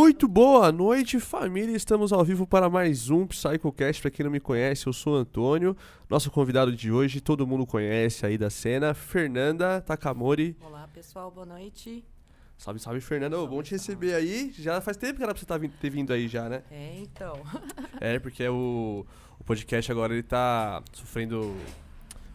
Muito 0.00 0.28
boa 0.28 0.70
noite, 0.70 1.18
família. 1.18 1.74
Estamos 1.74 2.12
ao 2.12 2.24
vivo 2.24 2.46
para 2.46 2.70
mais 2.70 3.10
um 3.10 3.26
PsychoCast. 3.26 4.00
Para 4.00 4.10
quem 4.12 4.22
não 4.22 4.30
me 4.30 4.38
conhece, 4.38 4.86
eu 4.86 4.92
sou 4.92 5.14
o 5.14 5.16
Antônio. 5.16 5.76
Nosso 6.08 6.30
convidado 6.30 6.70
de 6.70 6.92
hoje, 6.92 7.20
todo 7.20 7.44
mundo 7.44 7.66
conhece 7.66 8.24
aí 8.24 8.38
da 8.38 8.48
cena, 8.48 8.94
Fernanda 8.94 9.80
Takamori. 9.80 10.56
Olá, 10.60 10.86
pessoal, 10.94 11.32
boa 11.32 11.44
noite. 11.44 12.04
Salve, 12.56 12.78
salve, 12.78 13.00
Fernanda. 13.00 13.44
Bom 13.44 13.60
te 13.60 13.72
receber 13.72 14.14
aí. 14.14 14.52
Já 14.56 14.80
faz 14.80 14.96
tempo 14.96 15.16
que 15.16 15.24
era 15.24 15.34
pra 15.34 15.40
você 15.40 15.44
tá 15.46 15.58
ter 15.58 15.90
vindo 15.90 16.12
aí 16.12 16.28
já, 16.28 16.48
né? 16.48 16.62
É, 16.70 17.00
então. 17.00 17.34
É, 18.00 18.20
porque 18.20 18.48
o, 18.48 19.04
o 19.36 19.42
podcast 19.42 19.90
agora 19.90 20.12
ele 20.12 20.22
tá 20.22 20.80
sofrendo 20.92 21.56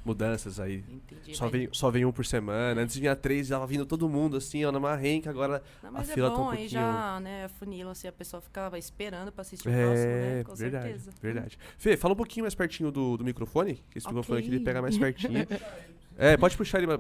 mudanças 0.06 0.60
aí. 0.60 0.84
Entendi. 0.90 1.36
Só 1.36 1.48
vem, 1.50 1.70
só 1.72 1.90
vem 1.92 2.06
um 2.06 2.12
por 2.12 2.26
semana. 2.26 2.82
Antes 2.82 2.98
vinha 2.98 3.16
três, 3.16 3.48
já 3.48 3.64
vindo 3.66 3.86
todo 3.86 4.08
mundo 4.10 4.38
assim, 4.38 4.64
ó, 4.66 4.72
numa 4.72 4.96
renca. 4.96 5.30
Agora 5.30 5.62
Não, 5.82 5.90
a 5.90 5.94
mas 5.94 6.10
é 6.10 6.14
fila 6.14 6.30
tá 6.30 6.36
um 6.36 6.38
bom, 6.38 6.50
aí 6.50 6.58
pouquinho- 6.58 6.70
já, 6.82 7.20
né, 7.22 7.48
funila, 7.60 7.92
assim, 7.92 8.08
a 8.08 8.12
pessoa 8.12 8.42
ficava 8.42 8.78
esperando 8.78 9.32
pra 9.32 9.42
assistir 9.42 9.68
o 9.68 9.72
próximo, 9.72 9.96
É, 10.12 10.36
né? 10.38 10.44
Com 10.44 10.56
verdade, 10.56 10.84
certeza. 10.86 11.12
verdade. 11.22 11.60
Fê, 11.78 11.96
fala 11.98 12.14
um 12.14 12.18
pouquinho 12.18 12.44
mais 12.44 12.56
pertinho 12.56 12.92
do, 12.92 13.18
do 13.18 13.24
microfone, 13.24 13.84
que 13.90 13.98
esse 13.98 14.08
Ok. 14.08 14.16
microfone 14.18 14.40
aqui 14.40 14.50
ele 14.50 14.60
pega 14.60 14.82
mais 14.82 14.98
pertinho. 14.98 15.46
É, 16.16 16.38
pode 16.38 16.56
puxar 16.56 16.78
ele 16.78 16.86
mais 16.86 17.00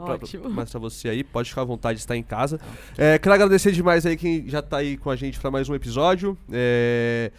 pra, 0.72 0.80
você 0.80 1.08
aí, 1.08 1.24
pode 1.24 1.48
ficar 1.48 1.62
à 1.62 1.66
vontade 1.66 1.98
de 1.98 2.02
estar 2.04 2.18
em 2.18 2.24
casa. 2.24 2.59
É, 2.98 3.20
quero 3.20 3.36
agradecer 3.36 3.72
demais 3.72 4.08
aí 4.08 4.18
quem 4.18 4.50
já 4.50 4.59
tá 4.59 4.78
aí 4.78 4.98
com 4.98 5.12
a 5.12 5.16
gente 5.16 5.40
pra 5.40 5.52
mais 5.52 5.70
um 5.70 5.76
episódio. 5.76 6.36
É, 6.52 7.31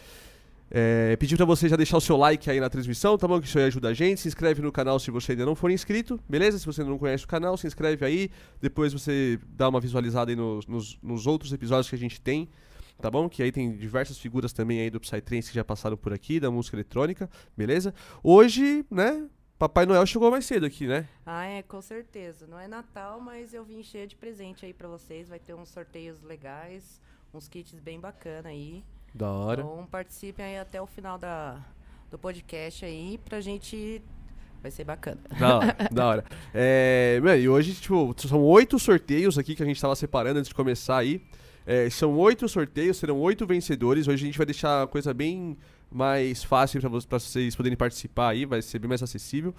é, 0.76 1.14
pedir 1.14 1.36
pra 1.36 1.46
você 1.46 1.68
já 1.68 1.76
deixar 1.76 1.98
o 1.98 2.00
seu 2.00 2.16
like 2.16 2.50
aí 2.50 2.58
na 2.58 2.68
transmissão, 2.68 3.16
tá 3.16 3.28
bom? 3.28 3.40
Que 3.40 3.46
isso 3.46 3.56
aí 3.56 3.66
ajuda 3.66 3.90
a 3.90 3.94
gente. 3.94 4.20
Se 4.20 4.26
inscreve 4.26 4.60
no 4.60 4.72
canal 4.72 4.98
se 4.98 5.08
você 5.08 5.30
ainda 5.30 5.46
não 5.46 5.54
for 5.54 5.70
inscrito, 5.70 6.18
beleza? 6.28 6.58
Se 6.58 6.66
você 6.66 6.82
não 6.82 6.98
conhece 6.98 7.24
o 7.24 7.28
canal, 7.28 7.56
se 7.56 7.64
inscreve 7.64 8.04
aí. 8.04 8.28
Depois 8.60 8.92
você 8.92 9.38
dá 9.50 9.68
uma 9.68 9.78
visualizada 9.78 10.32
aí 10.32 10.36
nos, 10.36 10.66
nos, 10.66 10.98
nos 11.00 11.28
outros 11.28 11.52
episódios 11.52 11.88
que 11.88 11.94
a 11.94 11.98
gente 11.98 12.20
tem. 12.20 12.48
Tá 13.00 13.08
bom? 13.08 13.28
Que 13.28 13.40
aí 13.44 13.52
tem 13.52 13.76
diversas 13.76 14.18
figuras 14.18 14.52
também 14.52 14.80
aí 14.80 14.90
do 14.90 14.98
Psytrance 14.98 15.48
que 15.48 15.54
já 15.54 15.64
passaram 15.64 15.96
por 15.96 16.12
aqui, 16.12 16.40
da 16.40 16.50
música 16.50 16.74
eletrônica, 16.74 17.30
beleza? 17.56 17.94
Hoje, 18.20 18.84
né? 18.90 19.28
Papai 19.56 19.86
Noel 19.86 20.04
chegou 20.04 20.28
mais 20.28 20.44
cedo 20.44 20.66
aqui, 20.66 20.88
né? 20.88 21.08
Ah, 21.24 21.44
é, 21.44 21.62
com 21.62 21.80
certeza. 21.80 22.48
Não 22.48 22.58
é 22.58 22.66
Natal, 22.66 23.20
mas 23.20 23.54
eu 23.54 23.64
vim 23.64 23.80
cheia 23.84 24.08
de 24.08 24.16
presente 24.16 24.66
aí 24.66 24.74
pra 24.74 24.88
vocês. 24.88 25.28
Vai 25.28 25.38
ter 25.38 25.54
uns 25.54 25.68
sorteios 25.68 26.20
legais, 26.20 27.00
uns 27.32 27.46
kits 27.46 27.78
bem 27.78 28.00
bacana 28.00 28.48
aí. 28.48 28.82
Da 29.14 29.30
hora. 29.30 29.60
Então 29.62 29.86
participem 29.90 30.44
aí 30.44 30.58
até 30.58 30.82
o 30.82 30.86
final 30.86 31.16
da, 31.16 31.56
do 32.10 32.18
podcast 32.18 32.84
aí 32.84 33.18
pra 33.24 33.40
gente. 33.40 34.02
Vai 34.60 34.70
ser 34.70 34.84
bacana. 34.84 35.20
Da 35.38 35.58
hora, 35.58 35.76
da 35.92 36.06
hora. 36.06 36.24
É, 36.54 37.20
e 37.38 37.48
hoje, 37.48 37.74
tipo, 37.74 38.14
são 38.18 38.42
oito 38.42 38.78
sorteios 38.78 39.38
aqui 39.38 39.54
que 39.54 39.62
a 39.62 39.66
gente 39.66 39.80
tava 39.80 39.94
separando 39.94 40.38
antes 40.38 40.48
de 40.48 40.54
começar 40.54 40.98
aí. 40.98 41.22
É, 41.66 41.88
são 41.90 42.16
oito 42.18 42.48
sorteios, 42.48 42.96
serão 42.96 43.18
oito 43.20 43.46
vencedores. 43.46 44.08
Hoje 44.08 44.24
a 44.24 44.26
gente 44.26 44.38
vai 44.38 44.46
deixar 44.46 44.82
a 44.82 44.86
coisa 44.86 45.14
bem 45.14 45.56
mais 45.90 46.42
fácil 46.42 46.80
pra 46.80 47.18
vocês 47.18 47.54
poderem 47.54 47.76
participar 47.76 48.30
aí, 48.30 48.44
vai 48.44 48.60
ser 48.60 48.78
bem 48.78 48.88
mais 48.88 49.02
acessível. 49.02 49.54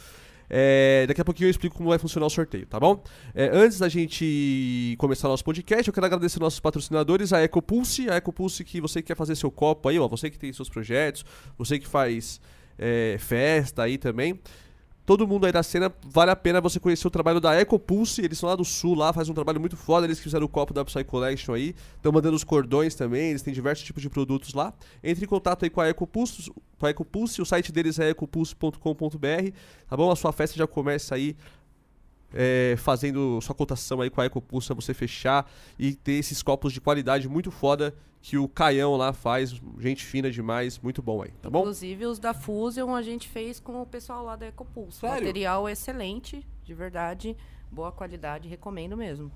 É, 0.49 1.05
daqui 1.07 1.21
a 1.21 1.25
pouquinho 1.25 1.47
eu 1.47 1.51
explico 1.51 1.75
como 1.75 1.89
vai 1.89 1.97
funcionar 1.97 2.27
o 2.27 2.29
sorteio, 2.29 2.65
tá 2.65 2.79
bom? 2.79 3.03
É, 3.33 3.49
antes 3.51 3.79
da 3.79 3.89
gente 3.89 4.95
começar 4.97 5.27
nosso 5.27 5.43
podcast, 5.43 5.87
eu 5.87 5.93
quero 5.93 6.05
agradecer 6.05 6.39
nossos 6.39 6.59
patrocinadores, 6.59 7.33
a 7.33 7.43
EcoPulse, 7.43 8.09
a 8.09 8.17
EcoPulse 8.17 8.63
que 8.63 8.79
você 8.79 9.01
que 9.01 9.07
quer 9.07 9.15
fazer 9.15 9.35
seu 9.35 9.51
copo 9.51 9.89
aí, 9.89 9.99
ó, 9.99 10.07
você 10.07 10.29
que 10.29 10.37
tem 10.37 10.51
seus 10.53 10.69
projetos, 10.69 11.25
você 11.57 11.79
que 11.79 11.87
faz 11.87 12.39
é, 12.77 13.17
festa 13.19 13.83
aí 13.83 13.97
também. 13.97 14.39
Todo 15.05 15.27
mundo 15.27 15.45
aí 15.45 15.51
da 15.51 15.61
cena, 15.61 15.93
vale 16.03 16.31
a 16.31 16.35
pena 16.35 16.59
você 16.59 16.79
conhecer 16.79 17.05
o 17.05 17.11
trabalho 17.11 17.39
da 17.39 17.53
EcoPulse, 17.61 18.21
eles 18.23 18.39
são 18.39 18.49
lá 18.49 18.55
do 18.55 18.65
sul, 18.65 18.95
lá, 18.95 19.13
fazem 19.13 19.31
um 19.31 19.35
trabalho 19.35 19.59
muito 19.59 19.77
foda, 19.77 20.07
eles 20.07 20.19
fizeram 20.19 20.45
o 20.45 20.49
copo 20.49 20.73
da 20.73 20.83
Psy 20.83 21.03
Collection 21.03 21.53
aí, 21.53 21.75
estão 21.95 22.11
mandando 22.11 22.35
os 22.35 22.43
cordões 22.43 22.95
também, 22.95 23.29
eles 23.29 23.43
têm 23.43 23.53
diversos 23.53 23.85
tipos 23.85 24.01
de 24.01 24.09
produtos 24.09 24.55
lá. 24.55 24.73
Entre 25.03 25.23
em 25.23 25.27
contato 25.27 25.63
aí 25.63 25.69
com 25.69 25.79
a 25.79 25.89
EcoPulse, 25.89 26.51
com 26.79 26.85
a 26.87 26.89
EcoPulse 26.89 27.39
o 27.39 27.45
site 27.45 27.71
deles 27.71 27.99
é 27.99 28.09
ecopulse.com.br, 28.09 29.51
tá 29.87 29.95
bom? 29.95 30.09
A 30.09 30.15
sua 30.15 30.31
festa 30.31 30.57
já 30.57 30.65
começa 30.65 31.13
aí 31.13 31.35
é, 32.33 32.75
fazendo 32.77 33.39
sua 33.41 33.53
cotação 33.53 34.01
aí 34.01 34.09
com 34.09 34.21
a 34.21 34.25
EcoPulse 34.25 34.67
pra 34.67 34.75
você 34.75 34.93
fechar 34.93 35.49
e 35.77 35.93
ter 35.93 36.13
esses 36.13 36.41
copos 36.41 36.73
de 36.73 36.81
qualidade 36.81 37.29
muito 37.29 37.51
foda 37.51 37.93
que 38.27 38.39
o 38.39 38.47
Caião 38.47 38.95
lá 38.97 39.13
faz, 39.13 39.51
gente 39.77 40.03
fina 40.03 40.31
demais, 40.31 40.79
muito 40.79 40.99
bom 40.99 41.21
aí, 41.21 41.29
tá 41.43 41.47
bom? 41.47 41.59
Inclusive 41.59 42.07
os 42.07 42.17
da 42.17 42.33
Fusion 42.33 42.95
a 42.95 43.03
gente 43.03 43.29
fez 43.29 43.59
com 43.59 43.79
o 43.83 43.85
pessoal 43.85 44.25
lá 44.25 44.35
da 44.35 44.47
Ecopulse. 44.47 44.97
Sério? 44.97 45.27
Material 45.27 45.69
excelente, 45.69 46.43
de 46.63 46.73
verdade, 46.73 47.37
boa 47.71 47.91
qualidade, 47.91 48.49
recomendo 48.49 48.97
mesmo. 48.97 49.31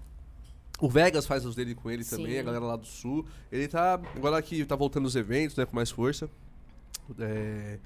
O 0.79 0.89
Vegas 0.89 1.27
faz 1.27 1.45
os 1.45 1.53
dele 1.53 1.75
com 1.75 1.91
ele 1.91 2.03
Sim. 2.03 2.17
também, 2.17 2.39
a 2.39 2.41
galera 2.41 2.66
lá 2.66 2.75
do 2.77 2.88
sul. 2.88 3.27
Ele 3.51 3.67
tá. 3.67 4.01
Agora 4.16 4.41
que 4.41 4.66
tá 4.66 4.75
voltando 4.75 5.06
os 5.06 5.16
eventos, 5.16 5.56
né? 5.56 5.67
Com 5.67 5.75
mais 5.75 5.91
força. 5.91 6.27
É, 7.19 7.77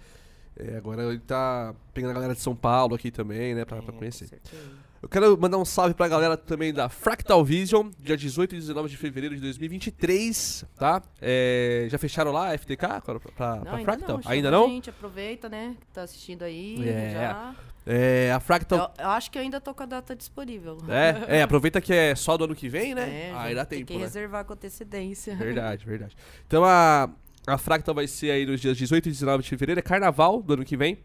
é, 0.56 0.78
agora 0.78 1.04
ele 1.04 1.20
tá 1.20 1.76
pegando 1.94 2.12
a 2.12 2.14
galera 2.14 2.34
de 2.34 2.40
São 2.40 2.56
Paulo 2.56 2.96
aqui 2.96 3.12
também, 3.12 3.54
né? 3.54 3.66
Pra, 3.66 3.82
pra 3.82 3.94
É, 3.94 3.98
conhecer. 3.98 4.26
Com 4.26 4.30
certeza. 4.30 4.83
Eu 5.04 5.10
quero 5.10 5.38
mandar 5.38 5.58
um 5.58 5.66
salve 5.66 5.94
pra 5.94 6.08
galera 6.08 6.38
também 6.38 6.74
da 6.74 6.88
Fractal 6.88 7.44
Vision, 7.44 7.90
dia 8.00 8.16
18 8.16 8.56
e 8.56 8.60
19 8.60 8.88
de 8.88 8.96
fevereiro 8.96 9.36
de 9.36 9.42
2023, 9.42 10.64
tá? 10.78 11.02
É, 11.22 11.88
já 11.92 11.98
fecharam 11.98 12.32
lá 12.32 12.54
a 12.54 12.58
FTK 12.58 12.78
pra, 12.78 13.20
pra, 13.20 13.20
pra 13.20 13.56
Não, 13.58 13.74
ainda 13.74 13.84
Fractal? 13.84 14.22
não. 14.24 14.32
ainda 14.32 14.50
não? 14.50 14.70
Gente, 14.70 14.90
aproveita, 14.90 15.50
né? 15.50 15.76
Que 15.78 15.88
tá 15.88 16.04
assistindo 16.04 16.44
aí. 16.44 16.88
É. 16.88 17.12
Já. 17.12 17.56
É, 17.86 18.32
a 18.32 18.40
Fractal. 18.40 18.94
Eu, 18.98 19.04
eu 19.04 19.10
acho 19.10 19.30
que 19.30 19.38
eu 19.38 19.42
ainda 19.42 19.60
tô 19.60 19.74
com 19.74 19.84
a 19.84 19.86
data 19.86 20.16
disponível. 20.16 20.78
É, 20.88 21.40
é, 21.40 21.42
aproveita 21.42 21.82
que 21.82 21.94
é 21.94 22.16
só 22.16 22.38
do 22.38 22.46
ano 22.46 22.56
que 22.56 22.70
vem, 22.70 22.96
né? 22.96 23.04
É, 23.28 23.34
Aí 23.36 23.54
dá 23.54 23.66
tem 23.66 23.80
tempo, 23.80 23.92
que 23.92 23.98
né? 23.98 24.06
reservar 24.06 24.46
com 24.46 24.54
antecedência. 24.54 25.36
Verdade, 25.36 25.86
verdade. 25.86 26.16
Então 26.48 26.64
a, 26.64 27.10
a 27.46 27.58
Fractal 27.58 27.94
vai 27.94 28.08
ser 28.08 28.32
aí 28.32 28.46
nos 28.46 28.62
dias 28.62 28.78
18 28.78 29.10
e 29.10 29.12
19 29.12 29.44
de 29.44 29.50
fevereiro, 29.50 29.80
é 29.80 29.84
carnaval 29.84 30.42
do 30.42 30.54
ano 30.54 30.64
que 30.64 30.78
vem. 30.78 30.98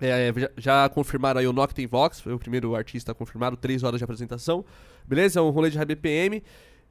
É, 0.00 0.32
já, 0.36 0.50
já 0.56 0.88
confirmaram 0.88 1.40
aí 1.40 1.46
o 1.46 1.52
Noctem 1.52 1.86
Vox, 1.86 2.20
foi 2.20 2.32
o 2.32 2.38
primeiro 2.38 2.74
artista 2.74 3.12
confirmado, 3.14 3.56
3 3.56 3.82
horas 3.82 3.98
de 3.98 4.04
apresentação. 4.04 4.64
Beleza? 5.06 5.40
É 5.40 5.42
um 5.42 5.50
rolê 5.50 5.70
de 5.70 5.76
high 5.76 5.86
BPM. 5.86 6.42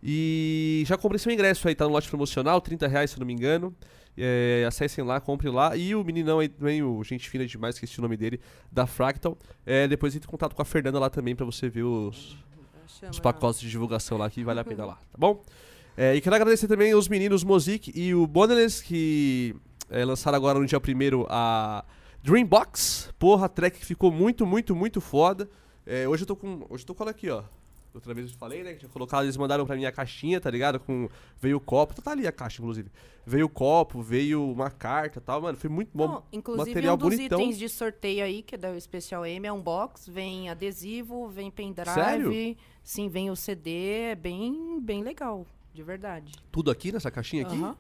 E 0.02 0.84
já 0.86 0.98
comprei 0.98 1.18
seu 1.18 1.32
ingresso 1.32 1.68
aí, 1.68 1.76
tá 1.76 1.86
no 1.86 1.92
lote 1.92 2.10
promocional, 2.10 2.62
30 2.62 2.88
reais 2.88 3.12
se 3.12 3.18
eu 3.18 3.20
não 3.20 3.28
me 3.28 3.34
engano. 3.34 3.76
É, 4.18 4.66
acessem 4.68 5.04
lá, 5.04 5.20
comprem 5.20 5.52
lá. 5.52 5.76
E 5.76 5.96
o 5.96 6.04
meninão 6.04 6.40
aí 6.40 6.48
também, 6.48 6.82
o 6.84 7.04
gente 7.04 7.30
fina 7.30 7.46
demais, 7.46 7.76
esqueci 7.76 8.00
o 8.00 8.02
nome 8.02 8.18
dele, 8.18 8.40
da 8.72 8.86
Fractal. 8.86 9.38
É, 9.66 9.88
depois 9.88 10.16
entre 10.16 10.28
em 10.28 10.32
contato 10.32 10.56
com 10.56 10.62
a 10.62 10.66
Fernanda 10.66 11.00
lá 11.00 11.10
também 11.10 11.36
pra 11.36 11.46
você 11.46 11.70
ver 11.70 11.84
os, 11.84 12.36
os 13.10 13.20
pacotes 13.20 13.60
de 13.60 13.70
divulgação 13.70 14.18
lá 14.18 14.30
que 14.30 14.44
vale 14.44 14.60
a 14.60 14.64
pena 14.64 14.86
lá, 14.86 14.96
tá 14.96 15.18
bom? 15.18 15.44
É, 15.96 16.16
e 16.16 16.22
quero 16.22 16.36
agradecer 16.36 16.68
também 16.68 16.94
os 16.94 17.08
meninos 17.08 17.44
Mozik 17.44 17.92
e 17.96 18.14
o 18.14 18.28
Boneless 18.28 18.84
que 18.84 19.56
é, 19.90 20.06
lançaram 20.06 20.36
agora 20.36 20.60
no 20.60 20.66
dia 20.66 20.80
1 20.80 21.26
a 21.28 21.84
Dreambox. 22.28 23.14
Porra, 23.18 23.46
a 23.46 23.50
track 23.50 23.80
que 23.80 23.86
ficou 23.86 24.12
muito, 24.12 24.46
muito, 24.46 24.76
muito 24.76 25.00
foda. 25.00 25.50
É, 25.86 26.06
hoje 26.06 26.24
eu 26.24 26.28
tô 26.28 26.36
com. 26.36 26.66
Hoje 26.70 26.84
eu 26.84 26.88
tô 26.88 26.94
com 26.94 27.04
ela 27.04 27.12
aqui, 27.12 27.30
ó. 27.30 27.42
Outra 27.94 28.14
vez 28.14 28.30
eu 28.30 28.38
falei, 28.38 28.64
né? 28.64 28.74
Que 28.74 28.80
tinha 28.80 28.90
colocado, 28.90 29.24
eles 29.24 29.38
mandaram 29.38 29.66
pra 29.66 29.78
mim 29.78 29.86
a 29.86 29.92
caixinha, 29.94 30.40
tá 30.42 30.52
ligado? 30.52 30.78
Com, 30.78 31.08
veio 31.40 31.56
o 31.56 31.60
copo, 31.62 32.00
tá 32.02 32.12
ali 32.12 32.28
a 32.28 32.32
caixa, 32.34 32.62
inclusive. 32.62 32.92
Veio 33.26 33.46
o 33.46 33.50
copo, 33.50 34.02
veio 34.02 34.44
uma 34.52 34.70
carta 34.70 35.20
e 35.20 35.22
tal, 35.22 35.42
mano. 35.42 35.58
Foi 35.58 35.70
muito 35.70 35.90
bom. 35.94 36.08
Não, 36.08 36.24
inclusive, 36.34 36.70
material 36.70 36.96
um 36.96 36.98
dos 36.98 37.16
bonitão. 37.16 37.40
itens 37.40 37.58
de 37.58 37.70
sorteio 37.70 38.26
aí, 38.26 38.44
que 38.44 38.56
é 38.56 38.58
da 38.58 38.78
Special 38.78 39.26
M, 39.26 39.48
é 39.48 39.54
um 39.54 39.62
box, 39.62 40.10
vem 40.10 40.50
adesivo, 40.50 41.30
vem 41.30 41.50
pendrive. 41.50 41.94
Sério? 41.94 42.58
Sim, 42.84 43.08
vem 43.08 43.32
o 43.32 43.38
CD, 43.38 44.12
é 44.12 44.16
bem, 44.16 44.82
bem 44.82 45.02
legal, 45.02 45.48
de 45.74 45.82
verdade. 45.82 46.34
Tudo 46.52 46.70
aqui 46.70 46.92
nessa 46.92 47.10
caixinha 47.10 47.44
aqui? 47.44 47.56
Aham, 47.56 47.76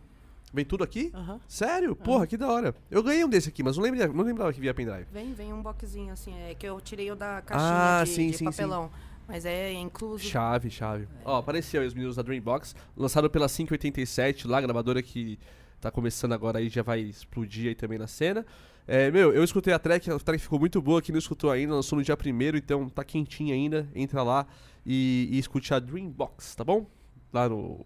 Vem 0.53 0.63
tudo 0.65 0.83
aqui? 0.83 1.11
aham. 1.13 1.39
Sério? 1.47 1.95
Porra, 1.95 2.25
que 2.25 2.37
da 2.37 2.47
hora. 2.47 2.73
Eu 2.89 3.03
ganhei 3.03 3.23
um 3.23 3.29
desse 3.29 3.49
aqui, 3.49 3.61
mas 3.61 3.75
não, 3.75 3.83
lembra, 3.83 4.07
não 4.07 4.23
lembrava 4.23 4.53
que 4.53 4.59
via 4.61 4.73
pendrive. 4.73 5.05
Vem, 5.11 5.33
vem 5.33 5.53
um 5.53 5.61
boxzinho 5.61 6.13
assim, 6.13 6.33
é 6.39 6.55
que 6.55 6.65
eu 6.65 6.79
tirei 6.79 7.11
o 7.11 7.15
da 7.15 7.41
caixinha 7.41 7.99
Ah, 7.99 8.03
de, 8.03 8.09
sim, 8.09 8.31
de 8.31 8.37
sim, 8.37 8.45
papelão. 8.45 8.89
Mas 9.27 9.45
é 9.45 9.73
incluso. 9.73 10.23
Chave, 10.23 10.69
chave. 10.69 11.05
Ó, 11.25 11.37
apareceu 11.37 11.81
aí 11.81 11.87
os 11.87 11.93
meninos 11.93 12.15
da 12.15 12.21
Dreambox, 12.21 12.73
lançado 12.95 13.29
pela 13.29 13.49
587 13.49 14.47
lá, 14.47 14.61
gravadora 14.61 15.01
que 15.03 15.37
tá 15.81 15.91
começando 15.91 16.31
agora 16.31 16.59
aí, 16.59 16.69
já 16.69 16.81
vai 16.81 17.01
explodir 17.01 17.67
aí 17.67 17.75
também 17.75 17.99
na 17.99 18.07
cena. 18.07 18.45
É, 18.87 19.11
meu, 19.11 19.33
eu 19.33 19.43
escutei 19.43 19.73
a 19.73 19.79
track, 19.79 20.09
a 20.09 20.17
track 20.17 20.41
ficou 20.41 20.57
muito 20.57 20.81
boa, 20.81 21.01
quem 21.01 21.11
não 21.11 21.19
escutou 21.19 21.51
ainda, 21.51 21.73
lançou 21.73 21.97
no 21.97 22.03
dia 22.05 22.15
primeiro, 22.15 22.55
então 22.57 22.87
tá 22.87 23.03
quentinha 23.03 23.53
ainda, 23.53 23.85
entra 23.93 24.23
lá 24.23 24.47
e, 24.85 25.27
e 25.29 25.37
escute 25.37 25.73
a 25.73 25.79
Dreambox, 25.79 26.55
tá 26.55 26.63
bom? 26.63 26.87
Lá 27.33 27.49
no 27.49 27.85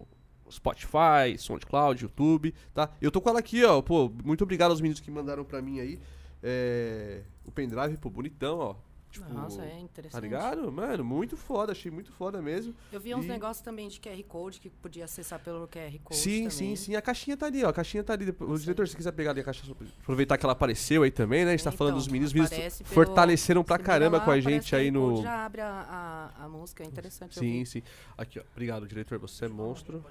Spotify, 0.52 1.36
SoundCloud, 1.38 2.02
YouTube, 2.04 2.54
tá? 2.74 2.90
Eu 3.00 3.10
tô 3.10 3.20
com 3.20 3.28
ela 3.30 3.38
aqui, 3.40 3.64
ó, 3.64 3.80
pô, 3.82 4.10
muito 4.24 4.42
obrigado 4.44 4.70
aos 4.70 4.80
meninos 4.80 5.00
que 5.00 5.10
mandaram 5.10 5.44
pra 5.44 5.60
mim 5.62 5.80
aí, 5.80 5.98
é, 6.42 7.22
o 7.44 7.50
pendrive, 7.50 7.96
pô, 7.98 8.10
bonitão, 8.10 8.58
ó. 8.58 8.74
Tipo, 9.12 9.30
Nossa, 9.30 9.60
é 9.62 9.78
interessante. 9.78 10.12
Tá 10.12 10.20
ligado? 10.20 10.72
Mano, 10.72 11.04
muito 11.04 11.36
foda, 11.36 11.72
achei 11.72 11.90
muito 11.90 12.10
foda 12.12 12.40
mesmo. 12.40 12.74
Eu 12.90 12.98
vi 12.98 13.14
uns 13.14 13.26
E- 13.26 13.28
negócios 13.28 13.62
também 13.62 13.86
de 13.86 14.00
QR 14.00 14.22
Code 14.24 14.58
que 14.58 14.70
podia 14.70 15.04
acessar 15.04 15.38
pelo 15.38 15.68
QR 15.68 15.98
Code. 16.02 16.18
sim, 16.18 16.36
também. 16.48 16.50
sim, 16.50 16.76
sim. 16.76 16.94
A 16.96 17.02
caixinha 17.02 17.36
tá 17.36 17.44
ali, 17.44 17.62
ó. 17.62 17.68
A 17.68 17.72
caixinha 17.74 18.02
tá 18.02 18.14
ali. 18.14 18.34
O 18.40 18.56
diretor, 18.58 18.88
se 18.88 18.96
quiser 18.96 19.12
pegar 19.12 19.32
ali 19.32 19.42
a 19.42 19.44
caixa, 19.44 19.70
aproveitar 20.00 20.38
que 20.38 20.46
ela 20.46 20.54
apareceu 20.54 21.02
aí 21.02 21.10
também, 21.10 21.44
né? 21.44 21.50
A 21.50 21.56
gente 21.58 21.60
É, 21.60 21.70
tá 21.70 21.76
falando 21.76 21.92
então, 21.92 21.98
dos 21.98 22.08
meninos. 22.08 22.30
Os 22.30 22.32
meninos 22.32 22.52
aparece 22.54 22.84
pelo- 22.84 22.94
fortaleceram 22.94 23.62
pra 23.62 23.78
caramba 23.78 24.16
lá, 24.16 24.24
com 24.24 24.30
a 24.30 24.40
gente 24.40 24.74
aí 24.74 24.90
no. 24.90 25.20
Já 25.22 25.44
abre 25.44 25.60
a, 25.60 26.30
a, 26.38 26.44
a 26.46 26.48
música, 26.48 26.82
é 26.82 26.86
interessante. 26.86 27.38
Sim, 27.38 27.66
sim. 27.66 27.82
Aqui, 28.16 28.38
ó. 28.38 28.42
Obrigado, 28.52 28.88
diretor. 28.88 29.18
Você 29.18 29.44
é 29.44 29.48
monstro. 29.48 30.02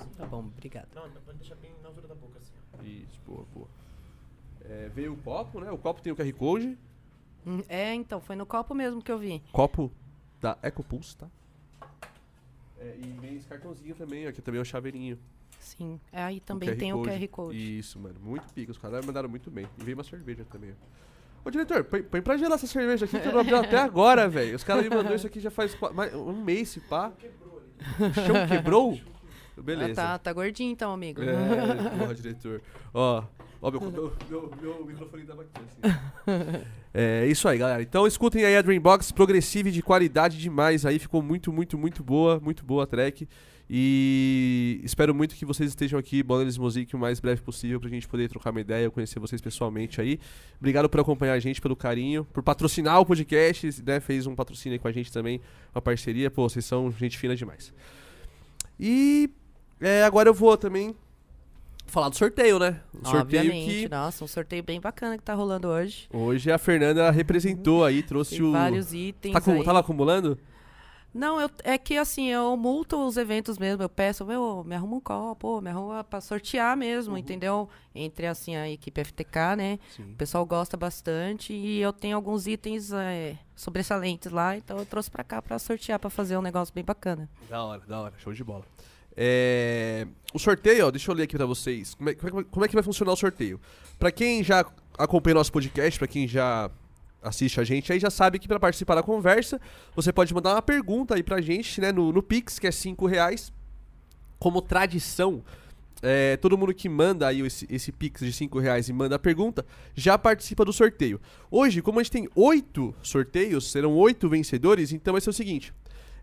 Assim. 0.00 0.10
Tá 0.16 0.26
bom, 0.26 0.40
obrigado. 0.40 0.88
Não, 0.94 1.08
pode 1.24 1.38
deixar 1.38 1.54
bem 1.56 1.70
na 1.82 1.88
altura 1.88 2.08
da 2.08 2.14
boca, 2.14 2.38
assim. 2.38 2.52
ó. 2.78 2.82
Isso, 2.82 3.20
boa, 3.26 3.44
boa. 3.54 3.68
É, 4.64 4.88
veio 4.94 5.14
o 5.14 5.16
copo, 5.18 5.60
né? 5.60 5.70
O 5.70 5.78
copo 5.78 6.00
tem 6.02 6.12
o 6.12 6.16
QR 6.16 6.32
Code. 6.34 6.76
Hum, 7.46 7.62
É, 7.68 7.94
então, 7.94 8.20
foi 8.20 8.36
no 8.36 8.44
copo 8.44 8.74
mesmo 8.74 9.00
que 9.02 9.10
eu 9.10 9.18
vi. 9.18 9.42
Copo 9.52 9.90
da 10.40 10.58
EcoPulse, 10.62 11.16
tá? 11.16 11.28
É, 12.78 12.96
e 12.98 13.06
vem 13.20 13.36
esse 13.36 13.46
cartãozinho 13.46 13.94
também, 13.94 14.28
ó, 14.28 14.32
que 14.32 14.40
também 14.42 14.58
é 14.58 14.62
o 14.62 14.64
chaveirinho. 14.64 15.18
Sim. 15.58 16.00
É, 16.12 16.22
Aí 16.22 16.40
também 16.40 16.76
tem 16.76 16.92
o 16.92 17.02
QR 17.02 17.26
Code. 17.28 17.78
Isso, 17.78 17.98
mano. 17.98 18.14
Muito 18.20 18.52
pica. 18.52 18.70
Os 18.70 18.78
caras 18.78 19.04
mandaram 19.04 19.28
muito 19.28 19.50
bem. 19.50 19.66
E 19.78 19.82
veio 19.84 19.96
uma 19.96 20.04
cerveja 20.04 20.44
também, 20.44 20.70
ó. 20.72 21.48
Ô, 21.48 21.50
diretor, 21.50 21.82
põe, 21.84 22.02
põe 22.02 22.20
pra 22.20 22.36
gelar 22.36 22.54
essa 22.56 22.66
cerveja 22.66 23.04
aqui 23.06 23.18
que 23.18 23.26
eu 23.28 23.32
não 23.32 23.40
abri 23.40 23.54
até 23.54 23.78
agora, 23.80 24.28
velho. 24.28 24.54
Os 24.54 24.62
caras 24.64 24.84
me 24.84 24.90
mandaram 24.90 25.16
isso 25.16 25.26
aqui 25.26 25.40
já 25.40 25.50
faz 25.50 25.76
um 26.14 26.44
mês, 26.44 26.68
se 26.70 26.80
pá. 26.80 27.12
O 27.98 28.12
chão 28.26 28.46
quebrou? 28.48 28.98
Beleza. 29.62 29.92
Ah, 29.92 29.94
tá, 29.94 30.18
tá 30.18 30.32
gordinho 30.32 30.70
então, 30.70 30.92
amigo. 30.92 31.20
É, 31.22 31.26
porra, 31.98 32.14
diretor. 32.14 32.62
Ó, 32.92 33.22
ó 33.60 33.70
meu, 33.70 33.80
meu, 33.80 34.12
meu, 34.30 34.54
meu 34.60 34.86
microfone 34.86 35.24
tava 35.24 35.42
aqui, 35.42 35.52
assim. 35.56 36.64
É 36.94 37.26
isso 37.26 37.46
aí, 37.46 37.58
galera. 37.58 37.82
Então 37.82 38.06
escutem 38.06 38.44
aí 38.44 38.56
a 38.56 38.62
Dreambox, 38.62 39.12
progressiva 39.12 39.68
e 39.68 39.72
de 39.72 39.82
qualidade 39.82 40.38
demais 40.38 40.86
aí. 40.86 40.98
Ficou 40.98 41.22
muito, 41.22 41.52
muito, 41.52 41.76
muito 41.76 42.02
boa, 42.02 42.40
muito 42.40 42.64
boa 42.64 42.84
a 42.84 42.86
track. 42.86 43.28
E 43.70 44.80
espero 44.82 45.14
muito 45.14 45.34
que 45.34 45.44
vocês 45.44 45.68
estejam 45.68 45.98
aqui, 45.98 46.22
Bonelis 46.22 46.56
Music, 46.56 46.96
o 46.96 46.98
mais 46.98 47.20
breve 47.20 47.42
possível 47.42 47.78
pra 47.78 47.90
gente 47.90 48.08
poder 48.08 48.26
trocar 48.28 48.50
uma 48.50 48.62
ideia, 48.62 48.90
conhecer 48.90 49.20
vocês 49.20 49.42
pessoalmente 49.42 50.00
aí. 50.00 50.18
Obrigado 50.58 50.88
por 50.88 50.98
acompanhar 51.00 51.34
a 51.34 51.38
gente, 51.38 51.60
pelo 51.60 51.76
carinho, 51.76 52.24
por 52.32 52.42
patrocinar 52.42 52.98
o 52.98 53.04
podcast, 53.04 53.82
né? 53.84 54.00
Fez 54.00 54.26
um 54.26 54.34
patrocínio 54.34 54.74
aí 54.74 54.78
com 54.78 54.88
a 54.88 54.92
gente 54.92 55.12
também, 55.12 55.40
uma 55.74 55.82
parceria. 55.82 56.30
Pô, 56.30 56.48
vocês 56.48 56.64
são 56.64 56.90
gente 56.90 57.18
fina 57.18 57.36
demais. 57.36 57.74
E 58.80 59.28
é, 59.80 60.02
agora 60.04 60.28
eu 60.28 60.34
vou 60.34 60.56
também 60.56 60.94
falar 61.86 62.08
do 62.10 62.16
sorteio, 62.16 62.58
né? 62.58 62.80
O 62.92 63.04
sorteio 63.06 63.20
Obviamente, 63.42 63.82
que 63.82 63.88
nossa, 63.88 64.24
um 64.24 64.28
sorteio 64.28 64.62
bem 64.62 64.80
bacana 64.80 65.16
que 65.16 65.24
tá 65.24 65.34
rolando 65.34 65.68
hoje. 65.68 66.08
hoje 66.12 66.50
a 66.52 66.58
Fernanda 66.58 67.10
representou 67.10 67.84
aí, 67.84 68.02
trouxe 68.02 68.36
Tem 68.36 68.42
o. 68.42 68.52
vários 68.52 68.92
itens 68.92 69.32
Tá 69.32 69.52
aí. 69.52 69.64
Tava 69.64 69.78
acumulando? 69.80 70.38
Não, 71.14 71.40
eu, 71.40 71.50
é 71.64 71.78
que 71.78 71.96
assim, 71.96 72.26
eu 72.28 72.54
multo 72.54 72.98
os 73.06 73.16
eventos 73.16 73.56
mesmo. 73.58 73.82
Eu 73.82 73.88
peço, 73.88 74.26
meu, 74.26 74.62
me 74.62 74.74
arruma 74.74 74.96
um 74.96 75.00
copo, 75.00 75.58
me 75.62 75.70
arruma 75.70 76.04
pra 76.04 76.20
sortear 76.20 76.76
mesmo, 76.76 77.14
Uhum. 77.14 77.18
entendeu? 77.18 77.68
Entre 77.94 78.26
assim 78.26 78.54
a 78.54 78.68
equipe 78.68 79.02
FTK, 79.02 79.56
né? 79.56 79.78
Sim. 79.96 80.12
O 80.12 80.16
pessoal 80.16 80.44
gosta 80.44 80.76
bastante 80.76 81.54
e 81.54 81.80
eu 81.80 81.94
tenho 81.94 82.14
alguns 82.14 82.46
itens 82.46 82.92
é, 82.92 83.36
sobressalentes 83.56 84.30
lá, 84.30 84.54
então 84.58 84.76
eu 84.78 84.84
trouxe 84.84 85.10
pra 85.10 85.24
cá 85.24 85.40
pra 85.40 85.58
sortear, 85.58 85.98
pra 85.98 86.10
fazer 86.10 86.36
um 86.36 86.42
negócio 86.42 86.74
bem 86.74 86.84
bacana. 86.84 87.26
Da 87.48 87.64
hora, 87.64 87.80
da 87.88 88.00
hora, 88.02 88.14
show 88.18 88.32
de 88.34 88.44
bola. 88.44 88.64
É, 89.20 90.06
O 90.32 90.38
sorteio, 90.38 90.86
ó, 90.86 90.90
deixa 90.92 91.10
eu 91.10 91.14
ler 91.16 91.24
aqui 91.24 91.36
pra 91.36 91.44
vocês. 91.46 91.94
Como 91.94 92.08
é, 92.08 92.14
como 92.14 92.40
é- 92.62 92.66
é 92.66 92.68
que 92.68 92.74
vai 92.74 92.82
funcionar 92.84 93.12
o 93.12 93.16
sorteio? 93.16 93.60
Pra 93.98 94.12
quem 94.12 94.44
já 94.44 94.64
acompanha 94.96 95.34
nosso 95.34 95.50
podcast, 95.50 95.98
pra 95.98 96.06
quem 96.06 96.28
já 96.28 96.70
assiste 97.20 97.58
a 97.60 97.64
gente 97.64 97.92
aí, 97.92 97.98
já 97.98 98.10
sabe 98.10 98.38
que 98.38 98.46
pra 98.46 98.60
participar 98.60 98.94
da 98.94 99.02
conversa, 99.02 99.60
você 99.96 100.12
pode 100.12 100.32
mandar 100.32 100.54
uma 100.54 100.62
pergunta 100.62 101.16
aí 101.16 101.22
pra 101.24 101.40
gente, 101.40 101.80
né, 101.80 101.90
no, 101.90 102.12
no 102.12 102.22
Pix, 102.22 102.60
que 102.60 102.66
é 102.68 102.70
5 102.70 103.06
reais. 103.06 103.52
Como 104.38 104.62
tradição, 104.62 105.42
é, 106.00 106.36
todo 106.36 106.56
mundo 106.56 106.72
que 106.72 106.88
manda 106.88 107.26
aí 107.26 107.40
esse, 107.40 107.66
esse 107.68 107.90
Pix 107.90 108.20
de 108.20 108.32
5 108.32 108.60
reais 108.60 108.88
e 108.88 108.92
manda 108.92 109.16
a 109.16 109.18
pergunta, 109.18 109.66
já 109.96 110.16
participa 110.16 110.64
do 110.64 110.72
sorteio. 110.72 111.20
Hoje, 111.50 111.82
como 111.82 111.98
a 111.98 112.02
gente 112.04 112.12
tem 112.12 112.28
oito 112.36 112.94
sorteios, 113.02 113.72
serão 113.72 113.94
oito 113.96 114.28
vencedores, 114.28 114.92
então 114.92 115.12
vai 115.12 115.20
ser 115.20 115.30
o 115.30 115.32
seguinte. 115.32 115.72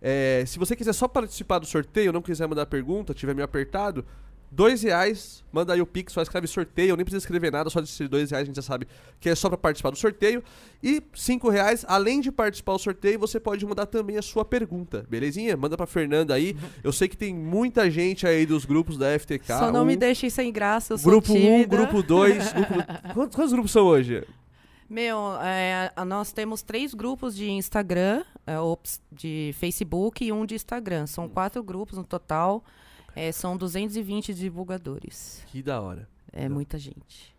É, 0.01 0.43
se 0.45 0.59
você 0.59 0.75
quiser 0.75 0.93
só 0.93 1.07
participar 1.07 1.59
do 1.59 1.65
sorteio, 1.65 2.13
não 2.13 2.21
quiser 2.21 2.47
mandar 2.47 2.65
pergunta, 2.65 3.13
tiver 3.13 3.33
meio 3.33 3.45
apertado, 3.45 4.05
dois 4.51 4.81
reais, 4.83 5.43
manda 5.51 5.73
aí 5.73 5.81
o 5.81 5.85
Pix, 5.85 6.13
só 6.13 6.21
escreve 6.21 6.47
sorteio, 6.47 6.95
nem 6.95 7.03
precisa 7.03 7.21
escrever 7.21 7.51
nada, 7.51 7.69
só 7.69 7.81
de 7.81 8.07
dois 8.07 8.31
reais 8.31 8.43
a 8.43 8.45
gente 8.45 8.55
já 8.55 8.61
sabe 8.61 8.87
que 9.19 9.29
é 9.29 9.35
só 9.35 9.49
pra 9.49 9.57
participar 9.57 9.89
do 9.89 9.97
sorteio. 9.97 10.43
E 10.81 11.03
cinco 11.13 11.49
reais, 11.49 11.83
além 11.87 12.21
de 12.21 12.31
participar 12.31 12.73
do 12.73 12.79
sorteio, 12.79 13.19
você 13.19 13.39
pode 13.39 13.65
mandar 13.65 13.85
também 13.85 14.17
a 14.17 14.21
sua 14.21 14.45
pergunta, 14.45 15.05
belezinha? 15.09 15.57
Manda 15.57 15.75
pra 15.75 15.85
Fernanda 15.85 16.33
aí. 16.33 16.55
Eu 16.83 16.93
sei 16.93 17.07
que 17.07 17.17
tem 17.17 17.35
muita 17.35 17.89
gente 17.91 18.25
aí 18.25 18.45
dos 18.45 18.65
grupos 18.65 18.97
da 18.97 19.17
FTK. 19.19 19.45
Só 19.47 19.71
não 19.71 19.83
me 19.83 19.95
um, 19.95 19.99
deixem 19.99 20.29
sem 20.29 20.51
graça, 20.51 20.93
eu 20.93 20.97
sou 20.97 21.11
Grupo 21.11 21.33
1, 21.33 21.55
um, 21.55 21.67
grupo 21.67 22.01
2, 22.01 22.53
grupo... 22.53 22.73
Quantos, 23.13 23.35
quantos 23.35 23.53
grupos 23.53 23.71
são 23.71 23.85
hoje? 23.85 24.23
Meu, 24.89 25.17
é, 25.41 25.91
nós 26.05 26.31
temos 26.31 26.61
três 26.61 26.93
grupos 26.93 27.35
de 27.35 27.49
Instagram, 27.49 28.23
é, 28.45 28.59
ops, 28.59 29.01
de 29.11 29.51
Facebook 29.57 30.23
e 30.23 30.31
um 30.31 30.45
de 30.45 30.55
Instagram. 30.55 31.07
São 31.07 31.27
quatro 31.27 31.63
grupos 31.63 31.97
no 31.97 32.03
total. 32.03 32.63
é, 33.15 33.31
são 33.31 33.55
220 33.57 34.33
divulgadores. 34.33 35.41
Que 35.47 35.63
da 35.63 35.81
hora. 35.81 36.07
É 36.31 36.49
muita 36.49 36.77
gente. 36.77 37.33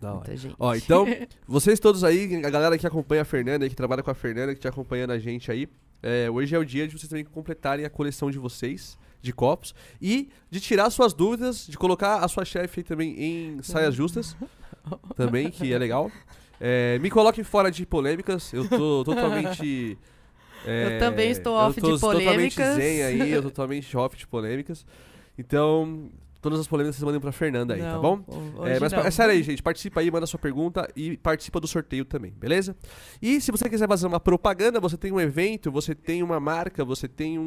Da 0.00 0.10
hora. 0.10 0.18
Muita 0.18 0.36
gente. 0.36 0.54
Ó, 0.58 0.74
então, 0.74 1.04
vocês 1.46 1.80
todos 1.80 2.04
aí, 2.04 2.42
a 2.44 2.50
galera 2.50 2.78
que 2.78 2.86
acompanha 2.86 3.22
a 3.22 3.24
Fernanda, 3.24 3.68
que 3.68 3.74
trabalha 3.74 4.02
com 4.02 4.10
a 4.10 4.14
Fernanda, 4.14 4.54
que 4.54 4.60
tá 4.60 4.68
acompanhando 4.68 5.10
a 5.10 5.18
gente 5.18 5.50
aí, 5.50 5.68
é, 6.02 6.30
hoje 6.30 6.54
é 6.54 6.58
o 6.58 6.64
dia 6.64 6.86
de 6.86 6.96
vocês 6.96 7.08
também 7.08 7.24
completarem 7.24 7.84
a 7.84 7.90
coleção 7.90 8.30
de 8.30 8.38
vocês, 8.38 8.96
de 9.20 9.32
copos, 9.32 9.74
e 10.00 10.30
de 10.48 10.60
tirar 10.60 10.88
suas 10.90 11.12
dúvidas, 11.12 11.66
de 11.66 11.76
colocar 11.76 12.24
a 12.24 12.28
sua 12.28 12.44
chefe 12.44 12.84
também 12.84 13.20
em 13.20 13.62
saias 13.62 13.94
justas, 13.96 14.36
também, 15.16 15.50
que 15.50 15.72
é 15.72 15.78
legal. 15.78 16.10
É, 16.60 16.98
me 17.00 17.10
coloquem 17.10 17.44
fora 17.44 17.70
de 17.70 17.84
polêmicas, 17.86 18.52
eu 18.52 18.68
tô 18.68 19.02
totalmente... 19.06 19.96
é, 20.64 20.94
Eu 20.96 20.98
também 20.98 21.30
estou 21.30 21.58
eu 21.60 21.66
off 21.68 21.80
tô 21.80 21.94
de 21.94 22.00
totalmente 22.00 22.56
polêmicas. 22.56 22.74
zen 22.74 23.02
aí, 23.04 23.30
eu 23.30 23.42
tô 23.42 23.48
totalmente 23.50 23.96
off 23.96 24.16
de 24.16 24.26
polêmicas. 24.26 24.84
Então, 25.38 26.10
todas 26.40 26.58
as 26.58 26.66
polêmicas 26.66 26.96
vocês 26.96 27.04
mandem 27.04 27.20
pra 27.20 27.30
Fernanda 27.30 27.74
aí, 27.74 27.80
tá 27.80 27.92
Não, 27.92 28.00
bom? 28.00 28.24
ho- 28.26 28.66
É, 28.66 28.80
mas 28.80 28.90
não. 28.92 29.00
é 29.00 29.10
sério 29.10 29.32
aí, 29.34 29.42
gente. 29.42 29.62
Participa 29.62 30.00
aí, 30.00 30.10
manda 30.10 30.26
sua 30.26 30.38
pergunta 30.38 30.88
e 30.96 31.16
participa 31.16 31.60
do 31.60 31.68
sorteio 31.68 32.04
também, 32.04 32.32
beleza? 32.32 32.76
E 33.22 33.40
se 33.40 33.52
você 33.52 33.68
quiser 33.68 33.86
fazer 33.86 34.06
uma 34.08 34.18
propaganda, 34.18 34.80
você 34.80 34.96
tem 34.96 35.12
um 35.12 35.20
evento, 35.20 35.70
você 35.70 35.94
tem 35.94 36.22
uma 36.24 36.40
marca, 36.40 36.84
você 36.84 37.06
tem 37.06 37.38
um, 37.38 37.42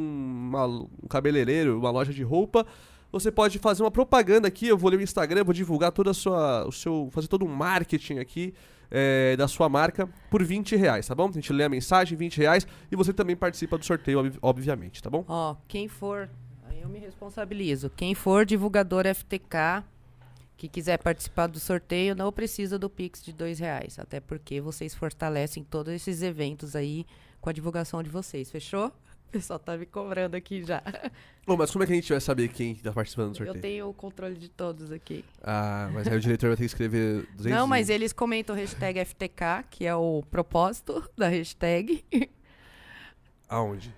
uma- 0.48 0.66
um 0.66 1.06
cabeleireiro, 1.08 1.78
uma 1.78 1.90
loja 1.90 2.14
de 2.14 2.22
roupa. 2.22 2.66
Você 3.12 3.30
pode 3.30 3.58
fazer 3.58 3.82
uma 3.82 3.90
propaganda 3.90 4.48
aqui, 4.48 4.66
eu 4.68 4.76
vou 4.78 4.90
ler 4.90 4.96
o 4.98 5.02
Instagram, 5.02 5.44
vou 5.44 5.52
divulgar 5.52 5.92
toda 5.92 6.10
a 6.10 6.14
sua. 6.14 6.66
O 6.66 6.72
seu, 6.72 7.08
fazer 7.12 7.28
todo 7.28 7.44
um 7.44 7.48
marketing 7.54 8.18
aqui 8.18 8.54
é, 8.90 9.36
da 9.36 9.46
sua 9.46 9.68
marca 9.68 10.08
por 10.30 10.42
20 10.42 10.76
reais, 10.76 11.06
tá 11.06 11.14
bom? 11.14 11.28
A 11.28 11.32
gente 11.32 11.52
lê 11.52 11.62
a 11.64 11.68
mensagem, 11.68 12.16
20 12.16 12.38
reais, 12.38 12.66
e 12.90 12.96
você 12.96 13.12
também 13.12 13.36
participa 13.36 13.76
do 13.76 13.84
sorteio, 13.84 14.18
ob- 14.20 14.38
obviamente, 14.40 15.02
tá 15.02 15.10
bom? 15.10 15.24
Ó, 15.28 15.56
quem 15.68 15.88
for, 15.88 16.28
eu 16.80 16.88
me 16.88 16.98
responsabilizo. 16.98 17.90
Quem 17.90 18.14
for 18.14 18.46
divulgador 18.46 19.04
FTK 19.06 19.84
que 20.56 20.68
quiser 20.68 20.96
participar 20.98 21.48
do 21.48 21.58
sorteio, 21.58 22.14
não 22.14 22.30
precisa 22.32 22.78
do 22.78 22.88
Pix 22.88 23.22
de 23.22 23.32
dois 23.32 23.58
reais. 23.58 23.98
Até 23.98 24.20
porque 24.20 24.60
vocês 24.60 24.94
fortalecem 24.94 25.64
todos 25.64 25.92
esses 25.92 26.22
eventos 26.22 26.76
aí 26.76 27.04
com 27.40 27.50
a 27.50 27.52
divulgação 27.52 28.00
de 28.02 28.08
vocês, 28.08 28.48
fechou? 28.50 28.92
O 29.34 29.40
pessoal 29.40 29.58
tá 29.58 29.78
me 29.78 29.86
cobrando 29.86 30.36
aqui 30.36 30.62
já. 30.62 30.82
Bom, 31.46 31.56
mas 31.56 31.70
como 31.70 31.82
é 31.82 31.86
que 31.86 31.92
a 31.94 31.96
gente 31.96 32.12
vai 32.12 32.20
saber 32.20 32.48
quem 32.48 32.74
tá 32.74 32.92
participando 32.92 33.30
do 33.30 33.36
sorteio? 33.38 33.56
Eu 33.56 33.60
tenho 33.62 33.88
o 33.88 33.94
controle 33.94 34.36
de 34.36 34.50
todos 34.50 34.92
aqui. 34.92 35.24
Ah, 35.42 35.88
mas 35.94 36.06
aí 36.06 36.14
o 36.14 36.20
diretor 36.20 36.48
vai 36.48 36.56
ter 36.56 36.64
que 36.64 36.66
escrever 36.66 37.26
200 37.36 37.58
Não, 37.58 37.66
mas 37.66 37.88
eles 37.88 38.12
comentam 38.12 38.54
hashtag 38.54 39.02
FTK, 39.02 39.64
que 39.70 39.86
é 39.86 39.94
o 39.96 40.22
propósito 40.30 41.02
da 41.16 41.28
hashtag, 41.28 42.04
Aonde? 43.48 43.94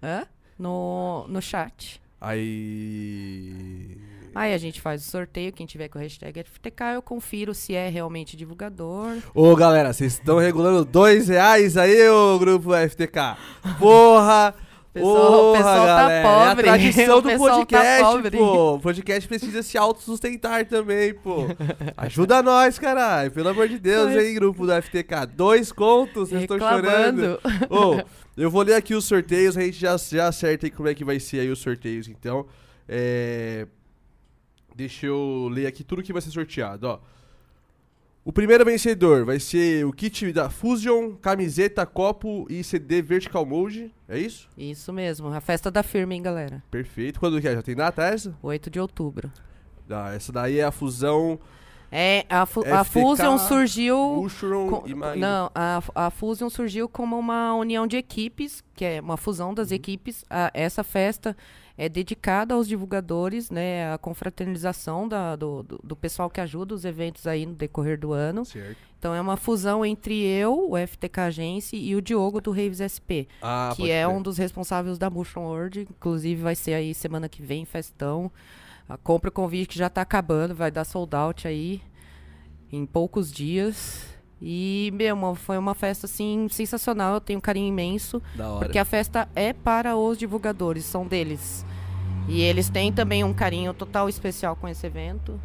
hã? 0.00 0.24
No, 0.56 1.26
no 1.28 1.42
chat. 1.42 2.00
Aí. 2.20 3.98
Aí 4.34 4.54
a 4.54 4.58
gente 4.58 4.80
faz 4.80 5.04
o 5.04 5.10
sorteio, 5.10 5.52
quem 5.52 5.66
tiver 5.66 5.88
com 5.88 5.98
a 5.98 6.02
hashtag 6.02 6.44
FTK, 6.44 6.94
eu 6.94 7.02
confiro 7.02 7.52
se 7.54 7.74
é 7.74 7.88
realmente 7.88 8.36
divulgador. 8.36 9.16
Ô 9.34 9.56
galera, 9.56 9.92
vocês 9.92 10.12
estão 10.12 10.38
regulando 10.38 10.84
dois 10.84 11.28
reais 11.28 11.76
aí, 11.76 12.08
ô 12.08 12.38
grupo 12.38 12.70
FTK. 12.72 13.36
Porra! 13.80 14.54
Pessoal- 15.00 15.26
o 15.26 15.52
Porra, 15.52 15.56
pessoal 15.58 15.86
tá 15.86 16.08
pobre. 16.22 16.66
É 16.66 16.70
a 16.70 16.72
tradição 16.74 17.18
O 17.18 17.20
do 17.20 17.28
tá 17.30 17.36
podcast, 17.38 18.02
pobre. 18.04 18.36
pô. 18.38 18.74
O 18.74 18.80
podcast 18.80 19.28
precisa 19.28 19.62
se 19.62 19.76
autossustentar 19.78 20.66
também, 20.66 21.14
pô. 21.14 21.46
Ajuda 21.96 22.42
nós, 22.42 22.78
caralho. 22.78 23.30
Pelo 23.30 23.48
amor 23.50 23.68
de 23.68 23.78
Deus, 23.78 24.12
hein, 24.12 24.34
grupo 24.34 24.66
do 24.66 24.72
FTK. 24.82 25.26
Dois 25.34 25.70
contos, 25.72 26.28
vocês 26.30 26.42
estão 26.42 26.58
chorando. 26.58 27.38
Ô, 27.70 28.02
eu 28.36 28.50
vou 28.50 28.62
ler 28.62 28.74
aqui 28.74 28.94
os 28.94 29.04
sorteios, 29.04 29.56
a 29.56 29.60
gente 29.60 29.78
já, 29.78 29.96
já 29.96 30.28
acerta 30.28 30.66
aí 30.66 30.70
como 30.70 30.88
é 30.88 30.94
que 30.94 31.04
vai 31.04 31.20
ser 31.20 31.40
aí 31.40 31.50
os 31.50 31.58
sorteios, 31.58 32.08
então. 32.08 32.46
É... 32.88 33.66
Deixa 34.74 35.06
eu 35.06 35.48
ler 35.50 35.66
aqui 35.66 35.82
tudo 35.82 36.02
que 36.02 36.12
vai 36.12 36.20
ser 36.22 36.30
sorteado, 36.30 36.86
ó. 36.86 36.98
O 38.28 38.32
primeiro 38.32 38.64
vencedor 38.64 39.24
vai 39.24 39.38
ser 39.38 39.86
o 39.86 39.92
kit 39.92 40.32
da 40.32 40.50
Fusion, 40.50 41.12
camiseta, 41.14 41.86
copo 41.86 42.44
e 42.50 42.64
CD 42.64 43.00
Vertical 43.00 43.46
Mode, 43.46 43.94
é 44.08 44.18
isso? 44.18 44.48
Isso 44.58 44.92
mesmo, 44.92 45.28
a 45.28 45.40
festa 45.40 45.70
da 45.70 45.84
firma, 45.84 46.12
hein, 46.12 46.22
galera? 46.22 46.60
Perfeito. 46.68 47.20
Quando 47.20 47.40
que 47.40 47.46
é? 47.46 47.54
Já 47.54 47.62
tem 47.62 47.76
data 47.76 48.02
essa? 48.02 48.36
8 48.42 48.68
de 48.68 48.80
outubro. 48.80 49.30
Ah, 49.88 50.12
essa 50.12 50.32
daí 50.32 50.58
é 50.58 50.64
a 50.64 50.72
fusão 50.72 51.38
É, 51.92 52.26
a, 52.28 52.44
fu 52.44 52.64
a 52.66 52.82
Fusion 52.82 53.38
surgiu. 53.38 54.26
Com- 54.68 54.82
e 54.88 54.94
não, 55.20 55.48
a, 55.54 55.80
a 55.94 56.10
Fusion 56.10 56.50
surgiu 56.50 56.88
como 56.88 57.16
uma 57.16 57.54
união 57.54 57.86
de 57.86 57.96
equipes, 57.96 58.60
que 58.74 58.84
é 58.84 59.00
uma 59.00 59.16
fusão 59.16 59.54
das 59.54 59.70
Uhum. 59.70 59.76
equipes. 59.76 60.24
A- 60.28 60.50
essa 60.52 60.82
festa 60.82 61.36
é 61.78 61.88
dedicada 61.88 62.54
aos 62.54 62.66
divulgadores, 62.66 63.50
né? 63.50 63.92
A 63.92 63.98
confraternização 63.98 65.06
da- 65.06 65.36
do, 65.36 65.62
do, 65.62 65.80
do 65.84 65.96
pessoal 65.96 66.30
que 66.30 66.40
ajuda 66.40 66.74
os 66.74 66.84
eventos 66.84 67.26
aí 67.26 67.44
no 67.46 67.54
decorrer 67.54 67.98
do 67.98 68.12
ano. 68.12 68.44
Certo. 68.44 68.76
Então 68.98 69.14
é 69.14 69.20
uma 69.20 69.36
fusão 69.36 69.84
entre 69.84 70.24
eu, 70.24 70.70
o 70.70 70.76
FTK 70.76 71.20
Agência, 71.20 71.76
e 71.76 71.94
o 71.94 72.00
Diogo 72.00 72.40
do 72.40 72.50
Raves 72.50 72.80
SP, 72.80 73.28
Ah, 73.42 73.72
que 73.76 73.90
é 73.90 74.08
um 74.08 74.22
dos 74.22 74.38
responsáveis 74.38 74.96
da 74.98 75.10
Mushroom 75.10 75.44
World. 75.44 75.82
Inclusive 75.90 76.40
vai 76.42 76.54
ser 76.54 76.72
aí 76.74 76.94
semana 76.94 77.28
que 77.28 77.42
vem, 77.42 77.64
festão. 77.66 78.32
Ah, 78.88 78.96
compra 78.96 79.28
o 79.28 79.32
convite 79.32 79.68
que 79.70 79.78
já 79.78 79.90
tá 79.90 80.00
acabando, 80.00 80.54
vai 80.54 80.70
dar 80.70 80.84
sold 80.84 81.14
out 81.14 81.46
aí 81.46 81.82
em 82.72 82.86
poucos 82.86 83.30
dias. 83.30 84.15
E, 84.40 84.90
meu, 84.94 85.34
foi 85.34 85.56
uma 85.56 85.74
festa, 85.74 86.06
assim, 86.06 86.46
sensacional. 86.50 87.14
Eu 87.14 87.20
tenho 87.20 87.38
um 87.38 87.42
carinho 87.42 87.68
imenso. 87.68 88.22
Da 88.34 88.48
hora. 88.48 88.64
Porque 88.64 88.78
a 88.78 88.84
festa 88.84 89.28
é 89.34 89.52
para 89.52 89.96
os 89.96 90.18
divulgadores, 90.18 90.84
são 90.84 91.06
deles. 91.06 91.64
E 92.28 92.42
eles 92.42 92.68
têm 92.68 92.92
também 92.92 93.24
um 93.24 93.32
carinho 93.32 93.72
total 93.72 94.08
especial 94.08 94.56
com 94.56 94.68
esse 94.68 94.86
evento. 94.86 95.40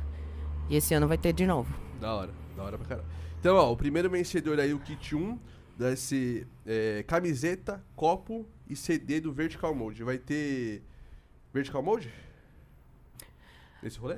E 0.69 0.75
esse 0.75 0.93
ano 0.93 1.07
vai 1.07 1.17
ter 1.17 1.31
de 1.33 1.45
novo. 1.45 1.73
Da 1.99 2.13
hora, 2.13 2.31
da 2.55 2.63
hora 2.63 2.77
pra 2.77 2.87
caralho. 2.87 3.07
Então, 3.39 3.55
ó, 3.55 3.71
o 3.71 3.77
primeiro 3.77 4.09
vencedor 4.09 4.59
aí, 4.59 4.73
o 4.73 4.79
kit 4.79 5.15
1, 5.15 5.37
vai 5.77 5.95
ser 5.95 6.47
é, 6.65 7.03
camiseta, 7.07 7.83
copo 7.95 8.45
e 8.69 8.75
CD 8.75 9.19
do 9.19 9.31
Vertical 9.31 9.73
Mode. 9.73 10.03
Vai 10.03 10.17
ter 10.17 10.83
Vertical 11.53 11.81
Mode? 11.81 12.11
Nesse 13.81 13.97
rolê? 13.97 14.17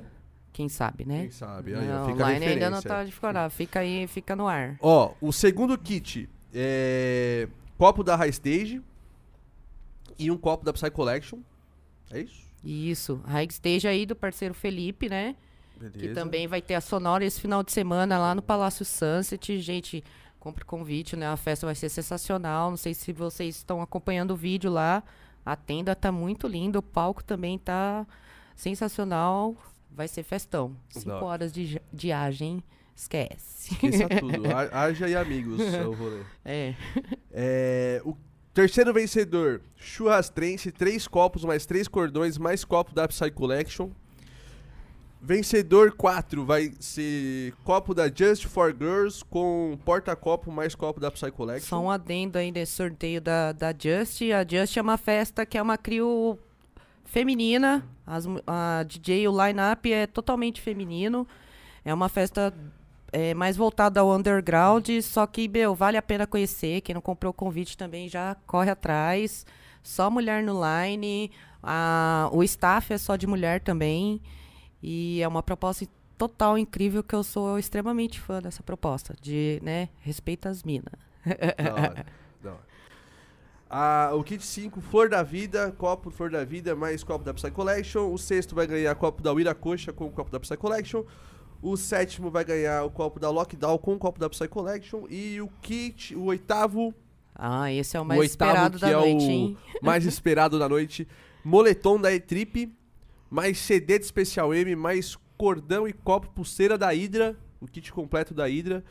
Quem 0.54 0.68
sabe, 0.68 1.04
né? 1.04 1.22
Quem 1.22 1.30
sabe? 1.32 1.74
Aí, 1.74 1.84
Não, 1.84 2.06
fica 2.06 2.24
online 2.24 2.46
ainda 2.46 2.70
não 2.70 2.80
tá 2.80 3.02
de 3.02 3.10
fora. 3.10 3.50
Fica 3.50 3.80
aí, 3.80 4.06
fica 4.06 4.36
no 4.36 4.46
ar. 4.46 4.76
Ó, 4.80 5.12
o 5.20 5.32
segundo 5.32 5.76
kit 5.76 6.30
é 6.54 7.48
copo 7.76 8.04
da 8.04 8.14
High 8.14 8.30
Stage 8.30 8.80
e 10.16 10.30
um 10.30 10.38
copo 10.38 10.64
da 10.64 10.72
Psy 10.72 10.92
Collection. 10.92 11.40
É 12.08 12.20
isso? 12.20 12.44
Isso. 12.62 13.20
High 13.26 13.48
Stage 13.50 13.88
aí 13.88 14.06
do 14.06 14.14
parceiro 14.14 14.54
Felipe, 14.54 15.08
né? 15.08 15.34
Beleza. 15.76 15.98
Que 15.98 16.14
também 16.14 16.46
vai 16.46 16.62
ter 16.62 16.76
a 16.76 16.80
Sonora 16.80 17.24
esse 17.24 17.40
final 17.40 17.64
de 17.64 17.72
semana 17.72 18.16
lá 18.16 18.32
no 18.32 18.40
Palácio 18.40 18.84
Sunset. 18.84 19.58
Gente, 19.58 20.04
compre 20.38 20.64
convite, 20.64 21.16
né? 21.16 21.26
A 21.26 21.36
festa 21.36 21.66
vai 21.66 21.74
ser 21.74 21.88
sensacional. 21.88 22.70
Não 22.70 22.76
sei 22.76 22.94
se 22.94 23.12
vocês 23.12 23.56
estão 23.56 23.82
acompanhando 23.82 24.30
o 24.30 24.36
vídeo 24.36 24.70
lá. 24.70 25.02
A 25.44 25.56
tenda 25.56 25.96
tá 25.96 26.12
muito 26.12 26.46
linda. 26.46 26.78
O 26.78 26.82
palco 26.82 27.24
também 27.24 27.58
tá 27.58 28.06
sensacional. 28.54 29.56
Vai 29.94 30.08
ser 30.08 30.22
festão. 30.22 30.76
Cinco 30.90 31.10
hora. 31.10 31.24
horas 31.24 31.52
de 31.52 31.66
ja- 31.66 31.80
viagem. 31.92 32.62
Esquece. 32.96 33.72
Esqueça 33.74 34.08
tudo. 34.08 34.42
Ha- 34.52 34.82
Haja 34.84 35.08
e 35.08 35.16
amigos 35.16 35.60
é 35.72 35.84
o 35.86 35.92
rolê. 35.92 36.20
É. 36.44 36.74
É, 37.32 38.02
o 38.04 38.16
terceiro 38.52 38.92
vencedor, 38.92 39.60
Churrastrense, 39.76 40.70
três 40.70 41.08
copos, 41.08 41.44
mais 41.44 41.66
três 41.66 41.88
cordões, 41.88 42.38
mais 42.38 42.64
copo 42.64 42.94
da 42.94 43.06
Psy 43.08 43.30
Collection. 43.30 43.90
Vencedor 45.20 45.92
4 45.92 46.44
vai 46.44 46.70
ser 46.78 47.54
copo 47.64 47.94
da 47.94 48.08
Just 48.14 48.44
for 48.44 48.76
Girls 48.78 49.24
com 49.24 49.78
porta-copo 49.82 50.52
mais 50.52 50.74
copo 50.74 51.00
da 51.00 51.10
Psy 51.10 51.30
Collection. 51.30 51.66
Só 51.66 51.80
um 51.80 51.90
adendo 51.90 52.36
aí 52.36 52.52
nesse 52.52 52.72
sorteio 52.72 53.22
da, 53.22 53.52
da 53.52 53.72
Just. 53.72 54.20
A 54.20 54.44
Just 54.46 54.76
é 54.76 54.82
uma 54.82 54.98
festa 54.98 55.46
que 55.46 55.56
é 55.56 55.62
uma 55.62 55.78
crio 55.78 56.38
feminina. 57.14 57.88
As 58.04 58.26
a 58.44 58.82
DJ, 58.82 59.28
o 59.28 59.46
line-up 59.46 59.90
é 59.90 60.04
totalmente 60.04 60.60
feminino. 60.60 61.26
É 61.84 61.94
uma 61.94 62.08
festa 62.08 62.52
é, 63.12 63.32
mais 63.32 63.56
voltada 63.56 64.00
ao 64.00 64.12
underground, 64.12 64.88
só 65.00 65.24
que, 65.24 65.48
meu, 65.48 65.76
vale 65.76 65.96
a 65.96 66.02
pena 66.02 66.26
conhecer. 66.26 66.80
Quem 66.80 66.92
não 66.92 67.00
comprou 67.00 67.30
o 67.30 67.34
convite 67.34 67.78
também 67.78 68.08
já 68.08 68.36
corre 68.48 68.70
atrás. 68.70 69.46
Só 69.80 70.10
mulher 70.10 70.42
no 70.42 70.60
line. 70.60 71.30
A, 71.62 72.28
o 72.32 72.42
staff 72.42 72.92
é 72.92 72.98
só 72.98 73.14
de 73.14 73.28
mulher 73.28 73.60
também. 73.60 74.20
E 74.82 75.22
é 75.22 75.28
uma 75.28 75.42
proposta 75.42 75.86
total 76.18 76.58
incrível 76.58 77.02
que 77.02 77.14
eu 77.14 77.22
sou 77.22 77.58
extremamente 77.60 78.18
fã 78.18 78.42
dessa 78.42 78.62
proposta. 78.62 79.14
De, 79.22 79.60
né, 79.62 79.88
respeita 80.00 80.48
as 80.48 80.64
minas. 80.64 80.92
Da 81.56 81.72
hora, 81.72 82.06
da 82.42 82.50
hora. 82.50 82.74
Ah, 83.68 84.10
o 84.14 84.22
kit 84.22 84.44
5, 84.44 84.80
Flor 84.80 85.08
da 85.08 85.22
Vida, 85.22 85.72
copo 85.76 86.10
Flor 86.10 86.30
da 86.30 86.44
Vida, 86.44 86.76
mais 86.76 87.02
copo 87.02 87.24
da 87.24 87.34
Psy 87.34 87.50
Collection. 87.50 88.12
O 88.12 88.18
sexto 88.18 88.54
vai 88.54 88.66
ganhar 88.66 88.94
copo 88.94 89.22
da 89.22 89.32
Wiracocha 89.32 89.92
com 89.92 90.06
o 90.06 90.10
copo 90.10 90.30
da 90.30 90.38
Psy 90.38 90.56
Collection. 90.56 91.02
O 91.62 91.76
sétimo 91.76 92.30
vai 92.30 92.44
ganhar 92.44 92.84
o 92.84 92.90
copo 92.90 93.18
da 93.18 93.30
Lockdown 93.30 93.78
com 93.78 93.94
o 93.94 93.98
copo 93.98 94.20
da 94.20 94.28
Psy 94.28 94.46
Collection. 94.48 95.04
E 95.08 95.40
o 95.40 95.48
kit, 95.62 96.14
o 96.14 96.24
oitavo, 96.24 96.94
Ah, 97.34 97.72
esse 97.72 97.96
é 97.96 98.00
o 98.00 98.02
o 98.02 98.06
mais 98.06 98.20
oitavo 98.20 98.50
esperado 98.52 98.78
da 98.78 98.90
é 98.90 98.92
noite, 98.92 99.24
o 99.26 99.30
hein? 99.30 99.56
mais 99.82 100.04
esperado 100.04 100.58
da 100.58 100.68
noite, 100.68 101.08
moletom 101.42 101.98
da 101.98 102.12
E-Trip, 102.12 102.70
mais 103.30 103.58
CD 103.58 103.98
de 103.98 104.04
Special 104.06 104.54
M, 104.54 104.76
mais 104.76 105.16
cordão 105.36 105.88
e 105.88 105.92
copo 105.92 106.28
pulseira 106.28 106.76
da 106.78 106.90
Hydra, 106.92 107.36
o 107.60 107.66
kit 107.66 107.90
completo 107.92 108.34
da 108.34 108.46
Hydra. 108.46 108.84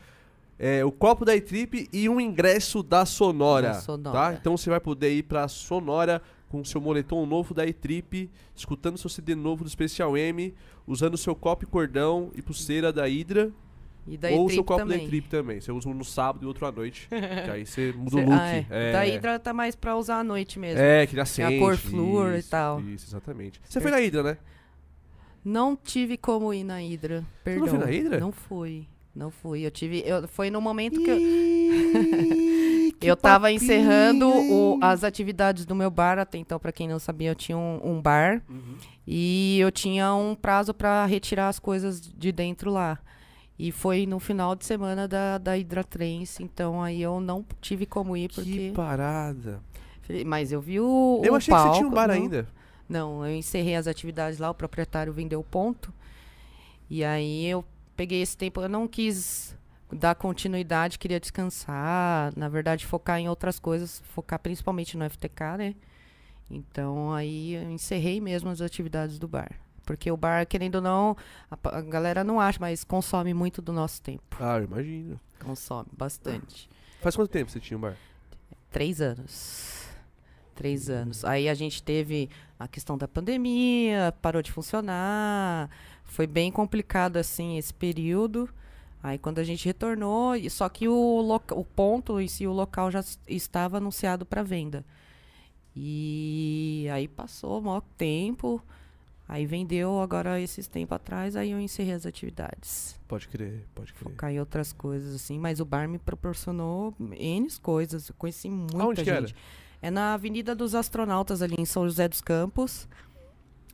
É, 0.58 0.84
o 0.84 0.92
copo 0.92 1.24
da 1.24 1.34
E-Trip 1.34 1.88
e 1.92 2.08
um 2.08 2.20
ingresso 2.20 2.82
da 2.82 3.04
Sonora, 3.04 3.68
Da 3.68 3.80
Sonora. 3.80 4.16
tá? 4.18 4.34
Então 4.34 4.56
você 4.56 4.70
vai 4.70 4.78
poder 4.80 5.12
ir 5.12 5.24
pra 5.24 5.48
Sonora 5.48 6.22
com 6.48 6.60
o 6.60 6.64
seu 6.64 6.80
moletom 6.80 7.26
novo 7.26 7.52
da 7.52 7.66
E-Trip, 7.66 8.30
escutando 8.54 8.96
seu 8.96 9.10
CD 9.10 9.34
novo 9.34 9.64
do 9.64 9.70
Special 9.70 10.16
M, 10.16 10.54
usando 10.86 11.16
seu 11.16 11.34
copo 11.34 11.64
e 11.64 11.66
cordão 11.66 12.30
e 12.36 12.40
pulseira 12.40 12.92
da 12.92 13.04
Hydra, 13.06 13.50
E 14.06 14.16
da 14.16 14.28
ou 14.30 14.46
o 14.46 14.50
seu 14.50 14.62
copo 14.62 14.78
também. 14.82 14.98
da 14.98 15.04
E-Trip 15.04 15.28
também. 15.28 15.60
Você 15.60 15.72
usa 15.72 15.88
um 15.88 15.94
no 15.94 16.04
sábado 16.04 16.44
e 16.44 16.46
outro 16.46 16.64
à 16.66 16.70
noite, 16.70 17.08
que 17.10 17.50
aí 17.50 17.66
você 17.66 17.92
muda 17.92 18.16
o 18.16 18.20
look. 18.20 18.32
ah, 18.32 18.54
é. 18.54 18.66
É. 18.70 18.92
Da 18.92 19.00
Hydra 19.02 19.38
tá 19.40 19.52
mais 19.52 19.74
pra 19.74 19.96
usar 19.96 20.20
à 20.20 20.24
noite 20.24 20.60
mesmo. 20.60 20.80
É, 20.80 21.04
que 21.04 21.16
já 21.16 21.22
a 21.22 21.26
sente. 21.26 21.58
cor 21.58 21.76
flúor 21.76 22.34
e 22.38 22.42
tal. 22.44 22.80
Isso, 22.80 23.06
exatamente. 23.08 23.60
Você 23.68 23.80
foi 23.80 23.90
na 23.90 23.96
Hydra, 23.96 24.22
né? 24.22 24.38
Não 25.44 25.76
tive 25.76 26.16
como 26.16 26.54
ir 26.54 26.62
na 26.62 26.76
Hydra. 26.78 27.24
Perdão. 27.42 27.66
foi 27.66 27.78
na 27.78 27.86
Hydra? 27.86 28.20
Não 28.20 28.30
fui. 28.32 28.86
Não 29.14 29.30
fui. 29.30 29.64
Eu 29.64 29.70
tive. 29.70 30.02
Eu, 30.04 30.26
foi 30.28 30.50
no 30.50 30.60
momento 30.60 31.00
que 31.02 31.10
eu. 31.10 31.18
Eu 33.00 33.16
tava 33.16 33.52
encerrando 33.52 34.26
o- 34.28 34.78
as 34.80 35.04
atividades 35.04 35.66
do 35.66 35.74
meu 35.74 35.90
bar, 35.90 36.18
até 36.18 36.38
então, 36.38 36.58
pra 36.58 36.72
quem 36.72 36.88
não 36.88 36.98
sabia, 36.98 37.30
eu 37.30 37.34
tinha 37.34 37.58
um, 37.58 37.78
um 37.84 38.00
bar 38.00 38.42
Uhum. 38.48 38.76
e 39.06 39.58
eu 39.60 39.70
tinha 39.70 40.14
um 40.14 40.34
prazo 40.34 40.72
pra 40.72 41.04
retirar 41.04 41.48
as 41.48 41.58
coisas 41.58 42.00
de 42.00 42.32
dentro 42.32 42.70
lá. 42.70 42.98
E 43.58 43.70
foi 43.70 44.06
no 44.06 44.18
final 44.18 44.54
de 44.54 44.64
semana 44.64 45.06
da, 45.06 45.36
da 45.36 45.52
Hydra 45.54 45.84
Trance, 45.84 46.42
então 46.42 46.82
aí 46.82 47.02
eu 47.02 47.20
não 47.20 47.44
tive 47.60 47.84
como 47.84 48.16
ir, 48.16 48.28
Que 48.28 48.34
porque. 48.36 48.72
parada. 48.74 49.60
Mas 50.24 50.50
eu 50.50 50.60
vi 50.62 50.80
o. 50.80 51.20
Eu 51.22 51.34
o 51.34 51.36
achei 51.36 51.54
que 51.54 51.60
você 51.60 51.70
tinha 51.72 51.86
um 51.86 51.90
palco, 51.90 51.94
bar 51.94 52.08
não- 52.08 52.14
ainda. 52.14 52.48
Não, 52.88 53.26
eu 53.26 53.34
encerrei 53.36 53.74
as 53.76 53.86
atividades 53.86 54.38
lá, 54.38 54.48
o 54.50 54.54
proprietário 54.54 55.12
vendeu 55.12 55.40
o 55.40 55.44
ponto. 55.44 55.92
E 56.88 57.04
aí 57.04 57.44
eu 57.46 57.62
peguei 57.96 58.22
esse 58.22 58.36
tempo, 58.36 58.60
eu 58.60 58.68
não 58.68 58.86
quis 58.86 59.56
dar 59.92 60.14
continuidade, 60.14 60.98
queria 60.98 61.20
descansar, 61.20 62.32
na 62.36 62.48
verdade 62.48 62.86
focar 62.86 63.18
em 63.18 63.28
outras 63.28 63.58
coisas, 63.58 64.02
focar 64.06 64.38
principalmente 64.38 64.96
no 64.96 65.08
FTK, 65.08 65.56
né? 65.58 65.74
Então 66.50 67.12
aí 67.12 67.54
eu 67.54 67.70
encerrei 67.70 68.20
mesmo 68.20 68.50
as 68.50 68.60
atividades 68.60 69.18
do 69.18 69.28
bar. 69.28 69.50
Porque 69.84 70.10
o 70.10 70.16
bar, 70.16 70.46
querendo 70.46 70.76
ou 70.76 70.80
não, 70.80 71.16
a, 71.50 71.78
a 71.78 71.80
galera 71.82 72.24
não 72.24 72.40
acha, 72.40 72.58
mas 72.58 72.84
consome 72.84 73.34
muito 73.34 73.60
do 73.60 73.72
nosso 73.72 74.00
tempo. 74.00 74.36
Ah, 74.40 74.58
eu 74.58 74.64
imagino. 74.64 75.20
Consome 75.38 75.88
bastante. 75.92 76.68
Faz 77.00 77.14
quanto 77.14 77.30
tempo 77.30 77.50
você 77.50 77.60
tinha 77.60 77.76
um 77.76 77.80
bar? 77.80 77.96
Três 78.70 79.00
anos. 79.00 79.86
Três 80.54 80.88
anos. 80.88 81.24
Aí 81.24 81.48
a 81.48 81.54
gente 81.54 81.82
teve 81.82 82.30
a 82.58 82.66
questão 82.66 82.96
da 82.96 83.06
pandemia, 83.06 84.14
parou 84.22 84.40
de 84.40 84.50
funcionar. 84.50 85.68
Foi 86.04 86.26
bem 86.26 86.50
complicado, 86.52 87.16
assim, 87.16 87.56
esse 87.58 87.72
período. 87.74 88.48
Aí 89.02 89.18
quando 89.18 89.38
a 89.38 89.44
gente 89.44 89.64
retornou, 89.66 90.34
e- 90.36 90.48
só 90.48 90.68
que 90.68 90.88
o, 90.88 91.38
o 91.52 91.64
ponto 91.64 92.20
em 92.20 92.28
si, 92.28 92.46
o 92.46 92.52
local 92.52 92.90
já 92.90 93.04
estava 93.26 93.76
anunciado 93.78 94.24
para 94.24 94.42
venda. 94.42 94.84
E 95.76 96.86
aí 96.92 97.08
passou 97.08 97.58
o 97.58 97.62
maior 97.62 97.82
tempo. 97.98 98.62
Aí 99.26 99.46
vendeu 99.46 100.00
agora 100.00 100.38
esses 100.40 100.66
tempos 100.66 100.96
atrás, 100.96 101.34
aí 101.34 101.50
eu 101.50 101.58
encerrei 101.60 101.94
as 101.94 102.04
atividades. 102.04 102.94
Pode 103.08 103.26
crer, 103.26 103.64
pode 103.74 103.92
crer. 103.94 104.04
Focar 104.12 104.30
em 104.30 104.38
outras 104.38 104.72
coisas, 104.72 105.14
assim. 105.14 105.38
Mas 105.38 105.60
o 105.60 105.64
bar 105.64 105.88
me 105.88 105.98
proporcionou 105.98 106.94
N 107.00 107.48
coisas. 107.62 108.08
Eu 108.08 108.14
conheci 108.18 108.50
muita 108.50 108.82
Aonde 108.82 109.02
que 109.02 109.10
era? 109.10 109.26
gente. 109.26 109.34
É 109.80 109.90
na 109.90 110.14
Avenida 110.14 110.54
dos 110.54 110.74
Astronautas, 110.74 111.42
ali 111.42 111.54
em 111.58 111.64
São 111.64 111.84
José 111.86 112.06
dos 112.06 112.20
Campos. 112.20 112.86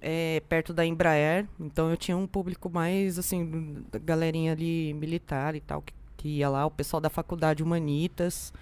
É, 0.00 0.42
perto 0.48 0.72
da 0.72 0.84
Embraer. 0.86 1.46
Então 1.58 1.90
eu 1.90 1.96
tinha 1.96 2.16
um 2.16 2.26
público 2.26 2.70
mais, 2.70 3.18
assim, 3.18 3.84
galerinha 4.04 4.52
ali 4.52 4.94
militar 4.94 5.54
e 5.54 5.60
tal, 5.60 5.82
que, 5.82 5.92
que 6.16 6.28
ia 6.38 6.48
lá, 6.48 6.64
o 6.66 6.70
pessoal 6.70 7.00
da 7.00 7.10
faculdade 7.10 7.62
Humanitas. 7.62 8.52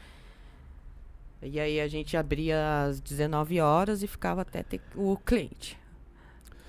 E 1.40 1.60
aí 1.60 1.80
a 1.80 1.86
gente 1.86 2.16
abria 2.16 2.84
às 2.88 3.00
19 3.00 3.60
horas 3.60 4.02
e 4.02 4.08
ficava 4.08 4.42
até 4.42 4.62
ter 4.62 4.80
o 4.96 5.16
cliente. 5.16 5.78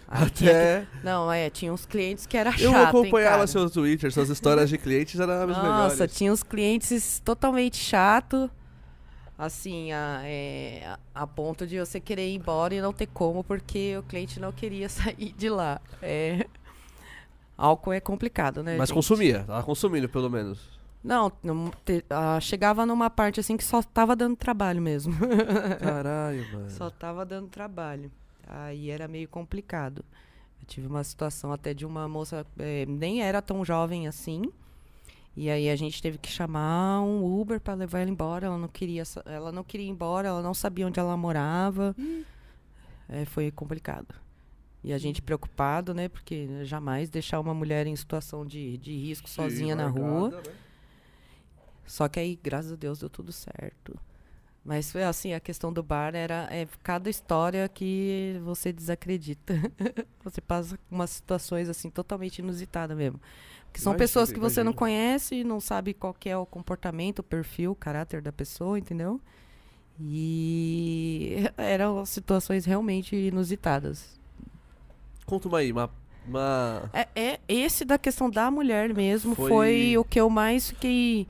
Aí 0.07 0.23
Até. 0.25 0.81
que- 0.91 1.05
Não, 1.05 1.31
é, 1.31 1.49
tinha 1.49 1.71
uns 1.73 1.85
clientes 1.85 2.25
que 2.25 2.35
era 2.37 2.51
chato, 2.51 2.61
Eu 2.63 2.71
hein, 2.71 2.77
acompanhava 2.77 3.35
cara? 3.37 3.47
seu 3.47 3.69
Twitter, 3.69 4.11
suas 4.11 4.29
histórias 4.29 4.69
de 4.69 4.77
clientes 4.77 5.19
eram 5.19 5.33
as 5.33 5.47
Nossa, 5.49 5.61
melhores. 5.95 6.15
tinha 6.17 6.31
uns 6.33 6.41
clientes 6.43 7.19
totalmente 7.23 7.77
chato, 7.77 8.49
assim, 9.39 9.93
a, 9.93 10.19
é, 10.25 10.97
a, 11.15 11.25
ponto 11.25 11.65
de 11.65 11.79
você 11.79 11.97
querer 11.97 12.27
ir 12.27 12.35
embora 12.35 12.75
e 12.75 12.81
não 12.81 12.91
ter 12.91 13.07
como, 13.07 13.41
porque 13.41 13.95
o 13.97 14.03
cliente 14.03 14.37
não 14.37 14.51
queria 14.51 14.89
sair 14.89 15.31
de 15.31 15.49
lá. 15.49 15.79
É, 16.01 16.45
álcool 17.57 17.93
é 17.93 18.01
complicado, 18.01 18.61
né? 18.61 18.75
Mas 18.77 18.89
gente? 18.89 18.95
consumia, 18.95 19.45
tava 19.45 19.63
consumindo 19.63 20.09
pelo 20.09 20.29
menos. 20.29 20.77
Não, 21.01 21.31
não 21.41 21.71
te- 21.85 22.03
ah, 22.09 22.37
chegava 22.41 22.85
numa 22.85 23.09
parte 23.09 23.39
assim 23.39 23.55
que 23.55 23.63
só 23.63 23.81
tava 23.81 24.13
dando 24.13 24.35
trabalho 24.35 24.81
mesmo. 24.81 25.13
Caralho, 25.79 26.45
mano. 26.51 26.69
Só 26.71 26.89
tava 26.89 27.25
dando 27.25 27.47
trabalho. 27.47 28.11
Aí 28.45 28.89
era 28.89 29.07
meio 29.07 29.29
complicado. 29.29 30.03
Eu 30.59 30.67
tive 30.67 30.87
uma 30.87 31.03
situação 31.05 31.53
até 31.53 31.73
de 31.73 31.85
uma 31.85 32.09
moça, 32.09 32.45
eh, 32.57 32.85
nem 32.85 33.23
era 33.23 33.41
tão 33.41 33.63
jovem 33.63 34.09
assim. 34.09 34.51
E 35.35 35.49
aí 35.49 35.69
a 35.69 35.75
gente 35.75 36.01
teve 36.01 36.17
que 36.17 36.29
chamar 36.29 37.01
um 37.01 37.39
Uber 37.39 37.61
para 37.61 37.73
levar 37.73 37.99
ela 37.99 38.09
embora. 38.09 38.47
Ela 38.47 38.57
não 38.57 38.67
queria, 38.67 39.03
ela 39.25 39.51
não 39.51 39.63
queria 39.63 39.87
ir 39.87 39.89
embora, 39.89 40.27
ela 40.27 40.41
não 40.41 40.53
sabia 40.53 40.85
onde 40.85 40.99
ela 40.99 41.15
morava. 41.15 41.95
Eh, 43.07 43.25
foi 43.25 43.49
complicado. 43.51 44.13
E 44.83 44.93
a 44.93 44.97
gente 44.97 45.21
preocupado, 45.21 45.93
né? 45.93 46.07
Porque 46.07 46.63
jamais 46.63 47.09
deixar 47.09 47.39
uma 47.39 47.53
mulher 47.53 47.85
em 47.87 47.95
situação 47.95 48.45
de, 48.45 48.77
de 48.77 48.95
risco 48.95 49.29
sozinha 49.29 49.75
na 49.75 49.87
rua. 49.87 50.29
né? 50.29 50.41
Só 51.85 52.07
que 52.07 52.19
aí, 52.19 52.39
graças 52.41 52.71
a 52.71 52.75
Deus, 52.75 52.99
deu 52.99 53.09
tudo 53.09 53.31
certo. 53.31 53.99
Mas 54.63 54.91
foi 54.91 55.03
assim, 55.03 55.33
a 55.33 55.39
questão 55.39 55.73
do 55.73 55.81
bar 55.81 56.13
era 56.13 56.47
é, 56.51 56.67
cada 56.83 57.09
história 57.09 57.67
que 57.67 58.39
você 58.43 58.71
desacredita. 58.71 59.53
você 60.23 60.39
passa 60.39 60.77
umas 60.91 61.09
situações 61.09 61.67
assim 61.67 61.89
totalmente 61.89 62.39
inusitadas 62.39 62.95
mesmo. 62.95 63.19
Porque 63.69 63.81
são 63.81 63.95
pessoas 63.95 64.31
que 64.31 64.39
você 64.39 64.63
não 64.63 64.73
conhece, 64.73 65.43
não 65.43 65.59
sabe 65.59 65.93
qual 65.93 66.13
que 66.13 66.27
é 66.27 66.35
o 66.35 66.45
comportamento, 66.45 67.19
o 67.19 67.23
perfil, 67.23 67.71
o 67.71 67.75
caráter 67.75 68.21
da 68.21 68.31
pessoa, 68.31 68.77
entendeu? 68.79 69.21
E 69.99 71.43
eram 71.57 72.05
situações 72.05 72.65
realmente 72.65 73.15
inusitadas. 73.15 74.19
Conta 75.25 75.47
uma 75.47 75.59
aí, 75.59 75.71
uma. 75.71 75.89
uma... 76.27 76.89
É, 76.93 77.07
é 77.15 77.39
esse 77.47 77.85
da 77.85 77.97
questão 77.97 78.29
da 78.29 78.49
mulher 78.49 78.93
mesmo 78.93 79.35
Foi- 79.35 79.49
foi, 79.49 79.97
o 79.97 80.03
que 80.03 80.19
eu 80.19 80.29
mais 80.29 80.69
fiquei 80.69 81.27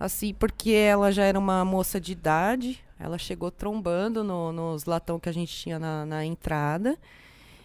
assim, 0.00 0.34
porque 0.34 0.70
ela 0.72 1.12
já 1.12 1.24
era 1.24 1.38
uma 1.38 1.64
moça 1.64 2.00
de 2.00 2.12
idade, 2.12 2.80
ela 2.98 3.18
chegou 3.18 3.50
trombando 3.50 4.24
no- 4.24 4.50
nos 4.52 4.84
latão 4.84 5.20
que 5.20 5.28
a 5.28 5.32
gente 5.32 5.54
tinha 5.54 5.78
na, 5.78 6.06
na 6.06 6.24
entrada, 6.24 6.98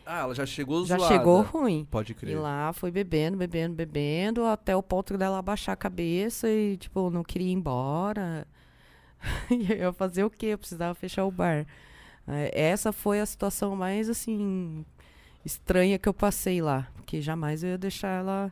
Ah, 0.10 0.20
ela 0.22 0.34
já 0.34 0.46
chegou 0.46 0.86
já 0.86 0.98
zoada. 0.98 1.14
chegou 1.18 1.42
ruim. 1.42 1.86
Pode 1.92 2.14
E 2.14 2.16
crer. 2.16 2.40
lá 2.40 2.72
foi 2.72 2.90
bebendo, 2.92 3.36
bebendo, 3.38 3.76
bebendo, 3.76 4.46
até 4.46 4.76
o 4.76 4.82
ponto 4.82 5.18
dela 5.18 5.38
abaixar 5.40 5.74
a 5.74 5.76
cabeça 5.78 6.50
e, 6.50 6.78
tipo, 6.78 7.10
não 7.10 7.24
queria 7.24 7.50
ir 7.50 7.52
embora. 7.54 8.48
e 9.52 9.72
eu 9.74 9.78
ia 9.78 9.94
fazer 9.94 10.24
o 10.24 10.30
quê? 10.30 10.48
Eu 10.48 10.58
precisava 10.58 10.96
fechar 10.96 11.26
o 11.26 11.32
bar. 11.32 11.66
É, 12.28 12.62
Essa 12.70 12.92
foi 12.94 13.20
a 13.20 13.26
situação 13.26 13.76
mais, 13.76 14.10
assim, 14.10 14.86
estranha 15.44 16.00
que 16.00 16.08
eu 16.08 16.14
passei 16.14 16.62
lá. 16.62 16.88
Porque 16.96 17.22
jamais 17.22 17.64
eu 17.64 17.72
ia 17.72 17.78
deixar 17.78 18.20
ela, 18.20 18.52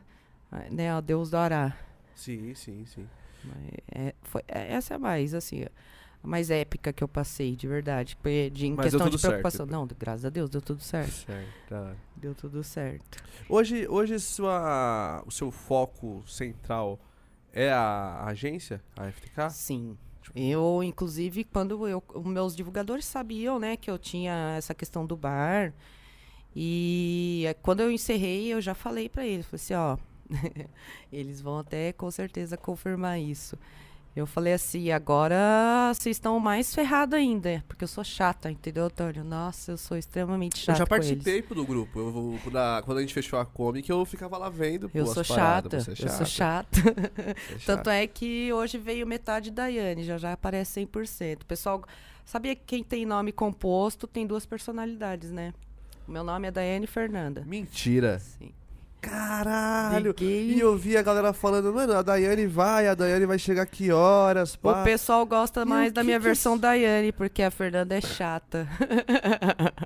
né, 0.70 0.90
a 0.90 1.00
Deus 1.00 1.30
dará. 1.30 1.74
Sim, 2.14 2.54
sim, 2.54 2.84
sim. 2.86 3.06
É- 3.94 4.14
foi, 4.22 4.42
é- 4.48 4.72
essa 4.74 4.94
é 4.94 4.98
mais, 4.98 5.32
assim, 5.34 5.64
mais 6.26 6.50
épica 6.50 6.92
que 6.92 7.02
eu 7.02 7.08
passei, 7.08 7.54
de 7.54 7.66
verdade. 7.66 8.18
De, 8.52 8.66
em 8.66 8.74
Mas 8.74 8.86
questão 8.86 9.08
de 9.08 9.18
certo. 9.18 9.32
preocupação. 9.32 9.66
Não, 9.66 9.86
graças 9.98 10.24
a 10.24 10.30
Deus, 10.30 10.50
deu 10.50 10.60
tudo 10.60 10.82
certo. 10.82 11.12
Certo. 11.12 11.48
tá. 11.68 11.94
Deu 12.16 12.34
tudo 12.34 12.62
certo. 12.64 13.22
Hoje, 13.48 13.86
hoje 13.88 14.18
sua, 14.18 15.22
o 15.26 15.30
seu 15.30 15.50
foco 15.50 16.22
central 16.26 16.98
é 17.52 17.70
a 17.70 18.24
agência, 18.26 18.82
a 18.96 19.10
FTK? 19.10 19.50
Sim. 19.50 19.96
Eu, 20.34 20.82
inclusive, 20.82 21.44
quando 21.44 21.86
eu, 21.86 22.02
os 22.12 22.24
meus 22.26 22.56
divulgadores 22.56 23.04
sabiam, 23.04 23.58
né, 23.58 23.76
que 23.76 23.90
eu 23.90 23.98
tinha 23.98 24.54
essa 24.58 24.74
questão 24.74 25.06
do 25.06 25.16
bar. 25.16 25.72
E 26.54 27.44
eh, 27.46 27.54
quando 27.54 27.80
eu 27.80 27.90
encerrei, 27.90 28.52
eu 28.52 28.60
já 28.60 28.74
falei 28.74 29.08
pra 29.08 29.26
eles, 29.26 29.46
falei 29.46 29.62
assim, 29.62 29.74
ó, 29.74 29.96
eles 31.12 31.40
vão 31.40 31.58
até 31.58 31.92
com 31.92 32.10
certeza 32.10 32.56
confirmar 32.56 33.20
isso. 33.20 33.56
Eu 34.16 34.26
falei 34.26 34.54
assim, 34.54 34.90
agora 34.90 35.36
vocês 35.92 36.16
estão 36.16 36.40
mais 36.40 36.74
ferrados 36.74 37.14
ainda, 37.18 37.62
porque 37.68 37.84
eu 37.84 37.88
sou 37.88 38.02
chata, 38.02 38.50
entendeu, 38.50 38.86
Antônio? 38.86 39.22
Nossa, 39.22 39.72
eu 39.72 39.76
sou 39.76 39.94
extremamente 39.94 40.56
Eu 40.56 40.64
chata 40.64 40.78
já 40.78 40.86
com 40.86 40.94
eles. 40.94 41.08
participei 41.22 41.54
do 41.54 41.66
grupo. 41.66 41.98
Eu, 41.98 42.50
na- 42.50 42.80
quando 42.82 42.96
a 42.96 43.00
gente 43.02 43.12
fechou 43.12 43.38
a 43.38 43.44
Comic, 43.44 43.90
eu 43.90 44.02
ficava 44.06 44.38
lá 44.38 44.48
vendo. 44.48 44.90
Eu 44.94 45.04
pô, 45.04 45.12
sou 45.12 45.20
as 45.20 45.28
paradas. 45.28 45.84
chata, 45.84 45.94
Você 45.96 46.02
é 46.02 46.06
eu 46.06 46.10
sou 46.12 46.26
chata. 46.26 46.78
É 46.80 47.34
Tanto 47.66 47.76
chata. 47.90 47.92
é 47.94 48.06
que 48.06 48.50
hoje 48.54 48.78
veio 48.78 49.06
metade 49.06 49.50
da 49.50 49.66
Yane, 49.66 50.02
já 50.02 50.16
já 50.16 50.32
aparece 50.32 50.80
100%. 50.80 51.42
O 51.42 51.46
pessoal, 51.46 51.84
sabia 52.24 52.56
que 52.56 52.62
quem 52.66 52.82
tem 52.82 53.04
nome 53.04 53.32
composto 53.32 54.06
tem 54.06 54.26
duas 54.26 54.46
personalidades, 54.46 55.30
né? 55.30 55.52
O 56.08 56.10
meu 56.10 56.24
nome 56.24 56.48
é 56.48 56.50
Daiane 56.50 56.86
Fernanda. 56.86 57.42
Mentira. 57.46 58.18
Sim. 58.18 58.50
Caralho. 59.08 60.14
E 60.20 60.58
eu 60.58 60.76
vi 60.76 60.96
a 60.96 61.02
galera 61.02 61.32
falando, 61.32 61.72
mano, 61.72 61.92
a 61.94 62.02
Daiane 62.02 62.46
vai, 62.46 62.88
a 62.88 62.94
Daiane 62.94 63.26
vai 63.26 63.38
chegar 63.38 63.66
que 63.66 63.90
horas, 63.92 64.54
O 64.54 64.58
pá. 64.58 64.82
pessoal 64.84 65.24
gosta 65.24 65.64
mais 65.64 65.90
o 65.90 65.94
da 65.94 66.00
que 66.00 66.06
minha 66.06 66.18
que 66.18 66.24
versão 66.24 66.54
os- 66.54 66.60
Daiane, 66.60 67.12
porque 67.12 67.42
a 67.42 67.50
Fernanda 67.50 67.96
é 67.96 68.00
chata. 68.00 68.66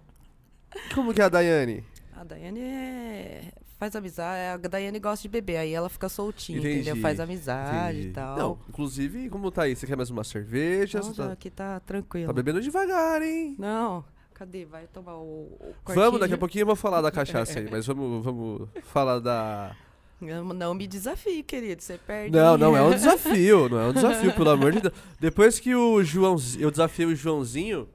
Como 0.95 1.13
que 1.13 1.21
é 1.21 1.25
a 1.25 1.29
Daiane? 1.29 1.85
A 2.17 2.25
Daiane 2.25 2.61
é... 2.61 3.53
faz 3.79 3.95
amizade, 3.97 4.65
a 4.65 4.69
Daiane 4.69 4.99
gosta 4.99 5.23
de 5.23 5.29
beber, 5.29 5.57
aí 5.59 5.73
ela 5.73 5.89
fica 5.89 6.09
soltinha, 6.09 6.59
Entendi, 6.59 6.75
entendeu? 6.81 6.97
Faz 6.97 7.19
amizade 7.21 7.97
Entendi. 7.99 8.09
e 8.09 8.13
tal. 8.13 8.39
Não, 8.39 8.59
inclusive, 8.69 9.29
como 9.31 9.51
tá 9.51 9.63
aí? 9.63 9.75
Você 9.75 9.87
quer 9.87 9.97
mais 9.97 10.11
uma 10.11 10.25
cerveja? 10.25 11.01
Não, 11.01 11.15
já 11.15 11.27
tá, 11.27 11.33
aqui 11.33 11.51
tá 11.51 11.81
tranquilo. 11.81 12.27
tá 12.27 12.33
bebendo 12.33 12.61
devagar, 12.61 13.23
hein? 13.23 13.57
Não, 13.59 14.05
cadê? 14.41 14.65
Vai 14.65 14.87
tomar 14.87 15.17
o, 15.17 15.53
o 15.61 15.75
Vamos, 15.95 16.19
daqui 16.19 16.33
a 16.33 16.39
pouquinho 16.39 16.63
eu 16.63 16.67
vou 16.67 16.75
falar 16.77 17.03
da 17.03 17.11
cachaça 17.11 17.59
aí, 17.59 17.69
mas 17.71 17.87
vamos, 17.87 18.25
vamos 18.25 18.69
falar 18.85 19.19
da. 19.19 19.77
Não, 20.19 20.45
não 20.55 20.75
me 20.75 20.87
desafie, 20.87 21.43
querido. 21.43 21.83
Você 21.83 21.99
perde. 21.99 22.35
Não, 22.37 22.57
não 22.57 22.75
é 22.77 22.83
um 22.83 22.91
desafio, 22.91 23.69
não 23.69 23.79
é 23.79 23.87
um 23.89 23.93
desafio, 23.93 24.33
pelo 24.35 24.51
amor 24.51 24.73
de 24.73 24.81
Deus. 24.83 24.95
Depois 25.19 25.59
que 25.61 25.75
o 25.75 26.03
Joãozinho, 26.03 26.63
eu 26.65 26.71
desafiei 26.71 27.07
o 27.09 27.15
Joãozinho, 27.15 27.87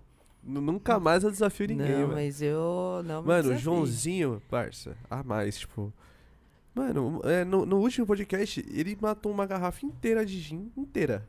nu- 0.44 0.62
nunca 0.62 1.00
mais 1.00 1.24
eu 1.24 1.32
desafio 1.32 1.68
ninguém, 1.68 2.00
não, 2.02 2.08
mas 2.10 2.42
eu 2.42 3.02
não 3.06 3.22
me 3.22 3.28
Mano, 3.28 3.40
o 3.40 3.44
desafie. 3.44 3.64
Joãozinho, 3.64 4.42
parça, 4.50 4.96
a 5.10 5.24
mais, 5.24 5.58
tipo. 5.58 5.92
Mano, 6.76 7.22
é, 7.24 7.44
no, 7.46 7.66
no 7.66 7.78
último 7.80 8.06
podcast, 8.06 8.64
ele 8.72 8.96
matou 9.02 9.32
uma 9.32 9.46
garrafa 9.48 9.86
inteira 9.86 10.26
de 10.26 10.40
gin, 10.40 10.72
inteira. 10.78 11.28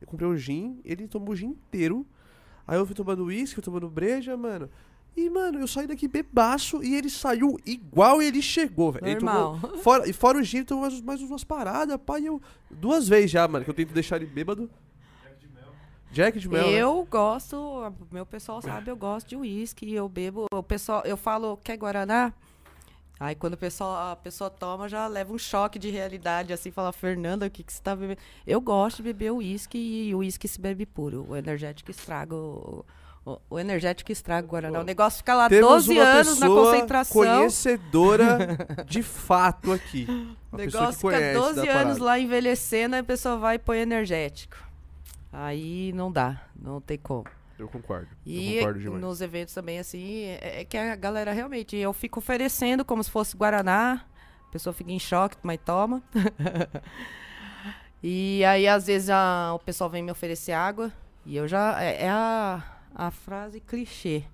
Eu 0.00 0.06
comprei 0.06 0.28
o 0.28 0.36
gin, 0.36 0.80
ele 0.84 1.06
tomou 1.08 1.30
o 1.30 1.36
gin 1.36 1.46
inteiro. 1.48 2.04
Aí 2.68 2.76
eu 2.78 2.84
fui 2.84 2.94
tomando 2.94 3.24
uísque, 3.24 3.54
fui 3.54 3.62
tomando 3.64 3.88
breja, 3.88 4.36
mano. 4.36 4.68
E, 5.16 5.28
mano, 5.30 5.58
eu 5.58 5.66
saí 5.66 5.86
daqui 5.86 6.06
bebaço 6.06 6.84
e 6.84 6.94
ele 6.94 7.08
saiu 7.08 7.58
igual 7.66 8.22
ele 8.22 8.40
chegou, 8.42 8.92
velho. 8.92 9.06
Ele 9.06 9.16
tomou-. 9.16 9.58
Fora, 9.82 10.08
e 10.08 10.12
fora 10.12 10.38
o 10.38 10.42
ele 10.42 10.64
tomou 10.64 10.82
mais, 10.82 11.00
mais 11.00 11.22
umas 11.22 11.42
paradas, 11.42 11.98
pai. 12.04 12.24
Eu, 12.28 12.40
duas 12.70 13.08
vezes 13.08 13.30
já, 13.30 13.48
mano, 13.48 13.64
que 13.64 13.70
eu 13.70 13.74
tento 13.74 13.92
deixar 13.92 14.16
ele 14.16 14.26
bêbado. 14.26 14.70
Jack 16.12 16.38
de 16.38 16.48
mel. 16.48 16.66
né? 16.66 16.72
Eu 16.72 17.06
gosto, 17.10 17.56
o 17.56 17.92
meu 18.10 18.24
pessoal 18.24 18.62
sabe, 18.62 18.90
eu 18.90 18.96
gosto 18.96 19.28
de 19.28 19.36
uísque, 19.36 19.92
eu 19.92 20.08
bebo, 20.08 20.46
o 20.52 20.62
pessoal, 20.62 21.02
eu 21.04 21.16
falo, 21.16 21.58
quer 21.58 21.76
Guaraná? 21.76 22.32
Aí 23.20 23.34
quando 23.34 23.54
o 23.54 23.56
pessoal, 23.56 24.12
a 24.12 24.16
pessoa 24.16 24.48
toma, 24.48 24.88
já 24.88 25.06
leva 25.08 25.32
um 25.32 25.38
choque 25.38 25.78
de 25.78 25.90
realidade, 25.90 26.52
assim, 26.52 26.70
fala, 26.70 26.92
Fernanda, 26.92 27.46
o 27.46 27.50
que, 27.50 27.64
que 27.64 27.72
você 27.72 27.82
tá 27.82 27.96
bebendo? 27.96 28.20
Eu 28.46 28.60
gosto 28.60 28.98
de 28.98 29.02
beber 29.02 29.32
uísque 29.32 29.76
e 29.76 30.14
o 30.14 30.18
uísque 30.18 30.46
se 30.46 30.60
bebe 30.60 30.86
puro. 30.86 31.26
O 31.28 31.36
energético 31.36 31.90
estraga 31.90 32.34
o, 32.34 32.84
o, 33.26 33.38
o 33.50 33.58
energético 33.58 34.12
estraga 34.12 34.46
o 34.46 34.50
Guaraná. 34.50 34.80
O 34.80 34.84
negócio 34.84 35.18
fica 35.18 35.34
lá 35.34 35.48
Temos 35.48 35.86
12 35.86 35.92
uma 35.92 36.02
anos 36.02 36.38
na 36.38 36.46
concentração. 36.46 37.12
conhecedora 37.12 38.56
de 38.86 39.02
fato 39.02 39.72
aqui. 39.72 40.06
O 40.52 40.56
negócio 40.56 41.10
fica 41.10 41.32
12 41.34 41.66
da 41.66 41.72
anos 41.72 41.98
lá 41.98 42.18
envelhecendo, 42.20 42.94
aí 42.94 43.00
a 43.00 43.04
pessoa 43.04 43.36
vai 43.36 43.56
e 43.56 43.58
põe 43.58 43.78
energético. 43.78 44.56
Aí 45.32 45.92
não 45.92 46.10
dá, 46.10 46.40
não 46.56 46.80
tem 46.80 46.96
como. 46.96 47.24
Eu 47.58 47.68
concordo. 47.68 48.08
eu 48.26 48.32
E 48.32 48.56
concordo 48.58 48.80
demais. 48.80 49.00
nos 49.00 49.20
eventos 49.20 49.52
também, 49.54 49.78
assim, 49.78 50.22
é, 50.24 50.60
é 50.60 50.64
que 50.64 50.76
a 50.76 50.94
galera 50.94 51.32
realmente, 51.32 51.76
eu 51.76 51.92
fico 51.92 52.18
oferecendo 52.20 52.84
como 52.84 53.02
se 53.02 53.10
fosse 53.10 53.36
Guaraná, 53.36 54.04
a 54.48 54.50
pessoa 54.52 54.72
fica 54.72 54.92
em 54.92 54.98
choque, 54.98 55.36
mas 55.42 55.58
toma. 55.64 56.02
e 58.02 58.44
aí, 58.44 58.66
às 58.68 58.86
vezes, 58.86 59.10
a- 59.10 59.52
o 59.54 59.58
pessoal 59.58 59.90
vem 59.90 60.02
me 60.02 60.10
oferecer 60.10 60.52
água, 60.52 60.92
e 61.26 61.36
eu 61.36 61.48
já, 61.48 61.82
é, 61.82 62.04
é 62.04 62.08
a, 62.10 62.62
a 62.94 63.10
frase 63.10 63.60
clichê, 63.60 64.24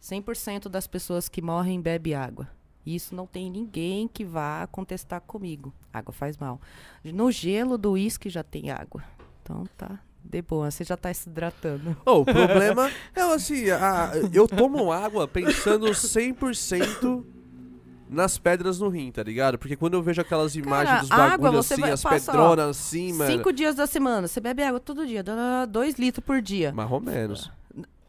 100% 0.00 0.68
das 0.68 0.86
pessoas 0.86 1.28
que 1.28 1.42
morrem 1.42 1.80
bebe 1.80 2.14
água. 2.14 2.48
Isso 2.84 3.14
não 3.14 3.26
tem 3.28 3.48
ninguém 3.48 4.08
que 4.08 4.24
vá 4.24 4.66
contestar 4.66 5.20
comigo. 5.20 5.72
Água 5.92 6.12
faz 6.12 6.36
mal. 6.36 6.60
No 7.04 7.30
gelo 7.30 7.78
do 7.78 7.92
uísque 7.92 8.28
já 8.28 8.42
tem 8.42 8.70
água. 8.72 9.04
Então 9.40 9.64
tá, 9.78 10.00
de 10.24 10.40
boa, 10.42 10.70
você 10.70 10.84
já 10.84 10.96
tá 10.96 11.12
se 11.12 11.28
hidratando. 11.28 11.96
Oh, 12.06 12.20
o 12.20 12.24
problema 12.24 12.90
é 13.14 13.20
assim, 13.22 13.70
a- 13.70 14.12
eu 14.32 14.46
tomo 14.48 14.90
água 14.92 15.26
pensando 15.28 15.86
100% 15.94 17.24
nas 18.08 18.36
pedras 18.38 18.78
no 18.78 18.88
rim, 18.88 19.10
tá 19.10 19.22
ligado? 19.22 19.58
Porque 19.58 19.76
quando 19.76 19.94
eu 19.94 20.02
vejo 20.02 20.20
aquelas 20.20 20.54
imagens 20.54 21.02
dos 21.02 21.10
água, 21.10 21.38
bagulhos 21.50 21.72
assim, 21.72 21.82
as 21.84 22.02
passa, 22.02 22.30
ó, 22.30 22.34
pedronas 22.34 22.68
assim, 22.78 23.12
mano. 23.12 23.30
Cinco 23.30 23.52
dias 23.52 23.74
da 23.74 23.86
semana, 23.86 24.28
você 24.28 24.40
bebe 24.40 24.62
água 24.62 24.78
todo 24.80 25.06
dia, 25.06 25.22
dá 25.22 25.64
dois 25.64 25.96
litros 25.96 26.24
por 26.24 26.40
dia. 26.42 26.72
Mais 26.72 26.90
ou 26.90 27.00
menos. 27.00 27.50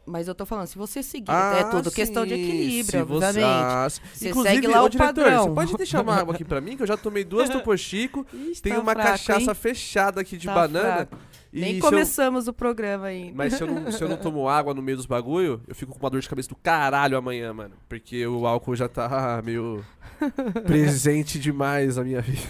Mas 0.06 0.28
eu 0.28 0.34
tô 0.34 0.44
falando, 0.44 0.66
se 0.66 0.76
você 0.76 1.02
seguir, 1.02 1.30
Ah, 1.30 1.56
é 1.60 1.64
tudo 1.64 1.90
questão 1.90 2.26
de 2.26 2.34
sim, 2.34 2.42
equilíbrio, 2.42 2.84
se 3.00 3.02
você- 3.06 3.26
obviamente. 3.26 3.42
ah, 3.42 3.86
sim. 3.88 4.00
Você 4.34 4.42
segue 4.42 4.66
lá 4.66 4.82
ô, 4.82 4.84
o 4.84 4.88
diretor, 4.90 5.14
padrão. 5.14 5.44
você 5.44 5.54
pode 5.54 5.74
deixar 5.78 6.02
uma 6.02 6.14
água 6.14 6.34
aqui 6.34 6.44
pra 6.44 6.60
mim? 6.60 6.76
Que 6.76 6.82
eu 6.82 6.86
já 6.86 6.96
tomei 6.98 7.24
duas 7.24 7.48
Topo 7.64 7.74
Chico, 7.78 8.26
Ixi, 8.30 8.60
tem 8.60 8.74
tá 8.74 8.80
uma 8.80 8.92
fraco, 8.92 9.08
cachaça 9.12 9.50
hein? 9.50 9.54
fechada 9.54 10.20
aqui 10.20 10.36
de 10.36 10.46
Tá 10.46 10.52
banana. 10.54 10.94
fraco. 11.08 11.16
Nem 11.60 11.74
se 11.74 11.78
eu- 11.78 11.82
começamos 11.90 12.48
o 12.48 12.52
programa 12.52 13.06
ainda. 13.06 13.32
Mas 13.34 13.54
se 13.54 13.62
eu, 13.62 13.66
não, 13.66 13.90
se 13.92 14.02
eu 14.02 14.08
não 14.08 14.16
tomo 14.16 14.46
água 14.48 14.74
no 14.74 14.82
meio 14.82 14.96
dos 14.96 15.06
bagulho, 15.06 15.60
eu 15.68 15.74
fico 15.74 15.92
com 15.92 15.98
uma 15.98 16.10
dor 16.10 16.20
de 16.20 16.28
cabeça 16.28 16.48
do 16.48 16.56
caralho 16.56 17.16
amanhã, 17.16 17.52
mano. 17.52 17.74
Porque 17.88 18.26
o 18.26 18.46
álcool 18.46 18.74
já 18.76 18.88
tá 18.88 19.40
meio 19.44 19.84
presente 20.66 21.38
demais 21.38 21.96
na 21.96 22.04
minha 22.04 22.20
vida. 22.20 22.42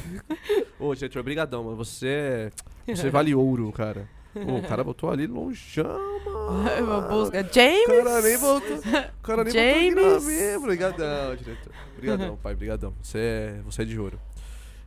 Ô, 0.79 0.95
gente, 0.95 1.19
obrigadão, 1.19 1.65
mano. 1.65 1.77
Você, 1.77 2.51
você 2.87 3.11
vale 3.11 3.35
ouro, 3.35 3.71
cara. 3.73 4.09
Ô, 4.35 4.57
o 4.57 4.63
cara 4.63 4.83
botou 4.83 5.11
ali 5.11 5.27
longeão, 5.29 6.21
mano. 6.25 7.09
Busca. 7.09 7.41
O 7.41 7.55
James! 7.55 7.87
cara 7.87 8.21
nem 8.23 8.37
voltou. 8.37 8.77
O 8.79 9.23
cara 9.23 9.45
nem 9.45 9.53
James. 9.53 9.95
voltou 9.95 10.17
aqui 10.17 10.27
mesmo. 10.27 10.63
Obrigadão, 10.65 11.37
diretor. 11.37 11.73
Obrigadão, 11.97 12.37
pai. 12.37 12.53
Obrigadão. 12.55 12.95
Você 13.01 13.19
é, 13.19 13.61
você 13.65 13.83
é 13.83 13.85
de 13.85 13.99
ouro. 13.99 14.19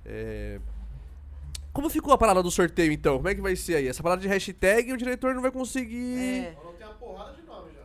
É... 0.06 0.60
Como 1.78 1.92
ficou 1.92 2.12
a 2.12 2.18
parada 2.18 2.42
do 2.42 2.50
sorteio, 2.50 2.92
então? 2.92 3.18
Como 3.18 3.30
é 3.30 3.36
que 3.36 3.40
vai 3.42 3.56
ser 3.56 3.76
aí? 3.76 3.88
Essa 3.88 4.02
parada 4.02 4.20
de 4.20 4.28
hashtag 4.28 4.92
o 4.92 4.98
diretor 4.98 5.36
não 5.36 5.44
vai 5.44 5.52
conseguir... 5.52 6.18
É. 6.18 6.56
Não 6.64 6.74
tem 6.74 6.88
uma 6.88 6.96
porrada 6.96 7.34
de 7.34 7.44
nome 7.44 7.70
já. 7.72 7.84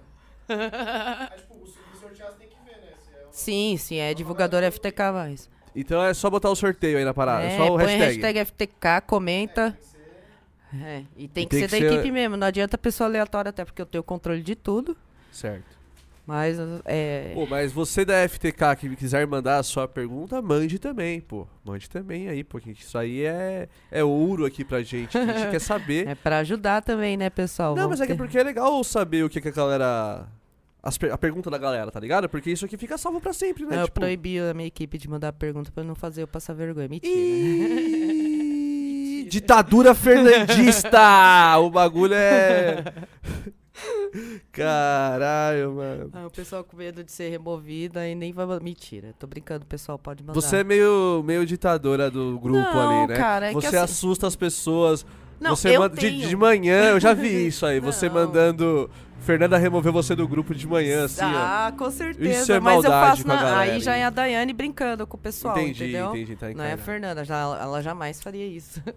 Aí, 1.31 1.37
tipo, 1.39 1.63
os 1.63 2.01
sorteados 2.01 2.37
tem 2.39 2.49
que 2.49 2.55
ver, 2.65 2.81
né? 2.81 2.89
É 2.91 3.27
Sim, 3.31 3.77
sim, 3.77 3.97
é 3.99 4.15
divulgador 4.15 4.63
FTK 4.73 5.13
mais. 5.13 5.51
Então 5.77 6.03
é 6.03 6.15
só 6.15 6.31
botar 6.31 6.49
o 6.49 6.57
sorteio 6.57 6.97
aí 6.97 7.05
na 7.05 7.13
parada. 7.13 7.45
é, 7.45 7.55
só 7.59 7.65
o 7.67 7.77
põe 7.77 7.85
hashtag. 7.85 8.23
hashtag 8.23 8.39
FTK, 8.47 9.01
comenta. 9.07 9.79
É, 10.83 11.03
e 11.15 11.29
tem 11.29 11.45
E 11.45 11.47
que 11.47 11.51
tem 11.51 11.69
ser 11.69 11.77
que 11.77 11.83
da 11.85 11.89
ser- 11.91 11.93
equipe 11.99 12.11
mesmo, 12.11 12.35
não 12.39 12.47
adianta 12.47 12.79
pessoa 12.79 13.07
aleatória, 13.11 13.51
até 13.51 13.63
porque 13.63 13.83
eu 13.83 13.87
tenho 13.87 14.03
controle 14.03 14.43
de 14.43 14.55
tudo. 14.57 14.97
Certo. 15.31 15.82
Mas 16.25 16.57
é. 16.85 17.33
Pô, 17.35 17.47
mas 17.47 17.73
você 17.73 18.05
da 18.05 18.27
FTK 18.29 18.77
que 18.79 18.95
quiser 18.97 19.27
mandar 19.27 19.59
a 19.59 19.63
sua 19.65 19.89
pergunta, 19.89 20.41
mande 20.41 20.79
também, 20.79 21.21
pô. 21.21 21.49
Mande 21.65 21.91
também 21.91 22.29
aí, 22.29 22.45
porque 22.45 22.71
isso 22.71 22.97
aí 22.97 23.25
é, 23.25 23.69
é 23.91 24.05
ouro 24.05 24.47
aqui 24.47 24.65
pra 24.65 24.83
gente. 24.83 25.19
A 25.19 25.27
gente 25.27 25.51
quer 25.51 25.61
saber. 25.61 26.07
É 26.07 26.15
pra 26.15 26.39
ajudar 26.39 26.81
também, 26.83 27.17
né, 27.17 27.29
pessoal? 27.29 27.71
Não, 27.75 27.83
Vamos 27.85 27.99
mas 27.99 28.01
é 28.03 28.07
que 28.07 28.13
ter- 28.13 28.17
porque 28.19 28.39
é 28.39 28.43
legal 28.45 28.83
saber 28.85 29.25
o 29.25 29.29
que, 29.29 29.41
que 29.41 29.49
a 29.49 29.51
galera. 29.51 30.29
per- 31.01 31.13
a 31.13 31.19
pergunta 31.19 31.51
da 31.51 31.59
galera, 31.59 31.91
tá 31.91 31.99
ligado? 31.99 32.29
Porque 32.29 32.51
isso 32.53 32.65
aqui 32.67 32.77
fica 32.77 32.97
salvo 32.97 33.21
pra 33.21 33.33
sempre, 33.33 33.65
né? 33.67 33.79
eu 33.83 33.87
tipo, 33.87 33.99
proibi 33.99 34.39
a 34.39 34.55
minha 34.55 34.69
equipe 34.69 34.97
de 34.99 35.09
mandar 35.11 35.33
pergunta 35.33 35.73
pra 35.73 35.83
eu 35.83 35.89
não 35.89 35.97
fazer 35.97 36.23
eu 36.23 36.29
passar 36.29 36.53
vergonha. 36.55 36.87
Mentira. 36.89 37.13
Ih, 37.81 39.27
Ditadura 39.33 39.93
fernandista! 39.95 41.59
o 41.59 41.69
bagulho 41.69 42.15
é. 42.15 42.85
Caralho, 44.53 45.73
mano. 45.73 46.11
Ah, 46.13 46.27
o 46.27 46.31
pessoal 46.31 46.63
com 46.65 46.77
medo 46.77 47.03
de 47.03 47.11
ser 47.11 47.31
removido 47.31 47.99
aí 47.99 48.15
nem 48.15 48.33
vai. 48.33 48.47
Mentira, 48.61 49.15
tô 49.19 49.27
brincando, 49.27 49.65
pessoal, 49.67 49.99
pode 49.99 50.23
mandar. 50.23 50.35
Você 50.41 50.57
é 50.59 50.65
meio, 50.65 51.23
meio 51.25 51.45
ditadora 51.47 52.11
do 52.11 52.39
grupo 52.39 52.59
Não, 52.59 53.01
ali, 53.03 53.09
né? 53.13 53.17
cara, 53.17 53.47
é 53.47 53.49
que 53.49 53.55
você 53.55 53.69
assim- 53.69 53.77
assusta 53.79 54.27
as 54.27 54.37
pessoas. 54.37 55.07
Não, 55.41 55.57
você 55.57 55.75
eu 55.75 55.81
manda- 55.81 55.97
de, 55.97 56.29
de 56.29 56.37
manhã, 56.37 56.91
eu 56.91 57.01
já 57.01 57.13
vi 57.15 57.47
isso 57.49 57.65
aí. 57.67 57.81
Você 57.81 58.09
mandando. 58.09 58.89
Fernanda 59.21 59.57
remover 59.57 59.93
você 59.93 60.17
do 60.17 60.27
grupo 60.27 60.53
de 60.53 60.67
manhã, 60.67 61.05
assim, 61.05 61.23
ó. 61.23 61.29
ah, 61.29 61.73
com 61.79 61.89
certeza. 61.93 62.43
Isso 62.43 62.53
é 62.53 62.59
mas 62.59 62.83
eu 62.85 62.91
maldade 62.91 63.11
faço 63.11 63.25
com 63.25 63.31
a 63.31 63.35
na- 63.37 63.43
galera, 63.43 63.61
Aí 63.73 63.81
já 63.81 63.95
é 63.95 64.03
a 64.05 64.11
Daiane 64.11 64.53
brincando 64.53 65.07
com 65.07 65.17
o 65.17 65.21
pessoal, 65.21 65.57
entendi, 65.57 65.85
entendeu? 65.85 66.09
entendi, 66.11 66.35
tá 66.35 66.49
Não 66.51 66.65
é 66.65 66.73
a. 66.73 66.77
Fernanda, 66.77 67.25
já, 67.25 67.39
ela 67.41 67.81
jamais 67.81 68.21
faria 68.21 68.45
isso. 68.45 68.83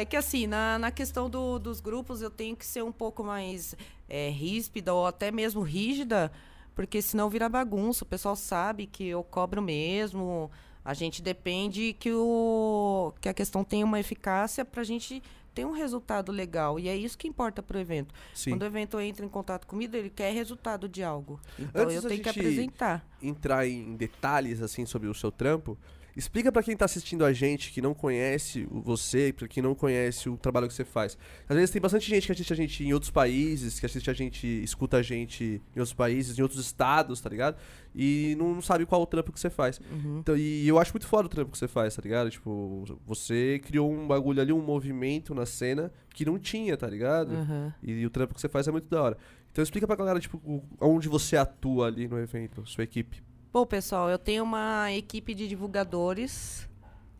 é 0.00 0.04
que 0.04 0.16
assim, 0.16 0.46
na, 0.46 0.78
na 0.78 0.90
questão 0.90 1.28
do- 1.28 1.58
dos 1.58 1.80
grupos, 1.80 2.22
eu 2.22 2.30
tenho 2.30 2.56
que 2.56 2.64
ser 2.64 2.82
um 2.82 2.92
pouco 2.92 3.22
mais 3.22 3.76
é, 4.08 4.30
ríspida 4.30 4.94
ou 4.94 5.06
até 5.06 5.30
mesmo 5.30 5.60
rígida, 5.60 6.32
porque 6.74 7.02
senão 7.02 7.28
vira 7.28 7.48
bagunça. 7.48 8.04
O 8.04 8.06
pessoal 8.06 8.34
sabe 8.34 8.86
que 8.86 9.06
eu 9.06 9.22
cobro 9.22 9.60
mesmo. 9.60 10.50
A 10.84 10.94
gente 10.94 11.20
depende 11.22 11.92
que, 11.92 12.10
o, 12.12 13.12
que 13.20 13.28
a 13.28 13.34
questão 13.34 13.62
tenha 13.62 13.84
uma 13.84 14.00
eficácia 14.00 14.64
pra 14.64 14.82
gente 14.82 15.22
ter 15.54 15.66
um 15.66 15.72
resultado 15.72 16.32
legal. 16.32 16.80
E 16.80 16.88
é 16.88 16.96
isso 16.96 17.16
que 17.18 17.28
importa 17.28 17.62
pro 17.62 17.78
evento. 17.78 18.14
Sim. 18.34 18.50
Quando 18.52 18.62
o 18.62 18.66
evento 18.66 18.98
entra 18.98 19.24
em 19.24 19.28
contato 19.28 19.66
comigo, 19.66 19.94
ele 19.94 20.08
quer 20.10 20.32
resultado 20.32 20.88
de 20.88 21.02
algo. 21.04 21.38
Então 21.58 21.82
Antes 21.82 21.96
eu 21.96 22.08
tenho 22.08 22.22
que 22.22 22.28
apresentar. 22.30 23.06
entrar 23.22 23.68
em 23.68 23.94
detalhes 23.94 24.62
assim 24.62 24.86
sobre 24.86 25.08
o 25.08 25.14
seu 25.14 25.30
trampo, 25.30 25.76
explica 26.16 26.52
pra 26.52 26.62
quem 26.62 26.76
tá 26.76 26.84
assistindo 26.84 27.24
a 27.24 27.32
gente 27.32 27.72
que 27.72 27.80
não 27.80 27.94
conhece 27.94 28.66
você, 28.70 29.32
pra 29.32 29.48
quem 29.48 29.62
não 29.62 29.74
conhece 29.74 30.28
o 30.28 30.36
trabalho 30.36 30.68
que 30.68 30.74
você 30.74 30.84
faz. 30.84 31.16
Às 31.48 31.56
vezes 31.56 31.70
tem 31.70 31.80
bastante 31.80 32.08
gente 32.08 32.26
que 32.26 32.32
assiste 32.32 32.52
a 32.52 32.56
gente 32.56 32.84
em 32.84 32.92
outros 32.92 33.10
países, 33.10 33.80
que 33.80 33.86
assiste 33.86 34.10
a 34.10 34.12
gente, 34.12 34.46
escuta 34.62 34.98
a 34.98 35.02
gente 35.02 35.60
em 35.74 35.80
outros 35.80 35.94
países, 35.94 36.38
em 36.38 36.42
outros 36.42 36.60
estados, 36.60 37.20
tá 37.20 37.28
ligado? 37.28 37.56
E 37.94 38.34
não 38.38 38.60
sabe 38.60 38.86
qual 38.86 39.02
o 39.02 39.06
trampo 39.06 39.32
que 39.32 39.40
você 39.40 39.50
faz. 39.50 39.80
Uhum. 39.90 40.18
Então, 40.18 40.36
e 40.36 40.66
eu 40.66 40.78
acho 40.78 40.92
muito 40.92 41.06
foda 41.06 41.26
o 41.26 41.28
trampo 41.28 41.50
que 41.50 41.58
você 41.58 41.68
faz, 41.68 41.94
tá 41.94 42.02
ligado? 42.02 42.30
Tipo, 42.30 42.84
você 43.06 43.60
criou 43.64 43.90
um 43.90 44.06
bagulho 44.06 44.40
ali, 44.40 44.52
um 44.52 44.62
movimento 44.62 45.34
na 45.34 45.46
cena 45.46 45.92
que 46.14 46.24
não 46.24 46.38
tinha, 46.38 46.76
tá 46.76 46.86
ligado? 46.88 47.32
Uhum. 47.32 47.72
E, 47.82 48.04
o 48.04 48.10
trampo 48.10 48.34
que 48.34 48.40
você 48.40 48.48
faz 48.48 48.68
é 48.68 48.70
muito 48.70 48.88
da 48.88 49.02
hora. 49.02 49.18
Então 49.50 49.62
explica 49.62 49.86
pra 49.86 49.96
galera, 49.96 50.18
tipo, 50.18 50.62
onde 50.80 51.08
você 51.08 51.36
atua 51.36 51.86
ali 51.86 52.08
no 52.08 52.18
evento, 52.18 52.66
sua 52.66 52.84
equipe. 52.84 53.22
Bom, 53.52 53.66
pessoal, 53.66 54.08
eu 54.08 54.18
tenho 54.18 54.44
uma 54.44 54.90
equipe 54.92 55.34
de 55.34 55.46
divulgadores, 55.46 56.66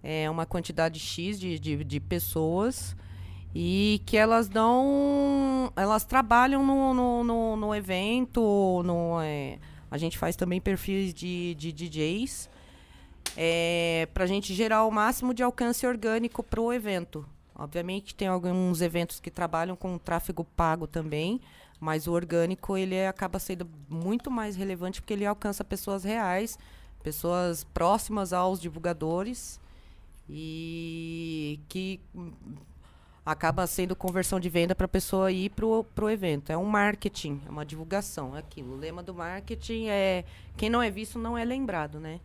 é 0.03 0.31
uma 0.31 0.47
quantidade 0.47 0.99
X 0.99 1.39
de, 1.39 1.59
de, 1.59 1.85
de 1.85 2.01
pessoas, 2.01 2.97
e 3.55 4.01
que 4.07 4.17
elas 4.17 4.49
dão. 4.49 5.71
Elas 5.77 6.07
trabalham 6.07 6.65
no, 6.65 6.95
no, 6.95 7.23
no, 7.23 7.57
no 7.57 7.75
evento, 7.75 8.83
no, 8.83 9.21
é, 9.21 9.59
a 9.91 9.99
gente 9.99 10.17
faz 10.17 10.35
também 10.35 10.59
perfis 10.59 11.13
de, 11.13 11.55
de 11.55 11.71
DJs, 11.71 12.49
é, 13.37 14.09
para 14.15 14.25
a 14.25 14.27
gente 14.27 14.55
gerar 14.55 14.87
o 14.87 14.91
máximo 14.91 15.35
de 15.35 15.43
alcance 15.43 15.87
orgânico 15.87 16.43
para 16.43 16.63
o 16.63 16.73
evento. 16.73 17.29
Obviamente 17.55 18.15
tem 18.15 18.27
alguns 18.27 18.81
eventos 18.81 19.21
que 19.21 19.31
trabalham 19.31 19.77
com 19.77 19.99
tráfego 19.99 20.45
pago 20.57 20.87
também, 20.87 21.43
mas 21.83 22.07
o 22.07 22.13
orgânico 22.13 22.77
ele 22.77 23.05
acaba 23.05 23.41
sendo 23.41 23.69
muito 23.89 24.31
mais 24.31 24.55
relevante 24.55 25.01
porque 25.01 25.13
ele 25.13 25.27
alcança 25.27 25.65
pessoas 25.65 26.05
reais, 26.05 26.57
pessoas 27.03 27.65
próximas 27.65 28.33
aos 28.33 28.61
divulgadores 28.61 29.61
e 30.31 31.59
que 31.69 31.99
acaba 33.27 33.67
sendo 33.67 33.97
conversão 33.97 34.39
de 34.39 34.49
venda 34.49 34.77
para 34.77 34.85
a 34.85 34.89
pessoa 34.89 35.33
ir 35.33 35.51
pro, 35.51 35.83
pro 35.93 36.09
evento. 36.09 36.53
É 36.53 36.57
um 36.57 36.67
marketing, 36.67 37.43
é 37.45 37.51
uma 37.51 37.67
divulgação, 37.67 38.37
é 38.37 38.39
aquilo. 38.39 38.75
O 38.75 38.79
lema 38.79 39.03
do 39.03 39.13
marketing 39.13 39.89
é 39.89 40.25
quem 40.57 40.71
não 40.71 40.81
é 40.81 40.89
visto 40.89 41.19
não 41.19 41.37
é 41.37 41.45
lembrado, 41.45 41.99
né? 41.99 42.21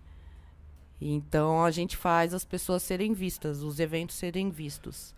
Então 1.02 1.65
a 1.65 1.72
gente 1.72 1.98
faz 1.98 2.32
as 2.32 2.46
pessoas 2.46 2.84
serem 2.84 3.12
vistas, 3.12 3.63
os 3.63 3.80
eventos 3.80 4.17
serem 4.17 4.52
vistos. 4.52 5.15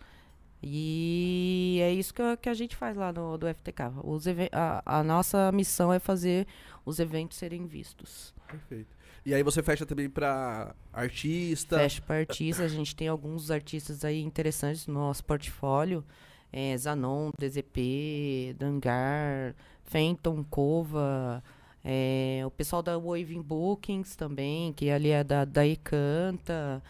E 0.62 1.78
é 1.82 1.92
isso 1.92 2.12
que, 2.12 2.22
a- 2.22 2.36
que 2.36 2.48
a 2.48 2.54
gente 2.54 2.76
faz 2.76 2.96
lá 2.96 3.12
no 3.12 3.36
do 3.38 3.46
FTK. 3.46 3.92
Os 4.04 4.24
a, 4.52 4.82
a 5.00 5.02
nossa 5.02 5.50
missão 5.52 5.92
é 5.92 5.98
fazer 5.98 6.46
os 6.84 6.98
eventos 6.98 7.38
serem 7.38 7.66
vistos. 7.66 8.34
Perfeito. 8.46 8.94
E 9.24 9.34
aí 9.34 9.42
você 9.42 9.62
fecha 9.62 9.84
também 9.84 10.08
pra 10.08 10.74
artista. 10.92 11.78
Fecha 11.78 12.00
para 12.02 12.16
artistas, 12.20 12.72
a 12.72 12.74
gente 12.74 12.96
tem 12.96 13.08
alguns 13.08 13.50
artistas 13.50 14.04
aí 14.04 14.20
interessantes 14.22 14.86
no 14.86 14.94
nosso 14.94 15.24
portfólio. 15.24 16.04
É, 16.52 16.76
Zanon, 16.76 17.30
DZP, 17.38 18.56
Dangar, 18.58 19.54
Fenton, 19.84 20.42
Cova, 20.44 21.42
é, 21.84 22.42
o 22.44 22.50
pessoal 22.50 22.82
da 22.82 22.98
Waving 22.98 23.42
Bookings 23.42 24.16
também, 24.16 24.72
que 24.72 24.90
ali 24.90 25.10
é 25.10 25.22
da, 25.22 25.44
da 25.44 25.66
Ecanta. 25.66 26.82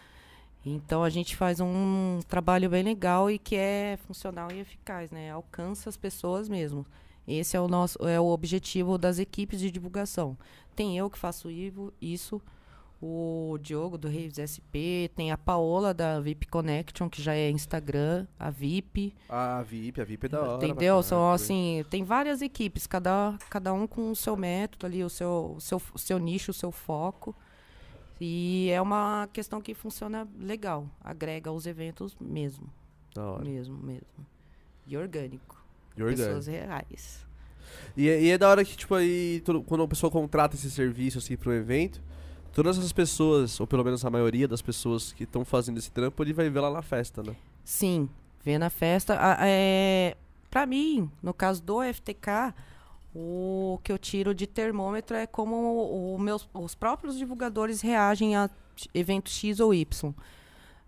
Então 0.65 1.03
a 1.03 1.09
gente 1.09 1.35
faz 1.35 1.59
um 1.59 2.19
trabalho 2.27 2.69
bem 2.69 2.83
legal 2.83 3.31
e 3.31 3.39
que 3.39 3.55
é 3.55 3.97
funcional 4.05 4.51
e 4.51 4.59
eficaz, 4.59 5.09
né? 5.09 5.31
Alcança 5.31 5.89
as 5.89 5.97
pessoas 5.97 6.47
mesmo. 6.47 6.85
Esse 7.27 7.55
é 7.55 7.59
o 7.59 7.67
nosso 7.67 7.97
é 8.07 8.19
o 8.19 8.25
objetivo 8.25 8.97
das 8.97 9.19
equipes 9.19 9.59
de 9.59 9.71
divulgação. 9.71 10.37
Tem 10.75 10.97
eu 10.97 11.09
que 11.09 11.17
faço 11.17 11.49
isso, 12.01 12.41
o 13.01 13.57
Diogo 13.59 13.97
do 13.97 14.07
Reis 14.07 14.35
SP, 14.37 15.09
tem 15.15 15.31
a 15.31 15.37
Paola 15.37 15.93
da 15.93 16.19
VIP 16.19 16.47
Connection, 16.47 17.09
que 17.09 17.21
já 17.21 17.33
é 17.33 17.49
Instagram, 17.49 18.27
a 18.39 18.51
VIP. 18.51 19.15
A 19.27 19.63
VIP, 19.63 19.99
a 19.99 20.03
VIP 20.03 20.25
é 20.27 20.29
da 20.29 20.41
hora. 20.41 20.65
Entendeu? 20.65 21.01
São 21.01 21.31
assim, 21.31 21.83
tem 21.89 22.03
várias 22.03 22.41
equipes, 22.41 22.85
cada, 22.85 23.35
cada 23.49 23.73
um 23.73 23.87
com 23.87 24.11
o 24.11 24.15
seu 24.15 24.37
método 24.37 24.85
ali, 24.85 25.03
o 25.03 25.09
seu, 25.09 25.55
o 25.57 25.61
seu, 25.61 25.81
o 25.93 25.97
seu 25.97 26.19
nicho, 26.19 26.51
o 26.51 26.53
seu 26.53 26.71
foco. 26.71 27.35
E 28.23 28.69
é 28.71 28.79
uma 28.81 29.27
questão 29.33 29.59
que 29.59 29.73
funciona 29.73 30.27
legal, 30.39 30.87
agrega 31.03 31.49
aos 31.49 31.65
eventos 31.65 32.15
mesmo, 32.21 32.67
Da 33.15 33.23
hora. 33.25 33.43
mesmo, 33.43 33.75
mesmo. 33.77 34.05
E 34.85 34.95
orgânico, 34.95 35.63
E 35.97 36.03
orgânico. 36.03 36.27
pessoas 36.27 36.45
reais. 36.47 37.25
E, 37.97 38.07
é- 38.07 38.21
e 38.21 38.29
é 38.29 38.37
da 38.37 38.47
hora 38.49 38.63
que, 38.63 38.77
tipo, 38.77 38.93
aí, 38.93 39.41
todo- 39.43 39.63
quando 39.63 39.83
a 39.83 39.87
pessoa 39.87 40.11
contrata 40.11 40.55
esse 40.55 40.69
serviço, 40.69 41.17
assim, 41.17 41.35
pro 41.35 41.51
evento, 41.53 42.01
Todas 42.53 42.77
as 42.77 42.91
pessoas, 42.91 43.57
ou 43.61 43.65
pelo 43.65 43.81
menos 43.81 44.03
a 44.03 44.09
maioria 44.09 44.45
das 44.45 44.61
pessoas 44.61 45.13
que 45.13 45.23
estão 45.23 45.45
fazendo 45.45 45.77
esse 45.77 45.89
trampo, 45.89 46.21
ele 46.21 46.33
vai 46.33 46.49
ver 46.49 46.59
lá 46.59 46.69
na 46.69 46.81
festa, 46.81 47.23
né? 47.23 47.33
Sim, 47.63 48.09
ver 48.43 48.57
na 48.57 48.69
festa. 48.69 49.15
A- 49.17 49.37
é, 49.47 50.17
para 50.49 50.65
mim, 50.65 51.09
no 51.23 51.33
caso 51.33 51.63
do 51.63 51.81
FTK, 51.81 52.53
o 53.13 53.79
que 53.83 53.91
eu 53.91 53.97
tiro 53.97 54.33
de 54.33 54.47
termômetro 54.47 55.15
é 55.15 55.27
como 55.27 55.55
o, 55.55 56.15
o 56.15 56.19
meus, 56.19 56.47
os 56.53 56.75
próprios 56.75 57.17
divulgadores 57.17 57.81
reagem 57.81 58.35
a 58.35 58.49
evento 58.93 59.29
X 59.29 59.59
ou 59.59 59.73
Y. 59.73 60.13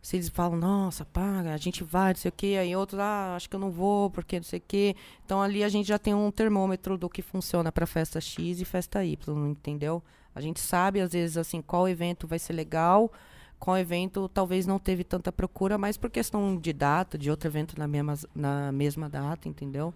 Se 0.01 0.17
eles 0.17 0.27
falam, 0.27 0.57
nossa, 0.57 1.05
paga, 1.05 1.53
a 1.53 1.57
gente 1.57 1.81
vai, 1.81 2.11
não 2.11 2.19
sei 2.19 2.29
o 2.29 2.33
quê, 2.35 2.57
aí 2.59 2.75
outros, 2.75 2.99
ah, 2.99 3.35
acho 3.37 3.49
que 3.49 3.55
eu 3.55 3.59
não 3.59 3.71
vou, 3.71 4.09
porque 4.09 4.37
não 4.37 4.43
sei 4.43 4.59
o 4.59 4.63
quê. 4.67 4.95
Então 5.25 5.41
ali 5.41 5.63
a 5.63 5.69
gente 5.69 5.87
já 5.87 5.97
tem 5.97 6.13
um 6.13 6.29
termômetro 6.29 6.97
do 6.97 7.09
que 7.09 7.21
funciona 7.21 7.71
para 7.71 7.85
festa 7.85 8.19
X 8.19 8.59
e 8.59 8.65
festa 8.65 9.03
Y, 9.03 9.47
entendeu? 9.47 10.03
A 10.35 10.41
gente 10.41 10.59
sabe, 10.59 10.99
às 10.99 11.13
vezes, 11.13 11.37
assim, 11.37 11.61
qual 11.61 11.87
evento 11.87 12.27
vai 12.27 12.39
ser 12.39 12.53
legal, 12.53 13.11
qual 13.59 13.77
evento 13.77 14.27
talvez 14.27 14.65
não 14.65 14.77
teve 14.77 15.03
tanta 15.05 15.31
procura, 15.31 15.77
mas 15.77 15.95
por 15.95 16.09
questão 16.09 16.57
de 16.57 16.73
data, 16.73 17.17
de 17.17 17.29
outro 17.29 17.47
evento 17.47 17.77
na 17.77 17.87
mesma, 17.87 18.15
na 18.35 18.71
mesma 18.71 19.07
data, 19.07 19.47
entendeu? 19.47 19.93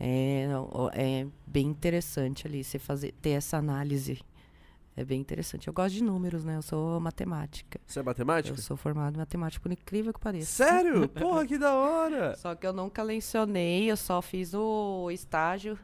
É, 0.00 0.46
é 0.92 1.26
bem 1.46 1.66
interessante 1.66 2.46
ali 2.46 2.62
você 2.62 2.78
fazer, 2.78 3.12
ter 3.20 3.30
essa 3.30 3.56
análise. 3.56 4.20
É 4.96 5.04
bem 5.04 5.20
interessante. 5.20 5.68
Eu 5.68 5.72
gosto 5.72 5.94
de 5.94 6.02
números, 6.02 6.44
né? 6.44 6.56
Eu 6.56 6.62
sou 6.62 6.98
matemática. 6.98 7.80
Você 7.86 8.00
é 8.00 8.02
matemática? 8.02 8.58
Eu 8.58 8.62
sou 8.62 8.76
formado 8.76 9.14
em 9.14 9.18
matemática, 9.18 9.62
por 9.62 9.70
incrível 9.70 10.12
que 10.12 10.18
pareça. 10.18 10.64
Sério? 10.64 11.06
Porra, 11.10 11.46
que 11.46 11.56
da 11.56 11.72
hora! 11.72 12.34
Só 12.36 12.54
que 12.56 12.66
eu 12.66 12.72
nunca 12.72 13.02
lecionei, 13.02 13.88
eu 13.88 13.96
só 13.96 14.20
fiz 14.20 14.54
o 14.54 15.08
estágio. 15.12 15.78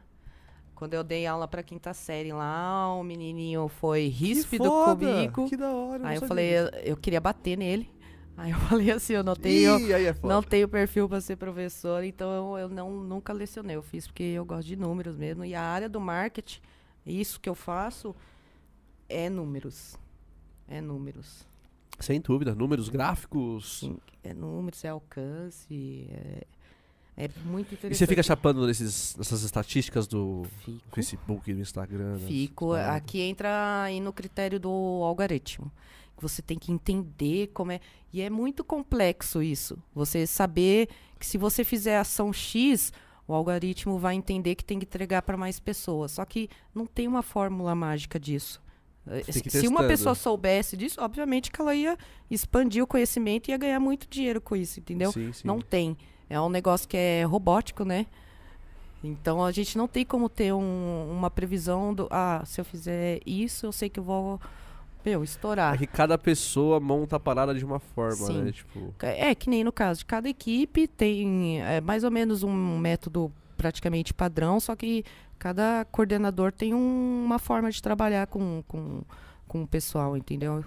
Quando 0.75 0.93
eu 0.93 1.03
dei 1.05 1.25
aula 1.25 1.47
pra 1.47 1.63
quinta 1.63 1.93
série 1.93 2.33
lá, 2.33 2.93
o 2.93 3.03
menininho 3.03 3.69
foi 3.69 4.07
ríspido 4.07 4.65
foda! 4.65 5.05
comigo. 5.07 5.47
Que 5.47 5.55
da 5.55 5.71
hora! 5.71 6.05
Aí 6.05 6.15
eu 6.15 6.19
sabia 6.19 6.27
falei, 6.27 6.49
eu, 6.53 6.65
eu 6.83 6.97
queria 6.97 7.21
bater 7.21 7.57
nele. 7.57 7.89
Aí 8.37 8.51
eu 8.51 8.59
falei 8.67 8.91
assim, 8.91 9.13
eu 9.13 9.23
não 9.23 9.35
tenho, 9.35 9.79
Ih, 9.79 9.93
é 9.93 10.15
não 10.23 10.43
tenho 10.43 10.67
perfil 10.67 11.07
para 11.07 11.21
ser 11.21 11.35
professor, 11.35 12.03
então 12.03 12.57
eu, 12.57 12.63
eu 12.63 12.69
não, 12.69 12.91
nunca 12.91 13.31
lecionei. 13.31 13.75
Eu 13.75 13.83
fiz 13.83 14.07
porque 14.07 14.23
eu 14.23 14.45
gosto 14.45 14.67
de 14.67 14.75
números 14.75 15.15
mesmo. 15.15 15.45
E 15.45 15.55
a 15.55 15.61
área 15.61 15.87
do 15.87 15.99
marketing, 15.99 16.59
isso 17.05 17.39
que 17.39 17.47
eu 17.47 17.55
faço, 17.55 18.15
é 19.07 19.29
números. 19.29 19.97
É 20.67 20.81
números. 20.81 21.45
Sem 21.99 22.19
dúvida, 22.19 22.53
números 22.53 22.89
gráficos. 22.89 23.79
Sim, 23.79 23.97
é 24.23 24.33
números, 24.33 24.83
é 24.83 24.89
alcance, 24.89 26.09
é, 26.11 26.45
é 27.15 27.29
muito 27.45 27.67
interessante. 27.67 27.93
E 27.93 27.95
você 27.95 28.05
fica 28.05 28.21
chapando 28.21 28.65
nesses, 28.67 29.15
nessas 29.15 29.43
estatísticas 29.43 30.05
do 30.07 30.45
Fico. 30.65 30.95
Facebook, 30.95 31.53
do 31.53 31.61
Instagram? 31.61 32.17
Fico. 32.19 32.73
Aqui 32.73 33.21
entra 33.21 33.83
aí 33.83 34.01
no 34.01 34.11
critério 34.11 34.59
do 34.59 34.69
algoritmo. 34.69 35.71
Que 36.15 36.21
Você 36.23 36.41
tem 36.41 36.57
que 36.57 36.71
entender 36.71 37.47
como 37.53 37.71
é. 37.71 37.79
E 38.13 38.21
é 38.21 38.29
muito 38.29 38.63
complexo 38.63 39.41
isso. 39.43 39.77
Você 39.93 40.25
saber 40.25 40.87
que 41.19 41.25
se 41.25 41.37
você 41.37 41.63
fizer 41.63 41.97
ação 41.97 42.31
X, 42.31 42.93
o 43.27 43.33
algoritmo 43.33 43.97
vai 43.97 44.15
entender 44.15 44.55
que 44.55 44.63
tem 44.63 44.79
que 44.79 44.85
entregar 44.85 45.21
para 45.23 45.35
mais 45.37 45.59
pessoas. 45.59 46.11
Só 46.11 46.23
que 46.25 46.49
não 46.73 46.85
tem 46.85 47.07
uma 47.07 47.21
fórmula 47.21 47.75
mágica 47.75 48.19
disso. 48.19 48.61
Se 49.61 49.67
uma 49.67 49.81
pessoa 49.87 50.15
soubesse 50.15 50.75
disso, 50.77 50.99
obviamente 51.01 51.51
que 51.51 51.61
ela 51.61 51.75
ia 51.75 51.97
expandir 52.31 52.83
o 52.83 52.87
conhecimento 52.87 53.47
e 53.47 53.51
ia 53.51 53.57
ganhar 53.57 53.79
muito 53.79 54.07
dinheiro 54.09 54.41
com 54.41 54.55
isso, 54.55 54.79
entendeu? 54.79 55.11
Sim, 55.11 55.31
sim. 55.31 55.47
Não 55.47 55.59
tem. 55.61 55.95
É 56.27 56.39
um 56.41 56.49
negócio 56.49 56.87
que 56.87 56.97
é 56.97 57.23
robótico, 57.23 57.83
né? 57.85 58.07
Então 59.03 59.43
a 59.45 59.51
gente 59.51 59.77
não 59.77 59.87
tem 59.87 60.03
como 60.03 60.27
ter 60.27 60.51
um- 60.53 61.11
uma 61.11 61.29
previsão 61.29 61.93
do. 61.93 62.07
Ah, 62.09 62.41
se 62.45 62.59
eu 62.59 62.65
fizer 62.65 63.19
isso, 63.25 63.67
eu 63.67 63.71
sei 63.71 63.89
que 63.89 63.99
eu 63.99 64.03
vou. 64.03 64.39
Meu, 65.05 65.23
estourar. 65.23 65.75
É 65.75 65.77
que 65.77 65.85
cada 65.87 66.17
pessoa 66.17 66.79
monta 66.79 67.15
a 67.17 67.19
parada 67.19 67.53
de 67.53 67.63
uma 67.63 67.79
forma, 67.79 68.25
Sim. 68.27 68.41
né? 68.41 68.51
Tipo, 68.51 68.93
É 68.99 69.35
que 69.35 69.49
nem 69.49 69.63
no 69.63 69.71
caso 69.71 69.99
de 69.99 70.05
cada 70.05 70.27
equipe 70.27 70.87
tem 70.87 71.61
é, 71.61 71.79
mais 71.79 72.03
ou 72.03 72.09
menos 72.09 72.41
um 72.41 72.77
método 72.79 73.31
praticamente 73.55 74.13
padrão, 74.13 74.59
só 74.59 74.75
que 74.75 75.03
cada 75.37 75.85
coordenador 75.91 76.51
tem 76.51 76.73
um- 76.73 77.23
uma 77.23 77.37
forma 77.37 77.69
de 77.71 77.81
trabalhar 77.81 78.25
com, 78.27 78.63
com, 78.67 79.03
com 79.47 79.61
o 79.63 79.67
pessoal, 79.67 80.17
entendeu? 80.17 80.65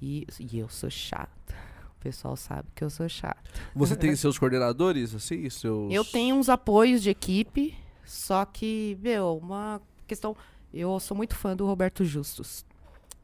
E, 0.00 0.26
e 0.38 0.58
eu 0.58 0.68
sou 0.68 0.90
chata. 0.90 1.54
O 1.96 2.02
pessoal 2.02 2.36
sabe 2.36 2.68
que 2.74 2.82
eu 2.82 2.90
sou 2.90 3.08
chata. 3.08 3.40
você 3.74 3.94
tem 3.96 4.14
seus 4.16 4.36
coordenadores, 4.38 5.14
assim? 5.14 5.48
Seus... 5.48 5.92
Eu 5.92 6.04
tenho 6.04 6.36
uns 6.36 6.48
apoios 6.48 7.02
de 7.02 7.10
equipe, 7.10 7.74
só 8.04 8.44
que, 8.44 8.98
meu, 9.00 9.38
uma 9.40 9.80
questão. 10.06 10.36
Eu 10.74 10.98
sou 11.00 11.16
muito 11.16 11.34
fã 11.36 11.54
do 11.56 11.64
Roberto 11.66 12.04
Justus. 12.04 12.64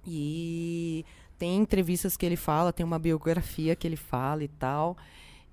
E 0.08 1.04
tem 1.38 1.56
entrevistas 1.56 2.16
que 2.16 2.26
ele 2.26 2.36
fala, 2.36 2.72
tem 2.72 2.84
uma 2.84 2.98
biografia 2.98 3.76
que 3.76 3.86
ele 3.86 3.96
fala 3.96 4.42
e 4.42 4.48
tal. 4.48 4.96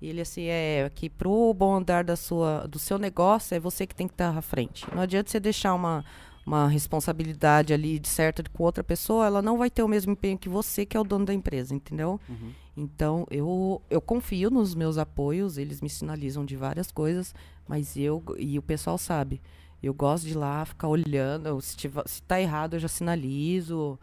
E 0.00 0.08
ele 0.08 0.20
assim 0.20 0.44
é 0.44 0.90
que 0.94 1.08
pro 1.08 1.54
bom 1.54 1.74
andar 1.76 2.04
da 2.04 2.16
sua, 2.16 2.66
do 2.66 2.78
seu 2.78 2.98
negócio 2.98 3.54
é 3.54 3.60
você 3.60 3.86
que 3.86 3.94
tem 3.94 4.06
que 4.06 4.14
estar 4.14 4.36
à 4.36 4.42
frente. 4.42 4.86
Não 4.94 5.02
adianta 5.02 5.30
você 5.30 5.40
deixar 5.40 5.74
uma, 5.74 6.04
uma 6.44 6.68
responsabilidade 6.68 7.72
ali 7.72 7.98
de 7.98 8.08
certa 8.08 8.42
com 8.52 8.62
outra 8.62 8.84
pessoa, 8.84 9.26
ela 9.26 9.42
não 9.42 9.58
vai 9.58 9.68
ter 9.68 9.82
o 9.82 9.88
mesmo 9.88 10.12
empenho 10.12 10.38
que 10.38 10.48
você, 10.48 10.86
que 10.86 10.96
é 10.96 11.00
o 11.00 11.04
dono 11.04 11.24
da 11.24 11.34
empresa, 11.34 11.74
entendeu? 11.74 12.20
Uhum. 12.28 12.52
Então, 12.76 13.26
eu, 13.30 13.80
eu 13.88 14.00
confio 14.00 14.50
nos 14.50 14.74
meus 14.74 14.98
apoios, 14.98 15.56
eles 15.56 15.80
me 15.80 15.88
sinalizam 15.88 16.44
de 16.44 16.56
várias 16.56 16.92
coisas, 16.92 17.34
mas 17.66 17.96
eu, 17.96 18.22
e 18.38 18.58
o 18.58 18.62
pessoal 18.62 18.98
sabe, 18.98 19.40
eu 19.82 19.94
gosto 19.94 20.24
de 20.24 20.32
ir 20.32 20.36
lá 20.36 20.64
ficar 20.64 20.88
olhando, 20.88 21.60
se, 21.60 21.76
tiver, 21.76 22.02
se 22.06 22.22
tá 22.22 22.40
errado 22.40 22.74
eu 22.74 22.80
já 22.80 22.88
sinalizo, 22.88 23.98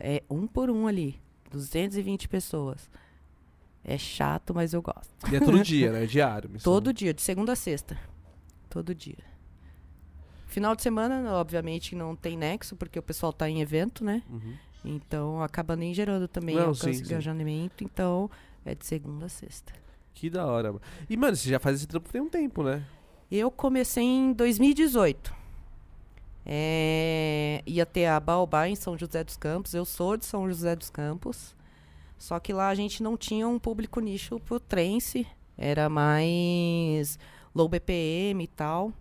é 0.00 0.22
um 0.28 0.46
por 0.46 0.70
um 0.70 0.86
ali, 0.86 1.20
220 1.50 2.28
pessoas. 2.28 2.90
É 3.82 3.96
chato, 3.96 4.54
mas 4.54 4.74
eu 4.74 4.82
gosto. 4.82 5.10
E 5.32 5.36
é 5.36 5.40
todo 5.40 5.60
dia, 5.64 5.92
né? 5.92 6.04
É 6.04 6.06
diário. 6.06 6.50
missão. 6.50 6.72
Todo 6.72 6.92
dia, 6.92 7.14
de 7.14 7.22
segunda 7.22 7.52
a 7.52 7.56
sexta. 7.56 7.98
Todo 8.68 8.94
dia. 8.94 9.18
Final 10.46 10.74
de 10.74 10.82
semana, 10.82 11.32
obviamente, 11.34 11.94
não 11.94 12.14
tem 12.16 12.36
nexo, 12.36 12.76
porque 12.76 12.98
o 12.98 13.02
pessoal 13.02 13.32
tá 13.32 13.48
em 13.48 13.60
evento, 13.60 14.04
né? 14.04 14.22
Uhum. 14.28 14.54
Então 14.84 15.42
acaba 15.42 15.76
nem 15.76 15.94
gerando 15.94 16.26
também 16.26 16.56
Não, 16.56 16.68
alcance 16.68 16.94
sim, 16.94 17.02
de 17.02 17.08
engajamento. 17.08 17.84
Então 17.84 18.30
é 18.64 18.74
de 18.74 18.84
segunda 18.84 19.26
a 19.26 19.28
sexta. 19.28 19.72
Que 20.12 20.28
da 20.28 20.46
hora. 20.46 20.74
E, 21.08 21.16
mano, 21.16 21.36
você 21.36 21.48
já 21.48 21.58
faz 21.58 21.76
esse 21.76 21.86
trampo 21.86 22.10
tem 22.10 22.20
um 22.20 22.28
tempo, 22.28 22.62
né? 22.62 22.84
Eu 23.30 23.50
comecei 23.50 24.04
em 24.04 24.32
2018. 24.32 25.39
É, 26.44 27.62
ia 27.66 27.84
ter 27.86 28.06
a 28.06 28.18
Baobá 28.18 28.68
em 28.68 28.74
São 28.74 28.96
José 28.96 29.22
dos 29.22 29.36
Campos. 29.36 29.74
Eu 29.74 29.84
sou 29.84 30.16
de 30.16 30.24
São 30.24 30.48
José 30.48 30.74
dos 30.74 30.90
Campos. 30.90 31.54
Só 32.18 32.38
que 32.38 32.52
lá 32.52 32.68
a 32.68 32.74
gente 32.74 33.02
não 33.02 33.16
tinha 33.16 33.46
um 33.48 33.58
público 33.58 34.00
nicho 34.00 34.38
pro 34.40 34.58
trance. 34.60 35.26
Era 35.56 35.88
mais 35.88 37.18
low 37.54 37.68
BPM 37.68 38.44
e 38.44 38.46
tal. 38.48 38.92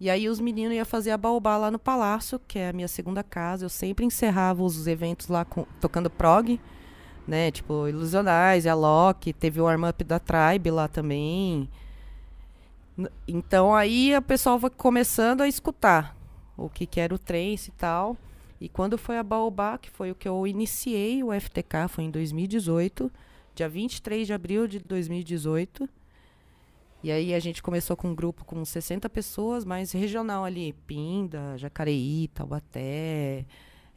E 0.00 0.10
aí 0.10 0.28
os 0.28 0.40
meninos 0.40 0.74
iam 0.74 0.84
fazer 0.84 1.12
a 1.12 1.16
Baobá 1.16 1.56
lá 1.56 1.70
no 1.70 1.78
Palácio, 1.78 2.38
que 2.46 2.58
é 2.58 2.68
a 2.68 2.72
minha 2.72 2.88
segunda 2.88 3.22
casa. 3.22 3.64
Eu 3.64 3.68
sempre 3.70 4.04
encerrava 4.04 4.62
os 4.62 4.86
eventos 4.86 5.28
lá 5.28 5.44
com- 5.44 5.66
tocando 5.80 6.10
prog, 6.10 6.60
né? 7.26 7.50
Tipo, 7.50 7.86
Ilusionais, 7.88 8.66
a 8.66 8.74
Loki, 8.74 9.32
teve 9.32 9.60
o 9.60 9.64
warm-up 9.64 10.02
da 10.04 10.18
Tribe 10.18 10.70
lá 10.70 10.88
também. 10.88 11.68
Então 13.26 13.74
aí 13.74 14.16
o 14.16 14.22
pessoal 14.22 14.58
vai 14.58 14.70
começando 14.70 15.40
a 15.40 15.48
escutar 15.48 16.14
o 16.56 16.68
que, 16.68 16.86
que 16.86 17.00
era 17.00 17.14
o 17.14 17.18
trance 17.18 17.70
e 17.70 17.72
tal. 17.72 18.16
E 18.60 18.68
quando 18.68 18.96
foi 18.96 19.18
a 19.18 19.22
Baobá, 19.22 19.78
que 19.78 19.90
foi 19.90 20.10
o 20.10 20.14
que 20.14 20.28
eu 20.28 20.46
iniciei 20.46 21.22
o 21.22 21.32
FTK, 21.32 21.88
foi 21.88 22.04
em 22.04 22.10
2018, 22.10 23.10
dia 23.54 23.68
23 23.68 24.26
de 24.26 24.32
abril 24.32 24.66
de 24.66 24.78
2018. 24.78 25.88
E 27.02 27.12
aí 27.12 27.34
a 27.34 27.38
gente 27.38 27.62
começou 27.62 27.96
com 27.96 28.08
um 28.08 28.14
grupo 28.14 28.44
com 28.44 28.64
60 28.64 29.10
pessoas, 29.10 29.64
mais 29.64 29.92
regional 29.92 30.44
ali, 30.44 30.72
Pinda, 30.86 31.58
Jacareí, 31.58 32.28
Taubaté, 32.28 33.44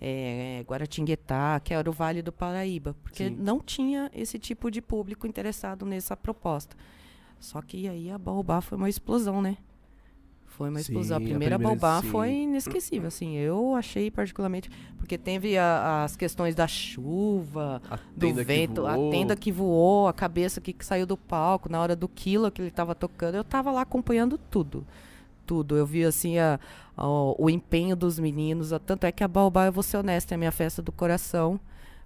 eh, 0.02 0.66
Guaratinguetá, 0.68 1.62
que 1.64 1.74
era 1.74 1.90
o 1.90 1.94
Vale 1.94 2.22
do 2.22 2.34
Paraíba, 2.34 2.94
porque 3.02 3.30
Sim. 3.30 3.38
não 3.40 3.62
tinha 3.62 4.12
esse 4.14 4.38
tipo 4.38 4.70
de 4.70 4.82
público 4.82 5.26
interessado 5.26 5.86
nessa 5.86 6.18
proposta. 6.18 6.76
Só 7.40 7.62
que 7.62 7.88
aí 7.88 8.12
a 8.12 8.18
Baobá 8.18 8.60
foi 8.60 8.78
uma 8.78 8.90
explosão, 8.90 9.42
né? 9.42 9.58
Foi 10.58 10.70
uma 10.70 10.80
Sim, 10.80 10.82
explosão. 10.82 11.18
A 11.18 11.20
a 11.20 11.22
primeira, 11.22 11.56
primeira, 11.60 11.80
Baobá 11.80 12.02
sim. 12.02 12.08
foi 12.10 12.32
inesquecível, 12.32 13.08
assim. 13.08 13.36
Eu 13.36 13.76
achei 13.76 14.10
particularmente, 14.10 14.72
porque 14.98 15.16
teve 15.18 15.56
a- 15.58 16.04
as 16.04 16.16
questões 16.16 16.56
da 16.56 16.68
chuva, 16.68 17.80
A 17.90 18.00
do 18.16 18.34
vento, 18.34 18.86
a 18.88 18.96
tenda 19.12 19.36
que 19.36 19.52
voou, 19.52 20.08
a 20.08 20.14
cabeça 20.14 20.60
que, 20.60 20.74
que 20.74 20.84
saiu 20.84 21.06
do 21.06 21.16
palco, 21.16 21.70
na 21.72 21.80
hora 21.80 21.96
do 21.96 22.08
quilo 22.08 22.50
que 22.52 22.60
ele 22.62 22.70
estava 22.70 22.96
tocando, 22.96 23.36
eu 23.36 23.42
estava 23.42 23.72
lá 23.72 23.82
acompanhando 23.82 24.38
tudo. 24.50 24.84
Tudo. 25.46 25.78
Eu 25.78 25.86
vi 25.86 26.04
assim 26.04 26.40
a, 26.40 26.60
a- 26.98 27.08
o 27.38 27.50
empenho 27.50 27.96
dos 27.96 28.18
meninos. 28.20 28.74
a- 28.74 28.80
Tanto 28.80 29.04
é 29.06 29.12
que 29.12 29.24
a 29.24 29.28
Baobá, 29.28 29.68
eu 29.68 29.72
vou 29.72 29.84
ser 29.84 29.98
honesta, 29.98 30.34
é 30.34 30.36
a 30.36 30.38
minha 30.40 30.52
festa 30.52 30.82
do 30.82 30.92
coração. 30.92 31.60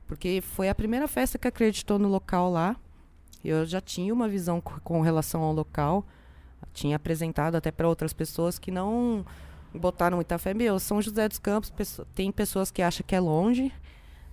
Porque 0.07 0.41
foi 0.41 0.67
a 0.67 0.75
primeira 0.75 1.07
festa 1.07 1.39
que 1.39 1.47
acreditou 1.47 1.97
no 1.97 2.09
local 2.09 2.51
lá. 2.51 2.75
Eu 3.45 3.65
já 3.65 3.79
tinha 3.79 4.13
uma 4.13 4.27
visão 4.27 4.59
co- 4.59 4.79
com 4.83 4.99
relação 4.99 5.41
ao 5.41 5.53
local. 5.53 6.05
Tinha 6.73 6.95
apresentado 6.95 7.55
até 7.55 7.71
para 7.71 7.87
outras 7.87 8.13
pessoas 8.13 8.57
que 8.59 8.71
não 8.71 9.25
botaram 9.73 10.17
muita 10.17 10.37
fé. 10.37 10.53
Meu, 10.53 10.79
São 10.79 11.01
José 11.01 11.27
dos 11.27 11.39
Campos, 11.39 11.71
tem 12.15 12.31
pessoas 12.31 12.71
que 12.71 12.81
acham 12.81 13.05
que 13.05 13.15
é 13.15 13.19
longe. 13.19 13.71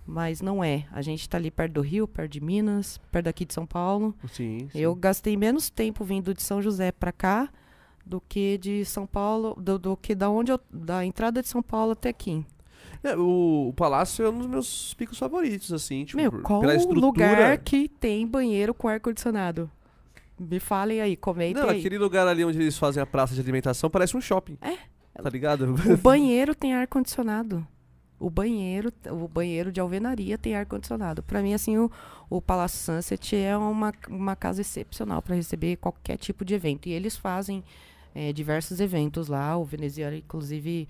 mas 0.07 0.41
não 0.41 0.64
é. 0.64 0.87
A 0.91 1.03
gente 1.03 1.29
tá 1.29 1.37
ali 1.37 1.51
perto 1.51 1.75
do 1.75 1.81
Rio, 1.83 2.09
perto 2.09 2.33
de 2.33 2.41
Minas, 2.41 2.99
perto 3.12 3.27
daqui 3.27 3.45
de 3.45 3.53
São 3.53 3.67
Paulo. 3.67 4.14
Sim, 4.33 4.69
sim. 4.73 4.79
Eu 4.79 4.95
gastei 4.95 5.37
menos 5.37 5.69
tempo 5.69 6.03
vindo 6.05 6.33
de 6.33 6.43
São 6.43 6.62
José 6.62 6.91
pra 6.93 7.12
cá 7.12 7.49
do 8.07 8.23
que 8.27 8.57
de 8.57 8.87
São 8.87 9.07
Paulo, 9.07 9.55
do, 9.61 9.79
do 9.79 9.97
que 9.97 10.14
da 10.14 10.31
onde 10.31 10.51
eu, 10.51 10.59
da 10.73 11.05
entrada 11.05 11.43
de 11.43 11.49
São 11.49 11.62
Paulo 11.62 11.93
até 11.93 12.09
aqui. 12.09 12.43
É, 13.05 13.14
o, 13.14 13.69
o 13.69 13.73
Palácio 13.75 14.25
é 14.25 14.31
um 14.31 14.38
dos 14.38 14.47
meus 14.47 14.95
picos 14.95 15.19
favoritos, 15.19 15.73
assim. 15.75 16.07
Tipo, 16.07 16.17
Meu, 16.21 16.33
qual 16.43 16.62
lugar 16.95 17.59
que 17.59 17.87
tem 17.87 18.27
banheiro 18.27 18.73
com 18.73 18.88
ar 18.88 18.99
condicionado? 18.99 19.71
Me 20.38 20.61
falem 20.61 21.01
aí, 21.01 21.16
comentem 21.16 21.62
Não, 21.62 21.70
aí. 21.70 21.81
aquele 21.81 21.98
lugar 21.98 22.27
ali 22.27 22.44
onde 22.44 22.61
eles 22.61 22.79
fazem 22.79 23.03
a 23.03 23.07
praça 23.07 23.35
de 23.35 23.40
alimentação 23.40 23.90
parece 23.90 24.16
um 24.16 24.20
shopping. 24.20 24.57
É. 24.61 24.77
Tá 25.20 25.29
ligado? 25.29 25.74
O 25.92 25.96
banheiro 25.98 26.55
tem 26.55 26.74
ar 26.74 26.87
condicionado. 26.87 27.66
O 28.20 28.29
banheiro, 28.29 28.92
o 29.11 29.29
banheiro 29.29 29.70
de 29.70 29.81
alvenaria 29.81 30.37
tem 30.37 30.55
ar 30.55 30.66
condicionado. 30.66 31.22
Pra 31.22 31.40
mim, 31.40 31.55
assim, 31.55 31.79
o, 31.79 31.90
o 32.29 32.42
Palácio 32.42 32.79
Sunset 32.79 33.37
é 33.37 33.57
uma, 33.57 33.92
uma 34.09 34.35
casa 34.35 34.61
excepcional 34.61 35.22
para 35.22 35.37
receber 35.37 35.77
qualquer 35.77 36.16
tipo 36.16 36.44
de 36.44 36.55
evento. 36.55 36.88
E 36.88 36.92
eles 36.92 37.16
fazem 37.16 37.62
eh, 38.14 38.33
diversos 38.33 38.81
eventos 38.81 39.29
lá. 39.29 39.57
O 39.57 39.64
veneziano, 39.64 40.16
inclusive, 40.16 40.88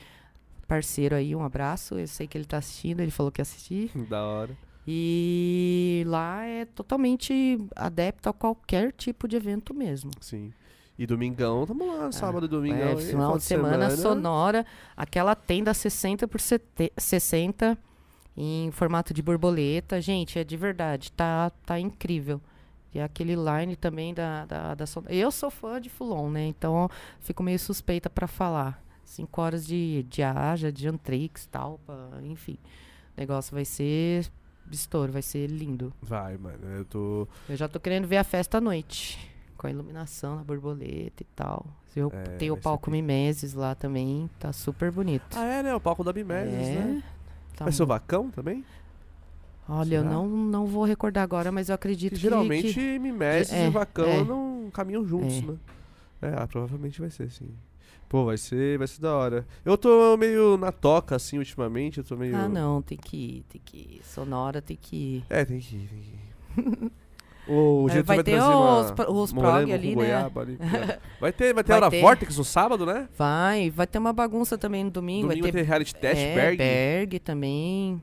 parceiro 0.66 1.14
aí, 1.14 1.34
um 1.34 1.42
abraço. 1.42 1.98
Eu 1.98 2.06
sei 2.06 2.26
que 2.26 2.36
ele 2.36 2.46
tá 2.46 2.58
assistindo, 2.58 3.00
ele 3.00 3.10
falou 3.10 3.30
que 3.30 3.40
ia 3.40 3.42
assistir. 3.42 3.90
da 4.08 4.24
hora. 4.24 4.56
E 4.90 6.02
lá 6.06 6.44
é 6.46 6.64
totalmente 6.64 7.58
adepto 7.76 8.28
a 8.30 8.32
qualquer 8.32 8.90
tipo 8.92 9.28
de 9.28 9.36
evento 9.36 9.74
mesmo. 9.74 10.10
Sim. 10.18 10.50
E 10.98 11.06
domingão, 11.06 11.66
tamo 11.66 11.86
lá, 11.86 12.10
sábado 12.10 12.46
e 12.46 12.48
domingão. 12.48 12.88
É, 12.88 12.92
aí, 12.92 12.96
final 13.06 13.36
de 13.36 13.44
semana, 13.44 13.90
sonora, 13.90 14.64
aquela 14.96 15.34
tenda 15.36 15.72
60 15.74 16.26
por 16.26 16.40
sete- 16.40 16.90
60 16.96 17.76
em 18.36 18.70
formato 18.72 19.12
de 19.12 19.22
borboleta. 19.22 20.00
Gente, 20.00 20.38
é 20.38 20.42
de 20.44 20.56
verdade, 20.56 21.12
tá, 21.12 21.50
tá 21.66 21.78
incrível. 21.78 22.40
E 22.94 22.98
aquele 22.98 23.34
line 23.36 23.76
também 23.76 24.14
da, 24.14 24.46
da, 24.46 24.74
da 24.74 24.86
Son- 24.86 25.04
Eu 25.08 25.30
sou 25.30 25.50
fã 25.50 25.78
de 25.80 25.90
Fulon, 25.90 26.30
né? 26.30 26.46
Então 26.46 26.88
fico 27.20 27.42
meio 27.42 27.58
suspeita 27.58 28.08
pra 28.08 28.26
falar. 28.26 28.82
Cinco 29.04 29.40
horas 29.42 29.66
de, 29.66 30.02
de 30.08 30.22
Aja, 30.22 30.72
de 30.72 30.88
Antrix, 30.88 31.46
Talpa, 31.46 32.10
enfim. 32.24 32.58
O 33.16 33.20
negócio 33.20 33.54
vai 33.54 33.64
ser 33.66 34.26
estouro, 34.74 35.12
vai 35.12 35.22
ser 35.22 35.46
lindo. 35.48 35.92
Vai, 36.02 36.36
mano. 36.36 36.58
Eu 36.76 36.84
tô. 36.84 37.28
Eu 37.48 37.56
já 37.56 37.68
tô 37.68 37.78
querendo 37.80 38.06
ver 38.06 38.16
a 38.18 38.24
festa 38.24 38.58
à 38.58 38.60
noite. 38.60 39.18
Com 39.56 39.66
a 39.66 39.70
iluminação 39.70 40.36
na 40.36 40.44
borboleta 40.44 41.22
e 41.22 41.26
tal. 41.34 41.66
Eu 41.96 42.12
É, 42.14 42.22
tenho 42.36 42.54
o 42.54 42.56
palco 42.60 42.90
Mimeses 42.90 43.54
lá 43.54 43.74
também. 43.74 44.30
Tá 44.38 44.52
super 44.52 44.90
bonito. 44.92 45.36
Ah, 45.36 45.44
é, 45.44 45.62
né? 45.64 45.74
O 45.74 45.80
palco 45.80 46.04
da 46.04 46.12
Bimeses, 46.12 46.54
é, 46.54 46.74
né? 46.76 47.02
tá 47.56 47.64
Vai 47.64 47.72
ser 47.72 47.82
o 47.82 47.86
Vacão 47.86 48.30
também? 48.30 48.64
Olha, 49.68 49.96
eu 49.96 50.02
Será? 50.02 50.14
não, 50.14 50.26
não 50.28 50.66
vou 50.66 50.84
recordar 50.84 51.22
agora, 51.24 51.50
mas 51.52 51.68
eu 51.68 51.74
acredito 51.74 52.10
Que 52.12 52.16
que. 52.16 52.22
geralmente 52.22 52.72
que- 52.72 52.98
Mimeses 52.98 53.52
é, 53.52 53.66
e 53.66 53.70
Vacão 53.70 54.06
é. 54.08 54.24
não 54.24 54.70
caminham 54.72 55.04
juntos, 55.06 55.38
É. 55.38 55.42
né? 55.42 55.56
É, 56.22 56.34
ah, 56.36 56.46
provavelmente 56.46 57.00
vai 57.00 57.10
ser, 57.10 57.30
sim. 57.30 57.50
Pô, 58.08 58.24
vai 58.24 58.38
ser, 58.38 58.78
vai 58.78 58.86
ser 58.86 59.00
da 59.02 59.14
hora. 59.14 59.46
Eu 59.64 59.76
tô 59.76 60.16
meio 60.16 60.56
na 60.56 60.72
toca, 60.72 61.16
assim, 61.16 61.36
ultimamente. 61.38 61.98
Eu 61.98 62.04
tô 62.04 62.16
meio. 62.16 62.34
Ah, 62.36 62.48
não, 62.48 62.80
tem 62.80 62.96
que 62.96 63.16
ir, 63.16 63.44
tem 63.50 63.60
que 63.64 63.76
ir. 63.76 64.00
Sonora 64.04 64.62
tem 64.62 64.78
que 64.80 64.96
ir. 64.96 65.24
É, 65.28 65.44
tem 65.44 65.58
que 65.60 65.76
ir, 65.76 65.88
tem 65.88 66.00
que 66.00 66.80
ir. 66.86 66.90
O 67.50 67.86
É, 67.88 67.92
Getúlio 67.94 68.04
vai 68.04 68.16
vai 68.16 68.24
ter 68.24 68.32
trazer 68.36 68.54
os 68.54 68.90
uma 68.90 69.10
os 69.22 69.32
prog 69.32 69.72
ali, 69.72 69.96
né? 69.96 70.14
ali. 70.36 70.58
Vai 71.18 71.32
ter, 71.32 71.54
vai 71.54 71.64
ter 71.64 71.68
Vai 71.72 71.80
hora 71.80 71.90
ter. 71.90 72.02
Vortex 72.02 72.36
no 72.36 72.44
sábado, 72.44 72.84
né? 72.84 73.08
Vai, 73.16 73.70
vai 73.70 73.86
ter 73.86 73.96
uma 73.96 74.12
bagunça 74.12 74.58
também 74.58 74.84
no 74.84 74.90
domingo. 74.90 75.28
Domingo 75.28 75.44
vai 75.44 75.50
vai 75.52 75.62
ter 75.62 75.66
reality 75.66 75.94
test, 75.94 76.20
é, 76.20 76.34
Berg. 76.34 76.58
Berg 76.58 77.18
também. 77.20 78.02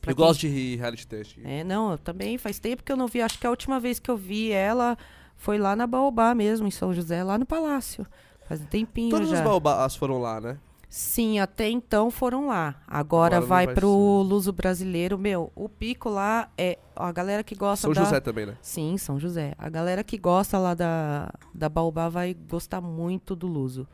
Pra 0.00 0.12
Eu 0.12 0.16
quem- 0.16 0.24
gosto 0.24 0.42
de 0.42 0.76
reality 0.76 1.04
test. 1.08 1.38
É, 1.42 1.64
não, 1.64 1.90
eu 1.90 1.98
também 1.98 2.38
faz 2.38 2.60
tempo 2.60 2.84
que 2.84 2.92
eu 2.92 2.96
não 2.96 3.08
vi. 3.08 3.20
Acho 3.20 3.36
que 3.40 3.48
a 3.48 3.50
última 3.50 3.80
vez 3.80 3.98
que 3.98 4.08
eu 4.12 4.16
vi 4.16 4.52
ela 4.52 4.96
foi 5.36 5.58
lá 5.58 5.74
na 5.74 5.84
Baobá 5.84 6.32
mesmo, 6.32 6.68
em 6.68 6.70
São 6.70 6.94
José, 6.94 7.24
lá 7.24 7.36
no 7.36 7.44
Palácio. 7.46 8.06
Faz 8.48 8.62
um 8.62 8.64
tempinho 8.64 9.10
Todas 9.10 9.28
já. 9.28 9.38
as 9.38 9.44
baobás 9.44 9.94
foram 9.94 10.18
lá, 10.20 10.40
né? 10.40 10.58
Sim, 10.88 11.38
até 11.38 11.68
então 11.68 12.10
foram 12.10 12.46
lá. 12.46 12.76
Agora, 12.86 13.36
Agora 13.36 13.40
vai, 13.42 13.66
vai 13.66 13.74
pro 13.74 13.88
ser. 13.88 14.28
Luso 14.28 14.52
Brasileiro. 14.54 15.18
Meu, 15.18 15.52
o 15.54 15.68
pico 15.68 16.08
lá 16.08 16.48
é 16.56 16.78
a 16.96 17.12
galera 17.12 17.44
que 17.44 17.54
gosta 17.54 17.82
São 17.86 17.92
da... 17.92 18.02
José 18.02 18.20
também, 18.20 18.46
né? 18.46 18.56
Sim, 18.62 18.96
São 18.96 19.20
José. 19.20 19.54
A 19.58 19.68
galera 19.68 20.02
que 20.02 20.16
gosta 20.16 20.58
lá 20.58 20.72
da, 20.72 21.30
da 21.54 21.68
Baobá 21.68 22.08
vai 22.08 22.34
gostar 22.34 22.80
muito 22.80 23.36
do 23.36 23.46
Luso. 23.46 23.86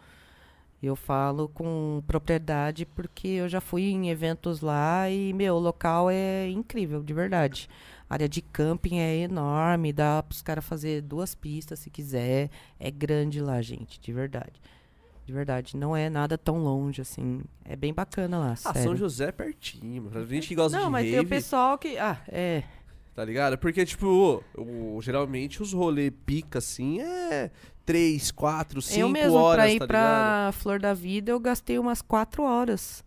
Eu 0.81 0.95
falo 0.95 1.49
com 1.49 2.01
propriedade 2.07 2.87
porque 2.87 3.27
eu 3.27 3.49
já 3.49 3.61
fui 3.61 3.85
em 3.91 4.11
eventos 4.11 4.61
lá 4.61 5.11
e, 5.11 5.33
meu, 5.33 5.57
o 5.57 5.59
local 5.59 6.09
é 6.11 6.49
incrível, 6.49 7.03
de 7.03 7.13
verdade. 7.13 7.69
A 8.09 8.15
área 8.15 8.29
de 8.29 8.43
camping 8.43 8.99
é 8.99 9.17
enorme, 9.19 9.93
dá 9.93 10.23
para 10.23 10.33
os 10.35 10.43
caras 10.43 10.65
fazer 10.65 11.01
duas 11.03 11.35
pistas 11.35 11.79
se 11.79 11.91
quiser. 11.91 12.51
É 12.79 12.91
grande 12.91 13.41
lá, 13.41 13.61
gente, 13.63 13.99
de 14.01 14.13
verdade. 14.13 14.61
De 15.27 15.33
verdade, 15.33 15.75
não 15.77 15.97
é 15.97 16.11
nada 16.11 16.37
tão 16.37 16.59
longe 16.59 17.01
assim. 17.01 17.41
É 17.65 17.75
bem 17.75 17.95
bacana 17.95 18.39
lá, 18.39 18.53
Ah, 18.53 18.57
sério. 18.57 18.83
São 18.83 18.97
José 18.97 19.29
é 19.29 19.33
pertinho. 19.33 20.03
Pra 20.11 20.23
gente 20.27 20.49
que 20.49 20.55
gosta 20.55 20.77
não, 20.77 20.87
de 20.87 20.91
mas 20.93 21.05
rave, 21.07 21.17
tem 21.17 21.25
o 21.25 21.29
pessoal 21.29 21.79
que. 21.79 21.97
Ah, 21.97 22.21
é. 22.29 22.63
tá 23.15 23.25
ligado? 23.25 23.57
Porque, 23.57 23.87
tipo, 23.87 24.43
o, 24.55 24.97
o- 24.97 25.01
geralmente 25.01 25.63
os 25.63 25.73
rolê 25.73 26.11
pica, 26.11 26.59
assim, 26.59 27.01
é 27.01 27.51
3, 27.87 28.31
4, 28.33 28.83
5 28.83 29.01
eu 29.01 29.09
mesmo, 29.09 29.33
horas, 29.35 29.65
pra 29.65 29.73
ir 29.73 29.79
tá 29.79 29.87
pra? 29.87 30.51
Flor 30.53 30.79
da 30.79 30.93
Vida, 30.93 31.31
eu 31.33 31.41
gastei 31.41 31.79
umas 31.79 32.03
quatro 32.03 32.43
horas. 32.43 33.03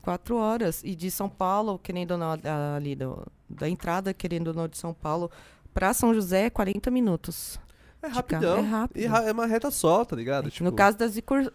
Quatro 0.00 0.36
horas. 0.36 0.82
E 0.82 0.94
de 0.94 1.10
São 1.10 1.28
Paulo, 1.28 1.78
querendo 1.78 2.12
ou 2.12 2.18
não, 2.18 2.30
a- 2.32 2.76
ali, 2.76 2.94
do- 2.96 3.26
da 3.50 3.68
entrada, 3.68 4.14
querendo 4.14 4.48
ou 4.48 4.54
não, 4.54 4.68
de 4.68 4.78
São 4.78 4.94
Paulo, 4.94 5.30
pra 5.74 5.92
São 5.92 6.14
José, 6.14 6.46
é 6.46 6.50
40 6.50 6.90
minutos. 6.90 7.58
É 8.02 8.06
rapidão. 8.08 8.56
é 8.56 8.60
rápido. 8.62 8.98
E 8.98 9.04
é 9.04 9.30
uma 9.32 9.44
reta 9.44 9.70
só, 9.70 10.06
tá 10.06 10.16
ligado? 10.16 10.50
Tipo, 10.50 10.64
No 10.64 10.72
caso 10.72 10.96
das, 10.96 11.12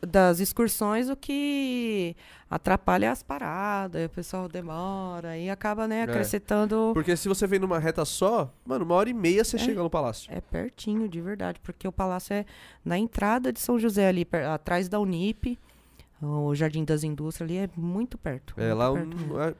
das 0.07 0.39
excursões, 0.39 1.09
o 1.09 1.15
que 1.15 2.15
atrapalha 2.47 3.07
é 3.07 3.09
as 3.09 3.23
paradas, 3.23 4.05
o 4.05 4.09
pessoal 4.09 4.47
demora, 4.47 5.35
e 5.39 5.49
acaba, 5.49 5.87
né, 5.87 6.03
acrescentando. 6.03 6.91
Porque 6.93 7.17
se 7.17 7.27
você 7.27 7.47
vem 7.47 7.57
numa 7.57 7.79
reta 7.79 8.05
só, 8.05 8.53
mano, 8.63 8.85
uma 8.85 8.93
hora 8.93 9.09
e 9.09 9.13
meia 9.13 9.43
você 9.43 9.55
É. 9.55 9.59
chega 9.59 9.81
no 9.81 9.89
palácio. 9.89 10.31
É 10.31 10.39
pertinho, 10.39 11.09
de 11.09 11.19
verdade, 11.19 11.59
porque 11.63 11.87
o 11.87 11.91
palácio 11.91 12.33
é 12.35 12.45
na 12.83 12.95
entrada 12.99 13.51
de 13.51 13.59
São 13.59 13.79
José, 13.79 14.07
ali, 14.07 14.27
atrás 14.53 14.87
da 14.87 14.99
Unip. 14.99 15.57
O 16.21 16.53
Jardim 16.55 16.85
das 16.85 17.03
Indústrias 17.03 17.49
ali 17.49 17.57
é 17.59 17.69
muito 17.75 18.17
perto. 18.19 18.53
É, 18.57 18.67
muito 18.67 18.77
lá 18.77 18.93
perto 18.93 19.17
mesmo. 19.17 19.35
um, 19.35 19.55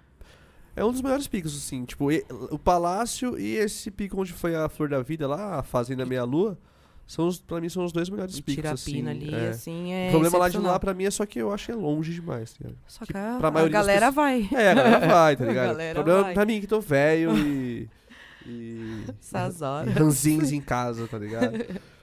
é, 0.75 0.81
é 0.81 0.85
um 0.85 0.91
dos 0.91 1.01
maiores 1.01 1.27
picos, 1.27 1.55
assim. 1.57 1.85
Tipo, 1.85 2.11
e- 2.11 2.25
o 2.51 2.57
palácio 2.59 3.39
e 3.39 3.55
esse 3.55 3.89
pico 3.91 4.19
onde 4.19 4.33
foi 4.33 4.55
a 4.55 4.67
Flor 4.69 4.89
da 4.89 5.01
Vida 5.01 5.27
lá, 5.27 5.59
a 5.59 5.63
Fazenda 5.63 6.05
Meia 6.05 6.23
Lua, 6.23 6.57
são 7.07 7.27
os, 7.27 7.39
pra 7.39 7.61
mim 7.61 7.69
são 7.69 7.85
os 7.85 7.91
dois 7.91 8.09
melhores 8.09 8.38
E 8.38 8.41
picos, 8.41 8.65
assim. 8.65 8.91
Tirapina 8.93 9.11
ali, 9.11 9.33
é. 9.33 9.49
assim, 9.49 9.91
é 9.93 10.07
o 10.07 10.11
problema 10.11 10.38
lá 10.39 10.49
de 10.49 10.57
lá 10.57 10.79
pra 10.79 10.93
mim 10.93 11.03
é 11.05 11.11
só 11.11 11.23
que 11.25 11.38
eu 11.39 11.51
acho 11.53 11.67
que 11.67 11.71
é 11.71 11.75
longe 11.75 12.13
demais, 12.13 12.51
tá 12.53 12.57
ligado? 12.61 12.77
Só 12.88 13.05
que 13.05 13.11
que 13.13 13.17
a, 13.17 13.38
a 13.38 13.67
galera 13.69 14.11
pessoas- 14.11 14.15
vai. 14.15 14.49
É, 14.53 14.71
a 14.71 14.73
galera 14.73 15.07
vai, 15.07 15.35
tá 15.35 15.43
A 15.45 15.47
ligado? 15.47 15.71
O 15.75 15.93
problema 15.93 16.21
vai. 16.23 16.33
pra 16.33 16.45
mim 16.45 16.59
que 16.61 16.67
tô 16.67 16.79
velho 16.81 17.38
e. 17.38 17.89
E. 18.47 19.03
Essas 19.19 19.63
horas. 19.63 19.91
ranzinhos 19.95 20.51
em 20.51 20.61
casa, 20.61 21.07
tá 21.07 21.17
ligado? 21.17 21.53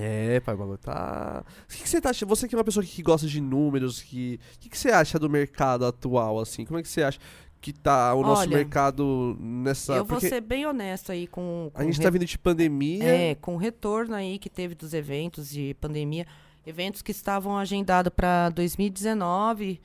É, 0.00 0.40
pai, 0.40 0.54
o 0.54 0.58
bagulho 0.58 0.78
tá. 0.78 1.44
O 1.64 1.72
que, 1.72 1.82
que 1.82 1.88
você 1.88 2.00
tá 2.00 2.10
achando? 2.10 2.28
Você 2.28 2.46
que 2.48 2.54
é 2.54 2.58
uma 2.58 2.64
pessoa 2.64 2.84
que 2.84 3.02
gosta 3.02 3.26
de 3.26 3.40
números, 3.40 4.00
que. 4.02 4.38
O 4.56 4.58
que, 4.60 4.68
que 4.68 4.78
você 4.78 4.90
acha 4.90 5.18
do 5.18 5.28
mercado 5.28 5.84
atual, 5.84 6.38
assim? 6.38 6.64
Como 6.64 6.78
é 6.78 6.82
que 6.82 6.88
você 6.88 7.02
acha 7.02 7.18
que 7.60 7.72
tá 7.72 8.14
o 8.14 8.22
nosso 8.22 8.42
Olha, 8.42 8.56
mercado 8.56 9.36
nessa. 9.40 9.94
Eu 9.94 10.04
vou 10.04 10.20
ser 10.20 10.40
bem 10.40 10.64
honesto 10.66 11.10
aí 11.10 11.26
com, 11.26 11.70
com 11.74 11.80
a 11.80 11.84
gente 11.84 11.98
re- 11.98 12.04
tá 12.04 12.10
vindo 12.10 12.24
de 12.24 12.38
pandemia. 12.38 13.04
É, 13.04 13.34
com 13.34 13.54
o 13.54 13.58
retorno 13.58 14.14
aí 14.14 14.38
que 14.38 14.48
teve 14.48 14.74
dos 14.74 14.94
eventos 14.94 15.50
de 15.50 15.74
pandemia, 15.80 16.26
eventos 16.66 17.02
que 17.02 17.10
estavam 17.10 17.58
agendados 17.58 18.12
para 18.14 18.50
2019, 18.50 19.80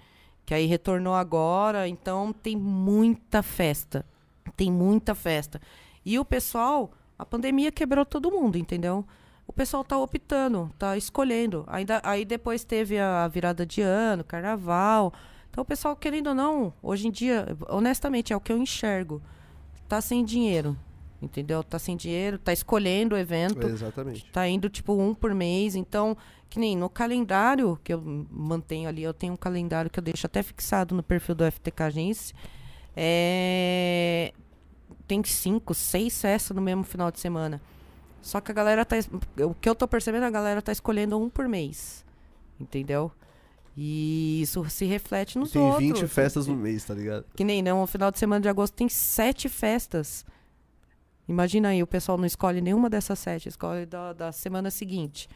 que 0.46 0.54
aí 0.54 0.66
retornou 0.66 1.16
agora, 1.16 1.88
então 1.88 2.32
tem 2.34 2.56
muita 2.56 3.42
festa. 3.42 4.06
Tem 4.56 4.72
muita 4.72 5.16
festa. 5.16 5.60
E 6.06 6.20
o 6.20 6.26
pessoal, 6.26 6.92
a 7.18 7.26
pandemia 7.26 7.72
quebrou 7.72 8.06
todo 8.06 8.30
mundo, 8.30 8.58
entendeu? 8.58 9.06
O 9.48 9.54
pessoal 9.54 9.84
tá 9.84 9.98
optando, 9.98 10.72
tá 10.80 10.98
escolhendo. 10.98 11.64
Ainda, 11.68 12.02
aí 12.04 12.26
depois 12.26 12.64
teve 12.64 12.98
a 12.98 13.28
virada 13.28 13.66
de 13.66 13.82
ano, 13.82 14.24
carnaval. 14.24 15.14
Então 15.50 15.62
o 15.62 15.66
pessoal, 15.66 15.96
querendo 15.96 16.28
ou 16.28 16.36
não, 16.36 16.74
hoje 16.82 17.08
em 17.08 17.12
dia, 17.12 17.46
honestamente, 17.70 18.34
é 18.34 18.36
o 18.36 18.42
que 18.42 18.52
eu 18.52 18.58
enxergo. 18.58 19.22
Tá 19.88 20.02
sem 20.02 20.24
dinheiro. 20.24 20.78
Entendeu? 21.22 21.64
Tá 21.64 21.80
sem 21.80 21.96
dinheiro, 21.96 22.38
tá 22.38 22.52
escolhendo 22.52 23.16
o 23.16 23.18
evento. 23.18 23.66
Exatamente. 23.66 24.26
Tá 24.32 24.46
indo, 24.48 24.70
tipo, 24.70 24.94
um 24.94 25.14
por 25.14 25.34
mês. 25.34 25.74
Então, 25.74 26.18
que 26.50 26.60
nem 26.60 26.76
no 26.76 26.90
calendário 26.90 27.80
que 27.82 27.94
eu 27.94 28.28
mantenho 28.30 28.90
ali, 28.90 29.04
eu 29.04 29.14
tenho 29.14 29.34
um 29.34 29.38
calendário 29.38 29.90
que 29.90 29.98
eu 29.98 30.04
deixo 30.04 30.26
até 30.26 30.44
fixado 30.44 30.94
no 30.94 31.02
perfil 31.02 31.34
do 31.34 31.50
FTK 31.50 31.84
Agência. 31.84 32.36
É... 32.96 34.34
Tem 35.08 35.24
cinco, 35.24 35.74
seis 35.74 36.20
festas 36.22 36.56
no 36.56 36.62
mesmo 36.62 36.84
final 36.84 37.10
de 37.10 37.20
semana. 37.20 37.62
Só 38.24 38.40
que 38.40 38.50
a 38.52 38.54
galera 38.54 38.86
tá. 38.86 38.96
O 39.46 39.54
que 39.54 39.70
eu 39.70 39.76
tô 39.76 39.86
percebendo, 39.86 40.24
a 40.24 40.30
galera 40.30 40.62
tá 40.62 40.72
escolhendo 40.72 41.20
um 41.20 41.30
por 41.30 41.48
mês. 41.48 42.06
Entendeu? 42.58 43.12
E 43.76 44.42
isso 44.42 44.64
se 44.70 44.86
reflete 44.86 45.38
nos 45.38 45.52
Tem 45.52 45.62
outros. 45.62 46.00
20 46.00 46.08
festas 46.08 46.48
no 46.48 46.56
mês, 46.56 46.86
tá 46.86 46.94
ligado? 46.94 47.26
Que 47.36 47.44
nem 47.44 47.62
não, 47.62 47.82
no 47.82 47.88
final 47.88 48.12
de 48.12 48.20
semana 48.20 48.40
de 48.40 48.48
agosto 48.48 48.74
tem 48.74 48.88
sete 48.88 49.50
festas. 49.50 50.26
Imagina 51.28 51.70
aí, 51.70 51.84
o 51.84 51.88
pessoal 51.88 52.18
não 52.18 52.26
escolhe 52.26 52.62
nenhuma 52.62 52.90
dessas 52.90 53.20
sete, 53.20 53.50
escolhe 53.50 53.86
da, 53.86 54.14
da 54.14 54.32
semana 54.32 54.72
seguinte. 54.72 55.28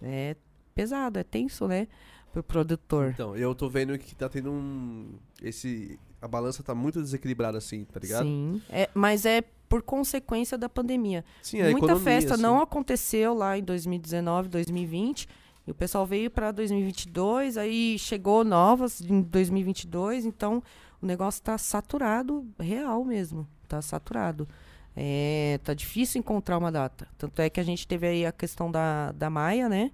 É 0.00 0.36
pesado, 0.74 1.18
é 1.18 1.22
tenso, 1.24 1.68
né? 1.68 1.86
Pro 2.32 2.42
produtor. 2.42 3.10
Então, 3.10 3.36
eu 3.36 3.54
tô 3.54 3.68
vendo 3.68 3.98
que 3.98 4.14
tá 4.14 4.28
tendo 4.28 4.50
um. 4.50 5.18
Esse. 5.42 5.98
A 6.22 6.28
balança 6.28 6.62
tá 6.62 6.74
muito 6.74 7.02
desequilibrada, 7.02 7.58
assim, 7.58 7.84
tá 7.84 8.00
ligado? 8.00 8.24
Sim. 8.24 8.62
É, 8.70 8.88
mas 8.94 9.26
é 9.26 9.42
por 9.70 9.82
consequência 9.82 10.58
da 10.58 10.68
pandemia. 10.68 11.24
Sim, 11.40 11.62
Muita 11.62 11.78
economia, 11.78 12.02
festa 12.04 12.34
assim. 12.34 12.42
não 12.42 12.60
aconteceu 12.60 13.32
lá 13.32 13.56
em 13.56 13.62
2019, 13.62 14.48
2020. 14.48 15.28
E 15.64 15.70
o 15.70 15.74
pessoal 15.74 16.04
veio 16.04 16.28
para 16.28 16.50
2022, 16.50 17.56
aí 17.56 17.96
chegou 17.96 18.42
novas 18.42 19.00
em 19.00 19.22
2022, 19.22 20.24
então 20.24 20.60
o 21.00 21.06
negócio 21.06 21.38
está 21.38 21.56
saturado, 21.56 22.44
real 22.58 23.04
mesmo, 23.04 23.46
tá 23.68 23.80
saturado. 23.80 24.48
É, 24.96 25.60
tá 25.62 25.72
difícil 25.72 26.18
encontrar 26.18 26.58
uma 26.58 26.72
data. 26.72 27.06
Tanto 27.16 27.40
é 27.40 27.48
que 27.48 27.60
a 27.60 27.62
gente 27.62 27.86
teve 27.86 28.08
aí 28.08 28.26
a 28.26 28.32
questão 28.32 28.72
da, 28.72 29.12
da 29.12 29.30
Maia, 29.30 29.68
né? 29.68 29.92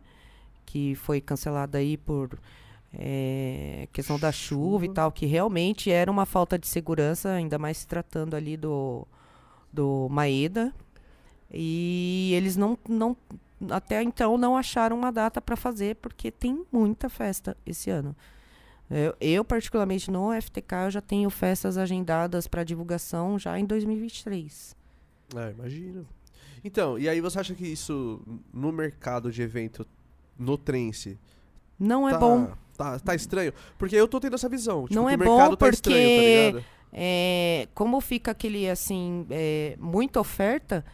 Que 0.64 0.94
foi 0.94 1.20
cancelada 1.20 1.76
aí 1.76 1.98
por 1.98 2.40
é, 2.94 3.88
questão 3.92 4.18
da 4.18 4.32
chuva 4.32 4.84
e 4.84 4.88
Chuva. 4.88 4.94
tal, 4.94 5.12
que 5.12 5.26
realmente 5.26 5.90
era 5.90 6.10
uma 6.10 6.24
falta 6.24 6.58
de 6.58 6.66
segurança, 6.66 7.28
ainda 7.32 7.58
mais 7.58 7.76
se 7.76 7.86
tratando 7.86 8.34
ali 8.34 8.56
do, 8.56 9.06
do 9.72 10.08
Maeda. 10.10 10.72
E 11.52 12.32
eles 12.34 12.56
não, 12.56 12.78
não 12.88 13.16
até 13.70 14.02
então 14.02 14.36
não 14.36 14.56
acharam 14.56 14.96
uma 14.98 15.10
data 15.12 15.40
para 15.40 15.56
fazer, 15.56 15.96
porque 15.96 16.30
tem 16.30 16.64
muita 16.70 17.08
festa 17.08 17.56
esse 17.64 17.90
ano. 17.90 18.14
Eu, 18.90 19.14
eu, 19.20 19.44
particularmente, 19.44 20.10
no 20.10 20.30
FTK, 20.40 20.74
eu 20.84 20.90
já 20.92 21.00
tenho 21.00 21.28
festas 21.30 21.76
agendadas 21.76 22.46
para 22.46 22.62
divulgação 22.62 23.38
já 23.38 23.58
em 23.58 23.64
2023. 23.64 24.76
É, 25.34 25.50
imagino. 25.50 26.06
Então, 26.62 26.98
e 26.98 27.08
aí 27.08 27.20
você 27.20 27.38
acha 27.40 27.54
que 27.54 27.66
isso 27.66 28.20
no 28.52 28.70
mercado 28.72 29.30
de 29.32 29.42
evento 29.42 29.86
no 30.38 30.56
Trance 30.56 31.18
Não 31.78 32.08
é 32.08 32.12
tá, 32.12 32.18
bom. 32.18 32.52
Tá, 32.76 32.98
tá 32.98 33.14
estranho? 33.14 33.52
Porque 33.78 33.96
eu 33.96 34.06
tô 34.06 34.20
tendo 34.20 34.34
essa 34.34 34.48
visão. 34.48 34.82
Tipo, 34.84 34.94
Não 34.94 35.08
é 35.08 35.16
o 35.16 35.18
mercado 35.18 35.50
bom 35.50 35.56
tá 35.56 35.68
estranho, 35.68 35.98
tá 35.98 36.14
porque- 36.14 36.46
ligado? 36.50 36.75
É, 36.92 37.68
como 37.74 38.00
fica 38.00 38.30
aquele, 38.30 38.68
assim, 38.68 39.26
é, 39.30 39.76
muita 39.78 40.20
oferta, 40.20 40.84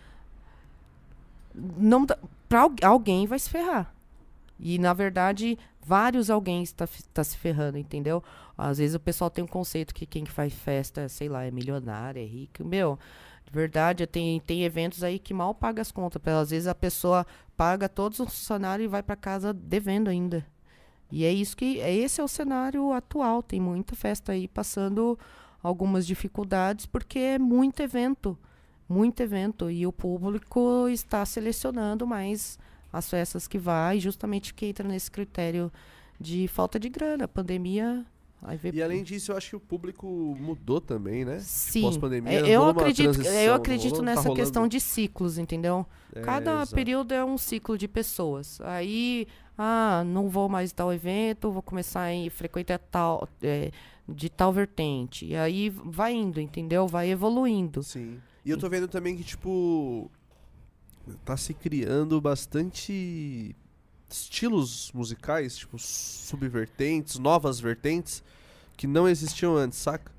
não 1.54 2.06
al- 2.50 2.74
alguém 2.82 3.26
vai 3.26 3.38
se 3.38 3.50
ferrar. 3.50 3.94
E, 4.58 4.78
na 4.78 4.92
verdade, 4.92 5.58
vários 5.84 6.30
alguém 6.30 6.62
está 6.62 6.88
tá 7.12 7.24
se 7.24 7.36
ferrando, 7.36 7.78
entendeu? 7.78 8.22
Às 8.56 8.78
vezes 8.78 8.94
o 8.94 9.00
pessoal 9.00 9.30
tem 9.30 9.44
um 9.44 9.48
conceito 9.48 9.94
que 9.94 10.06
quem 10.06 10.24
faz 10.26 10.52
festa, 10.54 11.08
sei 11.08 11.28
lá, 11.28 11.44
é 11.44 11.50
milionário, 11.50 12.22
é 12.22 12.24
rico. 12.26 12.64
Meu, 12.64 12.98
de 13.44 13.52
verdade, 13.52 14.06
tem, 14.06 14.40
tem 14.40 14.64
eventos 14.64 15.02
aí 15.04 15.18
que 15.18 15.34
mal 15.34 15.54
paga 15.54 15.82
as 15.82 15.92
contas. 15.92 16.22
Às 16.26 16.50
vezes 16.50 16.68
a 16.68 16.74
pessoa 16.74 17.26
paga 17.56 17.88
todos 17.88 18.20
os 18.20 18.28
funcionários 18.28 18.86
e 18.86 18.88
vai 18.88 19.02
para 19.02 19.16
casa 19.16 19.52
devendo 19.52 20.08
ainda. 20.08 20.46
E 21.10 21.24
é 21.24 21.32
isso 21.32 21.56
que. 21.56 21.80
é- 21.80 21.94
Esse 21.94 22.20
é 22.20 22.24
o 22.24 22.28
cenário 22.28 22.92
atual. 22.92 23.42
Tem 23.42 23.60
muita 23.60 23.94
festa 23.96 24.32
aí 24.32 24.48
passando 24.48 25.18
algumas 25.62 26.06
dificuldades, 26.06 26.86
porque 26.86 27.18
é 27.18 27.38
muito 27.38 27.82
evento. 27.82 28.38
Muito 28.88 29.20
evento. 29.22 29.70
E 29.70 29.86
o 29.86 29.92
público 29.92 30.88
está 30.88 31.24
selecionando 31.24 32.06
mais 32.06 32.58
as 32.92 33.08
festas 33.08 33.48
que 33.48 33.58
vai, 33.58 33.98
justamente 33.98 34.52
que 34.52 34.66
entra 34.66 34.86
nesse 34.86 35.10
critério 35.10 35.72
de 36.20 36.46
falta 36.48 36.78
de 36.78 36.88
grana. 36.88 37.26
Pandemia. 37.26 38.04
E 38.72 38.82
além 38.82 39.04
disso, 39.04 39.30
eu 39.30 39.36
acho 39.36 39.50
que 39.50 39.56
o 39.56 39.60
público 39.60 40.36
mudou 40.40 40.80
também, 40.80 41.24
né? 41.24 41.38
Sim, 41.38 41.82
pós-pandemia, 41.82 42.40
é, 42.40 42.50
eu 42.50 42.64
acredito, 42.64 43.22
eu 43.22 43.54
acredito 43.54 43.92
rolou? 43.92 44.04
Tá 44.04 44.10
nessa 44.10 44.22
rolando. 44.22 44.40
questão 44.40 44.66
de 44.66 44.80
ciclos, 44.80 45.38
entendeu? 45.38 45.86
É, 46.12 46.20
Cada 46.22 46.54
exato. 46.54 46.74
período 46.74 47.14
é 47.14 47.24
um 47.24 47.38
ciclo 47.38 47.78
de 47.78 47.86
pessoas. 47.86 48.60
Aí, 48.62 49.28
ah, 49.56 50.02
não 50.04 50.28
vou 50.28 50.48
mais 50.48 50.72
tal 50.72 50.92
evento, 50.92 51.52
vou 51.52 51.62
começar 51.62 52.08
a 52.08 52.30
frequentar 52.32 52.80
tal, 52.80 53.28
é, 53.40 53.70
de 54.14 54.28
tal 54.28 54.52
vertente. 54.52 55.26
E 55.26 55.36
aí 55.36 55.70
vai 55.70 56.12
indo, 56.12 56.40
entendeu? 56.40 56.86
Vai 56.86 57.10
evoluindo. 57.10 57.82
Sim. 57.82 58.18
E 58.44 58.50
eu 58.50 58.58
tô 58.58 58.68
vendo 58.68 58.88
também 58.88 59.16
que, 59.16 59.24
tipo, 59.24 60.10
tá 61.24 61.36
se 61.36 61.54
criando 61.54 62.20
bastante 62.20 63.54
estilos 64.08 64.90
musicais, 64.92 65.56
tipo, 65.56 65.78
subvertentes, 65.78 67.18
novas 67.18 67.58
vertentes, 67.60 68.22
que 68.76 68.86
não 68.86 69.08
existiam 69.08 69.56
antes, 69.56 69.78
saca? 69.78 70.12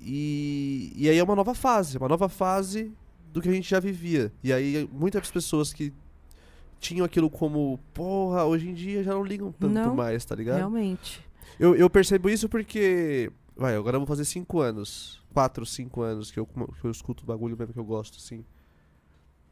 E, 0.00 0.92
e 0.96 1.08
aí 1.08 1.18
é 1.18 1.24
uma 1.24 1.36
nova 1.36 1.54
fase, 1.54 1.98
uma 1.98 2.08
nova 2.08 2.28
fase 2.28 2.92
do 3.32 3.40
que 3.40 3.48
a 3.48 3.52
gente 3.52 3.68
já 3.68 3.80
vivia. 3.80 4.32
E 4.42 4.52
aí 4.52 4.88
muitas 4.92 5.30
pessoas 5.30 5.72
que 5.72 5.92
tinham 6.78 7.04
aquilo 7.04 7.30
como, 7.30 7.78
porra, 7.92 8.44
hoje 8.44 8.68
em 8.68 8.74
dia 8.74 9.02
já 9.02 9.12
não 9.12 9.24
ligam 9.24 9.50
tanto 9.52 9.72
Não, 9.72 9.94
mais, 9.94 10.24
tá 10.24 10.34
ligado? 10.34 10.58
Realmente. 10.58 11.24
Eu, 11.58 11.74
eu 11.74 11.88
percebo 11.90 12.28
isso 12.28 12.48
porque. 12.48 13.30
Vai, 13.56 13.76
agora 13.76 13.96
eu 13.96 14.00
vou 14.00 14.06
fazer 14.06 14.24
5 14.24 14.60
anos. 14.60 15.22
4, 15.32 15.66
5 15.66 16.02
anos 16.02 16.30
que 16.30 16.38
eu, 16.38 16.46
que 16.46 16.84
eu 16.84 16.90
escuto 16.90 17.24
o 17.24 17.26
bagulho 17.26 17.56
mesmo 17.56 17.72
que 17.72 17.78
eu 17.78 17.84
gosto, 17.84 18.18
assim. 18.18 18.44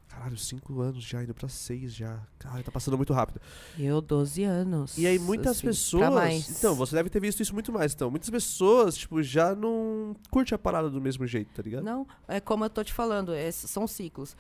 Caralho, 0.09 0.37
5 0.37 0.81
anos 0.81 1.03
já, 1.03 1.23
indo 1.23 1.33
pra 1.33 1.49
6 1.49 1.95
já. 1.95 2.21
Caralho, 2.39 2.63
tá 2.63 2.71
passando 2.71 2.97
muito 2.99 3.15
rápido. 3.15 3.41
Eu, 3.79 4.01
12 4.01 4.45
anos. 4.45 4.99
E 4.99 5.07
aí 5.07 5.19
muitas 5.19 5.57
assim, 5.57 5.69
pessoas. 5.69 6.13
mais. 6.13 6.51
Então, 6.51 6.75
você 6.75 6.95
deve 6.95 7.09
ter 7.09 7.19
visto 7.19 7.41
isso 7.41 7.55
muito 7.55 7.73
mais. 7.73 7.95
Então, 7.95 8.11
muitas 8.11 8.29
pessoas, 8.29 8.97
tipo, 8.97 9.23
já 9.23 9.55
não 9.55 10.15
curte 10.31 10.55
a 10.55 10.59
parada 10.59 10.91
do 10.91 11.01
mesmo 11.01 11.27
jeito, 11.27 11.51
tá 11.55 11.63
ligado? 11.63 11.83
Não, 11.83 12.07
é 12.29 12.41
como 12.41 12.65
eu 12.65 12.71
tô 12.71 12.85
te 12.85 12.93
falando, 12.93 13.33
é- 13.33 13.51
são 13.51 13.87
ciclos. 13.87 14.37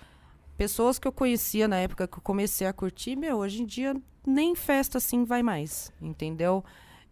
Pessoas 0.58 0.98
que 0.98 1.08
eu 1.08 1.12
conhecia 1.12 1.66
na 1.66 1.76
época 1.76 2.06
que 2.06 2.18
eu 2.18 2.22
comecei 2.22 2.66
a 2.66 2.72
curtir, 2.72 3.16
meu, 3.16 3.38
hoje 3.38 3.62
em 3.62 3.66
dia 3.66 3.96
nem 4.26 4.54
festa 4.54 4.98
assim 4.98 5.24
vai 5.24 5.42
mais, 5.42 5.90
entendeu? 6.00 6.62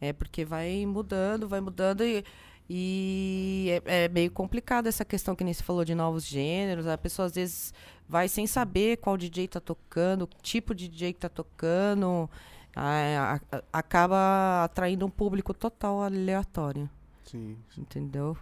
É 0.00 0.12
porque 0.12 0.44
vai 0.44 0.84
mudando, 0.86 1.46
vai 1.48 1.60
mudando 1.60 2.02
e, 2.02 2.24
e 2.68 3.80
é, 3.84 4.04
é 4.04 4.08
meio 4.08 4.30
complicado 4.30 4.86
essa 4.86 5.04
questão 5.04 5.34
que 5.36 5.44
nem 5.44 5.52
você 5.52 5.62
falou 5.62 5.84
de 5.84 5.94
novos 5.94 6.24
gêneros. 6.24 6.86
A 6.86 6.96
pessoa 6.96 7.26
às 7.26 7.34
vezes 7.34 7.74
vai 8.08 8.28
sem 8.28 8.46
saber 8.46 8.96
qual 8.98 9.16
DJ 9.16 9.48
tá 9.48 9.60
tocando, 9.60 10.26
que 10.26 10.36
tipo 10.42 10.74
de 10.74 10.88
DJ 10.88 11.12
que 11.12 11.20
tá 11.20 11.28
tocando, 11.28 12.28
a- 12.74 13.40
a- 13.52 13.62
acaba 13.72 14.64
atraindo 14.64 15.04
um 15.04 15.10
público 15.10 15.52
total 15.52 16.02
aleatório, 16.02 16.88
Sim. 17.24 17.56
entendeu? 17.76 18.36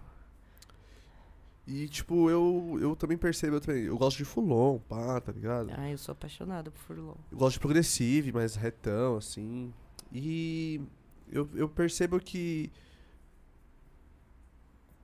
E, 1.67 1.87
tipo, 1.87 2.31
eu, 2.31 2.79
eu 2.81 2.97
também 2.97 3.19
percebo, 3.19 3.57
eu, 3.57 3.61
também, 3.61 3.83
eu 3.85 3.99
gosto 3.99 4.17
de 4.17 4.25
Fulon, 4.25 4.79
pá, 4.89 5.21
tá 5.21 5.31
ligado? 5.31 5.71
Ah, 5.77 5.91
eu 5.91 5.99
sou 5.99 6.13
apaixonada 6.15 6.71
por 6.71 6.79
Furlong. 6.79 7.15
Eu 7.31 7.37
gosto 7.37 7.55
de 7.55 7.61
progressive, 7.61 8.33
mais 8.33 8.55
retão, 8.55 9.19
assim. 9.19 9.71
E 10.11 10.81
eu, 11.31 11.49
eu 11.55 11.69
percebo 11.69 12.19
que 12.21 12.71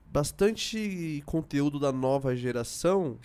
bastante 0.07 1.23
conteúdo 1.27 1.79
da 1.79 1.91
nova 1.91 2.37
geração 2.37 3.19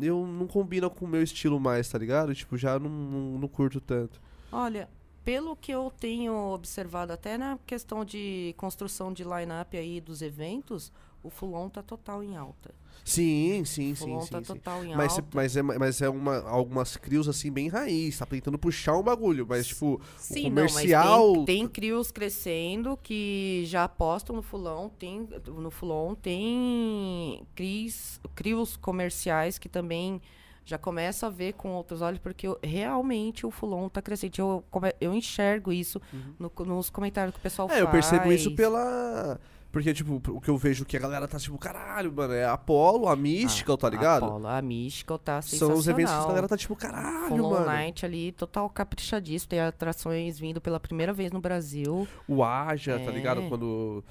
eu 0.00 0.26
não 0.26 0.46
combina 0.46 0.90
com 0.90 1.04
o 1.04 1.08
meu 1.08 1.22
estilo 1.22 1.58
mais, 1.58 1.88
tá 1.88 1.98
ligado? 1.98 2.34
Tipo, 2.34 2.56
já 2.56 2.78
não, 2.78 2.90
não, 2.90 3.38
não 3.38 3.48
curto 3.48 3.80
tanto. 3.80 4.20
Olha, 4.52 4.88
pelo 5.24 5.56
que 5.56 5.72
eu 5.72 5.92
tenho 5.98 6.34
observado 6.34 7.12
até 7.12 7.36
na 7.36 7.58
questão 7.66 8.04
de 8.04 8.54
construção 8.56 9.12
de 9.12 9.24
line-up 9.24 9.76
aí 9.76 10.00
dos 10.00 10.22
eventos, 10.22 10.92
o 11.22 11.30
Fulon 11.30 11.68
tá 11.68 11.82
total 11.82 12.22
em 12.22 12.36
alta. 12.36 12.74
Sim, 13.04 13.64
sim, 13.64 13.92
o 13.92 13.96
sim, 13.96 14.04
Fulon 14.04 14.20
sim. 14.20 14.30
tá 14.30 14.38
sim. 14.40 14.44
total 14.44 14.84
em 14.84 14.94
Mas, 14.94 15.12
alta. 15.12 15.24
mas 15.34 15.56
é, 15.56 15.62
mas 15.62 16.02
é 16.02 16.08
uma, 16.08 16.38
algumas 16.48 16.96
crios 16.96 17.28
assim 17.28 17.50
bem 17.50 17.68
raiz, 17.68 18.18
tá 18.18 18.26
tentando 18.26 18.58
puxar 18.58 18.96
um 18.96 19.02
bagulho, 19.02 19.46
mas 19.48 19.66
tipo, 19.68 20.00
Sim, 20.18 20.44
comercial- 20.44 21.06
não, 21.06 21.36
mas 21.36 21.44
tem, 21.46 21.58
tem 21.60 21.68
crios 21.68 22.10
crescendo 22.12 22.98
que 23.02 23.62
já 23.66 23.84
apostam 23.84 24.36
no 24.36 24.42
Fulon, 24.42 24.88
tem 24.90 25.26
no 25.46 25.70
Fulon 25.70 26.14
tem 26.14 27.42
crios, 27.54 28.20
crios 28.34 28.76
comerciais 28.76 29.58
que 29.58 29.68
também 29.68 30.20
já 30.64 30.78
começam 30.78 31.28
a 31.28 31.32
ver 31.32 31.54
com 31.54 31.70
outros 31.72 32.00
olhos, 32.02 32.20
porque 32.20 32.46
eu- 32.46 32.58
realmente 32.62 33.44
o 33.46 33.50
Fulon 33.50 33.88
tá 33.88 34.00
crescendo. 34.00 34.34
Eu, 34.38 34.64
eu 35.00 35.14
enxergo 35.14 35.72
isso 35.72 36.00
no- 36.38 36.52
nos 36.64 36.90
comentários 36.90 37.32
que 37.34 37.40
o 37.40 37.42
pessoal 37.42 37.66
faz. 37.66 37.80
Uhum. 37.80 37.86
É, 37.86 37.88
eu 37.88 37.90
percebo 37.90 38.30
isso 38.32 38.54
pela. 38.54 39.40
Porque, 39.72 39.94
tipo, 39.94 40.20
o 40.32 40.40
que 40.40 40.48
eu 40.48 40.56
vejo 40.56 40.84
que 40.84 40.96
a 40.96 41.00
galera 41.00 41.28
tá 41.28 41.38
tipo, 41.38 41.56
caralho, 41.56 42.12
mano, 42.12 42.34
é 42.34 42.44
Apollo, 42.44 43.06
a 43.08 43.14
Mystical, 43.14 43.76
tá 43.78 43.88
ligado? 43.88 44.24
A, 44.24 44.26
Apollo, 44.28 44.46
a 44.48 44.60
Mystical 44.62 45.18
tá 45.18 45.40
São 45.40 45.50
sensacional. 45.50 45.78
os 45.78 45.86
eventos 45.88 46.12
que 46.12 46.18
a 46.18 46.26
galera 46.26 46.48
tá 46.48 46.56
tipo, 46.56 46.74
caralho, 46.74 47.28
Full 47.28 47.50
mano. 47.50 47.66
Night 47.66 48.04
ali, 48.04 48.32
total 48.32 48.68
caprichadíssimo. 48.68 49.48
Tem 49.50 49.60
atrações 49.60 50.38
vindo 50.40 50.60
pela 50.60 50.80
primeira 50.80 51.12
vez 51.12 51.30
no 51.30 51.40
Brasil. 51.40 52.06
O 52.26 52.42
Aja, 52.42 52.98
tá 52.98 53.10
É. 53.12 53.14
ligado? 53.14 53.42
Quando 53.48 54.02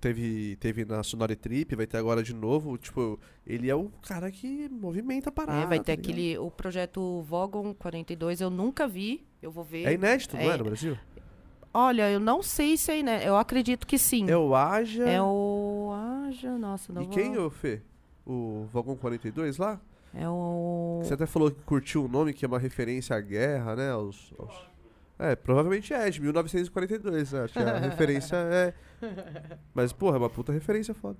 teve, 0.00 0.56
teve 0.56 0.84
na 0.84 1.02
Sonori 1.04 1.36
Trip, 1.36 1.76
vai 1.76 1.86
ter 1.86 1.96
agora 1.98 2.20
de 2.22 2.34
novo. 2.34 2.76
Tipo, 2.76 3.18
ele 3.46 3.70
é 3.70 3.74
o 3.74 3.90
cara 4.06 4.30
que 4.32 4.68
movimenta 4.68 5.28
a 5.28 5.32
parada. 5.32 5.60
É, 5.62 5.66
vai 5.66 5.78
ter 5.78 5.84
tá 5.96 6.02
ligado? 6.02 6.04
aquele. 6.12 6.38
O 6.38 6.50
projeto 6.50 7.22
Vogon 7.22 7.72
42, 7.72 8.40
eu 8.40 8.50
nunca 8.50 8.88
vi. 8.88 9.24
Eu 9.40 9.52
vou 9.52 9.62
ver. 9.62 9.84
É 9.86 9.92
inédito, 9.92 10.36
não 10.36 10.42
é, 10.42 10.46
É. 10.48 10.56
no 10.56 10.64
Brasil? 10.64 10.98
Olha, 11.76 12.08
eu 12.08 12.20
não 12.20 12.40
sei 12.42 12.76
se 12.76 12.92
é 12.92 13.02
né? 13.02 13.28
Eu 13.28 13.36
acredito 13.36 13.84
que 13.86 13.98
sim. 13.98 14.30
É 14.30 14.36
o 14.36 14.54
Aja. 14.54 15.04
É 15.08 15.20
o. 15.20 15.90
Aja, 16.28 16.56
nossa, 16.56 16.92
não 16.92 17.02
E 17.02 17.06
vou- 17.06 17.14
quem, 17.14 17.36
ô 17.36 17.50
Fê? 17.50 17.82
O 18.24 18.66
Vagão 18.72 18.96
42 18.96 19.58
lá? 19.58 19.80
É 20.14 20.28
o. 20.28 21.00
Você 21.02 21.14
até 21.14 21.26
falou 21.26 21.50
que 21.50 21.60
curtiu 21.62 22.04
o 22.04 22.08
nome, 22.08 22.32
que 22.32 22.44
é 22.44 22.48
uma 22.48 22.58
referência 22.60 23.16
à 23.16 23.20
guerra, 23.20 23.74
né? 23.74 23.90
Aos, 23.90 24.32
aos- 24.38 24.72
É, 25.18 25.34
provavelmente 25.36 25.92
é, 25.92 26.08
de 26.08 26.20
1942, 26.20 27.32
né? 27.32 27.42
Acho 27.42 27.52
que 27.54 27.58
a 27.58 27.78
referência 27.78 28.36
é. 28.36 28.72
Mas, 29.74 29.92
porra, 29.92 30.16
é 30.16 30.18
uma 30.18 30.30
puta 30.30 30.52
referência 30.52 30.94
foda. 30.94 31.18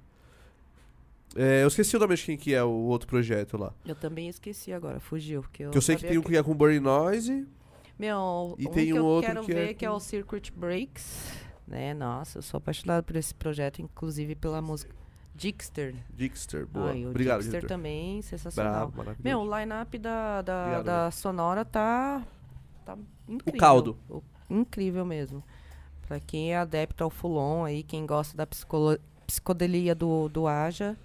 É, 1.37 1.65
eu 1.65 1.69
esqueci 1.69 1.97
o 1.97 1.99
nome 1.99 2.15
de 2.15 2.23
quem 2.25 2.37
que 2.37 2.55
é 2.55 2.63
o 2.63 2.69
outro 2.71 3.09
projeto 3.09 3.57
lá. 3.57 3.73
Eu 3.85 3.97
também 3.97 4.29
esqueci 4.29 4.73
agora, 4.73 5.01
fugiu. 5.01 5.43
Porque 5.43 5.65
eu, 5.65 5.71
Que 5.73 5.79
eu 5.79 5.83
sei 5.83 5.97
que 5.97 6.07
tem 6.07 6.17
um 6.17 6.23
que 6.23 6.37
é 6.37 6.43
com 6.43 6.55
Burning 6.55 6.79
Noise. 6.81 7.47
Meu, 7.99 8.55
E 8.59 8.67
um 8.67 8.71
tem 8.73 8.87
que 8.87 8.93
um 8.95 8.97
eu 8.97 9.05
outro 9.07 9.33
quero 9.33 9.45
que 9.47 9.53
é 9.53 9.55
ver 9.55 9.75
que 9.75 9.85
é 9.87 9.91
o 9.91 10.01
Circuit 10.01 10.51
Breaks. 10.55 11.33
Né? 11.67 11.95
Nossa, 11.95 12.39
eu 12.39 12.43
sou 12.43 12.59
apaixonado 12.59 13.05
por 13.05 13.17
esse 13.17 13.35
projeto, 13.35 13.81
inclusive 13.81 14.35
pela 14.35 14.61
música 14.61 14.95
Dixter. 15.35 15.95
Dixter, 16.11 16.67
boa. 16.67 16.91
Ai, 16.91 17.05
o 17.07 17.11
Obrigado, 17.11 17.39
Dixter 17.41 17.61
diretor. 17.61 17.75
também, 17.77 18.21
sensacional. 18.23 18.89
Bravo. 18.89 19.17
Meu, 19.23 19.41
o 19.41 19.59
line-up 19.59 19.99
da, 19.99 20.43
da, 20.43 20.61
Obrigado, 20.63 20.85
da 20.85 21.11
Sonora 21.11 21.65
tá, 21.65 22.23
tá 22.85 22.97
incrível. 23.29 23.59
caldo. 23.61 23.99
O- 24.09 24.23
incrível 24.51 25.05
mesmo. 25.05 25.43
Pra 26.07 26.21
quem 26.21 26.53
é 26.53 26.59
adepto 26.59 27.03
ao 27.03 27.11
Fulon 27.11 27.65
aí, 27.65 27.83
quem 27.83 28.05
gosta 28.05 28.37
da 28.37 28.47
psicolo- 28.47 28.99
psicodelia 29.27 29.95
do, 29.95 30.29
do 30.29 30.47
Aja, 30.47 30.97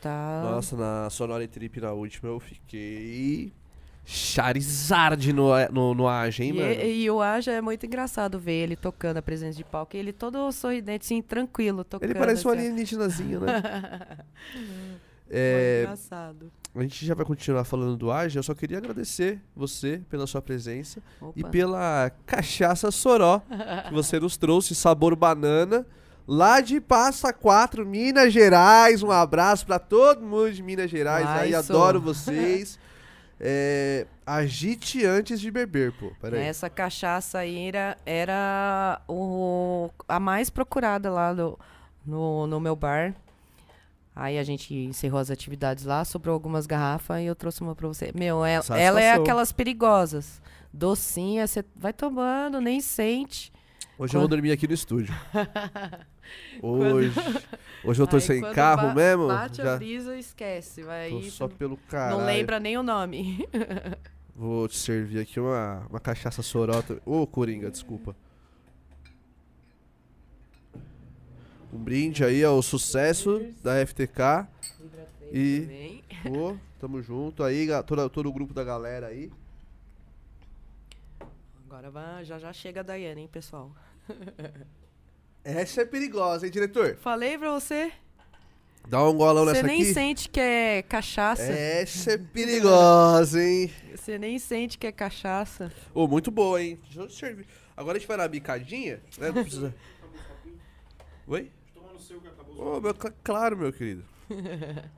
tá... 0.00 0.40
Nossa, 0.44 0.76
na 0.76 1.10
Sonora 1.10 1.46
Trip 1.48 1.80
na 1.80 1.92
última 1.92 2.28
eu 2.30 2.38
fiquei. 2.38 3.52
Charizard 4.04 5.32
no, 5.32 5.48
no, 5.72 5.94
no 5.94 6.08
Age, 6.08 6.42
hein, 6.42 6.50
E, 6.50 6.52
mano? 6.52 6.72
e 6.82 7.10
o 7.10 7.20
Aja 7.22 7.52
é 7.52 7.60
muito 7.60 7.86
engraçado 7.86 8.38
ver 8.38 8.52
ele 8.64 8.76
tocando 8.76 9.16
a 9.16 9.22
presença 9.22 9.56
de 9.56 9.64
palco. 9.64 9.96
Ele 9.96 10.12
todo 10.12 10.50
sorridente, 10.52 11.04
assim, 11.06 11.22
tranquilo, 11.22 11.84
tocando. 11.84 12.10
Ele 12.10 12.18
parece 12.18 12.46
um 12.46 12.50
assim, 12.50 12.58
ó. 12.58 12.62
alienígenazinho, 12.62 13.40
né? 13.40 13.62
Muito 15.26 15.30
é, 15.30 15.82
engraçado. 15.84 16.52
a 16.74 16.82
gente 16.82 17.06
já 17.06 17.14
vai 17.14 17.24
continuar 17.24 17.64
falando 17.64 17.96
do 17.96 18.12
Age. 18.12 18.36
Eu 18.36 18.42
só 18.42 18.54
queria 18.54 18.78
agradecer 18.78 19.40
você 19.56 20.02
pela 20.10 20.26
sua 20.26 20.42
presença 20.42 21.02
e 21.34 21.40
Opa. 21.40 21.50
pela 21.50 22.12
cachaça 22.26 22.90
Soró 22.90 23.40
que 23.88 23.94
você 23.94 24.20
nos 24.20 24.36
trouxe, 24.36 24.74
sabor 24.74 25.16
banana. 25.16 25.86
Lá 26.26 26.60
de 26.60 26.80
Passa 26.80 27.32
Quatro, 27.32 27.84
Minas 27.86 28.32
Gerais. 28.32 29.02
Um 29.02 29.10
abraço 29.10 29.66
pra 29.66 29.78
todo 29.78 30.22
mundo 30.22 30.52
de 30.52 30.62
Minas 30.62 30.90
Gerais. 30.90 31.26
Ai, 31.26 31.54
aí, 31.54 31.62
sou. 31.64 31.76
adoro 31.76 32.00
vocês. 32.00 32.78
É, 33.40 34.06
agite 34.26 35.04
antes 35.04 35.40
de 35.40 35.50
beber, 35.50 35.92
pô. 35.92 36.12
Aí. 36.22 36.38
Essa 36.38 36.70
cachaça 36.70 37.38
aí 37.38 37.68
era, 37.68 37.96
era 38.06 39.02
o, 39.08 39.90
a 40.08 40.20
mais 40.20 40.50
procurada 40.50 41.10
lá 41.10 41.32
do, 41.32 41.58
no, 42.06 42.46
no 42.46 42.60
meu 42.60 42.76
bar. 42.76 43.14
Aí 44.16 44.38
a 44.38 44.44
gente 44.44 44.72
encerrou 44.72 45.18
as 45.18 45.30
atividades 45.30 45.84
lá, 45.84 46.04
sobrou 46.04 46.34
algumas 46.34 46.66
garrafas 46.66 47.20
e 47.20 47.24
eu 47.24 47.34
trouxe 47.34 47.62
uma 47.62 47.74
pra 47.74 47.88
você. 47.88 48.12
Meu, 48.14 48.44
ela, 48.44 48.64
ela 48.78 49.00
é 49.00 49.12
aquelas 49.12 49.50
perigosas. 49.50 50.40
Docinha, 50.72 51.46
você 51.46 51.64
vai 51.74 51.92
tomando, 51.92 52.60
nem 52.60 52.80
sente. 52.80 53.52
Hoje 53.98 54.14
eu 54.14 54.20
vou 54.20 54.28
dormir 54.28 54.52
aqui 54.52 54.68
no 54.68 54.74
estúdio. 54.74 55.14
Hoje, 56.62 57.12
hoje 57.84 58.02
eu 58.02 58.06
tô 58.06 58.16
Aí 58.16 58.22
sem 58.22 58.40
quando 58.40 58.54
carro 58.54 58.88
ba- 58.88 58.94
mesmo. 58.94 59.26
Bate 59.28 59.60
a 59.60 59.64
Já 59.64 59.76
brisa, 59.76 60.16
esquece. 60.16 60.82
Vai 60.82 61.10
tô 61.10 61.22
só 61.22 61.48
pelo 61.48 61.76
caralho. 61.76 62.18
não 62.18 62.26
lembra 62.26 62.58
nem 62.60 62.76
o 62.78 62.82
nome. 62.82 63.46
Vou 64.36 64.66
te 64.68 64.76
servir 64.76 65.20
aqui 65.20 65.38
uma, 65.38 65.86
uma 65.88 66.00
cachaça 66.00 66.42
sorota. 66.42 67.00
Ô, 67.06 67.26
Coringa, 67.26 67.70
desculpa. 67.70 68.16
Um 71.72 71.78
brinde 71.78 72.24
aí 72.24 72.42
ao 72.44 72.60
sucesso 72.62 73.40
da 73.62 73.84
FTK. 73.86 74.46
E- 75.32 75.60
Também. 75.62 76.04
Ô, 76.38 76.56
tamo 76.80 77.02
junto 77.02 77.42
aí, 77.42 77.68
toda, 77.86 78.08
todo 78.08 78.28
o 78.28 78.32
grupo 78.32 78.54
da 78.54 78.64
galera 78.64 79.08
aí. 79.08 79.30
Agora 81.66 81.90
vai, 81.90 82.24
já 82.24 82.38
já 82.38 82.52
chega 82.52 82.80
a 82.80 82.82
Daiane, 82.84 83.22
hein, 83.22 83.28
pessoal. 83.30 83.72
Essa 85.44 85.82
é 85.82 85.84
perigosa, 85.84 86.46
hein, 86.46 86.52
diretor? 86.52 86.96
Falei 86.96 87.36
pra 87.36 87.50
você. 87.52 87.92
Dá 88.88 89.02
um 89.02 89.14
golão 89.16 89.44
Você 89.44 89.52
nessa 89.54 89.66
nem 89.66 89.82
aqui. 89.82 89.94
sente 89.94 90.28
que 90.28 90.40
é 90.40 90.82
cachaça. 90.82 91.42
Essa 91.42 92.12
é 92.12 92.18
perigosa, 92.18 93.42
hein? 93.42 93.70
Você 93.94 94.18
nem 94.18 94.38
sente 94.38 94.76
que 94.78 94.86
é 94.86 94.92
cachaça. 94.92 95.72
Ô, 95.94 96.06
muito 96.06 96.30
boa, 96.30 96.62
hein? 96.62 96.78
Deixa 96.84 97.00
eu 97.00 97.08
te 97.08 97.14
servir. 97.14 97.46
Agora 97.76 97.96
a 97.96 97.98
gente 98.00 98.06
vai 98.08 98.16
na 98.16 98.28
bicadinha, 98.28 99.00
né? 99.18 99.30
Não 99.32 99.42
precisa. 99.42 99.74
Oi? 101.26 101.50
Toma 101.74 101.92
no 101.94 101.98
seu 102.00 102.20
que 102.20 102.28
acabou. 102.28 102.76
Ô, 102.76 102.80
meu, 102.80 102.94
cl- 102.94 103.14
claro, 103.24 103.56
meu 103.56 103.72
querido. 103.72 104.04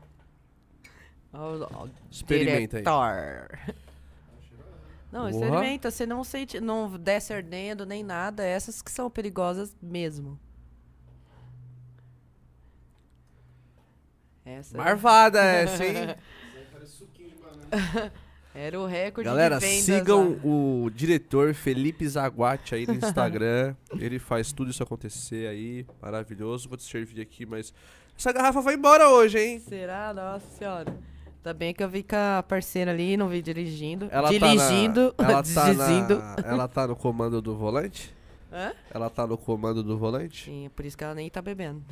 Experimenta 2.11 2.79
aí. 2.79 2.83
diretor. 2.83 3.59
Não, 5.11 5.21
Porra. 5.21 5.31
experimenta. 5.31 5.91
Você 5.91 6.07
não 6.07 6.23
sente, 6.25 6.61
não 6.61 6.99
desce 6.99 7.33
ardendo 7.33 7.87
nem 7.87 8.03
nada. 8.03 8.45
Essas 8.45 8.83
que 8.83 8.91
são 8.91 9.11
perigosas 9.11 9.75
mesmo. 9.81 10.39
Essa 14.45 14.77
Marvada 14.77 15.41
essa, 15.43 15.85
hein? 15.85 16.15
Era 18.55 18.81
o 18.81 18.87
recorde 18.87 19.29
Galera, 19.29 19.59
de 19.59 19.67
vendas. 19.67 19.85
sigam 19.85 20.31
lá. 20.31 20.39
o 20.43 20.91
diretor 20.95 21.53
Felipe 21.53 22.09
Zaguate 22.09 22.75
aí 22.75 22.87
no 22.87 22.95
Instagram. 22.95 23.77
Ele 24.01 24.19
faz 24.19 24.51
tudo 24.51 24.71
isso 24.71 24.83
acontecer 24.83 25.47
aí. 25.49 25.85
Maravilhoso. 26.01 26.67
Vou 26.69 26.79
te 26.79 26.85
servir 26.85 27.21
aqui, 27.21 27.45
mas. 27.45 27.75
Essa 28.19 28.33
garrafa 28.33 28.63
vai 28.63 28.75
embora 28.75 29.11
hoje, 29.11 29.39
hein? 29.39 29.59
Será? 29.61 30.15
Nossa 30.15 30.47
senhora. 30.57 30.97
Ainda 31.47 31.55
bem 31.55 31.73
que 31.73 31.81
eu 31.81 31.89
vi 31.89 32.03
com 32.03 32.17
a 32.17 32.43
parceira 32.43 32.91
ali, 32.91 33.17
não 33.17 33.29
vi 33.29 33.41
dirigindo. 33.41 34.09
Ela 34.11 34.31
dirigindo, 34.31 35.13
tá 35.13 35.23
na, 35.23 35.31
ela, 35.31 35.43
tá 35.45 35.73
dirigindo. 35.73 36.19
na, 36.19 36.37
ela 36.45 36.67
tá 36.67 36.89
no 36.89 36.97
comando 36.97 37.41
do 37.41 37.55
volante? 37.55 38.13
Hã? 38.53 38.73
Ela 38.93 39.09
tá 39.09 39.25
no 39.29 39.39
comando 39.39 39.81
do 39.81 39.97
volante? 39.97 40.47
Sim, 40.47 40.69
por 40.75 40.85
isso 40.85 40.99
que 40.99 41.05
ela 41.05 41.15
nem 41.15 41.31
tá 41.31 41.41
bebendo. 41.41 41.85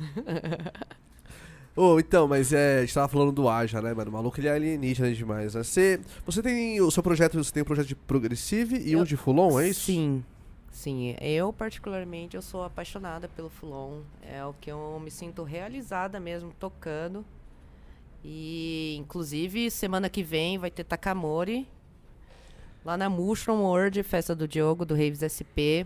Ô, 1.73 1.97
então, 2.01 2.27
mas 2.27 2.51
é, 2.51 2.79
a 2.79 2.81
gente 2.81 2.93
tava 2.93 3.07
falando 3.07 3.31
do 3.31 3.47
Aja, 3.47 3.81
né, 3.81 3.93
mano? 3.93 4.09
O 4.11 4.13
maluco 4.13 4.37
ele 4.37 4.49
é 4.49 4.51
alienígena 4.55 5.13
demais, 5.13 5.55
né? 5.55 5.63
Você, 5.63 6.01
você 6.25 6.41
tem 6.41 6.81
o 6.81 6.91
seu 6.91 7.01
projeto, 7.01 7.41
você 7.41 7.53
tem 7.53 7.63
um 7.63 7.65
projeto 7.65 7.87
de 7.87 7.95
Progressive 7.95 8.77
e 8.85 8.93
um 8.93 8.99
Eu- 8.99 9.05
de 9.05 9.15
Fulon, 9.15 9.57
é 9.57 9.69
isso? 9.69 9.85
Sim. 9.85 10.21
Sim, 10.69 11.15
eu 11.21 11.53
particularmente 11.53 12.35
eu 12.35 12.41
sou 12.41 12.61
apaixonada 12.61 13.29
pelo 13.29 13.49
Fulon. 13.49 14.01
É 14.21 14.43
o 14.43 14.53
que 14.59 14.69
eu 14.69 14.99
me 15.01 15.09
sinto 15.09 15.43
realizada 15.43 16.19
mesmo 16.19 16.51
tocando. 16.59 17.23
E 18.27 18.95
inclusive 18.99 19.69
semana 19.69 20.09
que 20.09 20.23
vem 20.23 20.57
vai 20.57 20.71
ter 20.71 20.83
Takamori 20.83 21.67
lá 22.83 22.97
na 22.97 23.07
Mushroom 23.07 23.61
World, 23.61 24.01
festa 24.01 24.35
do 24.35 24.47
Diogo 24.47 24.83
do 24.83 24.95
Raves 24.95 25.19
SP. 25.21 25.85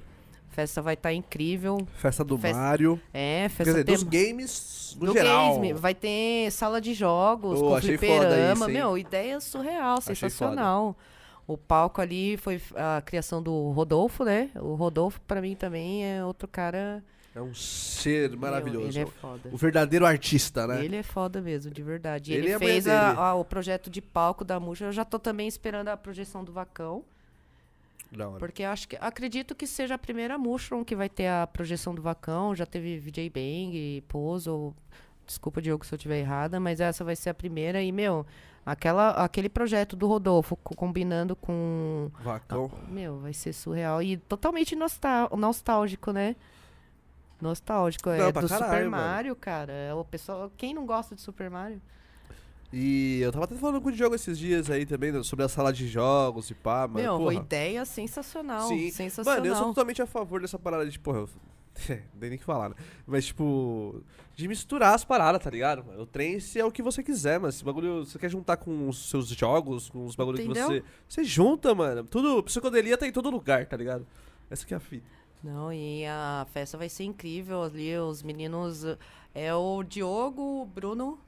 Festa 0.50 0.82
vai 0.82 0.94
estar 0.94 1.14
incrível. 1.14 1.86
Festa 1.96 2.24
do 2.24 2.38
Festa- 2.38 2.58
Mario. 2.58 3.00
É, 3.14 3.44
Quer 3.44 3.50
festa 3.50 3.72
dizer, 3.74 3.84
tem- 3.86 3.96
dos 3.96 4.04
games 4.04 4.98
no 5.00 5.08
do 5.08 5.14
geral. 5.14 5.56
Games, 5.56 5.80
vai 5.80 5.94
ter 5.94 6.50
sala 6.52 6.80
de 6.82 6.94
jogos, 6.94 7.60
Oh, 7.62 7.70
com 7.72 7.82
fliperama. 7.82 8.68
Meu, 8.68 8.98
ideia 8.98 9.40
surreal, 9.42 10.02
sensacional. 10.02 10.98
O 11.46 11.58
palco 11.58 12.02
ali 12.02 12.36
foi 12.38 12.62
a 12.76 13.02
criação 13.02 13.42
do 13.44 13.72
Rodolfo, 13.72 14.24
né? 14.24 14.50
O 14.56 14.76
Rodolfo, 14.76 15.20
pra 15.22 15.42
mim, 15.42 15.56
também 15.56 16.04
é 16.06 16.24
outro 16.26 16.48
cara. 16.48 17.04
É 17.36 17.42
um 17.42 17.54
ser 17.54 18.32
meu, 18.32 18.40
maravilhoso. 18.40 18.88
ele 18.88 19.00
é 19.00 19.06
foda. 19.06 19.50
O 19.52 19.58
verdadeiro 19.58 20.06
artista, 20.06 20.66
né? 20.68 20.84
Ele 20.84 20.96
é 20.96 21.04
foda 21.04 21.42
mesmo, 21.42 21.72
de 21.72 21.82
verdade. 21.84 22.34
Ele 22.34 22.48
Ele, 22.48 22.58
mulher 22.58 22.60
fez 22.74 22.88
a- 22.88 23.14
a- 23.14 23.36
o 23.36 23.46
projeto 23.46 23.90
de 23.90 24.02
palco 24.02 24.44
da 24.44 24.60
Muxa. 24.60 24.86
Eu 24.86 24.92
já 24.92 25.06
tô 25.06 25.20
também 25.20 25.48
esperando 25.48 25.90
a 25.90 25.96
projeção 25.98 26.44
do 26.44 26.52
Vacão. 26.52 27.04
Porque 28.40 28.64
acho 28.64 28.88
que 28.88 28.98
acredito 29.00 29.54
que 29.54 29.68
seja 29.68 29.94
a 29.94 29.98
primeira 29.98 30.36
Mushroom 30.38 30.84
que 30.84 30.96
vai 30.96 31.08
ter 31.08 31.28
a 31.28 31.46
projeção 31.46 31.94
do 31.94 32.02
Vacão. 32.02 32.56
Já 32.56 32.66
teve 32.66 32.98
VJ 32.98 33.30
Bang, 33.30 34.04
Puzzle. 34.08 34.74
Desculpa, 35.28 35.62
Diogo, 35.62 35.86
se 35.86 35.94
eu 35.94 35.98
estiver 35.98 36.18
errada, 36.20 36.60
mas 36.60 36.80
essa 36.80 37.04
vai 37.04 37.16
ser 37.16 37.30
a 37.30 37.34
primeira. 37.36 37.84
E, 37.84 37.92
meu, 37.92 38.26
aquela, 38.66 39.12
aquele 39.12 39.48
projeto 39.48 39.96
do 39.96 40.08
Rodolfo 40.08 40.56
co- 40.56 40.76
combinando 40.76 41.36
com. 41.36 42.10
Vacão. 42.24 42.72
Meu, 42.88 43.20
vai 43.20 43.32
ser 43.34 43.54
surreal. 43.54 44.02
E 44.02 44.18
totalmente 44.18 44.76
nostal- 44.76 45.30
nostálgico, 45.38 46.12
né? 46.12 46.36
Nostálgico. 47.42 48.10
Não, 48.10 48.16
É 48.16 48.32
do 48.32 48.48
caralho, 48.48 48.66
Super 48.66 48.90
mano. 48.90 49.04
Mario, 49.04 49.36
cara. 49.36 49.74
É 49.74 49.94
o 49.94 50.04
pessoal. 50.04 50.52
Quem 50.58 50.74
não 50.74 50.86
gosta 50.86 51.16
de 51.16 51.22
Super 51.22 51.50
Mario? 51.50 51.82
E 52.72 53.20
eu 53.22 53.32
tava 53.32 53.46
até 53.46 53.56
falando 53.56 53.82
com 53.82 53.90
o 53.90 53.92
Diogo 53.92 54.14
esses 54.14 54.38
dias 54.38 54.70
aí 54.70 54.86
também, 54.86 55.12
né, 55.12 55.24
sobre 55.24 55.44
a 55.44 55.50
sala 55.50 55.74
de 55.74 55.88
jogos 55.88 56.52
e 56.52 56.54
pá, 56.54 56.88
mas, 56.88 57.02
meu, 57.02 57.18
porra. 57.18 57.34
ideia 57.34 57.84
sensacional. 57.84 58.68
Sim. 58.68 58.92
Sensacional. 58.92 59.42
Mano, 59.42 59.52
eu 59.52 59.56
sou 59.56 59.68
totalmente 59.70 60.02
a 60.02 60.06
favor 60.06 60.40
dessa 60.40 60.60
parada 60.60 60.88
de, 60.88 61.00
porra, 61.00 61.20
eu... 61.20 61.30
nem 62.20 62.36
o 62.36 62.38
que 62.38 62.44
falar, 62.44 62.70
né? 62.70 62.76
Mas, 63.08 63.26
tipo, 63.26 64.04
de 64.36 64.48
misturar 64.48 64.94
as 64.94 65.04
paradas, 65.04 65.42
tá 65.42 65.50
ligado? 65.50 65.84
mano? 65.84 66.04
O 66.04 66.06
trance 66.06 66.60
é 66.60 66.66
o 66.66 66.72
que 66.72 66.84
você 66.84 67.02
quiser, 67.02 67.40
mas 67.40 67.56
esse 67.56 67.64
bagulho, 67.64 68.06
você 68.06 68.20
quer 68.20 68.30
juntar 68.30 68.58
com 68.58 68.88
os 68.88 69.10
seus 69.10 69.30
jogos, 69.30 69.90
com 69.90 70.06
os 70.06 70.16
bagulhos 70.16 70.42
que 70.42 70.48
você... 70.48 70.84
Você 71.08 71.24
junta, 71.24 71.74
mano. 71.74 72.04
Tudo, 72.04 72.44
psicodelia 72.44 72.98
tá 72.98 73.08
em 73.08 73.12
todo 73.12 73.32
lugar, 73.32 73.66
tá 73.66 73.78
ligado? 73.78 74.06
Essa 74.50 74.66
que 74.66 74.74
é 74.76 74.78
a 74.78 74.80
fita. 74.80 75.08
Não, 75.44 75.72
e 75.72 76.06
a 76.06 76.46
festa 76.52 76.78
vai 76.78 76.90
ser 76.90 77.06
incrível 77.06 77.64
ali. 77.64 77.98
Os 77.98 78.22
meninos. 78.22 78.84
É 79.34 79.54
o 79.54 79.84
Diogo, 79.84 80.62
o 80.62 80.66
Bruno, 80.66 81.20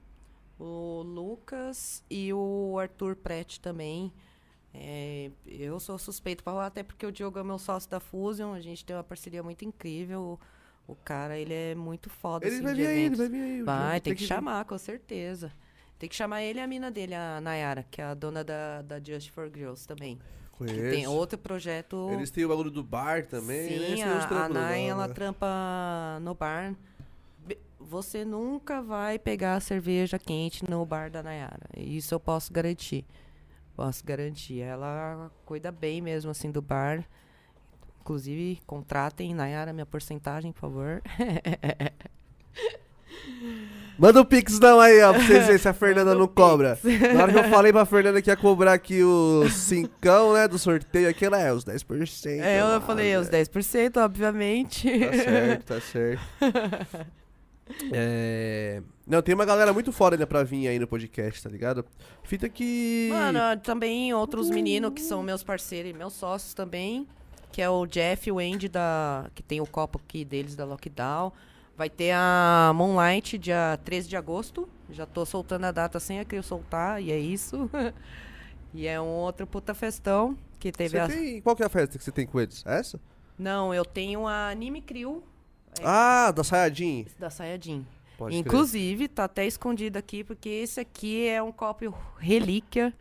o 0.59 1.01
Lucas 1.03 2.03
e 2.09 2.33
o 2.33 2.77
Arthur 2.79 3.15
Prete 3.15 3.59
também. 3.59 4.11
É, 4.73 5.29
eu 5.45 5.79
sou 5.79 5.97
suspeito 5.97 6.43
para 6.43 6.53
falar, 6.53 6.65
até 6.67 6.81
porque 6.81 7.05
o 7.05 7.11
Diogo 7.11 7.37
é 7.37 7.43
meu 7.43 7.59
sócio 7.59 7.89
da 7.89 7.99
Fusion. 7.99 8.53
A 8.53 8.59
gente 8.59 8.83
tem 8.83 8.95
uma 8.95 9.03
parceria 9.03 9.43
muito 9.43 9.63
incrível. 9.65 10.39
O 10.87 10.95
cara, 10.95 11.37
ele 11.37 11.53
é 11.53 11.75
muito 11.75 12.09
foda. 12.09 12.45
Ele 12.45 12.55
assim, 12.55 12.63
vai 12.63 12.73
vir 12.73 12.87
aí, 12.87 12.99
ele 13.05 13.15
vai 13.15 13.29
vir 13.29 13.41
aí. 13.41 13.63
Vai, 13.63 13.91
Diogo 13.91 14.03
tem 14.03 14.15
que 14.15 14.21
vir. 14.21 14.27
chamar, 14.27 14.65
com 14.65 14.77
certeza. 14.77 15.51
Tem 15.99 16.09
que 16.09 16.15
chamar 16.15 16.41
ele 16.41 16.59
e 16.59 16.63
a 16.63 16.67
mina 16.67 16.89
dele, 16.89 17.13
a 17.13 17.39
Nayara, 17.39 17.85
que 17.89 18.01
é 18.01 18.05
a 18.05 18.13
dona 18.15 18.43
da, 18.43 18.81
da 18.81 18.99
Just 18.99 19.29
for 19.29 19.49
Girls 19.53 19.87
também. 19.87 20.19
Que 20.57 20.65
tem 20.65 20.91
Conheço. 20.91 21.11
outro 21.11 21.37
projeto. 21.37 22.09
Eles 22.11 22.29
têm 22.29 22.45
o 22.45 22.49
bagulho 22.49 22.69
do 22.69 22.83
bar 22.83 23.25
também, 23.25 23.95
Sim, 23.95 24.01
a, 24.03 24.45
a 24.45 24.49
Nay, 24.49 24.87
ela 24.87 25.07
né? 25.07 25.13
trampa 25.13 26.19
no 26.21 26.35
bar. 26.35 26.75
Você 27.79 28.23
nunca 28.23 28.81
vai 28.81 29.17
pegar 29.17 29.59
cerveja 29.59 30.19
quente 30.19 30.69
no 30.69 30.85
bar 30.85 31.09
da 31.09 31.23
Nayara. 31.23 31.67
Isso 31.75 32.13
eu 32.13 32.19
posso 32.19 32.53
garantir. 32.53 33.03
Posso 33.75 34.05
garantir. 34.05 34.61
Ela 34.61 35.31
cuida 35.45 35.71
bem 35.71 35.99
mesmo 35.99 36.29
assim 36.29 36.51
do 36.51 36.61
bar. 36.61 37.03
Inclusive, 38.01 38.61
contratem 38.65 39.33
Nayara, 39.33 39.73
minha 39.73 39.85
porcentagem, 39.85 40.51
por 40.51 40.59
favor. 40.59 41.01
Manda 43.97 44.21
o 44.21 44.25
Pix 44.25 44.59
não 44.59 44.79
aí, 44.79 45.01
ó, 45.01 45.13
pra 45.13 45.21
vocês 45.21 45.45
verem 45.45 45.57
se 45.57 45.67
a 45.67 45.73
Fernanda 45.75 46.15
não 46.15 46.27
cobra. 46.27 46.77
Na 47.13 47.23
hora 47.23 47.31
que 47.31 47.39
eu 47.39 47.43
falei 47.51 47.71
pra 47.71 47.85
Fernanda 47.85 48.21
que 48.21 48.29
ia 48.29 48.35
cobrar 48.35 48.73
aqui 48.73 49.03
o 49.03 49.47
cincão, 49.49 50.33
né, 50.33 50.47
do 50.47 50.57
sorteio 50.57 51.09
aqui, 51.09 51.25
ela 51.25 51.39
é 51.39 51.53
os 51.53 51.63
10%. 51.63 52.41
É, 52.41 52.59
eu 52.61 52.65
mano. 52.65 52.81
falei 52.81 53.15
os 53.15 53.29
10%, 53.29 53.97
obviamente. 54.03 54.89
Tá 54.89 55.13
certo, 55.13 55.63
tá 55.65 55.81
certo. 55.81 56.21
É... 57.93 58.81
Não, 59.07 59.21
tem 59.21 59.33
uma 59.33 59.45
galera 59.45 59.73
muito 59.73 59.91
foda 59.91 60.15
ainda 60.15 60.27
pra 60.27 60.43
vir 60.43 60.67
aí 60.67 60.77
no 60.77 60.87
podcast, 60.87 61.41
tá 61.41 61.49
ligado? 61.49 61.85
Fita 62.23 62.47
que... 62.49 63.09
Mano, 63.11 63.39
também 63.61 64.13
outros 64.13 64.49
meninos 64.49 64.91
que 64.93 65.01
são 65.01 65.23
meus 65.23 65.43
parceiros 65.43 65.91
e 65.91 65.93
meus 65.93 66.13
sócios 66.13 66.53
também, 66.53 67.07
que 67.51 67.61
é 67.61 67.69
o 67.69 67.85
Jeff 67.85 68.27
e 68.27 68.31
o 68.31 68.39
Andy, 68.39 68.69
da, 68.69 69.25
que 69.33 69.41
tem 69.43 69.59
o 69.61 69.65
copo 69.65 70.01
aqui 70.03 70.23
deles 70.23 70.55
da 70.55 70.65
Lockdown. 70.65 71.31
Vai 71.81 71.89
ter 71.89 72.11
a 72.11 72.71
Moonlight 72.75 73.39
dia 73.39 73.79
13 73.83 74.07
de 74.07 74.15
agosto. 74.15 74.69
Já 74.91 75.07
tô 75.07 75.25
soltando 75.25 75.65
a 75.65 75.71
data 75.71 75.99
sem 75.99 76.19
a 76.19 76.23
Crio 76.23 76.43
soltar, 76.43 77.01
e 77.01 77.11
é 77.11 77.17
isso. 77.17 77.67
e 78.71 78.85
é 78.85 79.01
um 79.01 79.07
outro 79.07 79.47
puta 79.47 79.73
festão 79.73 80.37
que 80.59 80.71
teve 80.71 80.91
Você 80.91 80.99
a... 80.99 81.07
tem... 81.07 81.41
Qual 81.41 81.55
que 81.55 81.63
é 81.63 81.65
a 81.65 81.69
festa 81.69 81.97
que 81.97 82.03
você 82.03 82.11
tem 82.11 82.27
com 82.27 82.39
eles? 82.39 82.63
Essa? 82.67 83.01
Não, 83.35 83.73
eu 83.73 83.83
tenho 83.83 84.27
a 84.27 84.49
Anime 84.49 84.79
Crio 84.79 85.23
É. 85.79 85.83
Ah, 85.83 86.29
da 86.29 86.43
Sayajin. 86.43 87.07
da 87.17 87.31
Sayajin. 87.31 87.83
Pode 88.15 88.29
crer. 88.29 88.39
Inclusive, 88.39 89.07
tá 89.07 89.23
até 89.23 89.47
escondido 89.47 89.97
aqui, 89.97 90.23
porque 90.23 90.49
esse 90.49 90.79
aqui 90.79 91.27
é 91.27 91.41
um 91.41 91.51
copo 91.51 91.97
relíquia. 92.19 92.93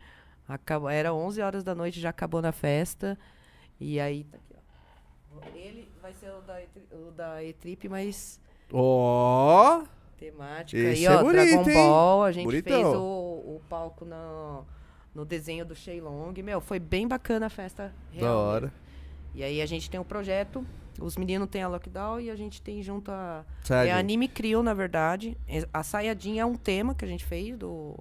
Acabou, 0.47 0.89
era 0.89 1.13
11 1.13 1.39
horas 1.39 1.63
da 1.63 1.75
noite, 1.75 2.01
já 2.01 2.09
acabou 2.09 2.41
na 2.41 2.51
festa. 2.51 3.15
E 3.79 3.99
aí, 3.99 4.23
tá 4.23 4.39
aqui, 4.39 4.55
ó. 4.57 5.55
Ele 5.55 5.87
vai 6.01 6.15
ser 6.15 6.31
o 6.31 6.41
da, 6.41 6.59
o 6.93 7.11
da 7.11 7.43
E-Trip, 7.43 7.87
mas 7.87 8.40
Ó... 8.73 9.83
temática. 10.17 10.79
Esse 10.81 11.01
e 11.01 11.05
é 11.05 11.11
ó, 11.11 11.21
bonito, 11.23 11.33
Dragon 11.33 11.69
hein? 11.69 11.75
Ball, 11.75 12.23
a 12.23 12.31
gente 12.31 12.45
Bonitão. 12.45 12.73
fez 12.73 12.87
o, 12.95 12.99
o 12.99 13.61
palco 13.69 14.05
no, 14.05 14.63
no 15.13 15.25
desenho 15.25 15.65
do 15.65 15.75
Shenlong. 15.75 16.33
Meu, 16.43 16.61
foi 16.61 16.79
bem 16.79 17.07
bacana 17.07 17.47
a 17.47 17.49
festa. 17.49 17.93
Da 18.13 18.19
real 18.19 18.37
hora. 18.37 18.73
E 19.33 19.43
aí 19.43 19.61
a 19.61 19.65
gente 19.65 19.89
tem 19.89 19.99
um 19.99 20.03
projeto, 20.03 20.65
os 20.99 21.15
meninos 21.15 21.47
têm 21.49 21.63
a 21.63 21.67
Lockdown 21.67 22.19
e 22.19 22.29
a 22.29 22.35
gente 22.35 22.61
tem 22.61 22.83
junto 22.83 23.09
a... 23.11 23.45
É 23.63 23.65
Sayajin. 23.65 23.91
anime 23.99 24.27
Crio, 24.27 24.61
na 24.61 24.73
verdade. 24.73 25.37
É- 25.47 25.67
A 25.73 25.83
Sayajin 25.83 26.39
é 26.39 26.45
um 26.45 26.55
tema 26.55 26.93
que 26.93 27.05
a 27.05 27.07
gente 27.07 27.23
fez 27.23 27.57
do, 27.57 27.97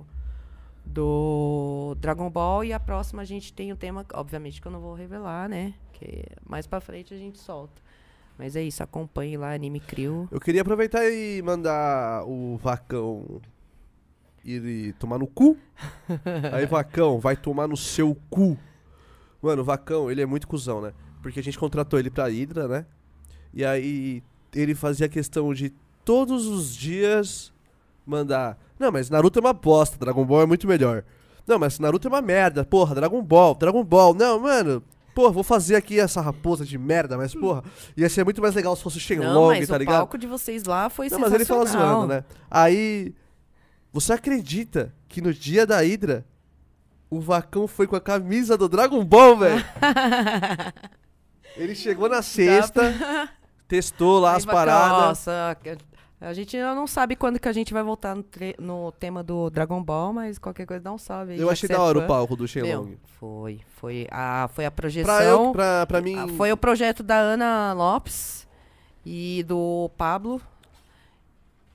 do 0.85 1.97
Dragon 2.01 2.29
Ball. 2.29 2.64
E 2.64 2.73
a 2.73 2.81
próxima 2.81 3.23
a 3.23 3.25
gente 3.25 3.53
tem 3.53 3.73
o 3.73 3.77
tema, 3.77 4.05
obviamente 4.12 4.61
que 4.61 4.66
eu 4.66 4.73
não 4.73 4.81
vou 4.81 4.95
revelar, 4.95 5.49
né? 5.49 5.75
Que 5.93 6.25
mais 6.45 6.66
pra 6.66 6.81
frente 6.81 7.14
a 7.14 7.16
gente 7.16 7.39
solta. 7.39 7.81
Mas 8.41 8.57
é 8.57 8.62
isso, 8.62 8.82
acompanhe 8.82 9.36
lá 9.36 9.53
Anime 9.53 9.80
Crio. 9.80 10.26
Eu 10.32 10.41
queria 10.41 10.62
aproveitar 10.62 11.05
e 11.05 11.43
mandar 11.43 12.24
o 12.26 12.57
Vacão 12.57 13.38
ele 14.43 14.95
tomar 14.95 15.18
no 15.18 15.26
cu. 15.26 15.59
Aí, 16.51 16.64
Vacão, 16.64 17.20
vai 17.20 17.36
tomar 17.36 17.68
no 17.68 17.76
seu 17.76 18.16
cu. 18.30 18.57
Mano, 19.43 19.61
o 19.61 19.64
Vacão, 19.64 20.11
ele 20.11 20.22
é 20.22 20.26
muito 20.26 20.49
cuzão, 20.49 20.80
né? 20.80 20.95
Porque 21.20 21.38
a 21.38 21.43
gente 21.43 21.59
contratou 21.59 21.99
ele 21.99 22.09
pra 22.09 22.28
Hydra, 22.28 22.66
né? 22.66 22.86
E 23.53 23.62
aí 23.62 24.22
ele 24.55 24.74
fazia 24.74 25.07
questão 25.07 25.53
de 25.53 25.68
todos 26.03 26.47
os 26.47 26.74
dias 26.74 27.53
mandar. 28.07 28.59
Não, 28.78 28.91
mas 28.91 29.11
Naruto 29.11 29.38
é 29.38 29.43
uma 29.43 29.53
bosta, 29.53 29.99
Dragon 29.99 30.24
Ball 30.24 30.43
é 30.45 30.47
muito 30.47 30.66
melhor. 30.66 31.05
Não, 31.47 31.59
mas 31.59 31.78
Naruto 31.78 32.09
é 32.09 32.11
uma 32.11 32.22
merda, 32.22 32.64
porra, 32.64 32.95
Dragon 32.95 33.22
Ball, 33.22 33.55
Dragon 33.55 33.84
Ball. 33.84 34.14
Não, 34.14 34.41
mano, 34.41 34.82
porra, 35.15 35.33
vou 35.33 35.43
fazer 35.43 35.77
aqui 35.77 35.99
essa 35.99 36.21
raposa 36.21 36.65
de 36.65 36.79
merda, 36.79 37.17
mas 37.17 37.35
porra, 37.35 37.63
ia 37.97 38.09
ser 38.09 38.25
muito 38.25 38.41
mais 38.41 38.55
legal 38.55 38.75
se 38.77 38.83
fosse 38.83 38.97
o 38.99 39.01
Shenlong, 39.01 39.59
mas 39.59 39.69
tá 39.69 39.75
o 39.75 39.79
ligado? 39.79 39.97
palco 39.99 40.19
de 40.19 40.27
vocês 40.27 40.65
lá 40.65 40.89
foi 40.89 41.09
Não, 41.09 41.19
mas 41.19 41.33
ele 41.33 41.45
fala 41.45 41.67
zoando, 41.67 42.07
né? 42.07 42.25
Aí, 42.51 43.15
você 43.93 44.13
acredita 44.13 44.95
que 45.09 45.21
no 45.21 45.33
dia 45.33 45.67
da 45.67 45.79
Hydra, 45.79 46.25
o 47.11 47.21
Vacão 47.21 47.67
foi 47.67 47.87
com 47.87 47.97
a 47.97 48.01
camisa 48.01 48.57
do 48.57 48.69
Dragon 48.69 49.05
Ball, 49.05 49.37
velho? 49.37 49.65
ele 51.57 51.75
chegou 51.75 52.09
na 52.09 52.23
sexta, 52.23 53.29
testou 53.67 54.21
lá 54.21 54.37
as 54.37 54.45
paradas. 54.45 55.09
Nossa, 55.09 55.57
a 56.21 56.33
gente 56.35 56.57
ainda 56.57 56.75
não 56.75 56.87
sabe 56.87 57.16
quando 57.16 57.39
que 57.41 57.49
a 57.49 57.53
gente 57.53 57.73
vai 57.73 57.83
voltar 57.83 58.14
no, 58.14 58.25
no 58.59 58.93
tema 58.93 59.23
do 59.23 59.49
Dragon 59.51 59.83
Ball, 59.83 60.12
mas 60.12 60.39
qualquer 60.39 60.66
coisa 60.66 60.83
dá 60.83 60.93
um 60.93 60.99
salve 60.99 61.33
aí. 61.33 61.41
Eu 61.41 61.49
achei 61.51 61.68
da 61.68 61.77
é 61.77 61.79
hora 61.79 61.99
fã. 62.01 62.05
o 62.05 62.09
palco 62.09 62.37
do 62.37 62.47
Shenlong. 62.47 62.97
foi, 63.18 63.61
foi 63.77 64.07
a, 64.11 64.49
foi 64.53 64.66
a 64.66 64.71
Pra, 64.71 64.83
projeção. 64.83 65.47
eu, 65.47 65.53
pra, 65.53 65.87
pra 65.87 66.01
mim, 66.01 66.16
Ah, 66.16 66.29
Foi 66.37 66.53
o 66.53 66.57
projeto 66.57 67.03
da 67.03 67.16
Ana 67.16 67.73
Lopes 67.73 68.47
e 69.05 69.43
do 69.49 69.91
Pablo. 69.97 70.41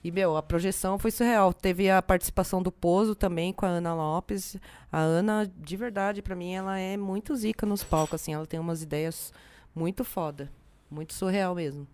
E, 0.04 0.12
meu, 0.12 0.38
a 0.38 0.44
projeção 0.44 1.00
foi 1.00 1.10
surreal. 1.10 1.52
Teve 1.52 1.90
a 1.90 2.00
participação 2.00 2.62
do 2.62 2.72
Pozo 2.72 3.16
também 3.16 3.52
com 3.52 3.66
a 3.66 3.70
Ana 3.70 3.96
Lopes. 3.96 4.56
A 4.92 5.00
Ana, 5.00 5.52
de 5.58 5.76
verdade, 5.76 6.22
pra 6.22 6.36
mim, 6.36 6.54
ela 6.54 6.78
é 6.78 6.96
muito 6.96 7.36
zica 7.36 7.66
nos 7.66 7.84
palcos, 7.84 8.22
assim. 8.22 8.32
Ela 8.32 8.46
tem 8.46 8.60
umas 8.60 8.84
ideias 8.84 9.34
muito 9.74 10.04
foda. 10.04 10.52
Muito 10.92 11.16
surreal 11.16 11.56
mesmo. 11.56 11.88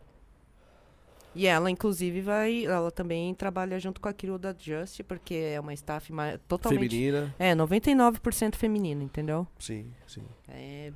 E 1.34 1.48
ela, 1.48 1.72
inclusive, 1.72 2.22
vai... 2.22 2.66
Ela 2.66 2.92
também 2.92 3.34
trabalha 3.34 3.80
junto 3.80 4.02
com 4.02 4.10
a 4.10 4.14
Kiro 4.14 4.38
da 4.38 4.54
Just, 4.58 5.02
porque 5.04 5.34
é 5.34 5.60
uma 5.60 5.74
staff 5.74 6.12
mais, 6.12 6.40
totalmente... 6.48 6.90
feminina. 6.90 7.34
É, 7.40 7.56
99% 7.56 8.56
feminino, 8.56 9.02
entendeu? 9.02 9.48
Sim, 9.58 9.92
sim. 10.08 10.24
É, 10.50 10.92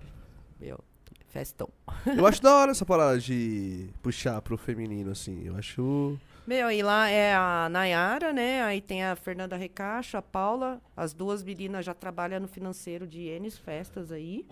meu, 0.60 0.80
festão. 1.36 1.70
Eu 2.06 2.26
acho 2.26 2.42
da 2.42 2.56
hora 2.56 2.72
essa 2.72 2.86
parada 2.86 3.20
de 3.20 3.90
puxar 4.02 4.42
pro 4.42 4.58
feminino, 4.58 5.12
assim. 5.12 5.44
Eu 5.46 5.56
acho. 5.58 6.18
Meu, 6.48 6.72
e 6.72 6.82
lá 6.82 7.10
é 7.10 7.34
a 7.34 7.68
Nayara, 7.70 8.32
né? 8.32 8.64
Aí 8.64 8.80
tem 8.80 9.04
a 9.04 9.16
Fernanda 9.16 9.58
Recacho, 9.58 10.16
a 10.16 10.22
Paula. 10.22 10.82
As 10.96 11.14
duas 11.14 11.44
meninas 11.44 11.86
já 11.86 11.94
trabalham 11.94 12.40
no 12.40 12.48
financeiro 12.48 13.08
de 13.08 13.22
N 13.22 13.50
festas 13.52 14.12
aí. 14.12 14.46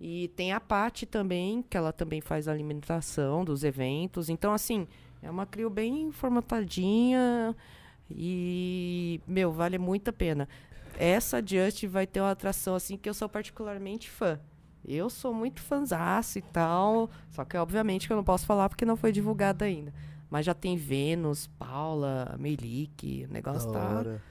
E 0.00 0.28
tem 0.28 0.52
a 0.52 0.58
Pati 0.58 1.04
também, 1.04 1.62
que 1.62 1.76
ela 1.76 1.92
também 1.92 2.22
faz 2.22 2.48
a 2.48 2.52
alimentação 2.52 3.44
dos 3.44 3.62
eventos. 3.62 4.30
Então, 4.30 4.54
assim, 4.54 4.88
é 5.22 5.30
uma 5.30 5.44
crio 5.44 5.68
bem 5.68 6.10
formatadinha. 6.10 7.54
E, 8.10 9.20
meu, 9.26 9.52
vale 9.52 9.76
muito 9.76 10.08
a 10.08 10.12
pena. 10.12 10.48
Essa 10.98 11.44
Just 11.44 11.84
vai 11.86 12.06
ter 12.06 12.20
uma 12.20 12.30
atração, 12.30 12.74
assim, 12.74 12.96
que 12.96 13.08
eu 13.08 13.14
sou 13.14 13.28
particularmente 13.28 14.08
fã. 14.08 14.40
Eu 14.86 15.10
sou 15.10 15.34
muito 15.34 15.60
fãzaço 15.60 16.38
e 16.38 16.42
tal. 16.42 17.10
Só 17.28 17.44
que, 17.44 17.58
obviamente, 17.58 18.06
que 18.06 18.12
eu 18.12 18.16
não 18.16 18.24
posso 18.24 18.46
falar 18.46 18.70
porque 18.70 18.86
não 18.86 18.96
foi 18.96 19.12
divulgado 19.12 19.64
ainda. 19.64 19.92
Mas 20.30 20.46
já 20.46 20.54
tem 20.54 20.76
Vênus, 20.76 21.46
Paula, 21.58 22.36
Melik, 22.38 23.26
o 23.28 23.32
negócio 23.32 23.70
Da 23.70 23.78
tá. 23.78 23.88
hora. 23.98 24.22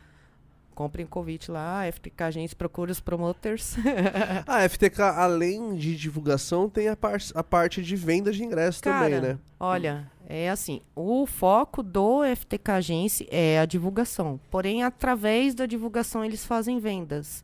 Comprem 0.79 1.05
convite 1.05 1.51
lá, 1.51 1.81
FTK 1.91 2.23
Agência, 2.23 2.55
procure 2.55 2.89
os 2.89 3.01
promoters. 3.01 3.75
A 4.47 4.61
FTK, 4.69 5.01
além 5.01 5.75
de 5.75 5.93
divulgação, 5.93 6.69
tem 6.69 6.87
a, 6.87 6.95
par 6.95 7.17
a 7.35 7.43
parte 7.43 7.83
de 7.83 7.97
venda 7.97 8.31
de 8.31 8.45
ingressos 8.45 8.79
também, 8.79 9.09
Cara, 9.09 9.21
né? 9.33 9.39
Olha, 9.59 10.09
é 10.25 10.49
assim, 10.49 10.79
o 10.95 11.25
foco 11.25 11.83
do 11.83 12.21
FTK 12.33 12.71
Agência 12.71 13.27
é 13.29 13.59
a 13.59 13.65
divulgação. 13.65 14.39
Porém, 14.49 14.81
através 14.81 15.53
da 15.53 15.65
divulgação, 15.65 16.23
eles 16.23 16.45
fazem 16.45 16.79
vendas. 16.79 17.43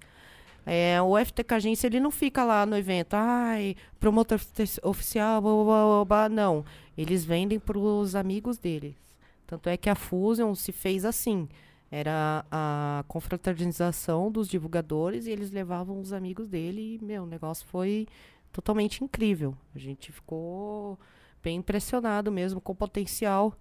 É, 0.65 1.01
o 1.01 1.17
FTK 1.17 1.55
Agência, 1.55 1.87
ele 1.87 1.99
não 1.99 2.11
fica 2.11 2.41
lá 2.45 2.65
no 2.65 2.77
evento, 2.77 3.15
ai, 3.15 3.75
promotor 3.99 4.39
ofi- 4.39 4.79
oficial, 4.81 5.41
blá, 5.41 5.51
blá, 5.51 6.05
blá, 6.05 6.29
não. 6.29 6.63
Eles 6.97 7.25
vendem 7.25 7.59
para 7.59 7.77
os 7.77 8.15
amigos 8.15 8.57
deles. 8.57 8.95
Tanto 9.45 9.67
é 9.67 9.75
que 9.75 9.89
a 9.89 9.95
Fusion 9.95 10.55
se 10.55 10.71
fez 10.71 11.03
assim. 11.03 11.49
Era 11.91 12.45
a 12.51 13.05
confraternização 13.07 14.31
dos 14.31 14.47
divulgadores 14.47 15.27
e 15.27 15.31
eles 15.31 15.51
levavam 15.51 15.99
os 15.99 16.11
amigos 16.11 16.47
dele 16.47 16.95
e, 16.95 17.05
meu, 17.05 17.23
o 17.23 17.27
negócio 17.27 17.65
foi 17.67 18.07
totalmente 18.51 19.03
incrível. 19.03 19.55
A 19.73 19.79
gente 19.79 20.11
ficou 20.11 20.99
bem 21.43 21.57
impressionado 21.57 22.31
mesmo 22.31 22.59
com 22.59 22.71
o 22.71 22.75
potencial, 22.75 23.53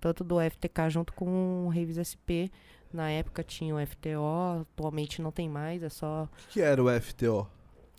tanto 0.00 0.22
do 0.22 0.36
FTK 0.38 0.90
junto 0.90 1.12
com 1.14 1.66
o 1.66 1.68
Raves 1.68 1.96
SP. 1.96 2.52
Na 2.92 3.10
época 3.10 3.42
tinha 3.42 3.74
o 3.74 3.86
FTO, 3.86 4.60
atualmente 4.60 5.20
não 5.20 5.32
tem 5.32 5.48
mais, 5.48 5.82
é 5.82 5.88
só. 5.88 6.28
O 6.46 6.48
que 6.48 6.60
era 6.60 6.82
o 6.82 6.88
FTO? 7.00 7.48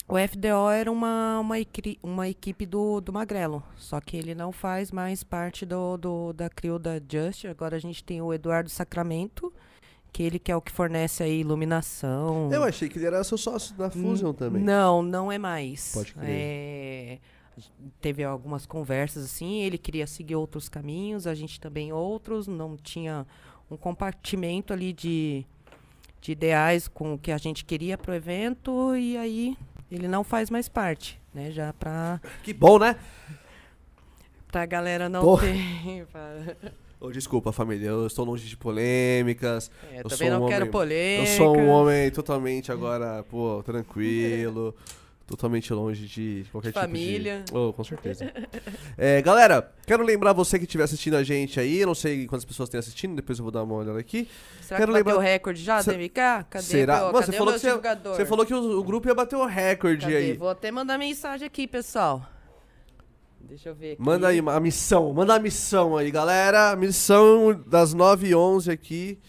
O 0.08 0.16
FDO 0.20 0.70
era 0.70 0.92
uma, 0.92 1.40
uma, 1.40 1.56
uma 2.04 2.30
equipe 2.30 2.66
do, 2.66 3.02
do 3.02 3.12
Magrelo, 3.12 3.64
só 3.76 4.00
que 4.00 4.16
ele 4.16 4.36
não 4.36 4.52
faz 4.52 4.92
mais 4.92 5.24
parte 5.24 5.66
do, 5.66 5.98
do, 5.98 6.32
da 6.32 6.48
CRIO 6.48 6.78
da 6.78 7.00
Just. 7.00 7.46
Agora 7.46 7.76
a 7.76 7.80
gente 7.80 8.04
tem 8.04 8.22
o 8.22 8.32
Eduardo 8.32 8.70
Sacramento, 8.70 9.52
que 10.14 10.22
ele 10.22 10.38
que 10.38 10.52
é 10.52 10.56
o 10.56 10.62
que 10.62 10.72
fornece 10.72 11.24
aí 11.24 11.40
iluminação. 11.40 12.52
Eu 12.54 12.64
achei 12.64 12.88
que 12.88 13.00
ele 13.00 13.08
era 13.08 13.24
seu 13.24 13.38
sócio 13.38 13.76
na 13.80 13.90
Fusion 13.90 14.32
também. 14.32 14.62
Não, 14.62 15.02
não 15.02 15.32
é 15.32 15.40
mais. 15.40 15.94
Pode 15.94 16.14
crer. 16.14 16.30
É, 16.30 17.20
teve 18.00 18.24
algumas 18.24 18.68
conversas 18.68 19.26
assim, 19.26 19.62
ele 19.64 19.78
queria 19.78 20.06
seguir 20.06 20.36
outros 20.36 20.70
caminhos, 20.70 21.26
a 21.26 21.34
gente 21.34 21.60
também 21.60 21.92
outros, 21.92 22.46
não 22.46 22.78
tinha 22.78 23.26
um 23.72 23.76
compartimento 23.76 24.72
ali 24.72 24.94
de, 24.94 25.44
de 26.22 26.32
ideais 26.34 26.88
com 26.88 27.16
o 27.16 27.18
que 27.18 27.32
a 27.32 27.38
gente 27.40 27.66
queria 27.66 27.98
pro 27.98 28.14
evento 28.14 28.96
e 28.96 29.18
aí 29.18 29.58
ele 29.92 30.08
não 30.08 30.24
faz 30.24 30.50
mais 30.50 30.68
parte, 30.68 31.20
né? 31.34 31.52
Já 31.52 31.74
pra, 31.74 32.20
Que 32.44 32.54
bom, 32.54 32.78
né? 32.80 32.96
pra 34.52 34.66
galera 34.66 35.10
não 35.10 35.22
Porra. 35.22 35.48
ter. 35.48 36.08
Ô, 37.00 37.12
desculpa, 37.12 37.52
família, 37.52 37.88
eu 37.88 38.08
estou 38.08 38.26
longe 38.26 38.48
de 38.48 38.56
polêmicas. 38.56 39.70
É, 39.92 40.00
Eu 40.00 40.04
também 40.04 40.30
sou 40.30 40.38
um 40.38 40.40
não 40.40 40.48
quero 40.48 40.62
homem- 40.64 40.72
polêmica. 40.72 41.32
Eu 41.32 41.38
sou 41.38 41.58
um 41.58 41.68
homem 41.68 42.10
totalmente 42.10 42.72
agora, 42.72 43.24
pô, 43.30 43.62
tranquilo. 43.64 44.74
totalmente 45.28 45.74
longe 45.74 46.06
de 46.08 46.46
qualquer 46.52 46.70
De 46.70 46.74
família. 46.74 47.42
tipo 47.46 47.52
de... 47.52 47.58
Oh, 47.58 47.74
com 47.74 47.84
certeza. 47.84 48.32
É, 48.98 49.22
galera, 49.22 49.72
quero 49.88 50.04
lembrar 50.04 50.34
você 50.34 50.58
que 50.60 50.66
estiver 50.66 50.84
assistindo 50.84 51.16
a 51.16 51.24
gente 51.24 51.60
aí, 51.60 51.80
eu 51.80 51.88
não 51.88 51.96
sei 51.96 52.28
quantas 52.28 52.46
pessoas 52.46 52.70
têm 52.70 52.80
assistindo, 52.80 53.16
depois 53.16 53.40
eu 53.40 53.44
vou 53.44 53.52
dar 53.52 53.64
uma 53.64 53.76
olhada 53.76 54.00
aqui. 54.00 54.28
Será 54.62 54.80
quero 54.80 54.92
que 54.94 55.00
bateu 55.00 55.14
lembrar- 55.14 55.16
o 55.18 55.20
recorde 55.20 55.64
já, 55.64 55.82
Cê- 55.82 55.94
DMK? 55.94 56.46
Cadê, 56.50 56.64
Será? 56.66 56.96
meu- 56.98 57.06
Mano, 57.08 57.18
você 57.18 57.26
cadê 57.26 57.38
falou 57.38 57.54
o 57.54 57.60
meu 57.64 57.80
que 57.82 57.88
você-? 57.90 58.10
Você 58.18 58.26
falou 58.26 58.46
que 58.46 58.54
o, 58.54 58.84
grupo 58.84 59.08
ia 59.08 59.16
bater 59.16 59.36
o 59.36 59.46
recorde 59.46 60.02
Cadê? 60.06 60.18
aí. 60.18 60.34
Vou 60.34 60.50
até 60.50 60.70
mandar 60.72 60.98
mensagem 60.98 61.46
aqui, 61.48 61.68
pessoal. 61.68 62.26
Deixa 63.42 63.70
eu 63.70 63.76
ver 63.76 63.94
aqui. 63.94 64.02
Manda 64.02 64.28
aí 64.28 64.40
a 64.40 64.60
missão, 64.60 65.14
manda 65.14 65.36
a 65.36 65.40
missão 65.40 65.96
aí, 65.98 66.10
galera. 66.10 66.76
Missão 66.76 67.60
das 67.68 67.94
9 67.94 68.28
e 68.30 68.36
11 68.36 68.72
aqui. 68.72 69.20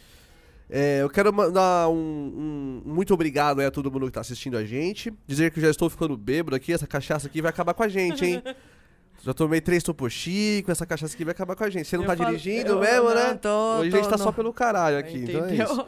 É, 0.69 1.01
eu 1.03 1.09
quero 1.09 1.33
mandar 1.33 1.89
um, 1.89 2.83
um 2.85 2.93
muito 2.93 3.15
obrigado 3.15 3.61
a 3.61 3.71
todo 3.71 3.91
mundo 3.91 4.07
que 4.07 4.13
tá 4.13 4.21
assistindo 4.21 4.57
a 4.57 4.65
gente. 4.65 5.13
Dizer 5.27 5.51
que 5.53 5.59
eu 5.59 5.63
já 5.63 5.71
estou 5.71 5.89
ficando 5.89 6.17
bêbado 6.17 6.57
aqui, 6.57 6.73
essa 6.73 6.87
cachaça 6.87 7.29
aqui 7.29 7.41
vai 7.41 7.51
acabar 7.51 7.73
com 7.75 7.83
a 7.85 7.89
gente, 7.89 8.25
hein? 8.25 8.43
já 9.23 9.33
tomei 9.33 9.61
três 9.61 9.83
Topo 9.85 10.09
Chico, 10.11 10.71
essa 10.73 10.85
cachaça 10.85 11.15
aqui 11.15 11.25
vai 11.25 11.33
acabar 11.33 11.55
com 11.55 11.63
a 11.65 11.71
gente. 11.71 11.87
Você 11.89 11.97
não 11.97 12.05
Eu 12.05 12.09
tá 12.11 12.17
falo- 12.17 12.31
dirigindo 12.37 12.81
mesmo, 12.81 13.09
não 13.11 13.15
né? 13.15 13.35
tô- 13.35 13.79
Hoje 13.79 13.91
tô 13.91 13.97
a 13.97 14.01
gente 14.01 14.11
tá 14.11 14.17
no- 14.19 14.25
só 14.25 14.33
pelo 14.33 14.53
caralho 14.53 14.99
aqui, 14.99 15.19
então 15.19 15.45
é 15.45 15.55
Entendeu? 15.55 15.67
isso. 15.67 15.87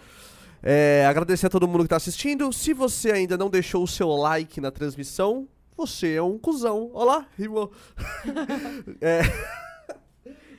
É, 0.62 1.06
agradecer 1.08 1.46
a 1.46 1.50
todo 1.50 1.66
mundo 1.68 1.82
que 1.82 1.88
tá 1.88 1.96
assistindo. 1.96 2.52
Se 2.52 2.72
você 2.72 3.10
ainda 3.12 3.36
não 3.36 3.48
deixou 3.50 3.82
o 3.82 3.88
seu 3.88 4.08
like 4.08 4.60
na 4.60 4.70
transmissão, 4.70 5.46
você 5.76 6.14
é 6.14 6.22
um 6.22 6.36
cuzão. 6.38 6.90
Olá, 6.94 7.26
rimou. 7.36 7.72
é. 9.00 9.22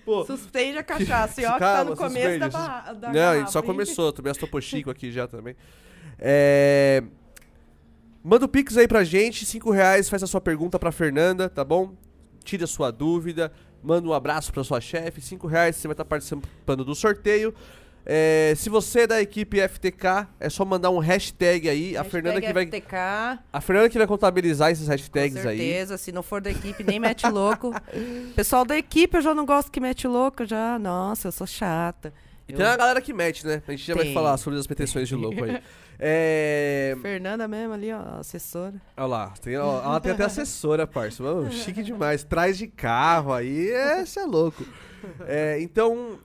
Pô, 0.10 0.26
Suspende 0.26 0.80
a 0.80 0.84
cachaça, 0.84 1.40
e 1.40 1.46
ó, 1.46 1.54
que 1.54 1.60
tá 1.60 1.84
no 1.84 1.96
começo 1.96 2.40
da, 2.40 2.50
barra, 2.50 2.94
da 2.94 3.14
não, 3.14 3.30
a 3.30 3.38
gente 3.38 3.52
só 3.52 3.60
garrafa, 3.60 3.60
hein? 3.60 3.64
começou. 3.66 4.12
Tomei 4.14 4.32
as 4.32 4.38
Topo 4.38 4.60
Chico 4.60 4.90
aqui 4.90 5.12
já 5.12 5.28
também. 5.28 5.56
É, 6.18 7.04
Manda 8.24 8.46
o 8.46 8.50
Pix 8.50 8.76
aí 8.76 8.88
pra 8.88 9.04
gente, 9.04 9.46
5 9.46 9.70
reais, 9.70 10.10
faz 10.10 10.24
a 10.24 10.28
sua 10.28 10.42
pergunta 10.42 10.80
pra 10.80 10.92
Fernanda, 10.92 11.48
tá 11.48 11.64
bom? 11.64 11.94
Tira 12.44 12.64
a 12.64 12.68
sua 12.68 12.90
dúvida, 12.90 13.52
manda 13.84 14.08
um 14.08 14.14
abraço 14.14 14.52
pra 14.52 14.64
sua 14.64 14.82
chefe, 14.82 15.22
5 15.22 15.46
reais, 15.46 15.76
você 15.76 15.88
vai 15.88 15.94
estar 15.94 16.06
participando 16.06 16.84
do 16.84 16.96
sorteio. 16.96 17.54
É, 18.12 18.56
se 18.56 18.72
você 18.72 19.02
é 19.02 19.08
da 19.08 19.22
equipe 19.22 19.60
FTK, 19.68 20.28
é 20.40 20.50
só 20.50 20.66
mandar 20.66 20.90
um 20.90 20.98
hashtag 20.98 21.70
aí, 21.70 21.96
a 21.96 22.02
Hashtag 22.02 22.10
Fernanda 22.12 22.42
que 22.42 22.52
vai 22.52 22.66
FTK, 22.66 22.96
a 23.54 23.62
Fernanda 23.62 23.88
que 23.88 23.98
vai 24.00 24.08
contabilizar 24.08 24.72
esses 24.72 24.88
hashtags 24.88 25.40
com 25.44 25.48
aí. 25.48 25.58
certeza. 25.60 25.96
Se 25.96 26.12
não 26.12 26.24
for 26.24 26.42
da 26.42 26.50
equipe, 26.50 26.84
nem 26.84 27.00
mete 27.00 27.28
louco. 27.30 27.72
Pessoal 28.36 28.66
da 28.66 28.76
equipe, 28.76 29.16
eu 29.16 29.22
já 29.22 29.36
não 29.36 29.46
gosto 29.46 29.72
que 29.72 29.80
mete 29.80 30.08
louco, 30.08 30.44
já. 30.44 30.80
Nossa, 30.80 31.28
eu 31.28 31.32
sou 31.32 31.46
chata. 31.46 32.12
E 32.48 32.54
Eu- 32.54 32.58
tem 32.58 32.66
uma 32.66 32.76
galera 32.78 33.00
que 33.00 33.14
mete, 33.14 33.46
né? 33.46 33.62
A 33.68 33.72
gente 33.72 33.86
já 33.86 33.94
vai 33.94 34.06
Tem. 34.06 34.14
falar 34.16 34.38
sobre 34.38 34.58
as 34.58 34.66
pretensões 34.66 35.08
de 35.08 35.14
louco 35.16 35.44
aí. 35.44 35.62
É. 36.02 36.96
Fernanda 37.02 37.46
mesmo 37.46 37.74
ali, 37.74 37.92
ó, 37.92 38.20
assessora. 38.22 38.76
Olha 38.96 39.06
lá, 39.06 39.34
tem, 39.42 39.58
ó, 39.58 39.84
ela 39.84 40.00
tem 40.00 40.14
até 40.14 40.24
assessora, 40.24 40.88
parça. 40.88 41.22
Mano, 41.22 41.52
chique 41.52 41.84
demais. 41.84 42.24
Traz 42.24 42.58
de 42.58 42.68
carro 42.68 43.34
aí, 43.34 43.70
é, 43.70 44.06
cê 44.06 44.22
é 44.22 44.26
louco. 44.26 44.64
É, 45.28 45.62
então, 45.62 46.18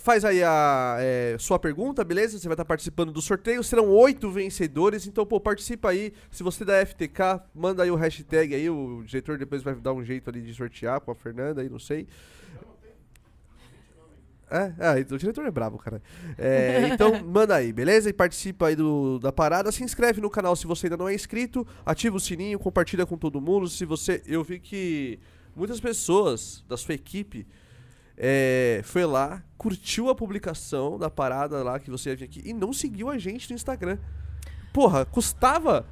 faz 0.00 0.24
aí 0.24 0.42
a 0.42 0.96
é, 0.98 1.36
sua 1.38 1.58
pergunta, 1.58 2.02
beleza? 2.02 2.38
Você 2.38 2.48
vai 2.48 2.54
estar 2.54 2.64
participando 2.64 3.12
do 3.12 3.20
sorteio. 3.20 3.62
Serão 3.62 3.88
oito 3.90 4.30
vencedores, 4.30 5.06
então, 5.06 5.24
pô, 5.24 5.38
participa 5.38 5.90
aí. 5.90 6.12
Se 6.30 6.42
você 6.42 6.62
é 6.62 6.66
da 6.66 6.86
FTK, 6.86 7.42
manda 7.54 7.82
aí 7.82 7.90
o 7.90 7.94
hashtag 7.94 8.54
aí. 8.54 8.68
O 8.68 9.02
diretor 9.04 9.38
depois 9.38 9.62
vai 9.62 9.74
dar 9.74 9.92
um 9.92 10.04
jeito 10.04 10.28
ali 10.30 10.40
de 10.40 10.54
sortear 10.54 11.00
com 11.00 11.10
a 11.10 11.14
Fernanda 11.14 11.60
aí, 11.60 11.68
não 11.68 11.78
sei. 11.78 12.08
É, 14.50 14.98
é, 14.98 15.14
o 15.14 15.18
diretor 15.18 15.46
é 15.46 15.50
brabo, 15.50 15.78
cara. 15.78 16.02
É, 16.36 16.88
então, 16.92 17.22
manda 17.22 17.54
aí, 17.54 17.72
beleza? 17.72 18.10
E 18.10 18.12
participa 18.12 18.66
aí 18.66 18.74
do, 18.74 19.20
da 19.20 19.30
parada. 19.30 19.70
Se 19.70 19.84
inscreve 19.84 20.20
no 20.20 20.28
canal 20.28 20.56
se 20.56 20.66
você 20.66 20.86
ainda 20.86 20.96
não 20.96 21.08
é 21.08 21.14
inscrito. 21.14 21.66
Ativa 21.86 22.16
o 22.16 22.20
sininho, 22.20 22.58
compartilha 22.58 23.06
com 23.06 23.16
todo 23.16 23.40
mundo. 23.40 23.68
Se 23.68 23.84
você. 23.84 24.22
Eu 24.26 24.42
vi 24.42 24.58
que 24.58 25.20
muitas 25.54 25.78
pessoas 25.78 26.64
da 26.68 26.76
sua 26.76 26.94
equipe 26.94 27.46
é, 28.22 28.82
foi 28.84 29.06
lá, 29.06 29.42
curtiu 29.56 30.10
a 30.10 30.14
publicação 30.14 30.98
da 30.98 31.08
parada 31.08 31.62
lá 31.64 31.78
que 31.80 31.90
você 31.90 32.10
ia 32.10 32.16
vir 32.16 32.24
aqui 32.26 32.42
e 32.44 32.52
não 32.52 32.70
seguiu 32.70 33.08
a 33.08 33.16
gente 33.16 33.48
no 33.48 33.56
Instagram. 33.56 33.96
Porra, 34.74 35.06
custava. 35.06 35.86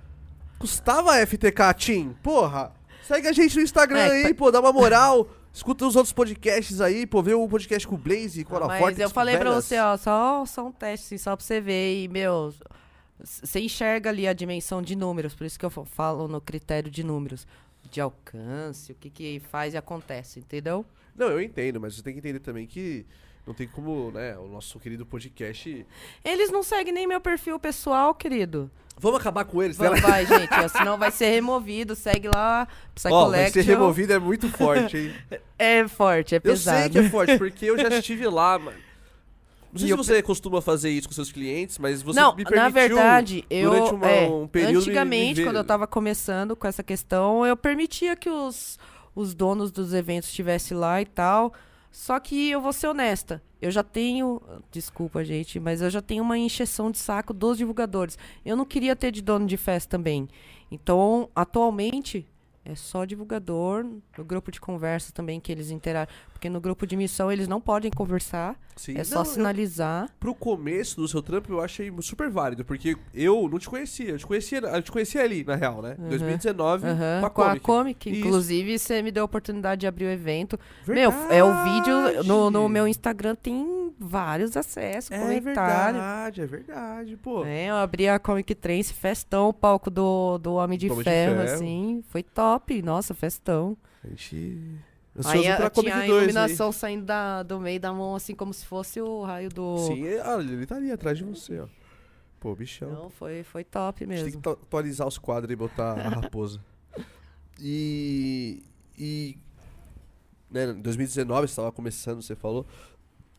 Custava 0.59 1.15
FTK 1.27 1.75
Team. 1.75 2.15
Porra, 2.23 2.73
segue 3.07 3.29
a 3.29 3.33
gente 3.33 3.57
no 3.57 3.63
Instagram 3.63 3.99
É, 4.01 4.27
aí, 4.27 4.35
pô, 4.35 4.51
dá 4.51 4.61
uma 4.61 4.73
moral. 4.73 5.27
Escuta 5.55 5.87
os 5.87 5.97
outros 5.97 6.13
podcasts 6.13 6.81
aí, 6.81 7.07
pô, 7.07 7.23
vê 7.23 7.33
o 7.33 7.49
podcast 7.49 7.89
com 7.89 7.95
o 7.95 7.99
Blaze, 7.99 8.45
com 8.45 8.57
a 8.57 8.67
Mas 8.67 8.79
Forte. 8.79 9.01
eu 9.01 9.09
falei 9.11 9.37
pra 9.39 9.53
você, 9.55 9.79
ó, 9.79 9.97
só, 9.97 10.45
só 10.45 10.67
um 10.67 10.71
teste, 10.73 11.07
assim, 11.07 11.19
só 11.19 11.35
pra 11.35 11.45
você 11.45 11.61
ver. 11.61 12.05
E, 12.05 12.09
meu, 12.09 12.53
você 13.19 13.59
enxerga 13.61 14.11
ali 14.11 14.29
a 14.29 14.33
dimensão 14.33 14.83
de 14.83 14.95
números, 14.95 15.35
por 15.35 15.45
isso 15.47 15.59
que 15.59 15.65
eu 15.65 15.71
fa- 15.71 15.85
falo 15.87 16.29
no 16.29 16.41
critério 16.41 16.91
de 16.91 17.03
números. 17.03 17.47
De 17.91 18.01
alcance, 18.01 18.93
o 18.93 18.95
que 18.95 19.09
que 19.09 19.41
faz 19.51 19.73
e 19.73 19.77
acontece, 19.79 20.41
entendeu? 20.41 20.85
Não, 21.19 21.27
eu 21.29 21.41
entendo, 21.43 21.81
mas 21.81 21.95
você 21.97 22.03
tem 22.03 22.13
que 22.13 22.21
entender 22.21 22.39
também 22.41 22.67
que 22.67 23.05
não 23.47 23.53
tem 23.55 23.67
como, 23.67 24.11
né, 24.13 24.37
o 24.39 24.47
nosso 24.47 24.79
querido 24.79 25.05
podcast. 25.05 25.85
Eles 26.25 26.51
não 26.51 26.63
seguem 26.63 26.93
nem 26.93 27.07
meu 27.07 27.21
perfil 27.21 27.59
pessoal, 27.59 28.15
querido. 28.15 28.71
Vamos 29.01 29.21
acabar 29.21 29.45
com 29.45 29.63
eles, 29.63 29.77
Vamos, 29.77 30.01
né? 30.03 30.09
vai, 30.09 30.27
gente, 30.27 30.53
ó, 30.53 30.67
senão 30.69 30.99
vai 30.99 31.11
ser 31.11 31.31
removido. 31.31 31.95
Segue 31.95 32.29
lá, 32.35 32.67
Psy 32.95 33.09
Ó, 33.11 33.29
vai 33.31 33.49
ser 33.51 33.63
removido 33.63 34.13
é 34.13 34.19
muito 34.19 34.49
forte, 34.49 34.97
hein? 34.97 35.15
É 35.59 35.87
forte, 35.89 36.35
é 36.35 36.39
Eu 36.39 36.43
pesado. 36.43 36.79
sei 36.81 36.89
que 36.91 36.99
é 36.99 37.09
forte, 37.09 37.39
porque 37.39 37.65
eu 37.67 37.79
já 37.79 37.89
estive 37.89 38.27
lá, 38.29 38.59
mano. 38.61 38.77
Não 39.73 39.79
sei 39.79 39.85
E 39.85 39.89
se 39.89 39.93
eu 39.93 39.97
você 39.99 40.23
costuma 40.23 40.61
fazer 40.63 40.91
isso 40.91 41.07
com 41.09 41.15
seus 41.15 41.31
clientes, 41.31 41.79
mas 41.79 42.01
você 42.03 42.19
não, 42.19 42.31
me 42.35 42.43
permitiu 42.43 42.63
na 42.63 42.69
verdade, 42.71 43.45
eu 43.51 43.71
durante 43.71 43.95
uma- 43.95 44.07
é, 44.09 44.27
um 44.29 44.47
período 44.49 44.71
me- 44.71 44.73
me 44.73 44.79
antigamente, 44.83 45.35
ver- 45.35 45.45
quando 45.45 45.57
eu 45.57 45.65
tava 45.65 45.87
começando 45.87 46.57
com 46.57 46.67
essa 46.67 46.83
questão, 46.83 47.45
eu 47.47 47.57
permitia 47.57 48.17
que 48.17 48.31
os, 48.31 48.79
os 49.15 49.35
donos 49.35 49.71
dos 49.71 49.93
eventos 49.93 50.29
estivessem 50.29 50.77
lá 50.77 51.01
e 51.01 51.07
tal. 51.07 51.53
Só 51.91 52.19
que 52.21 52.51
eu 52.51 52.61
vou 52.61 52.73
ser 52.73 52.89
honesta, 52.89 53.43
eu 53.61 53.71
já 53.71 53.83
tenho, 53.83 54.41
desculpa 54.71 55.25
gente, 55.25 55.59
mas 55.59 55.81
eu 55.81 55.91
já 55.91 56.01
tenho 56.01 56.23
uma 56.23 56.39
encheção 56.39 56.91
de 56.91 56.99
saco 56.99 57.33
dos 57.33 57.59
divulgadores. 57.59 58.19
Eu 58.45 58.57
não 58.57 58.65
queria 58.65 58.95
ter 58.95 59.11
de 59.11 59.23
dono 59.23 59.47
de 59.47 59.57
festa 59.57 59.97
também. 59.97 60.29
Então, 60.71 61.29
atualmente 61.35 62.27
é 62.65 62.75
só 62.75 63.07
divulgador, 63.07 63.85
no 64.17 64.25
grupo 64.25 64.53
de 64.53 64.61
conversa 64.61 65.11
também 65.11 65.41
que 65.41 65.51
eles 65.51 65.71
interagem, 65.71 66.13
porque 66.39 66.49
no 66.49 66.61
grupo 66.61 66.87
de 66.87 66.97
missão 66.97 67.33
eles 67.33 67.49
não 67.49 67.61
podem 67.61 67.91
conversar, 67.91 68.55
Sim. 68.77 68.97
é 68.97 69.03
só 69.03 69.17
Não, 69.17 69.23
eu- 69.23 69.27
sinalizar. 69.27 70.09
pro 70.21 70.33
começo 70.33 71.01
do 71.01 71.09
seu 71.09 71.21
trampo 71.21 71.53
eu 71.53 71.61
achei 71.61 71.93
super 72.01 72.31
válido, 72.31 72.65
porque 72.65 72.97
eu 73.13 73.49
não 73.49 73.59
te 73.59 73.69
conhecia, 73.69 74.11
eu 74.11 74.19
te 74.19 74.25
conhecia, 74.25 74.59
eu 74.61 74.81
te 74.81 74.93
conhecia 74.93 75.21
ali, 75.23 75.43
na 75.43 75.57
real, 75.57 75.83
né? 75.83 75.97
Uhum. 75.99 76.09
2019, 76.11 76.87
Aham, 76.87 77.21
com 77.23 77.27
a 77.27 77.31
com 77.31 77.43
a 77.43 77.47
Comic. 77.47 77.61
Comic. 77.67 78.11
Isso. 78.11 78.19
Inclusive, 78.21 78.79
você 78.79 79.03
me 79.03 79.11
deu 79.11 79.23
a 79.23 79.27
oportunidade 79.27 79.81
de 79.81 79.89
abrir 79.89 80.05
o 80.05 80.11
evento. 80.11 80.57
Meu, 80.87 81.11
é 81.29 81.43
o 81.43 81.65
vídeo. 81.65 82.23
No, 82.25 82.51
no 82.53 82.69
meu 82.69 82.87
Instagram 82.87 83.35
tem 83.35 83.93
vários 83.99 84.57
acessos, 84.57 85.11
É 85.11 85.19
comentários. 85.19 85.45
verdade, 86.01 86.41
é 86.41 86.47
verdade, 86.47 87.17
pô. 87.17 87.45
É, 87.45 87.67
eu 87.71 87.75
abri 87.75 88.09
a 88.09 88.17
Comic 88.21 88.55
Trance, 88.55 88.95
festão, 88.95 89.49
o 89.49 89.53
palco 89.53 89.91
do, 89.91 90.39
do 90.39 90.55
Homem 90.55 90.79
de, 90.79 90.87
Homem 90.87 90.99
de 90.99 91.05
ferro, 91.05 91.35
Ferro. 91.43 91.53
assim. 91.55 92.05
Foi 92.11 92.23
top, 92.23 92.81
nossa, 92.81 93.13
festão. 93.13 93.77
A 94.05 94.09
gente. 94.11 94.79
Aí 95.25 95.39
Ansioso 95.41 95.51
a- 95.53 95.57
pra 95.57 95.71
tinha 95.83 95.95
a 95.95 95.99
2 95.99 96.11
aí. 96.11 96.17
iluminação 96.19 96.71
saindo 96.73 97.05
da, 97.05 97.43
do 97.43 97.59
meio 97.61 97.81
da 97.81 97.93
mão, 97.93 98.15
assim, 98.15 98.35
como 98.35 98.53
se 98.55 98.65
fosse 98.65 99.01
o 99.01 99.23
raio 99.25 99.49
do. 99.51 99.79
Sim, 99.87 100.05
olha, 100.25 100.53
ele 100.53 100.67
tá 100.67 100.77
ali 100.77 100.91
atrás 100.93 101.19
de 101.19 101.25
você, 101.25 101.59
ó. 101.61 101.67
Pô, 102.41 102.55
bichão. 102.55 102.91
Não, 102.91 103.11
foi, 103.11 103.43
foi 103.43 103.65
top 103.65 104.05
A 104.05 104.07
gente 104.07 104.15
tem 104.17 104.25
mesmo. 104.27 104.41
que 104.43 104.49
atu- 104.49 104.61
atualizar 104.63 105.07
os 105.09 105.19
quadros 105.19 105.53
e 105.53 105.57
botar 105.57 105.93
a 105.93 106.09
raposa. 106.09 106.61
E. 107.61 108.63
E. 108.97 109.37
né, 110.51 110.67
em 110.67 110.81
2019 110.81 111.49
você 111.49 111.57
tava 111.57 111.73
começando, 111.73 112.23
você 112.23 112.35
falou. 112.37 112.67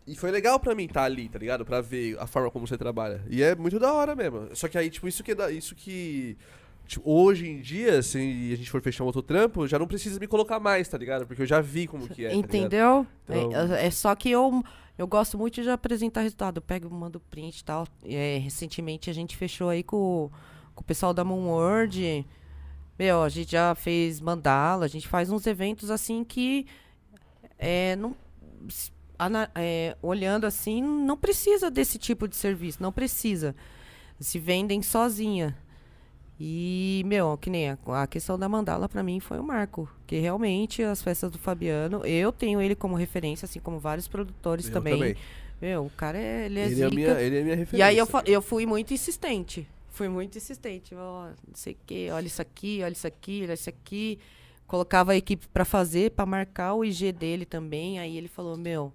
E 0.05 0.15
foi 0.15 0.31
legal 0.31 0.59
pra 0.59 0.73
mim 0.73 0.85
estar 0.85 1.03
ali, 1.03 1.29
tá 1.29 1.37
ligado? 1.37 1.63
Pra 1.65 1.81
ver 1.81 2.17
a 2.19 2.25
forma 2.25 2.49
como 2.49 2.65
você 2.67 2.77
trabalha. 2.77 3.23
E 3.29 3.41
é 3.43 3.55
muito 3.55 3.79
da 3.79 3.93
hora 3.93 4.15
mesmo. 4.15 4.49
Só 4.55 4.67
que 4.67 4.77
aí, 4.77 4.89
tipo, 4.89 5.07
isso 5.07 5.23
que, 5.23 5.31
é 5.31 5.51
isso 5.51 5.75
que 5.75 6.35
tipo, 6.89 7.09
hoje 7.09 7.47
em 7.47 7.61
dia, 7.61 8.01
se 8.01 8.17
a 8.17 8.55
gente 8.57 8.69
for 8.69 8.81
fechar 8.81 9.03
um 9.03 9.07
outro 9.07 9.21
trampo, 9.21 9.65
já 9.67 9.79
não 9.79 9.87
precisa 9.87 10.19
me 10.19 10.27
colocar 10.27 10.59
mais, 10.59 10.87
tá 10.87 10.97
ligado? 10.97 11.25
Porque 11.25 11.41
eu 11.41 11.45
já 11.45 11.61
vi 11.61 11.87
como 11.87 12.07
que 12.07 12.25
é, 12.25 12.29
tá? 12.29 12.35
Entendeu? 12.35 13.07
Então- 13.29 13.75
É, 13.75 13.85
é 13.87 13.91
só 13.91 14.13
que 14.15 14.29
eu, 14.29 14.63
eu 14.97 15.07
gosto 15.07 15.37
muito 15.37 15.61
de 15.61 15.69
apresentar 15.69 16.21
resultado. 16.21 16.57
Eu 16.57 16.61
pego, 16.61 16.89
mando 16.93 17.19
print 17.19 17.59
e 17.59 17.63
tal. 17.63 17.87
É, 18.03 18.37
recentemente 18.43 19.09
a 19.09 19.13
gente 19.13 19.37
fechou 19.37 19.69
aí 19.69 19.83
com, 19.83 20.29
com 20.75 20.81
o 20.81 20.83
pessoal 20.85 21.13
da 21.13 21.23
Moonword. 21.23 22.25
Meu, 22.97 23.23
a 23.23 23.29
gente 23.29 23.51
já 23.53 23.73
fez 23.75 24.19
mandala, 24.19 24.83
a 24.85 24.89
gente 24.89 25.07
faz 25.07 25.31
uns 25.31 25.47
eventos 25.47 25.89
assim 25.89 26.23
que 26.23 26.65
é, 27.57 27.95
não, 27.95 28.15
ana- 29.17 29.49
é, 29.55 29.95
olhando 30.01 30.45
assim, 30.45 30.81
não 30.81 31.15
precisa 31.17 31.69
desse 31.71 31.97
tipo 31.97 32.27
de 32.27 32.35
serviço, 32.35 32.81
não 32.81 32.91
precisa. 32.91 33.55
Se 34.19 34.37
vendem 34.39 34.81
sozinha. 34.81 35.57
E, 36.39 37.03
meu, 37.05 37.37
que 37.37 37.49
nem 37.49 37.69
a, 37.71 37.77
a 38.01 38.07
questão 38.07 38.39
da 38.39 38.47
mandala 38.47 38.87
pra 38.87 39.03
mim 39.03 39.19
foi 39.19 39.39
um 39.39 39.43
marco. 39.43 39.89
Que 40.07 40.19
realmente 40.19 40.81
as 40.81 41.01
festas 41.01 41.29
do 41.29 41.37
Fabiano, 41.37 42.05
eu 42.05 42.31
tenho 42.31 42.61
ele 42.61 42.75
como 42.75 42.95
referência, 42.95 43.45
assim 43.45 43.59
como 43.59 43.77
vários 43.77 44.07
produtores 44.07 44.67
Eu 44.67 44.73
também. 44.73 45.17
Meu, 45.61 45.85
o 45.85 45.89
cara 45.89 46.17
é, 46.17 46.45
ele 46.45 46.59
é 46.59 46.65
Ele, 46.67 46.81
é 46.81 46.89
minha, 46.89 47.21
ele 47.21 47.37
é 47.37 47.43
minha 47.43 47.55
referência. 47.57 47.77
E 47.77 47.81
aí 47.81 47.97
eu, 47.97 48.07
eu 48.25 48.41
fui 48.41 48.65
muito 48.65 48.93
insistente. 48.93 49.67
Fui 49.89 50.07
muito 50.07 50.37
insistente. 50.37 50.95
Ó, 50.95 51.25
não 51.25 51.55
sei 51.55 51.73
o 51.73 51.77
quê, 51.85 52.07
olha 52.13 52.27
isso 52.27 52.41
aqui, 52.41 52.79
olha 52.81 52.93
isso 52.93 53.07
aqui, 53.07 53.41
olha 53.43 53.53
isso 53.53 53.69
aqui. 53.69 54.17
Colocava 54.65 55.11
a 55.11 55.17
equipe 55.17 55.45
pra 55.49 55.65
fazer, 55.65 56.11
pra 56.11 56.25
marcar 56.25 56.73
o 56.73 56.85
IG 56.85 57.11
dele 57.11 57.45
também. 57.45 57.99
Aí 57.99 58.15
ele 58.15 58.29
falou, 58.29 58.55
meu, 58.55 58.93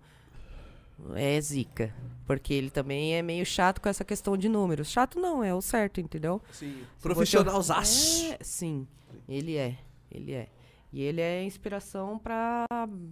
é 1.14 1.40
zica. 1.40 1.94
Porque 2.26 2.54
ele 2.54 2.70
também 2.70 3.14
é 3.14 3.22
meio 3.22 3.44
chato 3.44 3.80
com 3.80 3.88
essa 3.88 4.04
questão 4.04 4.36
de 4.36 4.48
números. 4.48 4.90
Chato 4.90 5.18
não, 5.18 5.44
é 5.44 5.54
o 5.54 5.60
certo, 5.60 6.00
entendeu? 6.00 6.40
Sim. 6.52 6.82
Profissionalzaço. 7.02 8.32
É, 8.32 8.38
sim, 8.40 8.86
ele 9.28 9.56
é. 9.56 9.76
Ele 10.10 10.32
é. 10.32 10.48
E 10.92 11.02
ele 11.02 11.20
é 11.20 11.42
inspiração 11.42 12.18
pra 12.18 12.66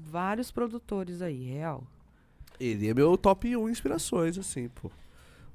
vários 0.04 0.50
produtores 0.50 1.20
aí, 1.20 1.50
real. 1.50 1.84
Ele 2.60 2.88
é 2.88 2.94
meu 2.94 3.18
top 3.18 3.56
1 3.56 3.68
inspirações, 3.68 4.38
assim, 4.38 4.68
pô. 4.68 4.90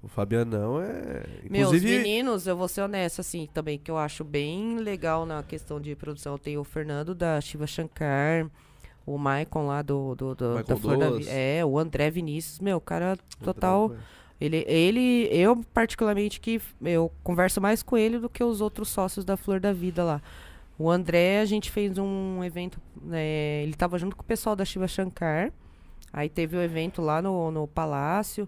O 0.03 0.07
Fabianão 0.07 0.80
é. 0.82 1.23
Meus 1.49 1.69
Inclusive. 1.69 1.97
meninos, 1.97 2.45
eu 2.45 2.55
vou 2.55 2.67
ser 2.67 2.82
honesta, 2.82 3.21
assim, 3.21 3.47
também, 3.51 3.80
que 3.80 3.89
eu 3.89 3.97
acho 3.97 4.23
bem 4.23 4.78
legal 4.78 5.25
na 5.25 5.41
questão 5.41 5.80
de 5.80 5.95
produção. 5.95 6.38
Tem 6.38 6.57
o 6.57 6.63
Fernando 6.63 7.15
da 7.15 7.39
Shiva 7.41 7.65
Shankar, 7.65 8.49
o 9.08 9.18
Maicon 9.18 9.66
lá 9.66 9.82
do, 9.82 10.14
do, 10.16 10.36
do 10.36 10.64
da 10.64 10.76
Flor 10.76 10.97
da 10.97 11.05
Douglas. 11.05 11.26
Vida. 11.26 11.32
É, 11.39 11.66
o 11.66 11.80
André 11.80 12.12
Vinícius, 12.12 12.60
meu, 12.60 12.82
cara 12.82 13.18
total. 13.41 13.95
Ele, 14.39 14.66
ele, 14.68 15.30
eu 15.32 15.64
particularmente 15.74 16.41
que 16.41 16.62
eu 16.84 17.12
converso 17.24 17.62
mais 17.62 17.82
com 17.82 17.97
ele 17.97 18.20
do 18.20 18.30
que 18.30 18.43
os 18.43 18.60
outros 18.60 18.89
sócios 18.89 19.24
da 19.24 19.38
Flor 19.38 19.62
da 19.62 19.72
Vida 19.72 20.03
lá. 20.03 20.22
O 20.78 20.91
André, 20.91 21.39
a 21.39 21.45
gente 21.45 21.72
fez 21.72 21.97
um 21.97 22.43
evento, 22.43 22.80
né, 23.01 23.64
ele 23.64 23.74
tava 23.74 23.97
junto 23.97 24.16
com 24.16 24.22
o 24.22 24.26
pessoal 24.26 24.55
da 24.55 24.66
Shiva 24.66 24.88
Shankar. 24.88 25.51
Aí 26.12 26.28
teve 26.30 26.58
o 26.58 26.62
evento 26.62 27.01
lá 27.01 27.22
no, 27.22 27.49
no 27.49 27.66
Palácio. 27.66 28.47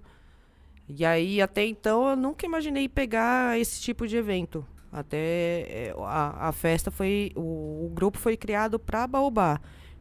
E 0.87 1.05
aí, 1.05 1.41
até 1.41 1.65
então, 1.65 2.09
eu 2.09 2.15
nunca 2.15 2.45
imaginei 2.45 2.89
pegar 2.89 3.57
esse 3.57 3.81
tipo 3.81 4.05
de 4.05 4.17
evento. 4.17 4.65
Até 4.91 5.17
é, 5.17 5.95
a, 5.97 6.49
a 6.49 6.51
festa 6.51 6.91
foi. 6.91 7.31
O, 7.35 7.85
o 7.85 7.91
grupo 7.93 8.17
foi 8.17 8.35
criado 8.35 8.77
para 8.77 9.07
Baobá. 9.07 9.59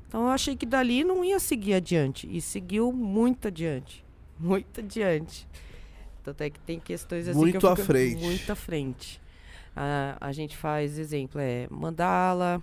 Então 0.08 0.22
eu 0.22 0.28
achei 0.28 0.56
que 0.56 0.64
dali 0.66 1.04
não 1.04 1.22
ia 1.24 1.38
seguir 1.38 1.74
adiante. 1.74 2.26
E 2.30 2.40
seguiu 2.40 2.90
muito 2.92 3.48
adiante. 3.48 4.04
Muito 4.40 4.78
adiante. 4.80 5.46
Tanto 6.22 6.42
é 6.42 6.48
que 6.50 6.60
tem 6.60 6.78
questões 6.78 7.26
assim 7.26 7.36
Muito 7.38 7.58
que 7.58 7.66
eu 7.66 7.70
à 7.70 7.76
frente. 7.76 8.22
Muito 8.22 8.52
à 8.52 8.54
frente. 8.54 9.20
A, 9.74 10.16
a 10.20 10.30
gente 10.32 10.56
faz 10.56 10.96
exemplo, 10.98 11.40
é 11.40 11.66
Mandala, 11.68 12.62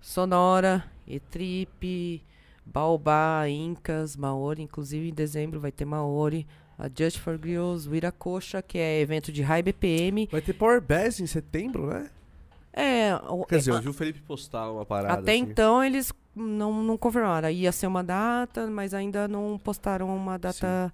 Sonora, 0.00 0.84
E-Trip, 1.06 2.22
Baobá, 2.64 3.48
Incas, 3.48 4.16
Maori. 4.16 4.62
Inclusive 4.62 5.08
em 5.08 5.14
dezembro 5.14 5.58
vai 5.60 5.72
ter 5.72 5.84
Maori. 5.84 6.46
A 6.78 6.88
Just 6.88 7.18
for 7.18 7.36
Grills, 7.38 7.88
Wiracocha, 7.88 8.62
que 8.62 8.78
é 8.78 9.00
evento 9.00 9.30
de 9.32 9.42
high 9.42 9.62
BPM. 9.62 10.28
Vai 10.30 10.40
ter 10.40 10.52
Power 10.52 10.80
Bass 10.80 11.20
em 11.20 11.26
setembro, 11.26 11.86
né? 11.86 12.10
É, 12.72 13.14
o- 13.28 13.44
Quer 13.44 13.58
dizer, 13.58 13.72
é, 13.72 13.74
eu 13.74 13.82
vi 13.82 13.88
o 13.88 13.92
Felipe 13.92 14.20
postar 14.22 14.70
uma 14.70 14.84
parada. 14.86 15.20
até 15.20 15.32
assim. 15.32 15.42
então 15.42 15.82
eles 15.84 16.12
não, 16.34 16.82
não 16.82 16.96
confirmaram. 16.98 17.48
Ia 17.50 17.72
ser 17.72 17.86
uma 17.86 18.02
data, 18.04 18.66
mas 18.68 18.94
ainda 18.94 19.26
não 19.28 19.58
postaram 19.62 20.14
uma 20.14 20.38
data 20.38 20.92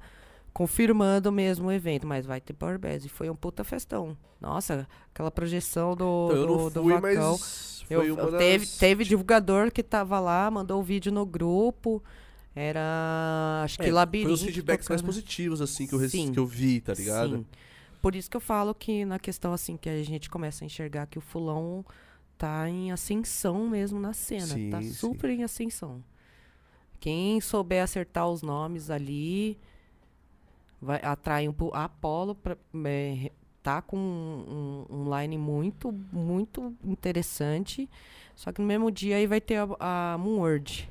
confirmando 0.52 1.30
mesmo 1.30 1.68
o 1.68 1.72
evento. 1.72 2.06
Mas 2.06 2.26
vai 2.26 2.40
ter 2.40 2.52
Power 2.52 2.78
Bass. 2.78 3.04
E 3.04 3.08
foi 3.08 3.30
um 3.30 3.36
puta 3.36 3.62
festão. 3.64 4.16
Nossa, 4.40 4.86
aquela 5.12 5.30
projeção 5.30 5.94
do, 5.96 6.28
Então, 6.30 6.36
eu 6.36 6.46
do, 6.46 6.56
não 6.56 6.70
do 6.70 6.82
fui, 6.82 6.92
Vacão. 7.00 7.32
mas 7.32 7.84
Eu- 7.90 8.02
eu 8.04 8.16
das... 8.30 8.38
teve, 8.38 8.66
teve 8.66 9.04
divulgador 9.04 9.70
que 9.72 9.82
tava 9.82 10.20
lá, 10.20 10.50
mandou 10.50 10.80
o 10.80 10.82
vídeo 10.82 11.10
no 11.12 11.24
grupo. 11.26 12.02
Era, 12.54 13.60
acho 13.64 13.78
que 13.78 13.86
É, 13.88 13.92
labirinto. 13.92 14.28
Foi 14.28 14.34
os 14.34 14.42
feedbacks 14.42 14.88
mais 14.88 15.00
tocando. 15.00 15.14
positivos, 15.14 15.60
assim, 15.60 15.86
que 15.86 15.94
eu, 15.94 16.08
Sim. 16.08 16.32
que 16.32 16.38
eu 16.38 16.46
vi, 16.46 16.80
tá 16.80 16.92
ligado? 16.92 17.36
Sim. 17.38 17.46
Por 18.02 18.14
isso 18.16 18.28
que 18.30 18.36
eu 18.36 18.40
falo 18.40 18.74
que 18.74 19.04
na 19.04 19.18
questão 19.18 19.52
assim 19.52 19.76
que 19.76 19.88
a 19.88 20.02
gente 20.02 20.28
começa 20.30 20.64
a 20.64 20.66
enxergar 20.66 21.06
que 21.06 21.18
o 21.18 21.20
fulão 21.20 21.84
tá 22.38 22.68
em 22.70 22.92
ascensão 22.92 23.68
mesmo 23.68 23.98
na 24.00 24.12
cena, 24.12 24.46
Sim, 24.46 24.70
tá 24.70 24.80
sim. 24.80 24.92
super 24.92 25.28
em 25.30 25.42
ascensão. 25.42 26.02
Quem 27.00 27.40
souber 27.40 27.82
acertar 27.82 28.28
os 28.28 28.40
nomes 28.42 28.88
ali 28.90 29.58
vai 30.80 31.00
atrai 31.02 31.48
um 31.48 31.52
pu- 31.52 31.72
a 31.74 31.84
Apollo 31.84 32.34
pra, 32.36 32.56
é, 32.84 33.30
tá 33.62 33.82
com 33.82 33.96
um, 33.98 34.86
um- 34.90 34.96
um 35.08 35.18
line 35.20 35.36
muito 35.36 35.92
muito 36.12 36.74
interessante. 36.84 37.88
Só 38.34 38.52
que 38.52 38.60
no 38.60 38.66
mesmo 38.66 38.90
dia 38.90 39.16
aí 39.16 39.26
vai 39.26 39.40
ter 39.40 39.56
a, 39.56 40.14
a 40.14 40.18
Moonword. 40.18 40.88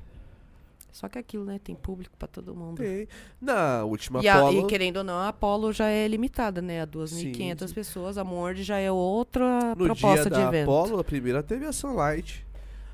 Só 0.97 1.07
que 1.07 1.19
é 1.19 1.21
aquilo, 1.21 1.45
né? 1.45 1.59
Tem 1.63 1.75
público 1.75 2.17
pra 2.17 2.27
todo 2.27 2.55
mundo. 2.55 2.77
Tem. 2.77 3.07
Na 3.39 3.83
última 3.83 4.19
E, 4.19 4.27
a- 4.27 4.37
Apollo... 4.39 4.61
e 4.61 4.65
querendo 4.65 4.97
ou 4.97 5.03
não, 5.03 5.13
a 5.13 5.27
Apollo 5.27 5.71
já 5.71 5.87
é 5.89 6.07
limitada, 6.07 6.59
né? 6.59 6.81
A 6.81 6.87
2.500 6.87 7.67
sim. 7.67 7.73
pessoas. 7.75 8.17
A 8.17 8.23
Mord 8.23 8.63
já 8.63 8.79
é 8.79 8.91
outra 8.91 9.75
No 9.77 9.85
proposta 9.85 10.23
dia 10.27 10.37
de 10.39 10.43
da 10.43 10.47
evento. 10.47 10.63
Apollo, 10.71 10.99
a 10.99 11.03
primeira 11.03 11.43
teve 11.43 11.65
a 11.67 11.71
Sunlight. 11.71 12.43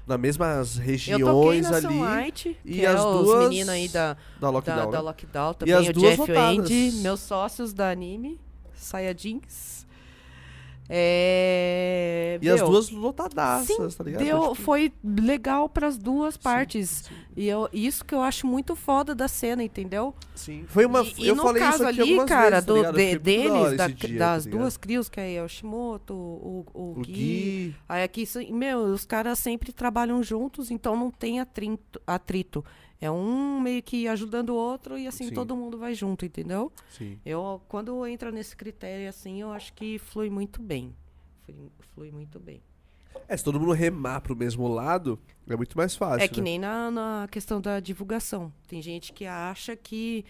Nas 0.06 0.20
mesmas 0.20 0.76
regiões 0.76 1.66
ali. 1.72 1.88
Sunlight, 1.88 2.58
e 2.66 2.86
as 2.86 2.99
é 2.99 3.04
duas 3.04 3.43
meninos 3.47 3.70
aí 3.70 3.88
da, 3.88 4.18
Da 4.38 4.49
Lockdown. 4.49 4.76
da, 4.78 4.86
da 4.86 4.91
né? 4.97 4.99
Lockdown 4.99 5.54
também. 5.54 5.74
as 5.74 5.88
o 5.88 5.93
duas 5.93 6.16
Jeff. 6.18 6.30
Wendy, 6.34 6.91
meus 6.97 7.22
sócios 7.22 7.72
da 7.74 7.89
anime, 7.89 8.38
Saiyajins. 8.76 9.83
É, 10.90 12.38
E 12.42 12.50
as 12.50 12.62
duas 12.62 12.90
lotadaças, 12.90 13.68
Sim, 13.94 13.98
tá 13.98 14.04
ligado? 14.04 14.24
deu, 14.24 14.42
Tipo, 14.42 14.56
foi 14.56 14.92
legal 15.04 15.68
pras 15.70 15.98
duas 15.98 16.36
partes. 16.38 17.06
sim. 17.08 17.14
E 17.36 17.48
eu, 17.48 17.68
isso 17.74 18.06
que 18.06 18.14
eu 18.14 18.22
acho 18.22 18.46
muito 18.46 18.76
foda 18.76 19.16
da 19.16 19.28
cena, 19.28 19.64
entendeu? 19.64 20.14
Sim. 20.36 20.66
Foi 20.68 20.86
uma. 20.86 21.02
E, 21.02 21.14
e 21.18 21.28
eu 21.30 21.36
no 21.36 21.42
falei 21.42 21.64
caso 21.64 21.78
isso 21.78 21.88
aqui 21.88 22.02
ali, 22.02 22.26
cara, 22.28 22.50
vezes, 22.62 22.66
tá 22.66 22.72
do, 22.72 22.76
ligado? 22.78 22.96
de- 22.96 23.18
deles, 23.20 23.78
da- 23.78 23.88
dia, 23.88 24.20
das 24.20 24.46
tá 24.46 24.52
duas 24.52 24.78
crios, 24.78 25.10
que 25.10 25.20
é 25.20 25.42
o 25.44 25.48
Shimoto, 25.48 26.14
o, 26.14 26.66
o, 26.74 26.92
O 26.92 27.02
Gui. 27.02 27.12
Gui. 27.12 27.76
Aí 27.90 28.04
aqui, 28.04 28.24
meu, 28.52 28.80
os 28.84 29.04
caras 29.04 29.40
sempre 29.40 29.72
trabalham 29.74 30.22
juntos, 30.22 30.70
então 30.70 30.96
não 30.96 31.10
tem 31.10 31.40
atrito. 31.40 32.00
atrito. 32.06 32.64
É 33.02 33.12
um 33.12 33.60
meio 33.60 33.84
que 33.84 34.08
ajudando 34.08 34.52
o 34.52 34.56
outro 34.56 34.98
e 34.98 35.08
assim 35.08 35.28
Sim. 35.28 35.34
todo 35.34 35.56
mundo 35.56 35.78
vai 35.78 35.94
junto, 35.94 36.26
entendeu? 36.26 36.72
Sim. 36.89 37.20
Eu, 37.26 37.62
quando 37.68 38.06
entra 38.08 38.32
nesse 38.32 38.56
critério 38.56 39.10
assim, 39.10 39.41
eu 39.41 39.52
acho 39.52 39.74
que 39.74 40.00
flui 40.00 40.30
muito 40.30 40.62
bem. 40.62 40.96
Flui, 41.46 41.70
flui 41.94 42.12
muito 42.12 42.39
bem. 42.39 42.62
É, 43.28 43.38
se 43.38 43.44
todo 43.44 43.60
mundo 43.60 43.72
remar 43.72 44.22
pro 44.22 44.36
mesmo 44.36 44.68
lado, 44.68 45.20
é 45.48 45.56
muito 45.56 45.78
mais 45.78 45.96
fácil. 45.96 46.24
É 46.24 46.28
que 46.28 46.39
né? 46.39 46.46
nem 46.46 46.60
na, 46.60 46.91
na 46.91 47.28
questão 47.30 47.60
da 47.60 47.80
divulgação. 47.80 48.52
Tem 48.68 48.82
gente 48.82 49.14
que 49.14 49.26
acha 49.26 49.76
que, 49.76 50.26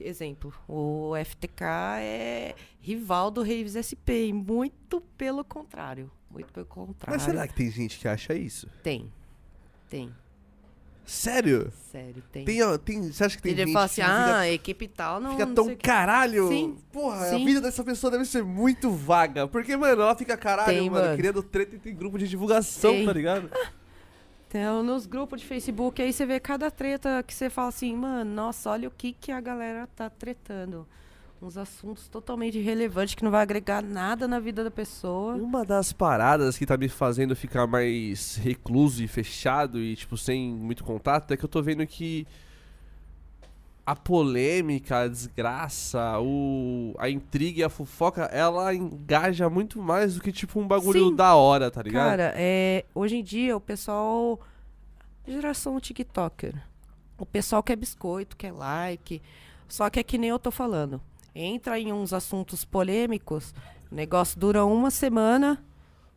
exemplo, 0.00 0.52
o 0.68 1.12
FTK 1.24 1.64
é 2.00 2.54
rival 2.80 3.30
do 3.30 3.42
Raves 3.42 3.74
SP. 3.74 4.32
Muito 4.32 5.00
pelo 5.16 5.44
contrário. 5.44 6.10
Muito 6.30 6.52
pelo 6.52 6.66
contrário. 6.66 7.18
Mas 7.18 7.22
será 7.22 7.46
que 7.46 7.54
tem 7.54 7.70
gente 7.70 7.98
que 7.98 8.08
acha 8.08 8.34
isso? 8.34 8.68
Tem. 8.82 9.12
Tem. 9.88 10.12
Sério? 11.06 11.72
Sério, 11.92 12.22
tem. 12.32 12.44
Tem, 12.44 12.62
ó, 12.64 12.76
tem, 12.76 13.12
você 13.12 13.24
acha 13.24 13.36
que 13.36 13.42
tem 13.42 13.52
Ele 13.52 13.62
gente 13.62 13.72
fala 13.72 13.84
assim, 13.84 14.00
ah, 14.02 14.40
fica, 14.42 14.48
equipe 14.48 14.88
tal 14.88 15.20
não. 15.20 15.30
fica 15.30 15.46
não 15.46 15.54
tão 15.54 15.64
sei 15.66 15.74
o 15.74 15.76
quê." 15.76 15.82
caralho? 15.86 16.48
Sim, 16.48 16.76
Porra, 16.92 17.26
a 17.26 17.30
sim. 17.30 17.44
vida 17.44 17.60
dessa 17.60 17.84
pessoa 17.84 18.10
deve 18.10 18.24
ser 18.24 18.42
muito 18.42 18.90
vaga. 18.90 19.46
Porque, 19.46 19.76
mano, 19.76 20.02
ela 20.02 20.16
fica 20.16 20.36
caralho, 20.36 20.66
Tem, 20.68 20.90
mano, 20.90 21.04
mano. 21.04 21.16
criando 21.16 21.42
treta 21.44 21.76
e 21.76 21.78
tem 21.78 21.94
grupo 21.94 22.18
de 22.18 22.26
divulgação, 22.28 22.90
Tem. 22.92 23.06
tá 23.06 23.12
ligado? 23.12 23.48
Então, 24.48 24.82
nos 24.82 25.06
grupos 25.06 25.40
de 25.40 25.46
Facebook, 25.46 26.00
aí 26.00 26.12
você 26.12 26.24
vê 26.24 26.38
cada 26.38 26.70
treta 26.70 27.22
que 27.26 27.34
você 27.34 27.50
fala 27.50 27.68
assim, 27.68 27.94
mano, 27.96 28.30
nossa, 28.30 28.70
olha 28.70 28.86
o 28.88 28.92
que, 28.92 29.12
que 29.12 29.32
a 29.32 29.40
galera 29.40 29.88
tá 29.94 30.08
tretando. 30.08 30.86
Uns 31.40 31.56
assuntos 31.56 32.08
totalmente 32.08 32.58
irrelevantes 32.58 33.14
que 33.14 33.22
não 33.22 33.30
vai 33.30 33.42
agregar 33.42 33.82
nada 33.82 34.26
na 34.26 34.40
vida 34.40 34.64
da 34.64 34.70
pessoa. 34.70 35.34
Uma 35.34 35.64
das 35.64 35.92
paradas 35.92 36.56
que 36.56 36.64
tá 36.64 36.76
me 36.76 36.88
fazendo 36.88 37.36
ficar 37.36 37.66
mais 37.66 38.36
recluso 38.36 39.02
e 39.02 39.08
fechado 39.08 39.78
e, 39.78 39.94
tipo, 39.94 40.16
sem 40.16 40.50
muito 40.50 40.82
contato 40.82 41.32
é 41.32 41.36
que 41.36 41.44
eu 41.44 41.48
tô 41.48 41.62
vendo 41.62 41.86
que 41.86 42.26
a 43.84 43.94
polêmica, 43.94 45.00
a 45.00 45.08
desgraça, 45.08 46.18
o, 46.18 46.92
a 46.98 47.08
intriga 47.08 47.60
e 47.60 47.64
a 47.64 47.68
fofoca, 47.68 48.22
ela 48.24 48.74
engaja 48.74 49.48
muito 49.48 49.80
mais 49.80 50.16
do 50.16 50.20
que, 50.20 50.32
tipo, 50.32 50.58
um 50.58 50.66
bagulho 50.66 51.10
Sim. 51.10 51.14
da 51.14 51.36
hora, 51.36 51.70
tá 51.70 51.82
ligado? 51.82 52.08
Cara, 52.08 52.32
é, 52.34 52.84
hoje 52.92 53.16
em 53.16 53.22
dia 53.22 53.56
o 53.56 53.60
pessoal. 53.60 54.40
Geração 55.26 55.78
TikToker. 55.80 56.54
O 57.18 57.26
pessoal 57.26 57.62
quer 57.62 57.76
biscoito, 57.76 58.36
quer 58.36 58.52
like. 58.52 59.22
Só 59.68 59.88
que 59.90 59.98
é 59.98 60.02
que 60.02 60.18
nem 60.18 60.30
eu 60.30 60.38
tô 60.38 60.50
falando. 60.50 61.00
Entra 61.38 61.78
em 61.78 61.92
uns 61.92 62.12
assuntos 62.14 62.64
polêmicos, 62.64 63.52
o 63.92 63.94
negócio 63.94 64.40
dura 64.40 64.64
uma 64.64 64.90
semana, 64.90 65.62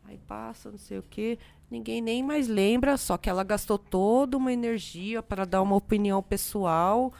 aí 0.08 0.18
passa, 0.26 0.70
não 0.70 0.78
sei 0.78 0.98
o 0.98 1.04
quê. 1.10 1.38
Ninguém 1.70 2.00
nem 2.00 2.22
mais 2.22 2.48
lembra, 2.48 2.96
só 2.96 3.18
que 3.18 3.28
ela 3.28 3.44
gastou 3.44 3.76
toda 3.78 4.36
uma 4.36 4.50
energia 4.52 5.22
para 5.22 5.44
dar 5.44 5.60
uma 5.62 5.76
opinião 5.76 6.22
pessoal 6.22 7.12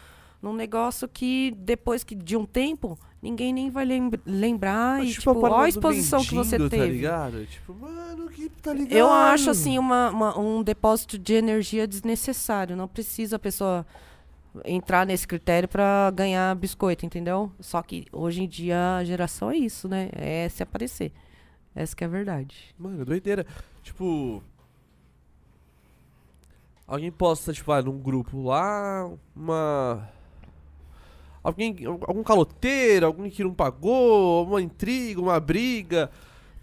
num 0.43 0.55
negócio 0.55 1.07
que 1.07 1.55
depois 1.59 2.03
que 2.03 2.15
de 2.15 2.35
um 2.37 2.47
tempo 2.47 2.99
ninguém 3.23 3.53
nem 3.53 3.69
vai 3.69 3.85
lembr- 3.85 4.19
lembrar 4.25 5.01
Mas, 5.01 5.11
e 5.11 5.13
tipo, 5.21 5.39
olha 5.39 5.67
a 5.67 5.69
exposição 5.69 6.25
que 6.25 6.35
você 6.35 6.57
mendigo, 6.59 6.71
teve. 6.71 6.85
Tá 6.87 6.91
ligado? 6.93 7.47
Tipo, 7.47 7.75
mano, 7.75 8.29
que 8.31 8.49
tá 8.49 8.73
ligado? 8.73 8.97
Eu 8.97 9.11
acho 9.13 9.51
assim 9.51 9.79
uma, 9.79 10.09
uma- 10.11 10.39
um 10.39 10.63
depósito 10.63 11.19
de 11.19 11.35
energia 11.35 11.87
desnecessário. 11.87 12.75
Não 12.75 12.89
precisa 12.89 13.37
a 13.37 13.39
pessoa 13.39 13.87
entrar 14.65 15.07
nesse 15.07 15.27
critério 15.27 15.69
para 15.69 16.11
ganhar 16.11 16.55
biscoito, 16.57 17.07
entendeu? 17.07 17.53
Só 17.61 17.83
que 17.83 18.07
hoje 18.13 18.43
em 18.43 18.49
dia 18.49 18.97
a 18.97 19.05
geração 19.05 19.51
é 19.51 19.57
isso, 19.57 19.89
né? 19.89 20.11
É 20.13 20.49
se 20.49 20.63
aparecer. 20.63 21.13
Essa 21.75 21.95
que 21.95 22.05
é 22.05 22.07
a 22.07 22.11
verdade. 22.11 22.75
Mano, 22.79 23.05
doideira. 23.05 23.47
Tipo. 23.83 24.43
Alguém 26.87 27.13
posta, 27.13 27.53
tipo, 27.53 27.71
ah, 27.71 27.81
num 27.81 27.99
grupo 27.99 28.43
lá, 28.43 29.09
uma. 29.35 30.09
Alguém. 31.43 31.77
Algum 31.87 32.23
caloteiro, 32.23 33.07
alguém 33.07 33.31
que 33.31 33.45
não 33.45 33.55
pagou, 33.55 34.45
uma 34.47 34.61
intriga, 34.61 35.21
uma 35.21 35.39
briga. 35.39 36.11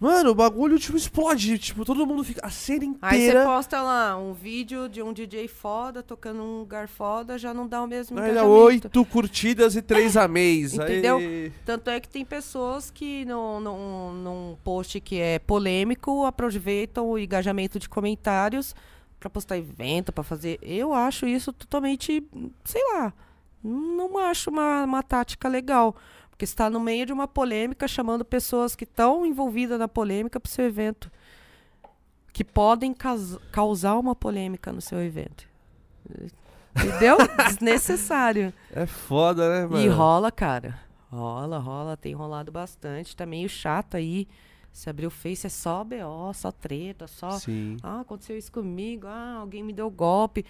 Mano, 0.00 0.30
o 0.30 0.34
bagulho, 0.34 0.78
tipo, 0.78 0.96
explode. 0.96 1.58
Tipo, 1.58 1.84
todo 1.84 2.06
mundo 2.06 2.22
fica. 2.22 2.40
A 2.46 2.50
cena 2.50 2.94
Aí 3.02 3.18
você 3.20 3.26
inteira. 3.28 3.44
posta 3.44 3.82
lá 3.82 4.16
um 4.16 4.32
vídeo 4.32 4.88
de 4.88 5.02
um 5.02 5.12
DJ 5.12 5.48
foda 5.48 6.02
tocando 6.04 6.36
num 6.38 6.60
lugar 6.60 6.86
foda, 6.86 7.36
já 7.36 7.52
não 7.52 7.66
dá 7.66 7.82
o 7.82 7.86
mesmo 7.88 8.16
Aí 8.18 8.26
dá 8.26 8.30
engajamento. 8.42 8.54
oito 8.62 9.04
curtidas 9.06 9.74
e 9.74 9.82
três 9.82 10.16
amês. 10.16 10.78
aí- 10.78 10.86
entendeu? 10.98 11.18
Tanto 11.64 11.90
é 11.90 11.98
que 11.98 12.08
tem 12.08 12.24
pessoas 12.24 12.90
que 12.92 13.24
num, 13.24 13.58
num, 13.58 14.12
num 14.12 14.56
post 14.62 15.00
que 15.00 15.18
é 15.20 15.40
polêmico 15.40 16.24
aproveitam 16.24 17.08
o 17.08 17.18
engajamento 17.18 17.78
de 17.80 17.88
comentários 17.88 18.76
pra 19.18 19.28
postar 19.28 19.58
evento, 19.58 20.12
pra 20.12 20.22
fazer. 20.22 20.60
Eu 20.62 20.94
acho 20.94 21.26
isso 21.26 21.52
totalmente, 21.52 22.22
sei 22.64 22.82
lá, 22.94 23.12
não 23.64 24.16
acho 24.18 24.48
uma, 24.48 24.84
uma 24.84 25.02
tática 25.02 25.48
legal. 25.48 25.96
Porque 26.38 26.44
está 26.44 26.70
no 26.70 26.78
meio 26.78 27.04
de 27.04 27.12
uma 27.12 27.26
polêmica, 27.26 27.88
chamando 27.88 28.24
pessoas 28.24 28.76
que 28.76 28.84
estão 28.84 29.26
envolvidas 29.26 29.76
na 29.76 29.88
polêmica 29.88 30.38
para 30.38 30.48
o 30.48 30.50
seu 30.50 30.66
evento. 30.66 31.10
Que 32.32 32.44
podem 32.44 32.94
causar 33.50 33.98
uma 33.98 34.14
polêmica 34.14 34.72
no 34.72 34.80
seu 34.80 35.02
evento. 35.02 35.48
Entendeu? 36.76 37.16
Desnecessário. 37.44 38.54
É 38.72 38.86
foda, 38.86 39.48
né, 39.52 39.66
mano? 39.66 39.84
E 39.84 39.88
rola, 39.88 40.30
cara. 40.30 40.78
Rola, 41.10 41.58
rola, 41.58 41.96
tem 41.96 42.14
rolado 42.14 42.52
bastante. 42.52 43.16
Tá 43.16 43.26
meio 43.26 43.48
chato 43.48 43.96
aí. 43.96 44.28
Se 44.72 44.88
abrir 44.88 45.08
o 45.08 45.10
Face 45.10 45.44
é 45.44 45.50
só 45.50 45.82
BO, 45.82 46.32
só 46.34 46.52
treta, 46.52 47.08
só. 47.08 47.32
Sim. 47.32 47.78
Ah, 47.82 48.02
aconteceu 48.02 48.38
isso 48.38 48.52
comigo. 48.52 49.08
Ah, 49.08 49.38
alguém 49.40 49.64
me 49.64 49.72
deu 49.72 49.90
golpe. 49.90 50.46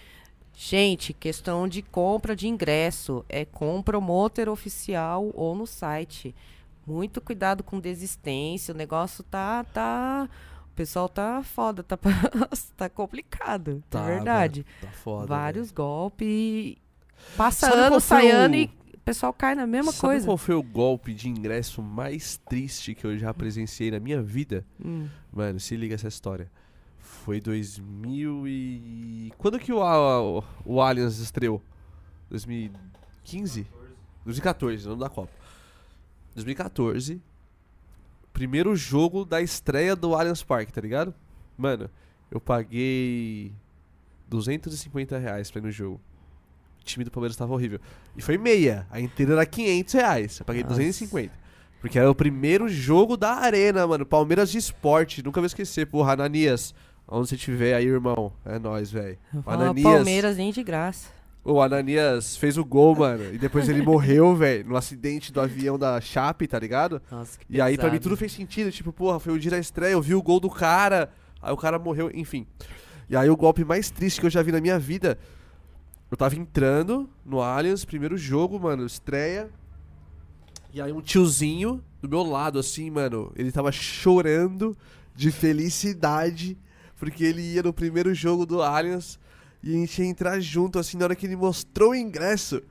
Gente, 0.61 1.13
questão 1.13 1.69
de 1.69 1.81
compra 1.81 2.35
de 2.35 2.45
ingresso. 2.45 3.23
É 3.29 3.45
com 3.45 3.79
o 3.79 3.83
promoter 3.83 4.49
oficial 4.49 5.31
ou 5.33 5.55
no 5.55 5.65
site. 5.65 6.35
Muito 6.85 7.21
cuidado 7.21 7.63
com 7.63 7.79
desistência. 7.79 8.73
O 8.73 8.77
negócio 8.77 9.23
tá. 9.23 9.63
tá 9.73 10.27
o 10.69 10.75
pessoal 10.75 11.07
tá 11.07 11.41
foda, 11.43 11.81
tá, 11.81 11.97
tá 12.75 12.89
complicado. 12.89 13.81
Tá, 13.89 14.03
é 14.03 14.15
verdade. 14.15 14.65
Tá 14.81 14.89
foda. 14.89 15.27
Vários 15.27 15.71
golpes. 15.71 16.75
Passa 17.37 17.69
Sabe 17.69 17.81
ano, 17.81 17.99
sai 18.01 18.29
o- 18.29 18.35
ano 18.35 18.55
e 18.55 18.65
o 18.93 18.99
pessoal 18.99 19.31
cai 19.31 19.55
na 19.55 19.65
mesma 19.65 19.93
Sabe 19.93 20.01
coisa. 20.01 20.25
qual 20.25 20.37
foi 20.37 20.55
o 20.55 20.63
golpe 20.63 21.13
de 21.13 21.29
ingresso 21.29 21.81
mais 21.81 22.35
triste 22.49 22.93
que 22.93 23.05
eu 23.05 23.17
já 23.17 23.33
presenciei 23.33 23.91
na 23.91 23.99
minha 23.99 24.21
vida? 24.21 24.65
Hum. 24.83 25.07
Mano, 25.31 25.57
se 25.57 25.77
liga 25.77 25.95
essa 25.95 26.09
história. 26.09 26.51
Foi 27.09 27.41
2000 27.41 28.47
e... 28.47 29.33
Quando 29.37 29.59
que 29.59 29.73
o, 29.73 29.79
o, 29.79 30.43
o 30.63 30.81
Allianz 30.81 31.17
estreou? 31.17 31.61
2015? 32.29 33.67
2014, 34.23 34.87
ano 34.87 34.95
da 34.95 35.09
Copa. 35.09 35.31
2014. 36.35 37.21
Primeiro 38.31 38.75
jogo 38.75 39.25
da 39.25 39.41
estreia 39.41 39.95
do 39.95 40.15
Allianz 40.15 40.43
Parque, 40.43 40.71
tá 40.71 40.79
ligado? 40.79 41.13
Mano, 41.57 41.89
eu 42.29 42.39
paguei 42.39 43.51
250 44.27 45.17
reais 45.17 45.49
pra 45.49 45.59
ir 45.59 45.63
no 45.63 45.71
jogo. 45.71 45.99
O 46.79 46.85
time 46.85 47.03
do 47.03 47.11
Palmeiras 47.11 47.35
tava 47.35 47.53
horrível. 47.53 47.79
E 48.15 48.21
foi 48.21 48.37
meia. 48.37 48.87
A 48.89 49.01
inteira 49.01 49.33
era 49.33 49.45
500 49.45 49.93
reais. 49.93 50.39
Eu 50.39 50.45
paguei 50.45 50.61
Nossa. 50.63 50.75
250. 50.75 51.33
Porque 51.81 51.97
era 51.97 52.09
o 52.09 52.15
primeiro 52.15 52.69
jogo 52.69 53.17
da 53.17 53.35
arena, 53.35 53.85
mano. 53.87 54.05
Palmeiras 54.05 54.51
de 54.51 54.57
esporte. 54.57 55.23
Nunca 55.23 55.41
vou 55.41 55.47
esquecer. 55.47 55.87
Porra, 55.87 56.13
Ananias. 56.13 56.73
Onde 57.11 57.27
você 57.27 57.35
estiver 57.35 57.73
aí, 57.73 57.87
irmão. 57.87 58.31
É 58.45 58.59
nóis, 58.59 58.91
velho. 58.91 59.17
Ananias. 59.45 59.83
Palmeiras 59.83 60.37
nem 60.37 60.51
de 60.51 60.63
graça. 60.63 61.09
O 61.43 61.59
Ananias 61.59 62.37
fez 62.37 62.57
o 62.57 62.63
gol, 62.63 62.95
mano. 62.95 63.33
E 63.33 63.37
depois 63.37 63.67
ele 63.67 63.81
morreu, 63.81 64.35
velho. 64.37 64.67
No 64.69 64.75
acidente 64.75 65.31
do 65.31 65.41
avião 65.41 65.79
da 65.79 65.99
Chape, 65.99 66.47
tá 66.47 66.59
ligado? 66.59 67.01
Nossa, 67.09 67.39
que 67.39 67.45
E 67.49 67.59
aí, 67.59 67.77
pra 67.77 67.89
mim, 67.89 67.97
tudo 67.97 68.15
fez 68.15 68.31
sentido. 68.31 68.71
Tipo, 68.71 68.93
porra, 68.93 69.19
foi 69.19 69.33
o 69.33 69.39
dia 69.39 69.49
da 69.51 69.57
estreia, 69.57 69.93
eu 69.93 70.01
vi 70.01 70.13
o 70.13 70.21
gol 70.21 70.39
do 70.39 70.49
cara. 70.49 71.09
Aí 71.41 71.51
o 71.51 71.57
cara 71.57 71.79
morreu, 71.79 72.11
enfim. 72.13 72.45
E 73.09 73.15
aí, 73.15 73.27
o 73.29 73.35
golpe 73.35 73.65
mais 73.65 73.89
triste 73.89 74.19
que 74.19 74.27
eu 74.27 74.29
já 74.29 74.43
vi 74.43 74.51
na 74.51 74.61
minha 74.61 74.77
vida. 74.77 75.17
Eu 76.11 76.17
tava 76.17 76.35
entrando 76.35 77.09
no 77.25 77.41
Allianz, 77.41 77.85
primeiro 77.85 78.17
jogo, 78.17 78.59
mano, 78.59 78.85
estreia. 78.85 79.49
E 80.71 80.79
aí, 80.79 80.91
um 80.91 81.01
tiozinho 81.01 81.83
do 82.01 82.07
meu 82.07 82.21
lado, 82.21 82.59
assim, 82.59 82.91
mano, 82.91 83.31
ele 83.35 83.51
tava 83.51 83.71
chorando 83.71 84.77
de 85.15 85.31
felicidade. 85.31 86.55
Porque 86.99 87.23
ele 87.23 87.41
ia 87.41 87.63
no 87.63 87.73
primeiro 87.73 88.13
jogo 88.13 88.45
do 88.45 88.61
Allianz. 88.61 89.17
E 89.63 89.73
a 89.73 89.77
gente 89.77 90.01
ia 90.01 90.07
entrar 90.07 90.39
junto, 90.39 90.77
assim, 90.77 90.97
na 90.97 91.05
hora 91.05 91.15
que 91.15 91.25
ele 91.25 91.35
mostrou 91.35 91.91
o 91.91 91.95
ingresso. 91.95 92.61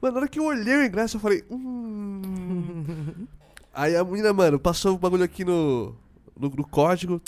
Mano, 0.00 0.14
na 0.14 0.20
hora 0.20 0.28
que 0.28 0.38
eu 0.38 0.44
olhei 0.44 0.76
o 0.76 0.84
ingresso, 0.84 1.16
eu 1.16 1.20
falei. 1.20 1.44
Hum. 1.50 3.26
Aí 3.72 3.96
a 3.96 4.04
menina, 4.04 4.32
mano, 4.32 4.58
passou 4.58 4.94
o 4.94 4.98
bagulho 4.98 5.24
aqui 5.24 5.44
no, 5.44 5.94
no, 6.38 6.48
no 6.48 6.66
código. 6.66 7.20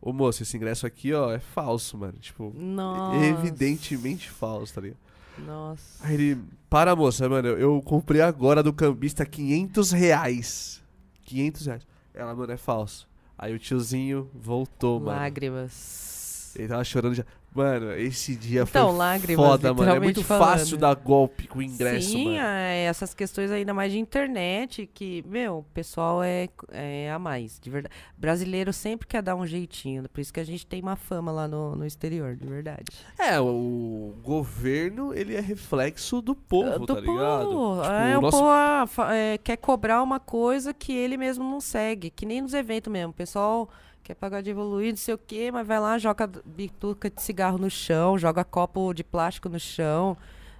Ô 0.00 0.12
moço, 0.12 0.42
esse 0.42 0.56
ingresso 0.56 0.86
aqui, 0.86 1.12
ó, 1.12 1.32
é 1.32 1.38
falso, 1.38 1.96
mano. 1.96 2.18
Tipo, 2.18 2.52
Nossa. 2.56 3.24
evidentemente 3.24 4.28
falso, 4.28 4.74
tá 4.74 4.80
ligado? 4.80 4.98
Nossa. 5.38 6.04
Aí 6.04 6.14
ele, 6.14 6.42
para 6.68 6.94
moça, 6.96 7.28
mano, 7.28 7.48
eu, 7.48 7.58
eu 7.58 7.82
comprei 7.82 8.20
agora 8.20 8.62
do 8.62 8.72
cambista 8.72 9.24
500 9.24 9.92
reais. 9.92 10.82
500 11.24 11.66
reais. 11.66 11.86
Ela, 12.12 12.34
mano, 12.34 12.52
é 12.52 12.56
falso. 12.56 13.08
Aí 13.36 13.54
o 13.54 13.58
tiozinho 13.58 14.30
voltou, 14.34 15.00
mano. 15.00 15.18
Lágrimas. 15.18 16.54
Ele 16.56 16.68
tava 16.68 16.84
chorando 16.84 17.14
já. 17.14 17.24
Mano, 17.54 17.92
esse 17.92 18.34
dia 18.34 18.62
Então, 18.62 18.88
foi 18.88 18.96
lágrimas, 18.98 19.46
foda, 19.46 19.74
mano. 19.74 19.90
É 19.94 20.00
muito 20.00 20.24
falando. 20.24 20.48
fácil 20.58 20.76
dar 20.78 20.94
golpe 20.94 21.46
com 21.46 21.60
ingresso, 21.60 22.08
Sim, 22.10 22.24
mano. 22.36 22.38
é, 22.46 22.84
essas 22.84 23.12
questões 23.12 23.50
ainda 23.50 23.74
mais 23.74 23.92
de 23.92 23.98
internet, 23.98 24.88
que, 24.94 25.22
meu, 25.28 25.58
o 25.58 25.62
pessoal 25.74 26.22
é, 26.22 26.48
é 26.70 27.10
a 27.12 27.18
mais, 27.18 27.60
de 27.60 27.68
verdade. 27.68 27.94
Brasileiro 28.16 28.72
sempre 28.72 29.06
quer 29.06 29.20
dar 29.22 29.36
um 29.36 29.46
jeitinho, 29.46 30.08
por 30.08 30.20
isso 30.20 30.32
que 30.32 30.40
a 30.40 30.44
gente 30.44 30.66
tem 30.66 30.80
uma 30.80 30.96
fama 30.96 31.30
lá 31.30 31.46
no, 31.46 31.76
no 31.76 31.84
exterior, 31.84 32.34
de 32.36 32.46
verdade. 32.46 32.84
É, 33.18 33.38
o 33.38 34.14
governo, 34.22 35.12
ele 35.14 35.34
é 35.36 35.40
reflexo 35.40 36.22
do 36.22 36.34
povo, 36.34 36.86
Do 36.86 36.94
tá 36.94 37.00
ligado? 37.00 37.48
povo. 37.50 37.82
Tipo, 37.82 37.92
é, 37.94 38.18
o 38.18 38.20
nosso- 38.22 38.38
povo 38.38 38.48
ah, 38.50 39.14
é, 39.14 39.38
quer 39.38 39.56
cobrar 39.58 40.02
uma 40.02 40.18
coisa 40.18 40.72
que 40.72 40.92
ele 40.92 41.16
mesmo 41.16 41.44
não 41.44 41.60
segue, 41.60 42.08
que 42.10 42.24
nem 42.24 42.40
nos 42.40 42.54
eventos 42.54 42.90
mesmo. 42.92 43.10
O 43.10 43.14
pessoal 43.14 43.68
quer 44.02 44.14
pagar 44.14 44.42
de 44.42 44.50
evoluído, 44.50 44.92
não 44.92 44.96
sei 44.96 45.14
o 45.14 45.18
quê, 45.18 45.50
mas 45.52 45.66
vai 45.66 45.78
lá, 45.80 45.98
joga 45.98 46.26
bituca 46.44 47.08
de 47.10 47.22
cigarro 47.22 47.58
no 47.58 47.70
chão, 47.70 48.18
joga 48.18 48.44
copo 48.44 48.92
de 48.92 49.04
plástico 49.04 49.48
no 49.48 49.60
chão. 49.60 50.16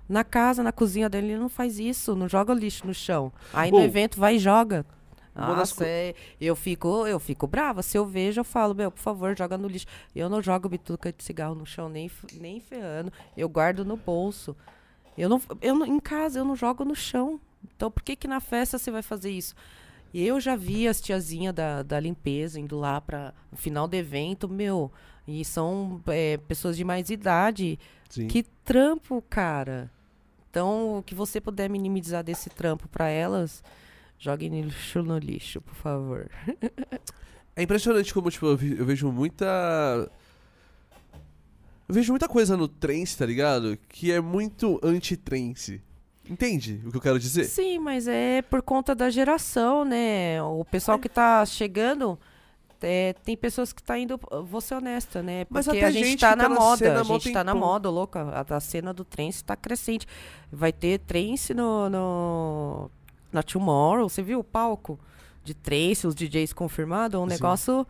Na 0.09 0.25
casa, 0.25 0.63
na 0.63 0.73
cozinha 0.73 1.09
dele, 1.09 1.29
ele 1.33 1.39
não 1.41 1.49
faz 1.49 1.79
isso, 1.79 2.15
não 2.15 2.29
joga 2.29 2.53
lixo 2.53 2.87
no 2.87 2.95
chão. 2.95 3.33
Aí 3.53 3.71
no 3.71 3.79
Ô, 3.79 3.83
evento 3.83 4.19
vai 4.19 4.37
e 4.37 4.39
joga. 4.39 4.85
Nossa, 5.35 5.87
é, 5.87 6.15
eu 6.39 6.55
fico, 6.55 7.07
eu 7.07 7.19
fico 7.19 7.47
brava. 7.47 7.83
Se 7.83 7.97
eu 7.97 8.05
vejo, 8.05 8.41
eu 8.41 8.45
falo, 8.45 8.75
meu, 8.75 8.91
por 8.91 9.01
favor, 9.01 9.35
joga 9.37 9.57
no 9.57 9.67
lixo. 9.67 9.87
Eu 10.15 10.29
não 10.29 10.43
jogo 10.43 10.69
bituca 10.69 11.11
de 11.13 11.25
cigarro 11.25 11.55
no 11.55 11.65
chão, 11.65 11.89
nem, 11.89 12.11
nem 12.35 12.61
ferrando. 12.61 13.11
Eu 13.37 13.49
guardo 13.49 13.85
no 13.85 13.97
bolso. 13.97 14.55
Eu 15.17 15.29
não, 15.29 15.41
eu 15.61 15.75
não- 15.75 15.87
em 15.87 15.99
casa, 16.01 16.39
eu 16.39 16.45
não 16.45 16.55
jogo 16.55 16.85
no 16.85 16.95
chão. 16.95 17.41
Então 17.77 17.91
por 17.91 18.03
que 18.03 18.15
que 18.17 18.29
na 18.29 18.41
festa 18.41 18.79
você 18.79 18.91
vai 18.91 19.03
fazer 19.03 19.31
isso? 19.31 19.55
E 20.13 20.27
eu 20.27 20.39
já 20.41 20.55
vi 20.57 20.87
as 20.87 21.01
tiazinhas 21.01 21.55
da, 21.55 21.83
da 21.83 21.99
limpeza 21.99 22.61
indo 22.61 22.79
lá 22.79 23.01
para 23.01 23.33
o 23.51 23.57
final 23.57 23.89
do 23.89 23.95
evento, 23.95 24.49
meu, 24.49 24.93
e 25.27 25.45
são 25.45 26.01
é, 26.07 26.37
pessoas 26.37 26.77
de 26.77 26.85
mais 26.85 27.09
idade. 27.11 27.79
Sim. 28.11 28.27
Que 28.29 28.43
trampo, 28.65 29.23
cara. 29.31 29.91
Então, 30.51 30.99
o 30.99 31.03
que 31.03 31.15
você 31.15 31.41
puder 31.41 31.71
minimizar 31.71 32.23
desse 32.23 32.51
trampo 32.51 32.87
para 32.89 33.09
elas, 33.09 33.65
jogue 34.19 34.51
no 34.51 34.61
lixo 34.61 35.03
no 35.03 35.17
lixo, 35.19 35.61
por 35.61 35.75
favor. 35.75 36.29
É 37.55 37.63
impressionante 37.63 38.15
como, 38.15 38.31
tipo, 38.31 38.47
eu, 38.47 38.57
vi- 38.57 38.79
eu 38.79 38.87
vejo 38.87 39.13
muita. 39.13 39.45
Eu 41.87 41.95
vejo 41.95 42.11
muita 42.13 42.27
coisa 42.27 42.57
no 42.57 42.67
trance, 42.67 43.15
tá 43.19 43.27
ligado? 43.27 43.77
Que 43.91 44.11
é 44.11 44.23
muito 44.23 44.81
anti-trance. 44.83 45.83
Entende 46.29 46.81
o 46.87 46.91
que 46.91 46.97
eu 46.97 47.01
quero 47.01 47.19
dizer? 47.19 47.45
Sim, 47.45 47.79
mas 47.79 48.07
é 48.07 48.43
por 48.43 48.63
conta 48.63 48.95
da 48.95 49.11
geração, 49.11 49.85
né? 49.85 50.43
O 50.43 50.65
pessoal 50.65 50.99
que 50.99 51.09
tá 51.09 51.45
chegando. 51.45 52.19
é, 52.81 53.13
tem 53.25 53.37
pessoas 53.37 53.73
que 53.73 53.83
tá 53.83 53.99
indo. 53.99 54.19
Vou 54.45 54.61
ser 54.61 54.77
honesta, 54.77 55.23
né? 55.23 55.45
Porque 55.47 55.71
a 55.81 55.91
gente, 55.91 56.07
gente 56.11 56.21
tá 56.21 56.37
na 56.37 56.45
tá 56.45 56.49
na 56.49 56.55
moda. 56.55 57.01
A 57.01 57.05
gente 57.05 57.33
tá 57.33 57.45
na 57.45 57.55
moda, 57.55 57.91
louca. 57.91 58.21
A, 58.49 58.57
a 58.57 58.61
cena 58.61 58.93
do 58.93 59.05
trance 59.05 59.43
tá 59.43 59.57
crescente. 59.57 60.07
Vai 60.51 60.73
ter 60.73 61.01
trance 61.01 61.53
no, 61.53 61.91
no, 61.91 62.91
na 63.33 63.43
Tomorrow. 63.43 64.09
Você 64.09 64.23
viu 64.23 64.39
o 64.39 64.45
palco 64.45 64.99
de 65.45 65.55
trance, 65.55 66.07
os 66.07 66.15
DJs 66.15 66.53
confirmados? 66.53 67.19
É 67.19 67.19
um 67.19 67.29
Sim. 67.29 67.35
negócio 67.35 67.87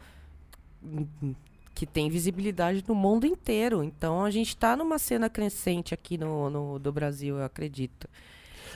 que 1.75 1.87
tem 1.87 2.09
visibilidade 2.11 2.85
no 2.87 2.95
mundo 2.95 3.27
inteiro. 3.27 3.83
Então 3.83 4.25
a 4.25 4.31
gente 4.31 4.57
tá 4.57 4.77
numa 4.77 4.99
cena 4.99 5.29
crescente 5.31 5.93
aqui 5.95 6.17
no, 6.19 6.49
no 6.51 6.79
do 6.79 6.93
Brasil, 6.93 7.39
eu 7.39 7.45
acredito. 7.45 8.09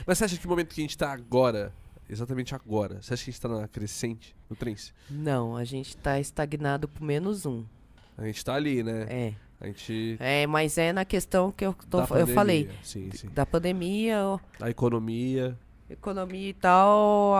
Mas 0.05 0.17
você 0.17 0.25
acha 0.25 0.37
que 0.37 0.45
o 0.45 0.49
momento 0.49 0.73
que 0.73 0.81
a 0.81 0.83
gente 0.83 0.97
tá 0.97 1.11
agora, 1.11 1.73
exatamente 2.09 2.53
agora, 2.53 3.01
você 3.01 3.13
acha 3.13 3.23
que 3.23 3.29
a 3.29 3.33
gente 3.33 3.41
tá 3.41 3.49
na 3.49 3.67
crescente, 3.67 4.35
no 4.49 4.55
trance? 4.55 4.91
Não, 5.09 5.55
a 5.55 5.63
gente 5.63 5.95
tá 5.97 6.19
estagnado 6.19 6.87
por 6.87 7.01
menos 7.03 7.45
um. 7.45 7.63
A 8.17 8.25
gente 8.25 8.43
tá 8.43 8.55
ali, 8.55 8.81
né? 8.83 9.05
É. 9.09 9.33
A 9.59 9.65
gente. 9.67 10.17
É, 10.19 10.45
mas 10.45 10.77
é 10.77 10.93
na 10.93 11.03
questão 11.03 11.51
que 11.51 11.65
eu, 11.65 11.73
tô- 11.89 11.97
da 11.97 12.03
eu 12.03 12.07
pandemia. 12.07 12.35
falei. 12.35 12.69
Sim, 12.83 13.09
sim. 13.11 13.27
Da 13.29 13.43
pandemia, 13.45 14.23
ó, 14.23 14.39
A 14.61 14.69
economia. 14.69 15.57
economia 15.89 16.49
e 16.49 16.53
tal. 16.53 17.33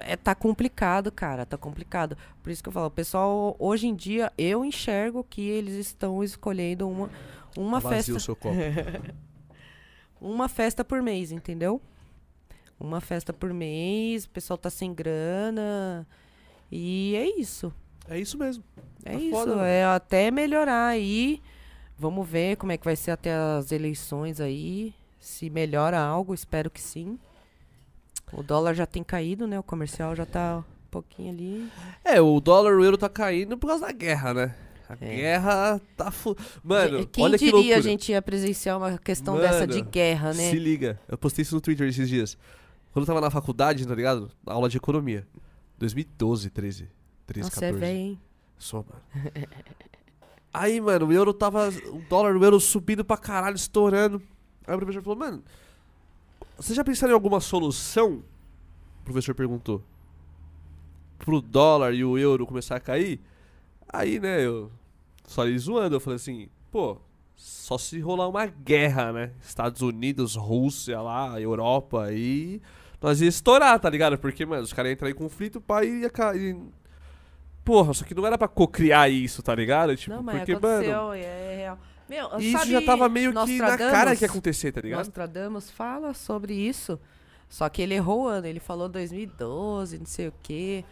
É, 0.00 0.16
tá 0.16 0.34
complicado, 0.34 1.10
cara. 1.12 1.44
Tá 1.44 1.56
complicado. 1.58 2.16
Por 2.42 2.50
isso 2.50 2.62
que 2.62 2.68
eu 2.68 2.72
falo, 2.72 2.86
o 2.86 2.90
pessoal, 2.90 3.56
hoje 3.58 3.86
em 3.86 3.94
dia, 3.94 4.32
eu 4.38 4.64
enxergo 4.64 5.24
que 5.28 5.42
eles 5.42 5.74
estão 5.74 6.22
escolhendo 6.24 6.88
uma, 6.88 7.10
uma 7.56 7.80
vazia 7.80 7.96
festa. 7.98 8.16
o 8.16 8.20
seu 8.20 8.36
copo. 8.36 8.56
Uma 10.20 10.48
festa 10.48 10.84
por 10.84 11.02
mês, 11.02 11.32
entendeu? 11.32 11.82
Uma 12.78 13.00
festa 13.00 13.32
por 13.32 13.52
mês, 13.52 14.24
o 14.24 14.30
pessoal 14.30 14.56
tá 14.56 14.70
sem 14.70 14.94
grana. 14.94 16.06
E 16.70 17.16
é 17.16 17.40
isso. 17.40 17.72
é 18.08 18.20
isso 18.20 18.38
mesmo. 18.38 18.62
É 19.04 19.14
Tá 19.14 19.18
isso, 19.18 19.30
foda, 19.32 19.66
é 19.66 19.84
até 19.84 20.30
melhorar 20.30 20.86
aí. 20.86 21.42
Vamos 21.98 22.28
ver 22.28 22.56
como 22.56 22.70
é 22.70 22.76
que 22.76 22.84
vai 22.84 22.94
ser 22.94 23.10
até 23.10 23.34
as 23.34 23.72
eleições 23.72 24.40
aí. 24.40 24.94
Se 25.18 25.50
melhora 25.50 26.00
algo, 26.00 26.32
espero 26.32 26.70
que 26.70 26.80
sim. 26.80 27.18
O 28.32 28.42
dólar 28.42 28.74
já 28.74 28.86
tem 28.86 29.02
caído, 29.04 29.46
né? 29.46 29.58
O 29.58 29.62
comercial 29.62 30.14
já 30.16 30.24
tá 30.26 30.58
um 30.58 30.90
pouquinho 30.90 31.30
ali. 31.32 31.70
É, 32.04 32.20
o 32.20 32.40
dólar, 32.40 32.74
o 32.76 32.84
euro 32.84 32.96
tá 32.96 33.08
caindo 33.08 33.56
por 33.58 33.66
causa 33.68 33.86
da 33.86 33.92
guerra, 33.92 34.32
né? 34.34 34.54
A 34.88 34.94
É. 35.04 35.16
guerra 35.16 35.80
tá 35.96 36.10
fu... 36.10 36.36
Mano, 36.62 37.06
Quem 37.06 37.24
olha 37.24 37.38
que 37.38 37.44
diria 37.44 37.58
loucura. 37.60 37.78
a 37.78 37.80
gente 37.82 38.12
ia 38.12 38.20
presenciar 38.22 38.76
uma 38.78 38.98
questão 38.98 39.36
dessa 39.38 39.66
de 39.66 39.78
Mano, 39.78 39.90
guerra, 39.90 40.28
né? 40.34 40.50
Se 40.50 40.58
liga, 40.58 40.98
eu 41.08 41.16
postei 41.18 41.42
isso 41.42 41.54
no 41.54 41.60
Twitter 41.60 41.88
esses 41.88 42.08
dias. 42.08 42.36
Quando 42.92 43.04
eu 43.04 43.06
tava 43.06 43.20
na 43.20 43.30
faculdade, 43.30 43.86
tá 43.86 43.94
ligado? 43.94 44.30
Na 44.46 44.52
aula 44.52 44.68
de 44.68 44.76
economia. 44.76 45.26
2012, 45.78 46.50
13. 46.50 46.88
13, 47.26 47.46
Nossa, 47.48 47.58
é 47.64 47.68
14. 47.72 47.80
velho, 47.80 47.98
hein? 47.98 48.20
Sou, 48.58 48.84
mano. 48.88 49.32
Aí, 50.52 50.80
mano, 50.80 51.06
o 51.06 51.12
euro 51.12 51.32
tava. 51.32 51.68
O 51.68 52.02
dólar, 52.08 52.36
o 52.36 52.44
euro 52.44 52.60
subindo 52.60 53.04
pra 53.04 53.16
caralho, 53.16 53.56
estourando. 53.56 54.20
Aí 54.66 54.74
o 54.74 54.78
professor 54.78 55.02
falou, 55.02 55.18
mano, 55.18 55.42
você 56.62 56.74
já 56.74 56.84
pensaram 56.84 57.10
em 57.10 57.14
alguma 57.14 57.40
solução? 57.40 58.22
O 59.00 59.04
professor 59.04 59.34
perguntou. 59.34 59.82
Pro 61.18 61.40
dólar 61.40 61.92
e 61.92 62.04
o 62.04 62.16
euro 62.16 62.46
começar 62.46 62.76
a 62.76 62.80
cair? 62.80 63.20
Aí, 63.88 64.20
né, 64.20 64.44
eu. 64.44 64.70
Só 65.26 65.42
ali 65.42 65.58
zoando, 65.58 65.96
eu 65.96 66.00
falei 66.00 66.16
assim, 66.16 66.48
pô, 66.70 66.98
só 67.34 67.76
se 67.76 67.98
rolar 67.98 68.28
uma 68.28 68.46
guerra, 68.46 69.12
né? 69.12 69.32
Estados 69.42 69.82
Unidos, 69.82 70.36
Rússia 70.36 71.00
lá, 71.00 71.40
Europa, 71.40 72.04
aí. 72.04 72.60
Nós 73.00 73.20
ia 73.20 73.28
estourar, 73.28 73.78
tá 73.80 73.90
ligado? 73.90 74.16
Porque, 74.16 74.46
mano, 74.46 74.62
os 74.62 74.72
caras 74.72 74.90
iam 74.90 74.94
entrar 74.94 75.10
em 75.10 75.14
conflito, 75.14 75.60
pá, 75.60 75.84
e 75.84 76.02
ia 76.02 76.10
cair. 76.10 76.56
Porra, 77.64 77.92
só 77.92 78.04
que 78.04 78.14
não 78.14 78.26
era 78.26 78.38
pra 78.38 78.46
cocriar 78.48 79.10
isso, 79.10 79.42
tá 79.42 79.54
ligado? 79.54 79.96
Tipo, 79.96 80.14
Não, 80.14 80.22
mas 80.22 80.38
porque, 80.38 80.52
aconteceu, 80.52 80.96
mano. 81.02 81.14
é 81.14 81.56
real. 81.56 81.78
Meu, 82.12 82.38
Isso 82.38 82.58
sabe 82.58 82.72
já 82.72 82.82
tava 82.82 83.08
meio 83.08 83.32
que 83.32 83.56
na 83.56 83.78
cara 83.78 84.14
que 84.14 84.22
ia 84.22 84.28
acontecer, 84.28 84.70
tá 84.70 84.82
ligado? 84.82 84.98
Nostradamus 84.98 85.70
fala 85.70 86.12
sobre 86.12 86.52
isso. 86.52 87.00
Só 87.48 87.66
que 87.70 87.80
ele 87.80 87.94
errou 87.94 88.24
o 88.24 88.28
ano, 88.28 88.46
ele 88.46 88.60
falou 88.60 88.86
2012, 88.86 89.98
não 89.98 90.04
sei 90.04 90.28
o 90.28 90.34
quê. 90.42 90.84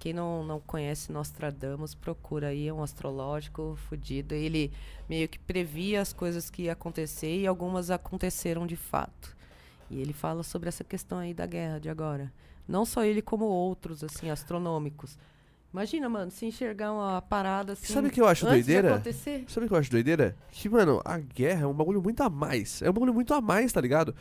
Quem 0.00 0.12
não, 0.12 0.42
não 0.42 0.58
conhece 0.58 1.12
Nostradamus, 1.12 1.94
procura 1.94 2.48
aí, 2.48 2.66
é 2.66 2.74
um 2.74 2.82
astrológico 2.82 3.78
fudido. 3.88 4.34
Ele 4.34 4.72
meio 5.08 5.28
que 5.28 5.38
previa 5.38 6.00
as 6.00 6.12
coisas 6.12 6.50
que 6.50 6.62
ia 6.62 6.72
acontecer 6.72 7.38
e 7.38 7.46
algumas 7.46 7.88
aconteceram 7.88 8.66
de 8.66 8.74
fato. 8.74 9.36
E 9.88 10.00
ele 10.00 10.12
fala 10.12 10.42
sobre 10.42 10.68
essa 10.68 10.82
questão 10.82 11.18
aí 11.18 11.32
da 11.32 11.46
guerra 11.46 11.78
de 11.78 11.88
agora. 11.88 12.32
Não 12.66 12.84
só 12.84 13.04
ele, 13.04 13.22
como 13.22 13.44
outros, 13.44 14.02
assim, 14.02 14.28
astronômicos. 14.28 15.16
Imagina, 15.72 16.06
mano, 16.08 16.30
se 16.30 16.44
enxergar 16.44 16.92
uma 16.92 17.22
parada 17.22 17.72
assim. 17.72 17.92
Sabe 17.94 18.08
o 18.08 18.10
que 18.10 18.20
eu 18.20 18.26
acho 18.26 18.44
doideira? 18.44 18.94
acontecer. 18.94 19.44
Sabe 19.48 19.64
o 19.64 19.68
que 19.68 19.74
eu 19.74 19.78
acho 19.78 19.90
doideira? 19.90 20.36
Que, 20.50 20.68
mano, 20.68 21.00
a 21.02 21.16
guerra 21.18 21.62
é 21.62 21.66
um 21.66 21.72
bagulho 21.72 22.02
muito 22.02 22.22
a 22.22 22.28
mais. 22.28 22.82
É 22.82 22.90
um 22.90 22.92
bagulho 22.92 23.14
muito 23.14 23.32
a 23.32 23.40
mais, 23.40 23.72
tá 23.72 23.80
ligado? 23.80 24.14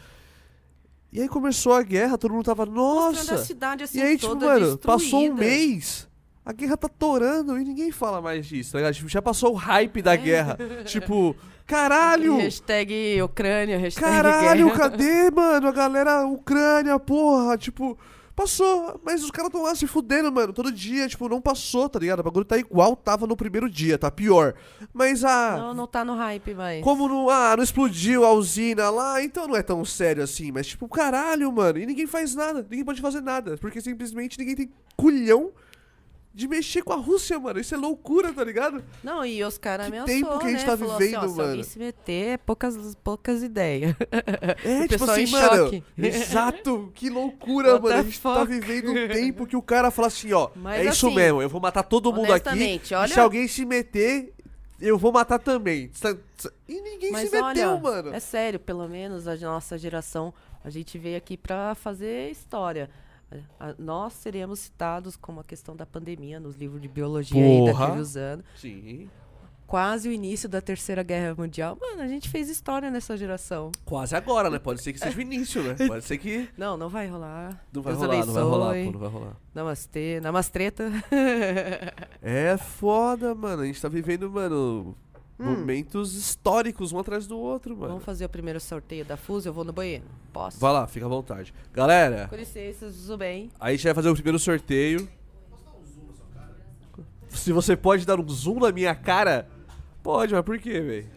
E 1.12 1.20
aí 1.22 1.28
começou 1.28 1.74
a 1.74 1.84
guerra, 1.84 2.18
todo 2.18 2.34
mundo 2.34 2.45
tava, 2.45 2.66
nossa! 2.66 3.38
cidade 3.39 3.84
assim 3.84 3.99
E 3.99 4.02
aí, 4.02 4.18
tipo, 4.18 4.30
toda 4.34 4.45
mano, 4.45 4.78
passou 4.78 5.20
um 5.20 5.36
destruída. 5.36 5.45
mês, 5.45 6.08
a 6.45 6.54
guerra 6.54 6.78
tá 6.78 6.88
torando 6.88 7.60
e 7.60 7.65
ninguém 7.65 7.91
fala 7.91 8.22
mais 8.22 8.45
disso, 8.45 8.72
tá 8.72 8.78
ligado? 8.78 8.94
Tipo, 8.94 9.10
já 9.10 9.22
passou 9.22 9.52
o 9.52 9.56
hype 9.57 10.02
da 10.02 10.15
guerra. 10.15 10.57
tipo, 10.86 11.36
caralho! 11.68 12.38
Hashtag 12.38 13.22
Ucrânia, 13.23 13.78
hashtag 13.78 14.06
Caralho, 14.06 14.68
guerra. 14.68 14.80
cadê, 14.90 15.30
mano? 15.32 15.68
A 15.68 15.72
galera, 15.73 16.26
Ucrânia, 16.26 16.98
porra, 16.98 17.57
tipo, 17.57 17.98
passou, 18.36 18.99
mas 19.03 19.24
os 19.24 19.32
caras 19.32 19.52
tão 19.52 19.64
lá 19.64 19.76
se 19.76 19.88
fudendo, 19.88 20.32
mano, 20.32 20.53
todo 20.53 20.72
dia, 20.72 21.08
tipo, 21.08 21.28
não 21.28 21.41
passou, 21.41 21.88
tá 21.90 21.99
ligado? 21.99 22.20
O 22.20 22.24
bagulho 22.24 22.45
tá 22.45 22.58
igual 22.58 22.95
tava 22.95 23.28
no 23.28 23.36
primeiro 23.36 23.70
dia, 23.70 23.98
tá 23.98 24.10
pior. 24.10 24.53
Mas 24.94 25.24
a. 25.24 25.58
Não, 25.58 25.74
não 25.74 25.88
tá 25.88 26.03
no 26.03 26.16
hype 26.16 26.53
mais. 26.53 26.84
Como 26.84 27.08
não, 27.08 27.30
ah, 27.30 27.56
não 27.56 27.64
explodiu 27.64 28.26
a 28.26 28.32
usina 28.32 28.90
lá, 28.90 29.24
então 29.24 29.48
não 29.48 29.56
é 29.56 29.64
tão 29.64 29.84
sério 29.86 30.24
assim. 30.24 30.52
Mas, 30.52 30.68
tipo, 30.68 30.88
caralho, 30.88 31.52
mano. 31.52 31.80
E 31.80 31.86
ninguém 31.86 32.08
faz 32.08 32.36
nada. 32.36 32.66
Ninguém 32.70 32.86
pode 32.86 33.02
fazer 33.02 33.22
nada. 33.22 33.58
Porque 33.58 33.82
simplesmente 33.82 34.38
ninguém 34.38 34.56
tem 34.56 34.72
culhão 34.95 35.52
de 36.34 36.48
mexer 36.48 36.82
com 36.82 36.94
a 36.94 36.95
Rússia, 36.95 37.38
mano. 37.40 37.60
Isso 37.60 37.76
é 37.76 37.78
loucura, 37.78 38.32
tá 38.34 38.44
ligado? 38.44 38.84
Não, 39.03 39.26
e 39.26 39.44
os 39.44 39.58
caras 39.58 39.88
Que 39.88 39.91
ameaçou, 39.91 40.16
tempo 40.16 40.40
que 40.40 40.45
a 40.45 40.49
gente 40.49 40.60
né? 40.62 40.66
tá 40.66 40.78
Falou 40.78 40.98
vivendo, 40.98 41.16
assim, 41.18 41.26
ó, 41.26 41.28
Se 41.30 41.36
mano. 41.38 41.49
alguém 41.49 41.64
se 41.64 41.80
meter, 41.80 42.28
é 42.30 42.38
poucas, 42.38 42.95
poucas 43.03 43.44
ideias. 43.44 43.95
É, 44.64 44.88
tipo 44.88 45.03
assim, 45.03 45.26
mano. 45.28 45.64
choque. 45.66 45.84
Exato. 45.98 46.91
Que 46.95 47.10
loucura, 47.10 47.80
mano. 47.80 47.95
A 47.95 48.03
gente 48.03 48.20
tá 48.22 48.36
fuck? 48.36 48.48
vivendo 48.48 48.91
um 48.91 49.08
tempo 49.10 49.45
que 49.45 49.56
o 49.58 49.62
cara 49.62 49.91
fala 49.91 50.08
assim, 50.08 50.32
ó. 50.32 50.49
Mas 50.56 50.86
é 50.86 50.90
isso 50.90 51.08
assim, 51.08 51.16
mesmo, 51.16 51.41
eu 51.41 51.49
vou 51.49 51.60
matar 51.60 51.84
todo 51.84 52.14
mundo 52.14 52.32
aqui. 52.32 52.82
E 52.90 52.94
olha- 52.95 53.14
se 53.14 53.20
alguém 53.20 53.48
se 53.48 53.66
meter, 53.66 54.34
eu 54.80 54.98
vou 54.98 55.12
matar 55.12 55.38
também. 55.40 55.91
E 56.68 56.82
ninguém 56.82 57.12
Mas 57.12 57.30
se 57.30 57.41
meteu, 57.41 57.72
olha, 57.72 57.80
mano. 57.82 58.14
é 58.16 58.20
sério, 58.20 58.60
pelo 58.60 58.88
menos 58.88 59.28
a 59.28 59.36
nossa 59.36 59.78
geração, 59.78 60.34
a 60.64 60.70
gente 60.70 60.98
veio 60.98 61.18
aqui 61.18 61.36
pra 61.36 61.76
fazer 61.76 62.32
história. 62.32 62.90
A- 63.60 63.76
nós 63.80 64.14
seremos 64.14 64.60
citados 64.60 65.16
como 65.16 65.40
a 65.40 65.44
questão 65.44 65.76
da 65.76 65.86
pandemia 65.86 66.40
nos 66.40 66.56
livros 66.56 66.82
de 66.82 66.88
biologia 66.88 67.44
aí 67.44 67.58
Porra. 67.60 67.94
uns 67.94 68.16
anos. 68.18 68.45
Sim. 68.56 69.10
Quase 69.68 70.10
o 70.10 70.12
início 70.12 70.49
da 70.49 70.60
Terceira 70.60 71.02
Guerra 71.02 71.34
Mundial. 71.34 71.78
Mano, 71.80 72.02
a 72.02 72.08
gente 72.08 72.28
fez 72.28 72.49
história 72.49 72.91
nessa 72.91 73.16
geração. 73.16 73.72
Quase 73.86 74.14
agora, 74.14 74.49
né? 74.49 74.60
Pode 74.60 74.82
ser 74.82 74.91
que 74.91 74.99
seja 74.99 75.18
o 75.18 75.22
início, 75.22 75.64
né? 75.64 75.76
Pode 75.88 76.03
ser 76.03 76.18
que. 76.18 76.49
Não, 76.58 76.76
não 76.76 76.90
vai 76.90 77.08
rolar. 77.08 77.64
Não 77.72 77.82
vai 77.82 77.94
Deus 77.94 78.06
rolar, 78.06 78.26
não 78.26 78.34
vai 78.34 78.44
rolar, 78.44 78.74
pô, 78.86 78.91
não 78.91 78.99
vai 78.99 79.10
rolar. 79.10 79.36
Namastê, 79.56 80.20
namastreta. 80.20 80.91
É 82.22 82.58
foda, 82.58 83.34
mano. 83.34 83.62
A 83.64 83.66
gente 83.66 83.82
tá 83.82 83.88
vivendo, 83.88 84.30
mano, 84.30 84.95
Hum. 85.41 85.51
momentos 85.55 86.13
históricos 86.13 86.91
um 86.91 86.99
atrás 86.99 87.26
do 87.26 87.38
outro, 87.38 87.76
mano. 87.76 87.89
Vamos 87.93 88.03
fazer 88.03 88.26
o 88.26 88.30
primeiro 88.30 88.59
sorteio 88.59 89.03
da 89.03 89.18
FUS, 89.18 89.45
eu 89.45 89.53
vou 89.53 89.63
no 89.63 89.73
banheiro. 89.73 90.03
Posso? 90.31 90.59
Vai 90.59 90.72
lá, 90.72 90.85
fica 90.88 91.05
à 91.05 91.09
vontade. 91.09 91.53
Galera, 91.73 92.27
Com 92.27 92.35
licença, 92.35 92.91
tudo 92.91 93.18
bem? 93.18 93.49
aí 93.59 93.73
a 93.73 93.76
gente 93.76 93.85
vai 93.85 93.93
fazer 93.93 94.09
o 94.09 94.13
primeiro 94.13 94.38
sorteio. 94.39 95.07
Se 97.30 97.51
você 97.51 97.76
pode 97.76 98.05
dar 98.05 98.19
um 98.19 98.30
zoom 98.30 98.59
na 98.59 98.72
minha 98.72 98.93
cara, 98.93 99.47
pode, 100.03 100.34
mas 100.34 100.43
por 100.43 100.59
quê, 100.59 100.80
velho? 100.81 101.09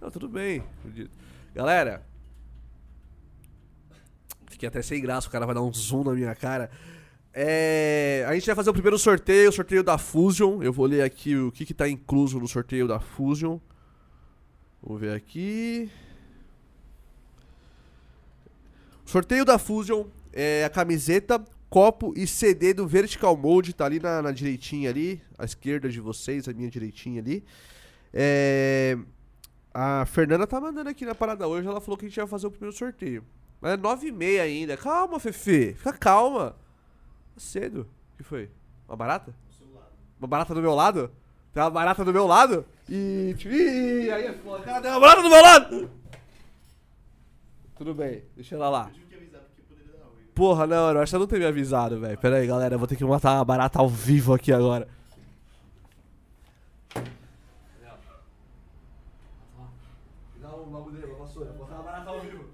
Não, 0.00 0.10
tudo 0.10 0.28
bem. 0.28 0.62
Galera, 1.54 2.02
que 4.58 4.66
é 4.66 4.68
até 4.68 4.82
sem 4.82 5.00
graça, 5.00 5.28
o 5.28 5.30
cara 5.30 5.46
vai 5.46 5.54
dar 5.54 5.62
um 5.62 5.72
zoom 5.72 6.04
na 6.04 6.12
minha 6.12 6.34
cara. 6.34 6.70
É, 7.36 8.24
a 8.28 8.34
gente 8.34 8.46
vai 8.46 8.54
fazer 8.54 8.70
o 8.70 8.72
primeiro 8.72 8.96
sorteio, 8.96 9.50
o 9.50 9.52
sorteio 9.52 9.82
da 9.82 9.98
Fusion. 9.98 10.62
Eu 10.62 10.72
vou 10.72 10.86
ler 10.86 11.02
aqui 11.02 11.36
o 11.36 11.50
que, 11.50 11.66
que 11.66 11.74
tá 11.74 11.88
incluso 11.88 12.38
no 12.38 12.46
sorteio 12.46 12.86
da 12.86 13.00
Fusion. 13.00 13.58
Vamos 14.80 15.00
ver 15.00 15.16
aqui. 15.16 15.90
Sorteio 19.04 19.44
da 19.44 19.58
Fusion 19.58 20.06
é 20.32 20.64
a 20.64 20.70
camiseta, 20.70 21.44
copo 21.68 22.14
e 22.16 22.24
CD 22.24 22.72
do 22.72 22.86
Vertical 22.86 23.36
Mode, 23.36 23.74
tá 23.74 23.84
ali 23.84 23.98
na, 23.98 24.22
na 24.22 24.30
direitinha 24.30 24.90
ali, 24.90 25.20
à 25.36 25.44
esquerda 25.44 25.88
de 25.88 26.00
vocês, 26.00 26.48
a 26.48 26.52
minha 26.52 26.70
direitinha 26.70 27.20
ali. 27.20 27.44
É, 28.12 28.96
a 29.72 30.06
Fernanda 30.06 30.46
tá 30.46 30.60
mandando 30.60 30.88
aqui 30.88 31.04
na 31.04 31.16
parada 31.16 31.48
hoje, 31.48 31.66
ela 31.66 31.80
falou 31.80 31.98
que 31.98 32.06
a 32.06 32.08
gente 32.08 32.16
ia 32.16 32.26
fazer 32.28 32.46
o 32.46 32.50
primeiro 32.50 32.76
sorteio. 32.76 33.24
Mas 33.60 33.72
é 33.72 33.76
nove 33.76 34.08
e 34.08 34.12
meia 34.12 34.42
ainda. 34.42 34.76
Calma, 34.76 35.18
Fefe. 35.18 35.74
Fica 35.74 35.92
calma. 35.92 36.54
Cedo. 37.36 37.88
O 38.14 38.16
que 38.16 38.22
foi? 38.22 38.50
Uma 38.88 38.96
barata? 38.96 39.34
Uma 40.18 40.28
barata 40.28 40.54
do 40.54 40.62
meu 40.62 40.74
lado? 40.74 41.10
Tem 41.52 41.62
uma 41.62 41.70
barata 41.70 42.04
do 42.04 42.12
meu 42.12 42.26
lado? 42.26 42.64
E. 42.88 43.34
Ih, 43.44 44.10
aí 44.10 44.26
é 44.26 44.32
foda. 44.34 44.64
Cara, 44.64 44.80
tem 44.80 44.90
uma 44.90 45.00
barata 45.00 45.22
do 45.22 45.28
meu 45.28 45.42
lado! 45.42 45.90
Tudo 47.76 47.94
bem, 47.94 48.24
deixa 48.36 48.54
ela 48.54 48.68
lá. 48.68 48.84
Ruim. 48.84 48.94
Porra, 50.34 50.66
não, 50.66 50.90
eu 50.90 51.00
acho 51.00 51.10
que 51.10 51.16
ela 51.16 51.22
não 51.24 51.28
tem 51.28 51.38
me 51.38 51.46
avisado, 51.46 52.00
velho. 52.00 52.18
Pera 52.18 52.36
aí, 52.36 52.46
galera, 52.46 52.74
eu 52.74 52.78
vou 52.78 52.88
ter 52.88 52.96
que 52.96 53.04
matar 53.04 53.34
uma 53.36 53.44
barata 53.44 53.78
ao 53.78 53.88
vivo 53.88 54.32
aqui 54.34 54.52
agora. 54.52 54.88
Dá 60.40 60.56
um 60.56 60.70
bagulho 60.70 60.96
dele, 60.96 61.12
uma 61.12 61.24
vassoura. 61.24 61.52
Botar 61.52 61.74
uma 61.74 61.82
barata 61.82 62.10
ao 62.10 62.20
vivo. 62.20 62.44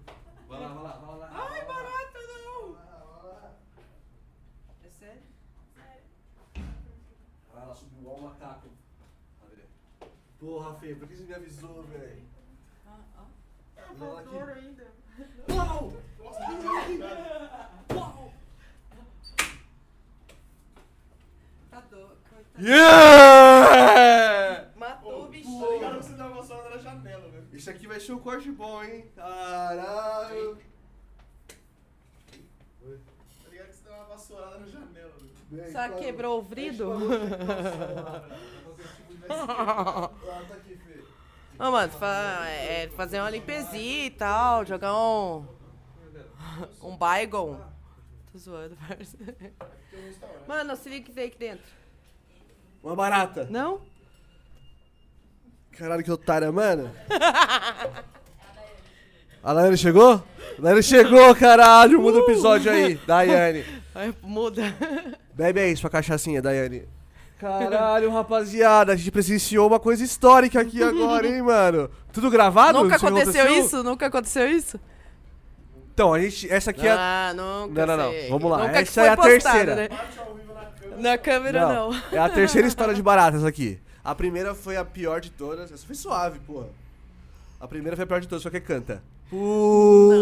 Vai 0.49 0.61
lá, 0.61 0.69
vai 0.69 0.83
lá, 0.83 0.93
vai 0.93 1.19
lá. 1.19 1.31
Ai, 1.33 1.65
barata 1.65 2.19
não! 2.29 2.77
É 4.85 4.89
sério? 4.89 5.23
Caralho, 6.55 7.67
ela 7.67 7.75
subiu 7.75 8.01
igual 8.01 8.19
um 8.19 8.23
macaco. 8.23 8.69
Cadê? 9.41 9.63
Porra, 10.41 10.75
Fê, 10.77 10.95
por 10.95 11.07
que 11.07 11.17
você 11.17 11.25
me 11.25 11.35
avisou, 11.35 11.83
velho? 11.85 12.23
Ah, 12.87 12.97
ah. 13.19 13.27
Ela 13.77 14.21
aqui. 14.21 14.37
ainda. 14.59 14.87
Uau! 15.51 15.93
Nossa, 16.19 16.41
que 16.87 16.97
legal. 16.97 18.33
Tá 21.71 21.81
doido, 21.91 22.17
coitado. 22.29 22.67
Yeah! 22.67 24.71
Matou 24.77 25.21
o 25.21 25.25
Tá 25.25 25.29
bichinho. 25.31 25.73
ligado 25.73 25.99
que 25.99 26.05
você 26.07 26.15
dá 26.15 26.27
uma 26.27 26.37
vassoura 26.37 26.71
na 26.71 26.79
janela, 26.79 27.29
né? 27.29 27.43
Isso 27.53 27.71
aqui 27.71 27.87
vai 27.87 28.01
ser 28.01 28.13
um 28.13 28.19
corte 28.19 28.51
bom, 28.51 28.83
hein? 28.83 29.11
Caralho! 29.15 30.57
Tá 30.57 30.63
ligado 33.51 33.69
que 33.69 33.75
você 33.77 33.89
dá 33.89 33.95
uma 33.97 34.05
vassourada 34.07 34.59
na 34.59 34.67
janela, 34.67 35.13
né? 35.51 35.71
Só 35.71 35.89
quebrou 35.99 36.39
o 36.39 36.43
vrido? 36.43 36.93
Ô, 41.59 41.71
mano, 41.71 41.93
fa- 41.93 42.47
é, 42.49 42.89
fazer 42.97 43.21
uma 43.21 43.29
limpezinha 43.31 44.07
e 44.07 44.11
tal, 44.11 44.65
jogar 44.65 44.95
um. 44.97 45.45
Um 46.83 46.97
Bygone. 46.97 47.59
Tô 48.33 48.39
zoando, 48.39 48.77
parça. 48.89 49.17
Restaurante. 49.93 50.49
Mano, 50.49 50.77
se 50.77 50.89
liga 50.89 51.05
que 51.07 51.13
tem 51.13 51.27
aqui 51.27 51.39
dentro. 51.39 51.65
Uma 52.83 52.97
barata. 52.97 53.47
Não? 53.51 53.83
Caralho, 55.73 56.03
que 56.03 56.11
otária, 56.11 56.51
mano. 56.51 56.91
A 59.43 59.55
Daiane 59.55 59.77
chegou? 59.79 60.23
A 60.59 60.61
Daiane 60.63 60.83
chegou, 60.83 61.35
caralho. 61.35 62.01
Muda 62.01 62.19
o 62.19 62.23
episódio 62.23 62.71
aí. 62.73 62.95
Daiane. 63.07 63.65
Aí 63.95 64.15
muda. 64.23 64.63
Bebe 65.35 65.61
aí 65.61 65.77
sua 65.77 65.89
cachaçinha, 65.91 66.43
Daiane. 66.43 66.87
Caralho, 67.41 68.11
rapaziada. 68.11 68.93
A 68.93 68.97
gente 68.97 69.11
presenciou 69.11 69.67
uma 69.67 69.81
coisa 69.81 70.05
histórica 70.05 70.61
aqui 70.61 70.83
agora, 70.83 71.27
hein, 71.27 71.41
mano. 71.41 71.89
Tudo 72.13 72.31
gravado? 72.31 72.83
Nunca 72.83 72.97
Isso 72.97 73.07
aconteceu 73.07 73.49
isso? 73.53 73.83
Nunca 73.83 74.07
aconteceu 74.07 74.49
isso? 74.51 74.79
Então, 75.95 76.13
a 76.13 76.21
gente. 76.21 76.51
Essa 76.53 76.71
aqui 76.71 76.87
é. 76.87 76.91
Ah, 76.93 77.33
nunca. 77.35 77.87
Não, 77.87 77.97
não, 77.97 78.05
não. 78.05 78.13
sei. 78.13 78.29
Vamos 78.29 78.51
lá. 78.51 78.59
Nunca 78.59 78.73
que 78.73 78.79
Essa 78.81 79.01
foi 79.01 79.05
é 79.05 79.09
a 79.09 79.17
postado, 79.17 79.39
terceira. 79.39 79.75
né? 79.77 79.89
Na 80.99 81.17
câmera. 81.17 81.19
Câmera 81.19 81.69
não. 81.75 81.95
É 82.13 82.19
a 82.19 82.29
terceira 82.29 82.69
história 82.69 82.95
de 82.95 83.03
baratas 83.03 83.43
aqui. 83.45 83.79
A 84.05 84.15
primeira 84.15 84.55
foi 84.55 84.77
a 84.77 84.85
pior 84.85 85.21
de 85.21 85.31
todas. 85.31 85.73
Essa 85.73 85.87
foi 85.87 85.95
suave, 85.95 86.39
porra. 86.41 86.69
A 87.59 87.67
primeira 87.67 87.97
foi 87.97 88.05
a 88.05 88.07
pior 88.07 88.21
de 88.21 88.29
todas, 88.29 88.43
só 88.43 88.51
que 88.51 88.61
canta. 88.61 89.03
Putz. 89.31 90.21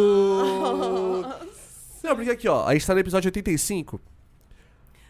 Não, 2.03 2.15
porque 2.15 2.31
aqui, 2.31 2.49
ó, 2.49 2.65
a 2.67 2.73
gente 2.75 2.87
tá 2.87 2.95
no 2.95 3.01
episódio 3.01 3.29
85. 3.29 4.01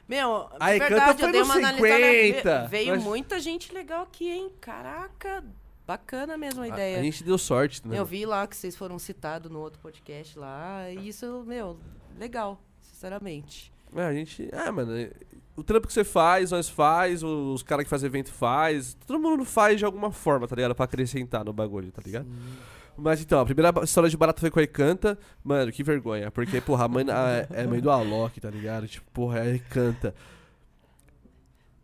Meu, 0.09 0.48
A 0.59 0.74
Ecanta 0.74 0.89
verdade, 0.94 1.18
foi 1.18 1.28
eu 1.28 1.32
dei 1.32 1.40
no 1.40 1.47
uma 1.47 1.55
analisada. 1.56 1.97
50, 1.97 2.62
ve- 2.62 2.68
Veio 2.68 2.94
mas- 2.94 3.05
muita 3.05 3.39
gente 3.39 3.74
legal 3.74 4.02
aqui, 4.05 4.28
hein? 4.30 4.51
Caraca, 4.60 5.44
bacana 5.86 6.36
mesmo 6.39 6.62
a 6.62 6.64
A, 6.64 6.68
ideia. 6.68 6.98
a 6.98 7.02
gente 7.02 7.22
deu 7.22 7.36
sorte, 7.36 7.86
né? 7.86 7.98
Eu 7.98 8.06
vi 8.06 8.24
lá 8.24 8.47
que 8.47 8.56
vocês 8.56 8.74
foram 8.74 8.98
citados 8.98 9.51
no 9.51 9.59
outro 9.60 9.78
podcast 9.80 10.39
lá. 10.39 10.90
E 10.90 11.09
isso, 11.09 11.44
meu, 11.47 11.78
legal, 12.18 12.59
sinceramente. 12.80 13.70
É, 13.94 14.02
a 14.05 14.12
gente. 14.14 14.48
É, 14.52 14.70
mano. 14.70 14.97
é- 14.97 15.10
O 15.56 15.62
trampo 15.64 15.89
que 15.89 15.93
você 15.93 16.05
faz, 16.05 16.52
nós 16.52 16.68
faz, 16.68 17.22
os 17.24 17.62
caras 17.64 17.82
que 17.85 17.90
fazem 17.90 18.06
evento 18.06 18.30
faz. 18.32 18.94
Todo 19.06 19.18
mundo 19.18 19.44
faz 19.44 19.76
de 19.76 19.85
alguma 19.85 20.12
forma, 20.12 20.47
tá 20.47 20.55
ligado? 20.55 20.72
Pra 20.74 20.85
acrescentar 20.85 21.44
no 21.44 21.52
bagulho, 21.52 21.90
tá 21.90 22.01
ligado? 22.05 22.28
Mas 23.00 23.20
então, 23.22 23.40
a 23.40 23.44
primeira 23.44 23.72
história 23.84 24.10
de 24.10 24.16
barata 24.16 24.40
foi 24.40 24.50
com 24.50 24.58
a 24.58 24.62
Ecanta. 24.62 25.16
Mano, 25.44 25.70
que 25.70 25.84
vergonha. 25.84 26.30
Porque, 26.32 26.60
porra, 26.60 26.84
a 26.86 26.88
mãe 26.88 27.04
a- 27.08 27.46
é 27.50 27.66
mãe 27.66 27.80
do 27.80 27.90
Alok, 27.90 28.40
tá 28.40 28.50
ligado? 28.50 28.88
Tipo, 28.88 29.08
porra, 29.12 29.38
é 29.38 29.42
a 29.42 29.54
Ecanta. 29.54 30.14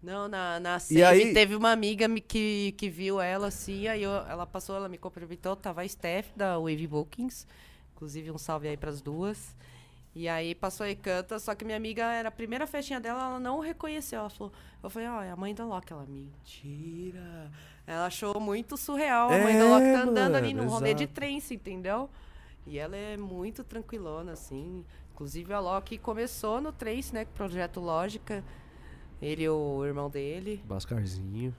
Não, 0.02 0.28
na, 0.28 0.60
na 0.60 0.76
E 0.76 0.80
save 0.80 1.02
aí- 1.04 1.32
teve 1.32 1.54
uma 1.54 1.70
amiga 1.72 2.06
que, 2.20 2.72
que 2.76 2.90
viu 2.90 3.20
ela 3.20 3.46
assim, 3.46 3.86
aí 3.88 4.02
eu- 4.02 4.10
ela 4.28 4.44
passou, 4.46 4.76
ela 4.76 4.88
me 4.88 4.98
cumprimentou, 4.98 5.56
tava 5.56 5.80
a 5.80 5.88
Steph 5.88 6.26
da 6.36 6.58
Wave 6.58 6.86
Bookings, 6.86 7.46
inclusive 7.94 8.30
um 8.30 8.36
salve 8.36 8.68
aí 8.68 8.76
pras 8.76 9.00
duas. 9.00 9.56
E 10.14 10.28
aí 10.28 10.54
passou 10.54 10.86
e 10.86 10.94
canta, 10.94 11.38
só 11.38 11.54
que 11.54 11.64
minha 11.64 11.76
amiga 11.76 12.04
era 12.12 12.28
a 12.28 12.32
primeira 12.32 12.66
festinha 12.66 13.00
dela, 13.00 13.24
ela 13.24 13.40
não 13.40 13.60
reconheceu. 13.60 14.20
Ela 14.20 14.30
falou, 14.30 14.52
eu 14.82 14.90
falei, 14.90 15.08
ó, 15.08 15.22
é 15.22 15.30
a 15.30 15.36
mãe 15.36 15.54
da 15.54 15.64
Loki. 15.64 15.92
Ela, 15.92 16.04
mentira. 16.06 17.50
Ela 17.86 18.06
achou 18.06 18.40
muito 18.40 18.76
surreal. 18.76 19.28
A 19.30 19.38
mãe 19.38 19.58
da 19.58 19.64
É, 19.64 19.68
Loki 19.68 19.92
tá 19.92 20.10
andando 20.10 20.34
ali 20.36 20.54
mano, 20.54 20.66
num 20.66 20.72
rolê 20.72 20.94
de 20.94 21.06
trance, 21.06 21.54
entendeu? 21.54 22.08
E 22.66 22.78
ela 22.78 22.96
é 22.96 23.16
muito 23.16 23.62
tranquilona, 23.62 24.32
assim. 24.32 24.84
Inclusive 25.12 25.52
a 25.52 25.60
Loki 25.60 25.98
começou 25.98 26.60
no 26.60 26.72
trance, 26.72 27.12
né? 27.12 27.24
Com 27.24 27.32
o 27.32 27.34
projeto 27.34 27.80
Lógica. 27.80 28.42
Ele 29.20 29.44
e 29.44 29.48
o 29.48 29.84
irmão 29.84 30.08
dele. 30.08 30.62
Bascarzinho. 30.66 31.54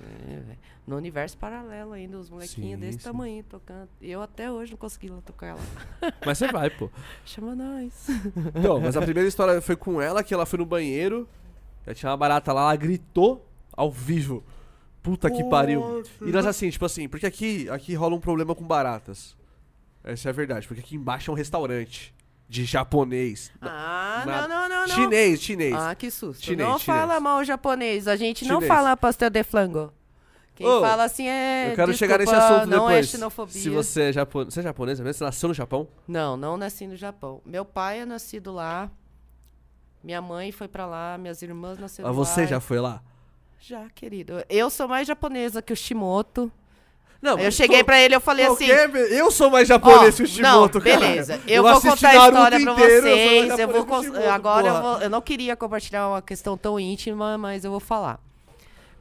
É, 0.00 0.36
velho. 0.36 0.58
no 0.86 0.96
universo 0.96 1.36
paralelo 1.36 1.92
ainda, 1.92 2.18
os 2.18 2.30
molequinhos 2.30 2.78
Sim, 2.78 2.86
desse 2.86 2.98
sim. 2.98 3.04
tamanho 3.04 3.42
tocando. 3.42 3.88
Eu 4.00 4.22
até 4.22 4.50
hoje 4.50 4.70
não 4.70 4.78
consegui 4.78 5.08
lá 5.08 5.20
tocar 5.22 5.48
ela. 5.48 5.60
Mas 6.24 6.38
você 6.38 6.46
vai, 6.52 6.70
pô. 6.70 6.88
Chama 7.24 7.54
nós. 7.54 8.06
Então, 8.54 8.80
mas 8.80 8.96
a 8.96 9.02
primeira 9.02 9.28
história 9.28 9.60
foi 9.60 9.74
com 9.74 10.00
ela, 10.00 10.22
que 10.22 10.32
ela 10.32 10.46
foi 10.46 10.60
no 10.60 10.66
banheiro. 10.66 11.28
Já 11.84 11.94
tinha 11.94 12.10
uma 12.10 12.16
barata 12.16 12.52
lá, 12.52 12.62
ela 12.62 12.76
gritou 12.76 13.44
ao 13.72 13.90
vivo. 13.90 14.44
Puta 15.10 15.30
que 15.30 15.42
pariu. 15.44 16.02
E 16.20 16.30
nós 16.30 16.44
assim, 16.46 16.68
tipo 16.70 16.84
assim, 16.84 17.08
porque 17.08 17.24
aqui, 17.26 17.68
aqui 17.70 17.94
rola 17.94 18.14
um 18.14 18.20
problema 18.20 18.54
com 18.54 18.64
baratas. 18.66 19.36
Essa 20.04 20.28
é 20.28 20.30
a 20.30 20.32
verdade, 20.32 20.66
porque 20.66 20.80
aqui 20.80 20.96
embaixo 20.96 21.30
é 21.30 21.32
um 21.32 21.36
restaurante 21.36 22.14
de 22.48 22.64
japonês. 22.64 23.50
Ah, 23.60 24.22
Na- 24.26 24.40
não, 24.42 24.48
não, 24.48 24.68
não, 24.68 24.86
não. 24.86 24.94
Chinês, 24.94 25.40
chinês. 25.40 25.74
Ah, 25.74 25.94
que 25.94 26.10
susto. 26.10 26.44
Chinês, 26.44 26.68
não 26.68 26.78
chinês. 26.78 27.00
fala 27.00 27.20
mal 27.20 27.42
japonês. 27.44 28.06
A 28.08 28.16
gente 28.16 28.44
não 28.46 28.56
Chinês. 28.60 28.68
fala 28.68 28.96
pastel 28.96 29.30
de 29.30 29.42
flango. 29.42 29.92
Quem 30.54 30.66
Ô, 30.66 30.80
fala 30.80 31.04
assim 31.04 31.28
é. 31.28 31.70
Eu 31.72 31.76
quero 31.76 31.94
chegar 31.94 32.18
nesse 32.18 32.32
desculpa, 32.32 32.56
assunto 32.56 32.70
não 32.70 32.86
é 32.90 32.94
depois. 32.94 33.08
xenofobia. 33.10 33.52
Se 33.62 33.70
você 33.70 34.02
é 34.02 34.12
japonês. 34.12 34.52
Você 34.54 34.60
é 34.60 34.62
japonesa 34.64 35.04
mesmo? 35.04 35.18
Você 35.18 35.24
nasceu 35.24 35.48
no 35.48 35.54
Japão? 35.54 35.88
Não, 36.06 36.36
não 36.36 36.56
nasci 36.56 36.86
no 36.86 36.96
Japão. 36.96 37.40
Meu 37.46 37.64
pai 37.64 38.00
é 38.00 38.04
nascido 38.06 38.52
lá. 38.52 38.90
Minha 40.02 40.22
mãe 40.22 40.50
foi 40.52 40.68
pra 40.68 40.86
lá, 40.86 41.18
minhas 41.18 41.42
irmãs 41.42 41.78
nasceram 41.78 42.08
Ah, 42.08 42.12
lá. 42.12 42.16
você 42.16 42.46
já 42.46 42.60
foi 42.60 42.78
lá? 42.80 43.02
Já, 43.60 43.86
querido. 43.94 44.42
Eu 44.48 44.70
sou 44.70 44.88
mais 44.88 45.06
japonesa 45.06 45.60
que 45.60 45.72
o 45.72 45.76
Shimoto. 45.76 46.50
Não, 47.20 47.36
eu 47.38 47.50
cheguei 47.50 47.82
pra 47.82 47.98
ele 48.00 48.14
e 48.14 48.16
eu 48.16 48.20
falei 48.20 48.46
assim. 48.46 48.66
Qualquer 48.68 49.12
Eu 49.12 49.28
sou 49.32 49.50
mais 49.50 49.66
japonês 49.66 50.14
que 50.14 50.22
o 50.22 50.26
Shimoto, 50.26 50.78
não, 50.78 50.84
cara. 50.84 51.00
beleza. 51.00 51.40
Eu, 51.48 51.62
vou 51.64 51.72
assisti 51.72 51.88
contar 51.90 52.08
a 52.10 52.14
história 52.26 52.58
eu 52.58 52.64
mais 52.64 52.78
vocês. 52.78 53.50
Eu 53.50 53.56
japonês 53.56 53.72
vou 53.76 53.86
cons- 53.86 54.04
Shimoto, 54.04 54.28
agora 54.28 54.68
eu, 54.68 54.82
vou, 54.82 54.98
eu 55.02 55.10
não 55.10 55.20
queria 55.20 55.56
compartilhar 55.56 56.08
uma 56.08 56.22
questão 56.22 56.56
tão 56.56 56.78
íntima, 56.78 57.36
mas 57.36 57.64
eu 57.64 57.72
vou 57.72 57.80
falar. 57.80 58.20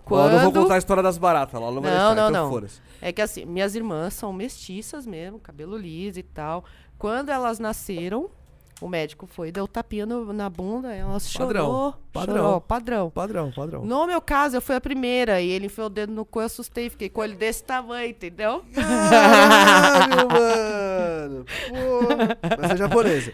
Ó, 0.09 0.25
eu 0.25 0.31
não 0.31 0.39
vou 0.39 0.51
Quando- 0.51 0.63
contar 0.63 0.75
a 0.75 0.77
história 0.79 1.03
das 1.03 1.17
baratas 1.19 1.61
lá, 1.61 1.67
não 1.71 1.81
vou 1.81 1.91
Não, 1.91 2.15
não, 2.15 2.29
então 2.29 2.49
não. 2.61 2.67
É 2.99 3.11
que 3.11 3.21
assim, 3.21 3.45
minhas 3.45 3.75
irmãs 3.75 4.15
são 4.15 4.34
mestiças 4.34 5.05
mesmo, 5.05 5.38
cabelo 5.38 5.77
liso 5.77 6.17
e 6.19 6.23
tal. 6.23 6.65
Quando 6.97 7.29
elas 7.29 7.59
nasceram, 7.59 8.31
o 8.79 8.87
médico 8.87 9.25
foi, 9.27 9.51
deu 9.51 9.67
tapinha 9.67 10.05
no- 10.05 10.31
na 10.31 10.49
bunda, 10.49 10.93
elas 10.93 11.31
Padrão, 11.33 11.65
chorou. 11.65 11.95
padrão. 12.13 12.35
Chorou, 12.37 12.61
padrão. 12.61 13.09
Padrão, 13.09 13.51
padrão. 13.51 13.85
No 13.85 14.05
meu 14.05 14.21
caso, 14.21 14.57
eu 14.57 14.61
fui 14.61 14.75
a 14.75 14.81
primeira 14.81 15.41
e 15.41 15.49
ele 15.49 15.65
enfiou 15.65 15.87
o 15.87 15.89
dedo 15.89 16.11
no 16.13 16.23
cu, 16.25 16.41
eu 16.41 16.45
assustei, 16.45 16.89
fiquei 16.89 17.09
com 17.09 17.23
ele 17.23 17.35
desse 17.35 17.63
tamanho, 17.63 18.09
entendeu? 18.09 18.63
Caralho, 18.73 20.27
mano! 20.29 21.45
Pô. 21.69 22.57
Mas 22.61 22.71
é 22.71 22.77
japonesa. 22.77 23.33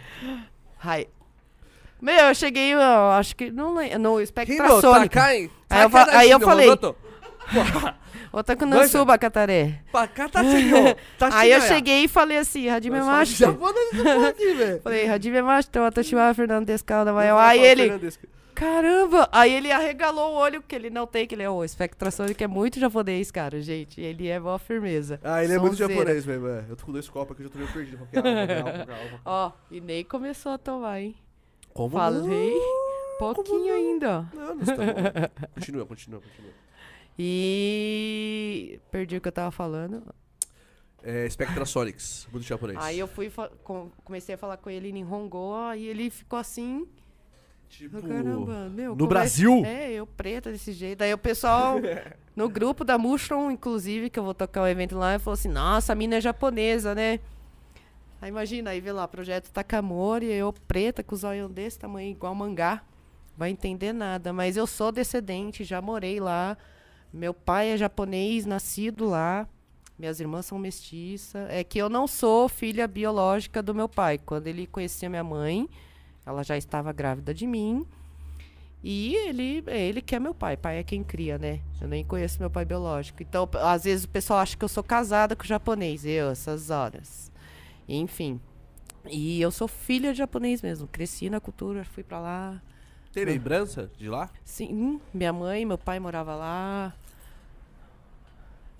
Hi. 0.85 1.07
Meu, 2.01 2.25
eu 2.27 2.35
cheguei, 2.35 2.73
eu 2.73 2.79
acho 3.11 3.35
que. 3.35 3.49
Não 3.49 3.75
lembro. 3.75 3.99
No 3.99 4.17
Hiro, 4.19 4.27
Spectrasonic. 4.27 5.09
Takai. 5.09 5.49
Aí 5.69 5.83
eu 5.83 5.89
fa- 5.89 6.07
aí 6.17 6.29
eu 6.31 6.39
falei- 6.39 6.69
Roboto. 8.33 8.37
Otaku 8.51 8.65
Manja. 8.65 8.81
no 8.83 8.87
Suba, 8.89 9.17
Katare. 9.17 9.79
Pakatasenyo. 9.91 10.95
Aí 11.31 11.51
eu 11.51 11.61
cheguei 11.61 12.05
e 12.05 12.07
falei 12.07 12.37
assim, 12.39 12.67
Hajime 12.69 12.99
Mashi. 13.01 13.35
Japonês 13.35 13.89
tá 14.03 14.27
aqui, 14.29 14.53
velho. 14.55 14.81
Falei, 14.81 15.07
Hajime 15.07 15.41
Mashi, 15.41 15.69
Watashi 15.75 16.15
wa 16.15 16.33
Fernando 16.33 16.65
Descalda 16.65 17.13
Maior. 17.13 17.37
Aí 17.39 17.59
ele, 17.63 17.91
caramba! 18.55 19.29
Aí 19.31 19.51
ele 19.53 19.71
arregalou 19.71 20.31
o 20.33 20.35
olho, 20.35 20.61
que 20.61 20.75
ele 20.75 20.89
não 20.89 21.05
tem, 21.05 21.27
que 21.27 21.35
ele 21.35 21.43
é 21.43 21.49
o 21.49 21.67
Spectrasonic, 21.67 22.43
é 22.43 22.47
muito 22.47 22.79
japonês, 22.79 23.29
cara, 23.31 23.59
gente. 23.61 23.99
Ele 24.01 24.27
é 24.27 24.39
mó 24.39 24.57
firmeza. 24.57 25.19
Ah, 25.23 25.43
ele 25.43 25.53
é 25.53 25.57
muito 25.59 25.75
Sonzeira. 25.77 25.93
japonês 26.01 26.25
mesmo. 26.25 26.47
é. 26.47 26.63
Eu 26.69 26.75
tô 26.75 26.85
com 26.85 26.91
dois 26.91 27.07
copos 27.09 27.33
aqui, 27.33 27.43
eu 27.43 27.47
já 27.47 27.51
tô 27.53 27.59
meio 27.59 27.71
perdido. 27.71 28.07
Que. 28.11 28.19
Ó, 29.25 29.51
e 29.71 29.79
nem 29.81 30.03
começou 30.03 30.53
a 30.53 30.57
tomar, 30.57 30.99
hein? 31.01 31.15
Como 31.73 31.89
Falei. 31.97 32.53
não? 32.53 32.83
Pouquinho 33.19 33.73
ainda. 33.73 34.25
Não, 34.33 34.55
não 34.55 34.61
está 34.61 34.75
bom. 34.75 35.47
Continua, 35.53 35.85
continua, 35.85 36.19
continua. 36.21 36.51
E. 37.17 38.79
Perdi 38.91 39.17
o 39.17 39.21
que 39.21 39.27
eu 39.27 39.31
tava 39.31 39.51
falando. 39.51 40.03
É, 41.03 41.29
Spectrasonics, 41.29 42.27
muito 42.31 42.45
japonês. 42.47 42.79
Aí 42.81 42.97
eu 42.97 43.07
fui, 43.07 43.29
comecei 44.05 44.35
a 44.35 44.37
falar 44.37 44.55
com 44.55 44.69
ele 44.69 44.87
em 44.87 45.03
Hongo, 45.05 45.53
aí 45.65 45.85
ele 45.85 46.09
ficou 46.09 46.39
assim. 46.39 46.87
tipo, 47.67 48.01
Caramba, 48.01 48.69
meu. 48.69 48.95
no 48.95 49.03
é- 49.03 49.07
Brasil? 49.07 49.63
É, 49.65 49.91
eu 49.91 50.07
preta 50.07 50.49
desse 50.49 50.71
jeito. 50.71 51.01
Aí 51.01 51.13
o 51.13 51.17
pessoal, 51.17 51.75
no 52.33 52.47
grupo 52.47 52.85
da 52.85 52.97
Mushroom, 52.97 53.51
inclusive, 53.51 54.09
que 54.09 54.17
eu 54.17 54.23
vou 54.23 54.33
tocar 54.33 54.61
o 54.61 54.67
evento 54.67 54.97
lá, 54.97 55.19
falou 55.19 55.33
assim: 55.33 55.49
nossa, 55.49 55.91
a 55.91 55.95
mina 55.95 56.15
é 56.15 56.21
japonesa, 56.21 56.95
né? 56.95 57.19
Aí 58.21 58.29
imagina, 58.29 58.69
aí 58.69 58.79
vê 58.79 58.93
lá, 58.93 59.05
projeto 59.05 59.51
Takamori, 59.51 60.27
eu 60.27 60.53
preta 60.65 61.03
com 61.03 61.13
os 61.13 61.25
olhos 61.25 61.51
desse 61.51 61.77
tamanho, 61.77 62.09
igual 62.11 62.33
mangá. 62.33 62.81
Vai 63.35 63.49
entender 63.49 63.91
nada. 63.91 64.31
Mas 64.31 64.55
eu 64.55 64.65
sou 64.65 64.89
descendente, 64.89 65.65
já 65.65 65.81
morei 65.81 66.21
lá. 66.21 66.57
Meu 67.13 67.33
pai 67.33 67.69
é 67.69 67.77
japonês, 67.77 68.45
nascido 68.45 69.07
lá. 69.07 69.47
Minhas 69.99 70.19
irmãs 70.19 70.47
são 70.47 70.57
mestiças. 70.57 71.47
É 71.49 71.63
que 71.63 71.77
eu 71.77 71.87
não 71.87 72.07
sou 72.07 72.49
filha 72.49 72.87
biológica 72.87 73.61
do 73.61 73.75
meu 73.75 73.87
pai. 73.87 74.17
Quando 74.17 74.47
ele 74.47 74.65
conhecia 74.65 75.07
minha 75.07 75.23
mãe, 75.23 75.69
ela 76.25 76.41
já 76.43 76.57
estava 76.57 76.91
grávida 76.91 77.31
de 77.31 77.45
mim. 77.45 77.85
E 78.83 79.15
ele, 79.15 79.63
ele 79.67 80.01
que 80.01 80.15
é 80.15 80.19
meu 80.19 80.33
pai. 80.33 80.57
Pai 80.57 80.79
é 80.79 80.83
quem 80.83 81.03
cria, 81.03 81.37
né? 81.37 81.61
Eu 81.79 81.87
nem 81.87 82.03
conheço 82.03 82.39
meu 82.39 82.49
pai 82.49 82.65
biológico. 82.65 83.21
Então, 83.21 83.47
às 83.61 83.83
vezes 83.83 84.05
o 84.05 84.09
pessoal 84.09 84.39
acha 84.39 84.57
que 84.57 84.65
eu 84.65 84.69
sou 84.69 84.83
casada 84.83 85.35
com 85.35 85.43
japonês. 85.43 86.03
Eu, 86.03 86.31
essas 86.31 86.71
horas. 86.71 87.31
Enfim. 87.87 88.41
E 89.09 89.39
eu 89.39 89.51
sou 89.51 89.67
filha 89.67 90.11
de 90.11 90.17
japonês 90.17 90.63
mesmo. 90.63 90.87
Cresci 90.87 91.29
na 91.29 91.39
cultura, 91.39 91.85
fui 91.85 92.03
pra 92.03 92.19
lá. 92.19 92.61
Tem 93.13 93.23
lembrança 93.23 93.91
de 93.95 94.09
lá? 94.09 94.31
Sim, 94.43 94.99
minha 95.13 95.31
mãe 95.31 95.63
meu 95.65 95.77
pai 95.77 95.99
moravam 95.99 96.35
lá. 96.37 96.93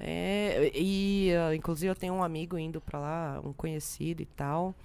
É, 0.06 0.70
e 0.76 1.30
inclusive 1.56 1.90
eu 1.90 1.96
tenho 1.96 2.14
um 2.14 2.22
amigo 2.22 2.58
indo 2.58 2.82
pra 2.82 3.00
lá, 3.00 3.42
um 3.44 3.54
conhecido 3.54 4.22
e 4.22 4.26
tal. 4.26 4.76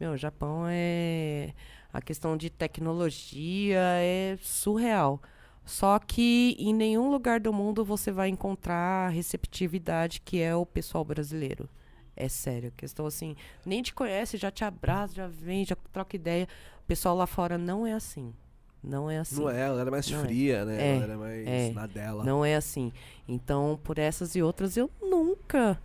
Meu, 0.00 0.12
o 0.12 0.16
Japão 0.16 0.64
é 0.68 1.52
a 1.92 2.02
questão 2.02 2.36
de 2.36 2.50
tecnologia 2.50 3.78
é 3.80 4.36
surreal. 4.42 5.22
Só 5.64 5.98
que 5.98 6.56
em 6.58 6.74
nenhum 6.74 7.10
lugar 7.10 7.38
do 7.38 7.52
mundo 7.52 7.84
você 7.84 8.10
vai 8.10 8.28
encontrar 8.28 9.06
a 9.06 9.10
receptividade 9.10 10.20
que 10.20 10.40
é 10.40 10.54
o 10.56 10.66
pessoal 10.66 11.04
brasileiro. 11.04 11.68
É 12.16 12.28
sério, 12.28 12.72
questão 12.76 13.06
assim, 13.06 13.36
nem 13.64 13.80
te 13.80 13.94
conhece, 13.94 14.36
já 14.36 14.50
te 14.50 14.64
abraça, 14.64 15.14
já 15.14 15.28
vem, 15.28 15.64
já 15.64 15.76
troca 15.92 16.16
ideia. 16.16 16.48
O 16.80 16.86
pessoal 16.86 17.14
lá 17.14 17.26
fora 17.26 17.56
não 17.56 17.86
é 17.86 17.92
assim. 17.92 18.34
Não 18.82 19.10
é 19.10 19.18
assim. 19.18 19.40
Não 19.40 19.50
é, 19.50 19.60
ela 19.60 19.80
era 19.80 19.90
mais 19.90 20.08
Não 20.10 20.20
é. 20.20 20.22
fria, 20.24 20.64
né? 20.64 20.80
É, 20.80 20.94
Ela 20.96 21.04
era 21.04 21.16
mais 21.16 21.46
é. 21.46 21.70
na 21.72 21.86
dela. 21.86 22.24
Não 22.24 22.44
é 22.44 22.54
assim. 22.54 22.92
Então, 23.26 23.78
por 23.82 23.98
essas 23.98 24.34
e 24.36 24.42
outras, 24.42 24.76
eu 24.76 24.88
nunca, 25.02 25.80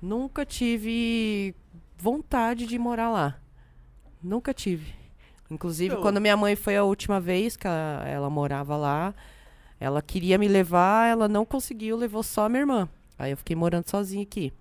nunca 0.00 0.44
tive 0.46 1.54
vontade 1.98 2.66
de 2.66 2.78
morar 2.78 3.10
lá. 3.10 3.38
Nunca 4.22 4.54
tive. 4.54 4.94
Inclusive, 5.50 5.92
Então- 5.92 6.02
quando 6.02 6.20
minha 6.20 6.36
mãe 6.36 6.56
foi 6.56 6.76
a 6.76 6.84
última 6.84 7.20
vez 7.20 7.56
que 7.56 7.66
ela, 7.66 8.04
ela 8.06 8.30
morava 8.30 8.76
lá, 8.76 9.14
ela 9.78 10.00
queria 10.00 10.38
me 10.38 10.48
levar, 10.48 11.08
ela 11.08 11.28
não 11.28 11.44
conseguiu, 11.44 11.96
levou 11.96 12.22
só 12.22 12.46
a 12.46 12.48
minha 12.48 12.60
irmã. 12.62 12.88
Aí 13.18 13.32
eu 13.32 13.36
fiquei 13.36 13.54
morando 13.56 13.88
sozinha 13.88 14.22
aqui. 14.22 14.52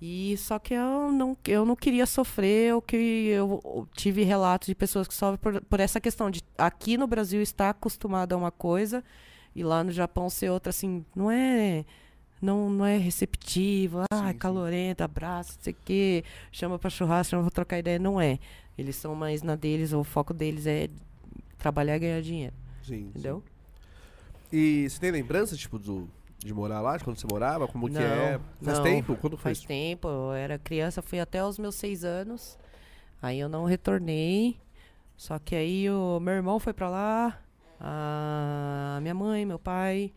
E 0.00 0.34
só 0.38 0.58
que 0.58 0.72
eu 0.72 1.12
não, 1.12 1.36
eu 1.46 1.64
não 1.66 1.76
queria 1.76 2.06
sofrer, 2.06 2.74
o 2.74 2.80
que 2.80 2.96
eu 2.96 3.86
tive 3.94 4.22
relatos 4.24 4.66
de 4.66 4.74
pessoas 4.74 5.06
que 5.06 5.12
sofrem 5.12 5.38
por, 5.38 5.60
por 5.62 5.78
essa 5.78 6.00
questão 6.00 6.30
de 6.30 6.42
aqui 6.56 6.96
no 6.96 7.06
Brasil 7.06 7.42
estar 7.42 7.68
acostumado 7.70 8.32
a 8.32 8.36
uma 8.36 8.50
coisa 8.50 9.04
e 9.54 9.62
lá 9.62 9.84
no 9.84 9.90
Japão 9.92 10.30
ser 10.30 10.50
outra, 10.50 10.70
assim, 10.70 11.04
não 11.14 11.30
é. 11.30 11.84
Não, 12.40 12.70
não 12.70 12.86
é 12.86 12.96
receptivo, 12.96 13.98
ah, 14.10 14.28
Sim, 14.32 14.38
calorento, 14.38 15.04
abraço, 15.04 15.56
não 15.56 15.62
sei 15.64 15.72
o 15.74 15.76
quê, 15.84 16.24
chama 16.50 16.78
pra 16.78 16.88
churrasco, 16.88 17.32
chama 17.32 17.42
pra 17.42 17.50
trocar 17.50 17.78
ideia. 17.78 17.98
Não 17.98 18.18
é. 18.18 18.38
Eles 18.78 18.96
são 18.96 19.14
mais 19.14 19.42
na 19.42 19.54
deles, 19.56 19.92
o 19.92 20.02
foco 20.02 20.32
deles 20.32 20.66
é 20.66 20.88
trabalhar 21.58 21.96
e 21.96 21.98
ganhar 21.98 22.22
dinheiro, 22.22 22.54
Sim, 22.82 23.08
entendeu? 23.10 23.42
sim. 24.50 24.56
E 24.56 24.88
você 24.88 24.98
tem 24.98 25.10
lembrança, 25.10 25.54
tipo, 25.54 25.78
do, 25.78 26.08
de 26.44 26.54
morar 26.54 26.80
lá, 26.80 26.96
de 26.96 27.04
quando 27.04 27.18
você 27.18 27.26
morava? 27.30 27.68
Como 27.68 27.86
que 27.86 27.94
Não, 27.94 28.00
é? 28.00 28.40
Faz 28.62 28.78
não. 28.78 28.84
tempo? 28.84 29.16
Quando 29.16 29.36
foi 29.36 29.54
Faz 29.54 29.64
tempo, 29.64 30.08
eu 30.08 30.32
era 30.32 30.58
criança, 30.58 31.02
fui 31.02 31.20
até 31.20 31.44
os 31.44 31.58
meus 31.58 31.74
seis 31.74 32.04
anos. 32.04 32.58
Aí 33.20 33.38
eu 33.38 33.48
não 33.48 33.64
retornei. 33.64 34.58
Só 35.16 35.38
que 35.38 35.54
aí 35.54 35.90
o 35.90 36.18
meu 36.18 36.32
irmão 36.32 36.58
foi 36.58 36.72
pra 36.72 36.88
lá, 36.88 37.38
a 37.78 38.98
minha 39.02 39.12
mãe, 39.12 39.44
meu 39.44 39.58
pai, 39.58 40.14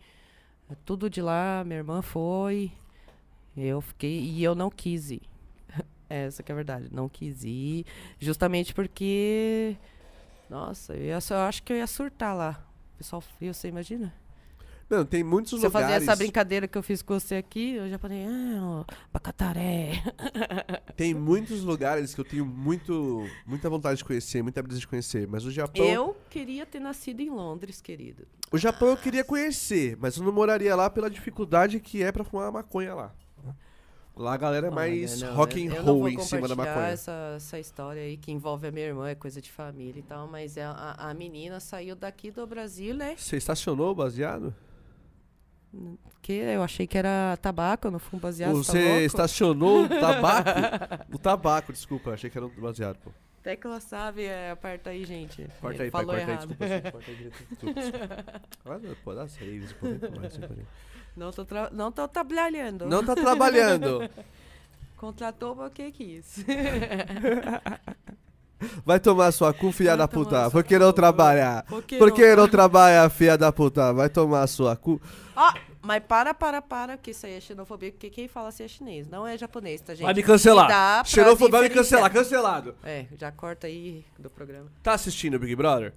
tudo 0.86 1.10
de 1.10 1.22
lá, 1.22 1.62
minha 1.66 1.80
irmã 1.80 2.02
foi. 2.02 2.72
Eu 3.56 3.82
fiquei 3.82 4.22
e 4.22 4.42
eu 4.42 4.56
não 4.56 4.70
quis 4.70 5.12
ir. 5.12 5.22
Essa 6.10 6.42
que 6.42 6.52
é 6.52 6.54
a 6.54 6.56
verdade, 6.56 6.88
não 6.90 7.10
quis 7.10 7.44
ir, 7.44 7.86
justamente 8.18 8.74
porque 8.74 9.76
nossa, 10.50 10.94
eu, 10.94 11.04
ia, 11.06 11.20
eu 11.32 11.38
acho 11.40 11.64
que 11.64 11.74
eu 11.74 11.78
ia 11.78 11.88
surtar 11.88 12.36
lá. 12.36 12.64
Pessoal 12.98 13.20
frio, 13.22 13.54
você 13.54 13.68
imagina? 13.68 14.14
Não, 14.94 15.04
tem 15.04 15.24
muitos 15.24 15.60
Se 15.60 15.66
eu 15.66 15.70
lugares... 15.70 15.90
fazer 15.90 16.04
essa 16.04 16.16
brincadeira 16.16 16.68
que 16.68 16.78
eu 16.78 16.84
fiz 16.84 17.02
com 17.02 17.20
você 17.20 17.36
aqui, 17.36 17.74
eu 17.76 17.90
já 17.90 17.98
falei, 17.98 18.26
ah, 18.28 18.86
bacataré. 19.12 20.04
Tem 20.96 21.16
muitos 21.16 21.64
lugares 21.64 22.14
que 22.14 22.22
eu 22.22 22.26
tenho 22.26 22.46
muito, 22.46 23.28
muita 23.48 23.68
vontade 23.72 23.98
de 23.98 24.06
conhecer, 24.06 24.44
muita 24.44 24.62
brisa 24.62 24.80
de 24.80 24.88
conhecer. 24.88 25.28
Mas 25.28 25.46
o 25.46 25.52
Japão... 25.52 25.84
Eu 25.84 26.16
queria 26.30 26.64
ter 26.64 26.80
nascido 26.80 27.22
em 27.22 27.30
Londres, 27.32 27.82
querido. 27.82 28.28
O 28.52 28.58
Japão 28.60 28.90
eu 28.90 28.98
queria 28.98 29.24
conhecer, 29.24 29.98
mas 30.00 30.18
eu 30.18 30.24
não 30.24 30.32
moraria 30.32 30.76
lá 30.76 30.90
pela 30.92 31.10
dificuldade 31.10 31.80
que 31.80 32.04
é 32.04 32.12
pra 32.12 32.24
fumar 32.24 32.52
maconha 32.52 32.94
lá. 32.94 33.16
Lá 34.16 34.36
a 34.36 34.38
galera 34.38 34.68
é 34.68 34.70
mais 34.70 35.24
Olha, 35.24 35.32
não, 35.32 35.38
rock 35.38 35.60
eu- 35.66 35.72
and 35.72 35.76
eu 35.76 35.84
roll 35.84 36.08
em 36.08 36.20
cima 36.20 36.48
da 36.48 36.56
maconha. 36.56 36.86
Essa, 36.86 37.34
essa 37.36 37.60
história 37.60 38.00
aí 38.04 38.16
que 38.16 38.32
envolve 38.32 38.68
a 38.68 38.72
minha 38.72 38.86
irmã, 38.86 39.10
é 39.10 39.16
coisa 39.16 39.42
de 39.42 39.52
família 39.52 40.00
e 40.00 40.04
tal, 40.04 40.28
mas 40.28 40.56
a, 40.56 40.70
a, 40.70 41.10
a 41.10 41.14
menina 41.16 41.60
saiu 41.60 41.96
daqui 41.96 42.30
do 42.30 42.46
Brasil, 42.46 42.94
né? 42.94 43.16
Você 43.18 43.38
estacionou 43.38 43.96
baseado? 43.96 44.54
Que 46.22 46.34
eu 46.34 46.64
achei 46.64 46.88
que 46.88 46.98
era 46.98 47.38
tabaco, 47.42 47.92
não 47.92 48.00
fumo 48.00 48.22
baseado, 48.22 48.54
Você 48.54 48.82
tá 48.82 49.02
estacionou 49.02 49.84
o 49.84 49.90
tabaco? 49.90 50.50
o 51.14 51.18
tabaco, 51.18 51.74
desculpa, 51.74 52.12
achei 52.12 52.30
que 52.30 52.38
era 52.38 52.46
um 52.46 52.50
baseado, 52.50 52.96
pô. 53.04 53.12
Até 53.42 53.58
que 53.58 53.68
ela 53.68 53.82
sabe, 53.82 54.24
é, 54.24 54.52
aperta 54.52 54.92
aí, 54.92 55.04
gente. 55.04 55.46
Corta 55.60 55.84
aí, 55.84 55.92
pai, 55.92 56.06
falou 56.06 56.16
corta 56.16 56.32
aí, 56.32 56.32
errado. 56.32 56.48
desculpa. 56.48 56.92
Corta 56.92 57.12
aí. 57.12 57.30
Desculpa, 57.30 57.82
desculpa. 57.82 58.42
Não, 59.16 59.28
seis, 59.28 59.76
tô, 61.34 61.46
tra- 61.46 61.70
não 61.72 61.92
tô 61.92 62.08
trabalhando. 62.08 62.86
Não 62.86 63.04
tá 63.04 63.16
trabalhando. 63.16 64.10
Contratou 64.96 65.58
porque 65.58 65.92
quis. 65.92 66.46
Vai 68.86 69.00
tomar 69.00 69.32
sua 69.32 69.54
cu, 69.54 69.72
filha 69.72 69.92
Vai 69.92 69.98
da 69.98 70.08
puta. 70.08 70.50
Por 70.50 70.64
que 70.64 70.78
não 70.78 70.88
cu. 70.88 70.94
trabalhar? 70.94 71.64
Por 71.64 71.84
que 71.84 71.98
Por 71.98 72.10
não 72.10 72.16
que 72.16 72.36
não 72.36 72.48
trabalha, 72.48 73.10
filha 73.10 73.38
da 73.38 73.52
puta? 73.52 73.94
Vai 73.94 74.10
tomar 74.10 74.48
sua 74.48 74.76
cu. 74.76 75.02
Ó, 75.36 75.54
mas 75.82 76.02
para, 76.08 76.34
para, 76.34 76.62
para, 76.62 76.98
que 76.98 77.12
isso 77.12 77.26
aí 77.26 77.34
é 77.34 77.42
xenofobia, 77.42 77.92
porque 77.92 78.10
quem 78.10 78.28
fala 78.28 78.50
assim 78.50 78.64
é 78.64 78.68
chinês, 78.68 79.08
não 79.08 79.28
é 79.28 79.38
japonês, 79.38 79.82
tá, 79.82 79.94
gente? 79.94 80.06
Vai 80.06 80.14
me 80.14 80.24
cancelar. 80.24 81.06
Xenofobia 81.06 81.52
vai 81.52 81.64
me 81.64 81.70
cancelar, 81.70 82.12
cancelado. 82.12 82.76
É, 82.84 83.06
já 83.18 83.32
corta 83.32 83.68
aí 83.68 84.06
do 84.18 84.30
programa. 84.30 84.72
Tá 84.82 84.94
assistindo 84.94 85.38
Big 85.38 85.56
Brother? 85.56 85.94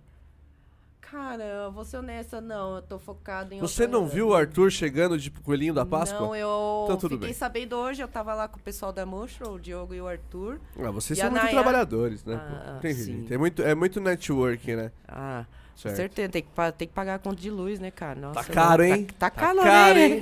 Cara, 1.16 1.43
eu 1.43 1.72
vou 1.72 1.82
ser 1.82 1.97
honesta, 1.97 2.43
não, 2.43 2.76
eu 2.76 2.82
tô 2.82 2.98
focado 2.98 3.55
em 3.55 3.59
Você 3.59 3.86
não 3.86 4.06
viu 4.06 4.28
o 4.28 4.34
Arthur 4.34 4.70
chegando 4.70 5.16
de 5.16 5.30
coelhinho 5.30 5.72
da 5.72 5.86
Páscoa? 5.86 6.20
Não, 6.26 6.36
eu 6.36 6.82
Então 6.84 6.98
tudo 6.98 7.12
fiquei 7.14 7.28
bem. 7.28 7.34
sabendo 7.34 7.74
hoje, 7.74 8.02
eu 8.02 8.06
tava 8.09 8.34
lá 8.34 8.47
com 8.47 8.59
o 8.59 8.62
pessoal 8.62 8.93
da 8.93 9.06
Mushroom, 9.06 9.55
o 9.55 9.59
Diogo 9.59 9.94
e 9.94 10.01
o 10.01 10.06
Arthur. 10.06 10.60
Ah, 10.78 10.90
vocês 10.90 11.18
são 11.18 11.30
muito 11.30 11.48
trabalhadores, 11.48 12.22
né? 12.22 12.38
Ah? 12.38 12.74
Entendi. 12.78 13.02
sim. 13.02 13.24
Tem 13.26 13.38
muito, 13.38 13.62
é 13.62 13.74
muito 13.74 13.98
networking, 13.98 14.76
né? 14.76 14.93
Ah, 15.09 15.47
com 15.72 15.78
Certo. 15.80 15.97
certeza, 15.97 16.28
tem 16.28 16.43
que, 16.43 16.48
tem 16.76 16.86
que 16.88 16.93
pagar 16.94 17.14
a 17.14 17.18
conta 17.18 17.40
de 17.40 17.51
luz, 17.51 17.80
né, 17.80 17.90
cara? 17.90 18.20
Nossa, 18.20 18.44
Tá 18.44 18.52
caro, 18.52 18.82
não, 18.86 18.94
hein? 18.94 19.05
Tá, 19.06 19.14
tá 19.18 19.30
Tá 19.30 19.40
caro, 19.40 19.62
caro, 19.62 19.94
né? 19.94 20.06
hein? 20.06 20.20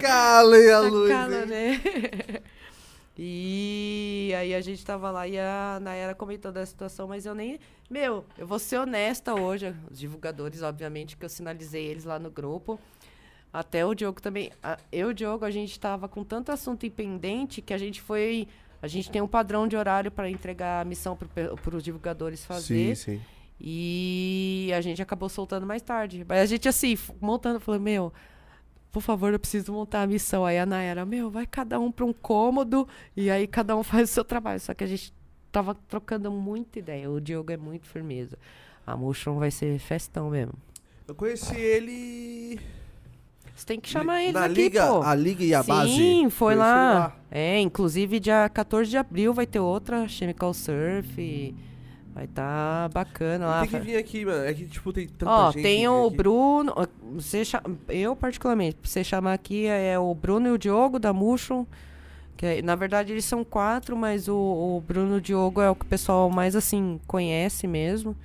Calem 0.00 0.70
a 0.70 0.80
Tá 0.80 0.88
luz, 0.88 1.12
caro, 1.12 1.34
hein? 1.34 1.46
né? 1.46 1.80
E 3.18 4.32
aí 4.38 4.54
a 4.54 4.60
gente 4.60 4.84
tava 4.84 5.10
lá 5.10 5.26
e 5.26 5.38
a 5.38 5.78
Nayara 5.80 6.14
comentou 6.14 6.52
da 6.52 6.64
situação, 6.66 7.08
mas 7.08 7.24
eu 7.24 7.34
nem. 7.34 7.58
Meu, 7.88 8.24
eu 8.36 8.46
vou 8.46 8.58
ser 8.58 8.78
honesta 8.78 9.34
hoje. 9.34 9.74
Os 9.90 9.98
divulgadores, 9.98 10.62
obviamente, 10.62 11.16
que 11.16 11.24
eu 11.24 11.28
sinalizei 11.28 11.86
eles 11.86 12.04
lá 12.04 12.18
no 12.18 12.30
grupo. 12.30 12.78
Até 13.52 13.86
o 13.86 13.94
Diogo 13.94 14.20
também. 14.20 14.52
eu 14.92 15.08
e 15.08 15.10
o 15.12 15.14
Diogo, 15.14 15.44
a 15.46 15.50
gente 15.50 15.80
tava 15.80 16.08
com 16.08 16.22
tanto 16.22 16.52
assunto 16.52 16.84
impendente 16.84 17.62
que 17.62 17.72
a 17.72 17.78
gente 17.78 18.02
foi. 18.02 18.46
A 18.82 18.86
gente 18.86 19.10
tem 19.10 19.22
um 19.22 19.28
padrão 19.28 19.66
de 19.66 19.76
horário 19.76 20.10
para 20.10 20.28
entregar 20.28 20.82
a 20.82 20.84
missão 20.84 21.16
para 21.16 21.76
os 21.76 21.82
divulgadores 21.82 22.44
fazer. 22.44 22.94
sim. 22.96 23.22
E 23.58 24.70
a 24.76 24.80
gente 24.82 25.00
acabou 25.00 25.30
soltando 25.30 25.64
mais 25.64 25.80
tarde. 25.80 26.24
Mas 26.28 26.40
a 26.40 26.46
gente, 26.46 26.68
assim, 26.68 26.98
montando, 27.18 27.58
falou, 27.58 27.80
meu, 27.80 28.12
por 28.96 29.02
favor, 29.02 29.30
eu 29.30 29.38
preciso 29.38 29.74
montar 29.74 30.00
a 30.00 30.06
missão. 30.06 30.42
Aí 30.42 30.58
a 30.58 30.64
Nayara, 30.64 31.04
meu, 31.04 31.28
vai 31.28 31.44
cada 31.44 31.78
um 31.78 31.92
para 31.92 32.06
um 32.06 32.14
cômodo 32.14 32.88
e 33.14 33.30
aí 33.30 33.46
cada 33.46 33.76
um 33.76 33.82
faz 33.84 34.08
o 34.08 34.12
seu 34.14 34.24
trabalho. 34.24 34.58
Só 34.58 34.72
que 34.72 34.82
a 34.82 34.86
gente 34.86 35.12
tava 35.52 35.74
trocando 35.74 36.30
muita 36.30 36.78
ideia. 36.78 37.10
O 37.10 37.20
Diogo 37.20 37.52
é 37.52 37.58
muito 37.58 37.86
firmeza. 37.86 38.38
A 38.86 38.96
Mushroom 38.96 39.38
vai 39.38 39.50
ser 39.50 39.78
festão 39.78 40.30
mesmo. 40.30 40.54
Eu 41.06 41.14
conheci 41.14 41.54
ele. 41.54 42.58
Você 43.54 43.66
tem 43.66 43.78
que 43.78 43.86
chamar 43.90 44.22
eles 44.22 44.32
Na 44.32 44.46
aqui, 44.46 44.54
liga, 44.54 44.86
pô. 44.86 45.02
a 45.02 45.14
liga 45.14 45.44
e 45.44 45.52
a 45.54 45.62
Sim, 45.62 45.68
base. 45.68 46.30
foi 46.30 46.54
Conheci 46.54 46.70
lá. 46.70 47.16
É, 47.30 47.60
inclusive 47.60 48.18
dia 48.18 48.48
14 48.48 48.88
de 48.88 48.96
abril 48.96 49.34
vai 49.34 49.46
ter 49.46 49.60
outra 49.60 50.08
Chemical 50.08 50.54
Surf. 50.54 51.54
Vai 52.16 52.24
estar 52.24 52.88
bacana 52.88 53.46
lá. 53.46 53.60
Tem 53.60 53.68
que 53.68 53.78
vir 53.78 53.96
aqui, 53.98 54.24
mano. 54.24 54.42
É 54.42 54.54
que, 54.54 54.64
tipo, 54.66 54.90
tem 54.90 55.06
tanta 55.06 55.30
Ó, 55.30 55.50
gente. 55.50 55.62
tem 55.62 55.80
que 55.82 55.88
o 55.88 56.06
aqui. 56.06 56.16
Bruno. 56.16 56.72
ó, 56.74 56.86
Você 57.12 57.42
eu, 57.90 58.16
particularmente, 58.16 58.76
pra 58.76 58.88
você 58.88 59.04
chamar 59.04 59.34
aqui 59.34 59.66
é 59.66 59.98
o 59.98 60.14
Bruno 60.14 60.48
e 60.48 60.50
o 60.52 60.56
Diogo 60.58 60.98
da 60.98 61.12
Mushroom. 61.12 61.66
Que 62.34 62.46
é- 62.46 62.62
na 62.62 62.74
verdade 62.74 63.12
eles 63.12 63.26
são 63.26 63.44
quatro, 63.44 63.94
mas 63.94 64.28
o, 64.28 64.34
o 64.34 64.80
Bruno 64.80 65.16
e 65.16 65.18
o 65.18 65.20
Diogo 65.20 65.60
é 65.60 65.68
o 65.68 65.74
que 65.74 65.84
o 65.84 65.88
pessoal 65.88 66.30
mais 66.30 66.56
assim 66.56 66.98
conhece 67.06 67.66
mesmo. 67.66 68.16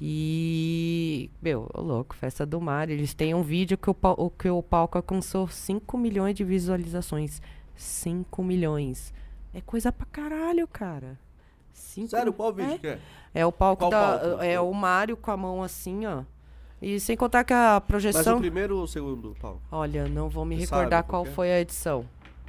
E. 0.00 1.30
Meu, 1.42 1.68
ô 1.74 1.82
louco, 1.82 2.14
festa 2.16 2.46
do 2.46 2.58
mar. 2.58 2.88
Eles 2.88 3.12
têm 3.12 3.34
um 3.34 3.42
vídeo 3.42 3.76
que 3.76 3.90
o, 3.90 3.96
o- 4.02 4.30
que 4.30 4.48
o 4.48 4.62
palco 4.62 4.96
alcançou 4.96 5.46
5 5.46 5.98
milhões 5.98 6.34
de 6.34 6.42
visualizações. 6.42 7.42
5 7.76 8.42
milhões. 8.42 9.12
É 9.52 9.60
coisa 9.60 9.92
pra 9.92 10.06
caralho, 10.06 10.66
cara. 10.66 11.18
Cinco 11.72 12.08
Sério, 12.08 12.32
qual 12.32 12.50
é. 12.50 12.52
vídeo 12.52 12.78
que 12.78 12.86
é? 12.86 12.98
É 13.34 13.46
o 13.46 13.52
palco 13.52 13.80
Qual 13.84 13.90
da. 13.90 14.18
palco? 14.18 14.42
É 14.42 14.60
o 14.60 14.72
Mário 14.72 15.16
com 15.16 15.30
a 15.30 15.36
mão 15.36 15.62
assim, 15.62 16.04
ó. 16.06 16.22
E 16.82 16.98
sem 16.98 17.16
contar 17.16 17.44
que 17.44 17.52
a 17.52 17.74
Mas 17.74 17.84
projeção. 17.86 18.36
o 18.38 18.40
primeiro 18.40 18.76
ou 18.78 18.84
o 18.84 18.88
segundo, 18.88 19.36
Paulo? 19.40 19.60
Olha, 19.70 20.08
não 20.08 20.28
vou 20.28 20.44
me 20.44 20.56
Você 20.56 20.62
recordar 20.62 21.02
qual 21.04 21.26
é? 21.26 21.30
foi 21.30 21.52
a 21.52 21.60
edição. 21.60 22.04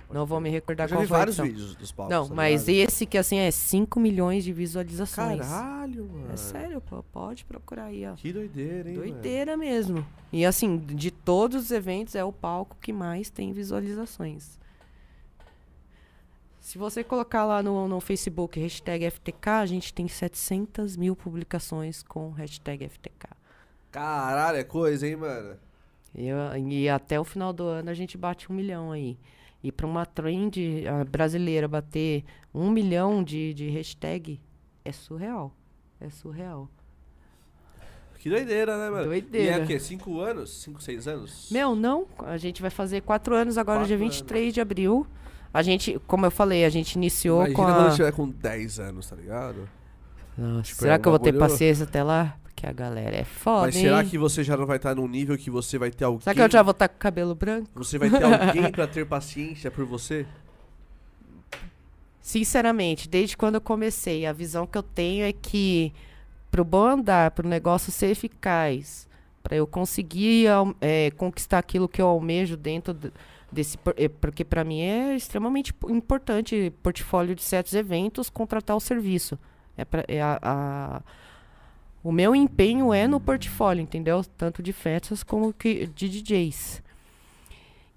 Não 0.09 0.25
vou 0.25 0.39
me 0.41 0.49
recordar 0.49 0.89
qual 0.89 0.99
foi 1.05 1.15
a 1.15 1.19
vários 1.19 1.39
edição. 1.39 1.45
vídeos 1.55 1.75
dos 1.75 1.91
palcos. 1.91 2.13
Não, 2.15 2.27
tá 2.27 2.33
mas 2.35 2.67
ligado? 2.67 2.89
esse 2.89 3.05
que 3.05 3.17
assim 3.17 3.37
é 3.37 3.49
5 3.51 3.99
milhões 3.99 4.43
de 4.43 4.51
visualizações. 4.51 5.39
Caralho, 5.39 6.05
mano. 6.05 6.33
É 6.33 6.37
sério, 6.37 6.81
pô, 6.81 7.01
pode 7.11 7.45
procurar 7.45 7.85
aí, 7.85 8.05
ó. 8.05 8.13
Que 8.15 8.33
doideira, 8.33 8.89
hein? 8.89 8.97
mano? 8.97 9.11
Doideira 9.11 9.55
mesmo. 9.57 10.05
E 10.31 10.45
assim, 10.45 10.77
de 10.77 11.11
todos 11.11 11.63
os 11.65 11.71
eventos, 11.71 12.15
é 12.15 12.23
o 12.23 12.31
palco 12.33 12.75
que 12.81 12.91
mais 12.91 13.29
tem 13.29 13.53
visualizações. 13.53 14.59
Se 16.71 16.77
você 16.77 17.03
colocar 17.03 17.43
lá 17.43 17.61
no, 17.61 17.85
no 17.85 17.99
Facebook 17.99 18.57
hashtag 18.57 19.11
FTK, 19.11 19.49
a 19.49 19.65
gente 19.65 19.93
tem 19.93 20.07
700 20.07 20.95
mil 20.95 21.17
publicações 21.17 22.01
com 22.01 22.31
hashtag 22.31 22.87
FTK. 22.87 23.27
Caralho, 23.91 24.55
é 24.55 24.63
coisa, 24.63 25.05
hein, 25.05 25.17
mano? 25.17 25.57
E, 26.15 26.29
e 26.69 26.87
até 26.87 27.19
o 27.19 27.25
final 27.25 27.51
do 27.51 27.65
ano 27.65 27.89
a 27.89 27.93
gente 27.93 28.17
bate 28.17 28.49
um 28.49 28.55
milhão 28.55 28.89
aí. 28.93 29.19
E 29.61 29.69
para 29.69 29.85
uma 29.85 30.05
trend 30.05 30.85
brasileira 31.11 31.67
bater 31.67 32.23
um 32.53 32.71
milhão 32.71 33.21
de, 33.21 33.53
de 33.53 33.67
hashtag 33.67 34.39
é 34.85 34.93
surreal. 34.93 35.53
É 35.99 36.09
surreal. 36.09 36.69
Que 38.17 38.29
doideira, 38.29 38.77
né, 38.77 38.89
mano? 38.89 39.07
Doideira. 39.07 39.57
E 39.57 39.59
é 39.59 39.61
o 39.61 39.67
quê? 39.67 39.77
Cinco 39.77 40.21
anos? 40.21 40.61
Cinco, 40.61 40.81
seis 40.81 41.05
anos? 41.05 41.49
Meu, 41.51 41.75
não. 41.75 42.07
A 42.19 42.37
gente 42.37 42.61
vai 42.61 42.71
fazer 42.71 43.01
quatro 43.01 43.35
anos 43.35 43.57
agora, 43.57 43.79
Quatro 43.79 43.89
dia 43.89 43.97
23 43.97 44.53
de 44.53 44.61
abril. 44.61 45.05
A 45.53 45.61
gente, 45.61 45.99
como 46.07 46.25
eu 46.25 46.31
falei, 46.31 46.63
a 46.65 46.69
gente 46.69 46.93
iniciou 46.93 47.39
Imagina 47.45 47.55
com 47.57 47.63
quando 47.65 47.87
a. 47.87 47.91
tiver 47.91 48.11
com 48.13 48.29
10 48.29 48.79
anos, 48.79 49.09
tá 49.09 49.15
ligado? 49.15 49.67
Nossa, 50.37 50.63
Tipo, 50.63 50.81
será 50.81 50.93
é 50.93 50.97
um 50.97 51.01
que 51.01 51.07
eu 51.07 51.11
vou 51.11 51.19
ter 51.19 51.31
bagulho- 51.33 51.49
paciência 51.51 51.83
até 51.83 52.01
lá? 52.03 52.37
Porque 52.43 52.65
a 52.65 52.71
galera 52.71 53.15
é 53.17 53.23
foda, 53.23 53.65
Mas 53.67 53.75
hein? 53.75 53.81
será 53.83 54.03
que 54.03 54.17
você 54.17 54.43
já 54.43 54.55
não 54.55 54.65
vai 54.65 54.77
estar 54.77 54.95
num 54.95 55.07
nível 55.07 55.37
que 55.37 55.49
você 55.49 55.77
vai 55.77 55.91
ter 55.91 56.05
alguém... 56.05 56.21
Será 56.21 56.33
que 56.35 56.41
eu 56.41 56.51
já 56.51 56.61
vou 56.63 56.71
estar 56.71 56.87
com 56.87 56.95
o 56.95 56.99
cabelo 56.99 57.35
branco? 57.35 57.67
Você 57.75 57.97
vai 57.97 58.09
ter 58.09 58.23
alguém 58.23 58.69
pra 58.71 58.87
ter 58.87 59.05
paciência 59.05 59.69
por 59.71 59.83
você? 59.85 60.25
Sinceramente, 62.21 63.09
desde 63.09 63.35
quando 63.35 63.55
eu 63.55 63.61
comecei, 63.61 64.25
a 64.25 64.31
visão 64.33 64.67
que 64.67 64.77
eu 64.77 64.83
tenho 64.83 65.25
é 65.25 65.33
que 65.33 65.91
pro 66.51 66.63
bom 66.63 66.85
andar, 66.85 67.31
pro 67.31 67.47
negócio 67.47 67.91
ser 67.91 68.07
eficaz, 68.11 69.07
para 69.41 69.55
eu 69.55 69.65
conseguir 69.65 70.45
é, 70.79 71.09
conquistar 71.11 71.57
aquilo 71.57 71.89
que 71.89 71.99
eu 72.01 72.05
almejo 72.07 72.55
dentro 72.55 72.93
desse, 73.51 73.77
é, 73.97 74.07
porque 74.07 74.43
para 74.45 74.63
mim 74.63 74.81
é 74.81 75.15
extremamente 75.15 75.73
po- 75.73 75.89
importante 75.91 76.71
portfólio 76.81 77.35
de 77.35 77.41
certos 77.43 77.73
eventos 77.73 78.29
contratar 78.29 78.75
o 78.75 78.79
serviço. 78.79 79.37
É, 79.77 79.83
pra, 79.85 80.03
é 80.07 80.21
a, 80.21 80.39
a- 80.41 81.01
o 82.03 82.11
meu 82.11 82.35
empenho 82.35 82.93
é 82.93 83.07
no 83.07 83.19
portfólio, 83.19 83.81
entendeu? 83.81 84.23
Tanto 84.37 84.63
de 84.63 84.73
festas 84.73 85.21
como 85.23 85.53
que 85.53 85.85
de 85.87 86.09
DJs. 86.09 86.81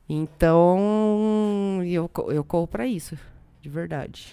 Então, 0.08 1.80
eu, 1.84 2.10
eu 2.28 2.44
corro 2.44 2.66
pra 2.66 2.86
isso, 2.86 3.16
de 3.62 3.68
verdade. 3.68 4.32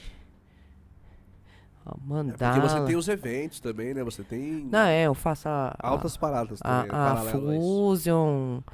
Ó, 1.85 1.91
É 1.91 1.97
mandar. 2.05 2.53
porque 2.53 2.67
você 2.67 2.85
tem 2.85 2.95
os 2.95 3.07
eventos 3.07 3.59
também, 3.59 3.93
né? 3.93 4.03
Você 4.03 4.23
tem 4.23 4.67
Não, 4.69 4.79
é, 4.85 5.03
eu 5.03 5.13
faço 5.15 5.47
a, 5.47 5.75
a- 5.79 5.87
altas 5.87 6.17
paradas 6.17 6.59
a, 6.63 6.83
também, 6.83 6.91
a 6.95 7.11
a 7.13 7.23
isso. 7.23 7.31
Fusion. 7.31 8.59
A, 8.67 8.71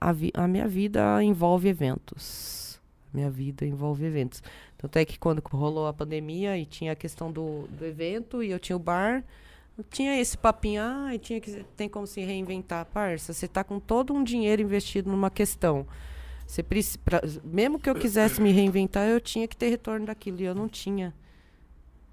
a 0.00 0.10
a 0.34 0.48
minha 0.48 0.66
vida 0.68 1.22
envolve 1.22 1.68
eventos. 1.68 2.80
Minha 3.12 3.30
vida 3.30 3.64
envolve 3.64 4.04
eventos. 4.04 4.42
Tanto 4.76 4.96
é 4.98 5.04
que 5.04 5.18
quando 5.18 5.40
rolou 5.40 5.86
a 5.86 5.92
pandemia 5.92 6.56
e 6.58 6.66
tinha 6.66 6.92
a 6.92 6.96
questão 6.96 7.32
do, 7.32 7.66
do 7.68 7.84
evento 7.84 8.42
e 8.42 8.50
eu 8.50 8.58
tinha 8.58 8.76
o 8.76 8.80
bar, 8.80 9.24
tinha 9.90 10.20
esse 10.20 10.36
papinho, 10.36 10.82
ah, 10.82 11.10
tinha 11.18 11.40
que, 11.40 11.64
tem 11.76 11.88
como 11.88 12.06
se 12.06 12.20
reinventar. 12.20 12.84
Parça, 12.86 13.32
você 13.32 13.48
tá 13.48 13.64
com 13.64 13.78
todo 13.80 14.12
um 14.12 14.22
dinheiro 14.22 14.62
investido 14.62 15.10
numa 15.10 15.30
questão. 15.30 15.86
Você 16.46 16.62
pra- 16.62 17.22
mesmo 17.42 17.78
que 17.78 17.90
eu 17.90 17.94
quisesse 17.94 18.40
me 18.40 18.52
reinventar, 18.52 19.08
eu 19.08 19.20
tinha 19.20 19.48
que 19.48 19.56
ter 19.56 19.68
retorno 19.68 20.06
daquilo 20.06 20.40
e 20.40 20.44
eu 20.44 20.54
não 20.54 20.68
tinha. 20.68 21.12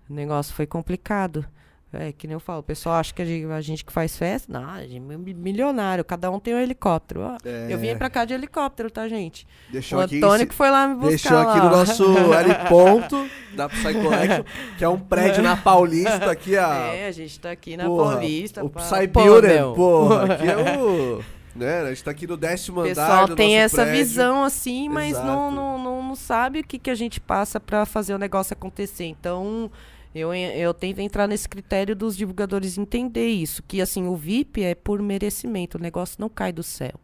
O 0.10 0.14
negócio 0.14 0.54
foi 0.54 0.66
complicado. 0.66 1.46
É, 1.94 2.12
que 2.12 2.26
nem 2.28 2.34
eu 2.34 2.40
falo, 2.40 2.60
o 2.60 2.64
pessoal 2.64 2.96
acha 2.96 3.14
que 3.14 3.22
a 3.22 3.26
gente, 3.26 3.46
a 3.52 3.62
gente 3.62 3.86
que 3.86 3.94
faz 3.94 4.18
festa, 4.18 4.52
não, 4.52 4.68
a 4.70 4.82
gente 4.82 4.96
é 4.98 5.00
mi- 5.18 5.34
milionário, 5.34 6.04
cada 6.04 6.32
um 6.32 6.40
tem 6.40 6.56
um 6.56 6.60
helicóptero. 6.60 7.22
Ó, 7.22 7.38
Eu 7.70 7.78
vim 7.78 7.90
É, 7.90 7.96
pra 7.96 8.10
cá 8.10 8.26
de 8.26 8.34
helicóptero, 8.34 8.90
tá, 8.90 9.08
gente? 9.08 9.46
deixou 9.70 10.00
o 10.00 10.02
Antônio 10.02 10.48
que 10.48 10.54
foi 10.56 10.70
lá 10.72 10.88
me 10.88 10.96
buscar 10.96 11.10
deixou 11.10 11.38
aqui 11.38 11.60
no 11.60 11.66
ó. 11.68 11.70
nosso 11.70 12.04
L 12.34 12.70
ponto 12.70 13.28
da 13.56 13.70
Psy 13.70 13.94
Collection, 13.94 14.44
que 14.78 14.84
é 14.84 14.90
um 14.90 15.00
prédio 15.00 15.44
na 15.44 15.56
Paulista 15.56 16.32
aqui, 16.32 16.58
a 16.58 16.94
É, 16.96 17.08
a 17.08 17.12
gente 17.12 17.40
tá 17.40 17.52
aqui 17.52 17.78
na 17.78 17.86
porra, 17.86 18.14
Paulista. 18.18 18.64
O 18.66 18.70
pá. 18.70 18.82
Psy 18.82 19.08
Pô, 19.08 19.74
porra, 19.76 20.24
aqui 20.34 20.48
é 20.50 20.78
o... 20.80 21.22
Né, 21.56 21.82
a 21.82 21.90
gente 21.90 22.04
tá 22.04 22.10
aqui 22.10 22.26
no 22.26 22.36
décimo 22.36 22.80
O 22.80 22.84
andar 22.84 22.90
pessoal 22.96 23.28
do 23.28 23.36
tem 23.36 23.58
essa 23.58 23.84
prédio. 23.84 23.94
visão 24.04 24.44
assim, 24.44 24.90
mas 24.90 25.14
não, 25.24 25.52
não, 25.52 25.78
não, 25.78 26.02
não 26.02 26.16
sabe 26.16 26.62
o 26.62 26.64
que, 26.64 26.80
que 26.80 26.90
a 26.90 26.96
gente 26.96 27.20
passa 27.22 27.60
pra 27.60 27.86
fazer 27.86 28.16
o 28.16 28.18
negócio 28.18 28.54
acontecer. 28.54 29.06
Então, 29.06 29.70
eu, 30.14 30.34
eu 30.34 30.74
tento 30.74 31.00
entrar 31.00 31.28
nesse 31.28 31.50
critério 31.50 31.96
dos 31.96 32.16
divulgadores 32.16 32.78
entender 32.78 33.28
isso, 33.28 33.64
que 33.64 33.82
assim, 33.82 34.06
o 34.08 34.16
VIP 34.16 34.64
é 34.64 34.76
por 34.76 35.02
merecimento, 35.02 35.78
o 35.78 35.82
negócio 35.82 36.18
não 36.20 36.30
cai 36.30 36.52
do 36.52 36.62
céu. 36.62 37.00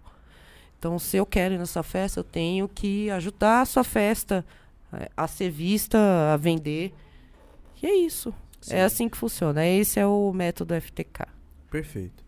Então, 0.77 0.97
se 0.97 1.17
eu 1.17 1.25
quero 1.25 1.55
ir 1.55 1.57
nessa 1.57 1.83
festa, 1.83 2.21
eu 2.21 2.23
tenho 2.23 2.67
que 2.67 3.09
ajudar 3.09 3.61
a 3.61 3.65
sua 3.65 3.83
festa 3.83 4.45
eh, 4.93 5.09
a 5.17 5.27
ser 5.27 5.49
vista, 5.49 5.97
a 6.33 6.37
vender. 6.37 6.93
E 7.81 7.85
é 7.85 7.95
isso. 7.95 8.33
Sim. 8.61 8.75
É 8.75 8.83
assim 8.83 9.09
que 9.09 9.17
funciona. 9.17 9.65
Esse 9.65 9.99
é 9.99 10.05
o 10.05 10.31
método 10.31 10.79
FTK. 10.79 11.25
Perfeito. 11.69 12.23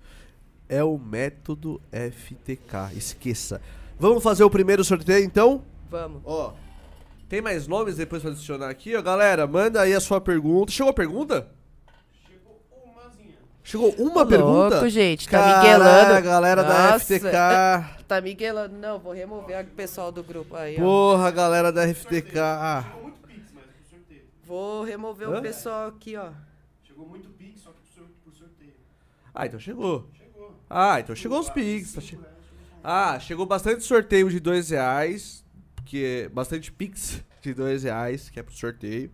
É 0.68 0.84
o 0.84 0.98
método 0.98 1.82
FTK, 1.92 2.96
esqueça. 2.96 3.62
Vamos 3.98 4.24
fazer 4.24 4.44
o 4.44 4.50
primeiro 4.50 4.84
sorteio, 4.84 5.24
então? 5.24 5.64
Vamos. 5.90 6.22
Ó, 6.26 6.54
tem 7.32 7.42
mais 7.42 7.66
nomes 7.66 7.96
depois 7.96 8.22
pra 8.22 8.32
adicionar 8.32 8.70
aqui, 8.70 8.94
ó. 8.94 9.02
Galera, 9.02 9.48
manda 9.48 9.80
aí 9.80 9.94
a 9.94 10.02
sua 10.02 10.20
pergunta. 10.20 10.70
Chegou 10.70 10.90
a 10.90 10.94
pergunta? 10.94 11.48
Chegou 12.28 12.62
umazinha. 12.94 13.36
Chegou 13.64 13.90
uma 13.98 14.24
Ô, 14.24 14.26
pergunta? 14.26 14.76
Louco, 14.76 14.90
gente, 14.90 15.30
tá 15.30 15.40
Caralho, 15.40 15.62
miguelando. 15.64 16.14
a 16.14 16.20
galera 16.20 16.62
da 16.62 16.92
Nossa. 16.92 17.00
FTK. 17.06 18.02
Tá 18.12 18.20
miguelando. 18.20 18.76
Não, 18.76 19.00
vou 19.00 19.14
remover 19.14 19.62
o 19.62 19.66
pessoal 19.70 20.12
do 20.12 20.22
grupo 20.22 20.58
aí, 20.58 20.76
ó. 20.76 20.80
Porra, 20.82 21.32
galera 21.32 21.72
da 21.72 21.88
FTK. 21.88 22.38
Ah, 22.38 22.84
Chegou 22.84 23.04
muito 23.04 23.22
pix, 23.26 23.52
mas 23.54 23.64
por 23.64 23.90
sorteio. 23.90 24.22
Vou 24.46 24.84
remover 24.84 25.30
Hã? 25.30 25.40
o 25.40 25.42
pessoal 25.42 25.88
aqui, 25.88 26.18
ó. 26.18 26.32
Chegou 26.84 27.08
muito 27.08 27.30
pix, 27.30 27.62
só 27.62 27.70
que 27.70 27.78
por 27.78 27.88
sor- 27.96 28.10
por 28.26 28.34
sorteio. 28.34 28.74
Ah, 29.34 29.46
então 29.46 29.58
chegou. 29.58 30.10
Chegou. 30.18 30.54
Ah, 30.70 31.00
então 31.00 31.16
chegou 31.16 31.40
os 31.40 31.50
Pix. 31.50 31.94
tá 31.94 32.02
che- 32.02 32.20
Ah, 32.84 33.18
chegou 33.22 33.46
bastante 33.46 33.82
sorteio 33.86 34.30
de 34.30 34.42
dois 34.42 34.70
reais. 34.72 35.42
Que 35.92 36.06
é 36.06 36.30
bastante 36.30 36.72
Pix. 36.72 37.22
de 37.42 37.54
dois 37.54 37.84
reais, 37.84 38.30
que 38.30 38.40
é 38.40 38.44
pro 38.44 38.56
sorteio. 38.56 39.12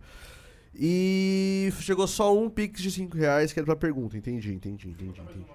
E 0.72 1.72
chegou 1.80 2.06
só 2.06 2.32
um 2.32 2.48
Pix 2.48 2.80
de 2.80 2.88
cinco 2.92 3.16
reais, 3.16 3.52
que 3.52 3.58
era 3.58 3.66
pra 3.66 3.74
pergunta. 3.74 4.16
Entendi, 4.16 4.54
entendi, 4.54 4.88
entendi, 4.90 5.20
entendi. 5.20 5.46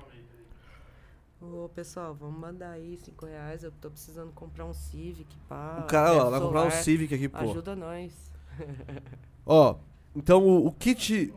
Ô, 1.40 1.70
pessoal, 1.70 2.14
vamos 2.14 2.38
mandar 2.38 2.72
aí 2.72 2.98
5 2.98 3.26
reais. 3.26 3.64
Eu 3.64 3.72
tô 3.72 3.90
precisando 3.90 4.34
comprar 4.34 4.66
um 4.66 4.74
Civic, 4.74 5.34
pá. 5.48 5.80
O 5.82 5.88
cara, 5.88 6.14
ó, 6.14 6.30
vai 6.30 6.42
comprar 6.42 6.66
um. 6.66 6.72
Civic 6.72 7.16
aqui, 7.16 7.30
pô. 7.30 7.38
Ajuda 7.38 7.74
nós. 7.74 8.12
Ó, 9.46 9.78
então 10.14 10.42
o, 10.42 10.68
o 10.68 10.72
kit. 10.74 11.34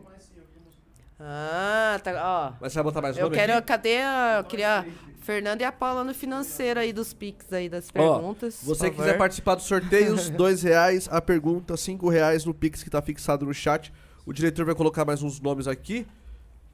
Ah, 1.19 1.99
tá. 2.03 2.11
Ó. 2.13 2.57
Mas 2.59 2.73
você 2.73 2.77
vai 2.77 2.83
botar 2.83 3.01
mais 3.01 3.17
Eu 3.17 3.23
nome 3.25 3.35
quero. 3.35 3.53
aqui? 3.53 3.67
Cadê 3.67 3.97
a. 4.01 4.37
Eu 4.39 4.43
queria. 4.43 4.85
Fernanda 5.27 5.61
e 5.61 5.65
a 5.65 5.73
Paula 5.73 6.05
no 6.05 6.13
financeiro 6.13 6.79
aí 6.79 6.93
dos 6.93 7.11
Pix 7.13 7.51
aí 7.51 7.67
das 7.67 7.91
perguntas. 7.91 8.61
Você 8.63 8.89
por 8.89 8.95
quiser 8.95 9.17
participar 9.17 9.55
dos 9.55 9.65
sorteios, 9.65 10.29
dois 10.31 10.63
reais. 10.63 11.09
A 11.11 11.21
pergunta, 11.21 11.75
cinco 11.75 12.07
reais 12.07 12.45
no 12.45 12.53
Pix 12.53 12.81
que 12.81 12.89
tá 12.89 13.01
fixado 13.01 13.45
no 13.45 13.53
chat. 13.53 13.91
O 14.25 14.31
diretor 14.31 14.65
vai 14.65 14.73
colocar 14.73 15.03
mais 15.03 15.21
uns 15.21 15.41
nomes 15.41 15.67
aqui. 15.67 16.07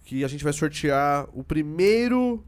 Que 0.03 0.23
a 0.23 0.27
gente 0.27 0.43
vai 0.43 0.53
sortear 0.53 1.27
o 1.33 1.43
primeiro 1.43 2.43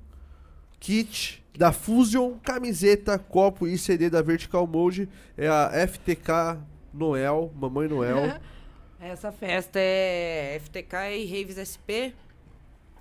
kit 0.80 1.44
da 1.58 1.72
Fusion, 1.72 2.34
camiseta, 2.44 3.18
copo 3.18 3.66
e 3.66 3.76
CD 3.76 4.08
da 4.08 4.22
Vertical 4.22 4.68
Mode. 4.68 5.10
É 5.36 5.48
a 5.48 5.72
FTK 5.88 6.60
Noel, 6.94 7.52
Mamãe 7.56 7.88
Noel. 7.88 8.40
Essa 9.02 9.32
festa 9.32 9.80
é 9.80 10.60
FTK 10.64 11.18
e 11.18 11.26
Raves 11.26 11.58
SP. 11.58 12.14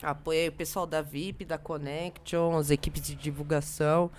Apoiei 0.05 0.49
o 0.49 0.53
pessoal 0.53 0.87
da 0.87 1.01
VIP, 1.03 1.45
da 1.45 1.57
Connection, 1.59 2.57
as 2.57 2.71
equipes 2.71 3.03
de 3.03 3.15
divulgação. 3.15 4.11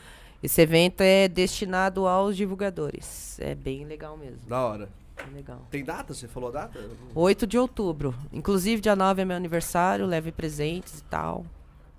Esse 0.42 0.62
evento 0.62 1.02
é 1.02 1.28
destinado 1.28 2.08
aos 2.08 2.36
divulgadores. 2.36 3.40
É 3.40 3.56
bem 3.56 3.86
legal 3.86 4.18
mesmo. 4.18 4.40
da 4.48 4.60
hora. 4.66 4.90
Legal. 5.34 5.66
Tem 5.72 5.84
data? 5.84 6.14
Você 6.14 6.28
falou 6.28 6.50
a 6.50 6.52
data? 6.52 6.80
8 7.16 7.48
de 7.48 7.58
outubro. 7.58 8.14
Inclusive, 8.34 8.82
dia 8.82 8.96
9 8.96 9.22
é 9.22 9.26
meu 9.26 9.38
aniversário. 9.38 10.06
Leve 10.06 10.32
presentes 10.32 11.00
e 11.00 11.04
tal. 11.06 11.46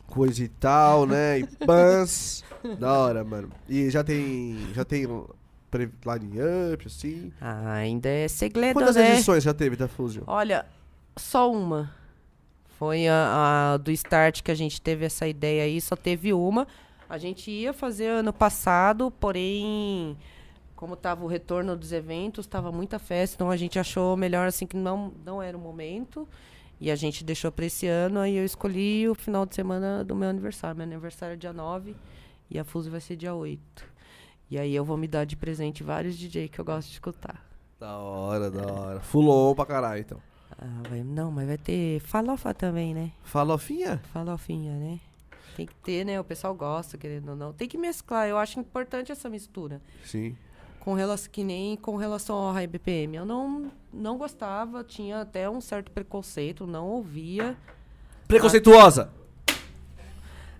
Coisa 0.07 0.45
e 0.45 0.49
tal, 0.49 1.07
né? 1.07 1.39
E 1.41 1.47
pans. 1.67 2.45
da 2.79 2.93
hora, 2.93 3.25
mano. 3.25 3.51
E 3.69 3.89
já 3.91 4.05
tem. 4.05 4.59
Já 4.75 4.85
tem 4.85 5.07
pre- 5.71 5.91
line-up, 6.05 6.87
assim. 6.87 7.33
Ah, 7.41 7.73
ainda 7.73 8.09
é 8.09 8.29
segredo, 8.29 8.75
Quantas 8.75 8.95
né? 8.97 9.15
edições 9.15 9.43
já 9.43 9.55
teve 9.55 9.75
da 9.77 9.89
Fusion? 9.89 10.23
Olha, 10.27 10.67
só 11.17 11.51
uma. 11.51 11.91
Foi 12.79 13.09
a, 13.09 13.75
a 13.75 13.77
do 13.79 13.91
start 13.91 14.43
que 14.43 14.51
a 14.51 14.55
gente 14.55 14.81
teve 14.81 15.05
essa 15.05 15.27
ideia 15.27 15.65
aí, 15.65 15.81
só 15.81 15.97
teve 15.97 16.33
uma. 16.33 16.67
A 17.09 17.17
gente 17.17 17.51
ia 17.51 17.73
fazer 17.73 18.07
ano 18.07 18.33
passado, 18.33 19.11
porém, 19.11 20.17
como 20.75 20.95
tava 20.95 21.25
o 21.25 21.27
retorno 21.27 21.75
dos 21.75 21.93
eventos, 21.93 22.47
tava 22.47 22.71
muita 22.71 22.99
festa, 22.99 23.37
então 23.37 23.51
a 23.51 23.57
gente 23.57 23.79
achou 23.79 24.17
melhor 24.17 24.47
assim 24.47 24.67
que 24.67 24.77
não, 24.77 25.13
não 25.25 25.43
era 25.43 25.57
o 25.57 25.61
momento. 25.61 26.29
E 26.79 26.91
a 26.91 26.97
gente 26.97 27.25
deixou 27.25 27.51
para 27.51 27.65
esse 27.65 27.87
ano, 27.87 28.21
aí 28.21 28.37
eu 28.37 28.45
escolhi 28.45 29.09
o 29.09 29.15
final 29.15 29.47
de 29.47 29.55
semana 29.55 30.05
do 30.05 30.15
meu 30.15 30.29
aniversário. 30.29 30.77
Meu 30.77 30.85
aniversário 30.85 31.33
é 31.33 31.37
dia 31.37 31.53
9 31.53 31.97
e 32.51 32.59
a 32.59 32.65
Fuso 32.65 32.91
vai 32.91 33.01
ser 33.01 33.17
dia 33.17 33.35
8. 33.35 33.85
E 34.51 34.59
aí 34.59 34.75
eu 34.75 34.85
vou 34.85 34.99
me 34.99 35.09
dar 35.09 35.25
de 35.25 35.35
presente 35.35 35.83
vários 35.83 36.19
DJ 36.19 36.49
que 36.49 36.59
eu 36.59 36.65
gosto 36.65 36.89
de 36.89 36.95
escutar. 36.95 37.43
Da 37.81 37.97
hora, 37.97 38.51
da 38.51 38.71
hora. 38.71 39.01
Fulou 39.01 39.55
pra 39.55 39.65
caralho, 39.65 40.01
então. 40.01 40.36
Ah, 40.59 40.83
vai- 40.89 41.03
não, 41.03 41.31
mas 41.31 41.47
vai 41.47 41.59
ter 41.59 42.01
falofa 42.01 42.55
também, 42.55 42.95
né? 42.95 43.13
Falofinha? 43.25 44.01
Falofinha, 44.13 44.73
né? 44.79 45.01
Tem 45.55 45.67
que 45.67 45.75
ter, 45.77 46.05
né? 46.05 46.19
O 46.21 46.25
pessoal 46.25 46.55
gosta, 46.55 46.97
querendo 46.99 47.31
ou 47.31 47.37
não. 47.37 47.53
Tem 47.53 47.69
que 47.69 47.79
mesclar. 47.79 48.27
Eu 48.29 48.39
acho 48.39 48.59
importante 48.61 49.11
essa 49.13 49.29
mistura. 49.29 49.81
Sim. 50.05 50.37
Com 50.81 50.95
relação, 50.95 51.31
que 51.33 51.43
nem 51.43 51.77
com 51.77 51.97
relação 51.97 52.37
ao 52.37 52.53
High 52.53 52.67
BPM. 52.67 53.17
Eu 53.17 53.25
não, 53.27 53.71
não 53.93 54.17
gostava, 54.19 54.85
tinha 54.85 55.21
até 55.23 55.49
um 55.49 55.61
certo 55.61 55.91
preconceito, 55.91 56.67
não 56.67 56.87
ouvia. 56.89 57.57
Preconceituosa! 58.29 59.11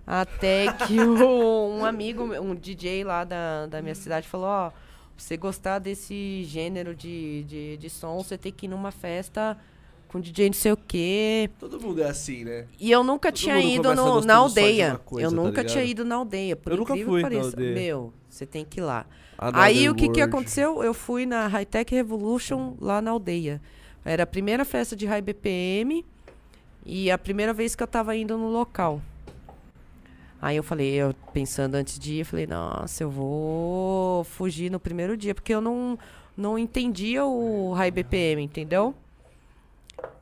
Até 0.05 0.71
que 0.85 0.99
o- 1.01 1.69
um 1.79 1.83
amigo, 1.85 2.23
um 2.23 2.55
DJ 2.55 3.03
lá 3.03 3.23
da, 3.23 3.65
da 3.67 3.81
minha 3.81 3.95
cidade 3.95 4.27
falou, 4.27 4.47
ó, 4.47 4.69
pra 4.69 4.79
você 5.17 5.35
gostar 5.35 5.79
desse 5.79 6.43
gênero 6.45 6.95
de, 6.95 7.43
de, 7.43 7.77
de 7.77 7.89
som, 7.89 8.17
você 8.23 8.37
tem 8.37 8.51
que 8.51 8.67
ir 8.67 8.69
numa 8.69 8.91
festa 8.91 9.57
com 10.07 10.19
DJ 10.19 10.47
não 10.47 10.53
sei 10.53 10.71
o 10.71 10.77
quê. 10.77 11.49
Todo 11.59 11.79
mundo 11.79 12.01
é 12.01 12.07
assim, 12.09 12.43
né? 12.43 12.65
E 12.79 12.91
eu 12.91 13.03
nunca 13.03 13.31
Todo 13.31 13.39
tinha 13.39 13.59
ido 13.59 13.93
no- 13.95 14.21
na 14.21 14.35
aldeia. 14.35 14.99
coisa, 15.05 15.27
eu 15.27 15.31
tá 15.31 15.35
nunca 15.35 15.63
tinha 15.63 15.83
ligado? 15.83 15.91
ido 15.91 16.05
na 16.05 16.15
aldeia. 16.15 16.55
Por 16.55 16.71
Eu 16.71 16.77
nunca 16.77 16.93
fui 16.95 17.03
que 17.03 17.11
na 17.11 17.21
pareça. 17.21 17.47
aldeia. 17.49 17.73
Meu, 17.73 18.13
você 18.29 18.45
tem 18.45 18.63
que 18.65 18.79
ir 18.79 18.83
lá. 18.83 19.05
Another 19.37 19.61
Aí 19.61 19.89
o 19.89 19.93
que, 19.95 20.09
que 20.09 20.21
aconteceu? 20.21 20.83
Eu 20.83 20.93
fui 20.93 21.25
na 21.25 21.47
High 21.47 21.65
Tech 21.65 21.93
Revolution 21.93 22.75
lá 22.81 23.01
na 23.01 23.11
aldeia. 23.11 23.61
Era 24.03 24.23
a 24.23 24.27
primeira 24.27 24.63
festa 24.65 24.95
de 24.95 25.05
High 25.05 25.21
BPM 25.21 26.03
e 26.85 27.11
a 27.11 27.17
primeira 27.17 27.53
vez 27.53 27.75
que 27.75 27.83
eu 27.83 27.87
tava 27.87 28.15
indo 28.15 28.37
no 28.37 28.49
local. 28.49 29.01
Aí 30.41 30.55
eu 30.55 30.63
falei, 30.63 30.93
eu 30.93 31.13
pensando 31.33 31.75
antes 31.75 31.97
de 31.99 32.13
ir, 32.13 32.19
eu 32.19 32.25
falei, 32.25 32.47
nossa, 32.47 33.03
eu 33.03 33.09
vou 33.09 34.23
fugir 34.23 34.71
no 34.71 34.79
primeiro 34.79 35.17
dia, 35.17 35.33
porque 35.35 35.53
eu 35.53 35.59
não, 35.59 35.97
não 36.37 36.57
entendia 36.59 37.25
o 37.25 37.73
High 37.73 37.91
BPM, 37.91 38.43
entendeu? 38.43 38.93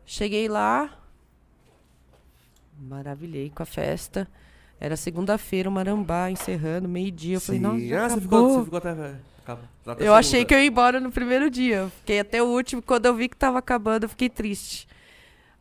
Cheguei 0.05 0.47
lá, 0.47 0.89
maravilhei 2.79 3.49
com 3.49 3.63
a 3.63 3.65
festa. 3.65 4.27
Era 4.79 4.95
segunda-feira, 4.97 5.69
o 5.69 5.71
Marambá 5.71 6.29
encerrando, 6.29 6.87
meio-dia. 6.87 7.37
Eu 7.37 7.41
falei, 7.41 7.59
Sim. 7.61 7.67
nossa, 7.67 7.85
já 7.87 8.05
ah, 8.05 8.09
você 8.09 8.21
ficou, 8.21 8.37
acabou. 8.39 8.57
você 8.59 8.65
ficou 8.65 8.77
até. 8.77 9.91
até 9.91 10.07
Eu 10.07 10.13
achei 10.13 10.43
que 10.45 10.53
eu 10.53 10.59
ia 10.59 10.65
embora 10.67 10.99
no 10.99 11.11
primeiro 11.11 11.49
dia. 11.49 11.89
Fiquei 11.99 12.19
até 12.19 12.43
o 12.43 12.47
último. 12.47 12.81
Quando 12.81 13.05
eu 13.05 13.15
vi 13.15 13.29
que 13.29 13.37
tava 13.37 13.57
acabando, 13.57 14.03
eu 14.03 14.09
fiquei 14.09 14.29
triste. 14.29 14.87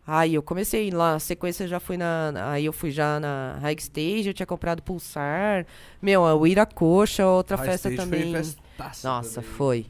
Aí 0.06 0.34
eu 0.34 0.42
comecei 0.42 0.80
a 0.80 0.84
ir 0.84 0.92
lá. 0.94 1.14
A 1.14 1.18
sequência 1.20 1.66
já 1.68 1.78
fui 1.80 1.96
na. 1.96 2.32
na- 2.32 2.50
Aí 2.50 2.64
eu 2.66 2.72
fui 2.72 2.90
já 2.90 3.18
na 3.20 3.56
High 3.62 3.76
Stage, 3.78 4.26
eu 4.28 4.34
tinha 4.34 4.46
comprado 4.46 4.82
Pulsar. 4.82 5.64
Meu, 6.02 6.22
o 6.22 6.46
Iracoxa, 6.46 7.24
outra 7.26 7.56
High 7.56 7.66
festa 7.66 7.88
Stage 7.88 8.10
foi 8.10 8.18
também. 8.20 8.34
festaça 8.34 9.08
Nossa, 9.08 9.40
também. 9.40 9.50
foi. 9.56 9.86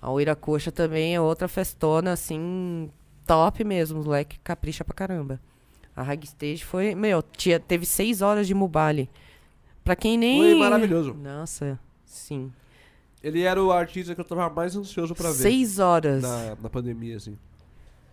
A 0.00 0.10
Uiracoxa 0.10 0.70
também 0.72 1.14
é 1.14 1.20
outra 1.20 1.48
festona, 1.48 2.12
assim, 2.12 2.90
top 3.26 3.64
mesmo. 3.64 4.00
O 4.00 4.04
moleque 4.04 4.38
capricha 4.40 4.84
pra 4.84 4.94
caramba. 4.94 5.40
A 5.96 6.02
High 6.02 6.20
Stage 6.24 6.64
foi. 6.64 6.94
Meu, 6.94 7.22
tinha, 7.22 7.60
teve 7.60 7.86
seis 7.86 8.22
horas 8.22 8.46
de 8.46 8.54
Mubali. 8.54 9.08
Pra 9.82 9.94
quem 9.94 10.18
nem. 10.18 10.40
Foi 10.40 10.54
maravilhoso. 10.54 11.14
Nossa, 11.14 11.78
sim. 12.04 12.52
Ele 13.22 13.42
era 13.42 13.62
o 13.62 13.72
artista 13.72 14.14
que 14.14 14.20
eu 14.20 14.24
tava 14.24 14.50
mais 14.50 14.76
ansioso 14.76 15.14
pra 15.14 15.30
ver. 15.30 15.36
Seis 15.36 15.78
horas. 15.78 16.22
Na, 16.22 16.56
na 16.62 16.68
pandemia, 16.68 17.16
assim. 17.16 17.38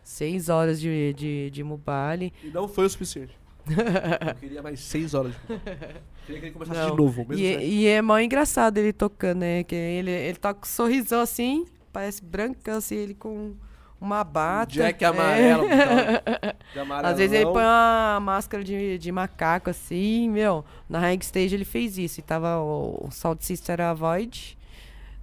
Seis 0.03 0.49
horas 0.49 0.79
de, 0.79 1.13
de, 1.13 1.49
de 1.49 1.63
Mubali. 1.63 2.33
E 2.43 2.47
não 2.47 2.67
foi 2.67 2.85
o 2.85 2.89
suficiente. 2.89 3.38
eu 3.67 4.35
queria 4.35 4.61
mais 4.61 4.79
seis 4.79 5.13
horas. 5.13 5.33
De... 5.33 5.39
Queria 6.25 6.39
que 6.39 6.45
ele 6.47 6.51
começasse 6.51 6.79
Não. 6.79 6.91
de 6.91 6.97
novo. 6.97 7.25
Mesmo 7.27 7.43
E, 7.43 7.81
e 7.81 7.88
é 7.88 8.01
mó 8.01 8.17
engraçado 8.19 8.77
ele 8.77 8.93
tocando, 8.93 9.39
né? 9.39 9.63
Que 9.63 9.75
ele, 9.75 10.11
ele 10.11 10.38
tá 10.38 10.53
com 10.53 10.61
um 10.61 10.69
sorrisão 10.69 11.21
assim, 11.21 11.65
parece 11.91 12.23
brancão, 12.23 12.77
assim, 12.77 12.95
ele 12.95 13.13
com 13.13 13.53
uma 14.02 14.23
bata. 14.23 14.72
Jack 14.73 15.03
é. 15.03 15.07
amarelo. 15.07 15.64
amarelão. 16.76 17.11
Às 17.11 17.18
vezes 17.19 17.36
ele 17.36 17.45
põe 17.45 17.64
uma 17.64 18.19
máscara 18.19 18.64
de, 18.64 18.98
de 18.98 19.11
macaco 19.11 19.69
assim, 19.69 20.28
meu. 20.28 20.65
Na 20.90 20.99
High 20.99 21.19
Stage 21.22 21.53
ele 21.53 21.64
fez 21.64 21.99
isso. 21.99 22.19
E 22.19 22.23
tava 22.23 22.57
o, 22.57 23.06
o 23.07 23.11
Salt 23.11 23.41
Sister 23.41 23.80
Avoid. 23.80 24.57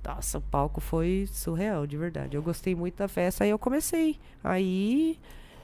Nossa, 0.05 0.39
o 0.39 0.41
palco 0.41 0.81
foi 0.81 1.29
surreal, 1.31 1.87
de 1.87 1.97
verdade. 1.97 2.37
Eu 2.37 2.43
gostei 2.43 2.75
muito 2.75 2.97
da 2.97 3.09
festa, 3.09 3.45
aí 3.45 3.51
eu 3.51 3.59
comecei. 3.59 4.17
Aí. 4.43 5.19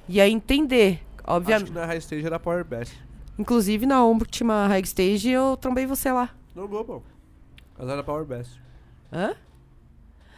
E 0.09 0.20
aí 0.20 0.32
entender. 0.32 1.01
Acho 1.19 1.36
Obviamente. 1.36 1.69
que 1.69 1.73
na 1.73 1.86
High 1.86 1.99
Stage 1.99 2.27
era 2.27 2.39
Power 2.39 2.65
Best. 2.65 3.01
Inclusive 3.39 3.86
na 3.86 4.05
última 4.05 4.66
High 4.66 4.82
Stage 4.82 5.31
eu 5.31 5.57
trombei 5.57 5.86
você 5.86 6.11
lá. 6.12 6.31
Não 6.55 6.66
vou, 6.66 6.85
pô. 6.85 7.03
Mas 7.78 7.89
era 7.89 8.03
Power 8.03 8.24
Best. 8.24 8.61
Hã? 9.12 9.35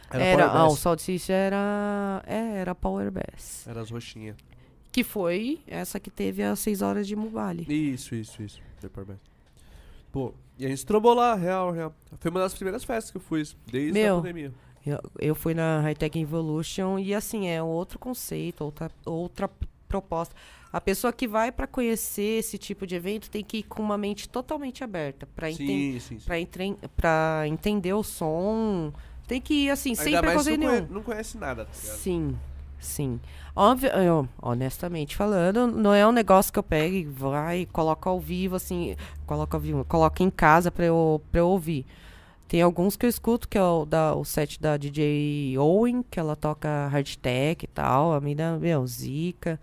Era, 0.09 0.23
Era, 0.23 0.45
ah, 0.45 0.67
o 0.67 0.97
Sister 0.97 1.35
era. 1.35 2.23
É, 2.25 2.59
era 2.59 2.73
Power 2.73 3.11
Bass. 3.11 3.67
Era 3.67 3.81
as 3.81 3.89
roxinhas. 3.89 4.35
Que 4.91 5.03
foi 5.03 5.59
essa 5.67 5.99
que 5.99 6.09
teve 6.09 6.41
as 6.41 6.59
6 6.59 6.81
horas 6.81 7.07
de 7.07 7.15
Mubali. 7.15 7.65
Isso, 7.67 8.15
isso, 8.15 8.41
isso. 8.41 8.61
Foi 8.79 8.89
Power 8.89 9.07
Best. 9.07 9.21
Pô, 10.11 10.33
e 10.57 10.65
a 10.65 10.69
gente 10.69 10.85
trombou 10.85 11.13
lá, 11.13 11.35
real, 11.35 11.71
real. 11.71 11.93
Foi 12.19 12.31
uma 12.31 12.39
das 12.39 12.53
primeiras 12.53 12.83
festas 12.83 13.11
que 13.11 13.17
eu 13.17 13.21
fui, 13.21 13.43
desde 13.69 13.91
Meu. 13.91 14.15
a 14.15 14.21
pandemia. 14.21 14.53
Eu, 14.85 14.99
eu 15.19 15.35
fui 15.35 15.53
na 15.53 15.81
High 15.81 15.95
Tech 15.95 16.17
Evolution 16.17 16.97
e 16.97 17.13
assim, 17.13 17.47
é 17.47 17.61
outro 17.61 17.99
conceito, 17.99 18.63
outra, 18.63 18.89
outra 19.05 19.49
proposta. 19.87 20.33
A 20.71 20.81
pessoa 20.81 21.13
que 21.13 21.27
vai 21.27 21.51
para 21.51 21.67
conhecer 21.67 22.39
esse 22.39 22.57
tipo 22.57 22.87
de 22.87 22.95
evento 22.95 23.29
tem 23.29 23.43
que 23.43 23.57
ir 23.57 23.63
com 23.63 23.81
uma 23.81 23.97
mente 23.97 24.27
totalmente 24.27 24.83
aberta 24.83 25.27
para 25.27 25.47
pra 26.95 27.47
entender 27.47 27.93
o 27.93 28.03
som. 28.03 28.93
Tem 29.27 29.41
que 29.41 29.53
ir 29.65 29.69
assim, 29.69 29.93
sem 29.93 30.15
Ainda 30.15 30.21
preconceito 30.21 30.59
não, 30.61 30.67
nenhum. 30.69 30.81
conhe- 30.85 30.93
não 30.95 31.03
conhece 31.03 31.37
nada, 31.37 31.65
tá 31.65 31.71
ligado? 31.81 31.97
Sim, 31.97 32.37
sim. 32.79 33.19
Óbvio, 33.55 33.89
eu, 33.89 34.27
honestamente 34.41 35.15
falando, 35.15 35.67
não 35.67 35.93
é 35.93 36.07
um 36.07 36.11
negócio 36.11 36.53
que 36.53 36.57
eu 36.59 36.63
pego 36.63 36.95
e 36.95 37.03
vai 37.03 37.59
e 37.61 37.65
coloco 37.65 38.07
ao 38.07 38.19
vivo, 38.19 38.55
assim, 38.55 38.95
coloco 39.25 39.55
ao 39.55 39.59
vivo, 39.59 39.83
coloco 39.85 40.23
em 40.23 40.29
casa 40.29 40.71
pra 40.71 40.85
eu, 40.85 41.21
pra 41.31 41.41
eu 41.41 41.49
ouvir. 41.49 41.85
Tem 42.47 42.61
alguns 42.61 42.95
que 42.95 43.05
eu 43.05 43.09
escuto, 43.09 43.45
que 43.49 43.57
é 43.57 43.61
o, 43.61 43.83
da, 43.83 44.15
o 44.15 44.23
set 44.23 44.61
da 44.61 44.77
DJ 44.77 45.57
Owen, 45.57 46.01
que 46.09 46.17
ela 46.17 46.33
toca 46.33 46.87
hardtech 46.87 47.65
e 47.65 47.67
tal. 47.67 48.13
A 48.13 48.21
mina, 48.21 48.57
meu, 48.57 48.87
zica. 48.87 49.59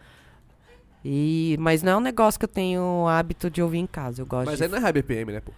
E, 1.03 1.57
mas 1.59 1.83
não 1.83 1.93
é 1.93 1.97
um 1.97 2.01
negócio 2.01 2.39
que 2.39 2.45
eu 2.45 2.49
tenho 2.49 3.07
hábito 3.09 3.49
de 3.51 3.63
ouvir 3.63 3.79
em 3.79 3.87
casa. 3.87 4.21
Eu 4.23 4.27
gosto 4.27 4.47
Mas 4.47 4.59
de 4.59 4.65
aí 4.65 4.69
não 4.71 4.77
é 4.79 4.81
high 4.81 4.93
BPM, 4.93 5.33
né, 5.33 5.41
pô? 5.41 5.53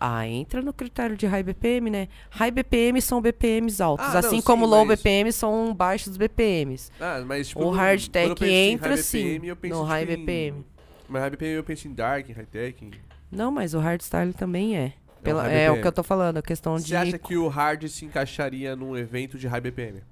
Ah, 0.00 0.26
entra 0.28 0.62
no 0.62 0.72
critério 0.72 1.16
de 1.16 1.26
high 1.26 1.42
BPM, 1.42 1.90
né? 1.90 2.08
High 2.30 2.52
BPM 2.52 3.02
são 3.02 3.20
BPMs 3.20 3.80
altos, 3.82 4.06
Ah, 4.06 4.12
não, 4.12 4.18
assim 4.20 4.36
sim, 4.36 4.42
como 4.42 4.64
low 4.64 4.84
mas- 4.84 5.00
BPM 5.00 5.32
são 5.32 5.74
baixos 5.74 6.16
BPMs. 6.16 6.90
Ah, 7.00 7.20
mas 7.26 7.48
tipo. 7.48 7.64
O 7.64 7.70
hard 7.70 8.06
tech 8.08 8.44
entra, 8.44 8.90
high 8.90 8.96
sim, 9.02 9.40
no 9.68 9.82
high 9.82 10.06
tipo, 10.06 10.18
BPM. 10.20 10.64
Mas 11.08 11.22
high 11.22 11.30
BPM 11.30 11.54
eu 11.56 11.64
penso 11.64 11.88
em 11.88 11.92
dark, 11.94 12.28
em 12.28 12.32
high 12.32 12.46
tech. 12.46 12.84
em- 12.84 12.92
Não, 13.30 13.50
mas 13.50 13.74
o 13.74 13.80
hardstyle 13.80 14.32
também 14.32 14.76
é. 14.76 14.92
Pela- 15.22 15.42
high 15.42 15.62
é 15.64 15.70
o 15.72 15.80
que 15.80 15.86
eu 15.86 15.92
tô 15.92 16.04
falando, 16.04 16.36
a 16.36 16.42
questão 16.42 16.78
Você 16.78 16.86
de. 16.86 16.96
acha 16.96 17.18
que 17.18 17.36
o 17.36 17.48
hard 17.48 17.88
se 17.88 18.04
encaixaria 18.04 18.76
num 18.76 18.96
evento 18.96 19.36
de 19.36 19.48
high 19.48 19.60
BPM? 19.60 20.02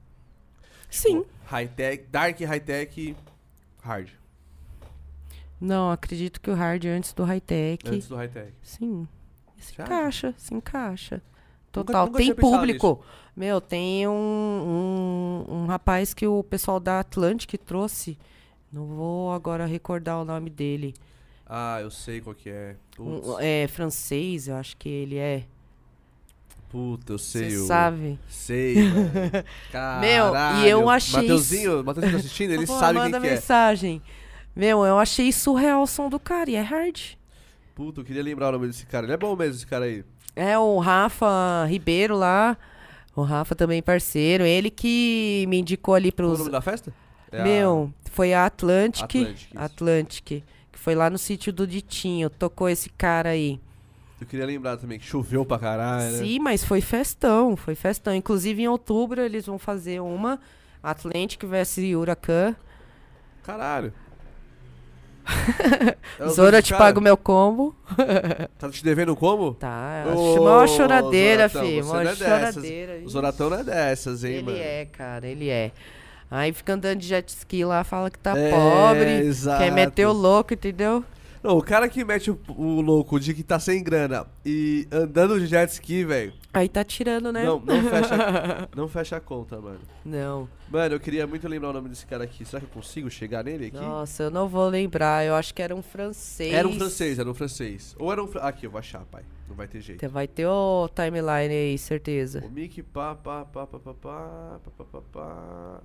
Sim. 0.91 1.25
High 1.45 1.69
tech, 1.69 2.05
dark, 2.11 2.41
high 2.41 2.61
tech, 2.61 3.17
hard. 3.83 4.09
Não, 5.61 5.91
acredito 5.91 6.41
que 6.41 6.51
o 6.51 6.55
hard 6.55 6.85
é 6.85 6.89
antes 6.91 7.13
do 7.13 7.25
high-tech. 7.25 7.83
Antes 7.89 8.09
do 8.09 8.17
high 8.17 8.29
tech. 8.29 8.53
Sim. 8.63 9.07
Se 9.59 9.73
acha? 9.81 9.83
encaixa, 9.83 10.35
se 10.37 10.55
encaixa. 10.55 11.23
Total. 11.73 12.07
nunca 12.07 12.17
tem 12.19 12.27
tinha 12.27 12.35
pensado 12.35 12.57
público. 12.59 13.05
Meu, 13.37 13.61
tem 13.61 14.09
um, 14.09 14.13
um, 15.49 15.55
um 15.55 15.67
rapaz 15.67 16.15
que 16.15 16.27
o 16.27 16.43
pessoal 16.43 16.81
da 16.81 17.01
Atlantic 17.01 17.55
trouxe. 17.65 18.17
Não 18.73 18.87
vou 18.87 19.33
agora 19.33 19.67
recordar 19.67 20.19
o 20.21 20.25
nome 20.25 20.49
dele. 20.51 20.95
Ah, 21.47 21.79
eu 21.81 21.91
sei 21.91 22.21
qual 22.21 22.35
que 22.35 22.49
é. 22.49 22.77
Um- 22.99 23.39
é 23.39 23.69
francês, 23.69 24.49
eu 24.49 24.57
acho 24.57 24.77
que 24.77 24.89
ele 24.89 25.17
é. 25.19 25.45
puta, 26.71 27.13
eu 27.13 27.19
sei. 27.19 27.51
Você 27.51 27.57
eu- 27.57 27.67
sabe. 27.67 28.19
Sei. 28.29 28.77
Caralho. 29.71 30.65
e 30.65 30.69
eu 30.69 30.89
achei 30.91 31.21
Mateuzinho, 31.21 31.85
Mateuzinho 31.85 32.13
tá 32.13 32.19
assistindo, 32.19 32.51
ele 32.53 32.67
Pô, 32.67 32.79
sabe 32.79 32.99
manda 32.99 33.13
quem 33.13 33.21
que 33.21 33.27
é. 33.29 33.31
mensagem. 33.37 34.03
Meu, 34.55 34.85
eu 34.85 34.99
achei 34.99 35.31
surreal 35.33 35.83
o 35.83 35.87
som 35.87 36.09
do 36.09 36.19
cara 36.19 36.51
e 36.51 36.55
é 36.57 36.63
hard. 36.63 37.16
Puta, 37.77 38.01
eu 38.01 38.05
queria 38.05 38.23
lembrar 38.23 38.49
o 38.49 38.53
nome 38.53 38.67
desse 38.67 38.87
cara. 38.87 39.05
Ele 39.07 39.13
é 39.13 39.17
bom 39.19 39.37
mesmo, 39.37 39.55
esse 39.55 39.67
cara 39.67 39.85
aí. 39.85 40.03
É 40.35 40.59
o 40.59 40.79
Rafa 40.79 41.65
Ribeiro 41.69 42.17
lá. 42.17 42.57
O 43.15 43.23
Rafa 43.23 43.55
também 43.55 43.83
parceiro. 43.83 44.45
Ele 44.45 44.71
que 44.71 45.45
me 45.49 45.59
indicou 45.59 45.95
ali 45.95 46.11
Qual 46.11 46.27
o 46.27 46.31
pros. 46.31 46.39
nome 46.41 46.51
da 46.51 46.61
festa? 46.63 46.93
É 47.31 47.41
a- 47.41 47.45
Meu, 47.45 47.93
foi 48.11 48.33
a 48.33 48.47
Atlantic. 48.47 49.03
Atlantic. 49.05 49.49
Atlantic. 49.55 50.27
Que 50.73 50.79
foi 50.79 50.95
lá 50.95 51.11
no 51.11 51.19
sítio 51.19 51.53
do 51.53 51.67
Ditinho. 51.67 52.31
Tocou 52.31 52.69
esse 52.69 52.89
cara 52.91 53.29
aí. 53.31 53.61
Eu 54.19 54.27
queria 54.27 54.47
lembrar 54.47 54.79
também 54.79 54.99
que 54.99 55.05
choveu 55.05 55.45
pra 55.45 55.59
caralho, 55.59 56.11
né? 56.13 56.19
Sim, 56.19 56.39
mas 56.39 56.65
foi 56.65 56.81
festão. 56.81 57.55
Foi 57.59 57.75
festão. 57.75 58.15
Inclusive 58.15 58.63
em 58.63 58.69
outubro 58.69 59.21
eles 59.21 59.45
vão 59.45 59.59
fazer 59.59 60.01
uma. 60.01 60.41
Atlantic 60.83 61.43
vs 61.45 61.77
Huracan. 61.95 62.57
Caralho. 63.43 63.93
Zora 66.31 66.53
dois 66.53 66.65
te 66.65 66.71
cara? 66.71 66.85
paga 66.85 66.99
o 66.99 67.03
meu 67.03 67.17
combo. 67.17 67.75
Tá 68.59 68.69
te 68.71 68.83
devendo 68.83 69.15
como? 69.17 69.55
Tá, 69.55 70.05
Ô, 70.15 70.37
mó 70.37 70.67
choradeira, 70.67 71.49
Zoratão, 71.49 71.63
filho. 71.71 71.85
Mó 71.87 71.95
não 71.95 72.01
é 72.11 72.15
choradeira. 72.15 73.01
O 73.05 73.09
Zoratão 73.09 73.51
não 73.51 73.59
é 73.59 73.65
dessas, 73.65 74.25
hein, 74.25 74.35
Ele 74.35 74.43
mano? 74.45 74.59
é, 74.59 74.85
cara, 74.87 75.27
ele 75.27 75.49
é. 75.51 75.71
Aí 76.31 76.53
fica 76.53 76.73
andando 76.75 76.99
de 76.99 77.07
jet 77.07 77.29
ski 77.29 77.65
lá, 77.65 77.85
fala 77.85 78.11
que 78.11 78.19
tá 78.19 78.37
É, 78.37 78.51
pobre, 78.51 79.27
exato. 79.27 79.63
quer 79.63 79.71
meter 79.71 80.07
o 80.07 80.13
louco, 80.13 80.55
entendeu? 80.55 81.05
Não, 81.47 81.59
o 81.59 81.63
cara 81.63 81.89
que 81.89 82.05
mete 82.05 82.29
o, 82.29 82.39
o 82.49 82.81
louco 82.81 83.21
de 83.21 83.33
que 83.33 83.45
tá 83.45 83.61
sem 83.61 83.81
grana 83.81 84.27
e 84.45 84.89
andando 84.91 85.39
de 85.39 85.47
jet 85.47 85.71
ski, 85.71 86.05
velho, 86.05 86.33
Aí 86.53 86.69
tá 86.69 86.83
tirando, 86.83 87.31
né? 87.31 87.45
não, 87.45 87.61
não, 87.61 87.83
fecha, 87.83 88.69
não 88.75 88.89
fecha 88.89 89.17
a 89.17 89.21
conta, 89.21 89.61
mano. 89.61 89.79
Não. 90.05 90.49
Mano, 90.69 90.95
eu 90.95 90.99
queria 90.99 91.25
muito 91.25 91.47
lembrar 91.47 91.69
o 91.69 91.73
nome 91.75 91.89
desse 91.89 92.05
cara 92.05 92.25
aqui. 92.25 92.45
Será 92.45 92.61
que 92.61 92.67
eu 92.67 92.71
consigo 92.71 93.09
chegar 93.09 93.45
nele 93.45 93.67
aqui? 93.67 93.77
Nossa, 93.77 94.25
eu 94.25 94.31
não 94.31 94.49
vou 94.49 94.67
lembrar. 94.67 95.25
Eu 95.25 95.35
acho 95.35 95.55
que 95.55 95.63
era 95.63 95.73
um 95.75 95.83
francês. 95.83 96.53
Era 96.53 96.67
um 96.67 96.73
francês, 96.73 97.19
era 97.19 97.31
um 97.31 97.35
francês. 97.35 97.95
Ou 97.99 98.11
era 98.11 98.25
um... 98.25 98.27
Fra... 98.27 98.41
Aqui, 98.41 98.67
eu 98.67 98.71
vou 98.71 98.79
achar, 98.81 99.05
pai. 99.05 99.23
Não 99.49 99.55
vai 99.55 99.69
ter 99.69 99.81
jeito. 99.83 100.09
Vai 100.09 100.27
ter 100.27 100.47
o 100.47 100.89
timeline 100.89 101.55
aí, 101.55 101.79
certeza. 101.79 102.43
O 102.45 102.51
Mickey 102.51 102.83
pá, 102.83 103.15
pá, 103.15 103.45
pá, 103.45 103.67
pá, 103.67 103.79
pá, 103.79 103.95
pá, 103.95 104.61
pá, 104.65 104.71
pá, 104.79 104.85
pá, 104.85 105.01
pá. 105.13 105.81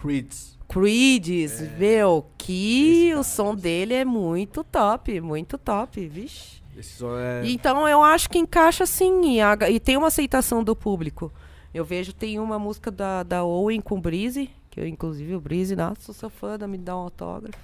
Creeds. 0.00 0.58
Creeds, 0.68 1.60
É. 1.62 1.76
meu, 1.78 2.26
que 2.38 3.12
o 3.14 3.22
som 3.24 3.54
dele 3.54 3.94
é 3.94 4.04
muito 4.04 4.62
top, 4.64 5.20
muito 5.20 5.58
top, 5.58 6.06
vixe. 6.06 6.60
É... 6.76 7.42
Então 7.50 7.86
eu 7.86 8.02
acho 8.02 8.30
que 8.30 8.38
encaixa 8.38 8.86
sim 8.86 9.32
e, 9.36 9.40
a- 9.40 9.56
e 9.68 9.78
tem 9.80 9.96
uma 9.96 10.06
aceitação 10.06 10.62
do 10.64 10.74
público. 10.74 11.30
Eu 11.74 11.84
vejo, 11.84 12.12
tem 12.12 12.38
uma 12.38 12.58
música 12.58 12.90
da, 12.90 13.22
da 13.22 13.44
Owen 13.44 13.80
com 13.80 13.96
o 13.96 14.00
Breezy, 14.00 14.48
que 14.70 14.80
eu, 14.80 14.86
inclusive, 14.86 15.34
o 15.34 15.40
Breezy, 15.40 15.76
nossa, 15.76 16.12
sou 16.12 16.30
fã, 16.30 16.56
da 16.56 16.66
me 16.66 16.78
dá 16.78 16.96
um 16.96 17.00
autógrafo. 17.00 17.58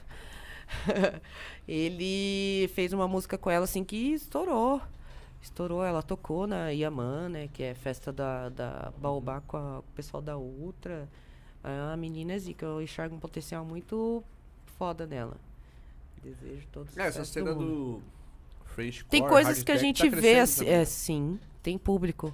Ele 1.66 2.68
fez 2.74 2.92
uma 2.92 3.08
música 3.08 3.38
com 3.38 3.50
ela 3.50 3.64
assim 3.64 3.84
que 3.84 4.12
estourou. 4.14 4.80
Estourou, 5.42 5.84
ela 5.84 6.02
tocou 6.02 6.46
na 6.46 6.70
Yaman, 6.70 7.28
né? 7.28 7.48
Que 7.52 7.62
é 7.62 7.74
festa 7.74 8.12
da, 8.12 8.48
da 8.48 8.92
Baobá 9.00 9.40
com, 9.46 9.56
a- 9.56 9.60
com 9.60 9.78
o 9.78 9.94
pessoal 9.94 10.22
da 10.22 10.36
Ultra. 10.36 11.08
A 11.93 11.97
menina 11.97 12.32
é 12.34 12.38
zica, 12.38 12.64
eu 12.64 12.80
enxergo 12.80 13.16
um 13.16 13.18
potencial 13.20 13.64
muito 13.64 14.22
foda 14.78 15.06
nela. 15.06 15.36
Desejo 16.22 16.66
todos 16.72 16.97
É, 16.97 17.06
essa 17.06 17.20
do 17.20 17.26
cena 17.26 17.55
mundo. 17.55 17.64
do 17.64 18.02
French 18.66 19.05
Tem 19.06 19.22
coisas 19.26 19.62
que 19.62 19.72
a 19.72 19.74
tech, 19.74 19.84
gente 19.86 20.10
tá 20.10 20.16
vê 20.16 20.38
assim, 20.40 20.66
é 20.66 20.78
né? 20.78 20.84
sim, 20.84 21.38
tem 21.62 21.76
público. 21.78 22.32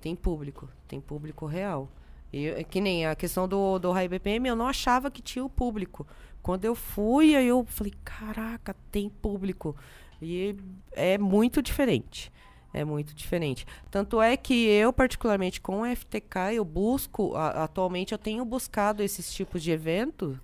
Tem 0.00 0.16
público, 0.16 0.68
tem 0.88 1.00
público 1.00 1.46
real. 1.46 1.88
E 2.32 2.46
é 2.48 2.64
que 2.64 2.80
nem 2.80 3.06
a 3.06 3.14
questão 3.14 3.46
do, 3.46 3.78
do 3.78 3.92
High 3.92 4.08
BPM, 4.08 4.48
eu 4.48 4.56
não 4.56 4.66
achava 4.66 5.10
que 5.10 5.20
tinha 5.22 5.44
o 5.44 5.50
público. 5.50 6.06
Quando 6.42 6.64
eu 6.64 6.74
fui, 6.74 7.36
aí 7.36 7.46
eu 7.46 7.64
falei, 7.66 7.92
caraca, 8.04 8.74
tem 8.90 9.08
público. 9.08 9.76
E 10.20 10.56
é 10.92 11.18
muito 11.18 11.60
diferente. 11.62 12.32
É 12.74 12.84
muito 12.84 13.14
diferente. 13.14 13.66
Tanto 13.90 14.20
é 14.20 14.36
que 14.36 14.54
eu, 14.66 14.92
particularmente 14.92 15.60
com 15.60 15.82
o 15.82 15.84
FTK, 15.86 16.54
eu 16.54 16.64
busco, 16.64 17.34
a- 17.36 17.64
atualmente 17.64 18.12
eu 18.12 18.18
tenho 18.18 18.44
buscado 18.44 19.02
esses 19.02 19.32
tipos 19.32 19.62
de 19.62 19.70
evento. 19.70 20.40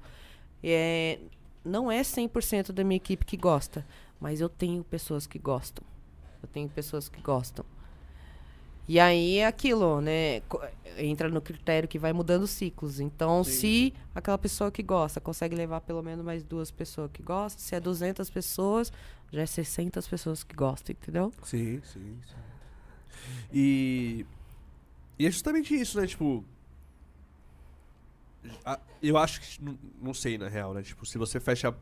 É, 0.62 1.18
não 1.64 1.90
é 1.90 2.02
100% 2.02 2.72
da 2.72 2.84
minha 2.84 2.96
equipe 2.96 3.24
que 3.24 3.36
gosta, 3.36 3.86
mas 4.20 4.40
eu 4.40 4.48
tenho 4.48 4.84
pessoas 4.84 5.26
que 5.26 5.38
gostam. 5.38 5.82
Eu 6.42 6.48
tenho 6.48 6.68
pessoas 6.68 7.08
que 7.08 7.20
gostam. 7.22 7.64
E 8.86 8.98
aí 8.98 9.36
é 9.38 9.46
aquilo, 9.46 10.00
né? 10.00 10.40
Entra 10.96 11.28
no 11.28 11.42
critério 11.42 11.86
que 11.88 11.98
vai 11.98 12.12
mudando 12.12 12.46
ciclos. 12.46 13.00
Então, 13.00 13.44
Sim, 13.44 13.50
se 13.50 13.94
aquela 14.14 14.38
pessoa 14.38 14.70
que 14.70 14.82
gosta 14.82 15.20
consegue 15.20 15.54
levar 15.54 15.82
pelo 15.82 16.02
menos 16.02 16.24
mais 16.24 16.42
duas 16.42 16.70
pessoas 16.70 17.10
que 17.12 17.22
gostam, 17.22 17.62
se 17.62 17.74
é 17.74 17.80
200 17.80 18.30
pessoas, 18.30 18.90
já 19.32 19.42
é 19.42 19.46
600 19.46 20.06
pessoas 20.08 20.42
que 20.44 20.54
gostam, 20.56 20.92
entendeu? 20.98 21.32
Sim, 21.42 21.80
sim, 21.84 22.18
sim. 22.26 22.34
E. 23.52 24.26
E 25.18 25.26
é 25.26 25.30
justamente 25.30 25.74
isso, 25.74 26.00
né? 26.00 26.06
Tipo. 26.06 26.44
a- 28.64 28.78
Eu 29.02 29.16
acho 29.16 29.40
que. 29.40 29.62
não- 29.62 29.78
Não 30.00 30.14
sei, 30.14 30.38
na 30.38 30.48
real, 30.48 30.72
né? 30.74 30.82
Tipo, 30.82 31.04
se 31.06 31.18
você 31.18 31.38
fecha 31.40 31.74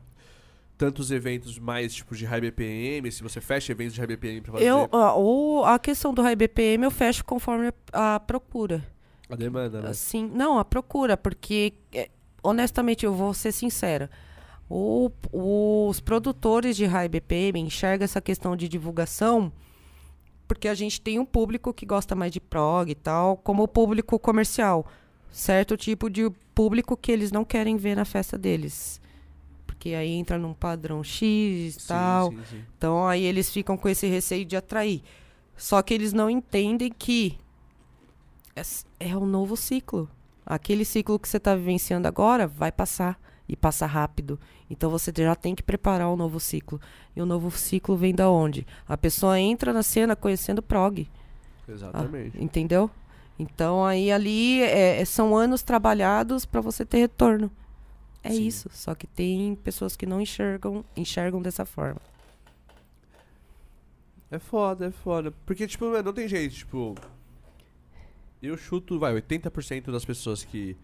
tantos 0.77 1.09
eventos 1.11 1.57
mais, 1.57 1.93
tipo, 1.93 2.15
de 2.15 2.25
high 2.25 2.41
BPM, 2.41 3.11
se 3.11 3.23
você 3.23 3.41
fecha 3.41 3.71
eventos 3.71 3.93
de 3.95 3.99
high 3.99 4.07
BPM 4.07 4.41
pra 4.41 4.51
fazer 4.53 4.65
Eu, 4.65 4.87
ó, 4.91 5.19
o, 5.19 5.63
a 5.65 5.79
questão 5.79 6.13
do 6.13 6.21
High 6.21 6.35
BPM 6.35 6.83
eu 6.83 6.91
fecho 6.91 7.25
conforme 7.25 7.73
a, 7.91 8.15
a 8.15 8.19
procura. 8.19 8.83
a 9.29 9.35
demanda, 9.35 9.81
né? 9.81 9.89
Assim, 9.89 10.27
não, 10.27 10.59
a 10.59 10.65
procura, 10.65 11.17
porque 11.17 11.73
é, 11.91 12.09
honestamente 12.43 13.05
eu 13.05 13.13
vou 13.13 13.33
ser 13.33 13.51
sincera. 13.51 14.09
O- 14.69 15.09
os 15.31 15.99
produtores 15.99 16.75
de 16.75 16.85
High 16.85 17.07
BPM 17.09 17.59
enxergam 17.61 18.03
essa 18.03 18.19
questão 18.21 18.55
de 18.55 18.67
divulgação 18.67 19.51
porque 20.47 20.67
a 20.67 20.73
gente 20.73 21.01
tem 21.01 21.19
um 21.19 21.25
público 21.25 21.73
que 21.73 21.85
gosta 21.85 22.15
mais 22.15 22.31
de 22.31 22.39
prog 22.39 22.89
e 22.89 22.95
tal, 22.95 23.35
como 23.37 23.63
o 23.63 23.67
público 23.67 24.17
comercial. 24.17 24.85
Certo 25.29 25.75
tipo 25.75 26.09
de 26.09 26.29
público 26.55 26.95
que 26.95 27.11
eles 27.11 27.31
não 27.33 27.43
querem 27.43 27.75
ver 27.75 27.95
na 27.95 28.05
festa 28.05 28.37
deles. 28.37 29.01
Porque 29.65 29.89
aí 29.93 30.11
entra 30.13 30.37
num 30.37 30.53
padrão 30.53 31.03
X 31.03 31.75
e 31.75 31.79
Sim, 31.81 31.87
tal. 31.87 32.31
sim, 32.31 32.39
sim. 32.49 32.63
Então 32.77 33.05
aí 33.05 33.23
eles 33.23 33.49
ficam 33.49 33.75
com 33.77 33.89
esse 33.89 34.07
receio 34.07 34.45
de 34.45 34.55
atrair. 34.55 35.01
Só 35.57 35.81
que 35.81 35.93
eles 35.93 36.13
não 36.13 36.29
entendem 36.29 36.91
que 36.97 37.37
é, 38.55 38.61
é 39.11 39.17
um 39.17 39.25
novo 39.25 39.57
ciclo. 39.57 40.09
Aquele 40.45 40.85
ciclo 40.85 41.19
que 41.19 41.27
você 41.27 41.37
está 41.37 41.55
vivenciando 41.55 42.07
agora 42.07 42.47
vai 42.47 42.71
passar 42.71 43.19
e 43.47 43.55
passa 43.55 43.85
rápido. 43.85 44.39
Então 44.69 44.89
você 44.89 45.11
já 45.15 45.35
tem 45.35 45.55
que 45.55 45.63
preparar 45.63 46.09
um 46.11 46.15
novo 46.15 46.39
ciclo. 46.39 46.79
E 47.15 47.21
o 47.21 47.25
novo 47.25 47.49
ciclo 47.51 47.95
vem 47.95 48.13
da 48.13 48.29
onde? 48.29 48.65
A 48.87 48.97
pessoa 48.97 49.39
entra 49.39 49.71
na 49.73 49.83
cena 49.83 50.15
conhecendo 50.15 50.61
prog. 50.61 51.07
Ah, 51.67 51.71
Exatamente. 51.71 52.41
entendeu? 52.43 52.89
Então 53.39 53.85
aí 53.85 54.11
ali 54.11 54.61
é- 54.61 55.01
é- 55.01 55.05
são 55.05 55.35
anos 55.35 55.61
trabalhados 55.63 56.45
para 56.45 56.61
você 56.61 56.85
ter 56.85 56.97
retorno. 56.97 57.51
É 58.23 58.31
Sim. 58.31 58.47
isso. 58.47 58.69
Só 58.73 58.93
que 58.95 59.07
tem 59.07 59.55
pessoas 59.55 59.95
que 59.95 60.05
não 60.05 60.19
enxergam, 60.19 60.83
enxergam 60.95 61.41
dessa 61.41 61.65
forma. 61.65 62.01
É 64.29 64.39
foda, 64.39 64.87
é 64.87 64.91
foda. 64.91 65.31
Porque, 65.45 65.65
tipo, 65.67 65.85
não 66.01 66.11
tem 66.13 66.27
jeito, 66.27 66.53
tipo. 66.55 66.95
Eu 68.41 68.57
chuto, 68.57 68.99
vai, 68.99 69.13
80% 69.13 69.91
das 69.91 70.03
pessoas 70.03 70.43
que 70.43 70.75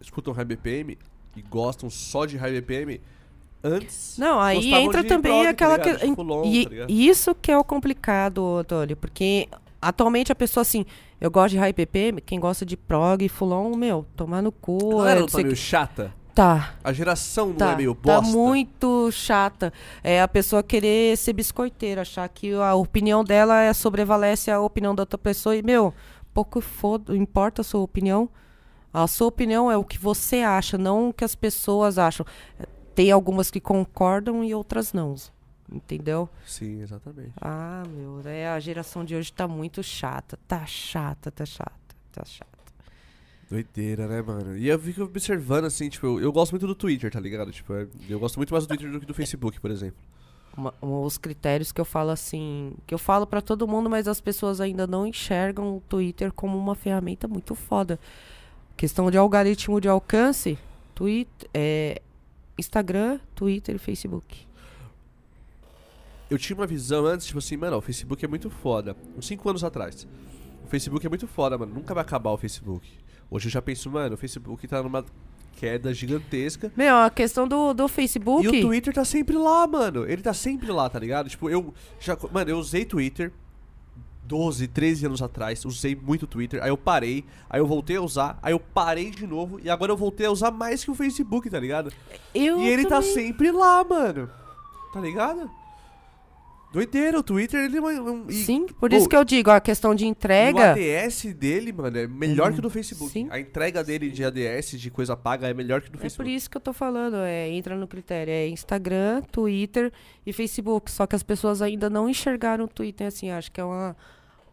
escutam 0.00 0.32
High 0.34 0.44
BPM 0.44 0.98
e 1.36 1.42
gostam 1.42 1.88
só 1.90 2.24
de 2.26 2.36
High 2.36 2.52
BPM 2.60 3.00
antes. 3.62 4.16
Não, 4.18 4.40
aí 4.40 4.72
entra 4.74 5.04
também 5.04 5.32
prog, 5.32 5.44
tá 5.44 5.50
aquela 5.50 5.76
ligado? 5.76 5.98
que, 6.00 6.06
Tipo, 6.08 6.22
long, 6.22 6.44
e, 6.44 6.66
tá 6.66 6.84
e 6.88 7.08
isso 7.08 7.34
que 7.34 7.50
é 7.50 7.56
o 7.58 7.64
complicado, 7.64 8.56
Antônio, 8.58 8.96
porque 8.96 9.48
atualmente 9.80 10.30
a 10.32 10.34
pessoa 10.34 10.62
assim, 10.62 10.84
eu 11.20 11.30
gosto 11.30 11.52
de 11.52 11.58
high 11.58 11.72
BPM, 11.72 12.20
quem 12.20 12.40
gosta 12.40 12.66
de 12.66 12.76
prog, 12.76 13.28
fulon, 13.28 13.76
meu, 13.76 14.04
tomar 14.16 14.42
no 14.42 14.50
cu, 14.52 14.96
Galera, 14.98 15.18
é, 15.18 15.20
não 15.20 15.26
tá 15.28 15.38
meio 15.38 15.50
que- 15.50 15.56
chata? 15.56 16.12
tá. 16.34 16.74
A 16.82 16.92
geração 16.92 17.48
não 17.48 17.56
Tá, 17.56 17.72
é 17.72 17.76
meio 17.76 17.94
tá 17.94 18.20
bosta? 18.20 18.32
muito 18.36 19.10
chata. 19.12 19.72
É 20.02 20.20
a 20.22 20.26
pessoa 20.26 20.62
querer 20.62 21.16
ser 21.18 21.32
biscoiteira, 21.34 22.00
achar 22.02 22.26
que 22.28 22.52
a 22.54 22.74
opinião 22.74 23.22
dela 23.22 23.60
é 23.60 23.72
sobrevalece 23.72 24.50
a 24.50 24.58
opinião 24.60 24.94
da 24.94 25.02
outra 25.02 25.18
pessoa 25.18 25.54
e, 25.54 25.62
meu, 25.62 25.92
pouco 26.32 26.60
foda, 26.62 27.14
importa 27.16 27.60
a 27.60 27.64
sua 27.64 27.80
opinião. 27.82 28.28
A 28.92 29.06
sua 29.06 29.28
opinião 29.28 29.70
é 29.70 29.76
o 29.76 29.84
que 29.84 29.98
você 29.98 30.36
acha, 30.42 30.76
não 30.76 31.08
o 31.08 31.12
que 31.12 31.24
as 31.24 31.34
pessoas 31.34 31.98
acham. 31.98 32.26
Tem 32.94 33.10
algumas 33.10 33.50
que 33.50 33.60
concordam 33.60 34.44
e 34.44 34.54
outras 34.54 34.92
não. 34.92 35.14
Entendeu? 35.70 36.28
Sim, 36.46 36.82
exatamente. 36.82 37.32
Ah, 37.40 37.82
meu, 37.88 38.20
é, 38.28 38.48
a 38.48 38.60
geração 38.60 39.04
de 39.04 39.14
hoje 39.14 39.32
tá 39.32 39.48
muito 39.48 39.82
chata. 39.82 40.38
Tá 40.46 40.66
chata, 40.66 41.30
tá 41.30 41.46
chata, 41.46 41.72
tá 42.12 42.22
chata. 42.24 42.50
Doideira, 43.48 44.06
né, 44.06 44.22
mano? 44.22 44.56
E 44.56 44.68
eu 44.68 44.78
fico 44.78 45.02
observando, 45.02 45.66
assim, 45.66 45.88
tipo, 45.88 46.06
eu, 46.06 46.20
eu 46.20 46.32
gosto 46.32 46.52
muito 46.52 46.66
do 46.66 46.74
Twitter, 46.74 47.10
tá 47.10 47.20
ligado? 47.20 47.50
Tipo, 47.52 47.74
é- 47.74 47.86
eu 48.08 48.18
gosto 48.18 48.36
muito 48.36 48.52
mais 48.52 48.64
do 48.66 48.68
Twitter 48.68 48.90
do 48.90 49.00
que 49.00 49.06
do 49.06 49.14
Facebook, 49.14 49.60
por 49.60 49.70
exemplo. 49.70 49.96
uma- 50.54 50.74
um- 50.82 51.02
os 51.02 51.16
critérios 51.16 51.72
que 51.72 51.80
eu 51.80 51.84
falo 51.84 52.10
assim, 52.10 52.74
que 52.86 52.92
eu 52.92 52.98
falo 52.98 53.26
pra 53.26 53.40
todo 53.40 53.66
mundo, 53.66 53.88
mas 53.88 54.06
as 54.06 54.20
pessoas 54.20 54.60
ainda 54.60 54.86
não 54.86 55.06
enxergam 55.06 55.78
o 55.78 55.80
Twitter 55.80 56.30
como 56.30 56.58
uma 56.58 56.74
ferramenta 56.74 57.26
muito 57.26 57.54
foda. 57.54 57.98
Questão 58.76 59.10
de 59.10 59.16
algoritmo 59.16 59.80
de 59.80 59.88
alcance, 59.88 60.58
Twitter, 60.94 61.48
é, 61.54 62.02
Instagram, 62.58 63.20
Twitter 63.34 63.76
e 63.76 63.78
Facebook. 63.78 64.46
Eu 66.30 66.38
tinha 66.38 66.56
uma 66.56 66.66
visão 66.66 67.04
antes, 67.04 67.26
tipo 67.26 67.38
assim, 67.38 67.56
mano, 67.56 67.76
o 67.76 67.80
Facebook 67.80 68.24
é 68.24 68.28
muito 68.28 68.48
foda. 68.48 68.96
Uns 69.16 69.26
5 69.26 69.48
anos 69.50 69.62
atrás. 69.62 70.06
O 70.64 70.68
Facebook 70.68 71.04
é 71.04 71.08
muito 71.08 71.26
foda, 71.26 71.58
mano. 71.58 71.74
Nunca 71.74 71.92
vai 71.92 72.02
acabar 72.02 72.30
o 72.30 72.38
Facebook. 72.38 72.88
Hoje 73.30 73.48
eu 73.48 73.52
já 73.52 73.60
penso, 73.60 73.90
mano, 73.90 74.14
o 74.14 74.18
Facebook 74.18 74.66
tá 74.66 74.82
numa 74.82 75.04
queda 75.56 75.92
gigantesca. 75.92 76.72
Meu, 76.76 76.96
a 76.96 77.10
questão 77.10 77.46
do, 77.46 77.72
do 77.74 77.86
Facebook. 77.86 78.44
E 78.44 78.48
o 78.48 78.60
Twitter 78.62 78.94
tá 78.94 79.04
sempre 79.04 79.36
lá, 79.36 79.66
mano. 79.66 80.06
Ele 80.06 80.22
tá 80.22 80.32
sempre 80.32 80.70
lá, 80.72 80.88
tá 80.88 80.98
ligado? 80.98 81.28
Tipo, 81.28 81.50
eu 81.50 81.74
já. 82.00 82.16
Mano, 82.32 82.50
eu 82.50 82.58
usei 82.58 82.84
Twitter 82.84 83.32
12, 84.24 84.68
13 84.68 85.06
anos 85.06 85.22
atrás. 85.22 85.64
Usei 85.64 85.94
muito 85.96 86.26
Twitter. 86.26 86.62
Aí 86.62 86.68
eu 86.70 86.76
parei. 86.76 87.24
Aí 87.50 87.60
eu 87.60 87.66
voltei 87.66 87.96
a 87.96 88.02
usar. 88.02 88.38
Aí 88.42 88.52
eu 88.52 88.60
parei 88.60 89.10
de 89.10 89.26
novo. 89.26 89.60
E 89.62 89.68
agora 89.68 89.92
eu 89.92 89.96
voltei 89.96 90.26
a 90.26 90.30
usar 90.30 90.50
mais 90.50 90.84
que 90.84 90.90
o 90.90 90.94
Facebook, 90.94 91.48
tá 91.50 91.58
ligado? 91.60 91.92
eu 92.34 92.60
e 92.60 92.68
ele 92.68 92.84
tá 92.84 92.96
também- 93.00 93.14
sempre 93.14 93.50
lá, 93.50 93.84
mano. 93.84 94.30
Tá 94.92 95.00
ligado? 95.00 95.50
Doideira, 96.72 97.18
o 97.18 97.22
Twitter, 97.22 97.60
ele 97.64 97.76
é 97.76 97.80
um. 97.82 98.26
e- 98.28 98.32
Sim, 98.32 98.66
por 98.66 98.88
Pô, 98.90 98.96
isso 98.96 99.08
que 99.08 99.14
eu 99.14 99.24
digo, 99.24 99.50
a 99.50 99.60
questão 99.60 99.94
de 99.94 100.04
e 100.04 100.06
o 100.06 100.10
entrega. 100.10 100.72
ADS 100.72 101.34
dele, 101.34 101.72
mano, 101.72 101.98
é 101.98 102.06
melhor 102.06 102.48
Uhum. 102.48 102.52
que 102.54 102.58
o 102.60 102.62
do 102.62 102.70
Facebook. 102.70 103.12
Sim. 103.12 103.28
A 103.30 103.38
entrega 103.38 103.84
dele 103.84 104.10
de 104.10 104.24
ADS, 104.24 104.78
de 104.80 104.90
coisa 104.90 105.14
paga, 105.16 105.48
é 105.48 105.52
melhor 105.54 105.82
que 105.82 105.90
do 105.90 105.94
É 105.94 105.98
por 105.98 106.02
Facebook. 106.02 106.34
isso 106.34 106.48
que 106.50 106.56
eu 106.56 106.60
tô 106.60 106.72
falando, 106.72 107.16
é, 107.16 107.48
entra 107.50 107.76
no 107.76 107.86
critério, 107.86 108.32
é 108.32 108.48
Instagram, 108.48 109.20
Twitter 109.30 109.92
e 110.26 110.32
Facebook. 110.32 110.90
Só 110.90 111.06
que 111.06 111.14
as 111.14 111.22
pessoas 111.22 111.60
ainda 111.60 111.90
não 111.90 112.08
enxergaram 112.08 112.64
o 112.64 112.68
Twitter 112.68 113.06
assim, 113.06 113.30
acho 113.30 113.52
que 113.52 113.60
é 113.60 113.64
uma 113.64 113.94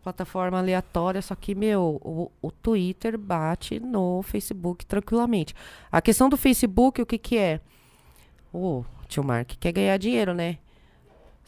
plataforma 0.04 0.58
aleatória, 0.60 1.22
só 1.22 1.36
que, 1.36 1.54
meu, 1.56 2.00
o, 2.04 2.32
o 2.42 2.52
Twitter 2.52 3.18
bate 3.18 3.80
no 3.80 4.22
Facebook 4.24 4.86
tranquilamente. 4.86 5.54
A 5.92 6.02
questão 6.02 6.28
do 6.30 6.36
Facebook, 6.38 7.02
o 7.02 7.06
que 7.06 7.18
que 7.18 7.38
é? 7.38 7.60
O 8.54 8.84
tio 9.08 9.24
Mark 9.24 9.52
quer 9.60 9.72
ganhar 9.72 9.98
dinheiro, 9.98 10.34
né? 10.34 10.58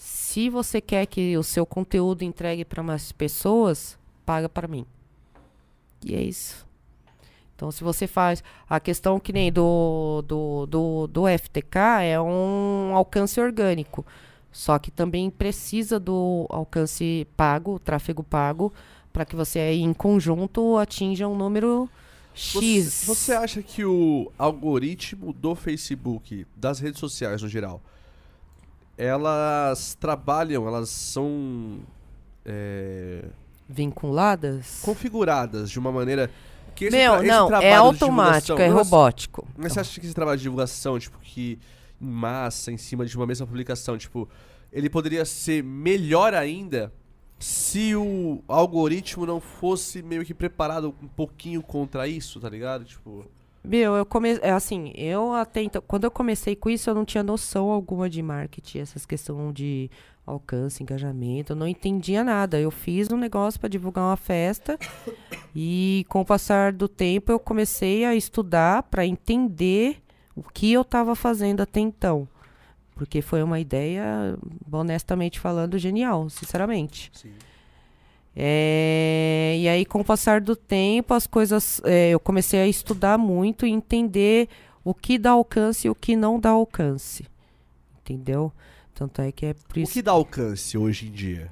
Se 0.04 0.50
você 0.50 0.82
quer 0.82 1.06
que 1.06 1.38
o 1.38 1.44
seu 1.44 1.64
conteúdo 1.64 2.24
entregue 2.24 2.66
para 2.66 2.82
mais 2.82 3.12
pessoas, 3.12 4.00
paga 4.26 4.50
para 4.50 4.68
mim. 4.68 4.84
E 6.04 6.16
é 6.16 6.24
isso. 6.24 6.66
Então, 7.56 7.72
se 7.72 7.84
você 7.84 8.08
faz 8.08 8.44
a 8.68 8.80
questão 8.80 9.20
que 9.20 9.32
nem 9.32 9.52
do, 9.52 10.24
do, 10.24 10.66
do, 10.66 11.08
do 11.08 11.24
FTK 11.28 11.78
é 12.04 12.20
um 12.20 12.96
alcance 12.96 13.40
orgânico. 13.40 14.04
Só 14.52 14.80
que 14.80 14.90
também 14.90 15.30
precisa 15.30 16.00
do 16.00 16.48
alcance 16.50 17.28
pago, 17.38 17.78
tráfego 17.78 18.24
pago, 18.24 18.74
para 19.14 19.24
que 19.24 19.36
você 19.36 19.60
aí, 19.60 19.82
em 19.82 19.94
conjunto 19.94 20.78
atinja 20.78 21.28
um 21.28 21.38
número 21.38 21.88
X. 22.34 23.04
Você, 23.04 23.06
você 23.06 23.34
acha 23.34 23.62
que 23.62 23.86
o 23.86 24.32
algoritmo 24.36 25.32
do 25.32 25.54
Facebook, 25.54 26.48
das 26.56 26.80
redes 26.80 27.00
sociais 27.00 27.44
no 27.44 27.48
geral, 27.48 27.80
elas 29.02 29.96
trabalham, 29.96 30.68
elas 30.68 30.90
são 30.90 31.80
é, 32.46 33.26
Vinculadas? 33.68 34.80
configuradas 34.84 35.72
de 35.72 35.80
uma 35.80 35.92
maneira 35.92 36.30
que 36.76 36.86
esse, 36.86 36.96
Meu, 36.96 37.16
esse 37.16 37.26
não, 37.26 37.48
trabalho 37.48 37.68
é 37.68 37.74
automático, 37.74 38.62
é 38.62 38.68
robótico. 38.68 39.48
Mas 39.58 39.74
você 39.74 39.80
acha 39.80 40.00
que 40.00 40.06
esse 40.06 40.14
trabalho 40.14 40.38
de 40.38 40.44
divulgação, 40.44 41.00
tipo, 41.00 41.18
que 41.20 41.58
em 42.00 42.06
massa, 42.06 42.72
em 42.72 42.78
cima 42.78 43.04
de 43.04 43.18
uma 43.18 43.26
mesma 43.26 43.48
publicação, 43.48 43.98
tipo, 43.98 44.30
ele 44.72 44.88
poderia 44.88 45.26
ser 45.26 45.64
melhor 45.64 46.36
ainda 46.36 46.94
se 47.40 47.96
o 47.96 48.44
algoritmo 48.48 49.26
não 49.26 49.40
fosse 49.40 50.04
meio 50.04 50.24
que 50.24 50.34
preparado 50.34 50.94
um 51.02 51.08
pouquinho 51.08 51.64
contra 51.64 52.08
isso, 52.08 52.40
tá 52.40 52.48
ligado? 52.48 52.86
Tipo, 52.86 53.26
Meu, 53.64 53.96
eu 53.96 54.06
comecei. 54.06 54.44
É 54.44 54.52
assim, 54.52 54.92
eu 54.96 55.34
até 55.34 55.62
então. 55.62 55.82
Quando 55.86 56.06
eu 56.06 56.12
comecei 56.12 56.56
com 56.56 56.70
isso, 56.70 56.90
eu 56.90 56.96
não 56.96 57.06
tinha 57.06 57.24
noção 57.24 57.70
alguma 57.70 58.10
de 58.10 58.22
marketing, 58.22 58.80
essas 58.80 59.06
questões 59.06 59.54
de 59.54 59.90
alcance, 60.26 60.82
engajamento. 60.82 61.54
Eu 61.54 61.56
não 61.56 61.68
entendia 61.68 62.24
nada. 62.24 62.60
Eu 62.60 62.72
fiz 62.72 63.12
um 63.12 63.18
negócio 63.18 63.60
para 63.60 63.70
divulgar 63.70 64.04
uma 64.04 64.18
festa. 64.18 64.80
e 65.56 66.06
com 66.10 66.22
o 66.22 66.26
passar 66.26 66.74
do 66.74 66.88
tempo, 66.88 67.32
eu 67.32 67.40
comecei 67.40 68.04
a 68.04 68.16
estudar 68.16 68.84
para 68.84 69.06
entender 69.06 70.02
o 70.36 70.44
que 70.44 70.72
eu 70.72 70.82
estava 70.82 71.16
fazendo 71.16 71.62
até 71.62 71.80
então. 71.80 72.28
Porque 72.96 73.22
foi 73.22 73.44
uma 73.44 73.60
ideia, 73.60 74.38
honestamente 74.72 75.40
falando, 75.40 75.78
genial, 75.78 76.30
sinceramente. 76.30 77.12
sim. 77.14 77.32
É, 78.36 79.58
e 79.60 79.68
aí, 79.68 79.86
com 79.86 80.00
o 80.00 80.06
passar 80.06 80.40
do 80.42 80.56
tempo, 80.56 81.14
as 81.14 81.28
coisas. 81.28 81.82
é, 81.84 82.10
eu 82.12 82.20
comecei 82.20 82.62
a 82.62 82.68
estudar 82.68 83.18
muito 83.18 83.66
e 83.66 83.70
entender 83.72 84.48
o 84.84 84.94
que 84.94 85.18
dá 85.18 85.32
alcance 85.32 85.88
e 85.88 85.90
o 85.90 85.96
que 85.96 86.16
não 86.16 86.40
dá 86.40 86.50
alcance. 86.52 87.26
Entendeu? 88.02 88.52
Tanto 88.96 89.22
é 89.22 89.32
que 89.32 89.48
é 89.48 89.54
por 89.54 89.78
O 89.78 89.80
isso. 89.80 89.94
que 89.94 90.02
dá 90.02 90.12
alcance 90.12 90.78
hoje 90.78 91.08
em 91.08 91.12
dia? 91.12 91.52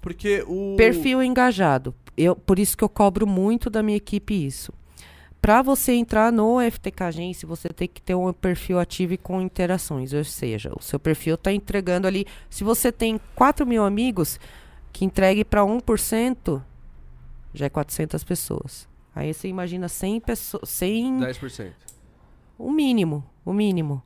Porque 0.00 0.44
o. 0.46 0.74
Perfil 0.76 1.22
engajado. 1.22 1.94
Eu, 2.16 2.34
por 2.36 2.58
isso 2.58 2.76
que 2.76 2.84
eu 2.84 2.88
cobro 2.88 3.26
muito 3.26 3.68
da 3.70 3.82
minha 3.82 3.96
equipe 3.96 4.46
isso. 4.46 4.72
Para 5.40 5.62
você 5.62 5.92
entrar 5.92 6.30
no 6.30 6.58
FTK 6.60 7.02
Agência, 7.04 7.48
você 7.48 7.70
tem 7.70 7.88
que 7.88 8.02
ter 8.02 8.14
um 8.14 8.30
perfil 8.30 8.78
ativo 8.78 9.14
e 9.14 9.16
com 9.16 9.40
interações. 9.40 10.12
Ou 10.12 10.22
seja, 10.22 10.70
o 10.78 10.82
seu 10.82 11.00
perfil 11.00 11.36
está 11.36 11.50
entregando 11.50 12.06
ali. 12.06 12.26
Se 12.50 12.62
você 12.62 12.92
tem 12.92 13.18
4 13.34 13.66
mil 13.66 13.82
amigos, 13.82 14.38
que 14.92 15.04
entregue 15.04 15.44
para 15.44 15.62
1%, 15.62 16.62
já 17.54 17.66
é 17.66 17.68
400 17.68 18.22
pessoas. 18.24 18.88
Aí 19.14 19.32
você 19.34 19.48
imagina 19.48 19.88
100 19.88 20.20
pessoas. 20.20 20.68
100, 20.68 21.18
10%. 21.20 21.72
o 22.58 22.70
mínimo, 22.70 23.24
o 23.44 23.52
mínimo. 23.52 24.02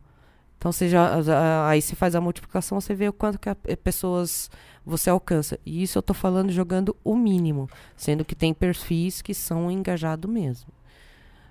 Então 0.58 0.72
você 0.72 0.88
já, 0.88 1.68
aí 1.68 1.82
você 1.82 1.94
faz 1.94 2.14
a 2.14 2.22
multiplicação, 2.22 2.80
você 2.80 2.94
vê 2.94 3.06
o 3.06 3.12
quanto 3.12 3.38
que 3.38 3.50
a, 3.50 3.56
eh, 3.66 3.76
pessoas 3.76 4.50
você 4.84 5.10
alcança. 5.10 5.58
E 5.64 5.82
isso 5.82 5.98
eu 5.98 6.02
tô 6.02 6.14
falando 6.14 6.50
jogando 6.50 6.96
o 7.04 7.14
mínimo, 7.14 7.68
sendo 7.94 8.24
que 8.24 8.34
tem 8.34 8.54
perfis 8.54 9.20
que 9.20 9.34
são 9.34 9.70
engajados 9.70 10.30
mesmo. 10.30 10.72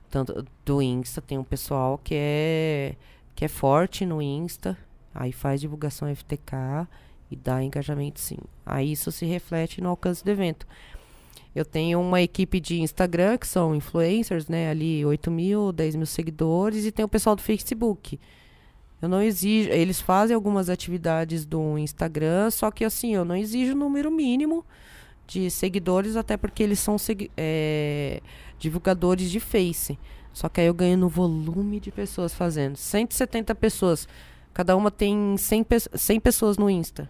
Tanto 0.09 0.43
do 0.65 0.81
Insta 0.81 1.21
tem 1.21 1.37
um 1.37 1.43
pessoal 1.43 1.99
que 2.03 2.15
é 2.17 2.95
que 3.35 3.45
é 3.45 3.47
forte 3.47 4.05
no 4.05 4.21
Insta, 4.21 4.77
aí 5.13 5.31
faz 5.31 5.61
divulgação 5.61 6.07
FTK 6.15 6.87
e 7.33 7.35
dá 7.35 7.63
engajamento 7.63 8.19
sim. 8.19 8.37
Aí 8.65 8.91
isso 8.91 9.11
se 9.11 9.25
reflete 9.25 9.81
no 9.81 9.89
alcance 9.89 10.23
do 10.23 10.31
evento. 10.31 10.65
Eu 11.55 11.65
tenho 11.65 12.01
uma 12.01 12.21
equipe 12.21 12.59
de 12.59 12.81
Instagram, 12.81 13.37
que 13.37 13.47
são 13.47 13.75
influencers, 13.75 14.47
né? 14.47 14.69
Ali 14.69 15.05
8 15.05 15.29
mil, 15.29 15.71
10 15.71 15.95
mil 15.95 16.05
seguidores, 16.05 16.85
e 16.85 16.91
tem 16.91 17.05
o 17.05 17.07
pessoal 17.07 17.35
do 17.35 17.41
Facebook. 17.43 18.19
Eu 19.01 19.07
não 19.07 19.21
exijo. 19.21 19.69
Eles 19.69 20.01
fazem 20.01 20.33
algumas 20.33 20.69
atividades 20.69 21.45
do 21.45 21.77
Instagram, 21.77 22.49
só 22.49 22.71
que 22.71 22.83
assim, 22.83 23.13
eu 23.13 23.23
não 23.23 23.35
exijo 23.35 23.73
o 23.73 23.75
número 23.75 24.09
mínimo 24.09 24.65
de 25.27 25.49
seguidores, 25.51 26.15
até 26.15 26.37
porque 26.37 26.63
eles 26.63 26.79
são 26.79 26.95
é, 27.37 28.21
divulgadores 28.57 29.29
de 29.29 29.39
Face. 29.39 29.99
Só 30.33 30.49
que 30.49 30.61
aí 30.61 30.67
eu 30.67 30.73
ganho 30.73 30.97
no 30.97 31.07
volume 31.07 31.79
de 31.79 31.91
pessoas 31.91 32.33
fazendo. 32.33 32.75
170 32.75 33.53
pessoas. 33.53 34.07
Cada 34.53 34.75
uma 34.75 34.89
tem 34.89 35.37
100, 35.37 35.63
pe 35.63 35.75
100 35.79 36.19
pessoas 36.19 36.57
no 36.57 36.69
Insta. 36.69 37.09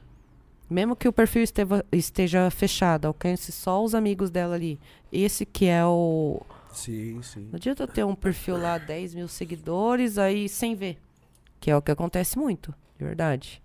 Mesmo 0.74 0.96
que 0.96 1.08
o 1.08 1.14
perfil 1.14 1.44
esteva- 1.44 1.86
esteja 1.92 2.50
fechado, 2.50 3.06
alcance 3.06 3.52
só 3.52 3.84
os 3.84 3.94
amigos 3.94 4.32
dela 4.32 4.56
ali. 4.56 4.80
Esse 5.12 5.46
que 5.46 5.66
é 5.68 5.86
o. 5.86 6.42
Sim, 6.74 7.22
sim. 7.22 7.42
Não 7.52 7.58
adianta 7.58 7.84
eu 7.84 7.88
ter 7.88 8.04
um 8.04 8.16
perfil 8.16 8.58
lá, 8.58 8.80
10 8.80 9.14
mil 9.14 9.28
seguidores, 9.28 10.18
aí 10.18 10.50
sem 10.50 10.74
ver. 10.76 10.98
Que 11.60 11.70
é 11.70 11.78
o 11.78 11.82
que 11.82 11.92
acontece 11.92 12.38
muito, 12.40 12.74
de 12.98 13.06
verdade. 13.06 13.62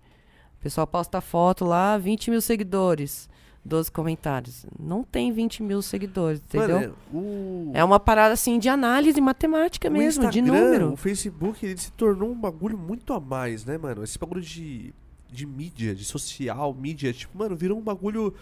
O 0.59 0.61
pessoal 0.61 0.85
posta 0.85 1.19
foto 1.19 1.65
lá, 1.65 1.97
20 1.97 2.29
mil 2.29 2.41
seguidores, 2.41 3.27
12 3.65 3.91
comentários. 3.91 4.65
Não 4.79 5.03
tem 5.03 5.31
20 5.31 5.63
mil 5.63 5.81
seguidores, 5.81 6.39
entendeu? 6.39 6.79
Mano, 6.79 6.95
é, 7.11 7.15
o... 7.17 7.71
É 7.73 7.83
uma 7.83 7.99
parada 7.99 8.35
assim 8.35 8.59
de 8.59 8.69
análise 8.69 9.19
matemática 9.19 9.89
o 9.89 9.91
mesmo, 9.91 10.29
de 10.29 10.39
Instagram, 10.39 10.63
número. 10.65 10.93
O 10.93 10.95
Facebook, 10.95 11.65
ele 11.65 11.77
se 11.77 11.91
tornou 11.93 12.29
um 12.29 12.39
bagulho 12.39 12.77
muito 12.77 13.13
a 13.13 13.19
mais, 13.19 13.65
né, 13.65 13.77
mano? 13.79 14.03
Esse 14.03 14.19
bagulho 14.19 14.41
de, 14.41 14.93
de 15.31 15.45
mídia, 15.45 15.93
de 15.95 16.03
social, 16.05 16.73
mídia, 16.73 17.13
tipo, 17.13 17.37
mano, 17.37 17.55
virou 17.55 17.77
um 17.77 17.81
bagulho. 17.81 18.33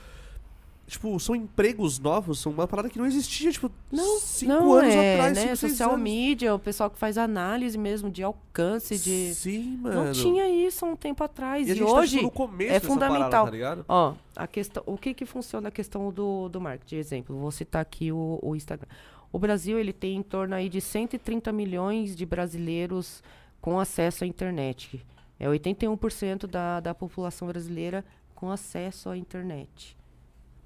Tipo, 0.86 1.20
são 1.20 1.36
empregos 1.36 2.00
novos, 2.00 2.40
são 2.40 2.50
uma 2.54 2.66
parada 2.66 2.90
que 2.90 2.98
não 2.98 3.06
existia, 3.06 3.52
tipo, 3.52 3.70
Não, 3.92 4.20
cinco 4.22 4.54
não 4.54 4.74
anos 4.74 4.94
é, 4.96 5.16
atrás, 5.16 5.36
né? 5.36 5.42
cinco, 5.44 5.58
Social 5.58 5.90
anos. 5.92 6.02
media, 6.02 6.56
o 6.56 6.60
pessoal 6.60 6.90
que 6.90 6.98
faz 6.98 7.18
análise 7.18 7.78
mesmo 7.78 8.10
de 8.10 8.24
alcance, 8.24 8.98
de. 8.98 9.36
Sim, 9.36 9.76
mano. 9.82 10.06
Não 10.06 10.12
tinha 10.14 10.48
isso 10.48 10.86
há 10.86 10.88
um 10.88 10.96
tempo 10.96 11.22
atrás. 11.26 11.68
E, 11.68 11.74
E, 11.74 11.76
tá, 11.80 11.86
hoje. 11.86 12.12
tipo, 12.12 12.24
no 12.24 12.32
começo 12.32 12.72
é 12.72 12.80
fundamental. 12.80 13.30
Parada, 13.30 13.46
tá 13.48 13.52
ligado? 13.52 13.86
Ó, 13.90 14.14
a 14.34 14.48
questão, 14.48 14.82
o 14.86 14.98
que 14.98 15.14
que 15.14 15.26
funciona 15.26 15.68
a 15.68 15.72
questão 15.72 16.10
do, 16.10 16.48
do 16.48 16.62
marketing? 16.62 16.96
Exemplo, 16.96 17.36
vou 17.38 17.52
citar 17.52 17.82
aqui 17.82 18.10
o, 18.14 18.40
o 18.42 18.56
Instagram. 18.56 18.88
O 19.30 19.38
Brasil, 19.38 19.78
ele 19.78 19.92
tem 19.92 20.16
em 20.16 20.24
torno 20.24 20.56
aí 20.56 20.70
de 20.70 20.80
130 20.80 21.52
milhões 21.52 22.16
de 22.16 22.26
brasileiros 22.26 23.22
com 23.60 23.78
acesso 23.78 24.24
à 24.24 24.28
internet. 24.28 25.06
É 25.40 25.48
81% 25.48 26.48
da, 26.48 26.80
da 26.80 26.94
população 26.96 27.48
brasileira 27.48 28.04
com 28.36 28.50
acesso 28.52 29.10
à 29.10 29.18
internet. 29.18 29.96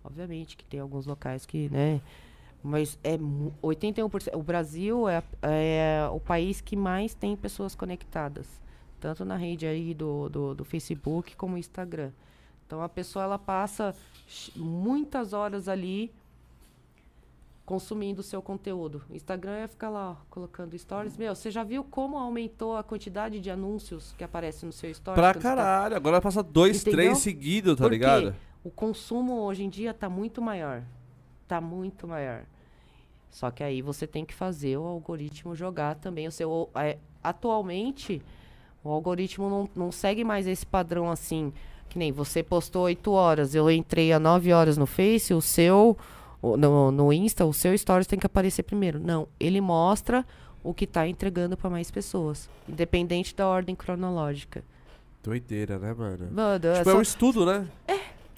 Obviamente 0.04 0.56
que 0.58 0.66
tem 0.66 0.80
alguns 0.80 1.06
locais 1.06 1.46
que, 1.46 1.70
né? 1.70 2.02
Mas 2.64 2.98
é 3.04 3.18
mu- 3.18 3.54
81%. 3.62 4.36
O 4.36 4.44
Brasil 4.44 5.08
é, 5.10 5.24
é 5.42 6.08
o 6.12 6.20
país 6.20 6.62
que 6.62 6.76
mais 6.76 7.14
tem 7.14 7.36
pessoas 7.36 7.76
conectadas. 7.76 8.48
Tanto 9.00 9.26
na 9.26 9.36
rede 9.36 9.66
aí 9.66 9.94
do, 9.94 10.30
do, 10.30 10.56
do 10.56 10.64
Facebook 10.64 11.36
como 11.36 11.58
Instagram. 11.58 12.12
Então 12.68 12.82
a 12.82 12.88
pessoa 12.90 13.24
ela 13.26 13.40
passa 13.40 13.96
muitas 14.56 15.34
horas 15.34 15.68
ali 15.68 16.12
consumindo 17.72 18.20
o 18.20 18.24
seu 18.24 18.42
conteúdo. 18.42 19.02
Instagram 19.10 19.54
é 19.54 19.66
ficar 19.66 19.88
lá 19.90 20.12
ó, 20.12 20.16
colocando 20.30 20.78
stories. 20.78 21.16
Meu, 21.16 21.34
você 21.34 21.50
já 21.50 21.64
viu 21.64 21.86
como 21.86 22.18
aumentou 22.18 22.76
a 22.76 22.84
quantidade 22.84 23.40
de 23.40 23.50
anúncios 23.50 24.14
que 24.18 24.26
aparecem 24.26 24.68
no 24.68 24.74
seu 24.74 24.94
stories? 24.94 25.18
Pra 25.18 25.34
tá- 25.34 25.40
caralho, 25.40 25.96
agora 25.96 26.20
passa 26.20 26.44
dois, 26.44 26.82
Entendeu? 26.82 26.92
três 26.98 27.20
seguidos, 27.20 27.78
tá 27.78 27.88
ligado? 27.88 28.36
O 28.62 28.70
consumo 28.70 29.40
hoje 29.44 29.64
em 29.64 29.70
dia 29.70 29.94
tá 29.94 30.10
muito 30.10 30.42
maior. 30.42 30.84
Tá 31.48 31.62
muito 31.62 32.06
maior. 32.06 32.44
Só 33.30 33.50
que 33.50 33.64
aí 33.64 33.82
você 33.82 34.06
tem 34.06 34.26
que 34.26 34.34
fazer 34.34 34.76
o 34.76 34.84
algoritmo 34.84 35.56
jogar 35.56 35.96
também 35.96 36.28
o 36.28 36.32
seu. 36.32 36.70
é, 36.76 36.98
atualmente, 37.24 38.22
o 38.84 38.90
algoritmo 38.90 39.50
não, 39.50 39.70
não 39.74 39.92
segue 39.94 40.26
mais 40.26 40.46
esse 40.46 40.66
padrão 40.66 41.10
assim. 41.10 41.54
Que 41.88 41.98
nem 41.98 42.12
você 42.12 42.44
postou 42.44 42.84
8 42.84 43.10
horas, 43.14 43.56
eu 43.56 43.72
entrei 43.72 44.12
a 44.12 44.20
9 44.20 44.52
horas 44.52 44.78
no 44.78 44.86
Face, 44.86 45.34
o 45.34 45.40
seu. 45.40 45.98
No, 46.42 46.92
no 46.92 47.14
Insta, 47.14 47.46
o 47.46 47.54
seu 47.54 47.78
stories 47.78 48.08
tem 48.08 48.18
que 48.18 48.26
aparecer 48.26 48.64
primeiro. 48.64 49.00
Não, 49.00 49.28
ele 49.40 49.62
mostra 49.62 50.26
o 50.64 50.74
que 50.74 50.88
tá 50.88 51.08
entregando 51.08 51.56
para 51.56 51.70
mais 51.70 51.92
pessoas. 51.92 52.50
Independente 52.68 53.36
da 53.36 53.48
ordem 53.48 53.76
cronológica. 53.76 54.64
Doideira, 55.24 55.78
né, 55.78 55.94
mano? 55.94 56.30
Mano, 56.32 56.66
é 56.68 56.78
Tipo, 56.78 56.90
é 56.90 56.94
só- 56.94 56.98
um 56.98 57.02
estudo, 57.02 57.46
né? 57.46 57.68
É. 57.88 57.94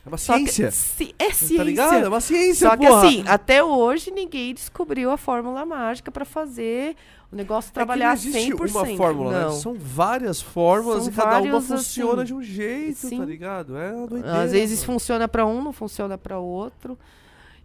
É 0.05 0.09
uma 0.09 0.17
só 0.17 0.33
que- 0.33 0.39
ciência. 0.51 0.69
ci- 0.71 1.15
é 1.17 1.31
ciência. 1.31 1.57
Tá 1.57 1.63
ligado? 1.63 2.05
É 2.05 2.07
uma 2.09 2.19
ciência, 2.19 2.67
Só 2.69 2.75
que 2.75 2.85
porra. 2.85 3.07
assim, 3.07 3.23
até 3.25 3.63
hoje 3.63 4.11
ninguém 4.11 4.53
descobriu 4.53 5.09
a 5.11 5.15
fórmula 5.15 5.65
mágica 5.65 6.11
pra 6.11 6.25
fazer 6.25 6.97
o 7.31 7.35
negócio 7.37 7.69
É 7.69 7.71
que 7.71 7.73
trabalhar 7.73 8.07
não 8.07 8.13
existe 8.15 8.51
100%. 8.51 8.75
uma 8.75 8.97
fórmula, 8.97 9.31
não. 9.31 9.49
né? 9.53 9.55
São 9.61 9.75
várias 9.79 10.41
fórmulas 10.41 11.03
São 11.05 11.13
e 11.13 11.15
cada 11.15 11.29
uma 11.39 11.51
vários, 11.51 11.67
funciona 11.67 12.23
assim, 12.23 12.25
de 12.25 12.33
um 12.33 12.43
jeito, 12.43 13.01
tá 13.01 13.07
sim. 13.07 13.23
ligado? 13.23 13.77
É 13.77 13.93
uma 13.93 14.07
doideira. 14.07 14.41
Às 14.41 14.51
vezes 14.51 14.79
mano. 14.81 14.91
funciona 14.93 15.25
pra 15.29 15.45
um, 15.45 15.63
não 15.63 15.71
funciona 15.71 16.17
pra 16.17 16.37
outro. 16.37 16.99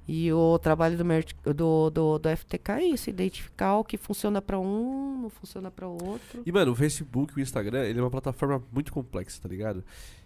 E 0.09 0.33
o 0.33 0.59
trabalho 0.59 0.97
do, 0.97 1.53
do, 1.55 1.91
do, 1.91 2.19
do 2.19 2.29
FTK 2.37 2.73
é 2.73 2.85
isso, 2.87 3.11
identificar 3.11 3.77
o 3.77 3.85
que 3.85 3.99
funciona 3.99 4.41
pra 4.41 4.59
um, 4.59 5.21
não 5.21 5.29
funciona 5.29 5.71
pra 5.71 5.87
outro. 5.87 6.43
E, 6.47 6.51
mano, 6.51 6.73
o 6.73 6.75
Facebook 6.75 7.37
o 7.37 7.41
Instagram, 7.41 7.85
ele 7.85 7.99
é 7.99 8.03
uma 8.03 8.11
plataforma 8.11 8.63
muito 8.73 8.91
complexa, 8.91 9.39
tá 9.43 9.47
ligado? 9.51 9.85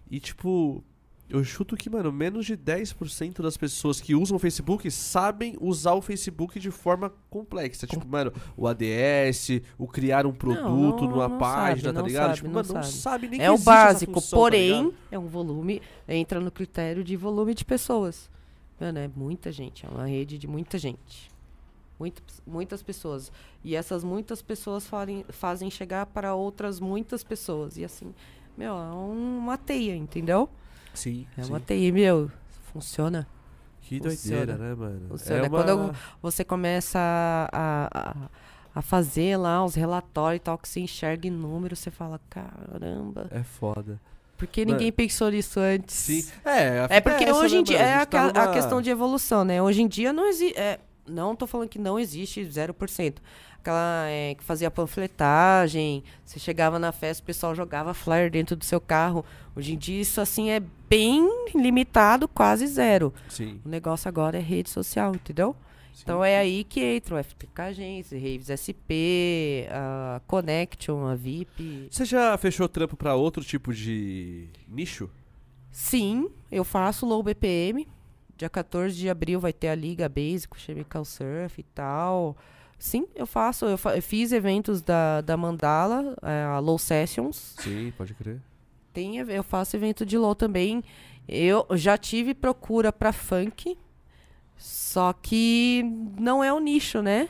E, 0.09 0.21
tipo, 0.21 0.85
eu 1.29 1.43
chuto 1.43 1.77
que, 1.77 1.91
mano, 1.91 2.13
menos 2.13 2.47
de 2.47 2.57
10% 2.57 3.43
das 3.43 3.57
pessoas 3.57 4.01
que 4.01 4.15
usam 4.15 4.37
o 4.37 4.39
Facebook 4.39 4.89
sabem 4.89 5.57
usar 5.61 5.95
o 5.95 6.01
Facebook 6.03 6.61
de 6.61 6.71
forma 6.71 7.13
complexa. 7.29 7.85
Tipo, 7.85 8.07
mano, 8.07 8.33
o 8.57 8.69
ADS, 8.69 9.63
o 9.77 9.89
criar 9.89 10.27
um 10.27 10.33
produto 10.33 11.03
não, 11.05 11.11
numa 11.11 11.29
não 11.29 11.39
página, 11.39 11.93
sabe, 11.93 11.95
tá 11.95 12.01
não 12.01 12.07
ligado? 12.07 12.23
sabe, 12.27 12.35
tipo, 12.37 12.47
não 12.49 12.55
mano, 12.55 12.75
não 12.75 12.83
sabe. 12.85 12.95
sabe 12.95 13.29
nem 13.29 13.41
É 13.41 13.51
o 13.51 13.59
básico, 13.59 14.13
função, 14.13 14.31
tá 14.31 14.37
porém, 14.37 14.69
ligado? 14.85 14.95
é 15.11 15.19
um 15.19 15.27
volume, 15.27 15.83
entra 16.07 16.39
no 16.39 16.53
critério 16.53 17.03
de 17.03 17.17
volume 17.17 17.53
de 17.53 17.65
pessoas. 17.65 18.31
Mano, 18.83 18.99
é 18.99 19.09
muita 19.15 19.53
gente, 19.53 19.87
é 19.87 19.89
uma 19.89 20.07
rede 20.07 20.37
de 20.39 20.47
muita 20.49 20.77
gente. 20.77 21.31
Muitas, 22.01 22.43
muitas 22.45 22.83
pessoas. 22.83 23.31
E 23.63 23.77
essas 23.77 24.03
muitas 24.03 24.43
pessoas 24.43 24.85
farem, 24.87 25.25
fazem 25.29 25.71
chegar 25.71 26.07
para 26.07 26.35
outras 26.35 26.81
muitas 26.81 27.23
pessoas. 27.23 27.77
E 27.77 27.85
assim, 27.85 28.13
meu, 28.59 28.75
é 28.75 28.91
uma 28.91 29.57
teia, 29.57 29.95
entendeu? 29.95 30.49
Sim, 30.93 31.27
É 31.39 31.45
sim. 31.45 31.51
uma 31.51 31.61
teia, 31.61 31.93
meu. 31.93 32.29
Funciona. 32.73 33.27
Que 33.83 33.99
funciona. 34.01 34.47
doideira, 34.47 34.59
né, 34.59 34.75
mano? 34.75 35.09
Funciona. 35.11 35.47
É 35.47 35.49
uma... 35.49 35.63
Quando 35.63 35.97
Você 36.21 36.45
começa 36.45 36.99
a, 36.99 37.49
a, 37.53 38.11
a- 38.25 38.31
a 38.75 38.81
fazer 38.83 39.37
lá 39.37 39.65
os 39.65 39.75
relatórios 39.75 40.41
e 40.41 40.43
tal, 40.45 40.57
que 40.59 40.67
você 40.69 40.81
enxerga 40.81 41.29
em 41.29 41.31
números, 41.31 41.79
você 41.79 41.91
fala, 41.91 42.19
caramba. 42.31 43.29
É 43.31 43.43
foda. 43.45 44.01
Por 44.43 44.49
que 44.49 44.65
Mano, 44.65 44.73
ninguém 44.77 44.91
pensou 44.91 45.31
nisso 45.31 45.61
antes? 45.61 45.95
Sim. 45.95 46.27
É, 46.45 46.81
a 46.81 46.87
É 46.91 47.01
porque 47.01 47.25
essa, 47.25 47.35
hoje 47.37 47.55
né, 47.55 47.61
em 47.61 47.65
dia 47.65 47.79
mano? 47.79 47.89
é 47.89 47.95
a, 47.95 47.99
gente 48.01 48.09
tá 48.09 48.33
ca- 48.33 48.41
a 48.41 48.45
numa- 48.45 48.53
questão 48.55 48.83
de 48.83 48.91
evolução, 48.91 49.45
né? 49.45 49.63
Hoje 49.63 49.83
em 49.83 49.87
dia 49.87 50.13
não 50.13 50.27
existe. 50.27 50.55
não 51.07 51.37
tô 51.37 51.47
falando 51.47 51.69
que 51.69 51.79
não 51.79 51.97
existe 51.99 52.41
0%. 52.45 53.15
Aquela 53.61 54.07
é, 54.09 54.35
que 54.35 54.43
fazia 54.43 54.69
panfletagem, 55.17 56.03
você 56.25 56.41
chegava 56.41 56.79
na 56.79 56.91
festa, 56.91 57.23
o 57.23 57.27
pessoal 57.27 57.55
jogava 57.55 57.95
flyer 57.95 58.31
dentro 58.31 58.57
do 58.57 58.65
seu 58.65 58.81
carro. 58.81 59.25
Hoje 59.55 59.75
em 59.75 59.79
dia 59.79 60.01
isso 60.01 60.21
assim 60.21 60.51
é 60.51 60.61
bem 60.89 61.29
limitado, 61.55 62.27
quase 62.27 62.67
zero. 62.67 63.15
Sim. 63.29 63.61
O 63.65 63.69
negócio 63.69 64.09
agora 64.09 64.37
é 64.39 64.41
rede 64.41 64.71
social, 64.71 65.15
entendeu? 65.15 65.55
Sim. 65.93 66.03
Então 66.03 66.25
é 66.25 66.39
aí 66.39 66.65
que 66.65 66.81
entra 66.83 67.15
o 67.17 67.23
FTK 67.25 67.61
Agência, 67.63 68.19
Raves 68.19 68.49
SP, 68.51 69.67
a 69.71 70.21
Connection, 70.27 71.07
a 71.07 71.15
VIP. 71.15 71.89
Você 71.91 72.05
já 72.05 72.37
fechou 72.39 72.69
trampo 72.69 72.97
pra 72.97 73.15
outro 73.15 73.45
tipo 73.45 73.73
de 73.73 74.49
nicho? 74.69 75.09
Sim, 75.71 76.31
eu 76.51 76.65
faço 76.65 77.07
low 77.07 77.23
BPM. 77.23 77.89
Dia 78.37 78.49
14 78.51 78.97
de 78.97 79.09
abril 79.09 79.39
vai 79.41 79.53
ter 79.53 79.69
a 79.69 79.75
Liga 79.75 80.09
Basic, 80.09 80.59
Chemical 80.59 81.05
Surf 81.05 81.61
e 81.61 81.63
tal. 81.63 82.37
Sim, 82.79 83.07
eu 83.15 83.27
faço. 83.27 83.65
Eu, 83.67 83.79
fa- 83.79 83.95
eu 83.97 84.03
fiz 84.03 84.33
eventos 84.33 84.83
da, 84.83 85.21
da 85.21 85.37
Mandala, 85.37 86.17
eh, 86.23 86.43
a 86.45 86.59
Low 86.59 86.79
Sessions. 86.79 87.55
Sim, 87.59 87.93
pode 87.97 88.13
crer. 88.15 88.41
Tem, 88.93 89.19
eu 89.19 89.43
faço 89.45 89.77
evento 89.77 90.05
de 90.05 90.19
low 90.19 90.35
também. 90.35 90.83
Eu 91.29 91.65
já 91.75 91.97
tive 91.97 92.35
procura 92.35 92.93
pra 92.93 93.13
funk, 93.13 93.79
só 94.63 95.13
que 95.13 95.83
não 96.19 96.43
é 96.43 96.53
o 96.53 96.61
nicho, 96.61 97.03
né? 97.03 97.29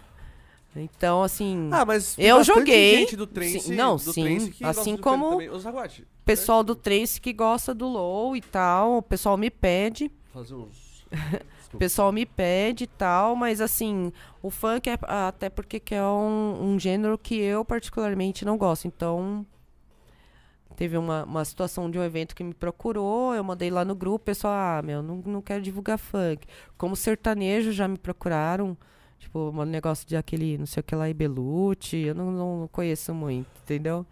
Então, 0.77 1.23
assim, 1.23 1.69
Ah, 1.73 1.85
mas 1.85 2.15
tem 2.15 2.25
Eu 2.27 2.43
joguei. 2.45 2.99
gente 3.01 3.17
do 3.17 3.27
trance, 3.27 3.61
Sim, 3.61 3.75
não, 3.75 3.97
do 3.97 4.13
sim. 4.13 4.51
que 4.51 4.65
Assim 4.65 4.97
como- 4.97 5.39
Zaguate, 5.59 6.07
pessoal 6.25 6.63
do 6.65 6.75
Trace 6.75 7.21
que 7.21 7.33
gosta 7.33 7.75
do 7.75 7.87
low 7.89 8.35
e 8.37 8.41
tal, 8.41 8.99
o 8.99 9.03
pessoal 9.03 9.37
me 9.37 9.51
pede. 9.51 10.11
fazer 10.33 10.55
uns... 10.55 10.93
O 11.75 11.79
pessoal 11.79 12.13
me 12.13 12.27
pede 12.27 12.85
e 12.85 12.87
tal, 12.87 13.35
mas 13.35 13.59
assim, 13.61 14.13
o 14.43 14.51
funk 14.51 14.91
é 14.91 14.99
até 15.03 15.49
porque 15.49 15.81
que 15.81 15.95
é 15.95 16.03
um, 16.05 16.73
um 16.75 16.79
gênero 16.79 17.17
que 17.17 17.35
eu 17.35 17.65
particularmente 17.65 18.45
não 18.45 18.59
gosto. 18.59 18.87
Então, 18.87 19.45
teve 20.83 20.99
uma, 20.99 21.23
uma 21.23 21.45
situação 21.45 21.89
de 21.89 21.97
um 21.97 22.03
evento 22.03 22.35
que 22.35 22.43
me 22.43 22.53
procurou, 22.53 23.33
eu 23.37 23.45
mandei 23.45 23.71
lá 23.71 23.85
no 23.85 23.95
grupo, 23.95 24.17
o 24.17 24.19
pessoal, 24.19 24.53
ah, 24.53 24.83
meu, 24.83 25.01
não, 25.01 25.23
não 25.25 25.41
quero 25.41 25.63
divulgar 25.63 25.97
funk. 25.97 26.45
Como 26.77 26.97
sertanejo 26.97 27.71
já 27.71 27.87
me 27.87 27.97
procuraram, 27.97 28.77
tipo, 29.17 29.51
um 29.51 29.65
negócio 29.65 30.05
de 30.09 30.17
aquele, 30.17 30.59
não 30.59 30.67
sei 30.67 30.81
o 30.81 30.85
que 30.85 30.97
lá, 30.97 31.09
Ibelute, 31.09 31.99
eu 31.99 32.17
não, 32.17 32.33
não 32.33 32.69
conheço 32.73 33.15
muito, 33.15 33.47
entendeu? 33.63 34.05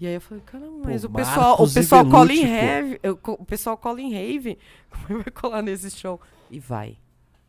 E 0.00 0.06
aí 0.06 0.14
eu 0.14 0.22
falei, 0.22 0.42
caramba, 0.46 0.86
mas 0.86 1.02
Pô, 1.02 1.08
o 1.08 1.12
pessoal, 1.12 1.62
o 1.62 1.70
pessoal 1.70 2.08
cola 2.08 2.32
em 2.32 2.38
Ibelucci, 2.38 2.56
rave, 2.56 3.00
o 3.22 3.44
pessoal 3.44 3.76
cola 3.76 4.00
em 4.00 4.10
rave, 4.10 4.58
como 5.06 5.22
vai 5.22 5.32
colar 5.34 5.60
nesse 5.60 5.90
show? 5.90 6.18
E 6.50 6.58
vai. 6.58 6.96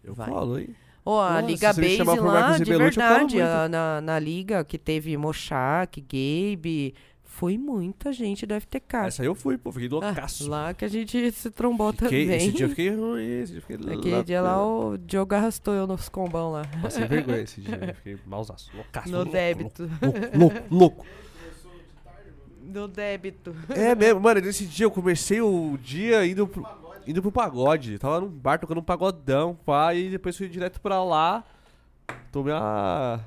Eu 0.04 0.14
Vai. 0.14 0.30
falo, 0.30 0.60
hein? 0.60 0.76
Ou 1.06 1.22
a 1.22 1.36
Nossa, 1.36 1.46
Liga 1.48 1.68
Base 1.72 2.04
lá, 2.04 2.58
de 2.58 2.64
Ibelucci, 2.64 3.00
eu 3.00 3.08
colo 3.08 3.30
verdade, 3.30 3.42
a- 3.42 3.70
na, 3.70 4.02
na 4.02 4.20
liga 4.20 4.62
que 4.66 4.78
teve 4.78 5.16
Mochak, 5.16 6.02
Gabe, 6.02 6.94
Foi 7.38 7.58
muita 7.58 8.14
gente 8.14 8.46
do 8.46 8.54
FTK. 8.60 9.08
Essa 9.08 9.22
aí 9.22 9.28
eu 9.28 9.36
fui, 9.36 9.58
pô. 9.58 9.70
Fiquei 9.70 9.90
Ah, 9.90 9.92
loucaço. 9.92 10.50
lá 10.50 10.74
que 10.74 10.86
a 10.86 10.88
gente 10.88 11.32
se 11.34 11.52
trombou 11.52 11.92
Fiquei- 11.92 12.24
também. 12.26 12.38
esse 12.38 12.52
dia 12.54 12.66
eu 12.66 12.70
fiquei 12.70 12.90
ruim. 12.96 13.26
Esse 13.42 13.52
dia 13.52 13.58
eu 13.58 13.62
fiquei 13.62 13.94
Aquele 13.98 14.24
dia 14.24 14.42
lá 14.42 14.66
o 14.66 14.98
Diogo 14.98 15.36
arrastou 15.36 15.74
eu 15.74 15.86
nos 15.86 16.08
combão 16.08 16.52
lá. 16.54 16.62
Passei 16.82 17.06
vergonha 17.06 17.42
esse 17.42 17.60
dia. 17.60 17.76
Eu 17.92 17.96
fiquei 17.96 18.18
malzaço. 18.26 18.72
Loucaço. 18.74 19.10
No 19.10 19.18
louco, 19.18 19.32
débito. 19.34 19.84
Louco, 20.02 20.38
louco, 20.38 20.64
louco. 20.72 21.06
No 22.64 22.88
débito. 22.88 23.54
É 23.70 23.94
mesmo, 23.94 24.22
mano, 24.22 24.40
nesse 24.40 24.66
dia 24.66 24.86
eu 24.86 24.92
comecei 24.92 25.42
o 25.42 25.78
dia 25.82 26.26
indo 26.26 26.48
pro, 26.48 26.66
indo 27.06 27.22
pro 27.22 27.32
pagode. 27.34 28.00
Tava 28.00 28.22
num 28.22 28.30
bar 28.30 28.60
tocando 28.60 28.80
um 28.80 28.84
pagodão, 28.84 29.56
pá, 29.66 29.94
e 29.94 30.10
depois 30.10 30.38
fui 30.38 30.48
direto 30.48 30.80
pra 30.80 31.04
lá. 31.04 31.44
Tomei 32.32 32.54
a. 32.54 33.20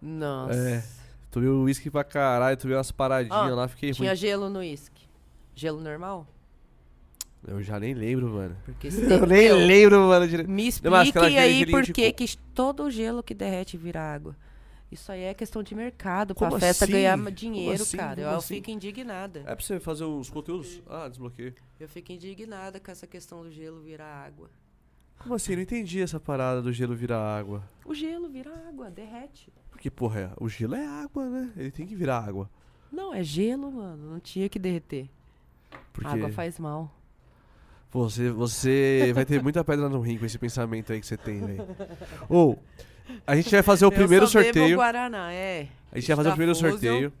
Nossa. 0.00 0.54
É. 0.56 0.95
Tomei 1.36 1.50
o 1.50 1.64
uísque 1.64 1.90
pra 1.90 2.02
caralho, 2.02 2.56
tomei 2.56 2.74
umas 2.74 2.90
paradinhas 2.90 3.36
Ó, 3.38 3.54
lá, 3.54 3.68
fiquei 3.68 3.92
Tinha 3.92 4.08
ruim. 4.12 4.16
gelo 4.16 4.48
no 4.48 4.60
uísque. 4.60 5.02
Gelo 5.54 5.82
normal? 5.82 6.26
Eu 7.46 7.62
já 7.62 7.78
nem 7.78 7.92
lembro, 7.92 8.26
mano. 8.30 8.56
Porque 8.64 8.88
se 8.90 9.02
Eu 9.02 9.06
tem- 9.06 9.28
nem 9.28 9.48
Meu, 9.48 9.56
lembro, 9.58 10.00
mano. 10.08 10.26
direito. 10.26 10.50
Me 10.50 10.70
Não, 10.82 10.90
mas 10.90 11.10
aquela- 11.10 11.26
expliquem 11.26 11.38
aí 11.38 11.58
gelinho 11.58 11.76
por 11.76 11.82
de 11.84 11.92
que 11.92 12.06
coco. 12.10 12.16
que 12.24 12.38
todo 12.54 12.84
o 12.84 12.90
gelo 12.90 13.22
que 13.22 13.34
derrete 13.34 13.76
vira 13.76 14.00
água. 14.00 14.34
Isso 14.90 15.12
aí 15.12 15.24
é 15.24 15.34
questão 15.34 15.62
de 15.62 15.74
mercado, 15.74 16.34
pra 16.34 16.48
Como 16.48 16.58
festa 16.58 16.86
assim? 16.86 16.92
ganhar 16.94 17.18
dinheiro, 17.30 17.82
assim? 17.82 17.98
cara. 17.98 18.18
Eu, 18.18 18.24
Como 18.24 18.34
eu 18.36 18.38
assim? 18.38 18.54
fico 18.54 18.70
indignada. 18.70 19.40
É 19.40 19.54
pra 19.54 19.62
você 19.62 19.78
fazer 19.78 20.04
uns 20.04 20.30
conteúdos? 20.30 20.80
Ah, 20.88 21.06
desbloqueei. 21.06 21.52
Eu 21.78 21.86
fico 21.86 22.12
indignada 22.12 22.80
com 22.80 22.90
essa 22.90 23.06
questão 23.06 23.42
do 23.42 23.50
gelo 23.50 23.82
virar 23.82 24.06
água. 24.24 24.48
Como 25.18 25.34
assim? 25.34 25.52
Eu 25.52 25.56
não 25.56 25.62
entendi 25.64 26.00
essa 26.00 26.18
parada 26.18 26.62
do 26.62 26.72
gelo 26.72 26.96
virar 26.96 27.18
água. 27.20 27.62
O 27.84 27.92
gelo 27.94 28.26
vira 28.30 28.50
água, 28.66 28.90
derrete. 28.90 29.52
Porque, 29.86 29.90
porra, 29.90 30.20
é- 30.20 30.30
o 30.38 30.48
gelo 30.48 30.74
é 30.74 30.84
água, 30.84 31.28
né? 31.28 31.52
Ele 31.56 31.70
tem 31.70 31.86
que 31.86 31.94
virar 31.94 32.18
água. 32.18 32.50
Não, 32.90 33.14
é 33.14 33.22
gelo, 33.22 33.70
mano. 33.70 34.12
Não 34.12 34.20
tinha 34.20 34.48
que 34.48 34.58
derreter. 34.58 35.08
Porque 35.92 36.08
Água 36.08 36.28
faz 36.30 36.58
mal. 36.58 36.92
você, 37.92 38.30
você 38.30 39.12
vai 39.14 39.24
ter 39.24 39.42
muita 39.42 39.62
pedra 39.64 39.88
no 39.88 40.00
rim 40.00 40.18
com 40.18 40.26
esse 40.26 40.38
pensamento 40.38 40.92
aí 40.92 41.00
que 41.00 41.06
você 41.06 41.16
tem, 41.16 41.40
velho. 41.40 41.66
Ou, 42.28 42.58
a 43.26 43.36
gente 43.36 43.50
vai 43.50 43.62
fazer 43.62 43.86
o 43.86 43.90
primeiro 43.92 44.24
eu 44.24 44.28
só 44.28 44.40
bebo 44.40 44.52
sorteio. 44.52 44.76
Guaraná, 44.76 45.32
é. 45.32 45.68
A 45.92 45.98
gente 45.98 46.08
vai 46.08 46.16
fazer 46.16 46.28
o 46.28 46.32
primeiro 46.32 46.54
Fusion. 46.54 46.70
sorteio. 46.70 47.12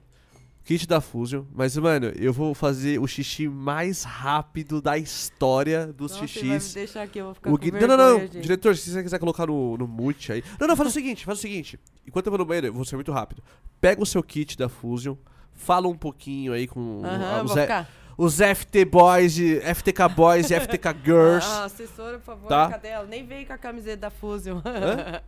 Kit 0.64 0.86
da 0.88 1.00
Fusion. 1.00 1.44
Mas, 1.54 1.76
mano, 1.76 2.08
eu 2.16 2.32
vou 2.32 2.52
fazer 2.52 2.98
o 2.98 3.06
xixi 3.06 3.46
mais 3.46 4.02
rápido 4.02 4.82
da 4.82 4.98
história 4.98 5.86
dos 5.86 6.12
Nossa, 6.12 6.24
ele 6.24 6.32
vai 6.32 6.42
me 6.42 6.60
xixis. 6.60 6.74
deixar 6.74 7.02
aqui, 7.02 7.20
eu 7.20 7.26
vou 7.26 7.34
ficar 7.34 7.50
O 7.50 7.52
com 7.52 7.58
Gui... 7.58 7.70
Não, 7.70 7.78
vergonha, 7.78 7.96
não, 7.96 8.12
não. 8.14 8.20
gente. 8.20 8.40
Diretor, 8.40 8.76
se 8.76 8.90
você 8.90 9.02
quiser 9.02 9.20
colocar 9.20 9.46
no, 9.46 9.76
no 9.76 9.86
mute 9.86 10.32
aí. 10.32 10.42
Não, 10.58 10.66
não, 10.66 10.76
faz 10.76 10.88
o 10.88 10.92
seguinte, 10.92 11.24
faz 11.24 11.38
o 11.38 11.40
seguinte. 11.42 11.78
Enquanto 12.06 12.26
eu 12.26 12.30
vou 12.30 12.38
no 12.38 12.44
banheiro, 12.44 12.68
eu 12.68 12.72
vou 12.72 12.84
ser 12.84 12.94
muito 12.96 13.12
rápido. 13.12 13.42
Pega 13.80 14.02
o 14.02 14.06
seu 14.06 14.22
kit 14.22 14.56
da 14.56 14.68
Fusion, 14.68 15.16
fala 15.54 15.88
um 15.88 15.96
pouquinho 15.96 16.52
aí 16.52 16.66
com 16.66 17.02
Aham, 17.04 17.44
os, 17.44 17.52
ficar. 17.52 17.88
os 18.16 18.40
FT 18.40 18.84
Boys, 18.84 19.38
e- 19.38 19.60
FTK 19.60 20.08
Boys 20.14 20.50
e 20.50 20.54
FTK 20.60 20.88
Girls. 21.04 21.46
Ah, 21.50 21.64
assessora, 21.64 22.18
por 22.18 22.24
favor, 22.24 22.48
Tá. 22.48 22.68
cadê 22.70 22.88
ela? 22.88 23.06
Nem 23.06 23.24
veio 23.26 23.46
com 23.46 23.52
a 23.52 23.58
camiseta 23.58 23.96
da 23.98 24.10
Fusion. 24.10 24.58
Hã? 24.64 25.20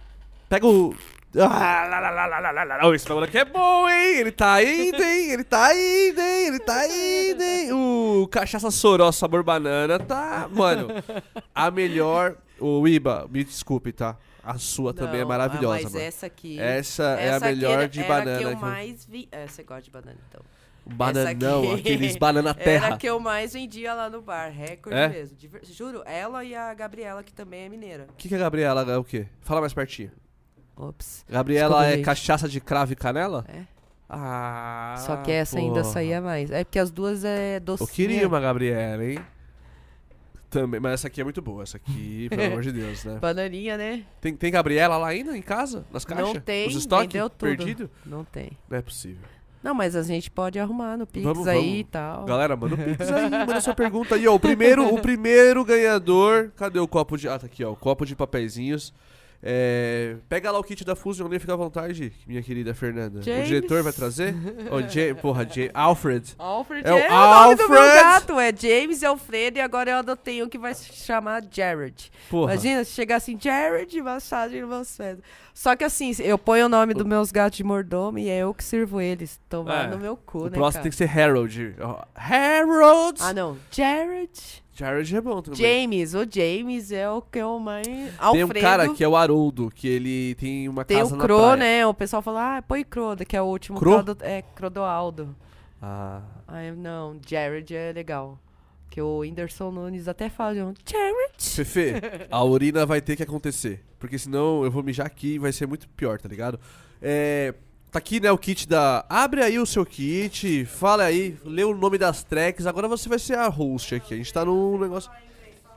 Pega 0.48 0.66
o. 0.66 0.94
Ah, 1.36 1.86
lá, 1.90 2.00
lá, 2.00 2.10
lá, 2.10 2.26
lá, 2.26 2.40
lá, 2.40 2.64
lá, 2.64 2.76
lá. 2.78 2.94
Esse 2.94 3.06
bagulho 3.06 3.26
aqui 3.26 3.36
é 3.36 3.44
bom, 3.44 3.86
hein? 3.86 4.16
Ele 4.16 4.32
tá 4.32 4.62
indo, 4.64 5.02
hein? 5.02 5.30
Ele 5.30 5.44
tá 5.44 5.74
indo, 5.74 6.20
hein? 6.22 6.46
Ele 6.46 6.58
tá 6.58 6.86
indo, 6.86 7.42
hein? 7.42 7.72
O 7.74 8.26
cachaça 8.32 8.70
soró 8.70 9.12
sabor 9.12 9.42
banana 9.42 9.98
tá. 9.98 10.48
Mano, 10.50 10.88
a 11.54 11.70
melhor. 11.70 12.36
O 12.58 12.88
Iba, 12.88 13.28
me 13.30 13.44
desculpe, 13.44 13.92
tá? 13.92 14.16
A 14.50 14.58
sua 14.58 14.94
também 14.94 15.18
é 15.20 15.22
Não, 15.22 15.28
maravilhosa, 15.28 15.80
ah, 15.80 15.82
Mas 15.84 15.92
mano. 15.92 16.04
essa 16.04 16.26
aqui. 16.26 16.58
Essa, 16.58 17.02
é 17.20 17.30
a 17.30 17.34
essa 17.34 17.46
melhor 17.46 17.72
era- 17.80 17.88
de 17.88 18.00
era 18.00 18.08
banana. 18.08 18.38
que 18.38 18.44
eu 18.44 18.56
mais 18.56 19.04
vi. 19.04 19.28
É, 19.30 19.46
você 19.46 19.62
gosta 19.62 19.82
de 19.82 19.90
banana, 19.90 20.16
então. 20.28 20.40
Bananão, 20.86 21.72
aqueles 21.74 22.16
banana 22.16 22.50
Era 22.50 22.64
terra. 22.64 22.94
a 22.94 22.96
que 22.96 23.06
eu 23.06 23.20
mais 23.20 23.52
vendia 23.52 23.92
lá 23.92 24.08
no 24.08 24.22
bar. 24.22 24.48
Recorde 24.50 24.98
É? 24.98 25.08
mesmo. 25.08 25.36
de 25.36 25.46
ver- 25.48 25.64
Juro, 25.66 26.02
ela 26.06 26.42
e 26.44 26.54
a 26.54 26.72
Gabriela, 26.72 27.22
que 27.22 27.32
também 27.32 27.66
é 27.66 27.68
mineira. 27.68 28.06
O 28.08 28.14
que, 28.14 28.26
que 28.28 28.34
a 28.34 28.38
Gabriela 28.38 28.90
é 28.90 28.96
o 28.96 29.04
quê? 29.04 29.26
Fala 29.42 29.60
mais 29.60 29.74
pertinho. 29.74 30.10
Ops. 30.74 31.26
Gabriela 31.28 31.68
Desculpa, 31.68 31.86
é 31.92 31.96
gente. 31.96 32.04
cachaça 32.04 32.48
de 32.48 32.60
cravo 32.60 32.92
e 32.92 32.96
canela? 32.96 33.44
É. 33.48 33.62
Ah. 34.08 34.94
Só 34.98 35.16
que 35.18 35.30
essa 35.30 35.58
ainda 35.58 35.82
porra. 35.82 35.84
saía 35.92 36.20
mais. 36.22 36.50
É 36.50 36.64
porque 36.64 36.78
as 36.78 36.90
duas 36.90 37.22
é 37.24 37.60
docinha. 37.60 37.86
Eu 37.86 37.92
queria 37.94 38.26
uma 38.26 38.40
Gabriela, 38.40 39.04
hein? 39.04 39.18
Também, 40.50 40.80
mas 40.80 40.94
essa 40.94 41.08
aqui 41.08 41.20
é 41.20 41.24
muito 41.24 41.42
boa, 41.42 41.62
essa 41.62 41.76
aqui, 41.76 42.28
pelo 42.30 42.42
amor 42.44 42.62
de 42.62 42.72
Deus, 42.72 43.04
né? 43.04 43.18
Bananinha, 43.18 43.76
né? 43.76 44.04
Tem, 44.20 44.34
tem 44.34 44.50
Gabriela 44.50 44.96
lá 44.96 45.08
ainda 45.08 45.36
em 45.36 45.42
casa? 45.42 45.84
Nas 45.92 46.04
caixas? 46.04 46.26
Não 46.26 46.40
tem, 46.40 46.66
Os 46.66 46.74
estoques 46.74 47.20
perdido? 47.38 47.90
Não 48.04 48.24
tem. 48.24 48.52
Não 48.68 48.78
é 48.78 48.82
possível. 48.82 49.22
Não, 49.62 49.74
mas 49.74 49.96
a 49.96 50.02
gente 50.02 50.30
pode 50.30 50.58
arrumar 50.58 50.96
no 50.96 51.06
Pix 51.06 51.24
Vamos, 51.24 51.46
aí 51.48 51.58
vamos. 51.58 51.80
e 51.80 51.84
tal. 51.84 52.24
Galera, 52.24 52.56
manda 52.56 52.74
o 52.74 52.78
Pix 52.78 53.10
aí, 53.10 53.28
manda 53.28 53.60
sua 53.60 53.74
pergunta 53.74 54.14
aí, 54.14 54.26
ó. 54.26 54.34
O 54.34 54.40
primeiro, 54.40 54.94
o 54.94 55.00
primeiro 55.02 55.64
ganhador. 55.64 56.52
Cadê 56.56 56.78
o 56.78 56.86
copo 56.86 57.16
de. 57.18 57.28
Ah, 57.28 57.38
tá 57.38 57.46
aqui, 57.46 57.64
ó. 57.64 57.72
O 57.72 57.76
copo 57.76 58.06
de 58.06 58.14
papeizinhos. 58.14 58.94
É, 59.40 60.16
pega 60.28 60.50
lá 60.50 60.58
o 60.58 60.64
kit 60.64 60.84
da 60.84 60.96
Fusion, 60.96 61.28
nem 61.28 61.38
fica 61.38 61.52
à 61.52 61.56
vontade, 61.56 62.12
minha 62.26 62.42
querida 62.42 62.74
Fernanda. 62.74 63.20
O 63.20 63.22
James. 63.22 63.46
diretor 63.46 63.84
vai 63.84 63.92
trazer? 63.92 64.34
Ô, 64.68 64.80
Ja- 64.80 65.14
porra, 65.14 65.44
Ja- 65.46 65.70
Alfred. 65.72 66.34
Alfred 66.36 66.84
É 66.86 66.92
o 66.92 66.98
é, 66.98 67.06
o 67.08 67.10
nome 67.12 67.54
do 67.54 67.68
meu 67.68 67.78
Alfred. 67.80 68.02
gato. 68.02 68.40
É 68.40 68.52
James 68.54 69.00
e 69.02 69.06
Alfredo 69.06 69.58
e 69.58 69.60
agora 69.60 69.90
eu 69.92 69.96
adotei 69.98 70.42
um 70.42 70.48
que 70.48 70.58
vai 70.58 70.74
se 70.74 70.92
chamar 70.92 71.44
Jared. 71.50 72.10
Porra. 72.28 72.52
Imagina 72.54 72.82
se 72.84 72.90
chegar 72.92 73.16
assim, 73.16 73.38
Jared, 73.40 74.02
massagem 74.02 74.60
no 74.62 74.66
meus 74.68 74.96
pés. 74.96 75.18
Só 75.54 75.74
que 75.76 75.84
assim, 75.84 76.12
eu 76.20 76.36
ponho 76.38 76.66
o 76.66 76.68
nome 76.68 76.92
dos 76.94 77.06
meus 77.06 77.30
gatos 77.30 77.56
de 77.58 77.64
mordomo 77.64 78.18
e 78.18 78.28
é 78.28 78.38
eu 78.38 78.52
que 78.52 78.62
sirvo 78.64 79.00
eles. 79.00 79.40
Tomar 79.48 79.84
É, 79.84 79.86
no 79.88 79.98
meu 79.98 80.16
cu, 80.16 80.42
o 80.42 80.44
né, 80.44 80.50
próximo 80.50 80.72
cara? 80.72 80.82
tem 80.82 80.90
que 80.90 80.96
ser 80.96 81.18
Harold. 81.18 81.74
Harold! 82.14 83.18
Ah, 83.22 83.32
não. 83.32 83.56
Jared. 83.70 84.30
Jared 84.78 85.16
é 85.16 85.20
bom 85.20 85.42
também. 85.42 85.58
James. 85.58 86.14
O 86.14 86.24
James 86.30 86.92
é 86.92 87.10
o 87.10 87.20
que 87.20 87.38
eu 87.38 87.58
mais... 87.58 87.86
Tem 87.86 88.10
Alfredo. 88.18 88.58
um 88.58 88.62
cara 88.62 88.88
que 88.94 89.02
é 89.02 89.08
o 89.08 89.16
Haroldo, 89.16 89.72
que 89.74 89.88
ele 89.88 90.36
tem 90.36 90.68
uma 90.68 90.84
Tem 90.84 90.98
casa 90.98 91.16
o 91.16 91.18
Cro, 91.18 91.56
né? 91.56 91.84
O 91.84 91.92
pessoal 91.92 92.22
fala, 92.22 92.58
ah, 92.58 92.62
põe 92.62 92.84
Croda, 92.84 93.24
que 93.24 93.36
é 93.36 93.42
o 93.42 93.46
último. 93.46 93.78
Cro? 93.78 94.04
Crodo, 94.04 94.16
é, 94.20 94.42
Crodoaldo. 94.54 95.34
Ah, 95.82 96.22
Ai, 96.46 96.70
não, 96.72 97.18
Jared 97.26 97.74
é 97.74 97.92
legal. 97.92 98.38
Que 98.88 99.02
o 99.02 99.18
Whindersson 99.18 99.70
Nunes 99.70 100.06
até 100.08 100.28
fala, 100.28 100.54
Jared. 100.54 100.78
Fefe, 101.38 101.94
a 102.30 102.44
urina 102.44 102.86
vai 102.86 103.00
ter 103.00 103.16
que 103.16 103.22
acontecer. 103.22 103.84
Porque 103.98 104.16
senão 104.18 104.64
eu 104.64 104.70
vou 104.70 104.82
mijar 104.82 105.06
aqui 105.06 105.34
e 105.34 105.38
vai 105.38 105.52
ser 105.52 105.66
muito 105.66 105.88
pior, 105.90 106.20
tá 106.20 106.28
ligado? 106.28 106.58
É, 107.02 107.52
tá 107.90 107.98
aqui, 107.98 108.20
né, 108.20 108.30
o 108.30 108.38
kit 108.38 108.68
da... 108.68 109.04
Abre 109.08 109.42
aí 109.42 109.58
o 109.58 109.66
seu 109.66 109.84
kit, 109.84 110.64
fala 110.66 111.04
aí, 111.04 111.36
lê 111.44 111.64
o 111.64 111.74
nome 111.74 111.98
das 111.98 112.22
tracks. 112.22 112.66
Agora 112.66 112.88
você 112.88 113.08
vai 113.08 113.18
ser 113.18 113.36
a 113.38 113.48
host 113.48 113.94
aqui. 113.94 114.14
A 114.14 114.16
gente 114.16 114.32
tá 114.32 114.44
num 114.44 114.78
negócio... 114.78 115.10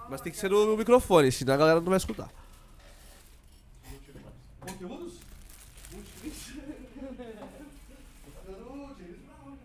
Mas 0.09 0.21
tem 0.21 0.31
que 0.31 0.37
ser 0.37 0.49
no 0.49 0.75
microfone, 0.75 1.31
senão 1.31 1.53
a 1.53 1.57
galera 1.57 1.79
não 1.79 1.87
vai 1.87 1.97
escutar. 1.97 2.29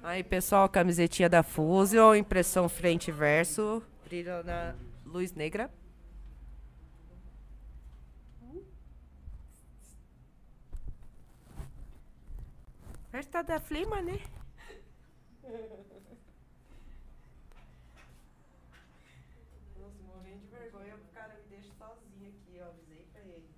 Aí, 0.07 0.23
pessoal, 0.23 0.69
camisetinha 0.69 1.29
da 1.29 1.43
Fusion, 1.43 2.15
impressão 2.15 2.69
frente 2.69 3.09
e 3.09 3.13
verso, 3.13 3.83
brilha 4.09 4.41
na 4.45 4.73
luz 5.05 5.33
negra. 5.33 5.69
Festa 13.17 13.43
da 13.43 13.59
Flima, 13.59 14.03
né? 14.03 14.21
Nossa, 19.79 20.03
morrendo 20.03 20.41
de 20.41 20.47
vergonha, 20.49 20.97
o 20.97 21.15
cara 21.15 21.33
me 21.33 21.49
deixa 21.49 21.73
sozinho 21.79 22.29
aqui, 22.29 22.61
ó. 22.61 22.67
Avisei 22.67 23.07
pra 23.15 23.23
ele. 23.23 23.49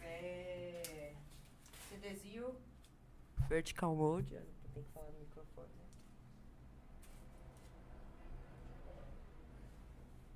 É. 0.00 1.16
CDzinho 1.88 2.54
Vertical 3.48 3.96
mode. 3.96 4.28
Tem 4.72 4.84
que 4.84 4.90
falar 4.92 5.10
no 5.10 5.18
microfone. 5.18 5.66
né? 5.66 5.86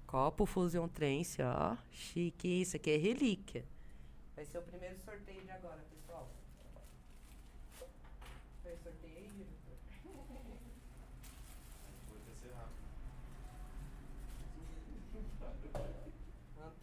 Copo 0.09 0.44
Fusion 0.44 0.88
Trance, 0.88 1.40
ó. 1.40 1.76
Chique, 1.92 2.62
isso 2.62 2.74
aqui 2.76 2.90
é 2.90 2.96
relíquia. 2.96 3.64
Vai 4.34 4.44
ser 4.44 4.59
o 4.59 4.62
primeiro 4.62 4.98
sorteio 5.05 5.40
de 5.40 5.51
agora, 5.52 5.80
pessoal. 5.88 6.28
Foi 8.64 8.76
sorteio 8.78 9.18
aí, 9.18 9.28
diretor? 9.28 9.74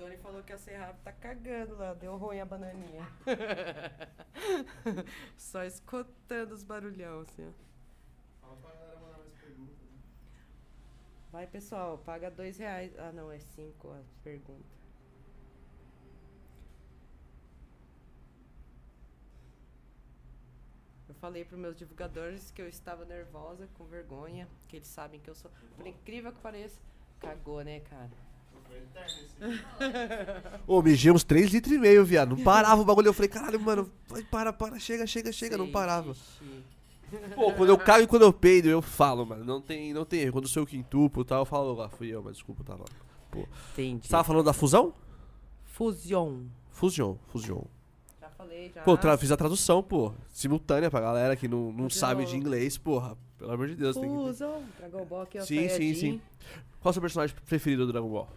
O 0.02 0.04
Antônio 0.04 0.18
falou 0.18 0.42
que 0.42 0.52
a 0.52 0.58
ser 0.58 0.78
rápido 0.78 1.04
tá 1.04 1.12
cagando 1.12 1.76
lá, 1.76 1.94
deu 1.94 2.18
ruim 2.18 2.40
a 2.40 2.46
bananinha. 2.46 3.08
Só 5.38 5.64
escutando 5.64 6.54
os 6.54 6.64
barulhão, 6.64 7.20
assim, 7.20 7.48
ó. 7.48 7.52
Vai, 11.32 11.46
pessoal, 11.46 12.00
paga 12.00 12.32
dois 12.32 12.58
reais. 12.58 12.98
Ah, 12.98 13.12
não, 13.12 13.32
é 13.32 13.38
cinco 13.38 13.92
a 13.92 14.02
pergunta. 14.24 14.66
Eu 21.08 21.14
falei 21.14 21.46
para 21.46 21.56
meus 21.56 21.78
divulgadores 21.78 22.50
que 22.50 22.60
eu 22.60 22.68
estava 22.68 23.06
nervosa, 23.06 23.70
com 23.76 23.86
vergonha, 23.86 24.48
que 24.68 24.78
eles 24.78 24.88
sabem 24.88 25.20
que 25.20 25.30
eu 25.30 25.36
sou. 25.36 25.52
Por 25.76 25.86
incrível 25.86 26.34
que 26.34 26.42
pareça, 26.42 26.82
cagou, 27.20 27.64
né, 27.64 27.82
cara? 27.82 28.31
Ô, 30.68 30.82
mijei 30.82 31.12
uns 31.12 31.24
3 31.24 31.52
litros 31.52 31.74
e 31.74 31.78
meio, 31.80 32.06
viado. 32.06 32.36
Não 32.36 32.44
parava 32.44 32.82
o 32.82 32.86
bagulho. 32.86 33.08
Eu 33.08 33.14
falei, 33.14 33.30
caralho, 33.30 33.60
mano, 33.60 33.92
vai, 34.08 34.24
para, 34.24 34.54
para, 34.54 34.80
chega, 34.80 35.06
chega, 35.08 35.32
chega. 35.32 35.58
Não 35.58 35.68
parava. 35.72 36.16
Pô, 37.36 37.52
quando 37.54 37.70
eu 37.70 37.78
cago 37.78 38.04
e 38.04 38.08
quando 38.08 38.22
eu 38.22 38.32
peido, 38.32 38.70
eu 38.70 38.82
falo, 38.82 39.26
mano. 39.26 39.44
Não 39.44 39.60
tem, 39.60 39.94
não 39.94 40.06
tem 40.06 40.22
erro. 40.22 40.34
Quando 40.34 40.48
sou 40.48 40.62
eu 40.64 40.68
quintupo 40.68 41.22
e 41.22 41.26
tal, 41.26 41.40
eu 41.40 41.46
falo, 41.46 41.82
ah, 41.82 41.90
fui 41.90 42.08
eu, 42.10 42.22
mas 42.22 42.34
desculpa, 42.36 42.64
tava. 42.64 42.86
Entendi. 43.74 44.06
Você 44.06 44.12
tava 44.12 44.24
falando 44.24 44.46
da 44.46 44.54
fusão? 44.54 44.94
Fusion. 45.66 46.44
Fusion, 46.70 47.16
fusion. 47.28 47.64
Já 48.20 48.30
falei, 48.30 48.72
já. 48.74 48.82
Pô, 48.84 48.96
tra- 48.98 49.18
fiz 49.18 49.32
a 49.32 49.38
tradução, 49.38 49.82
pô. 49.82 50.14
Simultânea 50.32 50.90
pra 50.92 51.00
galera 51.02 51.36
que 51.36 51.48
não, 51.48 51.72
não 51.72 51.90
Fusion. 51.90 52.00
sabe 52.00 52.26
de 52.26 52.36
inglês, 52.38 52.78
porra. 52.78 53.18
Pelo 53.38 53.52
amor 53.52 53.68
de 53.68 53.76
Deus, 53.76 53.96
tem 53.98 54.04
que. 54.10 54.16
Fusion. 54.16 54.62
Dragon 54.78 55.06
Ball 55.06 55.22
aqui, 55.24 55.40
ó. 55.40 55.42
Sim, 55.42 55.62
sim, 55.62 55.70
Saiyajin. 55.70 55.96
sim. 55.96 56.22
Qual 56.80 56.90
é 56.90 56.92
o 56.92 56.94
seu 56.94 57.02
personagem 57.02 57.36
preferido 57.48 57.86
do 57.86 57.92
Dragon 57.92 58.10
Ball? 58.10 58.30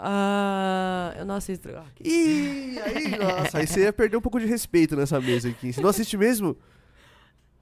Ah, 0.00 1.12
eu 1.18 1.24
não 1.24 1.34
assisto. 1.34 1.68
Ih, 2.04 2.78
aí, 2.84 3.08
nossa, 3.18 3.58
aí 3.58 3.66
você 3.66 3.80
ia 3.80 3.92
perder 3.92 4.16
um 4.16 4.20
pouco 4.20 4.38
de 4.38 4.46
respeito 4.46 4.94
nessa 4.94 5.20
mesa 5.20 5.48
aqui. 5.48 5.72
Você 5.72 5.80
não 5.80 5.90
assiste 5.90 6.16
mesmo? 6.16 6.56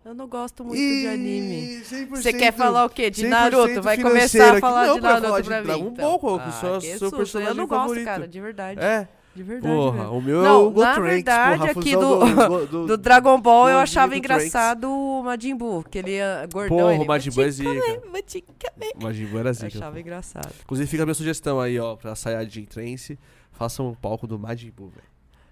Eu 0.05 0.15
não 0.15 0.29
gosto 0.29 0.63
muito 0.65 0.79
de 0.79 1.07
anime. 1.09 1.81
100%, 1.83 2.09
Você 2.11 2.33
quer 2.33 2.53
falar 2.53 2.85
o 2.85 2.91
quê? 2.91 3.11
De 3.11 3.23
100% 3.25 3.29
Naruto? 3.29 3.83
Vai 3.83 3.99
começar 4.01 4.57
a 4.57 4.61
falar 4.61 4.87
Não, 4.87 4.95
de 4.97 5.01
Naruto 5.01 5.27
falar 5.27 5.41
de 5.41 5.49
pra 5.49 5.61
mim. 5.61 5.67
Dragon 5.67 5.89
então. 5.89 6.05
Ball, 6.11 6.19
qual 6.19 6.39
que 6.39 6.49
Ah, 6.49 6.81
susto. 6.81 7.17
personagem 7.17 7.53
Eu 7.53 7.57
não 7.57 7.67
gosto, 7.67 7.81
favorito? 7.81 8.05
cara, 8.05 8.29
de 8.29 8.41
verdade. 8.41 8.81
É? 8.81 9.09
De 9.37 9.43
verdade. 9.43 9.75
Porra, 9.75 9.99
velho. 9.99 10.13
o 10.13 10.23
meu 10.23 10.43
Não, 10.43 10.47
é 10.47 10.53
o 10.59 10.65
na 10.65 10.71
Gotrunks, 10.71 11.13
verdade, 11.13 11.59
porra, 11.59 11.71
aqui 11.71 11.93
fusão 11.93 12.19
do- 12.19 12.67
do, 12.67 12.87
Do 12.87 12.97
Dragon 12.97 13.41
Ball 13.41 13.69
eu 13.69 13.77
do 13.77 13.81
achava 13.83 14.13
do 14.15 14.19
engraçado 14.19 14.91
o 14.91 15.23
Majin 15.23 15.55
Buu, 15.55 15.85
que 15.85 15.99
ele 15.99 16.15
é 16.15 16.47
gordão. 16.53 16.77
Porra, 16.79 16.95
ele, 16.95 17.05
o 17.05 17.07
Majin 17.07 17.31
Buu 17.31 17.45
é 17.45 17.51
zica. 17.51 17.71
Majin 17.71 18.01
Buu. 18.01 18.91
O 18.97 19.03
Majin 19.03 19.27
Buu 19.27 19.39
era 19.39 19.51
Eu 19.51 19.55
zica. 19.55 19.67
achava 19.67 19.93
pô. 19.93 19.99
engraçado. 20.01 20.53
Inclusive 20.65 20.89
fica 20.89 21.03
a 21.03 21.07
minha 21.07 21.15
sugestão 21.15 21.61
aí, 21.61 21.79
ó, 21.79 21.95
pra 21.97 22.15
Saiyajin 22.15 22.65
Trance. 22.65 23.19
Façam 23.53 23.89
um 23.89 23.95
palco 23.95 24.27
do 24.27 24.39
Majin 24.39 24.71
Buu, 24.75 24.89
velho. 24.89 25.05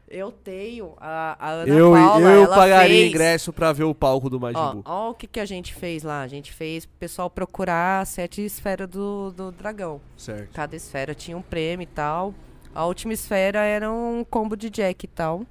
Eu 0.06 0.31
tenho 0.31 0.93
a, 0.98 1.35
a 1.40 1.51
Ana 1.51 1.73
Eu, 1.74 1.90
Paula, 1.93 2.31
eu 2.31 2.47
pagaria 2.48 2.89
fez... 2.97 3.11
ingresso 3.11 3.52
pra 3.52 3.73
ver 3.73 3.85
o 3.85 3.94
palco 3.94 4.31
do 4.31 4.39
Majin 4.39 4.59
Ó, 4.59 4.73
Buu. 4.74 4.82
ó 4.85 5.11
o 5.11 5.15
que, 5.15 5.27
que 5.27 5.40
a 5.40 5.44
gente 5.47 5.74
fez 5.74 6.02
lá. 6.02 6.20
A 6.20 6.28
gente 6.28 6.52
fez 6.52 6.86
pro 6.86 6.94
pessoal 6.98 7.28
procurar 7.28 8.01
as 8.02 8.11
sete 8.11 8.44
esferas 8.44 8.89
do, 8.89 9.32
do 9.32 9.51
dragão. 9.51 10.01
Certo. 10.16 10.51
Cada 10.52 10.77
esfera 10.77 11.15
tinha 11.15 11.36
um 11.36 11.43
prêmio 11.43 11.82
e 11.82 11.86
tal. 11.86 12.32
A 12.74 12.84
última 12.86 13.12
esfera 13.12 13.60
era 13.60 13.90
um 13.90 14.24
combo 14.24 14.56
de 14.56 14.68
Jack 14.68 15.05
e 15.05 15.09
tal. 15.09 15.46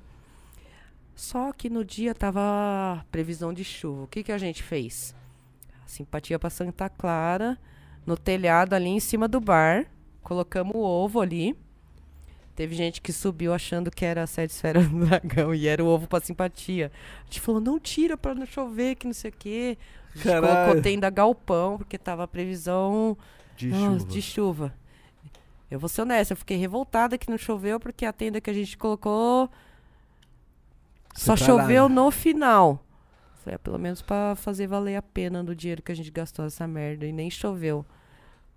Só 1.16 1.54
que 1.54 1.70
no 1.70 1.86
dia 1.86 2.14
tava 2.14 3.06
previsão 3.12 3.54
de 3.54 3.64
chuva. 3.64 4.04
O 4.04 4.08
que, 4.08 4.24
que 4.24 4.32
a 4.32 4.38
gente 4.38 4.62
fez? 4.64 5.16
Simpatia 5.86 6.40
pra 6.40 6.50
Santa 6.50 6.90
Clara, 6.90 7.58
no 8.06 8.18
telhado 8.18 8.74
ali 8.74 8.90
em 8.90 9.00
cima 9.00 9.28
do 9.28 9.40
bar. 9.40 9.86
Colocamos 10.22 10.74
o 10.76 10.80
ovo 10.80 11.22
ali. 11.22 11.56
Teve 12.56 12.76
gente 12.76 13.02
que 13.02 13.12
subiu 13.14 13.54
achando 13.54 13.90
que 13.90 14.06
era 14.06 14.24
a 14.24 14.28
sete 14.28 14.52
esferas 14.52 14.88
do 14.88 15.06
dragão 15.06 15.56
e 15.56 15.68
era 15.68 15.84
o 15.84 15.88
ovo 15.88 16.08
pra 16.08 16.20
simpatia. 16.20 16.92
A 17.22 17.26
gente 17.26 17.42
falou, 17.42 17.62
não 17.62 17.80
tira 17.80 18.16
pra 18.18 18.36
não 18.36 18.46
chover, 18.46 18.96
que 18.96 19.08
não 19.08 19.14
sei 19.14 19.32
o 19.32 19.34
quê. 19.34 19.78
A 20.14 20.18
gente 20.18 20.24
colocou 20.24 20.50
Caralho. 20.50 20.82
tenda 20.82 21.10
galpão, 21.10 21.78
porque 21.78 21.98
tava 21.98 22.24
a 22.24 22.28
previsão 22.28 23.18
De 23.56 23.70
nossa, 23.70 24.00
chuva. 24.00 24.12
de 24.12 24.22
chuva. 24.22 24.74
Eu 25.70 25.80
vou 25.80 25.90
ser 25.90 26.02
honesta, 26.04 26.34
eu 26.34 26.38
fiquei 26.38 26.58
revoltada 26.58 27.18
que 27.18 27.30
não 27.30 27.38
choveu 27.38 27.80
porque 27.80 28.06
a 28.06 28.14
tenda 28.14 28.40
que 28.40 28.50
a 28.50 28.54
gente 28.54 28.78
colocou 28.78 29.50
só 31.14 31.36
Separada. 31.36 31.64
choveu 31.64 31.90
no 31.90 32.12
final. 32.12 32.84
Falei, 33.44 33.56
ah, 33.56 33.60
pelo 33.60 33.78
menos 33.78 34.02
pra 34.02 34.36
fazer 34.36 34.68
valer 34.68 34.96
a 34.96 35.02
pena 35.02 35.44
do 35.44 35.56
dinheiro 35.56 35.82
que 35.82 35.92
a 35.92 35.96
gente 35.96 36.10
gastou 36.10 36.46
nessa 36.46 36.68
merda. 36.68 37.06
E 37.06 37.12
nem 37.12 37.30
choveu. 37.30 37.86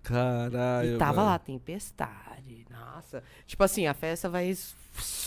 Caralho. 0.01 0.95
e 0.95 0.97
tava 0.97 1.17
mano. 1.17 1.29
lá, 1.29 1.39
tempestade. 1.39 2.65
Nossa. 2.69 3.21
Tipo 3.45 3.63
assim, 3.63 3.85
a 3.85 3.93
festa 3.93 4.29
vai. 4.29 4.55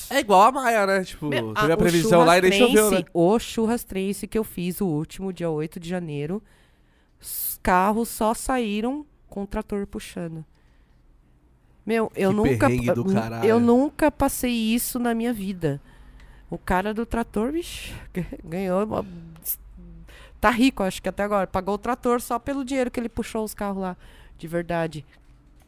É 0.09 0.19
igual 0.19 0.43
a 0.43 0.53
Maia, 0.53 0.87
né? 0.87 1.05
Tipo, 1.05 1.29
Meu, 1.29 1.53
teve 1.55 1.73
a 1.73 1.75
o 1.75 1.79
previsão 1.79 2.25
lá 2.25 2.39
e 2.39 2.41
nem 2.41 2.53
choveu, 2.53 2.91
né? 2.91 3.05
O 3.13 3.39
churrasquense 3.39 4.27
que 4.27 4.39
eu 4.39 4.45
fiz 4.45 4.81
o 4.81 4.87
último, 4.87 5.33
dia 5.33 5.51
8 5.51 5.79
de 5.79 5.89
janeiro, 5.89 6.43
os 7.21 7.61
carros 7.63 8.09
só 8.09 8.33
saíram 8.33 9.05
com 9.29 9.43
o 9.43 9.47
trator 9.47 9.87
puxando. 9.87 10.45
Meu, 11.91 12.13
eu 12.15 12.31
Que 12.31 12.37
nunca. 12.37 12.69
Eu 13.45 13.59
nunca 13.59 14.13
passei 14.13 14.53
isso 14.53 14.97
na 15.01 15.13
minha 15.13 15.33
vida. 15.33 15.81
O 16.49 16.57
cara 16.57 16.95
do 16.95 17.05
trator, 17.05 17.51
bicho, 17.51 17.93
ganhou 18.45 18.85
uma. 18.85 19.05
Tá 20.41 20.51
rico, 20.51 20.85
acho 20.85 21.03
que 21.03 21.09
até 21.09 21.25
agora. 21.25 21.49
Pagou 21.49 21.75
o 21.75 21.79
trator 21.79 22.21
só 22.21 22.39
pelo 22.39 22.65
dinheiro 22.65 22.93
que 22.93 23.01
ele 23.01 23.09
puxou 23.09 23.43
os 23.43 23.55
carros 23.55 23.83
lá. 23.83 23.97
De 24.39 24.47
verdade. 24.47 25.05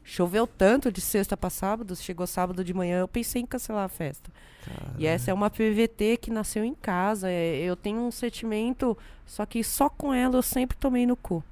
Choveu 0.04 0.46
tanto 0.46 0.92
de 0.92 1.00
sexta 1.00 1.36
pra 1.36 1.50
sábado, 1.50 1.96
chegou 1.96 2.24
sábado 2.24 2.62
de 2.62 2.72
manhã, 2.72 3.00
eu 3.00 3.08
pensei 3.08 3.42
em 3.42 3.46
cancelar 3.46 3.84
a 3.84 3.88
festa. 3.88 4.30
E 4.96 5.06
essa 5.06 5.32
é 5.32 5.34
uma 5.34 5.50
PVT 5.50 6.18
que 6.18 6.30
nasceu 6.30 6.64
em 6.64 6.74
casa. 6.74 7.28
é- 7.28 7.56
eu 7.58 7.74
tenho 7.74 7.98
um 8.00 8.12
sentimento, 8.12 8.96
só 9.26 9.44
que 9.44 9.64
só 9.64 9.88
com 9.88 10.14
ela 10.14 10.36
eu 10.36 10.42
sempre 10.42 10.76
tomei 10.76 11.04
no 11.04 11.16
cu. 11.16 11.42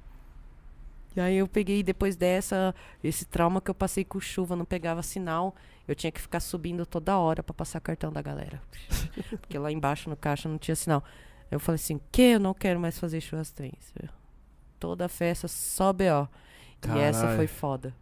E 1.15 1.19
aí 1.19 1.35
eu 1.37 1.47
peguei 1.47 1.83
depois 1.83 2.15
dessa, 2.15 2.73
esse 3.03 3.25
trauma 3.25 3.59
que 3.59 3.69
eu 3.69 3.75
passei 3.75 4.03
com 4.03 4.19
chuva, 4.19 4.55
não 4.55 4.65
pegava 4.65 5.03
sinal. 5.03 5.55
Eu 5.87 5.95
tinha 5.95 6.11
que 6.11 6.21
ficar 6.21 6.39
subindo 6.39 6.85
toda 6.85 7.17
hora 7.17 7.43
pra 7.43 7.53
passar 7.53 7.81
cartão 7.81 8.11
da 8.11 8.21
galera. 8.21 8.61
Porque 9.41 9.57
lá 9.57 9.71
embaixo 9.71 10.09
no 10.09 10.15
caixa 10.15 10.47
não 10.47 10.57
tinha 10.57 10.75
sinal. 10.75 11.03
Eu 11.49 11.59
falei 11.59 11.75
assim, 11.75 11.99
que 12.11 12.21
eu 12.21 12.39
não 12.39 12.53
quero 12.53 12.79
mais 12.79 12.97
fazer 12.97 13.19
churrasquense. 13.19 13.93
Toda 14.79 15.09
festa 15.09 15.47
só 15.47 15.91
BO. 15.91 16.29
E 16.95 16.99
essa 16.99 17.35
foi 17.35 17.45
foda. 17.45 17.93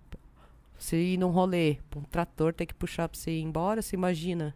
Você 0.77 0.95
ir 0.95 1.18
num 1.18 1.30
rolê, 1.30 1.77
um 1.95 2.03
trator 2.03 2.53
ter 2.53 2.65
que 2.65 2.73
puxar 2.73 3.10
pra 3.10 3.19
você 3.19 3.31
ir 3.31 3.41
embora, 3.41 3.81
você 3.81 3.95
imagina. 3.95 4.56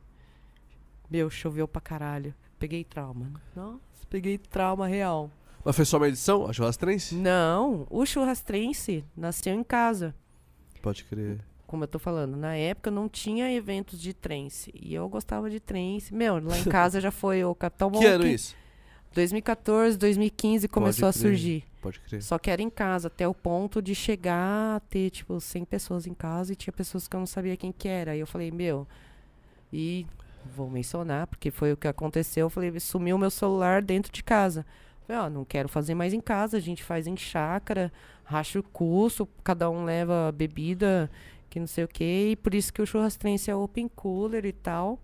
Meu, 1.10 1.30
choveu 1.30 1.68
pra 1.68 1.82
caralho. 1.82 2.34
Peguei 2.58 2.84
trauma. 2.84 3.30
Nossa, 3.54 4.08
peguei 4.10 4.38
trauma 4.38 4.88
real. 4.88 5.30
Mas 5.64 5.76
foi 5.76 5.86
só 5.86 5.98
uma 5.98 6.08
edição? 6.08 6.46
A 6.48 6.54
Churrastrense? 6.54 7.16
Não, 7.16 7.88
o 7.90 8.06
churrastrense 8.06 9.04
nasceu 9.16 9.54
em 9.54 9.64
casa. 9.64 10.14
Pode 10.82 11.04
crer. 11.06 11.40
Como 11.66 11.84
eu 11.84 11.88
tô 11.88 11.98
falando, 11.98 12.36
na 12.36 12.56
época 12.56 12.92
não 12.92 13.08
tinha 13.08 13.52
eventos 13.52 14.00
de 14.00 14.14
trance. 14.14 14.72
E 14.76 14.94
eu 14.94 15.08
gostava 15.08 15.50
de 15.50 15.60
trance. 15.60 16.14
Meu, 16.14 16.44
lá 16.44 16.58
em 16.58 16.66
casa 16.66 17.00
já 17.00 17.10
foi 17.10 17.44
o 17.44 17.56
Capitão 17.56 17.90
Que 17.98 18.06
ano 18.06 18.26
Monk. 18.26 18.36
isso? 18.36 18.56
2014, 19.14 19.98
2015 19.98 20.68
começou 20.68 21.08
a 21.08 21.12
surgir. 21.12 21.64
Pode 21.82 22.00
crer. 22.00 22.22
Só 22.22 22.38
que 22.38 22.50
era 22.50 22.62
em 22.62 22.70
casa, 22.70 23.08
até 23.08 23.28
o 23.28 23.34
ponto 23.34 23.82
de 23.82 23.96
chegar 23.96 24.78
a 24.78 24.80
ter, 24.80 25.10
tipo, 25.12 25.40
100 25.40 25.66
pessoas 25.66 26.08
em 26.08 26.14
casa 26.14 26.54
e 26.54 26.56
tinha 26.56 26.74
pessoas 26.74 27.08
que 27.08 27.16
eu 27.16 27.20
não 27.20 27.28
sabia 27.28 27.56
quem 27.56 27.72
que 27.72 27.88
era. 27.88 28.12
Aí 28.12 28.20
eu 28.20 28.28
falei, 28.28 28.52
meu, 28.52 28.88
e 29.72 30.06
vou 30.56 30.70
mencionar, 30.70 31.28
porque 31.28 31.52
foi 31.52 31.72
o 31.74 31.78
que 31.78 31.88
aconteceu. 31.88 32.46
Eu 32.46 32.50
falei, 32.50 32.78
sumiu 32.80 33.18
meu 33.18 33.30
celular 33.30 33.82
dentro 33.82 34.12
de 34.12 34.24
casa. 34.24 34.66
Falei, 35.06 35.22
ó, 35.22 35.30
não 35.30 35.44
quero 35.44 35.68
fazer 35.68 35.94
mais 35.96 36.14
em 36.14 36.22
casa, 36.22 36.58
a 36.58 36.60
gente 36.60 36.84
faz 36.84 37.08
em 37.08 37.18
chácara, 37.18 37.92
racha 38.24 38.60
o 38.60 38.64
custo, 38.64 39.28
cada 39.44 39.70
um 39.70 39.84
leva 39.84 40.32
bebida, 40.34 41.12
que 41.50 41.60
não 41.60 41.68
sei 41.68 41.84
o 41.84 41.88
quê. 41.88 42.30
E 42.32 42.36
por 42.36 42.54
isso 42.54 42.72
que 42.72 42.82
o 42.82 42.86
churrastrense 42.86 43.52
é 43.52 43.56
open 43.56 43.90
cooler 43.96 44.46
e 44.46 44.54
tal. 44.54 44.98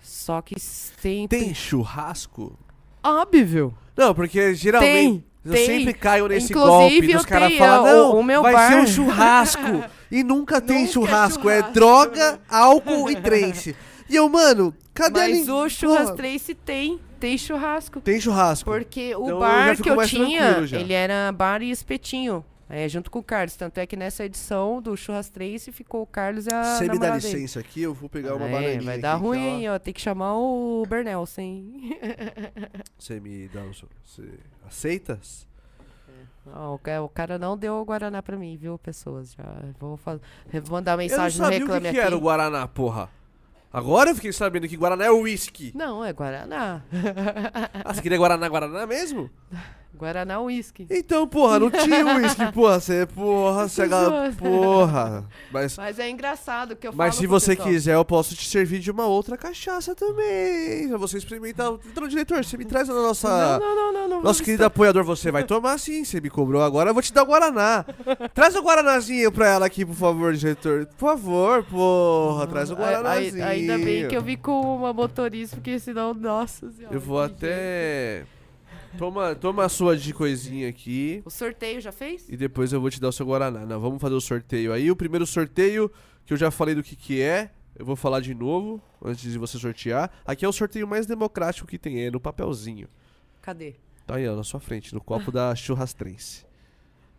Só 0.00 0.40
que 0.40 0.58
sempre... 0.58 1.38
Tem 1.38 1.54
churrasco? 1.54 2.56
Óbvio! 3.02 3.74
Não, 3.96 4.14
porque 4.14 4.54
geralmente. 4.54 4.92
Tem, 4.92 5.24
eu 5.44 5.52
tem. 5.52 5.66
sempre 5.66 5.94
caio 5.94 6.28
nesse 6.28 6.52
Inclusive, 6.52 7.00
golpe 7.00 7.12
dos 7.14 7.26
caras 7.26 7.52
falam, 7.58 7.84
não, 8.12 8.18
o 8.18 8.22
meu 8.22 8.42
vai 8.42 8.52
bar." 8.52 8.68
ser 8.70 8.78
um 8.80 8.86
churrasco. 8.86 9.84
e 10.10 10.22
nunca 10.22 10.60
tem 10.60 10.78
Nunca 10.78 10.88
é 10.88 10.92
churrasco, 10.92 11.50
é 11.50 11.56
churrasco. 11.56 11.74
droga, 11.74 12.40
álcool 12.48 13.10
e 13.10 13.16
trance. 13.20 13.76
E 14.08 14.16
eu, 14.16 14.28
mano, 14.28 14.74
cadê 14.94 15.20
Mas 15.20 15.48
o 15.48 15.52
Porra, 15.52 15.68
churrastrense 15.70 16.54
tem, 16.54 17.00
tem 17.20 17.36
churrasco. 17.38 18.00
Tem 18.00 18.20
churrasco. 18.20 18.70
Porque 18.70 19.14
o 19.14 19.24
Então 19.26 19.38
bar 19.38 19.76
que 19.80 19.88
eu 19.90 20.02
tinha, 20.06 20.58
ele 20.72 20.92
era 20.92 21.30
bar 21.32 21.62
e 21.62 21.70
espetinho. 21.70 22.44
É, 22.74 22.88
junto 22.88 23.10
com 23.10 23.18
o 23.18 23.22
Carlos. 23.22 23.54
Tanto 23.54 23.76
é 23.76 23.86
que 23.86 23.96
nessa 23.96 24.24
edição 24.24 24.80
do 24.80 24.96
Churrastrense 24.96 25.70
ficou 25.70 26.00
o 26.00 26.06
Carlos 26.06 26.46
e 26.46 26.54
a 26.54 26.64
Você 26.64 26.84
me 26.84 26.88
dá 26.88 26.94
namorada 26.94 27.20
dele. 27.20 27.34
licença 27.34 27.60
aqui, 27.60 27.82
eu 27.82 27.92
vou 27.92 28.08
pegar 28.08 28.34
uma 28.34 28.46
É, 28.46 28.50
bananinha 28.50 28.80
vai 28.82 28.98
dar 28.98 29.12
aqui, 29.16 29.22
ruim, 29.22 29.38
ó, 29.38 29.42
hein, 29.58 29.70
ó. 29.72 29.78
Tem 29.78 29.92
que 29.92 30.00
chamar 30.00 30.38
o 30.38 30.82
Bernelson, 30.88 31.40
hein? 31.42 31.98
Você 32.98 33.20
me 33.20 33.46
dá. 33.48 33.60
Você 34.02 34.22
aceita? 34.66 35.20
Ó, 36.46 36.74
o, 36.74 36.78
ca- 36.78 37.02
o 37.02 37.08
cara 37.10 37.38
não 37.38 37.58
deu 37.58 37.74
o 37.74 37.84
Guaraná 37.84 38.22
pra 38.22 38.38
mim, 38.38 38.56
viu, 38.56 38.78
pessoas? 38.78 39.34
Já 39.34 39.44
vou, 39.78 39.98
fa- 39.98 40.18
vou 40.50 40.62
mandar 40.70 40.92
Eu 40.92 40.96
não 40.96 41.02
mensagem 41.04 41.38
no 41.40 41.44
sabia 41.44 41.58
o 41.58 41.66
que, 41.66 41.72
Reclame 41.74 41.94
que 41.94 42.00
era 42.00 42.16
o 42.16 42.20
Guaraná, 42.20 42.66
porra. 42.66 43.10
Agora 43.72 44.10
eu 44.10 44.14
fiquei 44.14 44.32
sabendo 44.32 44.68
que 44.68 44.76
Guaraná 44.76 45.06
é 45.06 45.10
uísque. 45.10 45.72
Não, 45.74 46.04
é 46.04 46.12
Guaraná. 46.12 46.82
Ah, 47.84 47.94
você 47.94 48.02
queria 48.02 48.18
Guaraná, 48.18 48.48
Guaraná 48.48 48.86
mesmo? 48.86 49.30
Guaraná 49.96 50.40
Whisky. 50.40 50.86
Então, 50.90 51.28
porra, 51.28 51.58
não 51.60 51.70
tinha 51.70 52.04
uísque, 52.16 52.50
porra. 52.52 52.80
Você, 52.80 53.06
porra, 53.06 53.68
você. 53.68 53.86
zoando. 53.88 54.36
Porra. 54.36 55.24
Mas, 55.52 55.76
Mas 55.76 55.98
é 55.98 56.10
engraçado 56.10 56.74
que 56.74 56.86
eu 56.88 56.92
mas 56.92 57.14
se 57.14 57.26
você 57.26 57.50
pessoal. 57.54 57.68
quiser, 57.68 57.94
eu 57.94 58.04
posso 58.04 58.34
te 58.34 58.48
servir 58.48 58.78
de 58.80 58.90
uma 58.90 59.06
outra 59.06 59.36
cachaça 59.36 59.94
também. 59.94 60.88
Pra 60.88 60.98
você 60.98 61.18
experimentar. 61.18 61.72
Então, 61.86 62.08
diretor, 62.08 62.44
você 62.44 62.56
me 62.56 62.64
traz 62.64 62.88
a 62.90 62.94
nossa. 62.94 63.58
Não, 63.58 63.74
não, 63.76 63.92
não, 63.92 63.92
não. 63.92 64.08
não 64.08 64.22
Nosso 64.22 64.42
querido 64.42 64.64
apoiador, 64.64 65.04
você 65.04 65.30
vai 65.30 65.44
tomar 65.44 65.78
sim, 65.78 66.04
você 66.04 66.20
me 66.20 66.30
cobrou 66.30 66.62
agora, 66.62 66.90
eu 66.90 66.94
vou 66.94 67.02
te 67.02 67.12
dar 67.12 67.22
o 67.22 67.26
Guaraná. 67.26 67.84
Traz 68.34 68.56
o 68.56 68.62
Guaranazinho 68.62 69.30
pra 69.30 69.46
ela 69.48 69.66
aqui, 69.66 69.84
por 69.84 69.94
favor, 69.94 70.32
diretor. 70.34 70.86
Por 70.86 71.10
favor, 71.10 71.64
porra, 71.64 72.46
traz 72.46 72.70
o 72.70 72.74
Ai- 72.76 72.82
ai- 72.82 72.94
Guaranazinho. 73.02 73.44
Ainda 73.44 73.78
bem 73.78 74.08
que 74.08 74.16
eu 74.16 74.22
vi 74.22 74.36
com 74.36 74.76
uma 74.76 74.92
motorista, 74.92 75.56
porque 75.56 75.78
senão, 75.78 76.12
nossa 76.14 76.70
senhora. 76.72 76.94
Eu 76.94 77.00
vou 77.00 77.20
até... 77.22 78.24
Toma, 78.98 79.34
toma 79.34 79.64
a 79.64 79.68
sua 79.68 79.96
de 79.96 80.12
coisinha 80.12 80.68
aqui. 80.68 81.22
O 81.24 81.30
sorteio 81.30 81.80
já 81.80 81.92
fez? 81.92 82.28
E 82.28 82.36
depois 82.36 82.72
eu 82.72 82.80
vou 82.80 82.90
te 82.90 83.00
dar 83.00 83.08
o 83.08 83.12
seu 83.12 83.26
Guaraná. 83.26 83.64
Não, 83.64 83.80
vamos 83.80 84.00
fazer 84.00 84.14
o 84.14 84.20
sorteio 84.20 84.72
aí. 84.72 84.90
O 84.90 84.96
primeiro 84.96 85.26
sorteio, 85.26 85.90
que 86.24 86.32
eu 86.32 86.36
já 86.36 86.50
falei 86.50 86.74
do 86.74 86.82
que 86.82 86.94
que 86.94 87.20
é, 87.20 87.50
eu 87.76 87.86
vou 87.86 87.96
falar 87.96 88.20
de 88.20 88.34
novo, 88.34 88.82
antes 89.02 89.30
de 89.30 89.38
você 89.38 89.58
sortear. 89.58 90.10
Aqui 90.24 90.44
é 90.44 90.48
o 90.48 90.52
sorteio 90.52 90.86
mais 90.86 91.06
democrático 91.06 91.66
que 91.66 91.78
tem, 91.78 92.04
é 92.04 92.10
no 92.10 92.20
papelzinho. 92.20 92.88
Cadê? 93.40 93.74
Tá 94.06 94.16
aí, 94.16 94.28
ó, 94.28 94.36
na 94.36 94.44
sua 94.44 94.60
frente, 94.60 94.94
no 94.94 95.00
copo 95.00 95.32
da 95.32 95.54
churrastrense. 95.56 96.44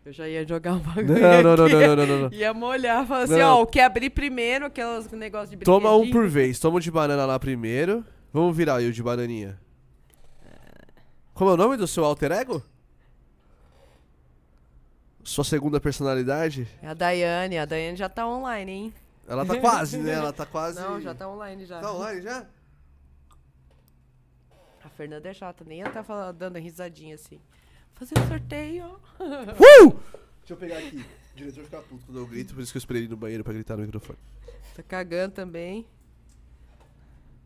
Eu 0.05 0.11
já 0.11 0.27
ia 0.27 0.45
jogar 0.45 0.73
um 0.73 0.79
bagulho 0.79 1.07
não, 1.07 1.43
não, 1.43 1.55
não, 1.55 1.65
aqui. 1.65 1.73
não, 1.75 1.95
não, 1.95 2.05
não, 2.05 2.19
não. 2.23 2.33
Ia 2.33 2.53
molhar, 2.53 3.07
falar 3.07 3.23
assim, 3.23 3.39
ó, 3.41 3.61
o 3.61 3.65
que 3.65 3.79
abrir 3.79 4.09
primeiro, 4.09 4.65
aqueles 4.65 5.09
negócios 5.11 5.49
de 5.49 5.57
Toma 5.63 5.95
um 5.95 6.11
por 6.11 6.27
vez. 6.27 6.59
Toma 6.59 6.77
o 6.77 6.79
de 6.79 6.91
banana 6.91 7.25
lá 7.25 7.39
primeiro. 7.39 8.03
Vamos 8.33 8.55
virar 8.55 8.77
aí 8.77 8.87
o 8.89 8.91
de 8.91 9.01
bananinha. 9.01 9.57
Como 11.33 11.49
é 11.49 11.53
o 11.53 11.57
nome 11.57 11.77
do 11.77 11.87
seu 11.87 12.05
alter 12.05 12.31
ego? 12.31 12.63
Sua 15.23 15.43
segunda 15.43 15.79
personalidade? 15.79 16.67
É 16.81 16.87
a 16.87 16.93
Daiane, 16.93 17.57
a 17.57 17.65
Daiane 17.65 17.97
já 17.97 18.09
tá 18.09 18.27
online, 18.27 18.71
hein? 18.71 18.93
Ela 19.27 19.45
tá 19.45 19.57
quase, 19.59 19.97
né? 19.97 20.11
Ela 20.11 20.33
tá 20.33 20.45
quase. 20.45 20.79
Não, 20.79 21.01
já 21.01 21.15
tá 21.15 21.27
online 21.27 21.65
já. 21.65 21.79
Tá 21.79 21.93
online 21.93 22.21
já? 22.21 22.45
A 24.83 24.89
Fernanda 24.89 25.29
é 25.29 25.33
chata, 25.33 25.63
nem 25.63 25.81
ela 25.81 25.89
tá 25.91 26.03
falando, 26.03 26.37
dando 26.37 26.59
risadinha 26.59 27.15
assim. 27.15 27.39
Fazer 27.95 28.15
um 28.19 28.27
sorteio. 28.27 28.99
Uh! 29.19 29.97
Deixa 30.39 30.53
eu 30.53 30.57
pegar 30.57 30.77
aqui. 30.77 31.05
O 31.33 31.35
diretor 31.37 31.63
fica 31.63 31.81
puto 31.81 32.05
quando 32.05 32.19
eu 32.19 32.27
grito, 32.27 32.53
por 32.53 32.61
isso 32.61 32.71
que 32.73 32.77
eu 32.77 32.79
esperei 32.79 33.03
ele 33.03 33.09
no 33.09 33.15
banheiro 33.15 33.43
pra 33.45 33.53
gritar 33.53 33.77
no 33.77 33.83
microfone. 33.83 34.19
Tá 34.75 34.83
cagando 34.83 35.33
também. 35.33 35.87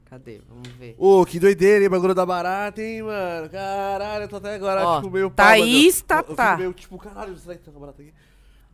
Cadê? 0.10 0.40
Vamos 0.48 0.68
ver. 0.70 0.96
Ô, 0.98 1.26
que 1.26 1.38
doideira, 1.40 1.84
hein? 1.84 1.90
Bagulho 1.90 2.16
da 2.16 2.26
barata, 2.26 2.82
hein, 2.82 3.04
mano? 3.04 3.50
Caralho, 3.50 4.24
eu 4.24 4.28
tô 4.30 4.38
até 4.38 4.56
agora, 4.56 4.86
Ó, 4.88 4.96
tipo, 5.02 5.12
meio 5.12 5.30
Thaís 5.30 6.02
palma, 6.02 6.24
eu- 6.24 6.30
eu 6.32 6.36
Tatá. 6.36 6.50
fico 6.52 6.60
meio, 6.60 6.74
tipo, 6.74 6.98
caralho, 6.98 7.38
será 7.38 7.56
que 7.56 7.62
tem 7.64 7.74
uma 7.74 7.80
barata 7.82 8.02
aqui? 8.02 8.14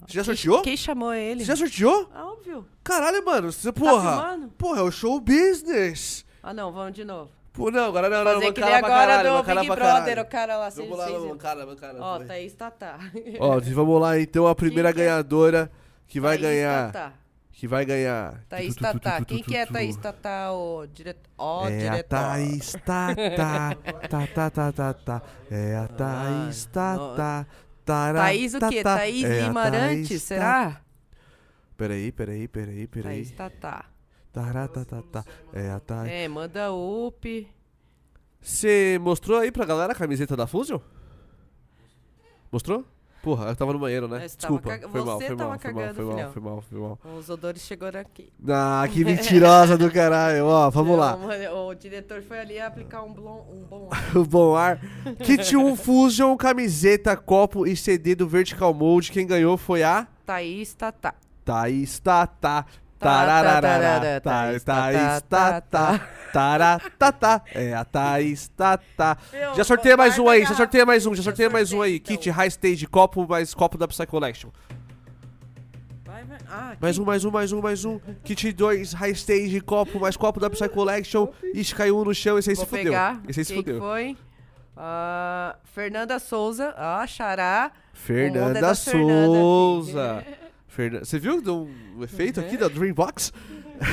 Você 0.06 0.14
já 0.14 0.24
sorteou? 0.24 0.62
Quem 0.62 0.78
chamou 0.78 1.14
ele? 1.14 1.40
Você 1.40 1.46
já 1.46 1.56
sorteou? 1.56 2.10
Ah, 2.14 2.26
Óbvio. 2.28 2.68
Caralho, 2.84 3.26
mano, 3.26 3.52
você, 3.52 3.72
Tá 3.72 3.80
porra. 3.80 4.12
filmando? 4.22 4.48
porra, 4.58 4.80
é 4.82 4.84
o 4.84 4.92
show 4.92 5.20
business. 5.20 6.24
Ah, 6.44 6.54
não, 6.54 6.72
vamos 6.72 6.94
de 6.94 7.04
novo. 7.04 7.32
Pô, 7.54 7.72
não, 7.72 7.86
agora 7.86 8.10
não, 8.10 8.24
não, 8.24 8.40
não, 8.42 8.52
que 8.54 8.62
nem 8.62 8.74
agora 8.74 8.82
caralho, 8.94 9.38
do 9.38 9.44
cara 9.44 9.62
Big 9.62 9.76
Brother, 9.76 10.20
o 10.20 10.26
cara 10.26 10.58
lá, 10.58 10.70
Vamos 10.70 10.98
lá, 10.98 11.06
vamos, 11.08 11.38
cara. 11.38 11.98
Ó. 12.00 12.20
Thaís 12.20 12.54
Tatá. 12.54 13.00
Ó, 13.40 13.60
vamos 13.60 14.02
lá, 14.02 14.20
então, 14.20 14.46
a 14.48 14.54
primeira 14.56 14.92
que 14.94 15.02
é? 15.02 15.06
ganhadora 15.06 15.72
que 16.08 16.20
vai 16.20 16.38
Thaís 16.38 16.48
ganhar. 16.50 16.92
Tatá. 16.92 17.14
Que 17.54 17.68
vai 17.68 17.86
ganhar. 17.86 18.44
Thaís 18.50 18.76
Tatá. 18.76 19.24
Quem 19.24 19.42
que 19.42 19.56
é. 19.56 19.66
Thaís 19.66 19.96
Tatá, 19.96 20.52
o 20.52 20.88
diretor? 20.88 21.30
Ó, 21.38 21.68
É 21.70 21.88
a. 21.88 22.04
Thaís 22.04 22.74
Tatá. 22.74 23.78
Tá, 24.10 24.28
tá, 24.28 24.50
tá, 24.50 24.72
tá, 24.72 24.94
tá. 24.94 25.22
É 25.50 25.78
a 25.78 25.88
Thaís 25.88 26.66
Tatá. 26.66 27.46
Tará, 27.86 28.20
Thaís 28.22 28.54
o 28.54 28.60
quê? 28.70 28.82
Thaís 28.84 29.24
É 29.24 29.42
Limarante, 29.42 30.20
será? 30.20 30.82
Peraí, 31.78 32.12
peraí, 32.12 32.48
peraí, 32.48 32.88
peraí. 32.88 33.16
Thaís 33.18 33.32
Tatá. 33.32 33.86
Tará, 34.32 34.68
tá, 34.68 34.84
tá, 34.84 35.02
tá. 35.04 35.26
É 35.54 35.70
a 35.70 35.80
Thaís. 35.80 36.12
É, 36.12 36.28
manda 36.28 36.72
up. 36.74 37.48
Você 38.42 38.98
mostrou 39.00 39.40
aí 39.40 39.52
pra 39.52 39.64
galera 39.66 39.94
a 39.94 39.96
camiseta 39.96 40.36
da 40.36 40.48
Fusion? 40.48 40.80
Mostrou? 42.52 42.84
Porra, 43.24 43.48
eu 43.48 43.56
tava 43.56 43.72
no 43.72 43.80
banheiro, 43.80 44.06
né? 44.06 44.18
Tava 44.18 44.28
Desculpa. 44.36 44.70
caga- 44.72 44.90
Foi 44.90 45.02
mal, 45.02 45.18
você 45.18 45.28
foi 45.28 45.36
tava 45.38 45.50
mal, 45.52 45.60
foi 45.60 45.72
mal, 45.72 45.94
foi 45.94 46.04
mal, 46.04 46.32
foi 46.34 46.42
mal, 46.42 46.62
foi 46.70 46.80
mal. 46.80 47.00
Os 47.18 47.30
odores 47.30 47.62
chegaram 47.62 48.02
aqui. 48.02 48.30
Ah, 48.50 48.86
que 48.92 49.00
mentirosa 49.06 49.78
do 49.78 49.90
caralho. 49.90 50.46
Ó, 50.46 50.70
vamos 50.70 51.00
lá. 51.00 51.16
Não, 51.16 51.28
mano, 51.28 51.68
o 51.70 51.74
diretor 51.74 52.22
foi 52.22 52.38
ali 52.40 52.60
aplicar 52.60 53.02
um, 53.02 53.14
blon, 53.14 53.40
um 53.50 53.64
bom 53.64 53.90
O 54.14 54.26
bom 54.26 54.56
ar. 54.58 54.78
Kit 55.24 55.56
1 55.56 55.74
Fusion, 55.78 56.36
camiseta, 56.36 57.16
copo 57.16 57.66
e 57.66 57.78
CD 57.78 58.14
do 58.14 58.28
Vertical 58.28 58.74
Mode. 58.74 59.10
Quem 59.10 59.26
ganhou 59.26 59.56
foi 59.56 59.84
a 59.84 60.06
Thaís 60.26 60.74
Tatá. 60.74 61.14
Thaís 61.46 62.00
Tatá. 62.00 62.66
Tá, 63.04 63.26
Tarararara. 63.26 63.62
tararara, 63.62 64.22
Thaís 64.22 64.64
Thaís 64.64 65.22
Tatá. 65.24 65.62
Tatá. 65.62 66.10
Taratatá. 66.34 67.42
É 67.54 67.74
a 67.74 67.84
Thaís 67.86 68.48
Tatá. 68.50 69.18
Já 69.56 69.64
sorteia 69.64 69.96
mais 69.98 70.18
um 70.18 70.28
aí, 70.28 70.46
já 70.46 70.54
sorteia 70.56 70.86
mais 70.86 71.06
um, 71.06 71.14
já 71.14 71.22
sorteia 71.24 71.50
mais 71.50 71.72
um 71.72 71.82
aí. 71.82 71.98
sorteio, 71.98 72.16
então. 72.16 72.18
Kit 72.18 72.30
High 72.30 72.48
Stage, 72.48 72.88
copo 72.88 73.28
mais 73.28 73.54
copo 73.54 73.78
da 73.78 73.88
Psy 73.88 74.06
Collection. 74.08 74.50
Ah, 76.50 76.76
Mais 76.80 76.98
um, 76.98 77.04
mais 77.06 77.26
um, 77.26 77.32
mais 77.32 77.52
um, 77.52 77.62
mais 77.62 77.86
um. 77.86 78.00
Kit 78.24 78.52
2, 78.54 78.94
High 78.94 79.12
Stage, 79.12 79.60
copo, 79.62 80.00
mais 80.00 80.16
copo 80.16 80.40
da 80.40 80.50
Psy 80.50 80.70
Collection. 80.70 81.28
Ixi, 81.54 81.76
caiu 81.76 81.98
um 82.00 82.04
no 82.06 82.14
chão, 82.14 82.38
esse 82.38 82.50
aí 82.52 82.56
Vou 82.56 82.66
se 82.66 82.70
fudeu. 82.70 82.84
pegar. 82.86 83.22
Esse 83.28 83.40
aí 83.42 83.46
se 83.46 83.54
Quem 83.54 83.64
que 83.64 83.72
fudeu. 83.72 83.82
foi? 83.88 84.18
Ah, 84.78 85.56
Fernanda 85.64 86.20
Souza. 86.20 86.74
Ah, 86.78 87.06
Xará. 87.08 87.72
Mundo 87.74 87.74
é 87.94 87.98
Fernanda 87.98 88.62
da 88.62 88.74
Fernanda, 90.74 91.06
Você 91.06 91.20
viu 91.20 91.38
que 91.38 91.44
deu 91.44 91.68
um 91.98 92.04
efeito 92.04 92.40
aqui 92.40 92.58
da 92.58 92.68
Dreambox? 92.68 93.32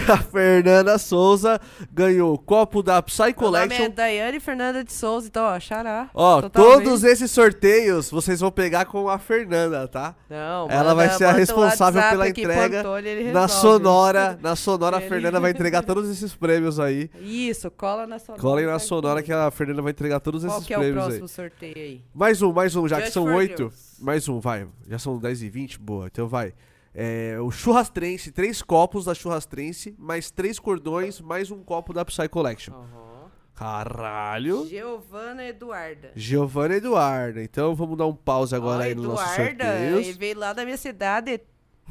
A 0.09 0.19
Fernanda 0.19 0.99
Souza 0.99 1.59
ganhou 1.93 2.35
o 2.35 2.39
copo 2.39 2.83
da 2.83 3.03
Psy 3.03 3.23
Meu 3.23 3.27
nome 3.29 3.33
é 3.33 3.35
Collection. 3.69 3.91
Daiane 3.91 4.39
Fernanda 4.39 4.85
de 4.85 4.93
Souza, 4.93 5.27
então, 5.27 5.43
ó, 5.43 5.59
Xará. 5.59 6.09
Ó, 6.15 6.43
Totalmente. 6.43 6.85
todos 6.85 7.03
esses 7.03 7.31
sorteios 7.31 8.09
vocês 8.11 8.39
vão 8.41 8.53
pegar 8.53 8.85
com 8.85 9.09
a 9.09 9.19
Fernanda, 9.19 9.89
tá? 9.89 10.15
Não, 10.29 10.69
Ela 10.71 10.95
vai 10.95 11.07
manda- 11.07 11.19
ser 11.19 11.25
a 11.25 11.31
o 11.33 11.35
responsável 11.35 12.03
pela 12.03 12.29
entrega 12.29 12.85
ele 13.03 13.33
Na. 13.33 13.49
Sonora, 13.49 14.39
na 14.41 14.55
Sonora 14.55 14.99
a 14.99 15.01
Fernanda 15.01 15.41
vai 15.41 15.51
entregar 15.51 15.83
todos 15.83 16.09
esses 16.09 16.35
prêmios 16.35 16.79
aí. 16.79 17.11
Isso, 17.21 17.69
cola 17.71 18.07
na 18.07 18.19
Sonora. 18.19 18.41
Colhem 18.43 18.67
na 18.67 18.73
vai 18.73 18.81
Sonora 18.81 19.23
que 19.23 19.33
a 19.33 19.51
Fernanda 19.51 19.83
vai 19.83 19.91
entregar 19.93 20.21
todos 20.21 20.45
Qual 20.45 20.57
esses 20.57 20.67
que 20.67 20.75
é 20.75 20.77
o 20.77 20.81
prêmios 20.81 21.03
aí. 21.05 21.19
próximo 21.19 21.29
sorteio 21.29 21.75
aí? 21.77 22.05
Mais 22.15 22.43
um, 22.43 22.53
mais 22.53 22.77
um, 22.77 22.87
já 22.87 22.97
que 22.99 23.03
Just 23.05 23.15
são 23.15 23.25
for 23.25 23.35
oito. 23.35 23.73
Mais 23.99 24.29
um, 24.29 24.39
vai. 24.39 24.67
Já 24.89 24.99
são 24.99 25.19
10 25.19 25.43
e 25.43 25.49
20? 25.49 25.79
Boa, 25.81 26.07
então 26.07 26.29
vai. 26.29 26.53
É, 26.95 27.37
o 27.41 27.51
churrastrense, 27.51 28.33
três 28.33 28.63
copos 28.63 29.05
da 29.05 29.15
churrastrense, 29.15 29.95
mais 29.99 30.31
três 30.31 30.59
cordões, 30.59 31.21
mais 31.21 31.51
um 31.51 31.63
copo 31.63 31.93
da 31.93 32.05
Psy 32.05 32.29
Collection. 32.29 32.75
Caralho. 33.55 34.67
Giovana 34.67 35.45
Eduarda. 35.45 36.13
Giovanna 36.17 36.77
Eduarda. 36.77 37.43
Então 37.43 37.75
vamos 37.75 37.99
dar 37.99 38.07
um 38.07 38.15
pause 38.15 38.55
agora 38.57 38.85
aí 38.85 38.95
nossos 38.95 39.23
Eduarda, 39.35 39.65
ele 39.79 39.91
sorteios. 39.91 40.17
veio 40.17 40.39
lá 40.39 40.53
da 40.55 40.65
minha 40.65 40.79
cidade. 40.79 41.41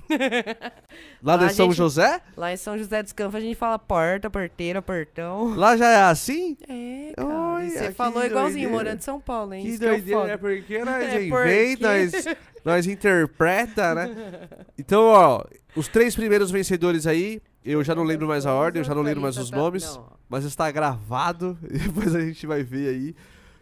Lá 1.24 1.36
Lá 1.36 1.48
de 1.48 1.54
São 1.54 1.68
gente- 1.68 1.78
José? 1.78 2.22
Lá 2.36 2.52
em 2.54 2.58
São 2.58 2.78
José 2.78 3.04
dos 3.04 3.12
Campos 3.14 3.36
a 3.36 3.40
gente 3.40 3.56
fala 3.56 3.78
porta, 3.78 4.30
porteira, 4.30 4.82
portão. 4.82 5.54
Lá 5.56 5.76
já 5.78 5.88
é 5.90 6.02
assim? 6.04 6.58
É, 6.68 7.14
cara. 7.16 7.28
Olha, 7.28 7.70
você 7.70 7.92
falou 7.92 8.26
igualzinho, 8.26 8.54
doideira. 8.70 8.72
morando 8.72 8.98
em 8.98 9.02
São 9.02 9.20
Paulo, 9.20 9.54
hein? 9.54 9.64
Que 9.64 9.70
Isso 9.70 9.80
que 9.80 9.86
é 9.86 9.90
doideira, 9.90 10.32
é 10.34 10.38
porque 10.38 10.80
nós 10.86 11.04
É 11.04 11.24
inventa, 11.24 11.88
nós, 11.88 12.26
nós 12.66 12.88
interpreta, 12.88 13.94
né? 13.96 14.10
Então, 14.78 15.04
ó, 15.04 15.44
os 15.76 15.88
três 15.88 16.16
primeiros 16.16 16.50
vencedores 16.52 17.06
aí, 17.06 17.42
eu 17.64 17.84
já 17.84 17.94
não 17.94 18.04
lembro 18.04 18.28
mais 18.28 18.46
a 18.46 18.54
ordem, 18.54 18.80
eu 18.80 18.86
já 18.86 18.96
não 18.96 19.02
lembro 19.02 19.22
mais 19.22 19.38
os 19.38 19.50
Thaís, 19.50 19.62
nomes, 19.62 19.96
não. 19.96 20.08
mas 20.30 20.46
está 20.46 20.72
gravado, 20.72 21.58
e 21.70 21.78
depois 21.78 22.16
a 22.16 22.22
gente 22.22 22.48
vai 22.48 22.64
ver 22.64 22.90
aí 22.90 23.16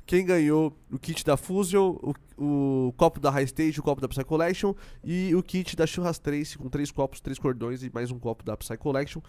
quem 0.07 0.25
ganhou 0.25 0.73
o 0.89 0.97
kit 0.97 1.23
da 1.25 1.35
Fusion, 1.35 1.97
o, 2.01 2.13
o 2.37 2.93
copo 2.93 3.19
da 3.19 3.29
High 3.29 3.43
Stage, 3.43 3.77
o 3.77 3.83
copo 3.83 4.01
da 4.01 4.07
Psy 4.07 4.23
Collection 4.23 4.73
e 5.03 5.35
o 5.35 5.43
kit 5.43 5.75
da 5.75 5.85
Churras 5.85 6.17
3 6.17 6.55
com 6.55 6.69
três 6.69 6.89
copos, 6.89 7.19
três 7.19 7.37
cordões 7.37 7.83
e 7.83 7.91
mais 7.93 8.09
um 8.09 8.17
copo 8.17 8.41
da 8.41 8.55
Psy 8.55 8.77
Collection. 8.77 9.21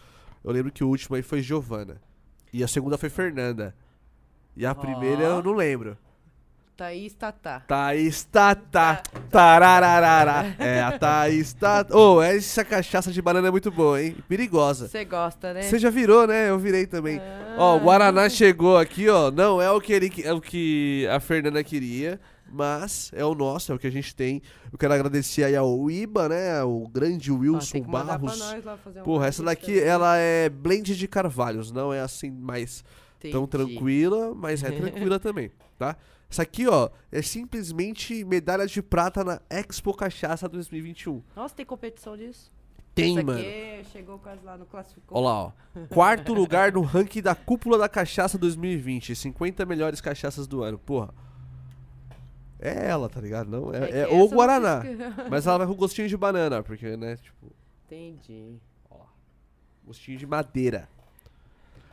Eu 0.45 0.53
lembro 0.53 0.71
que 0.71 0.85
o 0.85 0.89
último 0.89 1.17
aí 1.17 1.23
foi 1.23 1.43
Giovana. 1.43 2.01
E 2.53 2.63
a 2.63 2.69
segunda 2.69 2.97
foi 2.97 3.11
Fernanda. 3.11 3.75
E 4.57 4.65
a 4.65 4.73
primeira 4.73 5.25
eu 5.25 5.43
não 5.43 5.53
lembro. 5.53 5.99
Thaís 6.79 7.13
Tatá. 7.13 7.59
Thaís 7.67 8.23
Tatá. 8.23 9.03
Tarararara. 9.33 10.55
É, 10.61 10.81
a 10.81 10.97
Thaís 10.97 11.53
Tatá. 11.53 11.97
Ô, 11.97 12.23
essa 12.23 12.65
cachaça 12.65 13.11
de 13.11 13.21
banana 13.21 13.49
é 13.49 13.51
muito 13.51 13.69
boa, 13.69 14.01
hein? 14.01 14.15
Perigosa. 14.29 14.87
Você 14.87 15.05
gosta, 15.05 15.53
né? 15.53 15.63
Você 15.63 15.77
já 15.77 15.91
virou, 15.91 16.25
né? 16.25 16.51
Eu 16.51 16.57
virei 16.57 16.87
também. 16.87 17.19
Ah. 17.19 17.57
Ó, 17.59 17.77
o 17.77 17.81
Guaraná 17.81 18.29
chegou 18.29 18.79
aqui, 18.79 19.09
ó. 19.09 19.29
Não 19.29 19.61
é 19.61 19.69
o 19.73 19.81
que, 19.81 19.93
ele, 19.93 20.13
é 20.23 20.33
o 20.33 20.41
que 20.41 21.05
a 21.11 21.19
Fernanda 21.19 21.65
queria, 21.65 22.21
mas 22.49 23.11
é 23.13 23.25
o 23.25 23.35
nosso, 23.35 23.73
é 23.73 23.75
o 23.75 23.79
que 23.79 23.89
a 23.89 23.93
gente 23.93 24.15
tem. 24.15 24.41
Eu 24.73 24.79
quero 24.79 24.95
agradecer 24.95 25.43
aí 25.43 25.57
ao 25.57 25.91
Iba, 25.91 26.29
né? 26.29 26.63
O 26.63 26.87
grande 26.87 27.33
Wilson 27.33 27.81
mandar 27.89 28.19
pra 28.21 28.29
Barros. 28.29 28.39
nós 28.39 28.65
lá 28.65 28.77
fazer 28.77 29.03
Porra, 29.03 29.27
essa 29.27 29.43
daqui, 29.43 29.81
ela 29.81 30.17
é 30.17 30.49
blend 30.49 30.95
de 30.97 31.09
carvalhos, 31.09 31.73
não 31.73 31.93
é 31.93 32.01
assim 32.01 32.31
mais 32.31 32.85
tão 33.21 33.45
Entendi. 33.45 33.49
tranquila, 33.75 34.35
mas 34.35 34.63
é 34.63 34.71
tranquila 34.73 35.19
também, 35.19 35.51
tá? 35.79 35.97
Isso 36.31 36.43
aqui, 36.43 36.69
ó, 36.69 36.91
é 37.11 37.23
simplesmente 37.23 38.25
medalha 38.25 38.67
de 38.67 38.83
prata 38.83 39.25
na 39.25 39.41
Expo 39.49 39.95
Cachaça 39.95 40.49
2021. 40.49 41.23
Nossa, 41.35 41.55
tem 41.55 41.65
competição 41.65 42.17
disso? 42.17 42.53
Tem, 42.95 43.15
Isso 43.17 43.25
mano. 43.25 43.39
aqui 43.39 43.85
chegou 43.93 44.19
quase 44.19 44.45
lá 44.45 44.59
no 44.59 44.67
classificou. 44.67 45.17
Olha 45.19 45.25
lá, 45.25 45.45
ó. 45.45 45.53
Quarto 45.89 46.35
lugar 46.35 46.73
no 46.73 46.83
ranking 46.83 47.23
da 47.23 47.35
Cúpula 47.35 47.79
da 47.79 47.89
Cachaça 47.89 48.37
2020. 48.37 49.15
50 49.15 49.65
melhores 49.65 50.01
cachaças 50.01 50.49
do 50.49 50.63
ano. 50.65 50.79
Porra. 50.79 51.15
É 52.59 52.89
ela, 52.89 53.09
tá 53.09 53.21
ligado? 53.21 53.49
Não, 53.49 53.73
é, 53.73 53.89
é 53.89 54.01
essa 54.01 54.11
ou 54.13 54.29
não 54.29 54.37
Guaraná. 54.37 54.83
Mas 55.31 55.47
ela 55.47 55.59
vai 55.59 55.67
com 55.69 55.75
gostinho 55.75 56.09
de 56.09 56.17
banana, 56.17 56.61
porque, 56.61 56.97
né, 56.97 57.17
tipo, 57.17 57.53
Entendi. 57.87 58.57
gostinho 59.87 60.19
de 60.19 60.27
madeira. 60.27 60.89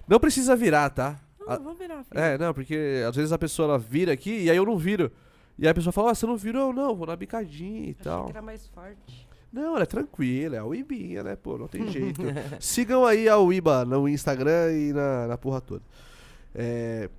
Não 0.08 0.20
precisa 0.20 0.56
virar, 0.56 0.90
tá? 0.90 1.20
Não, 1.48 1.62
vou 1.64 1.76
virar, 1.76 2.04
filho. 2.04 2.20
É, 2.20 2.38
não, 2.38 2.54
porque 2.54 3.04
às 3.08 3.16
vezes 3.16 3.32
a 3.32 3.38
pessoa 3.38 3.70
ela 3.70 3.78
vira 3.80 4.12
aqui 4.14 4.44
e 4.44 4.50
aí 4.50 4.58
eu 4.58 4.66
não 4.66 4.78
viro. 4.78 5.12
E 5.58 5.64
aí 5.66 5.70
a 5.70 5.74
pessoa 5.74 5.94
fala, 5.94 6.12
ah, 6.12 6.16
você 6.16 6.26
não 6.26 6.36
virou? 6.38 6.74
Não, 6.74 6.96
vou 6.96 7.08
na 7.08 7.16
bicadinha 7.16 7.80
e 7.80 7.84
Achei 7.92 7.96
tal. 8.04 8.26
que 8.26 8.32
era 8.32 8.42
mais 8.42 8.68
forte. 8.68 9.28
Não, 9.54 9.76
ela 9.76 9.84
é 9.84 9.86
tranquila, 9.86 10.56
é 10.58 10.60
a 10.60 10.66
Uibinha, 10.66 11.24
né? 11.24 11.36
Pô, 11.36 11.58
não 11.58 11.68
tem 11.68 11.88
jeito. 11.92 12.22
Sigam 12.60 13.06
aí 13.06 13.30
a 13.30 13.38
Uiba 13.38 13.86
no 13.86 14.08
Instagram 14.10 14.72
e 14.74 14.92
na, 14.92 15.28
na 15.28 15.38
porra 15.38 15.62
toda. 15.62 15.82
É, 16.54 17.10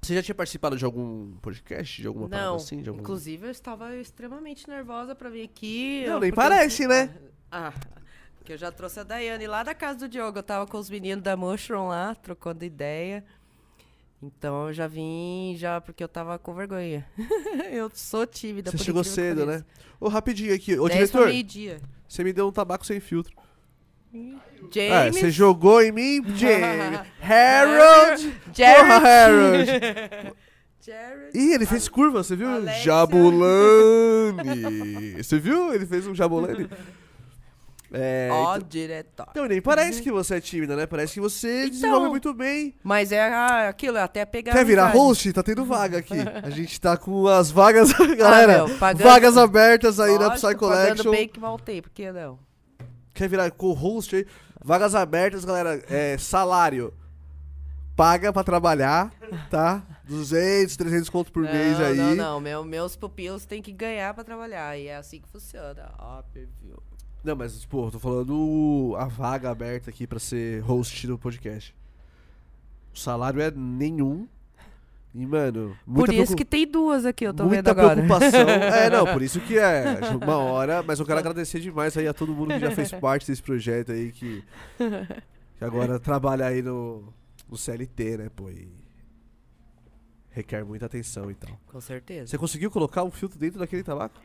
Você 0.00 0.14
já 0.14 0.22
tinha 0.22 0.34
participado 0.34 0.76
de 0.76 0.84
algum 0.84 1.32
podcast? 1.42 2.00
De 2.00 2.06
alguma 2.08 2.28
Não, 2.28 2.54
assim? 2.56 2.80
De 2.80 2.88
algum... 2.88 3.00
inclusive 3.02 3.46
eu 3.46 3.50
estava 3.50 3.94
extremamente 3.96 4.66
nervosa 4.68 5.14
pra 5.14 5.28
vir 5.28 5.42
aqui. 5.42 6.04
Não, 6.06 6.18
nem 6.20 6.32
parece, 6.32 6.86
né? 6.86 7.10
Ah, 7.50 7.72
que 8.44 8.52
eu 8.52 8.58
já 8.58 8.70
trouxe 8.70 9.00
a 9.00 9.02
Daiane 9.02 9.46
lá 9.46 9.62
da 9.62 9.74
casa 9.74 10.00
do 10.00 10.08
Diogo. 10.08 10.38
Eu 10.38 10.42
tava 10.42 10.66
com 10.66 10.76
os 10.76 10.90
meninos 10.90 11.24
da 11.24 11.36
Mushroom 11.36 11.88
lá, 11.88 12.14
trocando 12.14 12.64
ideia. 12.64 13.24
Então 14.22 14.68
eu 14.68 14.72
já 14.72 14.86
vim, 14.86 15.54
já, 15.56 15.80
porque 15.80 16.04
eu 16.04 16.08
tava 16.08 16.38
com 16.38 16.54
vergonha. 16.54 17.06
eu 17.72 17.90
sou 17.94 18.26
tímida. 18.26 18.70
Você 18.70 18.78
chegou 18.78 19.02
cedo, 19.02 19.46
né? 19.46 19.64
Ô, 19.98 20.08
rapidinho 20.08 20.54
aqui. 20.54 20.78
Ô, 20.78 20.88
10 20.88 21.10
diretor, 21.10 21.28
meio-dia. 21.28 21.80
você 22.06 22.22
me 22.22 22.32
deu 22.32 22.46
um 22.46 22.52
tabaco 22.52 22.84
sem 22.84 23.00
filtro. 23.00 23.34
James. 24.12 24.92
Ah, 24.92 25.10
você 25.10 25.30
jogou 25.30 25.82
em 25.82 25.90
mim, 25.90 26.22
James. 26.36 27.00
Harold! 27.20 28.40
Porra, 28.54 28.96
Harold! 28.96 29.66
Jared. 30.80 31.36
Ih, 31.36 31.54
ele 31.54 31.64
fez 31.64 31.88
curva, 31.88 32.22
você 32.22 32.36
viu? 32.36 32.46
Alexia. 32.48 32.82
Jabulani! 32.82 34.42
Você 35.16 35.38
viu? 35.38 35.74
Ele 35.74 35.86
fez 35.86 36.06
um 36.06 36.14
Jabulani. 36.14 36.68
É, 37.96 38.28
Ó, 38.32 38.56
então, 38.56 38.68
diretor. 38.68 39.26
então, 39.30 39.46
nem 39.46 39.62
parece 39.62 40.02
que 40.02 40.10
você 40.10 40.34
é 40.34 40.40
tímida, 40.40 40.74
né? 40.74 40.84
Parece 40.84 41.14
que 41.14 41.20
você 41.20 41.60
Então. 41.60 41.70
desenvolve 41.70 42.08
muito 42.08 42.34
bem. 42.34 42.74
Mas 42.82 43.12
é 43.12 43.22
ah, 43.22 43.68
aquilo, 43.68 43.96
é 43.96 44.02
até 44.02 44.24
pegar. 44.24 44.52
Quer 44.52 44.64
virar 44.64 44.86
amizade. 44.86 44.98
host? 45.04 45.32
Tá 45.32 45.42
tendo 45.44 45.64
vaga 45.64 45.98
aqui. 45.98 46.14
A 46.42 46.50
gente 46.50 46.80
tá 46.80 46.96
com 46.96 47.28
as 47.28 47.50
vagas, 47.52 47.92
galera. 48.18 48.62
Ah, 48.62 48.66
meu, 48.66 48.78
pagando- 48.78 49.04
vagas 49.04 49.36
abertas 49.36 50.00
aí 50.00 50.18
na 50.18 50.26
Lógico, 50.26 50.34
Psy 50.34 50.42
Pagando 50.42 50.58
Collection. 50.58 51.10
bem 51.12 51.28
que 51.28 51.38
voltei, 51.38 51.80
por 51.80 51.90
que 51.90 52.10
não? 52.10 52.38
Quer 53.14 53.28
virar 53.28 53.48
co-host 53.52 54.16
aí? 54.16 54.26
Vagas 54.62 54.94
abertas, 54.94 55.44
galera. 55.44 55.80
É, 55.88 56.18
salário. 56.18 56.92
Paga 57.96 58.32
pra 58.32 58.42
trabalhar, 58.42 59.12
tá? 59.48 59.80
200, 60.08 60.76
300 60.76 61.08
conto 61.08 61.30
por 61.30 61.44
mês 61.44 61.78
não, 61.78 61.86
aí. 61.86 61.96
Não, 61.96 62.14
não, 62.16 62.40
meu, 62.40 62.64
meus 62.64 62.96
pupilos 62.96 63.44
têm 63.46 63.62
que 63.62 63.70
ganhar 63.70 64.12
pra 64.12 64.24
trabalhar. 64.24 64.76
E 64.76 64.88
é 64.88 64.96
assim 64.96 65.20
que 65.20 65.28
funciona. 65.28 65.92
Ó, 65.96 66.20
perfil. 66.22 66.82
Não, 67.24 67.34
mas, 67.34 67.64
pô, 67.64 67.90
tô 67.90 67.98
falando 67.98 68.94
a 68.98 69.06
vaga 69.06 69.50
aberta 69.50 69.88
aqui 69.88 70.06
pra 70.06 70.18
ser 70.18 70.60
host 70.60 71.06
do 71.06 71.18
podcast. 71.18 71.74
O 72.94 72.98
salário 72.98 73.40
é 73.40 73.50
nenhum. 73.50 74.28
E, 75.14 75.24
mano, 75.24 75.76
muita 75.86 76.06
Por 76.06 76.08
isso 76.08 76.14
preocup- 76.34 76.36
que 76.36 76.44
tem 76.44 76.66
duas 76.66 77.06
aqui, 77.06 77.24
eu 77.24 77.32
tô 77.32 77.44
muita 77.44 77.72
vendo 77.72 77.80
agora. 77.80 77.94
preocupação. 78.02 78.48
é, 78.50 78.90
não, 78.90 79.06
por 79.06 79.22
isso 79.22 79.40
que 79.40 79.56
é 79.56 80.00
uma 80.20 80.36
hora, 80.38 80.82
mas 80.82 80.98
eu 80.98 81.06
quero 81.06 81.20
agradecer 81.20 81.60
demais 81.60 81.96
aí 81.96 82.08
a 82.08 82.12
todo 82.12 82.34
mundo 82.34 82.48
que 82.48 82.58
já 82.58 82.72
fez 82.72 82.90
parte 82.90 83.26
desse 83.28 83.40
projeto 83.40 83.92
aí, 83.92 84.10
que, 84.10 84.42
que 85.56 85.64
agora 85.64 86.00
trabalha 86.00 86.46
aí 86.46 86.60
no, 86.62 87.14
no 87.48 87.56
CLT, 87.56 88.16
né, 88.18 88.30
pô, 88.34 88.50
e 88.50 88.68
requer 90.30 90.64
muita 90.64 90.86
atenção 90.86 91.30
e 91.30 91.34
tal. 91.34 91.60
Com 91.68 91.80
certeza. 91.80 92.26
Você 92.26 92.36
conseguiu 92.36 92.68
colocar 92.68 93.04
um 93.04 93.10
filtro 93.12 93.38
dentro 93.38 93.60
daquele 93.60 93.84
tabaco? 93.84 94.20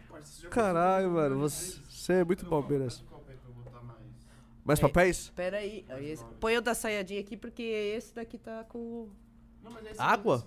Caralho, 0.49 1.11
mano, 1.11 1.37
você, 1.37 1.77
você 1.99 2.13
é 2.13 2.23
muito 2.23 2.45
palmeiras. 2.45 3.03
Mais 4.63 4.79
É. 4.79 4.81
papéis? 4.83 5.31
Pera 5.35 5.57
aí. 5.57 5.85
esse- 6.01 6.23
Põe 6.39 6.57
o 6.57 6.61
da 6.61 6.75
saiadinha 6.75 7.19
aqui, 7.19 7.35
porque 7.35 7.63
esse 7.63 8.13
daqui 8.13 8.37
tá 8.37 8.63
com... 8.65 9.07
Água? 9.97 10.45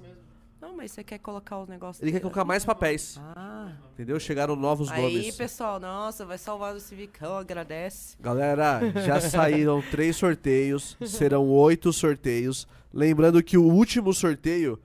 Não, 0.61 0.77
mas 0.77 0.93
você 0.93 1.03
quer 1.03 1.19
colocar 1.19 1.59
os 1.59 1.69
negócios... 1.69 2.01
Ele 2.01 2.13
quer 2.13 2.19
dele 2.19 2.23
colocar 2.31 2.45
mais 2.45 2.65
papéis, 2.65 3.19
Ah, 3.35 3.73
entendeu? 3.93 4.19
Chegaram 4.21 4.55
novos 4.55 4.93
aí, 4.93 5.03
nomes. 5.03 5.37
pessoal, 5.37 5.81
nossa, 5.81 6.25
vai 6.25 6.39
salvar 6.39 6.73
o 6.75 6.79
Civicão, 6.79 7.37
agradece. 7.37 8.17
Galera, 8.21 8.81
já 9.05 9.21
saíram 9.21 9.83
três 9.91 10.15
sorteios, 10.15 10.97
serão 11.05 11.49
oito 11.49 11.93
sorteios. 11.93 12.69
Lembrando 12.93 13.43
que 13.43 13.59
o 13.59 13.65
último 13.65 14.13
sorteio, 14.15 14.79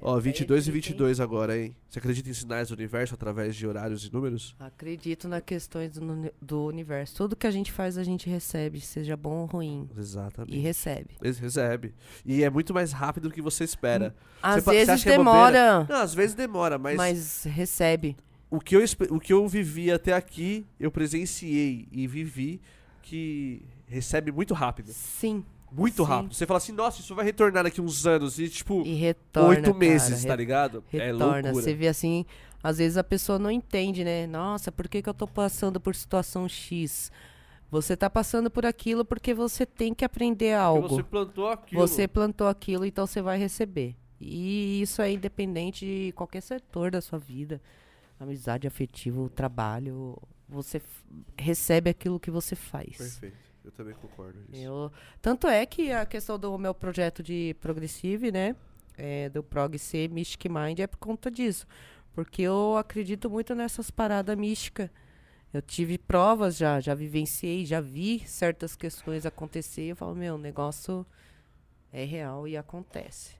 ó, 0.00 0.18
22 0.18 0.68
e 0.68 0.70
22 0.70 1.20
agora, 1.20 1.58
hein? 1.58 1.74
Você 1.88 1.98
acredita 1.98 2.28
em 2.30 2.32
sinais 2.32 2.68
do 2.68 2.74
universo 2.74 3.14
através 3.14 3.54
de 3.56 3.66
horários 3.66 4.04
e 4.04 4.12
números? 4.12 4.54
Acredito 4.58 5.26
nas 5.28 5.42
questões 5.42 5.92
do, 5.92 6.32
do 6.40 6.66
universo. 6.66 7.14
Tudo 7.16 7.34
que 7.36 7.46
a 7.46 7.50
gente 7.50 7.72
faz, 7.72 7.98
a 7.98 8.04
gente 8.04 8.28
recebe, 8.28 8.80
seja 8.80 9.16
bom 9.16 9.38
ou 9.40 9.46
ruim. 9.46 9.88
Exatamente. 9.96 10.56
E 10.56 10.60
recebe. 10.60 11.16
Recebe. 11.22 11.94
E 12.24 12.42
é 12.42 12.50
muito 12.50 12.72
mais 12.72 12.92
rápido 12.92 13.28
do 13.28 13.34
que 13.34 13.42
você 13.42 13.64
espera. 13.64 14.14
Às 14.42 14.64
pa- 14.64 14.72
você 14.72 14.84
vezes 14.84 15.02
que 15.02 15.08
é 15.10 15.16
demora, 15.16 15.86
Não, 15.88 15.96
às 16.02 16.14
vezes 16.14 16.34
demora, 16.34 16.78
mas, 16.78 16.96
mas 16.96 17.44
recebe. 17.44 18.16
o, 18.50 18.60
que 18.60 18.76
eu, 18.76 18.82
o 19.10 19.18
que 19.20 19.32
eu 19.32 19.46
vivi 19.48 19.90
até 19.90 20.12
aqui, 20.12 20.64
eu 20.78 20.90
presenciei 20.90 21.88
e 21.90 22.06
vivi 22.06 22.60
que 23.02 23.62
recebe 23.86 24.30
muito 24.30 24.52
rápido. 24.54 24.92
Sim. 24.92 25.44
Muito 25.70 26.02
Sim. 26.04 26.08
rápido. 26.08 26.34
Você 26.34 26.46
fala 26.46 26.58
assim, 26.58 26.72
nossa, 26.72 27.00
isso 27.00 27.14
vai 27.14 27.24
retornar 27.24 27.64
daqui 27.64 27.80
uns 27.80 28.06
anos. 28.06 28.38
E 28.38 28.48
tipo, 28.48 28.82
E 28.86 28.94
retorna. 28.94 29.48
oito 29.50 29.62
cara, 29.64 29.74
meses, 29.76 30.22
re- 30.22 30.28
tá 30.28 30.36
ligado? 30.36 30.82
É 30.92 30.98
Retorna. 31.12 31.26
loucura. 31.34 31.52
Você 31.54 31.74
vê 31.74 31.88
assim, 31.88 32.24
às 32.62 32.78
vezes 32.78 32.96
a 32.96 33.04
pessoa 33.04 33.38
não 33.38 33.50
entende, 33.50 34.02
né? 34.04 34.26
Nossa, 34.26 34.72
por 34.72 34.88
que, 34.88 35.02
que 35.02 35.08
eu 35.08 35.14
tô 35.14 35.26
passando 35.26 35.78
por 35.80 35.94
situação 35.94 36.48
X? 36.48 37.12
Você 37.70 37.94
tá 37.96 38.08
passando 38.08 38.50
por 38.50 38.64
aquilo 38.64 39.04
porque 39.04 39.34
você 39.34 39.66
tem 39.66 39.92
que 39.92 40.02
aprender 40.04 40.52
Porque 40.52 40.54
algo. 40.54 40.88
você 40.88 41.02
plantou 41.02 41.48
aquilo. 41.50 41.80
Você 41.86 42.08
plantou 42.08 42.46
aquilo, 42.48 42.86
então 42.86 43.06
você 43.06 43.20
vai 43.20 43.36
receber. 43.38 43.94
E 44.20 44.80
isso 44.80 45.02
é 45.02 45.12
independente 45.12 45.84
de 45.84 46.12
qualquer 46.12 46.40
setor 46.40 46.90
da 46.90 47.00
sua 47.02 47.18
vida. 47.18 47.60
Amizade, 48.18 48.66
afetivo, 48.66 49.28
trabalho. 49.28 50.16
Você 50.48 50.80
recebe 51.36 51.90
aquilo 51.90 52.18
que 52.18 52.30
você 52.30 52.56
faz. 52.56 52.96
Perfeito. 52.96 53.36
Eu 53.68 53.72
também 53.72 53.94
concordo 53.94 54.38
nisso. 54.48 54.64
Eu- 54.64 54.90
tanto 55.20 55.46
é 55.46 55.66
que 55.66 55.92
a 55.92 56.06
questão 56.06 56.38
do 56.38 56.56
meu 56.56 56.72
projeto 56.74 57.22
de 57.22 57.54
Progressive, 57.60 58.32
né? 58.32 58.56
é, 58.96 59.28
do 59.28 59.44
Prog 59.44 59.78
C 59.78 60.08
Mystic 60.08 60.46
Mind 60.50 60.80
é 60.80 60.86
por 60.88 60.96
conta 60.96 61.30
disso. 61.30 61.66
Porque 62.12 62.42
eu 62.42 62.76
acredito 62.76 63.30
muito 63.30 63.54
nessas 63.54 63.90
paradas 63.92 64.36
místicas. 64.36 64.90
Eu 65.52 65.62
tive 65.62 65.96
provas 65.96 66.56
já, 66.56 66.80
já 66.80 66.94
vivenciei, 66.94 67.64
já 67.64 67.80
vi 67.80 68.20
certas 68.26 68.74
questões 68.74 69.24
acontecer. 69.24 69.82
Eu 69.82 69.96
falo, 69.96 70.16
meu, 70.16 70.34
o 70.34 70.38
negócio 70.38 71.06
é 71.92 72.04
real 72.04 72.48
e 72.48 72.56
acontece. 72.56 73.36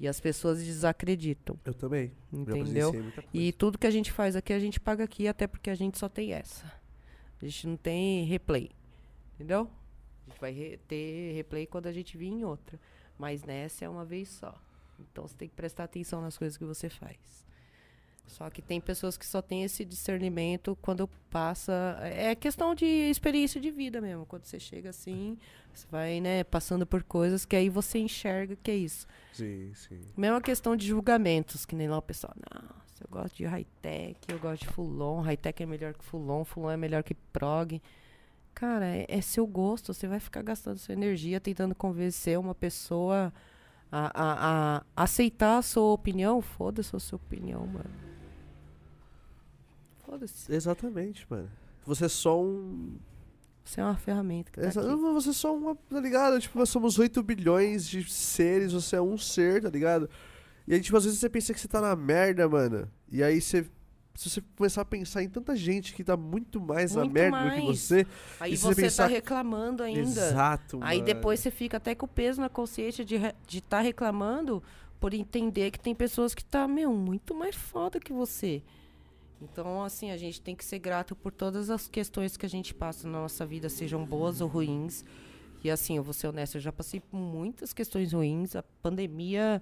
E 0.00 0.08
as 0.08 0.18
pessoas 0.20 0.64
desacreditam, 0.64 1.58
Eu 1.64 1.74
também. 1.74 2.10
Entendeu? 2.32 2.90
E 3.32 3.52
tudo 3.52 3.76
que 3.78 3.86
a 3.86 3.90
gente 3.90 4.10
faz 4.10 4.34
aqui, 4.34 4.52
a 4.52 4.58
gente 4.58 4.80
paga 4.80 5.04
aqui, 5.04 5.28
até 5.28 5.46
porque 5.46 5.68
a 5.68 5.74
gente 5.74 5.98
só 5.98 6.08
tem 6.08 6.32
essa. 6.32 6.64
A 7.42 7.44
gente 7.44 7.66
não 7.66 7.76
tem 7.76 8.24
replay. 8.24 8.70
Entendeu? 9.34 9.70
A 10.26 10.30
gente 10.30 10.40
vai 10.40 10.52
re- 10.52 10.78
ter 10.88 11.32
replay 11.34 11.66
quando 11.66 11.86
a 11.86 11.92
gente 11.92 12.16
vir 12.16 12.28
em 12.28 12.44
outra. 12.44 12.78
Mas 13.18 13.42
nessa 13.44 13.84
é 13.84 13.88
uma 13.88 14.04
vez 14.04 14.28
só. 14.28 14.54
Então 14.98 15.26
você 15.26 15.34
tem 15.36 15.48
que 15.48 15.54
prestar 15.54 15.84
atenção 15.84 16.20
nas 16.22 16.36
coisas 16.38 16.56
que 16.56 16.64
você 16.64 16.88
faz. 16.88 17.44
Só 18.26 18.48
que 18.48 18.62
tem 18.62 18.80
pessoas 18.80 19.18
que 19.18 19.26
só 19.26 19.42
têm 19.42 19.64
esse 19.64 19.84
discernimento 19.84 20.76
quando 20.80 21.06
passa. 21.30 21.98
É 22.02 22.34
questão 22.34 22.74
de 22.74 22.86
experiência 22.86 23.60
de 23.60 23.70
vida 23.70 24.00
mesmo. 24.00 24.24
Quando 24.24 24.44
você 24.46 24.58
chega 24.58 24.90
assim, 24.90 25.36
você 25.74 25.86
vai, 25.90 26.20
né, 26.20 26.42
passando 26.42 26.86
por 26.86 27.02
coisas 27.02 27.44
que 27.44 27.54
aí 27.54 27.68
você 27.68 27.98
enxerga 27.98 28.56
que 28.56 28.70
é 28.70 28.76
isso. 28.76 29.06
Sim, 29.32 29.72
sim. 29.74 30.00
Mesma 30.16 30.40
questão 30.40 30.74
de 30.74 30.86
julgamentos, 30.86 31.66
que 31.66 31.76
nem 31.76 31.86
lá 31.86 31.98
o 31.98 32.02
pessoal, 32.02 32.32
nossa, 32.50 33.04
eu 33.04 33.08
gosto 33.10 33.36
de 33.36 33.44
high-tech, 33.44 34.18
eu 34.28 34.38
gosto 34.38 34.62
de 34.62 34.68
Fulon, 34.72 35.20
high-tech 35.20 35.62
é 35.62 35.66
melhor 35.66 35.92
que 35.92 36.02
Fulon, 36.04 36.44
Fulon 36.46 36.70
é 36.70 36.76
melhor 36.78 37.02
que 37.02 37.12
prog. 37.14 37.80
Cara, 38.54 38.86
é, 38.86 39.04
é 39.08 39.20
seu 39.20 39.46
gosto, 39.46 39.92
você 39.92 40.06
vai 40.06 40.20
ficar 40.20 40.42
gastando 40.42 40.78
sua 40.78 40.92
energia 40.92 41.40
tentando 41.40 41.74
convencer 41.74 42.38
uma 42.38 42.54
pessoa 42.54 43.32
a, 43.90 44.10
a, 44.14 44.84
a 44.96 45.04
aceitar 45.04 45.58
a 45.58 45.62
sua 45.62 45.92
opinião. 45.92 46.40
Foda-se 46.40 46.94
a 46.94 46.98
sua 47.00 47.16
opinião, 47.16 47.66
mano. 47.66 47.90
Foda-se. 50.04 50.52
Exatamente, 50.52 51.26
mano. 51.28 51.50
Você 51.84 52.04
é 52.06 52.08
só 52.08 52.40
um. 52.40 52.96
Você 53.64 53.80
é 53.80 53.84
uma 53.84 53.96
ferramenta 53.96 54.50
que 54.50 54.60
tá 54.60 54.66
Exa- 54.68 54.80
aqui. 54.80 54.96
Você 54.96 55.30
é 55.30 55.32
só 55.32 55.56
uma. 55.56 55.74
Tá 55.74 56.00
ligado? 56.00 56.38
Tipo, 56.40 56.58
nós 56.58 56.68
somos 56.68 56.98
8 56.98 57.22
bilhões 57.22 57.86
de 57.86 58.08
seres, 58.10 58.72
você 58.72 58.96
é 58.96 59.02
um 59.02 59.16
ser, 59.16 59.62
tá 59.62 59.70
ligado? 59.70 60.08
E 60.66 60.74
aí, 60.74 60.80
tipo, 60.80 60.96
às 60.96 61.04
vezes 61.04 61.18
você 61.18 61.28
pensa 61.28 61.52
que 61.52 61.60
você 61.60 61.68
tá 61.68 61.80
na 61.80 61.96
merda, 61.96 62.48
mano. 62.48 62.88
E 63.10 63.22
aí 63.22 63.40
você. 63.40 63.66
Se 64.14 64.30
você 64.30 64.40
começar 64.56 64.82
a 64.82 64.84
pensar 64.84 65.22
em 65.24 65.28
tanta 65.28 65.56
gente 65.56 65.92
que 65.92 66.04
tá 66.04 66.16
muito 66.16 66.60
mais 66.60 66.94
na 66.94 67.00
Muito 67.02 67.14
merda 67.14 67.36
do 67.36 67.50
que 67.56 67.62
mais. 67.66 67.78
você. 67.80 68.06
Aí 68.38 68.52
E 68.52 68.56
você 68.56 68.66
você 68.74 68.82
pensar- 68.82 69.02
tá 69.04 69.08
reclamando 69.10 69.82
ainda. 69.82 70.00
Exato, 70.00 70.78
Aí 70.82 70.98
mano. 70.98 71.06
depois 71.06 71.40
você 71.40 71.50
fica 71.50 71.78
até 71.78 71.94
com 71.96 72.06
o 72.06 72.08
peso 72.08 72.40
na 72.40 72.48
consciência 72.48 73.04
de 73.04 73.16
estar 73.16 73.34
de 73.46 73.60
tá 73.60 73.80
reclamando 73.80 74.62
por 75.00 75.12
entender 75.12 75.70
que 75.72 75.80
tem 75.80 75.94
pessoas 75.94 76.32
que 76.34 76.44
tá, 76.44 76.68
meu, 76.68 76.92
muito 76.94 77.34
mais 77.34 77.56
foda 77.56 77.98
que 77.98 78.12
você. 78.12 78.62
Então, 79.42 79.82
assim, 79.82 80.12
a 80.12 80.16
gente 80.16 80.40
tem 80.40 80.54
que 80.54 80.64
ser 80.64 80.78
grato 80.78 81.16
por 81.16 81.32
todas 81.32 81.68
as 81.68 81.88
questões 81.88 82.36
que 82.36 82.46
a 82.46 82.48
gente 82.48 82.72
passa 82.72 83.06
na 83.08 83.18
nossa 83.20 83.44
vida, 83.44 83.68
sejam 83.68 84.04
boas 84.06 84.40
ou 84.40 84.48
ruins. 84.48 85.04
E 85.62 85.68
assim, 85.70 85.96
eu 85.96 86.02
vou 86.04 86.14
ser 86.14 86.28
honesta, 86.28 86.56
eu 86.56 86.62
já 86.62 86.70
passei 86.72 87.00
por 87.00 87.16
muitas 87.18 87.72
questões 87.72 88.12
ruins. 88.12 88.54
A 88.54 88.62
pandemia. 88.80 89.60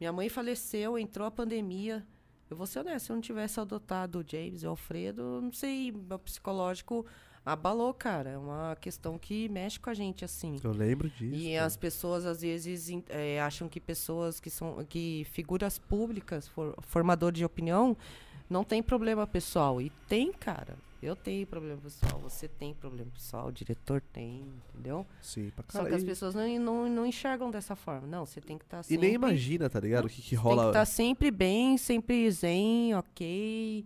Minha 0.00 0.12
mãe 0.12 0.28
faleceu, 0.28 0.98
entrou 0.98 1.26
a 1.26 1.30
pandemia. 1.30 2.04
Eu 2.50 2.56
vou 2.56 2.66
ser 2.66 2.80
honesta, 2.80 3.00
se 3.00 3.12
eu 3.12 3.16
não 3.16 3.22
tivesse 3.22 3.58
adotado 3.58 4.20
o 4.20 4.24
James 4.26 4.62
e 4.62 4.66
o 4.66 4.70
Alfredo, 4.70 5.40
não 5.42 5.52
sei, 5.52 5.92
meu 5.92 6.18
psicológico 6.18 7.06
abalou, 7.44 7.92
cara. 7.92 8.30
É 8.30 8.38
uma 8.38 8.76
questão 8.80 9.18
que 9.18 9.48
mexe 9.48 9.78
com 9.78 9.90
a 9.90 9.94
gente, 9.94 10.24
assim. 10.24 10.56
Eu 10.62 10.72
lembro 10.72 11.10
disso. 11.10 11.34
E 11.34 11.54
cara. 11.54 11.66
as 11.66 11.76
pessoas 11.76 12.24
às 12.24 12.40
vezes 12.40 12.88
eh, 13.08 13.40
acham 13.40 13.68
que 13.68 13.80
pessoas 13.80 14.40
que 14.40 14.50
são 14.50 14.84
que 14.84 15.26
figuras 15.30 15.78
públicas, 15.78 16.48
for, 16.48 16.74
formador 16.82 17.32
de 17.32 17.44
opinião, 17.44 17.96
não 18.48 18.64
tem 18.64 18.82
problema 18.82 19.26
pessoal. 19.26 19.80
E 19.80 19.90
tem, 20.08 20.32
cara. 20.32 20.76
Eu 21.04 21.14
tenho 21.14 21.46
problema 21.46 21.78
pessoal, 21.82 22.18
você 22.20 22.48
tem 22.48 22.72
problema 22.72 23.10
pessoal, 23.10 23.48
o 23.48 23.52
diretor 23.52 24.00
tem, 24.00 24.42
entendeu? 24.72 25.06
Sim, 25.20 25.50
pra 25.54 25.62
Só 25.68 25.72
caralho. 25.78 25.90
que 25.90 25.96
as 25.96 26.04
pessoas 26.04 26.34
não, 26.34 26.58
não, 26.58 26.88
não 26.88 27.04
enxergam 27.06 27.50
dessa 27.50 27.76
forma. 27.76 28.06
Não, 28.06 28.24
você 28.24 28.40
tem 28.40 28.56
que 28.56 28.64
estar 28.64 28.80
E 28.80 28.84
sempre. 28.84 29.06
nem 29.06 29.14
imagina, 29.14 29.68
tá 29.68 29.78
ligado? 29.80 30.06
O 30.06 30.08
que, 30.08 30.16
que 30.16 30.22
Tem 30.22 30.28
que 30.30 30.34
rola. 30.36 30.68
estar 30.68 30.84
sempre 30.86 31.30
bem, 31.30 31.76
sempre 31.76 32.30
zen, 32.30 32.94
ok, 32.94 33.84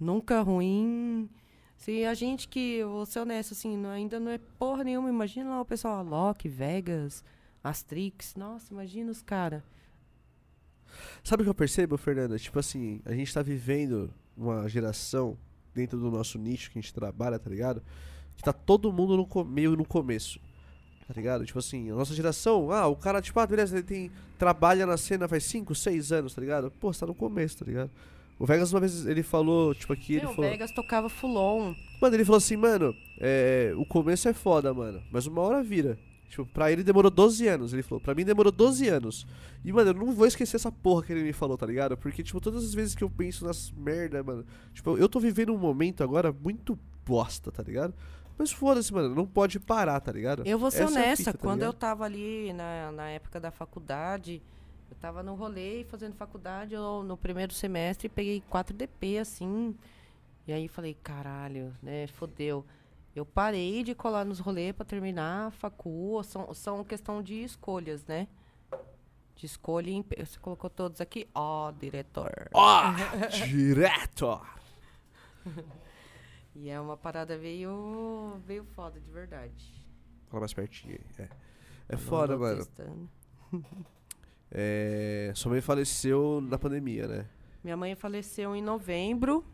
nunca 0.00 0.40
ruim. 0.40 1.28
Se 1.76 2.02
a 2.06 2.14
gente 2.14 2.48
que, 2.48 2.82
vou 2.82 3.04
ser 3.04 3.20
honesto, 3.20 3.52
assim, 3.52 3.76
não- 3.76 3.90
ainda 3.90 4.18
não 4.18 4.30
é 4.30 4.38
porra 4.58 4.84
nenhuma. 4.84 5.10
Imagina 5.10 5.50
lá 5.50 5.60
o 5.60 5.66
pessoal, 5.66 6.02
Loki, 6.02 6.48
Vegas, 6.48 7.22
Astrix. 7.62 8.34
Nossa, 8.36 8.72
imagina 8.72 9.10
os 9.10 9.20
caras. 9.20 9.62
Sabe 11.22 11.42
o 11.42 11.44
que 11.44 11.50
eu 11.50 11.54
percebo, 11.54 11.98
Fernanda? 11.98 12.38
Tipo 12.38 12.58
assim, 12.58 13.02
a 13.04 13.12
gente 13.12 13.34
tá 13.34 13.42
vivendo 13.42 14.10
uma 14.34 14.66
geração 14.66 15.36
dentro 15.74 15.98
do 15.98 16.10
nosso 16.10 16.38
nicho 16.38 16.70
que 16.70 16.78
a 16.78 16.82
gente 16.82 16.94
trabalha, 16.94 17.38
tá 17.38 17.50
ligado? 17.50 17.82
Que 18.36 18.42
tá 18.42 18.52
todo 18.52 18.92
mundo 18.92 19.16
no, 19.16 19.44
meio 19.44 19.76
no 19.76 19.84
começo. 19.84 20.38
Tá 21.06 21.12
ligado? 21.14 21.44
Tipo 21.44 21.58
assim, 21.58 21.90
a 21.90 21.94
nossa 21.94 22.14
geração, 22.14 22.70
ah, 22.70 22.86
o 22.86 22.96
cara, 22.96 23.20
tipo, 23.20 23.38
ah, 23.38 23.46
beleza, 23.46 23.76
ele 23.76 23.82
tem. 23.82 24.10
Trabalha 24.38 24.86
na 24.86 24.96
cena 24.96 25.28
faz 25.28 25.44
5, 25.44 25.74
6 25.74 26.12
anos, 26.12 26.34
tá 26.34 26.40
ligado? 26.40 26.70
Pô, 26.80 26.92
você 26.92 27.00
tá 27.00 27.06
no 27.06 27.14
começo, 27.14 27.58
tá 27.58 27.64
ligado? 27.66 27.90
O 28.38 28.46
Vegas 28.46 28.72
uma 28.72 28.80
vez 28.80 29.06
ele 29.06 29.22
falou, 29.22 29.74
tipo 29.74 29.92
aqui, 29.92 30.14
ele 30.14 30.24
Meu, 30.24 30.34
falou. 30.34 30.50
Vegas 30.50 30.72
tocava 30.72 31.08
Fulon. 31.08 31.74
Mano, 32.00 32.16
ele 32.16 32.24
falou 32.24 32.38
assim, 32.38 32.56
mano, 32.56 32.94
é, 33.20 33.72
o 33.76 33.84
começo 33.84 34.28
é 34.28 34.32
foda, 34.32 34.72
mano, 34.74 35.02
mas 35.10 35.26
uma 35.26 35.40
hora 35.42 35.62
vira. 35.62 35.98
Tipo, 36.34 36.46
pra 36.46 36.72
ele 36.72 36.82
demorou 36.82 37.12
12 37.12 37.46
anos, 37.46 37.72
ele 37.72 37.84
falou. 37.84 38.00
Pra 38.00 38.12
mim 38.12 38.24
demorou 38.24 38.50
12 38.50 38.88
anos. 38.88 39.24
E, 39.64 39.72
mano, 39.72 39.90
eu 39.90 39.94
não 39.94 40.12
vou 40.12 40.26
esquecer 40.26 40.56
essa 40.56 40.72
porra 40.72 41.04
que 41.04 41.12
ele 41.12 41.22
me 41.22 41.32
falou, 41.32 41.56
tá 41.56 41.64
ligado? 41.64 41.96
Porque, 41.96 42.24
tipo, 42.24 42.40
todas 42.40 42.64
as 42.64 42.74
vezes 42.74 42.92
que 42.92 43.04
eu 43.04 43.08
penso 43.08 43.44
nas 43.44 43.70
merda, 43.70 44.20
mano. 44.20 44.44
Tipo, 44.72 44.98
eu 44.98 45.08
tô 45.08 45.20
vivendo 45.20 45.54
um 45.54 45.58
momento 45.58 46.02
agora 46.02 46.32
muito 46.32 46.76
bosta, 47.06 47.52
tá 47.52 47.62
ligado? 47.62 47.94
Mas 48.36 48.50
foda-se, 48.50 48.92
mano, 48.92 49.14
não 49.14 49.24
pode 49.24 49.60
parar, 49.60 50.00
tá 50.00 50.10
ligado? 50.10 50.42
Eu 50.44 50.58
vou 50.58 50.72
ser 50.72 50.82
Essa 50.82 50.98
é 50.98 51.02
honesta, 51.02 51.16
fita, 51.24 51.32
tá 51.34 51.38
quando 51.38 51.62
eu 51.62 51.72
tava 51.72 52.04
ali 52.04 52.52
na, 52.52 52.90
na 52.90 53.08
época 53.10 53.38
da 53.38 53.52
faculdade, 53.52 54.42
eu 54.90 54.96
tava 54.96 55.22
no 55.22 55.36
rolê 55.36 55.84
fazendo 55.84 56.16
faculdade, 56.16 56.74
eu, 56.74 57.04
no 57.04 57.16
primeiro 57.16 57.54
semestre 57.54 58.08
peguei 58.08 58.42
4 58.50 58.74
DP, 58.76 59.18
assim. 59.18 59.72
E 60.48 60.52
aí 60.52 60.66
falei, 60.66 60.96
caralho, 61.00 61.72
né, 61.80 62.08
fodeu. 62.08 62.66
Eu 63.14 63.24
parei 63.24 63.82
de 63.84 63.94
colar 63.94 64.24
nos 64.24 64.38
rolês 64.40 64.74
pra 64.74 64.84
terminar 64.84 65.46
a 65.46 65.50
facu, 65.50 66.20
são, 66.24 66.52
são 66.52 66.82
questão 66.84 67.22
de 67.22 67.42
escolhas, 67.44 68.04
né? 68.04 68.26
De 69.36 69.46
escolha, 69.46 69.90
em 69.90 70.02
pe- 70.02 70.24
você 70.24 70.38
colocou 70.38 70.68
todos 70.70 71.00
aqui, 71.00 71.28
ó, 71.34 71.70
diretor. 71.72 72.48
Ó, 72.52 72.82
direto! 73.46 74.40
E 76.56 76.68
é 76.70 76.80
uma 76.80 76.96
parada 76.96 77.36
veio, 77.36 78.40
veio 78.46 78.64
foda, 78.64 79.00
de 79.00 79.10
verdade. 79.10 79.74
Fala 80.28 80.42
mais 80.42 80.54
pertinho 80.54 80.94
aí. 81.18 81.24
É, 81.24 81.28
é 81.88 81.96
foda, 81.96 82.38
mano. 82.38 82.64
É, 84.56 85.32
sua 85.34 85.50
mãe 85.50 85.60
faleceu 85.60 86.40
na 86.40 86.56
pandemia, 86.56 87.08
né? 87.08 87.26
Minha 87.62 87.76
mãe 87.76 87.96
faleceu 87.96 88.54
em 88.54 88.62
novembro. 88.62 89.44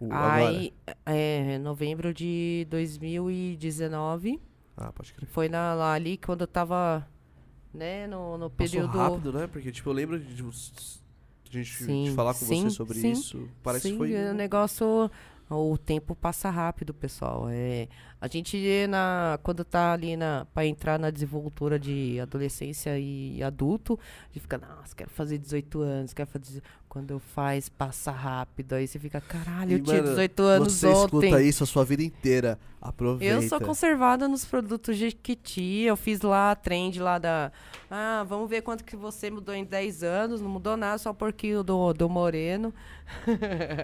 O-. 0.00 0.08
Aí, 0.10 0.72
é, 1.04 1.58
novembro 1.58 2.12
de 2.14 2.66
2019. 2.70 4.40
Ah, 4.76 4.92
pode 4.92 5.12
crer. 5.12 5.28
Foi 5.28 5.48
na, 5.48 5.74
lá 5.74 5.92
ali 5.92 6.16
quando 6.16 6.42
eu 6.42 6.46
tava, 6.46 7.06
né, 7.74 8.06
no, 8.06 8.38
no 8.38 8.50
Passou 8.50 8.72
período... 8.72 8.98
rápido, 8.98 9.32
né? 9.32 9.46
Porque, 9.46 9.72
tipo, 9.72 9.88
eu 9.88 9.94
lembro 9.94 10.18
de, 10.18 10.42
a 10.42 11.50
gente 11.50 11.74
Sim, 11.84 12.12
falar 12.14 12.34
com 12.34 12.44
sim, 12.44 12.62
você 12.64 12.70
sobre 12.70 12.98
sim, 12.98 13.12
isso. 13.12 13.48
Parece 13.62 13.88
Sim, 13.88 13.92
que 13.92 13.98
foi. 13.98 14.14
é 14.14 14.30
um 14.30 14.34
negócio... 14.34 15.10
O 15.50 15.78
tempo 15.78 16.14
passa 16.14 16.50
rápido, 16.50 16.92
pessoal. 16.92 17.46
É, 17.48 17.88
a 18.20 18.26
gente, 18.28 18.86
na, 18.88 19.38
quando 19.42 19.64
tá 19.64 19.92
ali 19.92 20.16
na, 20.16 20.46
pra 20.52 20.66
entrar 20.66 20.98
na 20.98 21.10
desenvoltura 21.10 21.78
de 21.78 22.18
adolescência 22.20 22.98
e 22.98 23.42
adulto, 23.42 23.98
a 24.24 24.32
gente 24.32 24.40
fica, 24.42 24.58
nossa, 24.58 24.94
quero 24.96 25.10
fazer 25.10 25.38
18 25.38 25.80
anos, 25.80 26.12
quero 26.12 26.28
fazer... 26.28 26.62
Quando 26.88 27.18
faz, 27.18 27.68
passa 27.68 28.10
rápido. 28.10 28.72
Aí 28.72 28.88
você 28.88 28.98
fica, 28.98 29.20
caralho, 29.20 29.72
E, 29.72 29.74
eu 29.74 29.82
tinha 29.82 29.96
mano, 29.98 30.08
18 30.08 30.42
anos 30.42 30.72
Você 30.72 30.86
ontem. 30.86 31.04
escuta 31.28 31.42
isso 31.42 31.62
a 31.62 31.66
sua 31.66 31.84
vida 31.84 32.02
inteira. 32.02 32.58
Aproveita. 32.80 33.34
Eu 33.34 33.42
sou 33.42 33.60
conservada 33.60 34.26
nos 34.26 34.46
produtos 34.46 34.96
Jequiti. 34.96 35.82
Eu 35.82 35.96
fiz 35.96 36.22
lá 36.22 36.52
a 36.52 36.56
trend 36.56 36.98
lá 36.98 37.18
da. 37.18 37.52
Ah, 37.90 38.24
vamos 38.26 38.48
ver 38.48 38.62
quanto 38.62 38.84
que 38.84 38.96
você 38.96 39.30
mudou 39.30 39.54
em 39.54 39.64
10 39.64 40.02
anos. 40.02 40.40
Não 40.40 40.48
mudou 40.48 40.78
nada, 40.78 40.96
só 40.96 41.12
porque 41.12 41.54
o 41.56 41.62
do, 41.62 41.92
do 41.92 42.08
Moreno. 42.08 42.72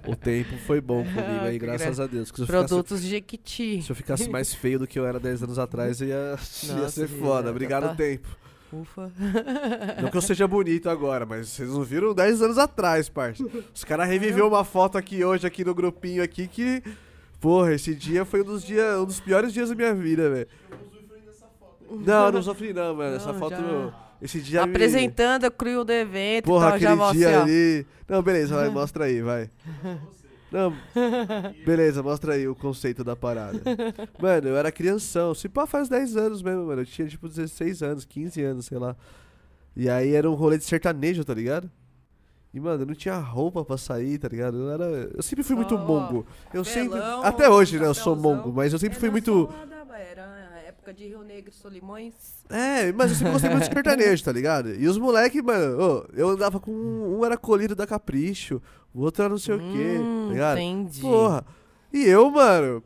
O 0.07 0.17
tempo 0.17 0.57
foi 0.59 0.81
bom 0.81 1.03
comigo 1.05 1.45
aí, 1.45 1.59
graças 1.59 1.99
a 2.01 2.07
Deus. 2.07 2.31
Eu, 2.31 2.35
ficasse, 2.35 2.47
Produtos 2.47 3.03
Jequiti. 3.03 3.83
se 3.83 3.91
eu 3.91 3.97
ficasse 3.97 4.24
mais 4.29 4.55
feio 4.55 4.79
do 4.79 4.87
que 4.87 4.99
eu 4.99 5.07
era 5.07 5.19
10 5.21 5.43
anos 5.43 5.59
atrás, 5.59 6.01
ia, 6.01 6.07
ia 6.65 6.75
Nossa, 6.75 6.89
ser 6.91 7.09
já- 7.09 7.17
foda. 7.19 7.45
já 7.45 7.51
Obrigado, 7.51 7.83
tá- 7.89 7.95
tempo. 7.95 8.29
Ufa. 8.73 9.13
Não 10.03 10.11
que 10.11 10.17
eu 10.17 10.21
seja 10.23 10.49
bonito 10.49 10.91
agora, 10.91 11.25
mas 11.25 11.49
vocês 11.49 11.69
não 11.71 11.83
viram 11.85 12.13
10 12.13 12.43
anos 12.43 12.59
atrás, 12.59 13.09
parça. 13.09 13.45
Os 13.73 13.85
caras 13.85 14.09
reviveu 14.09 14.49
uma 14.49 14.65
foto 14.65 14.99
aqui 14.99 15.25
hoje, 15.25 15.47
aqui 15.47 15.65
no 15.65 15.75
grupinho 15.75 16.23
aqui, 16.23 16.49
que. 16.49 16.83
Porra, 17.41 17.75
esse 17.75 17.95
dia 17.95 18.25
foi 18.25 18.41
um 18.41 18.45
dos, 18.45 18.65
dias, 18.65 18.97
um 18.99 19.05
dos 19.05 19.21
piores 19.21 19.53
dias 19.53 19.69
da 19.69 19.75
minha 19.77 19.95
vida, 19.95 20.29
velho. 20.31 20.49
Não, 22.05 22.33
não 22.33 22.43
sofri 22.43 22.73
não, 22.73 22.95
mano. 22.97 23.15
Essa 23.17 23.33
foto. 23.35 23.55
já- 23.55 23.95
Esse 24.21 24.41
dia. 24.41 24.65
me- 24.67 24.71
Apresentando 24.73 25.45
a 25.45 25.51
crew 25.51 25.85
do 25.85 25.93
evento 25.93 26.47
Porra, 26.47 26.67
e 26.67 26.71
já 26.71 26.75
aquele 26.77 26.95
mostra, 26.95 27.19
dia 27.19 27.43
ali. 27.43 27.87
Não, 28.09 28.23
beleza, 28.23 28.57
vai, 28.57 28.69
mostra 28.71 29.05
aí, 29.05 29.21
vai. 29.23 29.51
Não, 30.55 30.73
beleza, 31.67 32.01
mostra 32.01 32.35
aí 32.35 32.47
o 32.47 32.55
conceito 32.55 33.03
da 33.03 33.17
parada. 33.17 33.61
Mano, 34.23 34.47
eu 34.51 34.57
era 34.57 34.71
crianção. 34.71 35.35
Se 35.35 35.49
pá, 35.49 35.67
faz 35.67 35.89
10 35.89 36.17
anos 36.17 36.43
mesmo, 36.43 36.67
mano. 36.67 36.83
Eu 36.83 36.87
tinha 36.87 37.09
tipo 37.09 37.29
16 37.29 37.83
anos, 37.83 38.05
15 38.05 38.41
anos, 38.41 38.67
sei 38.67 38.79
lá. 38.79 38.95
E 39.75 39.91
aí 39.91 40.15
era 40.15 40.31
um 40.31 40.35
rolê 40.35 40.57
de 40.57 40.63
sertanejo, 40.63 41.25
tá 41.25 41.35
ligado? 41.35 41.69
E, 42.53 42.61
mano, 42.61 42.85
eu 42.85 42.87
não 42.87 42.95
tinha 42.95 43.19
roupa 43.19 43.65
pra 43.65 43.77
sair, 43.77 44.17
tá 44.17 44.29
ligado? 44.29 44.57
Eu, 44.57 44.71
era... 44.71 44.85
eu 45.17 45.23
sempre 45.25 45.43
fui 45.43 45.57
muito 45.57 45.77
Só 45.77 45.85
mongo. 45.85 46.25
Eu 46.53 46.65
sempre. 46.65 47.01
Até 47.01 47.51
hoje, 47.51 47.81
né? 47.81 47.87
Eu 47.89 47.95
sou 47.95 48.15
mongo, 48.15 48.53
mas 48.53 48.73
eu 48.73 48.79
sempre 48.79 48.97
fui 48.97 49.11
muito. 49.11 49.53
Era 49.61 50.44
época 50.85 50.93
de 50.93 51.09
Rio 51.09 51.23
Negro 51.23 51.51
e 51.51 51.55
Solimões. 51.55 52.15
É, 52.51 52.93
mas 52.93 53.11
eu 53.11 53.17
sempre 53.17 53.33
gostei 53.33 53.49
muito 53.51 53.63
de 53.63 53.73
sertanejo, 53.75 54.23
tá 54.23 54.33
ligado? 54.33 54.75
E 54.75 54.87
os 54.87 54.99
moleques, 54.99 55.43
mano, 55.43 55.83
ô, 55.83 56.07
eu 56.13 56.29
andava 56.29 56.61
com. 56.61 56.71
Um 56.71 57.19
um 57.21 57.25
era 57.25 57.39
colírio 57.39 57.75
da 57.75 57.87
Capricho, 57.87 58.61
o 58.93 59.01
outro 59.01 59.23
era 59.23 59.31
não 59.31 59.39
sei 59.39 59.55
o 59.55 59.59
quê, 59.59 59.99
Hum, 59.99 60.27
tá 60.27 60.33
ligado? 60.33 60.59
Entendi. 60.59 61.01
Porra. 61.01 61.47
E 61.93 62.05
eu, 62.05 62.31
mano, 62.31 62.83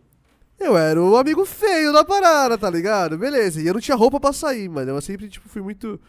eu 0.60 0.76
era 0.76 1.02
o 1.02 1.16
amigo 1.16 1.44
feio 1.44 1.92
da 1.92 2.04
parada, 2.04 2.56
tá 2.56 2.70
ligado? 2.70 3.18
Beleza. 3.18 3.60
E 3.60 3.66
eu 3.66 3.74
não 3.74 3.80
tinha 3.80 3.96
roupa 3.96 4.20
pra 4.20 4.32
sair, 4.32 4.68
mano. 4.68 4.92
Eu 4.92 5.00
sempre, 5.00 5.28
tipo, 5.28 5.48
fui 5.48 5.62
muito. 5.62 6.00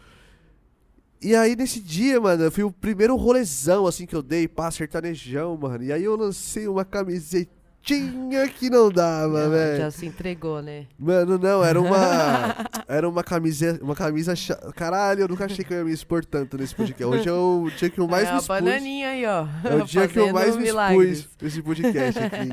E 1.20 1.34
aí, 1.34 1.56
nesse 1.56 1.80
dia, 1.80 2.20
mano, 2.20 2.44
eu 2.44 2.52
fui 2.52 2.62
o 2.62 2.70
primeiro 2.70 3.16
rolezão, 3.16 3.86
assim, 3.86 4.06
que 4.06 4.14
eu 4.14 4.22
dei, 4.22 4.46
pá, 4.46 4.70
sertanejão, 4.70 5.56
mano. 5.56 5.82
E 5.82 5.92
aí 5.92 6.04
eu 6.04 6.14
lancei 6.14 6.68
uma 6.68 6.84
camisetinha 7.82 8.48
que 8.48 8.70
não 8.70 8.90
dava, 8.90 9.48
velho. 9.48 9.78
Já 9.78 9.90
se 9.90 10.06
entregou, 10.06 10.60
né? 10.62 10.86
Mano, 10.98 11.38
não, 11.38 11.64
era 11.64 11.80
uma. 11.80 12.56
Era 12.88 13.08
uma 13.08 13.22
camisa. 13.22 13.78
Uma 13.82 13.94
camisa. 13.94 14.34
cha- 14.34 14.56
Caralho, 14.74 15.20
eu 15.22 15.28
nunca 15.28 15.44
achei 15.44 15.64
que 15.64 15.72
eu 15.72 15.78
ia 15.78 15.84
me 15.84 15.92
expor 15.92 16.24
tanto 16.24 16.58
nesse 16.58 16.74
podcast. 16.74 17.04
Hoje 17.06 17.28
é 17.28 17.32
o 17.32 17.70
dia 17.76 17.88
que 17.88 18.00
eu 18.00 18.06
mais 18.08 18.28
é 18.28 18.32
me 18.32 18.38
expus. 18.38 18.48
bananinha 18.48 19.08
aí, 19.10 19.24
ó. 19.24 19.46
É 19.64 19.74
o 19.76 19.84
dia 19.84 20.08
que 20.08 20.18
eu 20.18 20.32
mais 20.32 20.56
me 20.56 20.64
expus 20.68 21.28
nesse 21.40 21.62
podcast 21.62 22.18
aqui. 22.18 22.48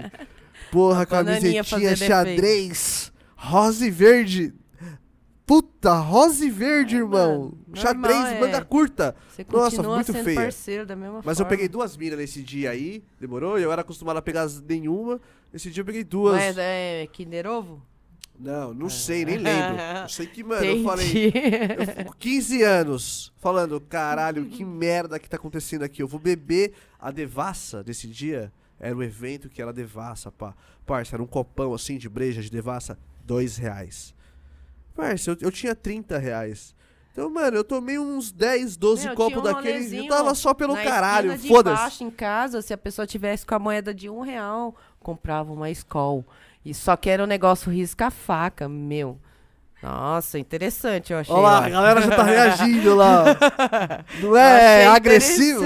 Porra, 0.71 1.05
camisetinha 1.07 1.95
xadrez, 1.95 3.11
rosa 3.35 3.85
e 3.87 3.91
verde. 3.91 4.53
Puta, 5.47 5.93
rosa 5.99 6.43
e 6.45 6.49
verde, 6.49 6.97
irmão. 6.97 7.53
mano, 7.65 7.75
Xadrez, 7.77 8.25
é. 8.33 8.39
manga 8.41 8.65
curta. 8.65 9.15
Você 9.29 9.45
Nossa, 9.49 9.81
muito 9.81 10.11
sendo 10.11 10.25
feia. 10.25 10.41
parceiro 10.41 10.85
da 10.85 10.93
mesma 10.93 11.21
Mas 11.23 11.39
eu 11.39 11.45
forma. 11.45 11.49
peguei 11.51 11.69
duas 11.69 11.95
minas 11.95 12.19
nesse 12.19 12.43
dia 12.43 12.71
aí, 12.71 13.01
demorou? 13.17 13.57
Eu 13.57 13.71
era 13.71 13.81
acostumado 13.81 14.17
a 14.17 14.21
pegar 14.21 14.45
nenhuma. 14.67 15.21
Esse 15.53 15.71
dia 15.71 15.79
eu 15.79 15.85
peguei 15.85 16.03
duas. 16.03 16.35
Mas 16.35 16.57
é 16.57 17.07
Kinder 17.13 17.47
Ovo? 17.47 17.81
Não, 18.37 18.73
não 18.73 18.89
sei, 18.89 19.23
nem 19.23 19.37
lembro. 19.37 19.81
Eu 20.03 20.09
sei 20.09 20.27
que, 20.27 20.43
mano, 20.43 20.63
eu 20.63 20.83
falei. 20.83 21.27
Entendi. 21.29 21.37
Eu 21.79 21.87
fico 21.95 22.15
15 22.17 22.61
anos 22.61 23.33
falando, 23.37 23.81
caralho, 23.81 24.45
que 24.45 24.63
merda 24.65 25.17
que 25.17 25.27
tá 25.27 25.37
acontecendo 25.37 25.81
aqui. 25.81 26.03
Eu 26.03 26.07
vou 26.07 26.19
beber 26.19 26.73
a 26.99 27.09
devassa 27.09 27.83
desse 27.83 28.05
dia. 28.05 28.51
Era 28.79 28.95
o 28.95 29.01
evento 29.01 29.49
que 29.49 29.59
era 29.59 29.73
devassa, 29.73 30.31
pá. 30.31 30.53
Parça, 30.85 31.15
era 31.15 31.23
um 31.23 31.25
copão 31.25 31.73
assim 31.73 31.97
de 31.97 32.07
breja 32.07 32.39
de 32.39 32.51
devassa, 32.51 32.95
dois 33.25 33.57
reais. 33.57 34.13
Parça, 34.97 35.29
eu, 35.29 35.37
eu 35.41 35.51
tinha 35.51 35.75
30 35.75 36.17
reais. 36.17 36.75
Então, 37.11 37.29
mano, 37.29 37.55
eu 37.57 37.63
tomei 37.63 37.97
uns 37.97 38.31
10, 38.31 38.75
12 38.77 39.05
Meu, 39.07 39.15
copos 39.15 39.39
um 39.39 39.43
daquele. 39.43 39.73
Rolezinho 39.73 40.07
tava 40.07 40.33
só 40.35 40.53
pelo 40.53 40.75
caralho, 40.75 41.37
foda-se. 41.39 42.03
em 42.03 42.09
casa, 42.09 42.61
se 42.61 42.73
a 42.73 42.77
pessoa 42.77 43.05
tivesse 43.07 43.45
com 43.45 43.55
a 43.55 43.59
moeda 43.59 43.93
de 43.93 44.09
um 44.09 44.21
real, 44.21 44.75
comprava 44.99 45.53
uma 45.53 45.69
Skol. 45.69 46.25
E 46.65 46.73
só 46.73 46.95
que 46.95 47.09
era 47.09 47.23
um 47.23 47.27
negócio 47.27 47.71
risca-faca, 47.71 48.67
meu. 48.67 49.19
Nossa, 49.81 50.39
interessante, 50.39 51.13
eu 51.13 51.19
achei. 51.19 51.33
Olha 51.33 51.41
lá, 51.43 51.65
a 51.65 51.69
galera 51.69 52.01
já 52.01 52.15
tá 52.15 52.23
reagindo 52.23 52.95
lá. 52.95 53.23
Não 54.19 54.35
é 54.35 54.87
agressivo? 54.87 55.63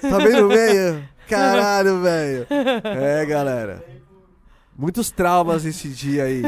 Tá 0.00 0.18
bem 0.18 0.40
no 0.40 0.48
meio? 0.48 1.08
Caralho, 1.28 2.02
velho. 2.02 2.46
É, 2.84 3.24
galera. 3.24 3.84
Muitos 4.76 5.10
traumas 5.10 5.64
esse 5.64 5.88
dia 5.88 6.24
aí. 6.24 6.42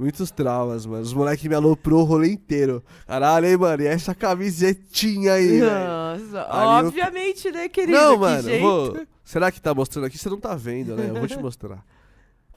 Muitos 0.00 0.30
traumas, 0.30 0.86
mano. 0.86 1.02
Os 1.02 1.12
moleques 1.12 1.44
me 1.46 1.54
aloprou 1.54 2.00
o 2.00 2.04
rolê 2.04 2.32
inteiro. 2.32 2.82
Caralho, 3.06 3.46
hein, 3.46 3.56
mano. 3.58 3.82
E 3.82 3.86
essa 3.86 4.14
camisetinha 4.14 5.34
aí, 5.34 5.60
velho. 5.60 5.60
Nossa, 5.70 6.46
Ali 6.50 6.82
eu- 6.82 6.88
obviamente, 6.88 7.50
né, 7.50 7.68
querido? 7.68 7.98
Não, 7.98 8.14
Que 8.14 8.18
mano. 8.18 8.60
Vou... 8.60 9.06
Será 9.22 9.52
que 9.52 9.60
tá 9.60 9.74
mostrando 9.74 10.06
aqui? 10.06 10.16
Você 10.16 10.30
não 10.30 10.40
tá 10.40 10.54
vendo, 10.56 10.96
né? 10.96 11.10
Eu 11.10 11.14
vou 11.16 11.26
te 11.28 11.36
mostrar. 11.38 11.84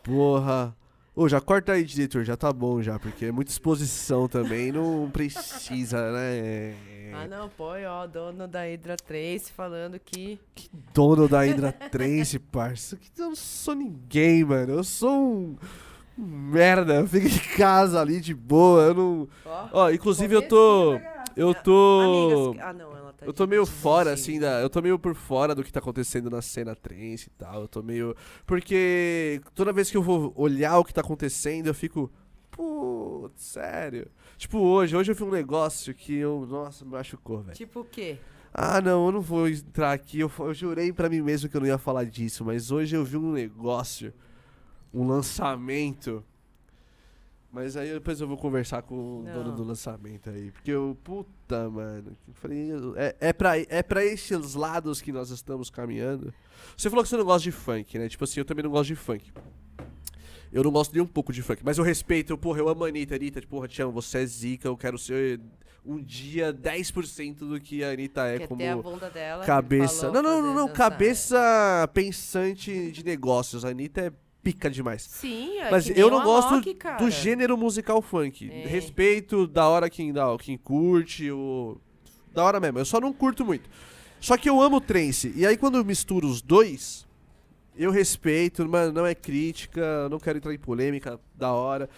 Porra. 0.02 0.76
Ô, 1.16 1.30
já 1.30 1.40
corta 1.40 1.74
aí, 1.74 1.84
diretor. 1.84 2.24
Já 2.24 2.36
tá 2.36 2.52
bom 2.52 2.82
já, 2.82 2.98
porque 2.98 3.26
é 3.26 3.32
muita 3.32 3.52
exposição 3.52 4.28
também. 4.28 4.72
Não 4.72 5.10
precisa, 5.12 6.12
né? 6.12 6.74
Ah, 7.14 7.28
não, 7.28 7.48
põe, 7.50 7.86
ó, 7.86 8.08
dono 8.08 8.48
da 8.48 8.62
Hydra 8.64 8.96
Trace 8.98 9.52
falando 9.56 10.00
que... 10.00 10.40
dono 10.94 11.28
da 11.28 11.42
Hydra 11.42 11.72
Trance, 11.72 12.40
parça. 12.52 12.96
Que 12.98 13.22
eu 13.22 13.28
não 13.28 13.36
sou 13.36 13.76
ninguém, 13.76 14.44
mano. 14.44 14.74
Eu 14.74 14.84
sou 14.84 15.12
um. 15.12 15.56
Merda. 16.18 16.96
Eu 16.96 17.08
fico 17.08 17.28
em 17.28 17.58
casa 17.58 18.00
ali 18.02 18.20
de 18.20 18.34
boa. 18.34 18.84
Eu 18.84 18.94
não. 18.94 19.28
Ó, 19.46 19.68
Ó, 19.74 19.92
inclusive 19.92 20.34
eu 20.34 20.42
tô. 20.48 21.00
Eu 21.36 21.54
tô. 21.54 22.52
Amigas... 22.52 22.66
Ah, 22.68 22.74
não, 22.74 22.96
ela 22.96 23.14
tá 23.14 23.26
Eu 23.26 23.34
tô 23.34 23.48
meio 23.48 23.66
fora, 23.66 24.16
sim. 24.16 24.34
assim, 24.34 24.40
da. 24.40 24.62
Eu 24.62 24.70
tô 24.70 24.82
meio 24.82 25.00
por 25.00 25.16
fora 25.16 25.56
do 25.56 25.64
que 25.64 25.72
tá 25.72 25.80
acontecendo 25.80 26.30
na 26.30 26.42
cena 26.42 26.76
trance 26.76 27.28
e 27.28 27.32
tal. 27.38 27.62
Eu 27.62 27.68
tô 27.68 27.82
meio. 27.82 28.16
Porque 28.46 29.42
toda 29.56 29.74
vez 29.74 29.90
que 29.90 29.98
eu 29.98 30.04
vou 30.04 30.32
olhar 30.36 30.78
o 30.78 30.84
que 30.84 30.94
tá 30.94 31.02
acontecendo, 31.02 31.68
eu 31.68 31.74
fico. 31.74 32.12
Putz, 32.52 33.42
sério. 33.42 34.08
Tipo, 34.38 34.60
hoje, 34.60 34.96
hoje 34.96 35.12
eu 35.12 35.16
vi 35.16 35.24
um 35.24 35.32
negócio 35.32 35.94
que 35.94 36.16
eu. 36.16 36.46
Nossa, 36.48 36.86
me 36.86 36.92
machucou, 36.92 37.42
velho. 37.42 37.58
Tipo 37.58 37.80
o 37.80 37.86
quê? 37.86 38.18
Ah, 38.54 38.80
não, 38.80 39.08
eu 39.08 39.12
não 39.12 39.22
vou 39.22 39.50
entrar 39.50 39.92
aqui. 39.92 40.20
Eu, 40.20 40.32
eu 40.40 40.54
jurei 40.54 40.94
pra 40.94 41.10
mim 41.10 41.22
mesmo 41.22 41.50
que 41.50 41.58
eu 41.58 41.62
não 41.62 41.68
ia 41.68 41.80
falar 41.80 42.06
disso, 42.06 42.46
mas 42.46 42.70
hoje 42.70 42.96
eu 42.96 43.04
vi 43.04 43.18
um 43.18 43.32
negócio, 43.32 44.14
um 44.94 45.08
lançamento. 45.08 46.24
Mas 47.52 47.78
aí 47.78 47.94
depois 47.94 48.20
eu 48.20 48.28
vou 48.28 48.36
conversar 48.36 48.82
com 48.82 49.22
o 49.22 49.24
dono 49.26 49.50
Não. 49.50 49.56
do 49.56 49.64
lançamento 49.64 50.30
aí. 50.30 50.50
Porque 50.50 50.72
eu, 50.72 50.98
puta, 51.04 51.70
mano. 51.70 52.18
eu 52.28 52.34
Falei, 52.34 52.72
é, 52.96 53.16
é, 53.20 53.34
pra, 53.34 53.60
é 53.60 53.84
pra 53.84 54.04
esses 54.04 54.56
lados 54.56 55.02
que 55.02 55.12
nós 55.12 55.30
estamos 55.30 55.70
caminhando. 55.70 56.34
Você 56.76 56.90
falou 56.90 57.04
que 57.04 57.10
você 57.10 57.18
não 57.18 57.26
gosta 57.26 57.44
de 57.44 57.52
funk, 57.52 58.00
né? 58.00 58.10
Tipo 58.10 58.24
assim, 58.24 58.40
eu 58.40 58.46
também 58.46 58.64
não 58.64 58.72
gosto 58.72 58.88
de 58.88 58.96
funk. 58.96 59.32
Eu 60.52 60.64
não 60.64 60.72
gosto 60.72 60.94
nem 60.94 61.02
um 61.02 61.08
pouco 61.08 61.32
de 61.34 61.42
funk, 61.42 61.64
mas 61.64 61.80
eu 61.80 61.84
respeito, 61.84 62.32
eu, 62.32 62.38
porra, 62.38 62.60
eu 62.60 62.70
amo 62.70 62.86
a 62.86 62.88
Anitta, 62.88 63.16
Anitta, 63.16 63.42
tipo, 63.42 63.56
porra, 63.56 63.68
te 63.68 63.82
amo, 63.82 63.92
você 63.92 64.20
é 64.20 64.26
zica, 64.26 64.68
eu 64.68 64.78
quero 64.78 65.00
ser 65.00 65.40
um 65.86 66.00
dia 66.02 66.54
10% 66.54 67.40
do 67.40 67.60
que 67.60 67.84
a 67.84 67.92
Anitta 67.92 68.26
é 68.28 68.40
Quer 68.40 68.48
como 68.48 68.62
ter 68.62 68.70
a 68.70 68.78
bunda 68.78 69.10
dela? 69.10 69.44
cabeça. 69.46 70.12
Não, 70.12 70.22
não, 70.22 70.42
não, 70.42 70.54
não, 70.54 70.68
cabeça 70.70 71.90
pensante 71.94 72.92
de 72.92 73.04
negócios. 73.04 73.66
A 73.66 73.70
Anitta 73.70 74.02
é 74.02 74.12
pica 74.44 74.70
demais. 74.70 75.04
Sim, 75.04 75.58
é 75.60 75.72
Mas 75.72 75.90
eu 75.90 76.12
não 76.12 76.20
o 76.20 76.24
gosto 76.24 76.76
cara. 76.76 76.98
do 76.98 77.10
gênero 77.10 77.58
musical 77.58 78.02
funk. 78.02 78.52
É. 78.52 78.68
Respeito, 78.68 79.48
da 79.48 79.68
hora 79.68 79.90
quem 79.90 80.12
dá, 80.12 80.26
quem 80.38 80.58
curte, 80.58 81.32
o 81.32 81.78
da 82.34 82.44
hora 82.44 82.60
mesmo. 82.60 82.80
Eu 82.80 82.86
só 82.86 83.00
não 83.00 83.14
curto 83.14 83.46
muito. 83.46 83.70
Só 84.20 84.38
que 84.38 84.50
eu 84.50 84.62
amo 84.62 84.82
trance. 84.82 85.32
E 85.36 85.46
aí 85.46 85.56
quando 85.56 85.78
eu 85.78 85.86
misturo 85.86 86.28
os 86.28 86.42
dois, 86.42 87.08
eu 87.76 87.92
respeito, 87.92 88.68
mas 88.68 88.92
não 88.94 89.06
é 89.06 89.16
crítica, 89.16 90.08
não 90.10 90.20
quero 90.20 90.38
entrar 90.38 90.54
em 90.54 90.60
polêmica, 90.60 91.20
da 91.36 91.52
hora. 91.52 91.90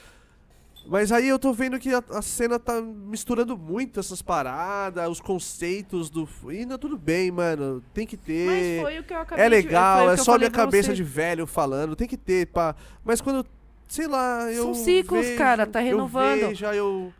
Mas 0.87 1.11
aí 1.11 1.27
eu 1.27 1.39
tô 1.39 1.51
vendo 1.51 1.79
que 1.79 1.93
a, 1.93 2.03
a 2.11 2.21
cena 2.21 2.59
tá 2.59 2.79
misturando 2.81 3.57
muito 3.57 3.99
essas 3.99 4.21
paradas, 4.21 5.09
os 5.09 5.19
conceitos 5.19 6.09
do. 6.09 6.27
Não, 6.67 6.77
tudo 6.77 6.97
bem, 6.97 7.31
mano. 7.31 7.83
Tem 7.93 8.05
que 8.05 8.15
ter. 8.15 8.45
Mas 8.47 8.81
foi 8.83 8.99
o 8.99 9.03
que 9.03 9.13
eu 9.13 9.17
acabei 9.17 9.45
É 9.45 9.49
de- 9.49 9.55
legal, 9.55 10.07
o 10.07 10.11
é 10.11 10.17
só 10.17 10.37
minha 10.37 10.51
cabeça 10.51 10.93
de 10.93 11.03
velho 11.03 11.47
falando, 11.47 11.95
tem 11.95 12.07
que 12.07 12.17
ter, 12.17 12.47
pá. 12.47 12.75
Mas 13.03 13.19
quando, 13.21 13.45
sei 13.87 14.07
lá, 14.07 14.51
eu. 14.51 14.63
São 14.63 14.73
ciclos, 14.73 15.25
vejo, 15.25 15.37
cara, 15.37 15.65
tá 15.65 15.79
renovando. 15.79 16.39
Eu 16.41 16.47
vejo, 16.49 16.65
eu. 16.67 17.13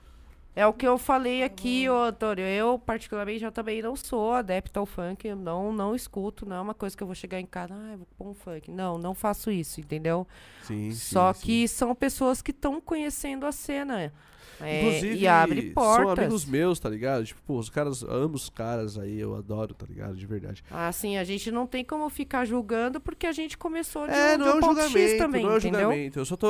É 0.56 0.66
o 0.66 0.72
que 0.72 0.88
eu 0.88 0.98
falei 0.98 1.44
aqui, 1.44 1.90
ô 1.90 1.98
Antônio. 2.04 2.46
Eu, 2.46 2.80
particularmente, 2.80 3.40
já 3.40 3.52
também 3.52 3.82
não 3.82 3.96
sou 3.96 4.32
adepta 4.32 4.80
ao 4.80 4.86
funk. 4.86 5.28
Eu 5.28 5.36
não, 5.36 5.74
não 5.74 5.94
escuto. 5.94 6.46
Não 6.46 6.56
é 6.56 6.62
uma 6.62 6.74
coisa 6.74 6.96
que 6.96 7.04
eu 7.04 7.08
vou 7.08 7.16
chegar 7.16 7.40
em 7.42 7.46
casa, 7.46 7.74
ah, 7.76 7.92
eu 7.92 7.98
vou 7.98 8.08
pôr 8.18 8.28
um 8.30 8.34
funk. 8.34 8.72
Não, 8.72 8.98
não 8.98 9.14
faço 9.14 9.52
isso, 9.52 9.82
entendeu? 9.82 10.26
Sim, 10.64 10.92
Só 10.92 11.34
que 11.34 11.68
são 11.68 11.94
pessoas 11.94 12.42
que 12.42 12.52
estão 12.52 12.80
conhecendo 12.80 13.46
a 13.46 13.52
cena. 13.52 14.14
é, 14.62 14.80
Inclusive, 14.80 15.18
e 15.18 15.28
abre 15.28 15.72
portas. 15.72 16.06
são 16.06 16.12
amigos 16.24 16.46
meus, 16.46 16.80
tá 16.80 16.88
ligado? 16.90 17.26
Tipo, 17.26 17.42
pô, 17.46 17.58
os 17.60 17.70
caras, 17.70 18.02
amo 18.04 18.36
os 18.36 18.50
caras 18.50 18.98
aí, 18.98 19.20
eu 19.20 19.36
adoro, 19.36 19.74
tá 19.74 19.86
ligado? 19.86 20.16
De 20.16 20.26
verdade. 20.26 20.64
Assim, 20.72 21.18
a 21.18 21.26
gente 21.26 21.52
não 21.52 21.68
tem 21.68 21.84
como 21.84 22.10
ficar 22.10 22.46
julgando 22.46 23.02
porque 23.02 23.28
a 23.28 23.34
gente 23.34 23.58
começou 23.58 24.08
de 24.08 24.14
É, 24.14 24.36
um, 24.36 24.38
não 24.38 24.46
de 24.46 24.52
é 24.52 24.54
um 24.54 24.58
um 24.58 24.60
ponto 24.62 24.80
X 24.80 24.90
julgamento, 24.90 25.18
também, 25.18 25.44
não 25.44 25.50
é 25.50 25.54
um 25.54 25.58
entendeu? 25.58 25.80
julgamento. 25.82 26.20
Eu 26.20 26.26
só 26.26 26.38
tô, 26.38 26.48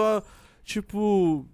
tipo... 0.64 1.48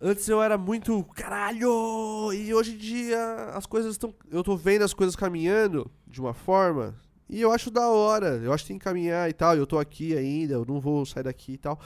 Antes 0.00 0.28
eu 0.28 0.42
era 0.42 0.58
muito 0.58 1.02
caralho! 1.14 2.30
E 2.32 2.52
hoje 2.52 2.74
em 2.74 2.76
dia 2.76 3.18
as 3.54 3.64
coisas 3.66 3.92
estão. 3.92 4.14
Eu 4.30 4.42
tô 4.44 4.56
vendo 4.56 4.82
as 4.82 4.92
coisas 4.92 5.16
caminhando 5.16 5.90
de 6.06 6.20
uma 6.20 6.34
forma. 6.34 6.94
E 7.28 7.40
eu 7.40 7.50
acho 7.50 7.70
da 7.70 7.88
hora. 7.88 8.36
Eu 8.42 8.52
acho 8.52 8.64
que 8.64 8.68
tem 8.68 8.78
que 8.78 8.84
caminhar 8.84 9.28
e 9.28 9.32
tal. 9.32 9.56
Eu 9.56 9.66
tô 9.66 9.78
aqui 9.78 10.16
ainda, 10.16 10.54
eu 10.54 10.64
não 10.66 10.78
vou 10.80 11.04
sair 11.06 11.22
daqui 11.24 11.52
e 11.54 11.58
tal. 11.58 11.80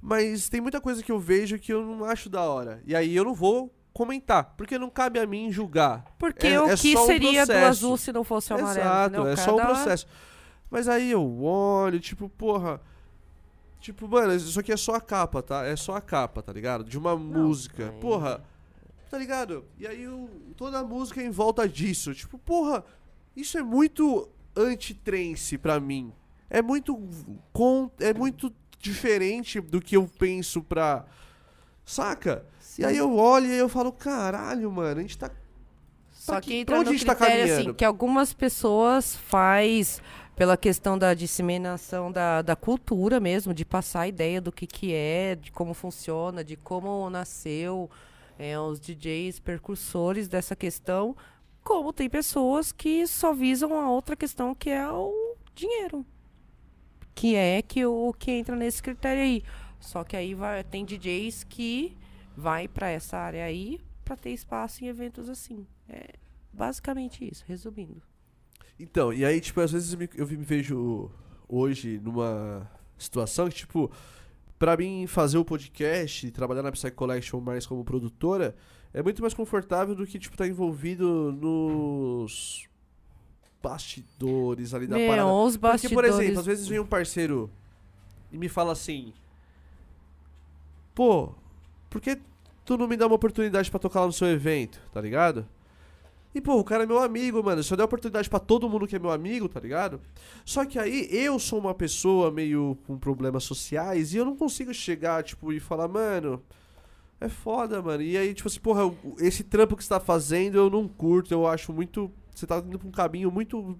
Mas 0.00 0.48
tem 0.48 0.60
muita 0.60 0.80
coisa 0.80 1.02
que 1.02 1.10
eu 1.10 1.18
vejo 1.18 1.58
que 1.58 1.72
eu 1.72 1.82
não 1.84 2.04
acho 2.04 2.30
da 2.30 2.42
hora. 2.42 2.80
E 2.86 2.94
aí 2.94 3.14
eu 3.14 3.24
não 3.24 3.34
vou 3.34 3.74
comentar. 3.92 4.54
Porque 4.56 4.78
não 4.78 4.88
cabe 4.88 5.18
a 5.18 5.26
mim 5.26 5.50
julgar. 5.50 6.04
Porque 6.18 6.46
É- 6.46 6.60
o 6.60 6.68
é 6.70 6.76
que 6.76 6.92
só 6.92 7.02
um 7.02 7.06
seria 7.06 7.44
do 7.44 7.52
azul 7.52 7.96
se 7.96 8.12
não 8.12 8.22
fosse 8.22 8.52
o 8.52 8.56
amarelo? 8.56 8.80
Exato, 8.86 9.26
é 9.26 9.36
só 9.36 9.56
um 9.56 9.60
processo. 9.60 10.06
Mas 10.70 10.88
aí 10.88 11.10
eu 11.10 11.42
olho, 11.42 11.98
tipo, 11.98 12.28
porra. 12.28 12.80
Tipo, 13.86 14.08
mano, 14.08 14.34
isso 14.34 14.58
aqui 14.58 14.72
é 14.72 14.76
só 14.76 14.94
a 14.96 15.00
capa, 15.00 15.40
tá? 15.44 15.64
É 15.64 15.76
só 15.76 15.94
a 15.94 16.00
capa, 16.00 16.42
tá 16.42 16.52
ligado? 16.52 16.82
De 16.82 16.98
uma 16.98 17.16
música. 17.16 17.90
aí- 17.90 18.00
Porra, 18.00 18.42
tá 19.08 19.16
ligado? 19.16 19.64
E 19.78 19.86
aí 19.86 20.08
o- 20.08 20.28
toda 20.56 20.80
a 20.80 20.82
música 20.82 21.20
é 21.20 21.24
em 21.24 21.30
volta 21.30 21.68
disso. 21.68 22.12
Tipo, 22.12 22.36
porra, 22.36 22.84
isso 23.36 23.56
é 23.56 23.62
muito 23.62 24.28
anti-trance 24.56 25.56
pra 25.56 25.78
mim. 25.78 26.12
É 26.50 26.60
muito 26.60 26.98
com, 27.52 27.88
é 28.00 28.12
muito 28.12 28.52
diferente 28.80 29.60
do 29.60 29.80
que 29.80 29.96
eu 29.96 30.10
penso 30.18 30.60
pra. 30.64 31.04
Saca? 31.84 32.44
E 32.76 32.84
aí 32.84 32.96
eu 32.96 33.14
olho 33.16 33.46
e 33.46 33.56
eu 33.56 33.68
falo, 33.68 33.92
caralho, 33.92 34.68
mano, 34.72 34.98
a 34.98 35.02
gente 35.02 35.16
tá 35.16 35.30
Só 36.10 36.40
que 36.40 36.54
entra 36.56 36.74
pra 36.74 36.80
onde 36.80 36.90
no 36.90 36.94
a 36.96 36.98
gente 36.98 37.06
tá 37.06 37.14
critério, 37.14 37.44
assim, 37.44 37.52
caminhando? 37.54 37.74
que 37.76 37.84
algumas 37.84 38.32
pessoas 38.32 39.14
faz 39.14 40.02
pela 40.36 40.56
questão 40.56 40.98
da 40.98 41.14
disseminação 41.14 42.12
da, 42.12 42.42
da 42.42 42.54
cultura 42.54 43.18
mesmo, 43.18 43.54
de 43.54 43.64
passar 43.64 44.02
a 44.02 44.08
ideia 44.08 44.38
do 44.38 44.52
que 44.52 44.66
que 44.66 44.92
é, 44.92 45.34
de 45.34 45.50
como 45.50 45.72
funciona, 45.72 46.44
de 46.44 46.56
como 46.56 47.08
nasceu, 47.08 47.90
é, 48.38 48.58
os 48.58 48.78
DJs 48.78 49.40
percursores 49.40 50.28
dessa 50.28 50.54
questão, 50.54 51.16
como 51.64 51.90
tem 51.90 52.10
pessoas 52.10 52.70
que 52.70 53.06
só 53.06 53.32
visam 53.32 53.80
a 53.80 53.90
outra 53.90 54.14
questão 54.14 54.54
que 54.54 54.68
é 54.68 54.86
o 54.86 55.36
dinheiro. 55.54 56.04
Que 57.14 57.34
é 57.34 57.62
que 57.62 57.86
o 57.86 58.12
que 58.12 58.30
entra 58.30 58.54
nesse 58.54 58.82
critério 58.82 59.22
aí. 59.22 59.42
Só 59.80 60.04
que 60.04 60.16
aí 60.16 60.34
vai, 60.34 60.62
tem 60.62 60.84
DJs 60.84 61.44
que 61.44 61.96
vai 62.36 62.68
para 62.68 62.90
essa 62.90 63.16
área 63.16 63.42
aí 63.42 63.80
para 64.04 64.16
ter 64.16 64.30
espaço 64.30 64.84
em 64.84 64.88
eventos 64.88 65.30
assim. 65.30 65.66
É 65.88 66.10
basicamente 66.52 67.26
isso, 67.26 67.42
resumindo. 67.48 68.02
Então, 68.78 69.12
e 69.12 69.24
aí, 69.24 69.40
tipo, 69.40 69.60
às 69.60 69.72
vezes 69.72 69.92
eu 69.92 69.98
me, 69.98 70.08
eu 70.14 70.26
me 70.26 70.36
vejo 70.36 71.10
hoje 71.48 72.00
numa 72.02 72.70
situação 72.98 73.48
que, 73.48 73.56
tipo, 73.56 73.90
pra 74.58 74.76
mim 74.76 75.06
fazer 75.06 75.38
o 75.38 75.44
podcast 75.44 76.26
e 76.26 76.30
trabalhar 76.30 76.62
na 76.62 76.72
Psy 76.72 76.90
Collection 76.90 77.40
mais 77.40 77.66
como 77.66 77.84
produtora 77.84 78.54
é 78.92 79.02
muito 79.02 79.20
mais 79.20 79.34
confortável 79.34 79.94
do 79.94 80.06
que, 80.06 80.18
tipo, 80.18 80.34
estar 80.34 80.46
envolvido 80.46 81.32
nos 81.32 82.68
bastidores 83.62 84.72
ali 84.74 84.86
da 84.86 84.96
Meu, 84.96 85.08
parada. 85.08 85.28
os 85.28 85.56
Porque, 85.56 85.72
bastidores... 85.72 86.10
por 86.10 86.22
exemplo, 86.22 86.40
às 86.40 86.46
vezes 86.46 86.68
vem 86.68 86.78
um 86.78 86.86
parceiro 86.86 87.50
e 88.30 88.38
me 88.38 88.48
fala 88.48 88.72
assim: 88.72 89.12
Pô, 90.94 91.34
por 91.90 92.00
que 92.00 92.18
tu 92.64 92.76
não 92.78 92.88
me 92.88 92.96
dá 92.96 93.06
uma 93.06 93.16
oportunidade 93.16 93.70
pra 93.70 93.78
tocar 93.80 94.00
lá 94.00 94.06
no 94.06 94.12
seu 94.12 94.28
evento, 94.28 94.80
tá 94.92 95.00
ligado? 95.00 95.46
E, 96.36 96.40
pô, 96.42 96.58
o 96.58 96.64
cara 96.64 96.82
é 96.82 96.86
meu 96.86 96.98
amigo, 96.98 97.42
mano. 97.42 97.62
Se 97.62 97.72
eu 97.72 97.78
der 97.78 97.84
oportunidade 97.84 98.28
pra 98.28 98.38
todo 98.38 98.68
mundo 98.68 98.86
que 98.86 98.94
é 98.94 98.98
meu 98.98 99.10
amigo, 99.10 99.48
tá 99.48 99.58
ligado? 99.58 100.02
Só 100.44 100.66
que 100.66 100.78
aí 100.78 101.08
eu 101.10 101.38
sou 101.38 101.58
uma 101.58 101.74
pessoa 101.74 102.30
meio 102.30 102.76
com 102.86 102.98
problemas 102.98 103.42
sociais 103.44 104.12
e 104.12 104.18
eu 104.18 104.24
não 104.26 104.36
consigo 104.36 104.74
chegar, 104.74 105.24
tipo, 105.24 105.50
e 105.50 105.58
falar, 105.58 105.88
mano. 105.88 106.42
É 107.18 107.26
foda, 107.26 107.80
mano. 107.80 108.02
E 108.02 108.18
aí, 108.18 108.34
tipo 108.34 108.48
assim, 108.50 108.60
porra, 108.60 108.82
esse 109.18 109.42
trampo 109.44 109.74
que 109.74 109.82
você 109.82 109.88
tá 109.88 109.98
fazendo 109.98 110.58
eu 110.58 110.68
não 110.68 110.86
curto, 110.86 111.32
eu 111.32 111.46
acho 111.46 111.72
muito. 111.72 112.12
Você 112.34 112.46
tá 112.46 112.58
indo 112.58 112.78
pra 112.78 112.86
um 112.86 112.92
caminho 112.92 113.30
muito. 113.30 113.74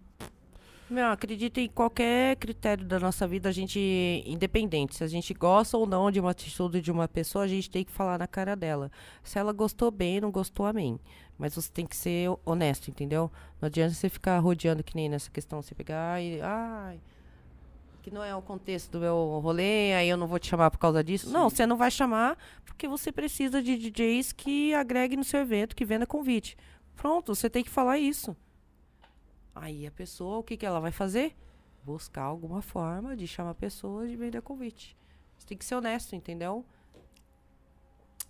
Meu, 0.88 1.08
acredita 1.08 1.60
em 1.60 1.68
qualquer 1.68 2.36
critério 2.36 2.86
da 2.86 3.00
nossa 3.00 3.26
vida, 3.26 3.48
a 3.48 3.52
gente, 3.52 4.22
independente, 4.24 4.94
se 4.94 5.02
a 5.02 5.08
gente 5.08 5.34
gosta 5.34 5.76
ou 5.76 5.84
não 5.84 6.12
de 6.12 6.20
uma 6.20 6.30
atitude 6.30 6.80
de 6.80 6.92
uma 6.92 7.08
pessoa, 7.08 7.44
a 7.44 7.48
gente 7.48 7.68
tem 7.68 7.84
que 7.84 7.90
falar 7.90 8.16
na 8.18 8.26
cara 8.28 8.54
dela. 8.54 8.88
Se 9.20 9.36
ela 9.36 9.52
gostou 9.52 9.90
bem, 9.90 10.20
não 10.20 10.30
gostou, 10.30 10.64
amém. 10.64 11.00
Mas 11.38 11.54
você 11.54 11.70
tem 11.70 11.86
que 11.86 11.96
ser 11.96 12.30
honesto, 12.44 12.88
entendeu? 12.88 13.30
Não 13.60 13.66
adianta 13.66 13.94
você 13.94 14.08
ficar 14.08 14.38
rodeando 14.38 14.82
que 14.82 14.96
nem 14.96 15.08
nessa 15.08 15.30
questão, 15.30 15.60
você 15.60 15.74
pegar 15.74 16.20
e. 16.22 16.40
Ai. 16.40 17.00
Que 18.02 18.10
não 18.10 18.22
é 18.22 18.34
o 18.34 18.40
contexto 18.40 18.92
do 18.92 19.00
meu 19.00 19.40
rolê, 19.42 19.92
aí 19.92 20.08
eu 20.08 20.16
não 20.16 20.28
vou 20.28 20.38
te 20.38 20.46
chamar 20.46 20.70
por 20.70 20.78
causa 20.78 21.02
disso. 21.02 21.28
Não, 21.28 21.50
você 21.50 21.66
não 21.66 21.76
vai 21.76 21.90
chamar 21.90 22.38
porque 22.64 22.86
você 22.86 23.10
precisa 23.10 23.62
de 23.62 23.76
DJs 23.76 24.32
que 24.32 24.72
agreguem 24.74 25.16
no 25.16 25.24
seu 25.24 25.40
evento, 25.40 25.74
que 25.74 25.84
venda 25.84 26.06
convite. 26.06 26.56
Pronto, 26.94 27.34
você 27.34 27.50
tem 27.50 27.64
que 27.64 27.70
falar 27.70 27.98
isso. 27.98 28.36
Aí 29.54 29.86
a 29.86 29.90
pessoa, 29.90 30.38
o 30.38 30.42
que, 30.42 30.56
que 30.56 30.66
ela 30.66 30.78
vai 30.78 30.92
fazer? 30.92 31.34
Buscar 31.82 32.22
alguma 32.22 32.62
forma 32.62 33.16
de 33.16 33.26
chamar 33.26 33.50
a 33.50 33.54
pessoa 33.54 34.06
de 34.06 34.14
vender 34.14 34.40
convite. 34.42 34.96
Você 35.38 35.46
tem 35.46 35.56
que 35.58 35.64
ser 35.64 35.74
honesto, 35.74 36.14
entendeu? 36.14 36.64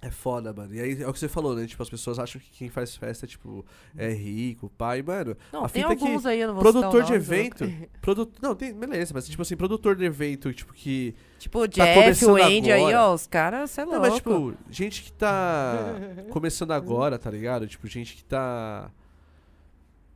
É 0.06 0.10
foda, 0.10 0.52
mano. 0.52 0.72
E 0.72 0.80
aí 0.80 1.02
é 1.02 1.08
o 1.08 1.12
que 1.12 1.18
você 1.18 1.26
falou, 1.26 1.56
né? 1.56 1.66
Tipo, 1.66 1.82
as 1.82 1.90
pessoas 1.90 2.20
acham 2.20 2.40
que 2.40 2.48
quem 2.50 2.68
faz 2.68 2.94
festa, 2.94 3.26
tipo, 3.26 3.66
é 3.96 4.12
rico, 4.12 4.70
pai, 4.78 5.02
mano. 5.02 5.36
Não, 5.52 5.64
a 5.64 5.68
tem 5.68 5.82
é 5.82 5.96
que 5.96 6.04
alguns 6.04 6.24
aí, 6.24 6.40
eu 6.40 6.46
não 6.46 6.54
vou 6.54 6.62
Produtor 6.62 7.02
de 7.02 7.10
nome, 7.10 7.16
evento. 7.16 7.64
Produ... 8.00 8.30
Não, 8.40 8.54
tem. 8.54 8.72
Beleza, 8.72 9.12
mas 9.12 9.26
tipo 9.26 9.42
assim, 9.42 9.56
produtor 9.56 9.96
de 9.96 10.04
evento, 10.04 10.52
tipo, 10.52 10.72
que. 10.72 11.12
Tipo, 11.40 11.58
o 11.64 11.68
Tá 11.68 11.84
Jeff, 11.84 12.24
o 12.24 12.36
Andy 12.36 12.70
aí, 12.70 12.82
agora. 12.82 13.02
ó, 13.02 13.14
os 13.14 13.26
caras, 13.26 13.68
você 13.68 13.80
é 13.80 13.84
Não, 13.84 13.94
louco. 13.94 14.06
mas 14.06 14.14
tipo, 14.14 14.54
gente 14.70 15.02
que 15.02 15.12
tá 15.12 15.96
começando 16.30 16.70
agora, 16.70 17.18
tá 17.18 17.28
ligado? 17.28 17.66
Tipo, 17.66 17.88
gente 17.88 18.14
que 18.14 18.22
tá. 18.22 18.88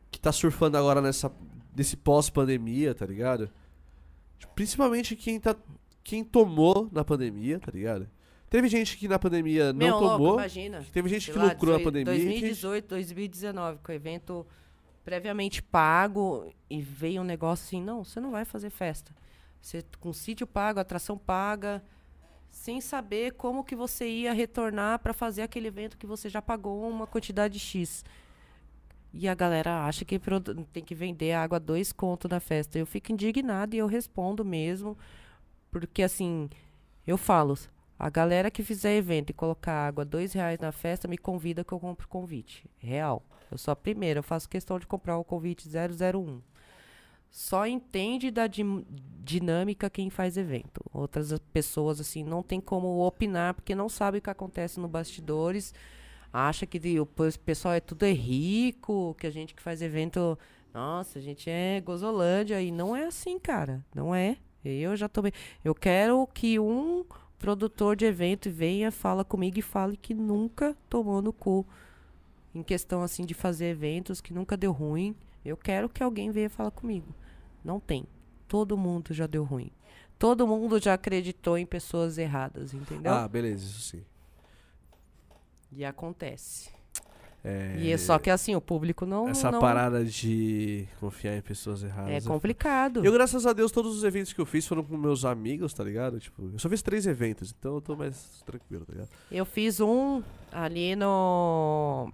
Que 0.08 0.20
tá 0.20 0.30
surfando 0.30 0.76
agora 0.78 1.00
nessa. 1.02 1.32
Nesse 1.76 1.96
pós-pandemia, 1.96 2.94
tá 2.94 3.06
ligado? 3.06 3.50
Tipo, 4.38 4.54
principalmente 4.54 5.16
quem 5.16 5.40
tá. 5.40 5.56
Quem 6.04 6.22
tomou 6.22 6.88
na 6.92 7.04
pandemia, 7.04 7.58
tá 7.58 7.72
ligado? 7.72 8.08
Teve 8.50 8.68
gente 8.68 8.96
que 8.98 9.06
na 9.06 9.16
pandemia 9.18 9.72
não 9.72 9.78
Meu, 9.78 9.98
louco, 9.98 10.16
tomou. 10.18 10.34
imagina. 10.34 10.84
Teve 10.92 11.08
gente 11.08 11.26
sei 11.26 11.32
que 11.34 11.38
lá, 11.38 11.46
lucrou 11.52 11.72
na 11.72 11.78
18, 11.78 11.84
pandemia. 11.84 12.14
e 12.14 12.18
gente- 12.18 12.40
2018, 12.40 12.88
2019, 12.88 13.78
com 13.82 13.92
o 13.92 13.94
evento 13.94 14.46
previamente 15.04 15.62
pago 15.62 16.52
e 16.68 16.82
veio 16.82 17.22
um 17.22 17.24
negócio 17.24 17.64
assim, 17.64 17.80
não, 17.82 18.02
você 18.04 18.18
não 18.20 18.32
vai 18.32 18.44
fazer 18.44 18.68
festa. 18.70 19.14
Você 19.62 19.84
com 20.00 20.12
sítio 20.12 20.46
pago, 20.48 20.80
atração 20.80 21.16
paga, 21.16 21.82
sem 22.50 22.80
saber 22.80 23.34
como 23.34 23.62
que 23.62 23.76
você 23.76 24.08
ia 24.08 24.32
retornar 24.32 24.98
para 24.98 25.12
fazer 25.12 25.42
aquele 25.42 25.68
evento 25.68 25.96
que 25.96 26.06
você 26.06 26.28
já 26.28 26.42
pagou 26.42 26.88
uma 26.90 27.06
quantidade 27.06 27.56
X. 27.58 28.04
E 29.12 29.28
a 29.28 29.34
galera 29.34 29.84
acha 29.86 30.04
que 30.04 30.20
tem 30.72 30.82
que 30.84 30.94
vender 30.94 31.32
água 31.32 31.56
a 31.56 31.60
dois 31.60 31.92
contos 31.92 32.28
na 32.30 32.40
festa. 32.40 32.78
Eu 32.78 32.86
fico 32.86 33.12
indignada 33.12 33.76
e 33.76 33.78
eu 33.78 33.86
respondo 33.86 34.44
mesmo, 34.44 34.96
porque 35.70 36.02
assim, 36.02 36.48
eu 37.06 37.16
falo, 37.16 37.56
a 38.00 38.08
galera 38.08 38.50
que 38.50 38.62
fizer 38.62 38.96
evento 38.96 39.28
e 39.28 39.34
colocar 39.34 39.86
água 39.86 40.06
dois 40.06 40.32
reais 40.32 40.58
na 40.58 40.72
festa, 40.72 41.06
me 41.06 41.18
convida 41.18 41.62
que 41.62 41.72
eu 41.72 41.78
compro 41.78 42.08
convite. 42.08 42.64
Real. 42.78 43.22
Eu 43.50 43.58
sou 43.58 43.72
a 43.72 43.76
primeira, 43.76 44.20
eu 44.20 44.22
faço 44.22 44.48
questão 44.48 44.78
de 44.78 44.86
comprar 44.86 45.18
o 45.18 45.24
convite 45.24 45.68
001. 45.68 46.40
Só 47.30 47.66
entende 47.66 48.30
da 48.30 48.46
dinâmica 48.48 49.90
quem 49.90 50.08
faz 50.08 50.38
evento. 50.38 50.82
Outras 50.92 51.38
pessoas, 51.52 52.00
assim, 52.00 52.24
não 52.24 52.42
tem 52.42 52.58
como 52.58 53.06
opinar, 53.06 53.52
porque 53.52 53.74
não 53.74 53.88
sabe 53.88 54.16
o 54.18 54.22
que 54.22 54.30
acontece 54.30 54.80
no 54.80 54.88
bastidores. 54.88 55.74
Acha 56.32 56.64
que 56.64 56.98
o 56.98 57.04
pes- 57.04 57.36
pessoal 57.36 57.74
é 57.74 57.80
tudo 57.80 58.04
é 58.04 58.12
rico, 58.12 59.14
que 59.18 59.26
a 59.26 59.30
gente 59.30 59.54
que 59.54 59.62
faz 59.62 59.82
evento, 59.82 60.38
nossa, 60.72 61.18
a 61.18 61.22
gente 61.22 61.50
é 61.50 61.80
gozolândia. 61.82 62.62
E 62.62 62.70
não 62.72 62.96
é 62.96 63.04
assim, 63.04 63.38
cara. 63.38 63.84
Não 63.94 64.14
é. 64.14 64.38
Eu 64.64 64.96
já 64.96 65.08
tomei. 65.08 65.32
Eu 65.64 65.74
quero 65.74 66.26
que 66.32 66.58
um 66.58 67.04
produtor 67.40 67.96
de 67.96 68.04
evento 68.04 68.50
venha, 68.50 68.92
fala 68.92 69.24
comigo 69.24 69.58
e 69.58 69.62
fale 69.62 69.96
que 69.96 70.14
nunca 70.14 70.76
tomou 70.88 71.20
no 71.20 71.32
cu 71.32 71.66
em 72.54 72.62
questão 72.62 73.02
assim 73.02 73.24
de 73.24 73.32
fazer 73.32 73.66
eventos, 73.66 74.20
que 74.20 74.34
nunca 74.34 74.56
deu 74.56 74.72
ruim. 74.72 75.16
Eu 75.44 75.56
quero 75.56 75.88
que 75.88 76.02
alguém 76.02 76.30
venha 76.30 76.50
falar 76.50 76.70
comigo. 76.70 77.14
Não 77.64 77.80
tem. 77.80 78.06
Todo 78.46 78.76
mundo 78.76 79.14
já 79.14 79.26
deu 79.26 79.42
ruim. 79.42 79.70
Todo 80.18 80.46
mundo 80.46 80.78
já 80.78 80.94
acreditou 80.94 81.56
em 81.56 81.64
pessoas 81.64 82.18
erradas, 82.18 82.74
entendeu? 82.74 83.12
Ah, 83.12 83.26
beleza, 83.26 83.64
isso 83.64 83.80
sim. 83.80 84.04
E 85.72 85.84
acontece. 85.84 86.70
É, 87.42 87.76
E 87.78 87.90
é 87.90 87.96
só 87.96 88.18
que 88.18 88.28
assim, 88.28 88.54
o 88.54 88.60
público 88.60 89.06
não. 89.06 89.28
Essa 89.28 89.50
não 89.50 89.60
parada 89.60 90.04
de 90.04 90.86
confiar 91.00 91.36
em 91.36 91.40
pessoas 91.40 91.82
erradas. 91.82 92.10
é 92.10 92.16
é 92.16 92.20
complicado. 92.20 93.04
Eu, 93.04 93.12
graças 93.12 93.46
a 93.46 93.52
Deus, 93.52 93.72
todos 93.72 93.96
os 93.96 94.04
eventos 94.04 94.32
que 94.32 94.40
eu 94.40 94.44
fiz 94.46 94.66
foram 94.66 94.84
com 94.84 94.96
meus 94.96 95.24
amigos, 95.24 95.72
tá 95.72 95.82
ligado? 95.82 96.20
Tipo, 96.20 96.50
eu 96.52 96.58
só 96.58 96.68
fiz 96.68 96.82
três 96.82 97.06
eventos, 97.06 97.54
então 97.58 97.76
eu 97.76 97.80
tô 97.80 97.96
mais 97.96 98.42
tranquilo, 98.44 98.84
tá 98.84 98.92
ligado? 98.92 99.08
Eu 99.30 99.44
fiz 99.46 99.80
um 99.80 100.22
ali 100.52 100.94
no. 100.94 102.12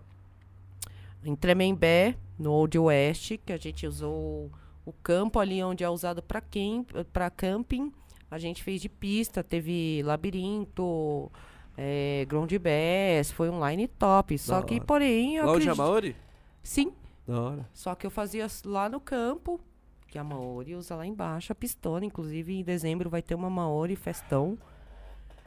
Em 1.24 1.34
Tremembé, 1.34 2.14
no 2.38 2.52
Old 2.52 2.78
West, 2.78 3.32
que 3.44 3.52
a 3.52 3.56
gente 3.56 3.84
usou 3.84 4.48
o 4.84 4.92
campo 4.92 5.40
ali 5.40 5.60
onde 5.60 5.82
é 5.82 5.90
usado 5.90 6.22
para 6.22 6.40
camp, 6.40 6.90
pra 7.12 7.28
camping. 7.30 7.92
A 8.30 8.38
gente 8.38 8.62
fez 8.62 8.80
de 8.80 8.88
pista, 8.88 9.42
teve 9.42 10.02
labirinto, 10.05 11.30
é, 11.76 12.24
ground 12.28 12.52
bass, 12.55 13.30
foi 13.30 13.50
um 13.50 13.66
line 13.68 13.86
top. 13.88 14.38
Só 14.38 14.62
que, 14.62 14.80
porém, 14.80 15.36
eu 15.36 15.44
Lá 15.46 15.52
é 15.52 15.55
acredito... 15.55 15.76
Maori? 15.76 16.16
Sim, 16.62 16.92
Da 17.26 17.40
hora. 17.40 17.68
só 17.72 17.94
que 17.94 18.06
eu 18.06 18.10
fazia 18.10 18.46
lá 18.64 18.88
no 18.88 18.98
campo, 19.00 19.60
que 20.08 20.18
a 20.18 20.24
Maori 20.24 20.74
usa 20.74 20.96
lá 20.96 21.06
embaixo, 21.06 21.52
a 21.52 21.55
pistona. 21.55 22.05
Inclusive, 22.05 22.55
em 22.58 22.62
dezembro 22.64 23.10
vai 23.10 23.22
ter 23.22 23.34
uma 23.34 23.50
Maori 23.50 23.94
festão. 23.96 24.58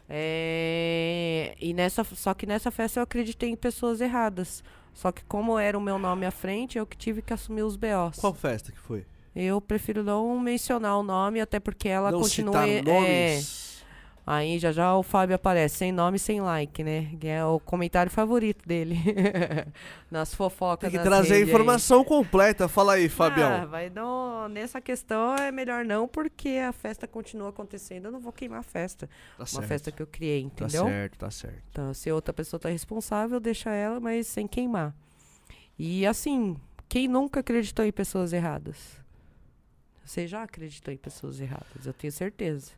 É, 0.07 1.55
e 1.59 1.73
nessa, 1.73 2.03
só 2.03 2.33
que 2.33 2.45
nessa 2.45 2.71
festa 2.71 2.99
eu 2.99 3.03
acreditei 3.03 3.49
em 3.49 3.55
pessoas 3.55 4.01
erradas. 4.01 4.63
Só 4.93 5.11
que 5.11 5.23
como 5.25 5.57
era 5.57 5.77
o 5.77 5.81
meu 5.81 5.99
nome 5.99 6.25
à 6.25 6.31
frente, 6.31 6.77
eu 6.77 6.85
que 6.85 6.97
tive 6.97 7.21
que 7.21 7.31
assumir 7.33 7.61
os 7.63 7.75
BOs. 7.75 8.17
Qual 8.19 8.33
festa 8.33 8.71
que 8.71 8.79
foi? 8.79 9.05
Eu 9.35 9.61
prefiro 9.61 10.03
não 10.03 10.39
mencionar 10.39 10.97
o 10.97 11.03
nome, 11.03 11.39
até 11.39 11.59
porque 11.59 11.87
ela 11.87 12.11
Não 12.11 12.19
continua. 12.19 12.53
citar 12.53 12.67
é, 12.69 12.81
nomes? 12.81 13.68
Aí 14.31 14.59
já 14.59 14.71
já 14.71 14.93
o 14.95 15.01
Fábio 15.01 15.35
aparece, 15.35 15.77
sem 15.77 15.91
nome, 15.91 16.19
sem 16.19 16.39
like, 16.39 16.83
né? 16.83 17.15
Que 17.19 17.27
é 17.27 17.43
o 17.43 17.59
comentário 17.59 18.11
favorito 18.11 18.63
dele. 18.67 18.95
Nas 20.11 20.35
fofocas. 20.35 20.91
Tem 20.91 20.99
que 20.99 21.03
trazer 21.03 21.33
a 21.33 21.35
redes 21.37 21.49
aí. 21.49 21.49
informação 21.49 22.03
completa. 22.03 22.67
Fala 22.67 22.93
aí, 22.93 23.07
Ah, 23.07 23.09
Fabião. 23.09 23.67
vai 23.67 23.89
no, 23.89 24.47
nessa 24.47 24.79
questão 24.79 25.35
é 25.35 25.51
melhor 25.51 25.83
não, 25.83 26.07
porque 26.07 26.49
a 26.63 26.71
festa 26.71 27.07
continua 27.07 27.49
acontecendo. 27.49 28.05
Eu 28.05 28.11
não 28.11 28.19
vou 28.19 28.31
queimar 28.31 28.59
a 28.59 28.63
festa. 28.63 29.07
tá 29.07 29.13
Uma 29.39 29.45
certo. 29.47 29.67
festa 29.67 29.91
que 29.91 30.01
eu 30.03 30.05
criei, 30.07 30.43
Tá 30.55 30.65
entendeu? 30.65 30.85
certo, 30.85 31.17
tá 31.17 31.31
certo. 31.31 31.63
Então, 31.71 31.91
se 31.95 32.11
outra 32.11 32.31
pessoa 32.31 32.59
tá 32.59 32.69
responsável, 32.69 33.39
deixa 33.39 33.71
ela, 33.71 33.99
mas 33.99 34.27
sem 34.27 34.47
queimar. 34.47 34.93
E 35.77 36.05
assim, 36.05 36.55
quem 36.87 37.07
nunca 37.07 37.39
acreditou 37.39 37.83
em 37.83 37.91
pessoas 37.91 38.31
erradas? 38.31 38.77
Você 40.05 40.27
já 40.27 40.43
acreditou 40.43 40.93
em 40.93 40.97
pessoas 40.97 41.39
erradas, 41.41 41.85
eu 41.85 41.93
tenho 41.93 42.11
certeza. 42.13 42.71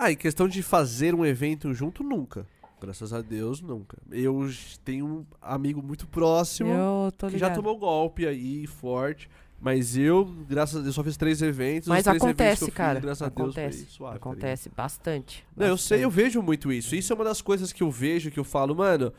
Ah, 0.00 0.12
em 0.12 0.16
questão 0.16 0.46
de 0.46 0.62
fazer 0.62 1.12
um 1.12 1.26
evento 1.26 1.74
junto, 1.74 2.04
nunca. 2.04 2.46
Graças 2.80 3.12
a 3.12 3.20
Deus, 3.20 3.60
nunca. 3.60 3.98
Eu 4.12 4.48
tenho 4.84 5.04
um 5.04 5.26
amigo 5.42 5.82
muito 5.82 6.06
próximo 6.06 6.72
eu 6.72 7.12
tô 7.18 7.26
que 7.26 7.36
já 7.36 7.50
tomou 7.50 7.76
golpe 7.76 8.24
aí, 8.24 8.64
forte. 8.68 9.28
Mas 9.60 9.96
eu, 9.96 10.24
graças 10.48 10.76
a 10.76 10.82
Deus, 10.82 10.94
só 10.94 11.02
fiz 11.02 11.16
três 11.16 11.42
eventos. 11.42 11.88
Mas 11.88 12.04
três 12.04 12.14
eventos 12.14 12.28
acontece, 12.28 12.58
que 12.58 12.62
eu 12.62 12.68
fiz, 12.68 12.74
cara. 12.76 13.00
graças 13.00 13.22
a 13.22 13.28
Deus, 13.28 13.48
acontece. 13.48 13.78
foi 13.78 13.90
suave. 13.90 14.12
tá 14.12 14.16
acontece 14.18 14.68
bastante. 14.68 15.44
Não, 15.56 15.66
eu 15.66 15.76
sei, 15.76 16.04
eu 16.04 16.08
bastante. 16.08 16.24
vejo 16.24 16.42
muito 16.42 16.70
isso. 16.70 16.94
Isso 16.94 17.12
é 17.12 17.16
uma 17.16 17.24
das 17.24 17.42
coisas 17.42 17.72
que 17.72 17.82
eu 17.82 17.90
vejo, 17.90 18.30
que 18.30 18.38
eu 18.38 18.44
falo, 18.44 18.76
mano. 18.76 19.12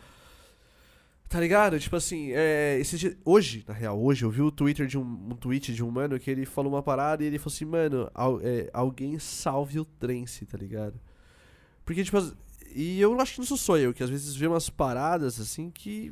Tá 1.30 1.40
ligado? 1.40 1.80
Tipo 1.80 1.96
assim, 1.96 2.32
é, 2.34 2.80
esse 2.80 3.16
hoje, 3.24 3.64
na 3.68 3.74
real, 3.74 4.02
hoje 4.04 4.26
eu 4.26 4.32
vi 4.32 4.42
o 4.42 4.50
Twitter 4.50 4.88
de 4.88 4.98
um, 4.98 5.02
um 5.04 5.36
tweet 5.36 5.72
de 5.76 5.84
um 5.84 5.92
mano 5.92 6.20
que 6.20 6.30
ele 6.32 6.44
falou 6.44 6.74
uma 6.74 6.82
parada 6.82 7.24
e 7.24 7.28
ele 7.28 7.38
falou 7.38 7.54
assim, 7.54 7.66
mano, 7.66 8.10
al- 8.16 8.42
é, 8.42 8.68
alguém 8.74 9.20
salve 9.20 9.80
o 9.80 9.86
Trance, 9.86 10.44
tá 10.48 10.58
ligado? 10.58 11.00
Porque, 11.86 12.04
tipo, 12.04 12.18
e 12.76 13.00
eu 13.00 13.20
acho 13.22 13.34
que 13.34 13.40
não 13.40 13.46
sou 13.46 13.58
só 13.58 13.78
eu, 13.78 13.94
que 13.94 14.02
às 14.02 14.10
vezes 14.10 14.36
vê 14.36 14.48
umas 14.48 14.70
paradas 14.72 15.40
assim 15.40 15.70
que. 15.70 16.12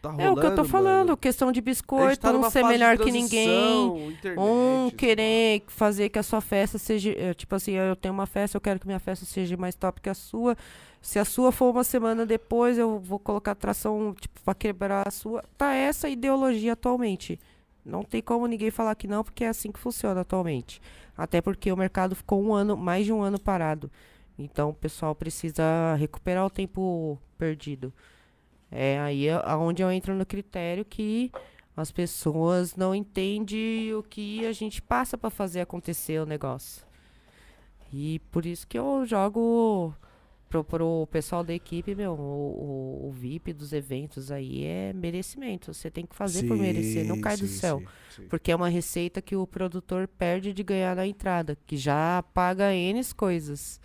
Tá 0.00 0.10
rolando, 0.10 0.28
É 0.28 0.32
o 0.32 0.36
que 0.40 0.46
eu 0.46 0.54
tô 0.56 0.64
falando, 0.64 1.06
mano. 1.08 1.16
questão 1.16 1.50
de 1.50 1.56
gente 1.58 1.64
biscoito, 1.64 2.20
tá 2.20 2.30
um 2.32 2.50
ser 2.50 2.64
melhor 2.64 2.96
que 2.96 3.10
ninguém. 3.10 4.10
internet, 4.12 4.38
Um 4.40 4.90
querer 4.96 5.64
fazer 5.66 6.08
que 6.08 6.18
a 6.18 6.22
sua 6.22 6.40
festa 6.40 6.78
seja. 6.78 7.10
eh, 7.18 7.34
Tipo 7.34 7.54
assim, 7.56 7.72
eu 7.72 7.96
tenho 7.96 8.14
uma 8.14 8.24
festa, 8.26 8.56
eu 8.56 8.60
quero 8.60 8.78
que 8.78 8.86
minha 8.86 9.00
festa 9.00 9.26
seja 9.26 9.56
mais 9.56 9.74
top 9.74 10.00
que 10.00 10.08
a 10.08 10.14
sua. 10.14 10.56
Se 11.00 11.18
a 11.18 11.24
sua 11.24 11.52
for 11.52 11.70
uma 11.70 11.84
semana 11.84 12.26
depois, 12.26 12.76
eu 12.76 12.98
vou 12.98 13.18
colocar 13.18 13.52
atração, 13.52 14.14
tipo, 14.18 14.40
pra 14.42 14.54
quebrar 14.54 15.06
a 15.06 15.10
sua. 15.10 15.42
Tá 15.56 15.72
essa 15.74 16.08
ideologia 16.08 16.72
atualmente. 16.72 17.38
Não 17.84 18.02
tem 18.02 18.20
como 18.20 18.46
ninguém 18.46 18.70
falar 18.70 18.94
que 18.94 19.06
não, 19.06 19.24
porque 19.24 19.44
é 19.44 19.48
assim 19.48 19.72
que 19.72 19.78
funciona 19.78 20.20
atualmente. 20.20 20.80
Até 21.16 21.40
porque 21.40 21.72
o 21.72 21.76
mercado 21.76 22.14
ficou 22.14 22.42
um 22.42 22.52
ano, 22.52 22.76
mais 22.76 23.06
de 23.06 23.12
um 23.12 23.22
ano 23.22 23.40
parado. 23.40 23.90
Então 24.38 24.70
o 24.70 24.74
pessoal 24.74 25.14
precisa 25.14 25.94
recuperar 25.96 26.44
o 26.44 26.50
tempo 26.50 27.18
perdido. 27.36 27.92
É 28.70 28.98
aí 29.00 29.30
aonde 29.30 29.82
eu 29.82 29.90
entro 29.90 30.14
no 30.14 30.26
critério 30.26 30.84
que 30.84 31.32
as 31.76 31.90
pessoas 31.90 32.76
não 32.76 32.94
entendem 32.94 33.94
o 33.94 34.02
que 34.02 34.44
a 34.46 34.52
gente 34.52 34.82
passa 34.82 35.16
para 35.16 35.30
fazer 35.30 35.60
acontecer 35.60 36.20
o 36.20 36.26
negócio. 36.26 36.84
E 37.92 38.20
por 38.30 38.44
isso 38.44 38.66
que 38.66 38.78
eu 38.78 39.06
jogo 39.06 39.94
pro, 40.48 40.64
pro 40.64 41.06
pessoal 41.10 41.44
da 41.44 41.52
equipe, 41.54 41.94
meu, 41.94 42.12
o, 42.14 43.04
o- 43.04 43.08
o 43.08 43.12
VIP 43.12 43.52
dos 43.52 43.72
eventos 43.72 44.30
aí 44.30 44.64
é 44.64 44.92
merecimento. 44.92 45.72
Você 45.74 45.90
tem 45.90 46.06
que 46.06 46.14
fazer 46.14 46.44
por 46.44 46.56
merecer, 46.56 47.04
não 47.06 47.16
Sim, 47.16 47.20
cai 47.20 47.36
do 47.36 47.46
sim, 47.46 47.58
céu. 47.58 47.78
sim, 47.80 47.86
sim. 48.22 48.28
Porque 48.28 48.50
é 48.52 48.56
uma 48.56 48.68
receita 48.68 49.20
que 49.22 49.36
o 49.36 49.46
produtor 49.46 50.08
perde 50.08 50.52
de 50.52 50.62
ganhar 50.62 50.96
na 50.96 51.06
entrada, 51.06 51.56
que 51.66 51.76
já 51.76 52.22
paga 52.34 52.74
N 52.74 53.00
coisas. 53.14 53.80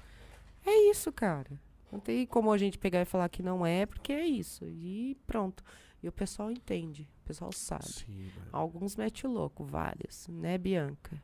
É 0.65 0.89
isso, 0.89 1.11
cara. 1.11 1.51
Não 1.91 1.99
tem 1.99 2.25
como 2.25 2.51
a 2.51 2.57
gente 2.57 2.77
pegar 2.77 3.01
e 3.01 3.05
falar 3.05 3.29
que 3.29 3.43
não 3.43 3.65
é, 3.65 3.85
porque 3.85 4.11
é 4.13 4.25
isso. 4.25 4.65
E 4.67 5.15
pronto. 5.27 5.63
E 6.01 6.07
o 6.07 6.11
pessoal 6.11 6.51
entende, 6.51 7.07
o 7.23 7.27
pessoal 7.27 7.51
sabe. 7.53 7.85
Sim. 7.85 8.31
Alguns 8.51 8.95
mete 8.95 9.25
o 9.25 9.31
louco, 9.31 9.63
vários, 9.63 10.27
né, 10.27 10.57
Bianca? 10.57 11.21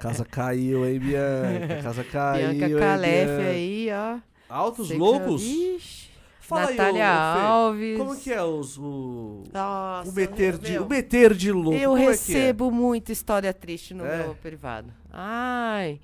Casa 0.00 0.24
caiu, 0.24 0.86
hein, 0.86 0.98
Bianca? 0.98 1.82
Casa 1.82 2.04
caiu. 2.10 2.54
Bianca 2.54 2.78
Calef 2.78 3.30
aí, 3.48 3.88
ó. 3.92 4.18
Altos 4.48 4.88
que- 4.88 4.94
loucos? 4.94 5.42
Ixi, 5.42 6.08
Fala 6.40 6.70
Natália 6.70 7.04
aí, 7.34 7.42
ô, 7.42 7.46
Alves. 7.46 7.98
Como 7.98 8.16
que 8.16 8.32
é 8.32 8.42
os, 8.42 8.78
o, 8.78 9.42
Nossa, 9.52 10.10
o, 10.10 10.14
meter 10.14 10.56
de, 10.56 10.72
meu. 10.72 10.84
o 10.84 10.88
meter 10.88 11.34
de 11.34 11.52
louco? 11.52 11.74
Eu 11.78 11.90
como 11.90 12.02
é 12.02 12.06
é? 12.06 12.08
recebo 12.08 12.70
muita 12.70 13.12
história 13.12 13.52
triste 13.52 13.92
no 13.92 14.06
É? 14.06 14.22
meu 14.22 14.34
privado. 14.34 14.90
Ai, 15.10 16.00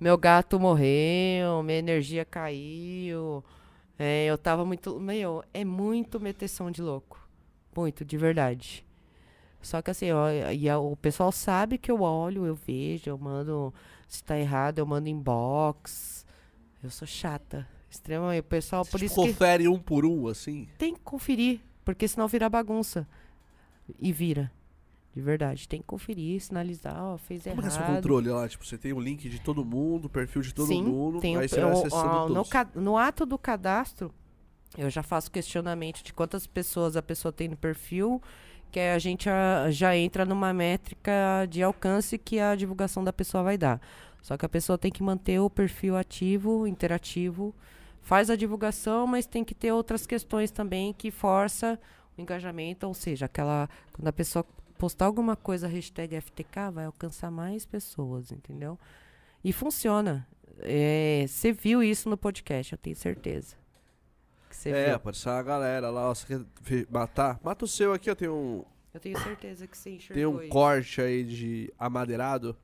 meu 0.00 0.18
gato 0.18 0.58
morreu, 0.58 1.62
minha 1.62 1.78
energia 1.78 2.24
caiu. 2.24 3.44
é, 3.96 4.26
eu 4.26 4.36
tava 4.36 4.64
muito. 4.64 4.98
Meu, 4.98 5.44
é 5.54 5.64
muito 5.64 6.18
meteção 6.18 6.72
de 6.72 6.82
louco. 6.82 7.20
Muito, 7.76 8.04
de 8.04 8.16
verdade. 8.16 8.84
Só 9.64 9.80
que 9.82 9.90
assim, 9.90 10.10
ó, 10.12 10.28
e 10.30 10.68
a- 10.68 10.78
o 10.78 10.94
pessoal 10.96 11.32
sabe 11.32 11.78
que 11.78 11.90
eu 11.90 12.02
olho, 12.02 12.44
eu 12.46 12.54
vejo, 12.54 13.08
eu 13.10 13.18
mando. 13.18 13.72
Se 14.06 14.22
tá 14.22 14.38
errado, 14.38 14.78
eu 14.78 14.86
mando 14.86 15.08
inbox. 15.08 16.24
Eu 16.82 16.90
sou 16.90 17.06
chata. 17.08 17.66
Extremamente. 17.90 18.40
O 18.40 18.44
pessoal, 18.44 18.84
por 18.84 18.98
tipo, 19.00 19.04
isso 19.06 19.14
que 19.22 19.28
confere 19.28 19.66
um 19.68 19.78
por 19.78 20.04
um, 20.04 20.28
assim? 20.28 20.68
tem 20.78 20.94
que 20.94 21.00
conferir, 21.00 21.60
porque 21.84 22.06
senão 22.06 22.28
vira 22.28 22.48
bagunça. 22.48 23.06
E 23.98 24.12
vira. 24.12 24.50
De 25.14 25.20
verdade. 25.22 25.68
Tem 25.68 25.80
que 25.80 25.86
conferir, 25.86 26.40
sinalizar, 26.40 27.00
ó, 27.02 27.16
fez 27.16 27.44
Como 27.44 27.60
é 27.60 27.62
que 27.62 27.68
é 27.68 27.70
seu 27.70 27.80
errado. 27.82 27.94
controle 27.96 28.28
lá? 28.30 28.48
Tipo, 28.48 28.66
você 28.66 28.76
tem 28.76 28.92
o 28.92 28.98
link 29.00 29.28
de 29.28 29.40
todo 29.40 29.64
mundo, 29.64 30.06
o 30.06 30.08
perfil 30.08 30.42
de 30.42 30.52
todo 30.52 30.66
Sim, 30.66 30.82
mundo, 30.82 31.20
tem 31.20 31.36
aí 31.36 31.46
o- 31.46 31.48
você 31.48 31.60
vai 31.60 31.70
acessando 31.72 32.06
ó, 32.08 32.28
no, 32.28 32.82
no 32.82 32.98
ato 32.98 33.24
do 33.24 33.38
cadastro, 33.38 34.12
eu 34.76 34.90
já 34.90 35.04
faço 35.04 35.30
questionamento 35.30 36.02
de 36.02 36.12
quantas 36.12 36.48
pessoas 36.48 36.96
a 36.96 37.02
pessoa 37.02 37.30
tem 37.32 37.46
no 37.48 37.56
perfil, 37.56 38.20
que 38.74 38.80
a 38.80 38.98
gente 38.98 39.30
ah, 39.30 39.70
já 39.70 39.96
entra 39.96 40.24
numa 40.24 40.52
métrica 40.52 41.46
de 41.48 41.62
alcance 41.62 42.18
que 42.18 42.40
a 42.40 42.56
divulgação 42.56 43.04
da 43.04 43.12
pessoa 43.12 43.44
vai 43.44 43.56
dar. 43.56 43.80
Só 44.20 44.36
que 44.36 44.44
a 44.44 44.48
pessoa 44.48 44.76
tem 44.76 44.90
que 44.90 45.00
manter 45.00 45.38
o 45.38 45.48
perfil 45.48 45.96
ativo, 45.96 46.66
interativo, 46.66 47.54
faz 48.02 48.30
a 48.30 48.34
divulgação, 48.34 49.06
mas 49.06 49.26
tem 49.26 49.44
que 49.44 49.54
ter 49.54 49.70
outras 49.70 50.08
questões 50.08 50.50
também 50.50 50.92
que 50.92 51.12
força 51.12 51.78
o 52.18 52.20
engajamento, 52.20 52.84
ou 52.84 52.94
seja, 52.94 53.26
aquela 53.26 53.68
quando 53.92 54.08
a 54.08 54.12
pessoa 54.12 54.44
postar 54.76 55.06
alguma 55.06 55.36
coisa 55.36 55.68
hashtag 55.68 56.20
FTK 56.20 56.72
vai 56.72 56.86
alcançar 56.86 57.30
mais 57.30 57.64
pessoas, 57.64 58.32
entendeu? 58.32 58.76
E 59.44 59.52
funciona. 59.52 60.26
É, 60.58 61.26
Você 61.28 61.52
viu 61.52 61.80
isso 61.80 62.08
no 62.10 62.16
podcast, 62.16 62.72
eu 62.72 62.78
tenho 62.78 62.96
certeza. 62.96 63.54
Que 64.54 64.60
você 64.60 64.70
É, 64.70 64.86
viu. 64.86 64.94
apareceu 64.94 65.32
uma 65.32 65.42
galera 65.42 65.90
lá, 65.90 66.10
ó, 66.10 66.14
você 66.14 66.26
quer 66.64 66.86
matar? 66.90 67.40
Mata 67.42 67.64
o 67.64 67.68
seu 67.68 67.92
aqui, 67.92 68.08
ó, 68.10 68.14
tem 68.14 68.28
um, 68.28 68.64
Eu 68.92 69.00
tenho 69.00 69.18
certeza 69.18 69.66
que 69.66 69.76
você 69.76 69.90
enxergou 69.90 70.14
tem 70.14 70.26
um 70.26 70.40
isso. 70.42 70.50
corte 70.52 71.00
aí 71.00 71.24
de 71.24 71.72
amadeirado, 71.78 72.56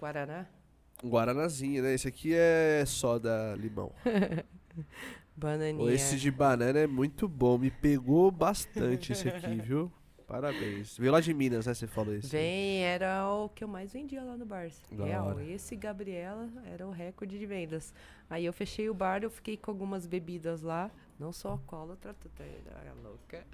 Guaraná? 0.00 0.46
um 1.02 1.08
guaranazinho, 1.10 1.82
né? 1.84 1.94
Esse 1.94 2.08
aqui 2.08 2.34
é 2.34 2.82
soda 2.86 3.54
limão. 3.56 3.92
Bananinha. 5.36 5.92
Esse 5.92 6.16
de 6.16 6.30
banana 6.30 6.80
é 6.80 6.86
muito 6.86 7.28
bom, 7.28 7.56
me 7.58 7.70
pegou 7.70 8.30
bastante 8.30 9.12
esse 9.12 9.28
aqui, 9.28 9.54
viu? 9.62 9.92
Parabéns. 10.26 10.98
Veio 10.98 11.12
lá 11.12 11.20
de 11.20 11.32
Minas, 11.32 11.64
né, 11.66 11.72
você 11.72 11.86
falou 11.86 12.14
isso. 12.14 12.28
Vem, 12.28 12.82
era 12.84 13.26
o 13.32 13.48
que 13.48 13.64
eu 13.64 13.68
mais 13.68 13.92
vendia 13.92 14.22
lá 14.22 14.36
no 14.36 14.44
Barça. 14.44 14.82
Da 14.92 15.04
Real, 15.06 15.28
hora. 15.28 15.44
esse 15.44 15.74
Gabriela 15.74 16.48
era 16.66 16.86
o 16.86 16.90
recorde 16.90 17.38
de 17.38 17.46
vendas. 17.46 17.94
Aí 18.28 18.44
eu 18.44 18.52
fechei 18.52 18.90
o 18.90 18.94
bar, 18.94 19.22
eu 19.22 19.30
fiquei 19.30 19.56
com 19.56 19.70
algumas 19.70 20.06
bebidas 20.06 20.60
lá. 20.60 20.90
Não 21.18 21.32
sou 21.32 21.50
alcoólatra, 21.52 22.14
tu 22.14 22.28
tá 22.28 22.44
é 22.44 22.92
louca. 23.02 23.44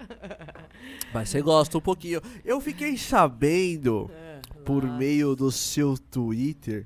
Mas 1.13 1.29
você 1.29 1.41
gosta 1.41 1.77
um 1.77 1.81
pouquinho. 1.81 2.21
Eu 2.43 2.61
fiquei 2.61 2.95
sabendo, 2.97 4.09
por 4.63 4.83
Lá. 4.83 4.97
meio 4.97 5.35
do 5.35 5.51
seu 5.51 5.97
Twitter, 5.97 6.85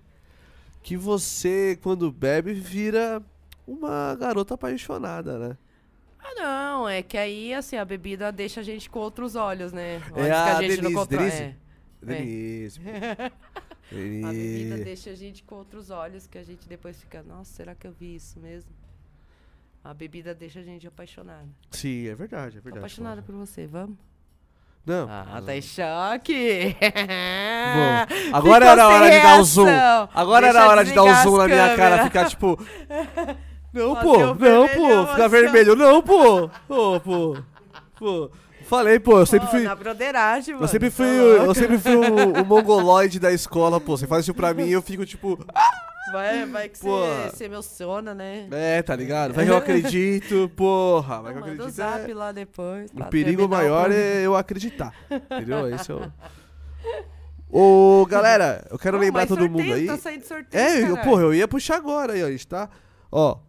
que 0.81 0.95
você, 0.95 1.77
quando 1.83 2.09
bebe, 2.11 2.53
vira 2.53 3.21
uma 3.67 4.15
garota 4.15 4.53
apaixonada, 4.53 5.37
né? 5.37 5.57
Ah, 6.17 6.33
não, 6.35 6.87
é 6.87 7.01
que 7.03 7.17
aí, 7.17 7.53
assim, 7.53 7.75
a 7.75 7.83
bebida 7.83 8.31
deixa 8.31 8.61
a 8.61 8.63
gente 8.63 8.89
com 8.89 8.99
outros 8.99 9.35
olhos, 9.35 9.73
né? 9.73 9.97
Olhos 10.13 10.27
É 10.27 10.29
que 10.29 10.31
a 10.31 10.57
a 10.57 10.61
gente 10.61 10.81
não 10.81 10.81
Denise, 10.83 10.95
controla. 10.95 11.23
Denise? 11.29 11.43
É. 11.43 11.55
Denise. 12.01 12.79
pô. 12.79 12.89
A 13.91 13.95
bebida 13.95 14.29
Denise. 14.31 14.83
deixa 14.83 15.09
a 15.09 15.15
gente 15.15 15.41
com 15.43 15.55
outros 15.55 15.89
olhos 15.89 16.27
que 16.27 16.37
a 16.37 16.43
gente 16.43 16.69
depois 16.69 16.99
fica, 17.01 17.23
nossa, 17.23 17.51
será 17.51 17.73
que 17.73 17.87
eu 17.87 17.91
vi 17.91 18.15
isso 18.15 18.39
mesmo? 18.39 18.69
A 19.83 19.93
bebida 19.93 20.35
deixa 20.35 20.59
a 20.59 20.63
gente 20.63 20.87
apaixonada. 20.87 21.47
Sim, 21.71 22.07
é 22.07 22.15
verdade, 22.15 22.57
é 22.57 22.59
Tô 22.59 22.63
verdade. 22.65 22.79
apaixonada 22.79 23.21
por 23.21 23.33
você, 23.35 23.65
vamos? 23.65 23.97
Não. 24.85 25.07
Ah, 25.09 25.41
tá 25.45 25.55
em 25.55 25.61
choque! 25.61 26.75
Bom, 26.81 28.33
agora 28.35 28.65
era 28.65 28.83
a 28.83 28.87
Ficou 28.87 29.01
hora 29.01 29.11
de 29.11 29.21
dar 29.21 29.39
o 29.39 29.43
zoom. 29.43 29.67
Agora 30.13 30.45
Deixa 30.47 30.57
era 30.57 30.67
a 30.67 30.69
hora 30.71 30.85
de 30.85 30.93
dar 30.93 31.03
o 31.03 31.13
zoom 31.23 31.37
na 31.37 31.47
minha 31.47 31.75
cara, 31.75 32.03
ficar 32.03 32.29
tipo. 32.29 32.59
Não, 33.71 33.95
pô, 33.97 34.17
não, 34.17 34.67
pô, 34.67 35.05
ficar 35.11 35.27
vermelho, 35.27 35.75
não, 35.75 36.01
pô. 36.01 36.49
Pô, 36.67 36.99
pô. 36.99 37.37
Pô. 37.99 38.31
Falei, 38.63 38.99
pô, 38.99 39.19
eu 39.19 39.25
sempre 39.27 39.45
Pô, 39.45 39.51
fui. 39.51 39.63
Na 39.63 39.75
broderagem, 39.75 40.55
mano. 40.55 40.63
Eu 40.63 40.67
sempre 40.67 40.89
tá 40.89 40.95
fui, 40.95 41.07
eu 41.07 41.53
sempre 41.53 41.77
fui 41.77 41.95
o, 41.95 42.41
o 42.41 42.45
mongoloide 42.45 43.19
da 43.19 43.31
escola, 43.31 43.79
pô. 43.79 43.95
Você 43.95 44.07
faz 44.07 44.25
isso 44.25 44.33
pra 44.33 44.55
mim 44.55 44.65
e 44.65 44.71
eu 44.71 44.81
fico 44.81 45.05
tipo, 45.05 45.37
Vai, 46.11 46.45
vai 46.45 46.69
que 46.69 46.79
você 46.79 47.29
se 47.35 47.43
emociona, 47.43 48.13
né? 48.13 48.47
é, 48.51 48.81
tá 48.81 48.95
ligado? 48.95 49.33
Vai 49.33 49.45
que 49.45 49.51
eu 49.51 49.57
acredito, 49.57 50.49
porra. 50.55 51.21
Vai 51.21 51.33
que 51.33 51.37
eu 51.39 51.41
Manda 51.41 51.51
o 51.51 51.67
acredito. 51.67 51.75
zap 51.75 52.09
é- 52.11 52.13
lá 52.13 52.31
depois. 52.31 52.91
O 52.91 52.95
pra 52.95 53.05
perigo 53.07 53.45
o 53.45 53.49
maior 53.49 53.91
é 53.91 54.21
eu 54.25 54.35
acreditar. 54.35 54.93
Entendeu? 55.11 55.73
Esse 55.73 55.91
é 55.91 55.95
o. 55.95 56.11
Ô, 57.51 58.05
galera, 58.05 58.65
eu 58.69 58.77
quero 58.77 58.97
Pô, 58.97 59.03
lembrar 59.03 59.25
todo 59.27 59.39
sorteio, 59.39 59.51
mundo 59.65 59.73
aí. 59.73 59.87
Tá 59.87 59.97
saindo 59.97 60.23
sorteio, 60.25 60.61
É, 60.63 60.89
eu, 60.91 60.97
porra, 60.97 61.23
eu 61.23 61.33
ia 61.33 61.47
puxar 61.47 61.77
agora 61.77 62.13
aí, 62.13 62.23
ó. 62.23 62.27
A 62.27 62.31
gente 62.31 62.47
tá. 62.47 62.69
Ó, 63.11 63.39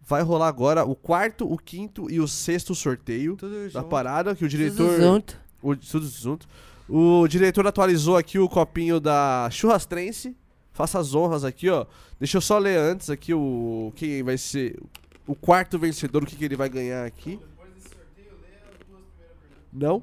vai 0.00 0.22
rolar 0.22 0.48
agora 0.48 0.84
o 0.84 0.94
quarto, 0.96 1.50
o 1.50 1.58
quinto 1.58 2.10
e 2.10 2.18
o 2.18 2.26
sexto 2.26 2.74
sorteio 2.74 3.36
Tudo 3.36 3.64
da 3.64 3.68
junto. 3.80 3.88
parada, 3.88 4.34
que 4.34 4.44
o 4.44 4.48
Tudo 4.48 4.56
diretor. 4.58 5.00
junto. 5.00 5.38
O, 5.62 5.76
tudo 5.76 6.06
junto. 6.08 6.48
O 6.88 7.26
diretor 7.28 7.66
atualizou 7.66 8.16
aqui 8.16 8.38
o 8.38 8.48
copinho 8.48 8.98
da 8.98 9.48
Churrastrense. 9.50 10.34
Faça 10.72 10.98
as 10.98 11.14
honras 11.14 11.44
aqui, 11.44 11.68
ó. 11.68 11.86
Deixa 12.18 12.38
eu 12.38 12.40
só 12.40 12.58
ler 12.58 12.78
antes 12.78 13.10
aqui 13.10 13.34
o. 13.34 13.92
Quem 13.96 14.22
vai 14.22 14.38
ser 14.38 14.80
o 15.26 15.34
quarto 15.34 15.78
vencedor, 15.78 16.22
o 16.22 16.26
que, 16.26 16.36
que 16.36 16.44
ele 16.44 16.56
vai 16.56 16.68
ganhar 16.68 17.04
aqui. 17.04 17.36
Depois 17.36 17.72
desse 17.74 17.88
sorteio, 17.88 18.32
lê 18.42 18.56
as 18.56 18.86
duas 18.88 19.02
primeiras 19.04 19.36
perguntas. 19.38 19.72
Não? 19.72 20.02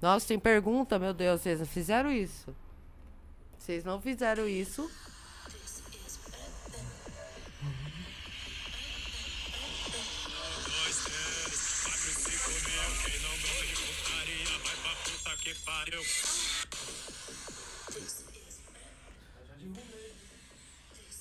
Nossa, 0.00 0.28
tem 0.28 0.38
pergunta, 0.38 0.98
meu 0.98 1.12
Deus, 1.12 1.42
vocês 1.42 1.58
não 1.58 1.66
fizeram 1.66 2.10
isso. 2.10 2.54
Vocês 3.58 3.84
não 3.84 4.00
fizeram 4.00 4.48
isso. 4.48 4.90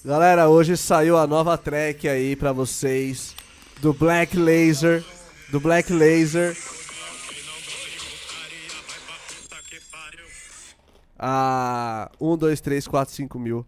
Galera, 0.03 0.48
hoje 0.48 0.78
saiu 0.78 1.18
a 1.18 1.28
nova 1.28 1.58
track 1.58 2.08
aí 2.08 2.34
pra 2.34 2.53
vocês 2.53 3.36
do 3.82 3.92
Black 3.92 4.38
Laser, 4.38 5.03
do 5.52 5.60
Black 5.60 5.92
Laser. 5.92 6.56
A 11.18 12.10
1, 12.18 12.38
2, 12.38 12.61
3, 12.61 12.88
4, 12.88 13.14
5 13.14 13.40
mil. 13.40 13.66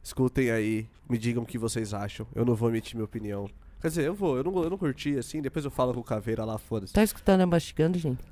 Escutem 0.00 0.52
aí, 0.52 0.88
me 1.10 1.18
digam 1.18 1.42
o 1.42 1.46
que 1.46 1.58
vocês 1.58 1.92
acham. 1.92 2.24
Eu 2.32 2.44
não 2.44 2.54
vou 2.54 2.68
emitir 2.68 2.94
minha 2.94 3.04
opinião. 3.04 3.50
Quer 3.80 3.88
dizer, 3.88 4.04
eu 4.04 4.14
vou, 4.14 4.36
eu 4.36 4.44
não, 4.44 4.62
eu 4.62 4.70
não 4.70 4.78
curti 4.78 5.18
assim, 5.18 5.42
depois 5.42 5.64
eu 5.64 5.72
falo 5.72 5.92
com 5.92 6.00
o 6.00 6.04
Caveira 6.04 6.44
lá, 6.44 6.56
foda-se. 6.56 6.92
Tá 6.92 7.02
escutando 7.02 7.40
eu 7.40 7.48
mastigando, 7.48 7.98
gente? 7.98 8.22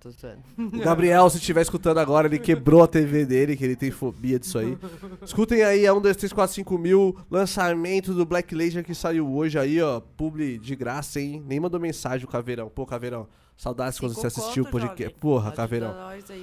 Tô 0.00 0.10
zoando. 0.10 0.42
O 0.58 0.78
Gabriel, 0.78 1.28
se 1.30 1.38
estiver 1.38 1.62
escutando 1.62 1.98
agora, 1.98 2.26
ele 2.26 2.38
quebrou 2.38 2.82
a 2.82 2.86
TV 2.86 3.24
dele, 3.24 3.56
que 3.56 3.64
ele 3.64 3.76
tem 3.76 3.90
fobia 3.90 4.38
disso 4.38 4.58
aí. 4.58 4.76
Escutem 5.22 5.62
aí, 5.62 5.84
é 5.86 5.92
1, 5.92 6.00
2, 6.00 6.16
3, 6.16 6.32
4, 6.32 6.54
5 6.54 6.78
mil, 6.78 7.16
lançamento 7.30 8.12
do 8.12 8.24
Black 8.24 8.54
Laser 8.54 8.84
que 8.84 8.94
saiu 8.94 9.30
hoje 9.32 9.58
aí, 9.58 9.80
ó. 9.80 10.00
Publi 10.00 10.58
de 10.58 10.76
graça, 10.76 11.20
hein? 11.20 11.42
Nem 11.46 11.60
mandou 11.60 11.80
mensagem 11.80 12.24
o 12.26 12.28
Caveirão. 12.28 12.68
Pô, 12.68 12.84
Caveirão, 12.86 13.26
saudades 13.56 13.98
quando 13.98 14.14
você 14.14 14.26
assistiu 14.26 14.64
o 14.64 14.70
podcast. 14.70 15.14
Porra, 15.18 15.52
Caveirão. 15.52 15.94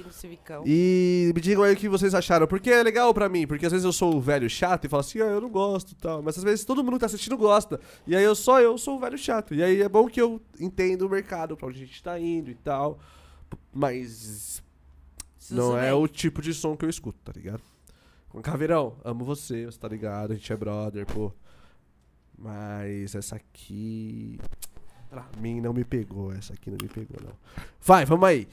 no 0.04 0.12
Civicão. 0.12 0.64
E 0.66 1.30
me 1.34 1.40
digam 1.40 1.62
aí 1.62 1.74
o 1.74 1.76
que 1.76 1.88
vocês 1.88 2.14
acharam. 2.14 2.46
Porque 2.46 2.70
é 2.70 2.82
legal 2.82 3.12
pra 3.12 3.28
mim, 3.28 3.46
porque 3.46 3.66
às 3.66 3.72
vezes 3.72 3.84
eu 3.84 3.92
sou 3.92 4.16
o 4.16 4.20
velho 4.20 4.48
chato 4.48 4.84
e 4.84 4.88
falo 4.88 5.00
assim, 5.00 5.20
ah, 5.20 5.26
eu 5.26 5.40
não 5.40 5.50
gosto 5.50 5.92
e 5.92 5.94
tal. 5.94 6.22
Mas 6.22 6.38
às 6.38 6.44
vezes 6.44 6.64
todo 6.64 6.82
mundo 6.82 6.94
que 6.94 7.00
tá 7.00 7.06
assistindo 7.06 7.36
gosta. 7.36 7.80
E 8.06 8.16
aí 8.16 8.24
eu 8.24 8.34
só 8.34 8.60
eu 8.60 8.76
sou 8.78 8.96
o 8.96 9.00
velho 9.00 9.18
chato. 9.18 9.54
E 9.54 9.62
aí 9.62 9.82
é 9.82 9.88
bom 9.88 10.08
que 10.08 10.20
eu 10.20 10.40
entendo 10.58 11.06
o 11.06 11.10
mercado, 11.10 11.56
pra 11.56 11.68
onde 11.68 11.82
a 11.82 11.86
gente 11.86 12.02
tá 12.02 12.18
indo 12.18 12.50
e 12.50 12.54
tal. 12.54 12.98
Mas 13.72 14.62
não 15.50 15.76
é 15.76 15.92
o 15.92 16.08
tipo 16.08 16.40
de 16.40 16.54
som 16.54 16.76
que 16.76 16.84
eu 16.84 16.90
escuto, 16.90 17.18
tá 17.22 17.32
ligado? 17.34 17.62
Caveirão, 18.42 18.96
amo 19.04 19.24
você, 19.24 19.66
você 19.66 19.78
tá 19.78 19.88
ligado? 19.88 20.32
A 20.32 20.34
gente 20.34 20.50
é 20.50 20.56
brother, 20.56 21.04
pô. 21.04 21.32
Mas 22.36 23.14
essa 23.14 23.36
aqui. 23.36 24.38
Pra 25.12 25.26
mim 25.38 25.60
não 25.60 25.72
me 25.74 25.84
pegou. 25.84 26.32
Essa 26.32 26.54
aqui 26.54 26.70
não 26.70 26.78
me 26.80 26.88
pegou, 26.88 27.18
não. 27.22 27.32
Vai, 27.82 28.04
vamos 28.06 28.26
aí. 28.26 28.48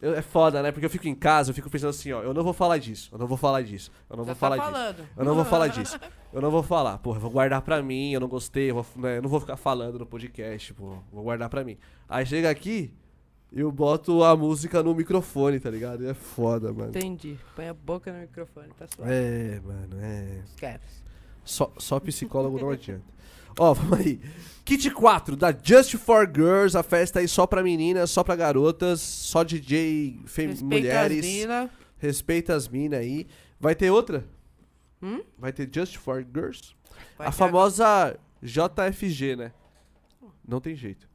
Eu- 0.00 0.14
é 0.14 0.22
foda, 0.22 0.62
né? 0.62 0.70
Porque 0.70 0.86
eu 0.86 0.90
fico 0.90 1.08
em 1.08 1.14
casa, 1.14 1.50
eu 1.50 1.54
fico 1.54 1.68
pensando 1.68 1.90
assim, 1.90 2.12
ó. 2.12 2.22
Eu 2.22 2.32
não 2.32 2.44
vou 2.44 2.52
falar 2.52 2.78
disso, 2.78 3.08
eu 3.10 3.18
não 3.18 3.26
vou 3.26 3.36
falar 3.36 3.62
disso, 3.62 3.90
eu 4.08 4.16
não 4.16 4.24
Já 4.24 4.32
vou 4.32 4.34
tá 4.34 4.38
falar 4.40 4.56
disso. 4.58 4.70
falando. 4.70 5.08
Eu 5.16 5.24
não 5.24 5.34
vou 5.34 5.44
falar 5.44 5.66
disso. 5.68 6.00
Eu 6.32 6.40
não 6.40 6.50
vou 6.52 6.62
falar. 6.62 6.98
Porra, 6.98 7.16
eu 7.16 7.20
vou 7.22 7.30
guardar 7.30 7.60
pra 7.62 7.82
mim, 7.82 8.12
eu 8.12 8.20
não 8.20 8.28
gostei, 8.28 8.70
eu, 8.70 8.74
vou, 8.76 8.86
né, 9.02 9.18
eu 9.18 9.22
não 9.22 9.28
vou 9.28 9.40
ficar 9.40 9.56
falando 9.56 9.98
no 9.98 10.06
podcast, 10.06 10.72
pô. 10.74 10.98
Vou 11.12 11.24
guardar 11.24 11.48
pra 11.48 11.64
mim. 11.64 11.76
Aí 12.08 12.24
chega 12.24 12.48
aqui, 12.48 12.92
eu 13.52 13.72
boto 13.72 14.22
a 14.22 14.36
música 14.36 14.80
no 14.82 14.94
microfone, 14.94 15.58
tá 15.58 15.70
ligado? 15.70 16.04
E 16.04 16.06
é 16.06 16.14
foda, 16.14 16.72
mano. 16.72 16.90
Entendi. 16.90 17.36
Põe 17.56 17.66
a 17.68 17.74
boca 17.74 18.12
no 18.12 18.20
microfone, 18.20 18.68
tá 18.78 18.86
suave. 18.94 19.10
É, 19.12 19.60
mano, 19.64 19.96
é. 20.00 20.42
Esquece. 20.44 21.02
Só, 21.44 21.72
só 21.78 21.98
psicólogo 21.98 22.60
não 22.60 22.70
adianta. 22.70 23.02
Ó, 23.58 23.74
vamos 23.74 23.98
aí. 23.98 24.20
Kit 24.64 24.90
4, 24.90 25.34
da 25.36 25.50
Just 25.50 25.96
for 25.96 26.26
Girls, 26.30 26.76
a 26.76 26.82
festa 26.82 27.20
aí 27.20 27.28
só 27.28 27.46
pra 27.46 27.62
meninas, 27.62 28.10
só 28.10 28.22
pra 28.22 28.36
garotas, 28.36 29.00
só 29.00 29.42
DJ 29.42 30.20
fem- 30.26 30.48
Respeita 30.48 30.64
mulheres. 30.64 31.18
as 31.18 31.24
mina. 31.24 31.70
Respeita 31.96 32.54
as 32.54 32.68
minas 32.68 33.00
aí. 33.00 33.26
Vai 33.58 33.74
ter 33.74 33.90
outra? 33.90 34.24
Hum? 35.02 35.22
Vai 35.38 35.52
ter 35.52 35.68
Just 35.72 35.96
for 35.96 36.22
Girls? 36.34 36.74
Vai 37.16 37.28
a 37.28 37.30
ter 37.30 37.36
famosa 37.36 38.18
JFG, 38.42 39.36
né? 39.36 39.52
Não 40.46 40.60
tem 40.60 40.74
jeito. 40.76 41.07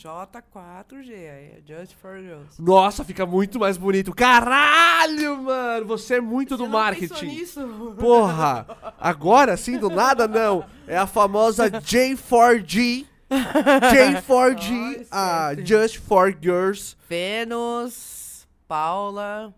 J4G, 0.00 1.10
aí 1.12 1.18
é 1.18 1.60
Just 1.66 1.94
for 1.94 2.18
Girls. 2.18 2.60
Nossa, 2.60 3.04
fica 3.04 3.26
muito 3.26 3.58
mais 3.58 3.76
bonito. 3.76 4.14
Caralho, 4.14 5.42
mano! 5.42 5.84
Você 5.88 6.14
é 6.14 6.20
muito 6.22 6.56
do 6.56 6.66
marketing. 6.66 7.26
nisso? 7.26 7.60
Porra! 8.00 8.66
Agora 8.98 9.58
sim, 9.58 9.76
do 9.76 9.90
nada, 9.90 10.26
não. 10.26 10.64
É 10.86 10.96
a 10.96 11.06
famosa 11.06 11.70
J4G. 11.70 13.06
J4G, 13.30 15.06
a 15.10 15.54
Just 15.62 15.98
for 15.98 16.34
Girls. 16.40 16.96
Vênus, 17.06 18.48
Paula, 18.66 19.54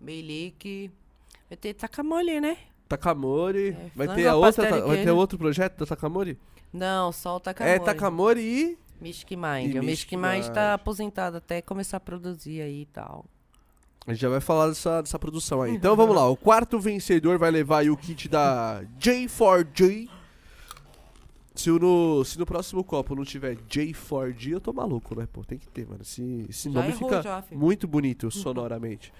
Meilique. 0.00 0.90
Vai 1.48 1.56
ter 1.56 1.74
Takamori, 1.74 2.40
né? 2.40 2.56
Takamori. 2.88 3.68
É, 3.68 3.90
vai 3.94 4.08
ter 4.08 4.26
a 4.26 4.34
outra, 4.34 4.84
vai 4.84 5.04
ter 5.04 5.10
outro 5.12 5.38
projeto 5.38 5.78
da 5.78 5.86
Takamori? 5.86 6.36
Não, 6.72 7.12
só 7.12 7.36
o 7.36 7.40
Takamori. 7.40 7.76
É 7.76 7.78
Takamori 7.78 8.40
e 8.40 8.78
Mystic 9.00 9.30
Mind. 9.32 9.74
E 9.74 9.78
o 9.78 9.82
Mystic 9.82 10.12
Mind 10.12 10.44
Mind. 10.44 10.48
tá 10.48 10.74
aposentado 10.74 11.36
até 11.36 11.62
começar 11.62 11.96
a 11.96 12.00
produzir 12.00 12.60
aí 12.60 12.82
e 12.82 12.86
tal. 12.86 13.24
A 14.06 14.12
gente 14.12 14.22
já 14.22 14.28
vai 14.28 14.40
falar 14.40 14.68
dessa, 14.68 15.02
dessa 15.02 15.18
produção 15.18 15.62
aí. 15.62 15.74
Então 15.74 15.94
vamos 15.96 16.14
lá, 16.14 16.28
o 16.28 16.36
quarto 16.36 16.78
vencedor 16.78 17.38
vai 17.38 17.50
levar 17.50 17.78
aí 17.78 17.90
o 17.90 17.96
kit 17.96 18.28
da 18.28 18.82
J4J. 18.98 20.08
Se 21.54 21.68
no, 21.68 22.24
se 22.24 22.38
no 22.38 22.46
próximo 22.46 22.82
copo 22.82 23.14
não 23.14 23.24
tiver 23.24 23.56
J4G, 23.56 24.52
eu 24.52 24.60
tô 24.60 24.72
maluco, 24.72 25.18
né? 25.18 25.28
Pô, 25.30 25.44
tem 25.44 25.58
que 25.58 25.68
ter, 25.68 25.86
mano. 25.86 26.00
Esse, 26.00 26.46
esse 26.48 26.70
Já 26.70 26.80
nome 26.80 26.92
errou 26.92 27.08
fica 27.10 27.22
já, 27.22 27.44
muito 27.50 27.86
bonito 27.86 28.30
sonoramente. 28.32 29.12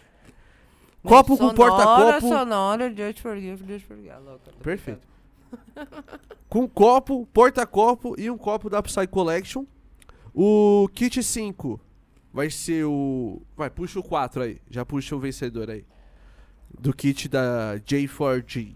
Copo 1.02 1.36
com 1.36 1.48
sonora, 1.48 1.56
porta-copo. 1.56 2.28
Sonora, 2.28 2.94
Girls. 2.94 3.22
Louca, 4.24 4.50
tô 4.52 4.62
Perfeito. 4.62 5.00
Com 6.48 6.68
copo, 6.68 7.26
porta-copo 7.32 8.14
e 8.18 8.30
um 8.30 8.36
copo 8.38 8.68
da 8.68 8.82
Psy 8.82 9.06
Collection. 9.06 9.64
O 10.34 10.88
kit 10.94 11.22
5 11.22 11.80
vai 12.32 12.50
ser 12.50 12.84
o. 12.84 13.40
Vai, 13.56 13.70
puxa 13.70 13.98
o 14.00 14.02
4 14.02 14.42
aí. 14.42 14.58
Já 14.70 14.84
puxa 14.84 15.14
o 15.14 15.20
vencedor 15.20 15.70
aí. 15.70 15.84
Do 16.78 16.92
kit 16.94 17.28
da 17.28 17.76
J4G. 17.86 18.74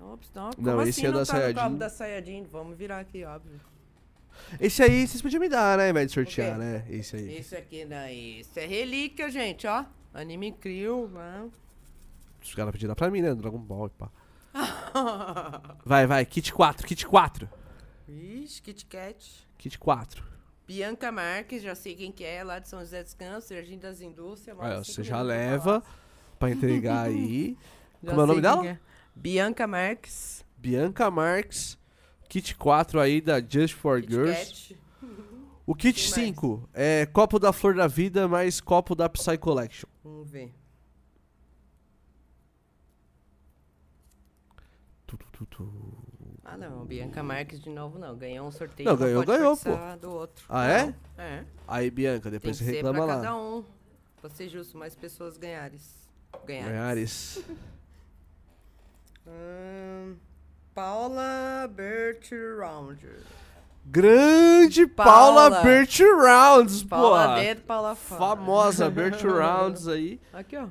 Ops, 0.00 0.30
não, 0.34 0.50
Não, 0.58 0.82
esse 0.82 0.90
assim 1.00 1.06
é 1.06 1.10
não 1.10 1.18
da 1.20 1.26
tá 1.26 1.32
Sayajin. 1.32 1.54
copo 1.54 1.76
da 1.76 1.88
Sayajin? 1.90 2.42
Vamos 2.50 2.76
virar 2.76 2.98
aqui, 3.00 3.24
óbvio. 3.24 3.60
Esse 4.60 4.82
aí 4.82 5.06
vocês 5.06 5.20
podiam 5.20 5.40
me 5.40 5.48
dar, 5.48 5.76
né? 5.78 5.92
De 6.04 6.12
sortear, 6.12 6.56
Ok. 6.56 6.64
né? 6.64 6.84
Esse 6.88 7.16
aí. 7.16 7.36
Esse 7.36 7.56
aqui, 7.56 7.84
né? 7.84 8.14
Esse 8.14 8.60
é 8.60 8.66
relíquia, 8.66 9.28
gente, 9.30 9.66
ó. 9.66 9.84
Anime 10.14 10.52
Crew, 10.52 11.08
né? 11.08 11.48
Os 12.42 12.54
caras 12.54 12.72
pediram 12.72 12.94
pra 12.94 13.10
mim, 13.10 13.20
né? 13.20 13.34
Dragon 13.34 13.58
Ball 13.58 13.86
e 13.86 13.90
pá. 13.90 14.08
Vai, 15.84 16.06
vai. 16.06 16.24
Kit 16.26 16.52
4, 16.52 16.86
kit 16.86 17.06
4. 17.06 17.48
Vixe, 18.06 18.62
Kit 18.62 18.86
Kat. 18.86 19.48
Kit 19.56 19.78
4. 19.78 20.24
Bianca 20.66 21.10
Marques, 21.10 21.62
já 21.62 21.74
sei 21.74 21.94
quem 21.94 22.12
que 22.12 22.24
é, 22.24 22.42
lá 22.44 22.58
de 22.58 22.68
São 22.68 22.80
José 22.80 23.02
dos 23.02 23.14
Campos, 23.14 23.48
Jardim 23.48 23.78
das 23.78 24.00
Indústrias. 24.00 24.56
cinco 24.56 24.84
você 24.84 25.02
já 25.02 25.22
leva 25.22 25.82
pra 26.38 26.50
entregar 26.50 27.06
aí. 27.08 27.56
Como 28.00 28.20
é 28.20 28.24
o 28.24 28.26
nome 28.26 28.40
dela? 28.40 28.66
é. 28.66 28.78
Bianca 29.14 29.66
Marques. 29.66 30.44
Bianca 30.56 31.10
Marques. 31.10 31.78
Kit 32.28 32.54
4 32.56 33.00
aí 33.00 33.20
da 33.20 33.40
Just 33.40 33.74
for 33.74 34.00
Kit 34.00 34.12
Girls. 34.12 34.34
Kat. 34.68 34.78
O 35.66 35.74
kit 35.74 35.94
Quem 36.02 36.10
mais? 36.10 36.28
5 36.28 36.68
é 36.72 37.06
copo 37.06 37.38
da 37.38 37.52
Flor 37.52 37.74
da 37.74 37.86
Vida 37.86 38.26
mais 38.28 38.60
copo 38.60 38.94
da 38.94 39.08
Psy 39.08 39.36
Collection. 39.38 39.88
Vamos 40.02 40.30
ver. 40.30 40.54
Tu. 45.46 45.70
Ah, 46.44 46.56
não. 46.56 46.84
Bianca 46.84 47.22
Marques 47.22 47.60
de 47.60 47.70
novo, 47.70 47.98
não. 47.98 48.16
Ganhou 48.16 48.46
um 48.46 48.50
sorteio. 48.50 48.88
Não, 48.88 48.96
ganhou, 48.96 49.24
ganhou, 49.24 49.56
participar 49.56 49.96
Do 49.96 50.10
outro. 50.10 50.44
Ah, 50.48 50.66
é? 50.66 50.86
Não, 50.86 50.94
É. 51.24 51.44
Aí, 51.66 51.90
Bianca, 51.90 52.30
depois 52.30 52.56
você 52.56 52.64
reclama 52.64 53.04
lá. 53.04 53.16
cada 53.16 53.36
um. 53.36 53.64
Pra 54.20 54.30
ser 54.30 54.48
justo, 54.48 54.76
mais 54.78 54.94
pessoas 54.94 55.36
ganhares. 55.36 55.94
Ganhares. 56.46 56.68
Ganhares. 56.70 57.44
Hum, 59.30 60.16
Paula 60.74 61.68
Bertrand. 61.70 62.96
Grande 63.84 64.86
Paula, 64.86 65.50
Paula. 65.50 65.62
Bert 65.62 65.98
Rounds, 66.00 66.82
Paula 66.84 67.28
pô. 67.28 67.34
dentro, 67.40 67.64
Paula 67.64 67.94
fora. 67.94 68.18
Famosa 68.36 68.90
Bert 68.90 69.22
Rounds 69.22 69.86
aí. 69.88 70.20
Aqui, 70.32 70.56
ó. 70.56 70.66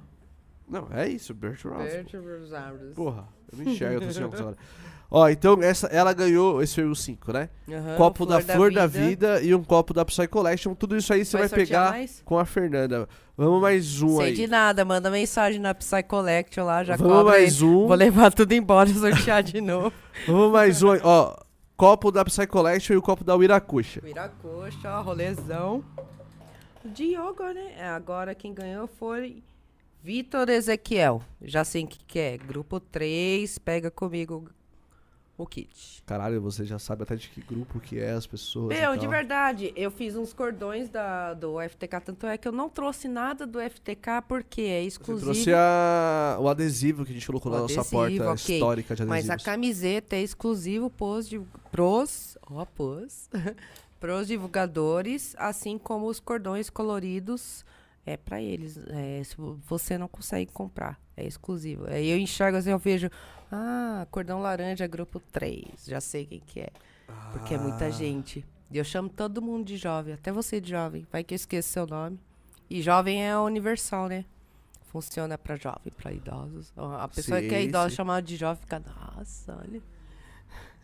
Não, 0.68 0.88
é 0.92 1.08
isso, 1.08 1.34
Bert 1.34 1.64
Rounds. 1.66 1.94
Bertrand. 1.94 2.94
Porra, 2.96 3.28
eu 3.52 3.58
me 3.58 3.72
enxergo, 3.72 3.96
eu 3.96 4.08
tô 4.08 4.12
sem 4.14 4.24
óculos 4.24 4.42
agora. 4.42 4.58
Ó, 5.10 5.30
então 5.30 5.62
essa, 5.64 5.88
ela 5.88 6.12
ganhou, 6.12 6.62
esse 6.62 6.76
foi 6.76 6.84
o 6.84 6.94
5, 6.94 7.32
né? 7.32 7.50
Aham, 7.72 7.96
copo 7.96 8.26
da 8.26 8.42
Flor 8.42 8.74
da 8.74 8.86
vida. 8.86 9.42
e 9.42 9.56
um 9.56 9.64
copo 9.64 9.94
da 9.94 10.04
Psy 10.04 10.28
Collection. 10.28 10.76
Tudo 10.76 10.98
isso 10.98 11.14
aí 11.14 11.24
você 11.24 11.38
vai, 11.38 11.48
Vai 11.48 11.60
pegar 11.60 11.92
mais? 11.92 12.22
com 12.26 12.38
a 12.38 12.44
Fernanda. 12.44 13.08
Vamos 13.38 13.62
mais 13.62 14.02
um 14.02 14.18
Sei 14.18 14.26
aí. 14.26 14.34
de 14.34 14.48
nada, 14.48 14.84
manda 14.84 15.10
mensagem 15.10 15.62
na 15.62 15.74
Psy 15.74 16.04
Collection 16.04 16.66
lá, 16.66 16.84
já 16.84 16.98
Vamos 16.98 17.14
cobra 17.14 17.32
mais 17.34 17.62
aí. 17.62 17.68
um. 17.70 17.88
Vou 17.88 17.96
levar 17.96 18.34
tudo 18.34 18.52
embora 18.52 18.90
e 18.90 18.94
sortear 18.94 19.42
de 19.44 19.62
novo. 19.62 19.94
Vamos 20.26 20.52
mais 20.52 20.84
um 20.84 20.92
aí. 20.92 21.00
Ó, 21.02 21.38
copo 21.78 22.12
da 22.12 22.26
Psy 22.26 22.46
Collection 22.46 22.94
e 22.94 22.98
o 22.98 23.02
copo 23.02 23.24
da 23.24 23.34
Wiracuxa. 23.34 24.02
Viracoxa, 24.04 24.90
ó, 24.92 25.02
rolezão. 25.02 25.86
De 26.84 27.16
yoga, 27.16 27.54
né? 27.54 27.76
É, 27.78 27.88
Agora 27.88 28.36
quem 28.36 28.54
ganhou 28.54 28.88
foi 28.88 29.42
Vitor 30.04 30.50
Ezequiel. 30.50 31.22
Já 31.42 31.64
sei 31.64 31.84
o 31.84 31.88
que, 31.88 32.00
que 32.06 32.20
é. 32.20 32.38
Grupo 32.38 32.80
3, 32.80 33.58
pega 33.60 33.92
comigo 33.92 34.50
o 35.38 35.46
kit. 35.46 36.02
Caralho, 36.06 36.42
você 36.42 36.66
já 36.66 36.80
sabe 36.80 37.04
até 37.04 37.16
de 37.16 37.28
que 37.30 37.42
grupo 37.42 37.80
que 37.80 38.00
é 38.00 38.12
as 38.12 38.26
pessoas. 38.26 38.70
Meu, 38.76 38.98
de 38.98 39.06
verdade, 39.08 39.72
eu 39.76 39.92
fiz 39.92 40.16
uns 40.16 40.34
cordões 40.34 40.90
da, 40.90 41.34
do 41.36 41.58
FTK, 41.62 42.00
tanto 42.06 42.26
é 42.26 42.38
que 42.40 42.48
eu 42.48 42.52
não 42.52 42.70
trouxe 42.70 43.08
nada 43.08 43.46
do 43.46 43.60
FTK 43.60 44.22
porque 44.28 44.62
é 44.62 44.82
Você 44.82 44.88
exclusivo. 44.88 45.32
trouxe 45.32 45.54
a- 45.54 46.38
o 46.40 46.48
adesivo 46.50 47.06
que 47.06 47.12
a 47.12 47.14
gente 47.14 47.28
colocou 47.28 47.52
O 47.52 47.56
na 47.56 47.62
nossa 47.62 47.82
adesivo, 47.82 47.96
porta 47.98 48.32
ok. 48.32 48.56
histórica 48.56 48.96
de 48.96 49.04
adesivos. 49.04 49.28
Mas 49.28 49.30
a 49.30 49.44
camiseta 49.44 50.16
é 50.16 50.22
exclusivo 50.24 50.90
pros, 50.90 51.30
pros, 51.72 52.38
ó, 52.50 52.66
pros, 52.66 53.30
pros 54.00 54.28
divulgadores, 54.28 55.36
assim 55.38 55.78
como 55.78 56.08
os 56.08 56.20
cordões 56.20 56.68
coloridos 56.70 57.64
é 58.08 58.18
para 58.18 58.42
eles. 58.42 58.78
É, 58.88 59.22
se 59.24 59.36
vo- 59.38 59.60
você 59.68 59.98
não 59.98 60.08
consegue 60.08 60.52
comprar, 60.52 61.00
é 61.16 61.26
exclusivo. 61.26 61.86
Aí 61.90 62.10
eu 62.10 62.18
enxergo 62.18 62.58
assim, 62.58 62.72
eu 62.72 62.80
vejo, 62.80 63.10
ah, 63.52 64.08
cordão 64.10 64.40
laranja, 64.40 64.88
grupo 64.88 65.20
3, 65.20 65.86
já 65.86 66.00
sei 66.02 66.26
quem 66.26 66.40
que 66.40 66.62
é, 66.62 66.70
porque 67.32 67.54
é 67.54 67.58
muita 67.58 67.86
Ah. 67.86 67.92
gente. 67.92 68.46
E 68.72 68.78
eu 68.78 68.84
chamo 68.84 69.10
todo 69.10 69.42
mundo 69.42 69.66
de 69.66 69.78
jovem, 69.78 70.14
até 70.14 70.32
você 70.32 70.60
de 70.60 70.70
jovem, 70.72 71.06
vai 71.12 71.24
que 71.24 71.34
eu 71.34 71.38
esqueço 71.38 71.70
seu 71.70 71.86
nome. 71.88 72.20
E 72.70 72.82
jovem 72.82 73.26
é 73.26 73.38
universal, 73.38 74.08
né? 74.10 74.26
Funciona 74.92 75.38
para 75.38 75.56
jovem, 75.56 75.92
para 75.96 76.12
idosos. 76.12 76.74
A 76.76 77.08
pessoa 77.08 77.42
que 77.42 77.54
é 77.54 77.62
Sim, 77.62 77.68
idosa 77.68 77.90
sim. 77.90 77.96
chamada 77.96 78.22
de 78.26 78.36
jovem 78.36 78.60
fica, 78.62 78.80
nossa, 78.80 79.58
olha. 79.58 79.82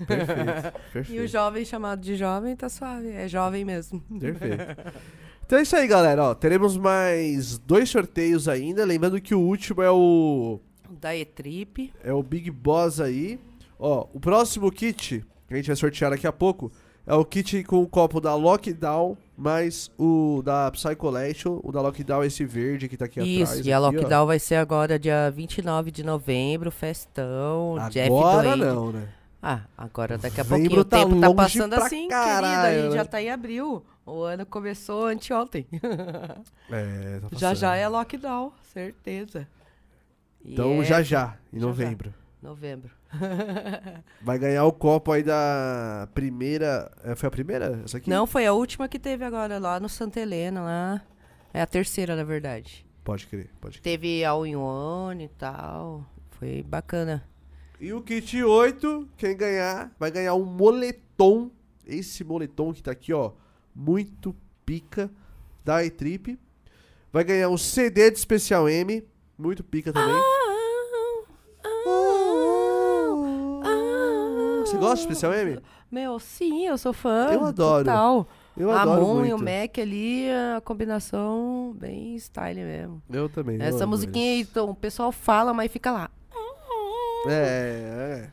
Perfeito, 0.05 0.73
E 0.73 0.79
o 0.83 0.83
perfeito. 0.93 1.27
jovem 1.27 1.65
chamado 1.65 2.01
de 2.01 2.15
jovem 2.15 2.55
tá 2.55 2.67
suave, 2.69 3.09
é 3.11 3.27
jovem 3.27 3.63
mesmo. 3.65 3.99
Perfeito. 4.19 4.63
Então 5.53 5.59
é 5.59 5.61
isso 5.61 5.75
aí, 5.75 5.85
galera. 5.85 6.23
Ó, 6.23 6.33
teremos 6.33 6.75
mais 6.75 7.59
dois 7.59 7.87
sorteios 7.87 8.47
ainda. 8.47 8.83
Lembrando 8.83 9.21
que 9.21 9.35
o 9.35 9.39
último 9.39 9.83
é 9.83 9.91
o 9.91 10.59
Da 10.89 11.15
E-Trip. 11.15 11.93
é 12.03 12.11
o 12.11 12.23
Big 12.23 12.49
Boss 12.49 12.99
aí. 12.99 13.39
Ó, 13.77 14.07
o 14.11 14.19
próximo 14.19 14.71
kit 14.71 15.23
que 15.47 15.53
a 15.53 15.57
gente 15.57 15.67
vai 15.67 15.75
sortear 15.75 16.09
daqui 16.09 16.25
a 16.25 16.31
pouco 16.31 16.71
é 17.05 17.13
o 17.13 17.23
kit 17.23 17.63
com 17.65 17.83
o 17.83 17.87
copo 17.87 18.19
da 18.19 18.33
Lockdown 18.33 19.15
mais 19.37 19.91
o 19.95 20.41
da 20.43 20.71
Psy 20.71 20.95
Collection. 20.95 21.59
O 21.63 21.71
da 21.71 21.81
Lockdown 21.81 22.23
é 22.23 22.25
esse 22.25 22.43
verde 22.45 22.89
que 22.89 22.97
tá 22.97 23.05
aqui 23.05 23.19
Isso, 23.21 23.51
atrás. 23.51 23.67
e 23.67 23.71
a 23.71 23.77
aqui, 23.77 23.85
ó. 23.85 23.91
Lockdown 23.91 24.25
vai 24.25 24.39
ser 24.39 24.55
agora 24.55 24.97
dia 24.97 25.29
29 25.29 25.91
de 25.91 26.03
novembro, 26.03 26.71
festão, 26.71 27.75
Jeff 27.91 28.07
Agora 28.07 28.57
Doide. 28.57 28.73
não, 28.73 28.91
né? 28.91 29.07
Ah, 29.39 29.59
agora 29.77 30.17
daqui 30.17 30.41
a 30.41 30.45
pouquinho 30.45 30.79
o 30.79 30.85
tá 30.85 30.97
tempo 30.99 31.19
tá 31.19 31.27
longe 31.27 31.35
passando 31.35 31.73
assim, 31.73 32.07
caralho, 32.07 32.47
querida. 32.47 32.67
A 32.67 32.81
gente 32.81 32.89
né? 32.91 32.95
já 32.95 33.05
tá 33.05 33.21
em 33.21 33.29
abril. 33.29 33.83
O 34.05 34.21
ano 34.23 34.45
começou 34.45 35.05
anteontem. 35.07 35.67
É, 36.71 37.19
tá 37.19 37.27
já 37.33 37.53
já 37.53 37.75
é 37.75 37.87
lockdown, 37.87 38.51
certeza. 38.73 39.47
E 40.43 40.53
Então 40.53 40.81
é 40.81 40.85
já 40.85 41.01
já, 41.03 41.37
em 41.51 41.59
já 41.59 41.61
já. 41.61 41.67
novembro. 41.67 42.13
Novembro. 42.41 42.91
Vai 44.21 44.39
ganhar 44.39 44.65
o 44.65 44.71
copo 44.73 45.11
aí 45.11 45.21
da 45.23 46.07
primeira. 46.13 46.91
é, 47.03 47.15
Foi 47.15 47.27
a 47.27 47.31
primeira? 47.31 47.81
Essa 47.85 47.97
aqui? 47.97 48.09
Não, 48.09 48.25
foi 48.25 48.45
a 48.45 48.53
última 48.53 48.87
que 48.87 48.97
teve 48.99 49.23
agora 49.23 49.59
lá 49.59 49.79
no 49.79 49.87
Santa 49.87 50.19
Helena, 50.19 50.61
lá. 50.61 51.01
É 51.53 51.61
a 51.61 51.67
terceira, 51.67 52.15
na 52.15 52.23
verdade. 52.23 52.85
Pode 53.03 53.27
crer, 53.27 53.49
pode 53.61 53.79
crer. 53.79 53.97
Teve 53.99 54.23
in 54.23 54.55
one 54.55 55.25
e 55.25 55.29
tal. 55.29 56.05
Foi 56.31 56.63
bacana. 56.63 57.23
E 57.79 57.93
o 57.93 58.01
kit 58.01 58.41
8, 58.41 59.07
quem 59.17 59.35
ganhar, 59.37 59.91
vai 59.99 60.09
ganhar 60.09 60.33
um 60.35 60.45
moletom. 60.45 61.51
Esse 61.85 62.23
moletom 62.23 62.73
que 62.73 62.81
tá 62.81 62.91
aqui, 62.91 63.13
ó. 63.13 63.31
Muito 63.75 64.35
pica 64.65 65.09
da 65.63 65.83
E-Trip. 65.83 66.39
Vai 67.11 67.23
ganhar 67.23 67.49
um 67.49 67.57
CD 67.57 68.09
de 68.11 68.17
Especial 68.17 68.67
M. 68.67 69.03
Muito 69.37 69.63
pica 69.63 69.91
também. 69.93 70.15
Você 74.65 74.77
gosta 74.77 74.95
de 74.95 75.01
Especial 75.01 75.33
M? 75.33 75.59
Meu, 75.91 76.19
sim, 76.19 76.65
eu 76.65 76.77
sou 76.77 76.93
fã. 76.93 77.27
Eu 77.31 77.45
adoro. 77.45 77.85
Total. 77.85 78.27
Eu 78.55 78.71
a 78.71 78.81
adoro 78.83 79.01
Moon 79.01 79.13
muito. 79.15 79.29
e 79.29 79.33
o 79.33 79.37
Mac 79.37 79.77
ali, 79.79 80.27
a 80.29 80.61
combinação 80.61 81.75
bem 81.75 82.15
style 82.15 82.61
mesmo. 82.61 83.01
Eu 83.11 83.27
também. 83.27 83.57
eu 83.57 83.63
Essa 83.63 83.83
amo 83.83 83.91
musiquinha 83.91 84.31
aí, 84.33 84.41
então, 84.41 84.69
o 84.69 84.75
pessoal 84.75 85.11
fala, 85.11 85.53
mas 85.53 85.71
fica 85.71 85.91
lá. 85.91 86.09
É, 87.27 88.27
é. 88.27 88.29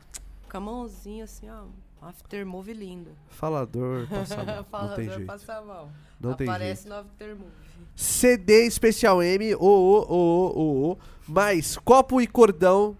Com 0.49 0.57
a 0.57 0.59
mãozinha 0.59 1.23
assim, 1.23 1.49
ó. 1.49 1.63
Aftermove 2.01 2.73
lindo. 2.73 3.11
Falador, 3.29 4.07
passa 4.09 4.37
mal. 4.43 4.55
Não 4.55 4.63
Falador 4.63 4.95
tem 4.95 5.09
jeito. 5.09 5.25
passa 5.25 5.53
a 5.53 5.61
mão. 5.61 5.89
Não 6.19 6.33
tem 6.33 6.47
jeito. 6.47 6.55
Aparece 6.55 6.87
no 6.89 6.95
Aftermove. 6.95 7.51
CD 7.95 8.65
Especial 8.65 9.21
M, 9.21 9.53
ô, 9.55 9.59
ô, 9.59 10.05
ô, 10.09 10.59
ô, 10.59 10.91
ô, 10.93 10.97
mais 11.27 11.77
copo 11.77 12.19
e 12.21 12.27
cordão 12.27 12.97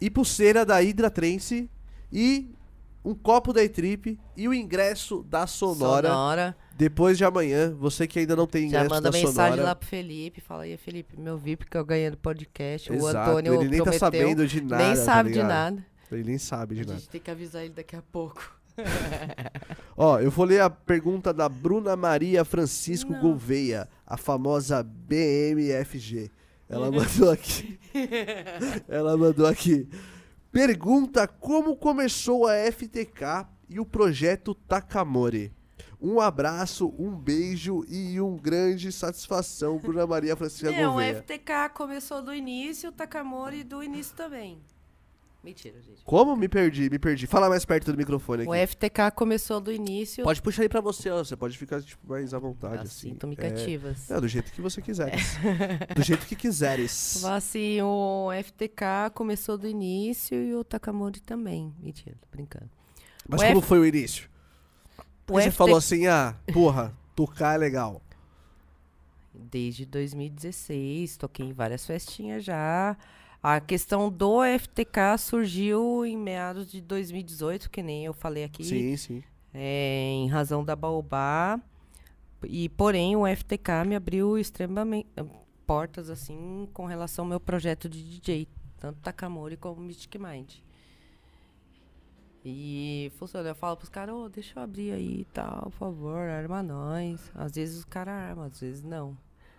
e 0.00 0.10
pulseira 0.10 0.64
da 0.64 0.76
Hydra 0.80 1.10
Trance 1.10 1.70
e 2.12 2.48
um 3.04 3.14
copo 3.14 3.52
da 3.52 3.62
E-Trip 3.62 4.18
e 4.36 4.48
o 4.48 4.54
ingresso 4.54 5.22
da 5.28 5.46
Sonora, 5.46 6.08
Sonora. 6.08 6.56
depois 6.74 7.18
de 7.18 7.24
amanhã. 7.24 7.74
Você 7.78 8.06
que 8.06 8.18
ainda 8.18 8.34
não 8.34 8.46
tem 8.46 8.62
Já 8.62 8.78
ingresso 8.78 8.88
manda 8.94 9.10
da 9.10 9.16
mensagem 9.16 9.50
Sonora. 9.52 9.62
lá 9.62 9.74
pro 9.74 9.86
Felipe. 9.86 10.40
Fala 10.40 10.62
aí, 10.62 10.76
Felipe, 10.78 11.20
meu 11.20 11.36
VIP 11.36 11.66
que 11.66 11.76
eu 11.76 11.84
ganhei 11.84 12.10
no 12.10 12.16
podcast. 12.16 12.90
o 12.90 12.94
Exato, 12.94 13.30
Antônio 13.30 13.54
ele 13.54 13.68
nem 13.68 13.78
tá 13.78 13.84
prometeu. 13.84 13.98
sabendo 14.00 14.46
de 14.46 14.60
nada. 14.62 14.84
nem 14.86 14.96
tá 14.96 15.02
sabe 15.04 15.28
de 15.30 15.34
ligado? 15.36 15.48
nada. 15.48 15.86
Ele 16.10 16.24
nem 16.24 16.38
sabe 16.38 16.74
de 16.76 16.82
A 16.82 16.84
nada. 16.86 16.98
gente 16.98 17.08
tem 17.08 17.20
que 17.20 17.30
avisar 17.30 17.64
ele 17.64 17.74
daqui 17.74 17.96
a 17.96 18.02
pouco. 18.02 18.58
Ó, 19.96 20.18
eu 20.20 20.30
vou 20.30 20.44
ler 20.44 20.60
a 20.60 20.68
pergunta 20.70 21.32
da 21.32 21.48
Bruna 21.48 21.96
Maria 21.96 22.44
Francisco 22.44 23.12
Não. 23.12 23.20
Gouveia, 23.20 23.88
a 24.06 24.16
famosa 24.16 24.82
BMFG. 24.82 26.30
Ela 26.68 26.90
mandou 26.90 27.30
aqui. 27.30 27.78
Ela 28.88 29.16
mandou 29.16 29.46
aqui. 29.46 29.88
Pergunta 30.50 31.26
como 31.28 31.76
começou 31.76 32.46
a 32.46 32.54
FTK 32.70 33.46
e 33.68 33.78
o 33.78 33.84
projeto 33.86 34.54
Takamori. 34.54 35.52
Um 36.00 36.20
abraço, 36.20 36.94
um 36.98 37.10
beijo 37.16 37.84
e 37.88 38.20
um 38.20 38.36
grande 38.36 38.92
satisfação, 38.92 39.78
Bruna 39.78 40.06
Maria 40.06 40.36
Francisca 40.36 40.70
Não, 40.70 40.90
o 40.90 40.92
Gouveia. 40.92 41.22
FTK 41.22 41.70
começou 41.72 42.20
do 42.20 42.34
início, 42.34 42.90
o 42.90 42.92
Takamori 42.92 43.64
do 43.64 43.82
início 43.82 44.14
também. 44.14 44.58
Mentira, 45.44 45.80
gente. 45.82 46.02
Como? 46.04 46.34
Me 46.34 46.48
perdi, 46.48 46.88
me 46.88 46.98
perdi. 46.98 47.26
Fala 47.26 47.50
mais 47.50 47.64
perto 47.66 47.92
do 47.92 47.98
microfone 47.98 48.42
aqui. 48.44 48.50
O 48.50 48.66
FTK 48.66 49.10
começou 49.14 49.60
do 49.60 49.70
início. 49.70 50.24
Pode 50.24 50.40
puxar 50.40 50.62
aí 50.62 50.68
pra 50.70 50.80
você, 50.80 51.10
ó. 51.10 51.22
Você 51.22 51.36
pode 51.36 51.58
ficar 51.58 51.82
tipo, 51.82 52.00
mais 52.08 52.32
à 52.32 52.38
vontade, 52.38 52.84
assim, 52.84 53.14
assim. 53.20 53.26
me 53.26 53.34
É, 53.34 53.50
cativas. 53.50 54.10
É, 54.10 54.18
do 54.18 54.26
jeito 54.26 54.50
que 54.50 54.62
você 54.62 54.80
quiseres. 54.80 55.36
Do 55.94 56.02
jeito 56.02 56.26
que 56.26 56.34
quiseres. 56.34 57.22
Assim, 57.34 57.82
o 57.82 58.30
FTK 58.42 59.10
começou 59.12 59.58
do 59.58 59.68
início 59.68 60.34
e 60.42 60.54
o 60.54 60.64
Takamori 60.64 61.20
também. 61.20 61.74
Mentira, 61.78 62.16
tô 62.20 62.26
brincando. 62.32 62.70
Mas 63.28 63.40
O 63.42 63.44
como 63.46 63.58
F- 63.60 63.68
foi 63.68 63.78
o 63.80 63.84
início? 63.86 64.28
O 64.98 65.02
Porque 65.26 65.42
você 65.42 65.50
FT 65.50 65.56
falou 65.58 65.76
assim, 65.76 66.06
ah, 66.06 66.34
porra, 66.52 66.96
tocar 67.14 67.54
é 67.54 67.58
legal. 67.58 68.00
Desde 69.32 69.84
2016, 69.84 71.16
toquei 71.16 71.46
em 71.46 71.52
várias 71.52 71.84
festinhas 71.84 72.44
já. 72.44 72.96
A 73.46 73.60
questão 73.60 74.10
do 74.10 74.40
FTK 74.42 75.18
surgiu 75.18 76.06
em 76.06 76.16
meados 76.16 76.66
de 76.66 76.80
2018, 76.80 77.68
que 77.68 77.82
nem 77.82 78.06
eu 78.06 78.14
falei 78.14 78.42
aqui. 78.42 78.64
Sim, 78.64 78.96
sim. 78.96 79.22
é, 79.52 80.12
em 80.12 80.26
razão 80.28 80.64
da 80.64 80.74
Baobá. 80.74 81.60
E, 82.44 82.70
porém, 82.70 83.14
o 83.14 83.26
FTK 83.26 83.84
me 83.86 83.96
abriu 83.96 84.38
extremamente 84.38 85.10
portas, 85.66 86.08
assim, 86.08 86.66
com 86.72 86.86
relação 86.86 87.26
ao 87.26 87.28
meu 87.28 87.38
projeto 87.38 87.86
de 87.86 88.02
DJ. 88.02 88.48
Tanto 88.78 89.00
Takamori 89.00 89.58
como 89.58 89.78
Mystic 89.82 90.14
Mind. 90.18 90.54
E 92.42 93.12
funciona. 93.18 93.50
Eu 93.50 93.54
falo 93.54 93.76
pros 93.76 93.90
caras, 93.90 94.14
ô, 94.14 94.26
deixa 94.26 94.58
eu 94.58 94.62
abrir 94.62 94.92
aí 94.92 95.20
e 95.20 95.24
tal, 95.26 95.64
por 95.64 95.72
favor, 95.72 96.16
arma 96.16 96.62
nós. 96.62 97.30
Às 97.34 97.52
vezes 97.52 97.80
os 97.80 97.84
caras 97.84 98.14
armam, 98.14 98.46
às 98.46 98.58
vezes 98.58 98.82
não. 98.82 99.14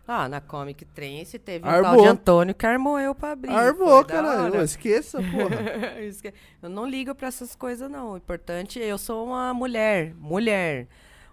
Ah, 0.08 0.30
na 0.30 0.40
Comic 0.40 0.86
Trance 0.86 1.40
teve 1.40 1.68
um 1.68 1.72
tal 1.72 1.86
Armou. 1.86 2.02
de 2.04 2.08
Antônio 2.08 2.54
que 2.54 2.66
armou 2.66 3.00
eu 3.00 3.16
pra 3.16 3.32
abrir. 3.32 3.52
Armou, 3.52 4.04
da 4.04 4.14
caralho. 4.14 4.62
esqueça, 4.62 5.18
porra. 5.20 5.96
Eu 6.62 6.70
não 6.70 6.86
ligo 6.88 7.14
pra 7.16 7.28
essas 7.28 7.56
coisas, 7.56 7.90
não. 7.90 8.12
O 8.12 8.18
importante, 8.18 8.80
eu 8.80 8.98
sou 9.00 9.26
uma 9.26 9.54
mulher. 9.54 10.14
Mulher. 10.16 10.88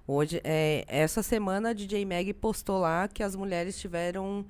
Hoje, 0.07 0.41
é, 0.43 0.85
essa 0.89 1.23
semana 1.23 1.71
a 1.71 1.73
DJ 1.73 2.05
Mag 2.07 2.33
postou 2.35 2.81
lá 2.81 3.07
que 3.09 3.23
as 3.23 3.37
mulheres 3.37 3.79
tiveram 3.79 4.45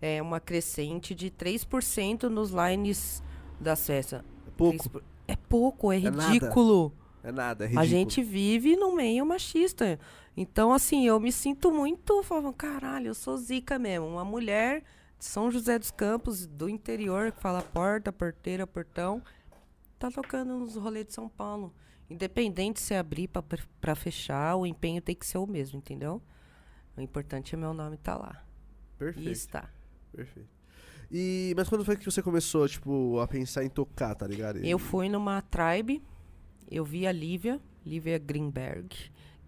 é, 0.00 0.20
uma 0.22 0.40
crescente 0.40 1.14
de 1.14 1.30
3% 1.30 2.24
nos 2.24 2.50
lines 2.50 3.22
das 3.60 3.86
festas. 3.86 4.22
Pouco. 4.56 4.88
3%. 4.88 5.02
É 5.28 5.36
pouco, 5.36 5.92
é 5.92 5.98
É 5.98 6.10
nada. 6.10 6.32
ridículo. 6.32 6.92
É 7.22 7.32
nada, 7.32 7.64
é 7.64 7.66
ridículo. 7.68 7.84
A 7.84 7.88
gente 7.88 8.22
vive 8.22 8.74
num 8.76 8.94
meio 8.94 9.24
machista. 9.26 9.98
Então, 10.36 10.72
assim, 10.72 11.06
eu 11.06 11.18
me 11.18 11.32
sinto 11.32 11.72
muito. 11.72 12.22
Falando, 12.22 12.52
caralho, 12.52 13.08
eu 13.08 13.14
sou 13.14 13.36
zica 13.36 13.78
mesmo. 13.78 14.06
Uma 14.06 14.24
mulher 14.24 14.82
de 15.18 15.24
São 15.24 15.50
José 15.50 15.78
dos 15.78 15.90
Campos, 15.90 16.46
do 16.46 16.68
interior, 16.68 17.32
que 17.32 17.40
fala 17.40 17.62
porta, 17.62 18.12
porteira, 18.12 18.66
portão, 18.66 19.22
tá 19.98 20.10
tocando 20.10 20.58
nos 20.58 20.76
rolês 20.76 21.06
de 21.06 21.14
São 21.14 21.28
Paulo. 21.28 21.74
Independente 22.08 22.80
se 22.80 22.94
abrir 22.94 23.28
pra, 23.28 23.42
pra 23.80 23.94
fechar, 23.94 24.56
o 24.56 24.66
empenho 24.66 25.00
tem 25.00 25.14
que 25.14 25.26
ser 25.26 25.38
o 25.38 25.46
mesmo, 25.46 25.78
entendeu? 25.78 26.22
O 26.96 27.00
importante 27.00 27.54
é 27.54 27.58
meu 27.58 27.72
nome 27.74 27.96
tá 27.96 28.16
lá. 28.16 28.44
E 28.94 28.98
Perfeito, 28.98 29.30
está. 29.30 29.70
perfeito. 30.12 30.48
E, 31.10 31.54
mas 31.56 31.68
quando 31.68 31.84
foi 31.84 31.96
que 31.96 32.04
você 32.04 32.22
começou, 32.22 32.68
tipo, 32.68 33.18
a 33.20 33.26
pensar 33.26 33.64
em 33.64 33.68
tocar, 33.68 34.14
tá 34.14 34.26
ligado? 34.26 34.58
Eu 34.58 34.78
fui 34.78 35.08
numa 35.08 35.40
tribe 35.40 36.02
eu 36.70 36.84
vi 36.84 37.06
a 37.06 37.12
Lívia, 37.12 37.60
Lívia 37.84 38.18
Greenberg, 38.18 38.88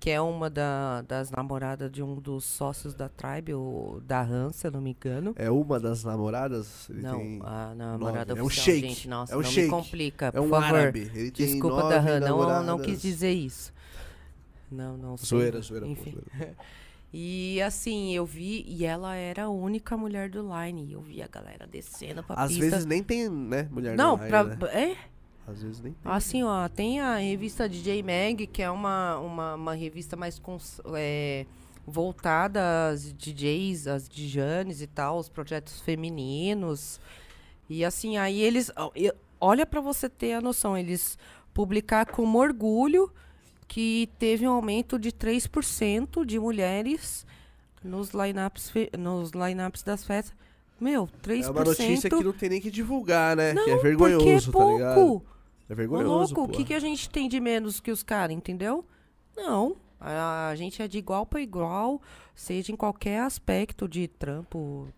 que 0.01 0.11
é 0.11 0.21
uma 0.21 0.49
da- 0.49 1.03
das 1.03 1.31
namoradas 1.31 1.91
de 1.91 2.03
um 2.03 2.15
dos 2.17 2.45
sócios 2.45 2.95
da 2.95 3.09
Tribe, 3.09 3.55
o 3.55 4.01
da 4.07 4.23
Han, 4.23 4.53
se 4.53 4.67
eu 4.67 4.71
não 4.71 4.81
me 4.81 4.91
engano. 4.91 5.33
É 5.37 5.51
uma 5.51 5.81
das 5.81 6.05
namoradas? 6.05 6.89
Ele 6.89 7.03
não, 7.03 7.19
tem- 7.19 7.41
a 7.45 7.75
namorada 7.75 8.27
nove. 8.35 8.41
É 8.41 8.43
um 8.43 8.47
oficial, 8.47 8.65
shake, 8.77 8.89
gente, 8.89 9.09
nossa, 9.09 9.33
é 9.33 9.37
um 9.37 9.41
não 9.43 9.49
shake. 9.51 9.63
me 9.67 9.71
complica, 9.71 10.27
É 10.27 10.31
por 10.33 10.41
um 10.43 10.49
favor. 10.51 10.65
árabe. 10.79 11.11
Ele 11.15 11.31
Desculpa, 11.31 11.77
nove 11.83 11.95
Dahan, 11.95 12.21
não, 12.21 12.63
não 12.65 12.79
quis 12.79 13.01
dizer 13.03 13.33
isso. 13.33 13.73
Não, 14.71 14.97
não 14.97 15.17
sei. 15.17 15.27
Zoeira, 15.29 15.61
zoeira. 15.61 15.87
pô, 15.87 15.93
Enfim. 15.93 16.11
zoeira. 16.13 16.55
E 17.11 17.63
assim, 17.63 18.15
eu 18.15 18.27
vi, 18.27 18.67
e 18.69 18.85
ela 18.85 19.15
era 19.17 19.45
a 19.45 19.49
única 19.49 19.97
mulher 19.97 20.29
do 20.29 20.43
line. 20.43 20.93
Eu 20.93 21.01
vi 21.01 21.23
a 21.23 21.27
galera 21.27 21.67
descendo 21.67 22.23
pra 22.23 22.37
Às 22.37 22.49
pista. 22.51 22.65
vezes 22.67 22.85
nem 22.85 23.03
tem, 23.03 23.31
né, 23.31 23.67
mulher 23.73 23.97
não, 23.97 24.19
pra, 24.19 24.43
line, 24.43 24.57
né? 24.57 24.69
é, 24.93 24.97
Às 25.51 25.63
vezes 25.63 25.81
nem 25.81 25.93
tem. 25.95 26.13
Assim, 26.13 26.43
ó, 26.43 26.69
tem 26.69 27.01
a 27.01 27.17
revista 27.17 27.69
DJ 27.69 28.03
Mag, 28.03 28.47
que 28.47 28.63
é 28.63 28.71
uma, 28.71 29.19
uma, 29.19 29.55
uma 29.55 29.75
revista 29.75 30.15
mais 30.17 30.39
cons- 30.39 30.81
é, 30.95 31.47
voltada 31.87 32.89
às 32.91 33.13
DJs, 33.15 33.87
às 33.87 34.09
DJs 34.09 34.83
e 34.83 34.87
tal, 34.87 35.19
os 35.19 35.29
projetos 35.29 35.81
femininos. 35.81 37.01
E 37.69 37.85
assim, 37.85 38.17
aí 38.19 38.41
eles. 38.41 38.71
Olha 39.41 39.65
pra 39.65 39.81
você 39.81 40.09
ter 40.09 40.33
a 40.35 40.41
noção, 40.41 40.77
eles 40.77 41.17
publicar 41.55 42.07
com 42.07 42.35
orgulho 42.35 43.11
que 43.67 44.09
teve 44.19 44.47
um 44.47 44.53
aumento 44.53 44.99
de 44.99 45.13
3% 45.13 46.25
de 46.25 46.39
mulheres 46.39 47.27
nos 47.85 48.11
lineups, 48.11 48.73
nos 48.99 49.31
lineups 49.31 49.83
das 49.83 50.05
festas. 50.05 50.37
Meu, 50.81 51.09
3%. 51.23 51.45
É 51.45 51.51
uma 51.51 51.65
notícia 51.65 52.09
que 52.11 52.23
não 52.25 52.33
tem 52.33 52.49
nem 52.51 52.61
que 52.61 52.71
divulgar, 52.71 53.37
né? 53.37 53.53
que 53.55 53.71
é 53.71 53.75
Não, 53.75 53.83
vergonhoso, 53.83 54.25
porque 54.25 54.31
é 54.31 54.41
tá 54.41 54.53
pouco. 54.53 54.73
ligado? 54.73 55.23
É 55.69 55.73
Ô, 55.73 55.77
vergonhoso, 55.77 56.35
louco, 56.35 56.53
o 56.53 56.57
que, 56.57 56.65
que 56.65 56.75
a 56.75 56.81
gente 56.81 57.11
tem 57.11 57.29
de 57.29 57.41
menos 57.41 57.81
que 57.81 57.91
os 57.91 58.03
caras, 58.03 58.35
entendeu? 58.35 58.85
Não. 59.37 59.77
A, 60.01 60.49
a 60.49 60.55
gente 60.57 60.81
é 60.81 60.89
de 60.89 60.99
igual 60.99 61.27
para 61.27 61.41
igual, 61.41 62.01
seja 62.35 62.73
em 62.73 62.77
qualquer 62.77 63.21
aspecto 63.21 63.89
de 63.89 64.07
trampo. 64.09 64.89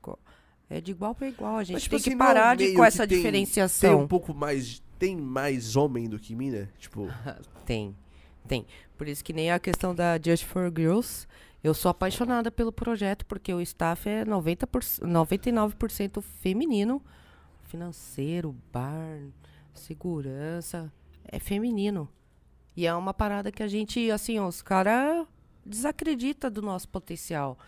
É 0.69 0.81
de 0.81 0.91
igual 0.93 1.15
para 1.15 1.27
igual. 1.29 1.57
A 1.57 1.65
gente 1.65 1.75
Mas, 1.75 1.83
tipo 1.85 1.97
tem 1.97 2.03
que 2.03 2.09
assim, 2.11 2.13
é 2.13 2.17
um 2.17 2.19
parar 2.19 2.57
de 2.57 2.69
com 2.73 2.81
que 2.83 2.87
essa 2.87 2.99
tem- 2.99 3.09
Tem 3.09 3.17
diferenciação. 3.19 4.03
um 4.03 4.07
pouco 4.09 4.33
mais... 4.35 4.83
Tem 4.99 5.17
mais 5.17 5.77
homem 5.77 6.09
do 6.09 6.19
que 6.19 6.35
mina? 6.37 6.69
Tipo... 6.79 7.09
Tem, 7.65 7.97
tem. 8.47 8.67
Por 8.99 9.09
isso 9.09 9.25
que 9.25 9.33
nem 9.33 9.51
a 9.51 9.59
questão 9.59 9.95
da 9.95 10.19
Just 10.23 10.45
for 10.45 10.71
Girls. 10.77 11.27
Eu 11.63 11.73
sou 11.73 11.91
apaixonada 11.91 12.51
pelo 12.51 12.73
projeto, 12.73 13.25
porque 13.27 13.53
o 13.55 13.61
staff 13.61 14.09
é 14.09 14.25
90%, 14.25 15.01
99% 15.07 16.21
feminino. 16.21 17.03
Financeiro, 17.69 18.55
bar, 18.73 19.19
segurança. 19.75 20.93
É 21.25 21.39
feminino. 21.39 22.09
E 22.77 22.87
é 22.87 22.95
uma 22.95 23.13
parada 23.13 23.53
que 23.53 23.63
a 23.63 23.69
gente, 23.69 24.11
assim, 24.11 24.39
ó, 24.39 24.47
os 24.47 24.63
caras 24.63 25.27
desacredita 25.65 26.49
do 26.49 26.63
nosso 26.63 26.89
potencial. 26.89 27.59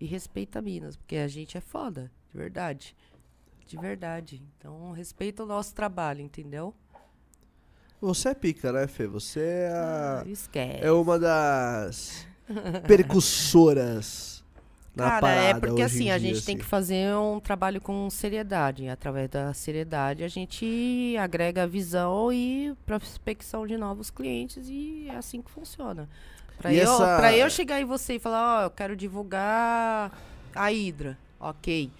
E 0.00 0.06
respeita 0.06 0.60
Minas, 0.60 0.96
porque 0.96 1.16
a 1.16 1.28
gente 1.28 1.56
é 1.56 1.60
foda, 1.60 2.10
de 2.30 2.38
verdade. 2.38 2.96
De 3.66 3.76
verdade. 3.76 4.42
Então, 4.58 4.92
respeita 4.92 5.44
o 5.44 5.46
nosso 5.46 5.74
trabalho, 5.74 6.20
entendeu? 6.20 6.74
Você 8.00 8.30
é 8.30 8.34
pica, 8.34 8.72
né, 8.72 8.88
Fê? 8.88 9.06
Você 9.06 9.40
é 9.40 9.68
a... 9.72 10.24
Esquece. 10.26 10.84
É 10.84 10.90
uma 10.90 11.18
das 11.18 12.26
percussoras 12.86 14.41
na 14.94 15.04
Cara, 15.04 15.20
parada 15.20 15.48
é 15.48 15.54
porque 15.60 15.82
assim, 15.82 16.10
a 16.10 16.18
dia, 16.18 16.28
gente 16.34 16.44
tem 16.44 16.54
assim. 16.54 16.58
que 16.62 16.64
fazer 16.68 17.14
um 17.16 17.40
trabalho 17.40 17.80
com 17.80 18.08
seriedade. 18.10 18.88
Através 18.88 19.28
da 19.30 19.52
seriedade, 19.54 20.22
a 20.22 20.28
gente 20.28 21.16
agrega 21.18 21.66
visão 21.66 22.32
e 22.32 22.74
prospecção 22.84 23.66
de 23.66 23.76
novos 23.76 24.10
clientes 24.10 24.68
e 24.68 25.06
é 25.08 25.16
assim 25.16 25.40
que 25.40 25.50
funciona. 25.50 26.08
Pra, 26.58 26.72
E 26.72 26.76
eu, 26.76 26.82
essa- 26.84 27.16
pra 27.16 27.36
eu 27.36 27.48
chegar 27.50 27.80
em 27.80 27.84
você 27.84 28.14
e 28.16 28.18
falar, 28.18 28.60
ó, 28.60 28.62
eu 28.64 28.70
quero 28.70 28.94
divulgar 28.94 30.12
a 30.54 30.66
Hydra, 30.70 31.18
ok. 31.40 31.90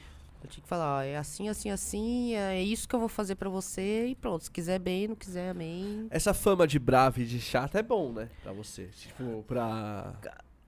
Eu 0.45 0.51
tinha 0.51 0.62
que 0.62 0.69
falar, 0.69 0.97
ó, 0.99 1.01
é 1.03 1.17
assim, 1.17 1.49
assim, 1.49 1.71
assim, 1.71 2.35
é 2.35 2.61
isso 2.62 2.89
que 2.89 2.95
eu 2.95 3.01
vou 3.01 3.09
fazer 3.09 3.37
pra 3.37 3.49
você 3.49 4.09
e 4.09 4.15
pronto. 4.17 4.45
Se 4.45 4.51
quiser 4.51 4.79
bem, 4.79 5.07
não 5.09 5.15
quiser, 5.15 5.51
amém. 5.51 6.07
Essa 6.11 6.35
fama 6.35 6.67
de 6.67 6.79
brava 6.81 7.21
e 7.21 7.25
de 7.25 7.41
chata 7.41 7.79
é 7.79 7.83
bom, 7.83 8.12
né? 8.12 8.29
Pra 8.43 8.53
você. 8.53 8.87
Tipo, 8.89 9.45
pra... 9.47 10.12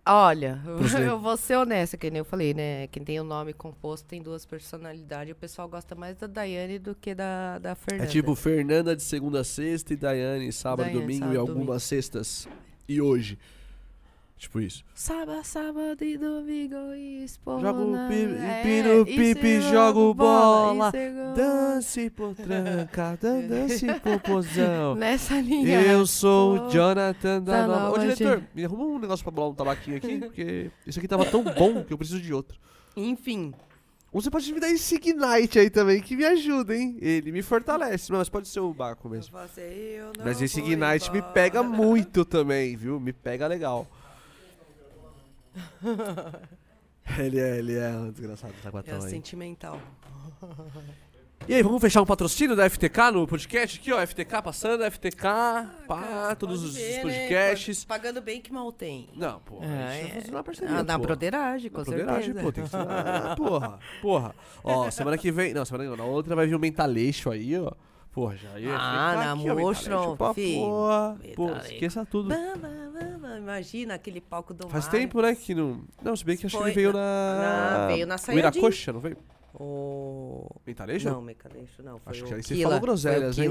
Olha, 0.06 0.60
eu 1.00 1.18
vou 1.18 1.36
ser 1.36 1.56
honesta, 1.56 1.96
que 1.96 2.10
nem 2.10 2.18
eu 2.18 2.24
falei, 2.24 2.52
né? 2.52 2.86
Quem 2.88 3.02
tem 3.02 3.18
o 3.18 3.24
nome 3.24 3.54
composto 3.54 4.06
tem 4.06 4.22
duas 4.22 4.44
personalidades. 4.44 5.32
O 5.32 5.36
pessoal 5.36 5.66
gosta 5.68 5.94
mais 5.94 6.16
da 6.16 6.26
Daiane 6.26 6.78
do 6.78 6.94
que 6.94 7.14
da, 7.14 7.58
da 7.58 7.74
Fernanda. 7.74 8.04
É 8.04 8.12
tipo 8.12 8.34
Fernanda 8.34 8.94
de 8.94 9.02
segunda 9.02 9.40
a 9.40 9.44
sexta 9.44 9.94
e 9.94 9.96
Daiane 9.96 10.52
sábado, 10.52 10.86
Daiane, 10.86 11.00
domingo 11.00 11.20
sábado, 11.20 11.34
e 11.34 11.38
algumas 11.38 11.58
domingo. 11.58 11.80
sextas. 11.80 12.48
E 12.86 13.00
hoje. 13.00 13.38
Tipo 14.36 14.60
isso. 14.60 14.84
Sábado, 14.94 15.42
sábado 15.44 16.04
e 16.04 16.18
domingo 16.18 16.92
e 16.94 17.24
espona. 17.24 17.60
Jogo 17.60 17.92
pi- 18.08 18.36
é, 18.42 19.04
pipi, 19.04 19.60
jogo 19.62 20.12
bola. 20.12 20.90
segundo- 20.90 21.34
Dance 21.34 22.10
potranca, 22.10 23.16
dan- 23.22 23.40
dance 23.46 23.86
popozão. 24.00 24.96
Nessa 24.96 25.40
linha. 25.40 25.80
Eu 25.82 26.06
sou 26.06 26.66
o 26.66 26.70
Jonathan 26.70 27.40
da 27.42 27.60
da 27.62 27.66
Nova. 27.66 27.92
Ô, 27.96 27.98
diretor, 27.98 28.42
me 28.54 28.64
arruma 28.64 28.84
um 28.84 28.98
negócio 28.98 29.24
pra 29.24 29.30
bolar 29.32 29.50
um 29.50 29.54
tabaquinho 29.54 29.96
aqui, 29.96 30.18
porque 30.18 30.70
isso 30.86 30.98
aqui 30.98 31.08
tava 31.08 31.24
tão 31.24 31.42
bom 31.42 31.82
que 31.84 31.92
eu 31.92 31.96
preciso 31.98 32.20
de 32.20 32.34
outro. 32.34 32.58
Enfim. 32.96 33.54
Ou 34.12 34.20
você 34.20 34.30
pode 34.30 34.52
me 34.52 34.60
dar 34.60 34.70
esse 34.70 34.94
Ignite 34.96 35.58
aí 35.58 35.68
também, 35.70 36.00
que 36.00 36.14
me 36.16 36.24
ajuda, 36.24 36.76
hein? 36.76 36.96
Ele 37.00 37.32
me 37.32 37.40
fortalece, 37.42 38.12
mas 38.12 38.28
pode 38.28 38.46
ser 38.48 38.60
o 38.60 38.72
Baco 38.72 39.08
mesmo. 39.08 39.36
Mas 40.24 40.40
esse 40.42 40.60
Ignite 40.60 41.10
me 41.10 41.20
pega 41.32 41.62
muito 41.64 42.24
também, 42.24 42.76
viu? 42.76 43.00
Me 43.00 43.12
pega 43.12 43.46
legal. 43.48 43.88
ele 47.18 47.38
é, 47.40 47.58
ele 47.58 47.76
é 47.78 47.88
um 47.90 48.10
desgraçado, 48.10 48.52
tá 48.62 48.70
com 48.70 48.78
a 48.78 48.82
É 48.86 48.94
aí. 48.94 49.00
sentimental. 49.02 49.80
E 51.46 51.52
aí, 51.54 51.62
vamos 51.62 51.78
fechar 51.82 52.00
um 52.00 52.06
patrocínio 52.06 52.56
da 52.56 52.68
FTK 52.70 53.10
no 53.12 53.26
podcast 53.26 53.78
aqui, 53.78 53.92
ó. 53.92 54.00
FTK 54.06 54.40
passando, 54.42 54.82
FTK, 54.90 55.22
pá, 55.86 56.34
todos 56.38 56.60
Pode 56.60 56.70
os 56.70 56.74
ver, 56.76 57.04
né? 57.04 57.18
podcasts. 57.28 57.84
Pagando 57.84 58.22
bem 58.22 58.40
que 58.40 58.50
mal 58.50 58.72
tem. 58.72 59.10
Não, 59.14 59.40
pô, 59.40 59.58
Ah, 59.62 59.88
a 59.90 59.92
gente 59.92 60.06
é. 60.06 60.08
tá 60.08 60.14
fazendo 60.20 60.34
uma 60.36 60.44
parceria, 60.44 60.76
Ah, 60.78 60.82
na 60.82 60.96
broderagem, 60.96 61.70
com 61.70 61.78
Na 61.78 61.84
broderagem, 61.84 62.24
certeza. 62.34 62.44
pô, 62.46 62.52
tem 62.52 62.64
que 62.64 62.70
ser. 62.70 62.76
Ah, 62.78 63.34
porra, 63.36 63.78
porra. 64.00 64.34
Ó, 64.62 64.90
semana 64.90 65.18
que 65.18 65.30
vem. 65.30 65.52
Não, 65.52 65.66
semana 65.66 65.84
que 65.84 65.90
vem, 65.90 65.98
não. 65.98 66.06
Na 66.06 66.10
outra 66.10 66.34
vai 66.34 66.46
vir 66.46 66.54
o 66.54 66.58
Mentaleixo 66.58 67.30
aí, 67.30 67.58
ó. 67.58 67.72
Porra, 68.14 68.36
já 68.36 68.60
ia. 68.60 68.76
Ah, 68.76 69.14
na 69.16 69.32
aqui, 69.32 70.16
pra 70.16 70.34
filho. 70.34 71.34
Pô, 71.34 71.50
esqueça 71.56 72.06
tudo. 72.06 72.28
Bam, 72.28 72.56
bam, 72.56 72.92
bam, 72.92 73.18
bam. 73.18 73.38
Imagina 73.38 73.94
aquele 73.94 74.20
palco 74.20 74.54
do 74.54 74.68
Faz 74.68 74.86
tempo, 74.86 75.20
né, 75.20 75.34
que 75.34 75.52
não. 75.52 75.82
Não, 76.00 76.14
se 76.14 76.24
bem 76.24 76.36
que 76.36 76.46
acho 76.46 76.56
que 76.56 76.62
ele 76.62 76.72
veio 76.72 76.92
na- 76.92 77.00
na. 77.00 77.78
na- 77.80 77.86
veio 77.88 78.06
na 78.06 78.14
O 78.14 78.18
Sayajin. 78.18 78.58
Iracocha, 78.58 78.92
não 78.92 79.00
veio? 79.00 79.16
O... 79.52 80.46
Mentaleixo? 80.64 81.08
Não, 81.10 81.20
Mecaleixo 81.20 81.82
não. 81.82 81.98
Foi 81.98 82.12
Acho 82.12 82.24
que 82.24 82.34
aí 82.34 82.42
você 82.42 82.62
falou 82.62 82.80
groselhas, 82.80 83.36
hein? 83.36 83.48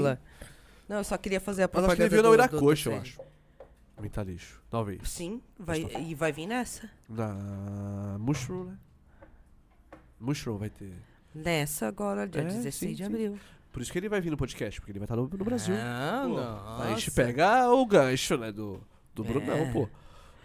Não, 0.88 0.96
eu 0.96 1.04
só 1.04 1.18
queria 1.18 1.40
fazer 1.40 1.64
a 1.64 1.66
Mas 1.70 1.84
acho 1.84 1.86
propaganda 1.86 2.08
que 2.08 2.14
ele 2.14 2.22
veio 2.22 2.36
na 2.36 2.44
Iracocha, 2.44 2.90
eu 2.90 2.96
acho. 3.00 3.20
Mentaleixo, 4.00 4.62
talvez. 4.70 5.00
Sim, 5.08 5.42
vai, 5.58 5.86
e 6.00 6.14
vai 6.14 6.32
vir 6.32 6.46
nessa. 6.46 6.90
Na 7.06 8.16
Mushroom, 8.18 8.64
né? 8.64 8.78
Mushroom 10.18 10.56
vai 10.56 10.70
ter. 10.70 10.92
Nessa 11.34 11.86
agora, 11.86 12.26
dia 12.26 12.40
É, 12.40 12.44
16 12.44 12.74
sim, 12.74 12.94
de 12.94 13.04
sim. 13.06 13.38
Por 13.74 13.82
isso 13.82 13.90
que 13.90 13.98
ele 13.98 14.08
vai 14.08 14.20
vir 14.20 14.30
no 14.30 14.36
podcast, 14.36 14.80
porque 14.80 14.92
ele 14.92 15.00
vai 15.00 15.04
estar 15.06 15.16
no, 15.16 15.28
no 15.28 15.44
Brasil. 15.44 15.74
Ah, 15.76 16.22
Pô, 16.22 16.28
nossa. 16.36 16.84
A 16.84 16.88
gente 16.94 17.10
pega 17.10 17.68
o 17.68 17.84
gancho, 17.84 18.36
né, 18.36 18.52
do, 18.52 18.80
do 19.12 19.24
É. 19.24 19.26
Brunão, 19.26 19.72
pô. 19.72 19.88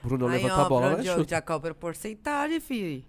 Brunão 0.02 0.28
Aí, 0.30 0.38
levanta 0.42 0.64
ó, 0.64 0.66
a 0.66 0.68
bola, 0.68 0.98
né, 0.98 1.04
já 1.28 1.40
cobro 1.40 1.76
porcentagem, 1.76 2.60
filho. 2.60 3.06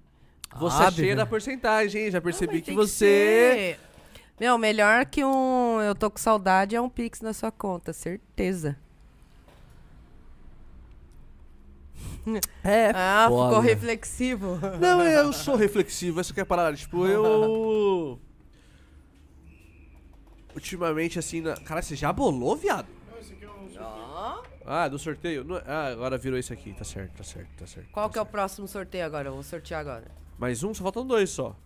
Você 0.59 0.83
é 0.83 0.87
Óbvio. 0.89 1.05
cheia 1.05 1.17
da 1.17 1.25
porcentagem, 1.25 2.05
hein? 2.05 2.11
Já 2.11 2.19
Ah, 2.19 2.21
percebi 2.21 2.57
mas 2.57 2.63
que 2.65 2.75
você... 2.75 3.79
ser. 3.79 3.81
Meu, 4.39 4.59
melhor 4.59 5.07
que 5.07 5.25
um 5.25 5.81
eu 5.81 5.95
tô 5.95 6.11
com 6.11 6.19
saudade 6.19 6.77
é 6.77 6.81
um 6.83 6.91
Pix 6.91 7.23
na 7.23 7.33
sua 7.33 7.51
conta, 7.51 7.95
certeza. 7.95 8.77
É, 12.63 12.91
ah, 12.95 13.25
foda. 13.27 13.49
ficou 13.49 13.61
reflexivo. 13.63 14.59
Não, 14.79 15.03
eu 15.03 15.33
sou 15.33 15.57
reflexivo, 15.57 16.21
essa 16.21 16.35
que 16.35 16.41
é 16.41 16.43
a 16.43 16.47
parada. 16.47 16.77
Tipo, 16.77 17.07
eu... 17.07 18.19
Ultimamente, 20.55 21.19
assim... 21.19 21.41
Na... 21.41 21.57
Cara, 21.57 21.83
você 21.83 21.95
já 21.97 22.12
bolou, 22.12 22.57
viado? 22.57 22.87
Não, 23.11 23.19
esse 23.19 23.33
aqui 23.33 23.45
é 23.45 23.49
o 23.49 23.83
Ó. 23.83 24.43
Ah, 24.67 24.89
do 24.89 24.99
sorteio? 24.99 25.43
Não- 25.45 25.61
Ah, 25.67 25.87
agora 25.89 26.17
virou 26.19 26.39
isso 26.39 26.53
aqui. 26.53 26.73
Tá 26.73 26.85
certo, 26.85 27.12
tá 27.17 27.25
certo, 27.25 27.49
tá 27.59 27.67
certo. 27.67 27.89
Qual 27.91 28.07
tá 28.09 28.12
que 28.12 28.19
é 28.19 28.23
o 28.23 28.25
certo. 28.25 28.33
próximo 28.33 28.69
sorteio 28.69 29.05
agora? 29.07 29.29
Eu 29.29 29.33
vou 29.35 29.43
sortear 29.43 29.81
agora. 29.81 30.05
Mais 30.39 30.62
um? 30.62 30.73
Só 30.75 30.83
faltam 30.83 31.07
dois 31.07 31.31
só. 31.31 31.57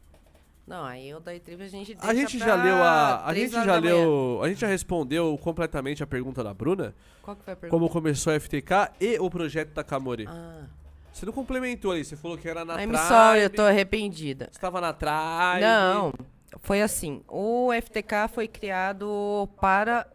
Não, 0.66 0.82
aí 0.84 1.12
o 1.14 1.20
da 1.20 1.34
Itrive 1.34 1.62
a 1.64 1.68
gente 1.68 1.94
deixa 1.94 2.08
A 2.10 2.14
gente 2.14 2.38
pra 2.38 2.46
já 2.46 2.54
leu 2.62 2.76
a... 2.76 3.16
A 3.16 3.28
três 3.30 3.50
gente 3.50 3.54
horas 3.54 3.66
já 3.66 3.74
da 3.74 3.80
manhã. 3.82 3.94
leu... 3.96 4.40
A 4.42 4.48
gente 4.48 4.60
já 4.60 4.66
respondeu 4.66 5.38
completamente 5.42 6.02
a 6.02 6.06
pergunta 6.06 6.42
da 6.42 6.54
Bruna. 6.54 6.94
Qual 7.20 7.36
que 7.36 7.44
foi 7.44 7.52
a 7.52 7.56
pergunta? 7.56 7.78
Como 7.78 7.90
começou 7.92 8.32
a 8.32 8.40
FTK 8.40 8.92
e 8.98 9.18
o 9.18 9.28
projeto 9.28 9.72
Takamori. 9.72 10.26
Ah. 10.26 10.64
Você 11.12 11.26
não 11.26 11.32
complementou 11.34 11.92
ali, 11.92 12.02
você 12.04 12.16
falou 12.16 12.38
que 12.38 12.48
era 12.48 12.64
na 12.64 12.82
I'm 12.82 12.88
Tribe. 12.88 13.06
sorry, 13.06 13.40
eu 13.42 13.50
tô 13.50 13.62
arrependida. 13.62 14.48
Você 14.50 14.58
tava 14.58 14.80
na 14.80 14.92
Tribe. 14.94 15.60
Não, 15.60 16.12
foi 16.60 16.82
assim. 16.82 17.22
O 17.28 17.70
FTK 17.72 18.28
foi 18.32 18.48
criado 18.48 19.48
para 19.60 20.06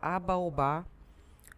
a 0.00 0.18
Baobá 0.18 0.84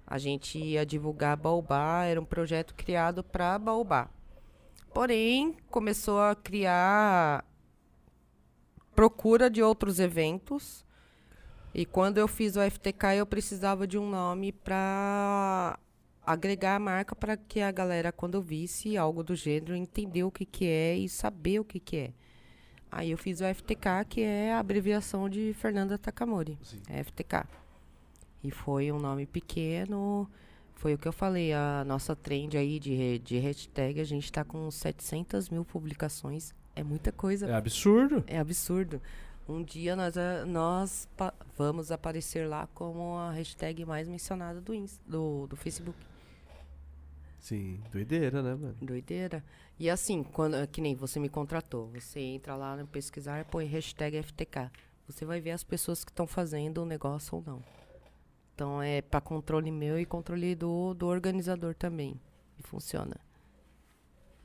A 0.06 0.18
gente 0.18 0.58
ia 0.58 0.86
divulgar 0.86 1.36
Baobá, 1.36 2.04
era 2.04 2.20
um 2.20 2.24
projeto 2.24 2.74
criado 2.74 3.22
para 3.22 3.58
Baobá. 3.58 4.08
Porém, 4.92 5.56
começou 5.70 6.20
a 6.20 6.34
criar 6.34 7.44
procura 8.94 9.48
de 9.48 9.62
outros 9.62 10.00
eventos. 10.00 10.84
E 11.74 11.86
quando 11.86 12.18
eu 12.18 12.26
fiz 12.26 12.56
o 12.56 12.70
FTK, 12.70 13.18
eu 13.18 13.26
precisava 13.26 13.86
de 13.86 13.96
um 13.98 14.10
nome 14.10 14.50
para 14.50 15.78
agregar 16.26 16.74
a 16.74 16.80
marca 16.80 17.14
para 17.14 17.36
que 17.36 17.60
a 17.60 17.70
galera, 17.70 18.10
quando 18.10 18.42
visse 18.42 18.96
algo 18.96 19.22
do 19.22 19.36
gênero, 19.36 19.76
entender 19.76 20.24
o 20.24 20.32
que, 20.32 20.44
que 20.44 20.66
é 20.66 20.96
e 20.96 21.08
saber 21.08 21.60
o 21.60 21.64
que, 21.64 21.78
que 21.78 21.96
é. 21.96 22.12
Aí 22.90 23.10
eu 23.10 23.18
fiz 23.18 23.40
o 23.40 23.44
FTK, 23.44 24.04
que 24.08 24.22
é 24.22 24.52
a 24.52 24.58
abreviação 24.58 25.28
de 25.28 25.54
Fernanda 25.54 25.98
Takamori. 25.98 26.58
É 26.88 27.02
FTK. 27.04 27.44
E 28.42 28.50
foi 28.50 28.90
um 28.90 28.98
nome 28.98 29.26
pequeno. 29.26 30.28
Foi 30.74 30.94
o 30.94 30.98
que 30.98 31.08
eu 31.08 31.12
falei, 31.12 31.52
a 31.52 31.84
nossa 31.84 32.14
trend 32.14 32.56
aí 32.56 32.78
de, 32.78 33.18
de 33.18 33.38
hashtag, 33.38 34.00
a 34.00 34.04
gente 34.04 34.24
está 34.24 34.44
com 34.44 34.70
700 34.70 35.48
mil 35.48 35.64
publicações. 35.64 36.54
É 36.76 36.84
muita 36.84 37.10
coisa. 37.10 37.46
É 37.46 37.54
absurdo. 37.54 38.22
É 38.28 38.38
absurdo. 38.38 39.02
Um 39.48 39.64
dia 39.64 39.96
nós, 39.96 40.14
nós 40.46 41.08
vamos 41.56 41.90
aparecer 41.90 42.48
lá 42.48 42.68
como 42.74 43.16
a 43.16 43.32
hashtag 43.32 43.84
mais 43.84 44.06
mencionada 44.06 44.60
do, 44.60 44.72
Insta, 44.72 45.02
do, 45.04 45.46
do 45.48 45.56
Facebook. 45.56 45.98
Sim, 47.40 47.80
doideira, 47.90 48.42
né, 48.42 48.54
mano? 48.54 48.76
Doideira. 48.80 49.42
E 49.78 49.88
assim, 49.88 50.22
quando, 50.22 50.56
é 50.56 50.66
que 50.66 50.80
nem 50.80 50.94
você 50.94 51.20
me 51.20 51.28
contratou, 51.28 51.88
você 51.88 52.20
entra 52.20 52.56
lá 52.56 52.76
no 52.76 52.86
pesquisar, 52.86 53.44
põe 53.44 53.64
hashtag 53.66 54.20
FTK. 54.22 54.70
Você 55.06 55.24
vai 55.24 55.40
ver 55.40 55.52
as 55.52 55.62
pessoas 55.62 56.04
que 56.04 56.10
estão 56.10 56.26
fazendo 56.26 56.82
o 56.82 56.86
negócio 56.86 57.36
ou 57.36 57.44
não. 57.46 57.62
Então 58.54 58.82
é 58.82 59.00
para 59.00 59.20
controle 59.20 59.70
meu 59.70 59.98
e 59.98 60.04
controle 60.04 60.54
do, 60.56 60.94
do 60.94 61.06
organizador 61.06 61.74
também. 61.74 62.20
E 62.58 62.62
funciona. 62.62 63.16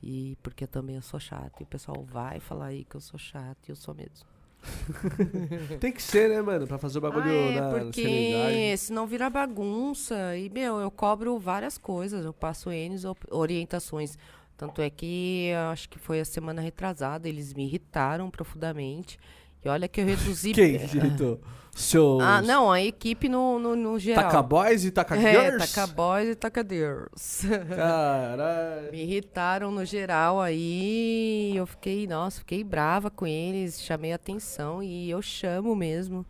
E 0.00 0.36
porque 0.42 0.66
também 0.66 0.96
eu 0.96 1.02
sou 1.02 1.18
chato. 1.18 1.60
E 1.60 1.64
o 1.64 1.66
pessoal 1.66 2.02
vai 2.04 2.38
falar 2.38 2.66
aí 2.66 2.84
que 2.84 2.94
eu 2.94 3.00
sou 3.00 3.18
chato 3.18 3.66
e 3.66 3.72
eu 3.72 3.76
sou 3.76 3.92
mesmo. 3.92 4.26
Tem 5.80 5.92
que 5.92 6.02
ser, 6.02 6.28
né, 6.30 6.40
mano? 6.40 6.66
Pra 6.66 6.78
fazer 6.78 6.98
o 6.98 7.00
bagulho 7.00 7.28
Ah, 7.28 7.32
é, 7.32 7.60
na 7.60 7.70
porque 7.70 8.74
senão 8.78 9.06
vira 9.06 9.28
bagunça. 9.28 10.36
E, 10.36 10.48
meu, 10.48 10.78
eu 10.78 10.90
cobro 10.90 11.38
várias 11.38 11.76
coisas. 11.76 12.24
Eu 12.24 12.32
passo 12.32 12.70
N 12.70 12.96
orientações. 13.30 14.16
Tanto 14.56 14.80
é 14.80 14.88
que 14.88 15.50
acho 15.70 15.88
que 15.88 15.98
foi 15.98 16.20
a 16.20 16.24
semana 16.24 16.60
retrasada. 16.62 17.28
Eles 17.28 17.52
me 17.52 17.64
irritaram 17.64 18.30
profundamente. 18.30 19.18
E 19.64 19.68
olha 19.68 19.88
que 19.88 20.00
eu 20.00 20.06
reduzi. 20.06 20.52
Quem 20.54 20.78
que 20.78 20.96
irritou? 20.96 21.40
Seus... 21.74 22.22
Ah, 22.22 22.40
não, 22.40 22.70
a 22.70 22.80
equipe 22.80 23.28
no, 23.28 23.58
no, 23.58 23.74
no 23.74 23.98
geral. 23.98 24.24
Taca 24.24 24.42
boys 24.42 24.84
e 24.84 24.92
taca 24.92 25.16
É, 25.16 25.32
girls? 25.32 25.74
taca 25.74 25.86
boys 25.88 26.28
e 26.28 26.34
taca 26.36 26.64
girls. 26.68 27.48
Caralho. 27.74 28.92
Me 28.92 29.02
irritaram 29.02 29.72
no 29.72 29.84
geral 29.84 30.40
aí. 30.40 31.52
Eu 31.56 31.66
fiquei, 31.66 32.06
nossa, 32.06 32.38
fiquei 32.38 32.62
brava 32.62 33.10
com 33.10 33.26
eles, 33.26 33.82
chamei 33.82 34.12
atenção 34.12 34.82
e 34.84 35.10
eu 35.10 35.20
chamo 35.20 35.74
mesmo. 35.74 36.24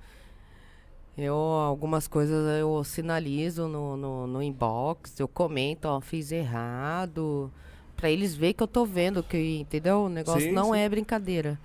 Eu, 1.17 1.37
algumas 1.37 2.09
coisas 2.09 2.59
eu 2.59 2.83
sinalizo 2.83 3.69
no, 3.69 3.97
no, 3.97 4.27
no 4.27 4.43
inbox, 4.43 5.21
eu 5.21 5.29
comento, 5.29 5.87
ó, 5.87 6.01
fiz 6.01 6.33
errado. 6.33 7.53
Pra 7.97 8.11
eles 8.11 8.35
verem 8.35 8.55
que 8.55 8.63
eu 8.63 8.69
tô 8.69 8.85
vendo, 8.85 9.23
que, 9.23 9.59
entendeu? 9.59 10.05
O 10.05 10.09
negócio 10.09 10.49
Sim, 10.49 10.53
não 10.53 10.75
sim. 10.75 10.79
é 10.79 10.89
brincadeira. 10.89 11.59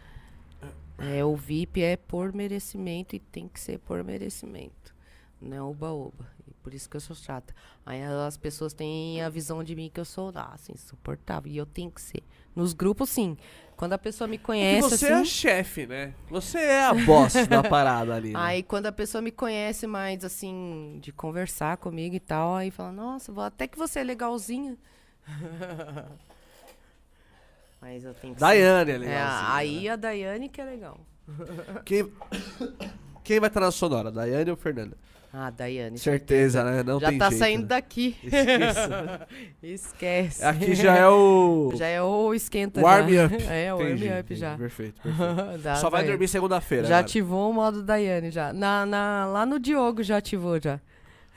É, 0.98 1.24
o 1.24 1.36
VIP 1.36 1.82
é 1.82 1.96
por 1.96 2.34
merecimento 2.34 3.16
e 3.16 3.20
tem 3.20 3.48
que 3.48 3.60
ser 3.60 3.80
por 3.80 4.04
merecimento. 4.04 4.94
Não 5.42 5.56
é 5.58 5.62
oba-oba. 5.62 6.28
E 6.48 6.54
por 6.62 6.74
isso 6.74 6.90
que 6.90 6.98
eu 6.98 7.02
sou 7.02 7.16
chata. 7.16 7.56
Aí 7.86 8.02
as 8.04 8.36
pessoas 8.38 8.74
têm 8.74 9.22
a 9.22 9.30
visão 9.30 9.64
de 9.64 9.76
mim 9.76 9.90
que 9.94 10.00
eu 10.00 10.06
sou, 10.06 10.32
nossa, 10.32 10.72
insuportável. 10.72 11.50
E 11.52 11.58
eu 11.58 11.66
tenho 11.66 11.90
que 11.90 12.02
ser. 12.02 12.22
Nos 12.56 12.74
grupos, 12.74 13.10
sim. 13.10 13.38
Quando 13.78 13.94
a 13.94 13.98
pessoa 13.98 14.28
me 14.28 14.38
E 14.62 14.76
conhece, 14.76 14.76
você 14.76 15.08
é 15.08 15.14
a 15.14 15.24
assim... 15.24 15.26
chefe, 15.26 15.86
né? 15.88 16.14
Você 16.30 16.58
é 16.60 16.84
a 16.86 16.94
boss 16.94 17.48
da 17.48 17.64
parada 17.64 18.16
ali, 18.16 18.38
né? 18.38 18.40
Aí 18.48 18.64
quando 18.64 18.86
a 18.88 18.92
pessoa 18.92 19.22
me 19.22 19.32
conhece 19.32 19.88
mais, 19.88 20.24
assim, 20.24 21.00
de 21.02 21.12
conversar 21.12 21.78
comigo 21.78 22.16
e 22.16 22.20
tal, 22.20 22.56
aí 22.56 22.70
fala, 22.72 22.92
nossa, 22.92 23.32
vou- 23.32 23.44
até 23.44 23.68
que 23.68 23.78
você 23.78 24.00
é 24.00 24.04
legalzinha. 24.04 24.78
Mas 27.82 28.04
eu 28.04 28.14
tenho 28.14 28.34
que. 28.34 28.40
Daiane 28.40 28.92
é 28.92 28.96
É, 28.96 28.98
legalzinha, 28.98 29.54
aí 29.54 29.84
né? 29.84 29.90
a 29.90 29.96
Daiane 29.96 30.50
que 30.50 30.60
é 30.62 30.66
legal. 30.66 31.00
Quem... 31.86 32.12
Quem 33.24 33.40
vai 33.40 33.48
estar 33.50 33.60
na 33.62 33.72
sonora? 33.72 34.12
Daiane 34.12 34.50
ou 34.52 34.58
Fernanda? 34.58 34.98
Ah, 35.32 35.52
Daiane. 35.52 35.96
Certeza, 36.00 36.64
né? 36.64 36.82
Não 36.82 37.00
Já 37.00 37.10
tem 37.10 37.20
tá 37.20 37.30
jeito. 37.30 37.40
saindo 37.40 37.62
né? 37.62 37.68
daqui. 37.68 38.18
Esqueça. 38.24 39.28
Esquece. 39.62 40.44
Aqui 40.44 40.74
já 40.74 40.96
é 40.96 41.08
o... 41.08 41.72
Já 41.76 41.86
é 41.86 42.02
o 42.02 42.34
esquenta. 42.34 42.82
Warm 42.82 43.10
já. 43.14 43.26
up. 43.28 43.36
É, 43.48 43.72
o 43.72 43.78
warm 43.78 43.94
up 43.94 44.02
entendi. 44.02 44.36
já. 44.36 44.58
Perfeito, 44.58 45.00
perfeito. 45.04 45.62
Só 45.76 45.90
vai 45.92 46.02
Daiane. 46.02 46.08
dormir 46.08 46.28
segunda-feira. 46.28 46.84
Já 46.86 46.96
cara. 46.96 47.02
ativou 47.06 47.52
o 47.52 47.54
modo 47.54 47.84
Daiane 47.84 48.32
já. 48.32 48.52
Na, 48.52 48.88
na, 48.88 49.28
lá 49.28 49.46
no 49.46 49.60
Diogo 49.60 50.02
já 50.02 50.18
ativou 50.18 50.60
já. 50.60 50.82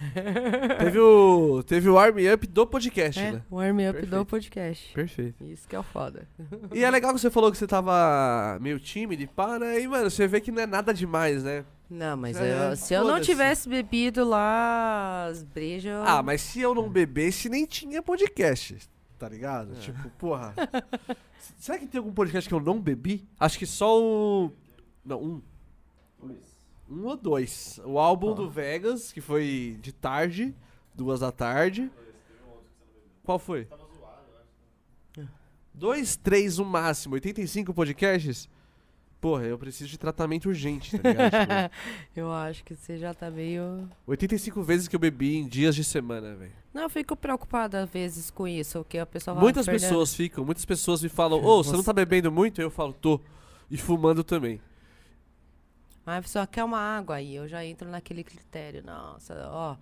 Teve 0.78 0.98
o, 0.98 1.62
teve 1.62 1.88
o 1.88 1.94
warm 1.94 2.16
up 2.34 2.46
do 2.46 2.66
podcast, 2.66 3.20
É, 3.20 3.32
né? 3.32 3.42
o 3.50 3.56
warm 3.56 3.76
up 3.78 3.92
Perfeito. 3.92 4.10
do 4.16 4.26
podcast. 4.26 4.92
Perfeito. 4.94 5.44
Isso 5.44 5.68
que 5.68 5.76
é 5.76 5.78
o 5.78 5.82
foda. 5.82 6.26
E 6.72 6.82
é 6.84 6.90
legal 6.90 7.12
que 7.14 7.20
você 7.20 7.30
falou 7.30 7.50
que 7.52 7.58
você 7.58 7.66
tava 7.66 8.58
meio 8.60 8.80
tímido 8.80 9.22
e 9.22 9.26
pá, 9.26 9.58
né? 9.58 9.80
E, 9.80 9.86
mano, 9.86 10.10
você 10.10 10.26
vê 10.26 10.40
que 10.40 10.50
não 10.50 10.62
é 10.62 10.66
nada 10.66 10.92
demais, 10.92 11.44
né? 11.44 11.64
Não, 11.88 12.16
mas 12.16 12.36
É, 12.40 12.70
eu- 12.72 12.76
se 12.76 12.94
eu 12.94 13.04
não 13.04 13.20
tivesse 13.20 13.68
bebido 13.68 14.24
lá 14.24 15.26
as 15.26 15.42
brejas. 15.44 15.92
eu- 15.94 16.02
Ah, 16.04 16.22
mas 16.22 16.40
se 16.40 16.60
eu 16.60 16.74
não 16.74 16.88
bebesse, 16.88 17.48
nem 17.48 17.64
tinha 17.66 18.02
podcast. 18.02 18.78
Tá 19.18 19.28
ligado? 19.28 19.74
Tipo, 19.76 20.08
porra. 20.18 20.52
Será 21.58 21.78
que 21.78 21.86
tem 21.86 21.98
algum 21.98 22.12
podcast 22.12 22.48
que 22.48 22.54
eu 22.54 22.60
não 22.60 22.80
bebi? 22.80 23.24
Acho 23.38 23.56
que 23.58 23.66
só 23.66 24.00
o. 24.02 24.50
Não, 25.04 25.22
um. 25.22 25.42
Um 26.92 27.06
ou 27.06 27.16
dois. 27.16 27.80
O 27.84 27.98
álbum 27.98 28.34
do 28.34 28.50
Vegas, 28.50 29.12
que 29.12 29.20
foi 29.20 29.78
de 29.80 29.92
tarde, 29.92 30.54
duas 30.94 31.20
da 31.20 31.32
tarde. 31.32 31.90
Qual 33.24 33.38
foi? 33.38 33.66
Dois, 35.72 36.16
três 36.16 36.58
no 36.58 36.66
máximo, 36.66 37.14
85 37.14 37.72
podcasts? 37.72 38.46
Porra, 39.22 39.44
eu 39.44 39.56
preciso 39.56 39.88
de 39.88 39.96
tratamento 39.96 40.46
urgente, 40.48 40.98
tá 40.98 41.08
ligado? 41.08 41.30
Tipo, 42.12 42.20
eu 42.20 42.32
acho 42.32 42.64
que 42.64 42.74
você 42.74 42.98
já 42.98 43.14
tá 43.14 43.30
meio. 43.30 43.88
85 44.06 44.62
vezes 44.62 44.88
que 44.88 44.94
eu 44.96 45.00
bebi 45.00 45.36
em 45.36 45.46
dias 45.46 45.74
de 45.74 45.84
semana, 45.84 46.34
velho. 46.34 46.52
Não, 46.74 46.82
eu 46.82 46.90
fico 46.90 47.16
preocupada 47.16 47.84
às 47.84 47.88
vezes 47.88 48.30
com 48.30 48.46
isso, 48.46 48.80
porque 48.80 48.98
a 48.98 49.06
pessoa 49.06 49.34
fala, 49.34 49.44
Muitas 49.44 49.64
"Fernanda, 49.64 49.86
pessoas 49.88 50.14
ficam, 50.14 50.44
muitas 50.44 50.64
pessoas 50.64 51.02
me 51.02 51.08
falam, 51.08 51.38
ô, 51.44 51.62
você 51.62 51.72
não 51.74 51.84
tá 51.84 51.92
bebendo 51.92 52.30
muito? 52.30 52.60
Eu 52.60 52.70
falo, 52.70 52.92
tô. 52.92 53.18
E 53.70 53.78
fumando 53.78 54.22
também. 54.22 54.60
Mas 56.04 56.18
a 56.18 56.22
pessoa 56.22 56.46
quer 56.46 56.64
uma 56.64 56.78
água 56.78 57.16
aí, 57.16 57.36
eu 57.36 57.46
já 57.48 57.64
entro 57.64 57.88
naquele 57.88 58.24
critério. 58.24 58.82
Nossa, 58.84 59.34
ó. 59.50 59.76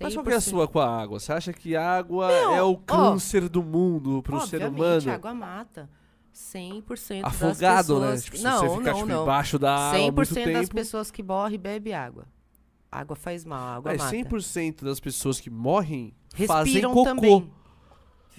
Mas 0.00 0.14
qual 0.14 0.24
que 0.24 0.30
é 0.30 0.34
a 0.34 0.38
100%. 0.38 0.40
sua 0.40 0.68
com 0.68 0.78
a 0.80 1.00
água? 1.02 1.18
Você 1.18 1.32
acha 1.32 1.52
que 1.52 1.74
água 1.76 2.28
Meu, 2.28 2.54
é 2.54 2.62
o 2.62 2.72
ó, 2.72 2.76
câncer 2.76 3.48
do 3.48 3.62
mundo 3.62 4.22
pro 4.22 4.40
ser 4.46 4.56
Obviamente, 4.62 5.04
humano? 5.04 5.12
água 5.12 5.34
mata. 5.34 5.88
100% 6.34 7.24
Afogado, 7.24 8.00
das 8.00 8.00
né? 8.00 8.10
pessoas... 8.12 8.24
Tipo, 8.24 8.30
que- 8.32 8.38
se 8.38 8.44
não, 8.44 8.58
você 8.60 8.68
ficar 8.78 8.90
não, 8.92 8.98
tipo, 8.98 9.08
não. 9.08 9.22
embaixo 9.22 9.58
da 9.58 9.74
água 9.74 9.98
há 9.98 10.12
muito 10.12 10.20
100% 10.34 10.52
das 10.52 10.60
tempo... 10.62 10.74
pessoas 10.74 11.10
que 11.10 11.22
morrem 11.22 11.58
bebem 11.58 11.94
água. 11.94 12.26
Água 12.90 13.16
faz 13.16 13.44
mal, 13.44 13.76
água 13.78 13.92
Mas 13.92 14.02
mata. 14.02 14.16
100% 14.16 14.84
das 14.84 15.00
pessoas 15.00 15.40
que 15.40 15.48
morrem 15.50 16.12
fazem 16.46 16.74
Respiram 16.74 16.92
cocô, 16.92 17.04
também. 17.04 17.52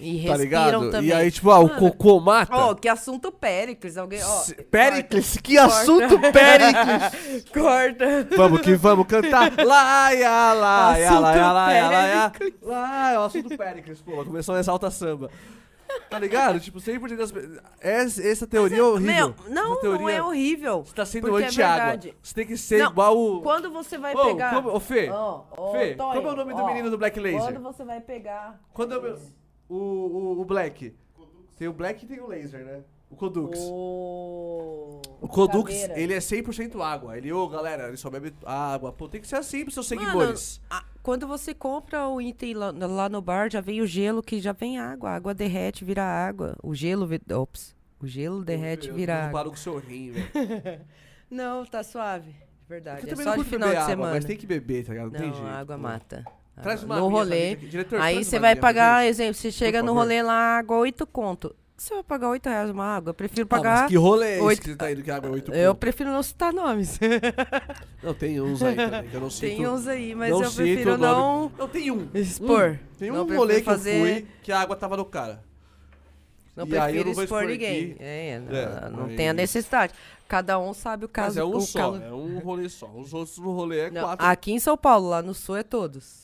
E 0.02 0.26
tá 0.26 0.36
ligado? 0.36 0.90
também. 0.90 1.10
E 1.10 1.12
aí, 1.12 1.30
tipo, 1.30 1.48
ah, 1.50 1.60
o 1.60 1.68
Mano, 1.68 1.78
cocô 1.78 2.18
mata? 2.18 2.56
Ó, 2.56 2.74
que 2.74 2.88
assunto 2.88 3.30
Péricles. 3.30 3.96
Alguém, 3.96 4.20
ó, 4.22 4.40
Se- 4.40 4.54
Péricles, 4.54 5.38
que 5.40 5.56
corta. 5.56 5.74
assunto 5.74 6.18
Péricles! 6.32 7.44
corta. 7.54 8.28
vamos 8.36 8.60
que 8.60 8.74
vamos 8.74 9.06
cantar. 9.06 9.52
Laia, 9.64 10.52
laia, 10.54 11.18
laia, 11.20 11.52
laia, 11.52 11.88
laia. 11.88 12.30
Péricles. 12.30 12.60
Lá, 12.62 13.12
é 13.12 13.18
o 13.18 13.22
assunto 13.22 13.56
Péricles, 13.56 14.00
pô. 14.02 14.24
Começou 14.24 14.56
a 14.56 14.58
exalta 14.58 14.90
samba. 14.90 15.30
Tá 16.08 16.18
ligado? 16.18 16.58
Tipo, 16.58 16.78
100% 16.78 17.16
das 17.16 17.30
pessoas... 17.32 17.58
Essa, 17.80 18.26
essa 18.26 18.46
teoria 18.46 18.78
é 18.78 18.82
horrível. 18.82 19.14
Meu, 19.14 19.34
não, 19.48 19.80
teoria... 19.80 20.00
não 20.00 20.08
é 20.08 20.22
horrível. 20.22 20.84
Você 20.84 20.94
tá 20.94 21.04
sendo 21.04 21.38
é 21.38 21.44
anti-água. 21.44 21.76
verdade. 21.76 22.14
Você 22.22 22.34
tem 22.34 22.46
que 22.46 22.56
ser 22.56 22.78
Não, 22.78 22.90
igual 22.90 23.18
o... 23.18 23.42
Quando 23.42 23.70
você 23.70 23.98
vai 23.98 24.14
Ô, 24.14 24.24
pegar... 24.24 24.54
como- 24.54 24.74
ô, 24.74 24.80
Fê, 24.80 25.10
Ó, 25.10 25.44
ó, 25.56 25.72
Fê, 25.72 25.94
Tonho, 25.94 26.14
como 26.14 26.28
é 26.28 26.32
o 26.32 26.36
nome 26.36 26.54
do 26.54 26.66
menino 26.66 26.90
do 26.90 26.98
Black 26.98 27.18
Laser? 27.20 27.42
Quando 27.42 27.60
você 27.62 27.84
vai 27.84 28.00
pegar... 28.00 28.58
Quando 28.72 28.92
eu... 28.94 29.18
O, 29.72 30.36
o, 30.36 30.40
o 30.40 30.44
Black. 30.44 30.94
Tem 31.58 31.68
o 31.68 31.72
Black 31.72 32.04
e 32.04 32.08
tem 32.08 32.20
o 32.20 32.26
Laser, 32.26 32.64
né? 32.64 32.80
O 33.10 33.16
Codux. 33.16 33.58
O... 33.60 35.00
O 35.20 35.28
Codux, 35.28 35.70
Caveira. 35.70 35.98
ele 36.00 36.14
é 36.14 36.18
100% 36.18 36.80
água. 36.80 37.16
Ele, 37.16 37.32
ô, 37.32 37.48
galera, 37.48 37.88
ele 37.88 37.96
só 37.96 38.10
bebe 38.10 38.32
água. 38.44 38.92
Pô, 38.92 39.08
tem 39.08 39.20
que 39.20 39.28
ser 39.28 39.36
assim 39.36 39.62
pros 39.62 39.74
seus 39.74 39.90
Mano, 39.90 40.02
seguidores. 40.04 40.60
a- 40.68 40.84
quando 41.02 41.26
você 41.26 41.54
compra 41.54 42.08
o 42.08 42.20
item 42.20 42.54
lá, 42.54 42.70
lá 42.70 43.08
no 43.08 43.20
bar, 43.22 43.50
já 43.50 43.60
vem 43.60 43.80
o 43.80 43.86
gelo 43.86 44.22
que 44.22 44.40
já 44.40 44.52
vem 44.52 44.78
água. 44.78 45.10
A 45.10 45.14
água 45.14 45.34
derrete, 45.34 45.84
vira 45.84 46.02
água. 46.04 46.56
O 46.62 46.74
gelo... 46.74 47.08
Ops. 47.34 47.74
O 48.00 48.06
gelo 48.06 48.42
derrete, 48.44 48.88
Eu- 48.88 48.94
vira 48.94 49.12
eu 49.12 49.18
água. 49.18 49.32
paro 49.32 49.50
com 49.50 49.56
o 49.56 49.58
seu 49.58 49.78
rim, 49.78 50.10
velho. 50.12 50.80
Não, 51.30 51.64
tá 51.64 51.82
suave. 51.82 52.34
Verdade. 52.68 53.06
Eu 53.08 53.12
É 53.12 53.22
só 53.22 53.36
de 53.36 53.44
final 53.44 53.68
de 53.70 53.76
água, 53.76 53.86
semana. 53.88 54.12
mas 54.14 54.24
tem 54.24 54.36
que 54.36 54.46
beber, 54.46 54.84
tá 54.86 54.92
ligado? 54.92 55.12
Não, 55.12 55.18
tem 55.20 55.28
Não, 55.28 55.34
jeito. 55.36 55.48
a 55.48 55.58
água 55.60 55.76
pô. 55.76 55.82
mata. 55.82 56.24
Traz 56.60 56.82
uma 56.82 56.96
no 56.98 57.08
rolê. 57.08 57.52
aqui. 57.52 57.66
Diretor, 57.66 58.00
Aí 58.00 58.24
você 58.24 58.38
vai 58.38 58.54
pagar, 58.54 59.00
gente. 59.02 59.10
exemplo, 59.10 59.34
você 59.34 59.50
chega 59.50 59.82
no 59.82 59.94
rolê 59.94 60.22
lá, 60.22 60.58
água 60.58 60.76
8 60.78 61.06
conto. 61.06 61.54
Você 61.76 61.94
vai 61.94 62.02
pagar 62.04 62.28
8 62.28 62.48
reais 62.48 62.70
uma 62.70 62.84
água? 62.84 63.10
Eu 63.10 63.14
prefiro 63.14 63.42
Ah, 63.42 63.46
mas 63.56 63.62
pagar. 63.62 63.88
que 63.88 63.96
rolê 63.96 64.26
é 64.26 64.32
esse 64.36 64.42
oito- 64.44 64.62
que 64.62 64.70
você 64.70 64.76
tá 64.76 64.92
indo 64.92 65.02
que 65.02 65.10
água 65.10 65.28
é 65.30 65.32
8 65.32 65.52
eu 65.52 65.74
prefiro 65.74 66.10
não 66.10 66.22
citar 66.22 66.52
nomes. 66.52 67.00
Não, 68.02 68.14
tem 68.14 68.40
uns 68.40 68.62
aí 68.62 68.76
também, 68.76 69.08
que 69.10 69.14
eu 69.14 69.20
não 69.20 69.30
sinto. 69.30 69.40
Tem 69.56 69.66
uns 69.66 69.86
aí, 69.88 70.14
mas 70.14 70.30
não 70.30 70.42
eu 70.42 70.50
cito 70.50 70.56
prefiro 70.62 70.98
não 70.98 71.50
Não, 71.58 71.68
tem 71.68 71.90
um. 71.90 72.08
expor. 72.14 72.78
Tem 72.98 73.10
Não 73.10 73.22
um 73.22 73.26
prefiro 73.26 73.38
rolê 73.38 73.54
que 73.60 73.64
fazer- 73.64 73.94
eu 73.96 74.00
fui 74.14 74.26
que 74.42 74.52
a 74.52 74.60
água 74.60 74.76
tava 74.76 74.96
no 74.96 75.04
cara. 75.04 75.42
Não 76.54 76.66
E 76.66 76.68
prefiro 76.68 77.04
não 77.04 77.10
expor 77.10 77.24
expor 77.24 77.44
ninguém. 77.46 77.92
aqui. 77.92 77.96
É, 77.98 78.38
não, 78.40 78.56
É, 78.56 78.90
não 78.90 79.06
mas- 79.06 79.16
tem 79.16 79.28
a 79.28 79.32
necessidade. 79.32 79.94
Cada 80.28 80.58
um 80.60 80.72
sabe 80.74 81.04
o 81.06 81.08
Mas 81.08 81.12
caso. 81.12 81.40
é 81.40 81.44
um 81.44 81.60
só, 81.60 81.78
calo- 81.78 82.02
é 82.02 82.12
um 82.12 82.38
rolê 82.40 82.68
só. 82.68 82.86
Os 82.94 83.12
outros 83.14 83.38
no 83.38 83.52
rolê 83.52 83.78
é 83.86 83.90
Não, 83.90 84.02
quatro. 84.02 84.24
aqui 84.26 84.52
em 84.52 84.58
São 84.60 84.76
Paulo, 84.76 85.08
lá 85.08 85.20
no 85.22 85.34
sul 85.34 85.56
é 85.56 85.62
todos. 85.62 86.21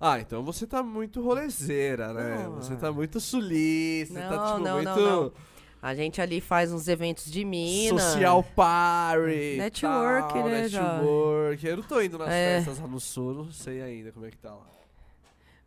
Ah, 0.00 0.18
então 0.20 0.42
você 0.44 0.66
tá 0.66 0.82
muito 0.82 1.22
rolezeira, 1.22 2.12
né? 2.12 2.44
Não, 2.44 2.54
Você 2.56 2.76
tá 2.76 2.92
muito 2.92 3.20
sulista, 3.20 4.20
tá 4.20 4.30
Não, 4.30 4.46
tipo 4.54 4.58
não, 4.64 4.74
muito 4.76 5.00
não. 5.00 5.32
A 5.80 5.94
gente 5.94 6.20
ali 6.20 6.40
faz 6.40 6.72
uns 6.72 6.88
eventos 6.88 7.30
de 7.30 7.44
mina. 7.44 7.98
social 8.00 8.42
party. 8.42 9.56
Network, 9.58 10.32
tal, 10.34 10.48
né? 10.48 10.62
Network. 10.62 11.66
Eu 11.66 11.76
não 11.76 11.82
tô 11.84 12.00
indo 12.00 12.16
nas 12.18 12.28
É. 12.30 12.56
festas 12.56 12.78
lá 12.78 12.86
no 12.88 12.98
sul, 12.98 13.34
não 13.34 13.52
sei 13.52 13.82
ainda 13.82 14.10
como 14.10 14.24
é 14.26 14.30
que 14.30 14.38
tá 14.38 14.54
lá. 14.54 14.66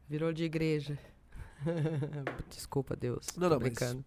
Virou 0.09 0.33
de 0.33 0.43
igreja. 0.43 0.97
Desculpa, 2.49 2.95
Deus. 2.95 3.27
Não, 3.37 3.49
não, 3.49 3.59
mas- 3.59 3.69
brincando. 3.69 4.03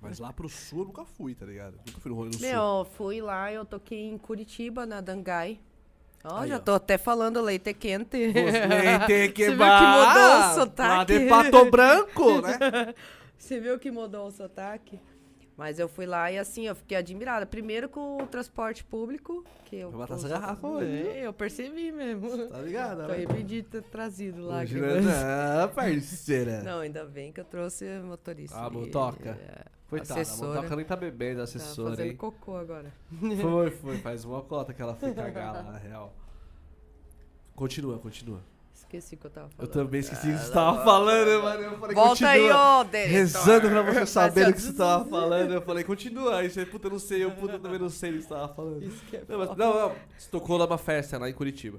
Mas 0.00 0.18
lá 0.18 0.32
pro 0.32 0.48
sul 0.50 0.80
eu 0.80 0.84
nunca 0.86 1.04
fui, 1.04 1.34
tá 1.34 1.46
ligado? 1.46 1.78
Nunca 1.86 1.98
fui 1.98 2.10
no 2.10 2.16
rolê 2.16 2.28
no 2.28 2.34
sul. 2.34 2.42
Meu, 2.42 2.86
fui 2.94 3.20
lá, 3.22 3.50
eu 3.50 3.64
toquei 3.64 4.06
em 4.06 4.18
Curitiba, 4.18 4.84
na 4.84 5.00
Dangai. 5.00 5.58
Ó, 6.24 6.40
Aí, 6.40 6.48
já 6.48 6.56
ó. 6.56 6.58
tô 6.58 6.72
até 6.74 6.96
falando 6.96 7.40
leite 7.40 7.74
quente. 7.74 8.16
Leite 8.16 9.28
que 9.34 9.44
Você 9.44 9.54
viu 9.54 9.58
que 9.58 9.86
mudou 9.86 10.32
o 10.32 10.38
Lá 10.38 10.54
sotaque? 10.54 11.18
de 11.18 11.26
Pato 11.28 11.70
Branco, 11.70 12.40
né? 12.40 12.58
Você 13.36 13.60
viu 13.60 13.78
que 13.78 13.90
mudou 13.90 14.26
o 14.28 14.30
sotaque? 14.30 14.98
Mas 15.56 15.78
eu 15.78 15.88
fui 15.88 16.04
lá 16.04 16.32
e 16.32 16.38
assim, 16.38 16.66
eu 16.66 16.74
fiquei 16.74 16.96
admirada. 16.96 17.46
Primeiro 17.46 17.88
com 17.88 18.20
o 18.22 18.26
transporte 18.26 18.82
público, 18.82 19.44
que 19.64 19.76
eu... 19.76 19.90
Vai 19.90 20.00
matar 20.00 20.14
essa 20.14 20.28
garrafa 20.28 20.66
hoje? 20.66 21.08
É, 21.08 21.26
eu 21.26 21.32
percebi 21.32 21.92
mesmo. 21.92 22.48
Tá 22.48 22.58
ligado? 22.60 23.02
Tô 23.02 23.08
né? 23.08 23.14
arrependido 23.14 23.62
de 23.68 23.70
ter 23.70 23.82
trazido 23.82 24.42
lá. 24.42 24.62
Não, 24.64 25.68
parceira. 25.68 26.62
Não, 26.62 26.80
ainda 26.80 27.04
bem 27.04 27.32
que 27.32 27.40
eu 27.40 27.44
trouxe 27.44 27.86
a 27.86 28.02
motorista. 28.02 28.58
Ah, 28.58 28.68
motoca. 28.68 29.30
é, 29.30 29.64
Coitada, 29.88 30.18
a 30.18 30.22
assessora. 30.22 30.56
motoca 30.56 30.76
nem 30.76 30.84
tá 30.84 30.96
bebendo, 30.96 31.34
a 31.34 31.36
Tá 31.36 31.44
assessora, 31.44 31.90
fazendo 31.90 32.10
hein? 32.10 32.16
cocô 32.16 32.56
agora. 32.56 32.92
Foi, 33.40 33.70
foi, 33.70 33.98
faz 33.98 34.24
uma 34.24 34.42
cota 34.42 34.74
que 34.74 34.82
ela 34.82 34.96
foi 34.96 35.14
cagar 35.14 35.54
lá, 35.54 35.62
na 35.62 35.78
real. 35.78 36.12
Continua, 37.54 37.98
continua. 37.98 38.40
Esqueci 38.98 39.14
o 39.14 39.18
que 39.18 39.26
eu 39.26 39.30
tava 39.30 39.46
Eu 39.46 39.50
falando. 39.56 39.72
também 39.72 40.00
esqueci 40.00 40.26
o 40.28 40.30
que 40.30 40.36
Ah, 40.36 40.38
você 40.38 40.52
tava 40.52 40.84
falando, 40.84 41.42
mano. 41.42 41.62
Eu 41.62 41.78
falei, 41.78 41.94
Volta 41.94 42.28
aí, 42.28 42.40
continua. 42.40 42.80
ô, 42.80 42.84
diretor. 42.84 43.10
Rezando 43.10 43.68
pra 43.70 43.82
você 43.82 44.06
saber 44.06 44.48
o 44.48 44.52
que 44.54 44.60
você 44.62 44.72
tava 44.72 45.04
falando. 45.04 45.52
Eu 45.52 45.62
falei, 45.62 45.84
continua. 45.84 46.36
Aí 46.38 46.50
você, 46.50 46.64
puta, 46.64 46.86
eu 46.86 46.92
não 46.92 46.98
sei. 46.98 47.24
Eu, 47.24 47.30
puta, 47.32 47.58
também 47.58 47.78
não 47.78 47.88
sei 47.90 48.10
o 48.10 48.14
que 48.14 48.22
você 48.22 48.28
tava 48.28 48.54
falando. 48.54 48.82
Isso 48.82 49.04
que 49.06 49.16
é 49.16 49.22
Não, 49.28 49.38
mas, 49.38 49.56
não, 49.56 49.74
não. 49.88 49.92
Você 50.18 50.30
tocou 50.30 50.58
numa 50.58 50.78
festa 50.78 51.18
lá 51.18 51.28
em 51.28 51.32
Curitiba. 51.32 51.78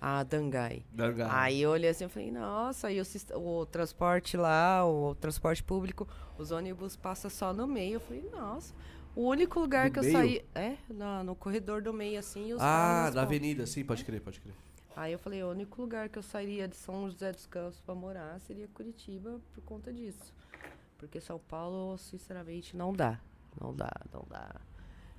Ah, 0.00 0.22
Dangai. 0.22 0.84
Dangar. 0.92 1.30
Aí 1.34 1.62
eu 1.62 1.70
olhei 1.70 1.88
assim 1.90 2.04
e 2.04 2.08
falei, 2.08 2.30
nossa, 2.30 2.92
e 2.92 3.00
o, 3.00 3.04
o 3.38 3.64
transporte 3.66 4.36
lá, 4.36 4.84
o 4.86 5.14
transporte 5.14 5.62
público, 5.62 6.06
os 6.36 6.50
ônibus 6.50 6.94
passam 6.94 7.30
só 7.30 7.54
no 7.54 7.66
meio. 7.66 7.94
Eu 7.94 8.00
falei, 8.00 8.28
nossa, 8.30 8.74
o 9.16 9.22
único 9.26 9.58
lugar 9.60 9.86
No 9.86 9.92
que 9.92 9.98
eu 10.00 10.02
meio? 10.02 10.14
saí. 10.14 10.44
É, 10.54 10.74
na- 10.90 11.24
no 11.24 11.34
corredor 11.34 11.80
do 11.80 11.90
meio, 11.92 12.18
assim, 12.18 12.48
e 12.48 12.52
os 12.54 12.60
Ah, 12.60 13.10
na 13.14 13.22
avenida, 13.22 13.66
sim, 13.66 13.82
pode 13.82 14.04
crer, 14.04 14.20
pode 14.20 14.40
crer. 14.40 14.52
Aí 14.96 15.12
eu 15.12 15.18
falei, 15.18 15.42
o 15.42 15.50
único 15.50 15.80
lugar 15.80 16.08
que 16.08 16.18
eu 16.18 16.22
sairia 16.22 16.68
de 16.68 16.76
São 16.76 17.10
José 17.10 17.32
dos 17.32 17.46
Campos 17.46 17.80
pra 17.80 17.94
morar 17.94 18.38
seria 18.40 18.68
Curitiba 18.68 19.40
por 19.52 19.62
conta 19.64 19.92
disso. 19.92 20.32
Porque 20.98 21.20
São 21.20 21.38
Paulo, 21.38 21.98
sinceramente, 21.98 22.76
não 22.76 22.92
dá. 22.92 23.18
Não 23.60 23.74
dá, 23.74 23.90
não 24.12 24.24
dá. 24.30 24.54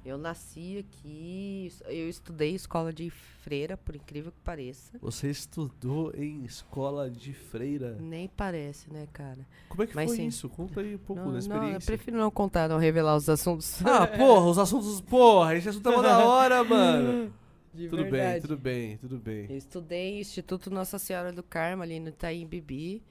Eu 0.05 0.19
nasci 0.19 0.77
aqui, 0.87 1.73
eu 1.87 2.07
estudei 2.07 2.53
escola 2.53 2.93
de 2.93 3.09
freira, 3.09 3.75
por 3.75 3.95
incrível 3.95 4.31
que 4.31 4.37
pareça. 4.43 4.97
Você 5.01 5.31
estudou 5.31 6.13
em 6.15 6.45
escola 6.45 7.09
de 7.09 7.33
freira. 7.33 7.97
Nem 7.99 8.27
parece, 8.27 8.87
né, 8.93 9.07
cara? 9.11 9.39
Como 9.67 9.81
é 9.81 9.87
que 9.87 9.95
Mas 9.95 10.11
foi 10.11 10.17
sim. 10.17 10.27
isso? 10.27 10.47
Conta 10.47 10.79
aí 10.81 10.93
um 10.93 10.99
pouco 10.99 11.23
Não, 11.23 11.25
da 11.25 11.31
não, 11.31 11.35
eu 11.35 11.39
experiência. 11.39 11.87
prefiro 11.87 12.17
não 12.17 12.29
contar, 12.29 12.69
não 12.69 12.77
revelar 12.77 13.15
os 13.15 13.27
assuntos. 13.27 13.83
Ah, 13.83 14.05
porra, 14.05 14.45
os 14.45 14.59
assuntos. 14.59 15.01
Porra, 15.01 15.55
esse 15.55 15.69
assunto 15.69 15.89
é 15.89 15.95
mó 15.95 16.01
da 16.03 16.23
hora, 16.25 16.63
mano. 16.63 17.33
De 17.75 17.89
tudo 17.89 18.03
bem, 18.03 18.11
verdade. 18.11 18.41
tudo 18.41 18.57
bem, 18.57 18.97
tudo 18.97 19.17
bem. 19.19 19.47
Eu 19.49 19.57
estudei 19.57 20.19
Instituto 20.19 20.69
Nossa 20.71 20.97
Senhora 20.97 21.31
do 21.31 21.43
Carmo, 21.43 21.83
ali 21.83 21.99
no 21.99 22.09
Itaim 22.09 22.45
Bibi. 22.47 23.03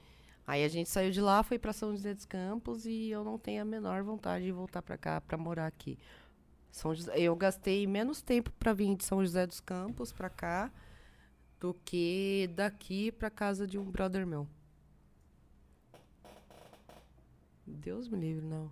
Aí 0.47 0.65
a 0.65 0.69
gente 0.69 0.89
saiu 0.91 1.11
de 1.11 1.21
lá, 1.21 1.43
foi 1.43 1.59
pra 1.59 1.73
São 1.73 1.91
José 1.93 2.13
dos 2.15 2.25
Campos 2.25 2.85
e 2.87 3.11
eu 3.11 3.25
não 3.25 3.39
tenho 3.39 3.63
a 3.63 3.65
menor 3.65 4.03
vontade 4.03 4.45
de 4.45 4.53
voltar 4.53 4.83
pra 4.83 4.97
cá, 4.99 5.21
pra 5.21 5.37
morar 5.39 5.67
aqui. 5.67 5.99
São 6.71 6.95
José- 6.95 7.19
eu 7.19 7.35
gastei 7.37 7.87
menos 7.87 8.21
tempo 8.21 8.51
pra 8.59 8.73
vir 8.73 8.95
de 8.97 9.05
São 9.05 9.25
José 9.25 9.47
dos 9.47 9.61
Campos 9.61 10.13
pra 10.13 10.29
cá 10.29 10.71
do 11.61 11.73
que 11.85 12.51
daqui 12.55 13.11
pra 13.13 13.31
casa 13.31 13.67
de 13.67 13.79
um 13.79 13.85
brother 13.91 14.27
meu. 14.27 14.47
Deus 17.67 18.09
me 18.09 18.19
livre, 18.19 18.45
não. 18.45 18.71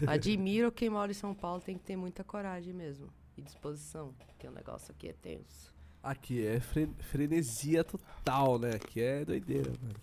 Admiro 0.06 0.72
quem 0.72 0.90
mora 0.90 1.10
em 1.10 1.14
São 1.14 1.34
Paulo, 1.34 1.60
tem 1.60 1.76
que 1.78 1.84
ter 1.84 1.96
muita 1.96 2.24
coragem 2.24 2.72
mesmo. 2.74 3.08
E 3.36 3.42
disposição, 3.42 4.14
porque 4.26 4.46
o 4.48 4.50
negócio 4.50 4.92
aqui 4.92 5.08
é 5.08 5.12
tenso. 5.12 5.74
Aqui 6.02 6.46
é 6.46 6.60
fre- 6.60 6.88
frenesia 7.10 7.82
total, 7.84 8.58
né? 8.58 8.70
Aqui 8.76 9.00
é 9.00 9.24
doideira, 9.24 9.70
mano. 9.82 9.94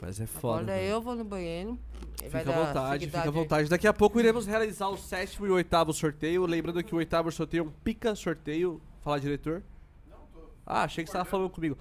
Mas 0.00 0.20
é 0.20 0.26
foda. 0.26 0.72
Mano. 0.72 0.78
eu 0.78 1.00
vou 1.00 1.14
no 1.14 1.24
banheiro. 1.24 1.78
Fica 2.22 2.38
à 2.40 2.66
vontade, 2.66 3.06
fica 3.06 3.22
à 3.22 3.30
vontade. 3.30 3.68
Daqui 3.68 3.86
a 3.86 3.92
pouco 3.92 4.18
iremos 4.20 4.46
realizar 4.46 4.88
o 4.88 4.96
sétimo 4.96 5.46
e 5.46 5.50
o 5.50 5.54
oitavo 5.54 5.92
sorteio. 5.92 6.46
Lembrando 6.46 6.82
que 6.82 6.94
o 6.94 6.98
oitavo 6.98 7.30
sorteio 7.30 7.64
é 7.64 7.66
um 7.66 7.70
pica 7.70 8.14
sorteio. 8.14 8.80
Fala, 9.02 9.18
diretor. 9.20 9.62
Ah, 10.66 10.84
achei 10.84 11.02
que 11.04 11.10
você 11.10 11.16
tava 11.16 11.24
falando 11.28 11.50
comigo. 11.50 11.76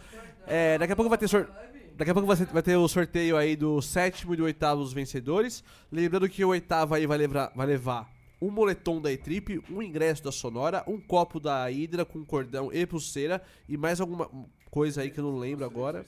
É, 0.48 0.78
daqui 0.78 0.94
a 0.94 0.96
pouco 0.96 1.10
vai 1.10 1.18
ter 1.18 1.28
sorteio. 1.28 1.54
Daqui 1.96 2.12
a 2.12 2.14
pouco 2.14 2.34
vai 2.34 2.64
ter 2.64 2.78
o 2.78 2.88
sorteio 2.88 3.36
aí 3.38 3.56
do 3.56 3.82
sétimo 3.82 4.34
e 4.34 4.38
do 4.38 4.46
oitavo 4.46 4.82
os 4.82 4.94
vencedores. 4.94 5.64
Lembrando 5.92 6.30
que 6.30 6.44
o 6.46 6.50
oitavo 6.50 6.94
aí 6.96 7.06
vai 7.06 7.18
levar, 7.18 7.52
vai 7.56 7.68
levar 7.68 8.10
um 8.42 8.50
moletom 8.50 9.02
da 9.02 9.12
E-Trip, 9.12 9.64
um 9.70 9.82
ingresso 9.82 10.24
da 10.24 10.32
Sonora, 10.32 10.84
um 10.88 11.00
copo 11.00 11.40
da 11.40 11.66
Hydra 11.66 12.06
com 12.06 12.24
cordão 12.24 12.72
e 12.72 12.86
pulseira 12.86 13.42
e 13.68 13.78
mais 13.78 14.00
alguma 14.00 14.30
coisa 14.70 15.02
aí 15.02 15.12
que 15.12 15.20
eu 15.20 15.24
não 15.24 15.38
lembro 15.38 15.66
agora. 15.66 16.06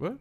Hã? 0.00 0.18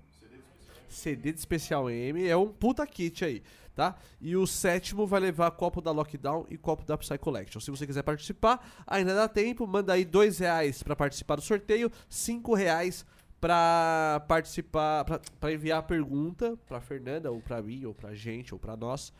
CD 0.90 1.34
de 1.34 1.40
especial 1.40 1.90
M, 1.90 2.26
é 2.26 2.38
um 2.38 2.48
puta 2.48 2.86
kit 2.88 3.24
aí, 3.26 3.44
tá? 3.76 3.96
E 4.22 4.36
o 4.36 4.48
sétimo 4.48 5.06
vai 5.06 5.20
levar 5.20 5.52
copo 5.52 5.82
da 5.82 5.92
Lockdown 5.92 6.46
e 6.50 6.58
copo 6.58 6.86
da 6.86 6.98
Psy 6.98 7.18
Collection. 7.18 7.60
Se 7.60 7.70
você 7.70 7.86
quiser 7.86 8.04
participar, 8.04 8.66
ainda 8.86 9.14
dá 9.14 9.28
tempo, 9.28 9.68
manda 9.68 9.94
aí 9.94 10.06
dois 10.06 10.40
reais 10.40 10.82
pra 10.82 10.96
participar 10.96 11.36
do 11.36 11.42
sorteio, 11.42 11.92
cinco 12.10 12.54
reais 12.54 13.06
pra 13.40 14.24
participar, 14.28 15.06
pra, 15.06 15.20
pra 15.40 15.52
enviar 15.52 15.80
a 15.80 15.84
pergunta 15.84 16.58
pra 16.68 16.82
Fernanda, 16.82 17.32
ou 17.32 17.42
pra 17.42 17.62
mim, 17.62 17.86
ou 17.86 17.94
pra 17.94 18.16
gente, 18.16 18.54
ou 18.54 18.60
pra 18.60 18.76
nós. 18.76 19.14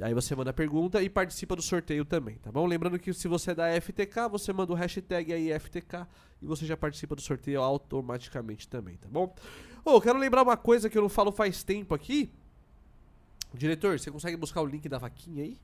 Aí 0.00 0.14
você 0.14 0.34
manda 0.34 0.50
a 0.50 0.54
pergunta 0.54 1.02
e 1.02 1.10
participa 1.10 1.54
do 1.54 1.60
sorteio 1.60 2.04
também, 2.04 2.36
tá 2.36 2.50
bom? 2.50 2.64
Lembrando 2.66 2.98
que 2.98 3.12
se 3.12 3.28
você 3.28 3.50
é 3.50 3.54
da 3.54 3.80
FTK, 3.80 4.28
você 4.30 4.52
manda 4.52 4.72
o 4.72 4.74
hashtag 4.74 5.32
aí 5.32 5.58
FTK 5.58 6.06
e 6.40 6.46
você 6.46 6.64
já 6.64 6.76
participa 6.76 7.14
do 7.14 7.20
sorteio 7.20 7.60
automaticamente 7.60 8.66
também, 8.68 8.96
tá 8.96 9.08
bom? 9.10 9.34
Ô, 9.84 10.00
quero 10.00 10.18
lembrar 10.18 10.42
uma 10.42 10.56
coisa 10.56 10.88
que 10.88 10.96
eu 10.96 11.02
não 11.02 11.10
falo 11.10 11.30
faz 11.30 11.62
tempo 11.62 11.94
aqui. 11.94 12.30
Diretor, 13.52 13.98
você 13.98 14.10
consegue 14.10 14.36
buscar 14.36 14.62
o 14.62 14.66
link 14.66 14.88
da 14.88 14.96
vaquinha 14.96 15.44
aí? 15.44 15.58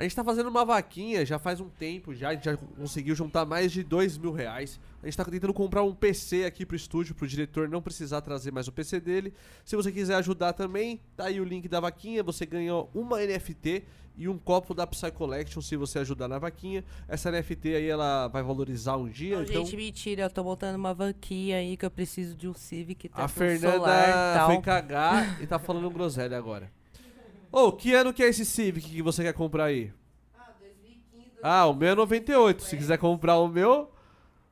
A 0.00 0.02
gente 0.02 0.16
tá 0.16 0.24
fazendo 0.24 0.48
uma 0.48 0.64
vaquinha 0.64 1.26
já 1.26 1.38
faz 1.38 1.60
um 1.60 1.68
tempo 1.68 2.14
já, 2.14 2.30
a 2.30 2.34
gente 2.34 2.46
já 2.46 2.56
conseguiu 2.56 3.14
juntar 3.14 3.44
mais 3.44 3.70
de 3.70 3.82
dois 3.82 4.16
mil 4.16 4.32
reais. 4.32 4.80
A 5.02 5.04
gente 5.04 5.14
tá 5.14 5.26
tentando 5.26 5.52
comprar 5.52 5.82
um 5.82 5.94
PC 5.94 6.46
aqui 6.46 6.64
pro 6.64 6.74
estúdio, 6.74 7.14
pro 7.14 7.28
diretor 7.28 7.68
não 7.68 7.82
precisar 7.82 8.22
trazer 8.22 8.50
mais 8.50 8.66
o 8.66 8.72
PC 8.72 8.98
dele. 8.98 9.34
Se 9.62 9.76
você 9.76 9.92
quiser 9.92 10.14
ajudar 10.14 10.54
também, 10.54 11.02
tá 11.14 11.26
aí 11.26 11.38
o 11.38 11.44
link 11.44 11.68
da 11.68 11.80
vaquinha, 11.80 12.22
você 12.22 12.46
ganha 12.46 12.76
uma 12.94 13.18
NFT 13.18 13.84
e 14.16 14.26
um 14.26 14.38
copo 14.38 14.72
da 14.72 14.86
Psy 14.86 15.10
Collection 15.10 15.60
se 15.60 15.76
você 15.76 15.98
ajudar 15.98 16.28
na 16.28 16.38
vaquinha. 16.38 16.82
Essa 17.06 17.30
NFT 17.30 17.74
aí 17.74 17.86
ela 17.86 18.26
vai 18.28 18.42
valorizar 18.42 18.96
um 18.96 19.06
dia, 19.06 19.36
Não, 19.36 19.42
então... 19.42 19.66
gente, 19.66 19.76
mentira, 19.76 20.22
eu 20.22 20.30
tô 20.30 20.42
montando 20.42 20.78
uma 20.78 20.94
vanquinha 20.94 21.58
aí 21.58 21.76
que 21.76 21.84
eu 21.84 21.90
preciso 21.90 22.34
de 22.34 22.48
um 22.48 22.54
Civic 22.54 23.06
tá 23.10 23.24
A 23.24 23.28
Fernanda 23.28 23.76
solar 23.76 24.34
tal. 24.34 24.46
foi 24.46 24.62
cagar 24.62 25.42
e 25.42 25.46
tá 25.46 25.58
falando 25.58 25.90
groselha 25.90 26.38
agora. 26.38 26.79
Ô, 27.52 27.72
que 27.72 27.92
ano 27.94 28.12
que 28.12 28.22
é 28.22 28.28
esse 28.28 28.44
Civic 28.44 28.88
que 28.88 29.02
você 29.02 29.22
quer 29.22 29.32
comprar 29.32 29.64
aí? 29.64 29.92
Ah, 31.42 31.66
o 31.66 31.74
meu 31.74 31.88
é 31.90 31.94
98. 31.94 32.62
Se 32.62 32.76
quiser 32.76 32.98
comprar 32.98 33.38
o 33.38 33.48
meu, 33.48 33.90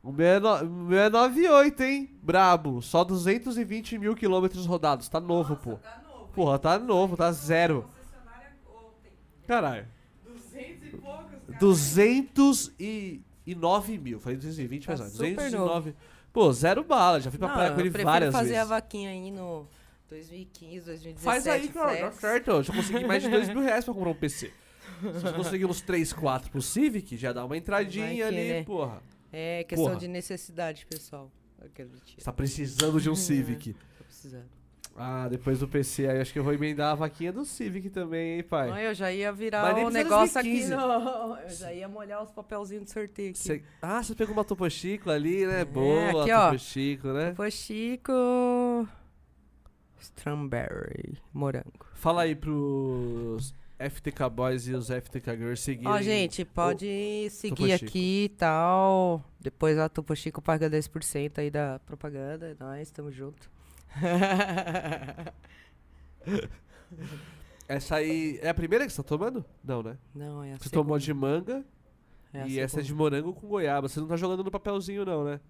o 0.02 0.10
meu 0.10 0.26
é, 0.26 0.40
no, 0.40 0.54
o 0.64 0.66
meu 0.88 0.98
é 0.98 1.10
98, 1.10 1.82
hein? 1.82 2.10
Brabo. 2.22 2.80
Só 2.82 3.04
220 3.04 3.98
mil 3.98 4.16
quilômetros 4.16 4.64
rodados. 4.66 5.08
Tá 5.08 5.20
novo, 5.20 5.54
pô. 5.56 5.78
Porra, 6.32 6.58
tá 6.58 6.78
novo, 6.78 7.16
tá 7.16 7.30
zero. 7.30 7.88
Caralho. 9.46 9.86
200 11.60 12.72
e 12.78 13.22
209 13.46 13.98
mil. 13.98 14.20
Falei 14.20 14.36
220, 14.36 14.86
Tá 14.86 14.92
mas 14.92 15.00
não. 15.00 15.08
super 15.10 15.34
209. 15.34 15.94
Pô, 16.32 16.52
zero 16.52 16.84
bala. 16.84 17.20
Já 17.20 17.30
fui 17.30 17.38
pra 17.38 17.48
Não, 17.48 17.54
praia 17.54 17.70
com 17.70 17.76
eu 17.76 17.80
ele 17.80 17.90
prefiro 17.90 18.10
várias 18.10 18.32
fazer 18.32 18.48
vezes. 18.50 18.62
a 18.62 18.64
vaquinha 18.66 19.10
aí 19.10 19.30
no 19.30 19.66
2015, 20.08 20.86
2017. 20.86 21.20
Faz 21.24 21.46
aí, 21.46 21.68
cara, 21.68 21.96
flex. 21.96 22.16
certo. 22.16 22.50
Eu 22.50 22.62
já 22.62 22.74
consegui 22.74 23.04
mais 23.04 23.22
de 23.22 23.28
2 23.28 23.48
mil 23.48 23.60
reais 23.60 23.84
pra 23.84 23.94
comprar 23.94 24.10
um 24.10 24.14
PC. 24.14 24.52
Se 25.00 25.12
você 25.12 25.32
conseguir 25.32 25.64
uns 25.66 25.80
3, 25.80 26.12
4 26.12 26.50
pro 26.50 26.62
Civic, 26.62 27.16
já 27.16 27.32
dá 27.32 27.44
uma 27.44 27.56
entradinha 27.56 28.08
que, 28.08 28.22
ali, 28.22 28.48
né? 28.48 28.64
porra. 28.64 29.02
É 29.32 29.62
questão 29.64 29.88
Porra. 29.88 30.00
de 30.00 30.08
necessidade, 30.08 30.86
pessoal. 30.86 31.30
Você 31.60 32.24
tá 32.24 32.32
precisando 32.32 33.00
de 33.00 33.10
um 33.10 33.14
Civic. 33.14 33.74
Tô 33.98 34.04
precisando. 34.04 34.58
Ah, 35.00 35.28
depois 35.28 35.60
do 35.60 35.68
PC 35.68 36.08
aí, 36.08 36.20
acho 36.20 36.32
que 36.32 36.38
eu 36.40 36.42
vou 36.42 36.52
emendar 36.52 36.90
a 36.90 36.94
vaquinha 36.96 37.32
do 37.32 37.44
Civic 37.44 37.88
também, 37.90 38.36
hein, 38.38 38.42
pai? 38.42 38.68
Não, 38.68 38.78
eu 38.78 38.92
já 38.94 39.12
ia 39.12 39.30
virar 39.30 39.72
um 39.76 39.90
negócio 39.90 40.40
aqui 40.40 40.66
2015. 40.66 40.74
no... 40.74 41.36
Eu 41.38 41.48
já 41.50 41.72
ia 41.72 41.86
molhar 41.88 42.20
os 42.20 42.32
papelzinhos 42.32 42.86
de 42.86 42.90
sorteio 42.90 43.30
aqui. 43.30 43.38
Cê- 43.38 43.62
Ah, 43.80 44.02
você 44.02 44.12
pegou 44.16 44.32
uma 44.34 44.44
Topo 44.44 44.68
Chico 44.68 45.08
ali, 45.08 45.46
né? 45.46 45.64
Boa, 45.64 46.22
aqui, 46.22 46.32
ó. 46.32 46.46
Topo 46.46 46.58
Chico, 46.58 47.08
né? 47.08 47.32
Foi 47.36 47.48
Chico... 47.50 48.12
Strawberry, 50.00 51.18
morango. 51.32 51.86
Fala 51.94 52.22
aí 52.22 52.34
pros 52.34 53.54
FTK 53.78 54.28
Boys 54.30 54.66
e 54.66 54.74
os 54.74 54.88
FTK 54.88 55.36
Girls 55.36 55.62
seguirem. 55.62 55.88
Ó, 55.92 56.00
gente, 56.02 56.44
pode 56.44 57.28
seguir 57.30 57.54
Topo 57.56 57.68
Chico. 57.70 57.84
aqui 57.86 58.24
e 58.24 58.28
tal. 58.30 59.24
Depois 59.40 59.78
a 59.78 59.88
Topo 59.88 60.14
Chico 60.16 60.42
paga 60.42 60.68
10% 60.70 61.38
aí 61.38 61.50
da 61.50 61.78
propaganda. 61.86 62.56
Nós, 62.58 62.90
tamo 62.90 63.10
junto. 63.12 63.50
Essa 67.68 67.96
aí 67.96 68.38
é 68.42 68.48
a 68.48 68.54
primeira 68.54 68.86
que 68.86 68.92
você 68.92 69.02
tá 69.02 69.08
tomando? 69.08 69.44
Não, 69.62 69.82
né? 69.82 69.98
Não, 70.14 70.42
é 70.42 70.54
a 70.54 70.56
Você 70.58 70.64
segunda. 70.64 70.82
tomou 70.84 70.98
de 70.98 71.12
manga 71.12 71.64
É 72.32 72.46
e 72.48 72.58
essa 72.58 72.78
é 72.78 72.82
de 72.82 72.88
segunda. 72.88 73.04
morango 73.16 73.32
com 73.34 73.46
goiaba. 73.46 73.88
Você 73.88 74.00
não 74.00 74.06
tá 74.06 74.16
jogando 74.16 74.42
no 74.42 74.50
papelzinho, 74.50 75.04
não, 75.04 75.24
né? 75.24 75.40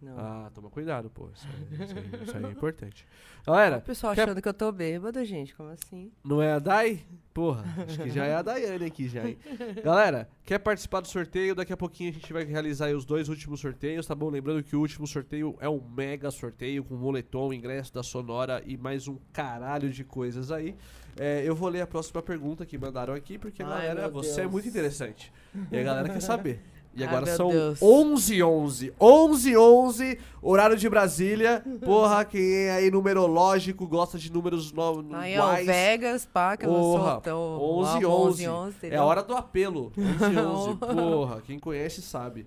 Não. 0.00 0.14
Ah, 0.18 0.50
toma 0.54 0.68
cuidado, 0.68 1.08
pô. 1.08 1.28
Isso 1.34 1.46
aí, 1.48 1.84
isso 1.84 1.94
aí- 1.96 2.22
isso 2.22 2.36
aí 2.36 2.44
é 2.44 2.48
importante. 2.52 3.06
Galera, 3.46 3.78
O 3.78 3.80
pessoal 3.82 4.14
quer- 4.14 4.24
achando 4.24 4.42
que 4.42 4.48
eu 4.48 4.52
tô 4.54 4.70
bêbada, 4.70 5.24
gente. 5.24 5.54
Como 5.54 5.70
assim? 5.70 6.12
Não 6.24 6.42
é 6.42 6.52
a 6.52 6.58
Dai? 6.58 7.00
Porra, 7.32 7.64
acho 7.86 8.02
que 8.02 8.10
já 8.10 8.24
é 8.24 8.34
a 8.34 8.42
Daiane 8.42 8.84
aqui 8.86 9.08
já, 9.08 9.26
hein? 9.28 9.38
Galera, 9.84 10.28
quer 10.44 10.58
participar 10.58 11.00
do 11.00 11.08
sorteio? 11.08 11.54
Daqui 11.54 11.72
a 11.72 11.76
pouquinho 11.76 12.10
a 12.10 12.12
gente 12.12 12.32
vai 12.32 12.44
realizar 12.44 12.86
aí 12.86 12.94
os 12.94 13.04
dois 13.04 13.28
últimos 13.28 13.60
sorteios, 13.60 14.06
tá 14.06 14.14
bom? 14.14 14.28
Lembrando 14.30 14.62
que 14.62 14.74
o 14.76 14.80
último 14.80 15.06
sorteio 15.06 15.54
é 15.60 15.68
um 15.68 15.80
mega 15.80 16.30
sorteio 16.30 16.82
com 16.84 16.94
moletom, 16.94 17.52
ingresso 17.52 17.92
da 17.92 18.02
Sonora 18.02 18.62
e 18.66 18.76
mais 18.76 19.06
um 19.08 19.16
caralho 19.32 19.90
de 19.90 20.02
coisas 20.04 20.50
aí. 20.50 20.74
É, 21.18 21.42
eu 21.44 21.54
vou 21.54 21.68
ler 21.68 21.80
a 21.82 21.86
próxima 21.86 22.22
pergunta 22.22 22.64
que 22.66 22.76
mandaram 22.76 23.14
aqui, 23.14 23.38
porque, 23.38 23.62
Ai, 23.62 23.68
galera, 23.68 24.02
meu 24.02 24.10
você 24.12 24.32
é 24.32 24.42
Deus. 24.42 24.52
muito 24.52 24.68
interessante. 24.68 25.32
E 25.72 25.78
a 25.78 25.82
galera 25.82 26.08
quer 26.10 26.20
saber. 26.20 26.60
E 26.96 27.02
Ai, 27.02 27.08
agora 27.08 27.26
meu 27.26 27.36
são 27.36 27.50
Deus. 27.50 27.82
11 27.82 28.42
11 28.42 28.94
11 28.98 29.56
11 29.56 30.18
horário 30.40 30.76
de 30.78 30.88
Brasília. 30.88 31.62
Porra, 31.84 32.24
quem 32.24 32.54
é 32.54 32.70
aí 32.72 32.90
numerológico, 32.90 33.86
gosta 33.86 34.18
de 34.18 34.32
números 34.32 34.72
no, 34.72 35.14
Aí, 35.14 35.38
ó. 35.38 35.56
Vegas, 35.56 36.24
pá, 36.24 36.56
que 36.56 36.64
eu 36.64 36.72
não 36.72 36.80
Porra, 36.80 37.10
sou 37.10 37.20
tão... 37.20 37.38
11, 37.60 38.04
ó, 38.06 38.10
11. 38.10 38.48
11, 38.48 38.76
É 38.84 38.96
a 38.96 39.04
hora 39.04 39.22
do 39.22 39.36
apelo. 39.36 39.92
11 39.98 40.38
11. 40.38 40.76
Porra, 40.80 41.42
quem 41.42 41.58
conhece 41.58 42.00
sabe. 42.00 42.46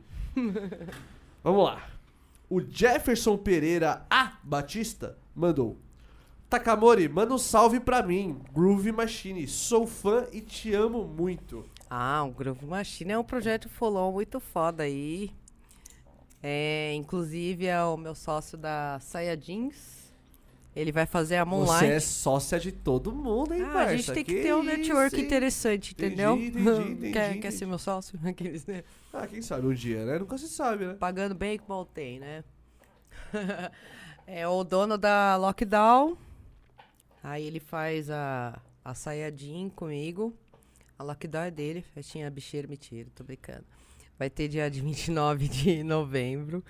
Vamos 1.44 1.66
lá. 1.66 1.88
O 2.50 2.60
Jefferson 2.60 3.38
Pereira 3.38 4.04
A. 4.10 4.34
Batista 4.42 5.16
mandou. 5.36 5.78
Takamori, 6.50 7.08
manda 7.08 7.36
um 7.36 7.38
salve 7.38 7.80
pra 7.80 8.02
mim. 8.02 8.42
Groove 8.52 8.92
Machine. 8.92 9.48
Sou 9.48 9.86
fã 9.86 10.26
e 10.34 10.42
te 10.42 10.74
amo 10.74 11.06
muito. 11.06 11.64
Ah, 11.90 12.24
o 12.24 12.32
Groove 12.32 12.66
Machine 12.66 13.14
é 13.14 13.18
um 13.18 13.24
projeto 13.24 13.68
follow 13.68 14.12
muito 14.12 14.40
foda 14.40 14.84
aí. 14.84 15.32
É, 16.42 16.94
inclusive 16.94 17.66
é 17.66 17.84
o 17.84 17.98
meu 17.98 18.16
sócio 18.16 18.58
da 18.58 19.00
Saia 19.02 19.36
Jeans. 19.36 19.98
Ele 20.76 20.92
vai 20.92 21.06
fazer 21.06 21.38
a 21.38 21.44
Você 21.44 21.50
Moonlight. 21.50 21.86
é 21.92 22.00
sócia 22.00 22.60
de 22.60 22.72
todo 22.72 23.12
mundo, 23.12 23.54
hein, 23.54 23.64
Ah, 23.64 23.74
parça? 23.74 23.92
a 23.92 23.96
gente 23.98 24.12
tem 24.14 24.24
que, 24.24 24.36
Que 24.36 24.44
ter 24.44 24.54
um 24.54 24.62
isso, 24.64 24.70
network 24.78 25.16
hein? 25.18 25.26
interessante, 25.26 25.92
entendeu? 25.94 26.36
entendi, 26.38 26.60
entendi, 26.70 27.12
quer, 27.12 27.26
entendi. 27.30 27.40
quer 27.42 27.52
ser 27.52 27.66
meu 27.66 27.80
sócio? 27.80 28.18
Aqueles, 28.24 28.66
né? 28.68 28.84
Ah, 29.12 29.26
quem 29.28 29.42
sabe 29.42 29.66
um 29.66 29.74
dia, 29.74 30.06
né? 30.06 30.20
Nunca 30.20 30.38
se 30.38 30.48
sabe, 30.48 30.86
né? 30.86 30.94
Pagando 30.94 31.34
bem 31.34 31.58
que 31.58 31.68
mal 31.68 31.86
tem, 31.86 32.20
né? 32.20 32.44
é 34.28 34.48
o 34.48 34.64
dono 34.64 34.98
da 34.98 35.36
Lockdown. 35.38 36.16
Aí 37.24 37.46
ele 37.46 37.60
faz 37.60 38.10
a, 38.10 38.58
a 38.86 38.94
saia 38.94 39.32
jean 39.36 39.70
comigo. 39.70 40.34
A 41.00 41.04
Lockdown 41.04 41.44
é 41.44 41.52
dele, 41.52 41.82
festinha 41.82 42.30
bicheira, 42.30 42.68
mentira, 42.68 43.10
tô 43.16 43.24
brincando. 43.24 43.64
Vai 44.18 44.30
ter 44.30 44.50
dia 44.50 44.70
de 44.70 44.82
29 44.84 45.48
de 45.48 45.82
novembro. 45.82 46.62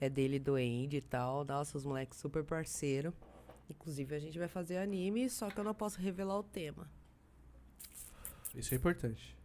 É 0.00 0.10
dele 0.10 0.40
do 0.40 0.56
Andy 0.56 0.96
e 0.96 1.00
tal. 1.00 1.44
Nossa, 1.44 1.78
os 1.78 1.84
moleques 1.84 2.18
super 2.18 2.42
parceiro. 2.42 3.14
Inclusive 3.70 4.16
a 4.16 4.18
gente 4.18 4.36
vai 4.36 4.48
fazer 4.48 4.78
anime, 4.78 5.30
só 5.30 5.48
que 5.48 5.60
eu 5.60 5.62
não 5.62 5.72
posso 5.72 6.00
revelar 6.00 6.36
o 6.40 6.42
tema. 6.42 6.90
Isso 8.52 8.74
é 8.74 8.76
importante. 8.76 9.38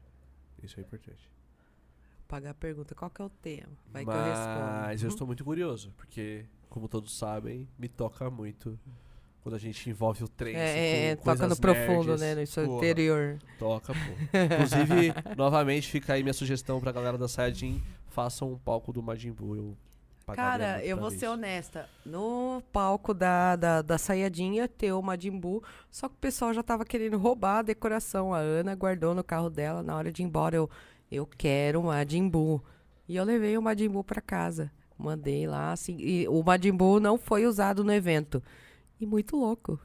Isso 0.63 0.79
é 0.79 0.81
importante. 0.81 1.29
Pagar 2.27 2.49
a 2.49 2.55
pergunta, 2.55 2.95
qual 2.95 3.11
que 3.11 3.21
é 3.21 3.25
o 3.25 3.29
tema? 3.29 3.71
Vai 3.93 4.03
que 4.03 4.09
eu 4.09 4.15
respondo. 4.15 4.81
Mas 4.81 5.03
eu 5.03 5.09
estou 5.09 5.27
muito 5.27 5.45
curioso, 5.45 5.93
porque, 5.95 6.43
como 6.69 6.89
todos 6.89 7.15
sabem, 7.15 7.67
me 7.77 7.87
toca 7.87 8.31
muito 8.31 8.77
quando 9.48 9.56
a 9.56 9.59
gente 9.59 9.90
envolve 9.90 10.26
o 10.26 10.27
trem. 10.27 10.58
É, 10.58 11.11
é, 11.11 11.16
com 11.16 11.24
toca 11.24 11.48
no 11.48 11.56
coisas 11.56 11.59
profundo, 11.59 12.17
nerds. 12.17 12.22
né? 12.22 12.35
No 12.35 12.48
seu 12.48 12.66
Porra, 12.66 12.77
interior. 12.77 13.40
Toca, 13.58 13.93
pô. 13.93 14.00
Inclusive, 14.38 15.14
novamente, 15.38 15.90
fica 15.90 16.14
aí 16.14 16.22
minha 16.22 16.34
sugestão 16.34 16.82
pra 16.82 16.92
galera 16.92 17.17
da 17.17 17.30
Saiyajin. 17.30 17.82
Façam 18.09 18.51
um 18.51 18.58
palco 18.58 18.92
do 18.92 19.01
Majin 19.01 19.32
Buu. 19.32 19.56
Eu 19.56 19.77
Cara, 20.35 20.84
eu 20.84 20.98
vou 20.98 21.09
ser 21.09 21.30
honesta. 21.30 21.88
No 22.06 22.61
palco 22.74 23.14
da, 23.14 23.56
da, 23.56 23.82
da 23.82 23.95
ter 24.77 24.92
o 24.92 25.01
Majin 25.01 25.40
Buu, 25.40 25.64
só 25.90 26.09
que 26.09 26.16
o 26.16 26.19
pessoal 26.19 26.53
já 26.53 26.61
tava 26.61 26.84
querendo 26.84 27.17
roubar 27.17 27.59
a 27.59 27.61
decoração. 27.61 28.34
A 28.34 28.40
Ana 28.40 28.76
guardou 28.76 29.16
no 29.16 29.24
carro 29.24 29.50
dela 29.50 29.82
na 29.82 29.95
hora 29.95 30.11
de 30.11 30.22
ir 30.22 30.26
embora. 30.26 30.58
Eu, 30.58 30.69
eu 31.09 31.26
quero 31.26 31.80
o 31.80 31.84
Majin 31.85 32.27
Buu. 32.27 32.61
E 33.08 33.16
eu 33.16 33.24
levei 33.24 33.58
o 33.58 33.61
Majin 33.61 33.88
Buu 33.88 34.03
pra 34.03 34.19
casa. 34.19 34.69
Mandei 34.98 35.48
lá, 35.48 35.72
assim. 35.72 35.95
E 36.01 36.27
o 36.27 36.43
Majin 36.43 36.74
Buu 36.74 37.00
não 37.00 37.17
foi 37.17 37.45
usado 37.45 37.82
no 37.82 37.93
evento. 37.93 38.43
E 39.00 39.06
muito 39.06 39.35
louco. 39.35 39.80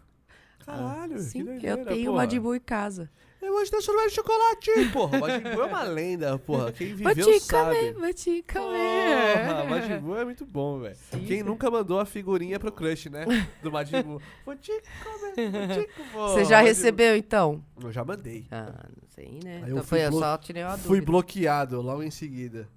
Caralho, 0.64 1.14
que 1.14 1.22
Sim, 1.22 1.44
doideira, 1.44 1.80
eu 1.80 1.86
tenho 1.86 2.10
o 2.10 2.14
porra. 2.14 2.24
Majin 2.24 2.40
Buu 2.40 2.54
em 2.54 2.60
casa. 2.60 3.10
Eu 3.42 3.52
vou 3.52 3.64
te 3.64 3.72
dar 3.72 3.80
sorvete 3.82 4.10
de 4.10 4.14
chocolate, 4.14 4.70
porra. 4.92 5.18
Majin 5.18 5.40
Buu 5.40 5.62
é 5.62 5.66
uma 5.66 5.82
lenda, 5.84 6.38
porra. 6.38 6.70
Quem 6.70 6.94
Vou 6.94 7.12
viveu 7.12 7.26
te 7.26 7.40
sabe. 7.40 7.74
comer, 7.76 7.92
vou 7.94 8.14
te 8.14 8.42
Porra, 8.44 8.66
comer. 8.66 9.68
Majin 9.68 9.98
Buu 9.98 10.16
é 10.16 10.24
muito 10.24 10.46
bom, 10.46 10.78
velho. 10.78 10.96
Quem 11.26 11.42
nunca 11.42 11.68
mandou 11.68 11.98
a 11.98 12.04
figurinha 12.06 12.60
pro 12.60 12.70
crush, 12.70 13.10
né? 13.10 13.24
Do 13.60 13.72
Majin 13.72 14.00
Buu. 14.02 14.22
Vou 14.46 14.54
te 14.56 14.70
comer, 15.02 15.50
vou 15.50 15.68
te 15.68 15.88
comer. 16.12 16.28
Você 16.28 16.44
já 16.44 16.60
recebeu, 16.60 17.16
então? 17.16 17.62
Eu 17.82 17.90
já 17.90 18.04
mandei. 18.04 18.46
Ah, 18.50 18.86
não 18.88 19.08
sei, 19.08 19.40
né? 19.42 19.56
Aí 19.64 19.70
Então 19.72 19.78
fui 19.78 19.98
foi, 19.98 20.06
eu 20.06 20.12
só 20.12 20.38
tirei 20.38 20.62
uma 20.62 20.78
Fui 20.78 20.98
dúvida. 21.00 21.06
bloqueado 21.06 21.82
logo 21.82 22.02
em 22.02 22.10
seguida. 22.12 22.68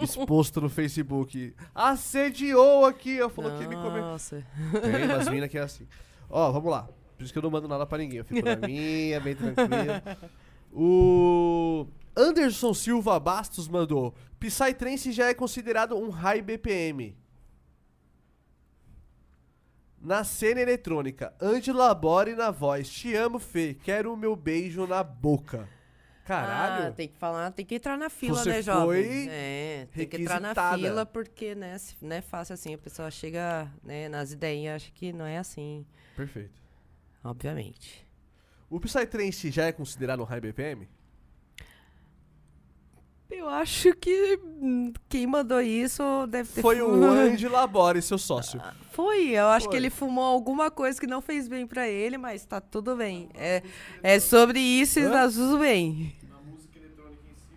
Exposto 0.00 0.60
no 0.60 0.68
Facebook. 0.68 1.54
Assediou 1.74 2.84
aqui. 2.84 3.14
Eu 3.16 3.30
falou 3.30 3.50
que 3.56 3.62
ia 3.62 3.68
me 3.68 3.76
comer. 3.76 4.00
Nossa. 4.02 4.44
Tem 4.82 5.04
umas 5.06 5.28
minas 5.28 5.48
que 5.48 5.56
é 5.58 5.62
assim. 5.62 5.86
Ó, 6.28 6.50
vamos 6.52 6.70
lá. 6.70 6.86
Por 7.20 7.24
isso 7.24 7.34
que 7.34 7.38
eu 7.38 7.42
não 7.42 7.50
mando 7.50 7.68
nada 7.68 7.84
pra 7.84 7.98
ninguém. 7.98 8.20
Eu 8.20 8.24
fico 8.24 8.42
na 8.42 8.56
minha, 8.66 9.20
bem 9.20 9.36
tranquilo. 9.36 9.92
O 10.72 11.86
Anderson 12.16 12.72
Silva 12.72 13.20
Bastos 13.20 13.68
mandou. 13.68 14.14
Psytrance 14.38 15.12
já 15.12 15.26
é 15.26 15.34
considerado 15.34 15.94
um 15.94 16.08
high 16.08 16.40
BPM. 16.40 17.14
Na 20.00 20.24
cena 20.24 20.62
eletrônica, 20.62 21.34
Angelo 21.38 21.80
Labore 21.80 22.34
na 22.34 22.50
voz. 22.50 22.88
Te 22.88 23.14
amo, 23.14 23.38
Fê. 23.38 23.74
Quero 23.74 24.14
o 24.14 24.16
meu 24.16 24.34
beijo 24.34 24.86
na 24.86 25.02
boca. 25.02 25.68
Caralho. 26.24 26.86
Ah, 26.88 26.90
tem 26.92 27.06
que 27.06 27.18
falar, 27.18 27.50
tem 27.50 27.66
que 27.66 27.74
entrar 27.74 27.98
na 27.98 28.08
fila, 28.08 28.38
Você 28.38 28.48
né, 28.48 28.62
jovem? 28.62 29.04
foi 29.04 29.28
É, 29.30 29.88
tem 29.92 30.08
que 30.08 30.16
entrar 30.16 30.40
na 30.40 30.54
fila 30.54 31.04
porque, 31.04 31.54
né, 31.54 31.76
não 32.00 32.16
é 32.16 32.22
fácil 32.22 32.54
assim. 32.54 32.72
A 32.72 32.78
pessoa 32.78 33.10
chega, 33.10 33.70
né, 33.84 34.08
nas 34.08 34.32
ideias, 34.32 34.76
acha 34.76 34.90
que 34.92 35.12
não 35.12 35.26
é 35.26 35.36
assim, 35.36 35.84
Perfeito. 36.16 36.69
Obviamente. 37.24 38.06
O 38.68 38.78
Psytrance 38.80 39.50
já 39.50 39.64
é 39.66 39.72
considerado 39.72 40.20
um 40.20 40.24
high 40.24 40.40
BPM? 40.40 40.88
Eu 43.30 43.48
acho 43.48 43.94
que 43.94 44.38
hum, 44.42 44.92
quem 45.08 45.24
mandou 45.26 45.60
isso 45.60 46.02
deve 46.26 46.48
ter 46.52 46.60
Foi 46.62 46.78
fu- 46.78 46.84
o 46.84 47.04
Andy 47.04 47.46
Labore, 47.48 48.02
seu 48.02 48.18
sócio. 48.18 48.60
Foi, 48.90 49.28
eu 49.28 49.46
acho 49.46 49.66
Foi. 49.66 49.70
que 49.70 49.76
ele 49.76 49.88
fumou 49.88 50.24
alguma 50.24 50.68
coisa 50.68 51.00
que 51.00 51.06
não 51.06 51.22
fez 51.22 51.46
bem 51.46 51.64
pra 51.64 51.88
ele, 51.88 52.18
mas 52.18 52.44
tá 52.44 52.60
tudo 52.60 52.96
bem. 52.96 53.28
É, 53.34 53.62
é 54.02 54.18
sobre 54.18 54.58
isso 54.58 54.98
e 54.98 55.04
Hã? 55.04 55.12
tá 55.12 55.28
tudo 55.30 55.58
bem. 55.58 56.12
Na 56.28 56.40
música 56.42 56.78
eletrônica 56.80 57.22
em 57.28 57.34
si, 57.36 57.56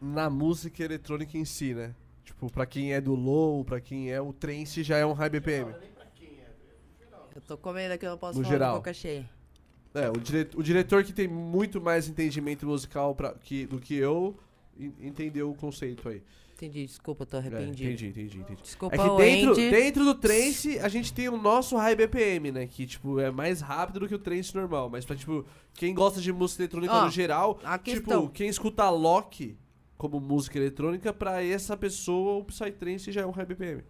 Na 0.00 0.28
música 0.30 0.82
eletrônica 0.84 1.38
em 1.38 1.44
si, 1.44 1.74
né? 1.74 1.94
Tipo, 2.24 2.50
pra 2.52 2.66
quem 2.66 2.92
é 2.92 3.00
do 3.00 3.14
low, 3.14 3.64
pra 3.64 3.80
quem 3.80 4.10
é 4.10 4.20
o 4.20 4.32
trance, 4.32 4.82
já 4.82 4.96
é 4.98 5.06
um 5.06 5.12
high 5.12 5.30
BPM. 5.30 5.70
nem 5.80 5.90
pra 5.92 6.06
quem 6.06 6.28
é, 6.40 6.50
no 6.50 6.98
geral. 7.04 7.26
Eu 7.38 7.42
tô 7.46 7.56
comendo 7.56 7.94
aqui, 7.94 8.04
eu 8.04 8.10
não 8.10 8.18
posso 8.18 8.38
No 8.38 8.44
falar 8.44 8.54
geral. 8.56 8.76
boca 8.76 8.92
cheia. 8.92 9.28
É, 9.94 10.08
o, 10.10 10.12
dire- 10.14 10.50
o 10.56 10.62
diretor 10.62 11.02
que 11.04 11.12
tem 11.12 11.26
muito 11.28 11.80
mais 11.80 12.08
entendimento 12.08 12.66
musical 12.66 13.14
pra, 13.14 13.32
que, 13.34 13.64
do 13.66 13.78
que 13.80 13.94
eu, 13.94 14.36
en- 14.78 14.92
entendeu 15.00 15.50
o 15.50 15.54
conceito 15.54 16.08
aí. 16.08 16.22
Entendi, 16.54 16.86
desculpa, 16.86 17.24
tô 17.24 17.36
É, 17.36 17.40
arrependido. 17.40 17.84
entendi, 17.88 18.08
entendi, 18.08 18.38
entendi. 18.40 18.62
Desculpa, 18.62 18.96
É 18.96 18.98
que 18.98 19.16
dentro, 19.16 19.50
Andy. 19.52 19.70
dentro 19.70 20.04
do 20.04 20.14
trance, 20.16 20.78
a 20.80 20.88
gente 20.88 21.12
tem 21.12 21.28
o 21.28 21.36
nosso 21.36 21.76
high 21.76 21.94
BPM, 21.94 22.50
né? 22.50 22.66
Que, 22.66 22.84
tipo, 22.84 23.20
é 23.20 23.30
mais 23.30 23.60
rápido 23.60 24.00
do 24.00 24.08
que 24.08 24.14
o 24.16 24.18
trance 24.18 24.52
normal. 24.54 24.90
Mas 24.90 25.04
pra, 25.04 25.14
tipo, 25.14 25.44
quem 25.74 25.94
gosta 25.94 26.20
de 26.20 26.32
música 26.32 26.62
eletrônica 26.64 26.92
Ó, 26.92 27.04
no 27.04 27.10
geral, 27.12 27.60
tipo, 27.84 28.28
quem 28.30 28.48
escuta 28.48 28.90
Loki 28.90 29.56
como 29.96 30.20
música 30.20 30.58
eletrônica, 30.58 31.12
pra 31.12 31.42
essa 31.44 31.76
pessoa 31.76 32.40
o 32.40 32.44
Psytrance 32.44 33.10
já 33.12 33.20
é 33.22 33.26
um 33.26 33.30
high 33.30 33.46
BPM. 33.46 33.82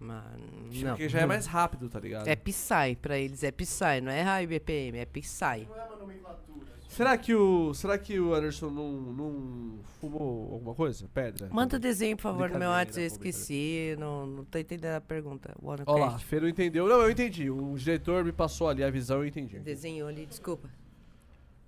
Mano, 0.00 0.38
Tipo, 0.70 0.84
não. 0.84 0.90
Porque 0.92 1.08
já 1.08 1.20
é 1.20 1.26
mais 1.26 1.46
rápido, 1.46 1.88
tá 1.88 1.98
ligado? 1.98 2.28
É 2.28 2.36
Psy, 2.36 2.96
pra 3.02 3.18
eles 3.18 3.42
é 3.42 3.50
Psy, 3.50 4.00
não 4.02 4.12
é 4.12 4.22
High 4.22 4.46
BPM, 4.46 4.98
é 4.98 5.04
Psy. 5.06 5.66
Não 5.68 5.76
é 5.76 5.84
uma 5.86 5.96
nomenclatura. 5.96 6.68
Será 6.88 7.18
que 7.18 7.34
o, 7.34 7.74
será 7.74 7.98
que 7.98 8.18
o 8.18 8.32
Anderson 8.32 8.70
não, 8.70 8.92
não 8.92 9.78
fumou 10.00 10.52
alguma 10.54 10.74
coisa? 10.74 11.06
Pedra? 11.12 11.48
Manda 11.52 11.76
o 11.76 11.78
desenho, 11.78 12.16
por 12.16 12.22
favor, 12.22 12.48
no 12.48 12.58
meu 12.58 12.70
WhatsApp, 12.70 13.00
eu 13.00 13.06
esqueci, 13.06 13.94
não, 13.98 14.26
não 14.26 14.44
tô 14.44 14.58
entendendo 14.58 14.94
a 14.94 15.00
pergunta. 15.00 15.54
Olha 15.62 15.84
lá. 15.86 16.18
Fê 16.18 16.40
não 16.40 16.48
entendeu. 16.48 16.88
Não, 16.88 17.02
eu 17.02 17.10
entendi. 17.10 17.50
O 17.50 17.76
diretor 17.76 18.24
me 18.24 18.32
passou 18.32 18.68
ali 18.68 18.82
a 18.82 18.90
visão, 18.90 19.18
eu 19.18 19.26
entendi. 19.26 19.58
Desenhou 19.58 20.08
ali, 20.08 20.24
desculpa. 20.26 20.68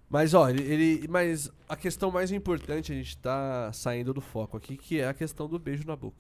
Mas, 0.09 0.35
ó, 0.35 0.49
ele, 0.49 0.63
ele- 0.63 1.09
Mas 1.09 1.51
a 1.69 1.77
questão 1.77 2.11
mais 2.11 2.33
importante, 2.33 2.91
a 2.91 2.95
gente 2.95 3.17
tá 3.19 3.71
saindo 3.73 4.13
do 4.15 4.21
foco 4.21 4.57
aqui, 4.57 4.77
que 4.77 4.99
é 5.01 5.07
a 5.09 5.15
questão 5.15 5.49
do 5.49 5.59
beijo 5.59 5.85
na 5.87 5.95
boca. 5.95 6.17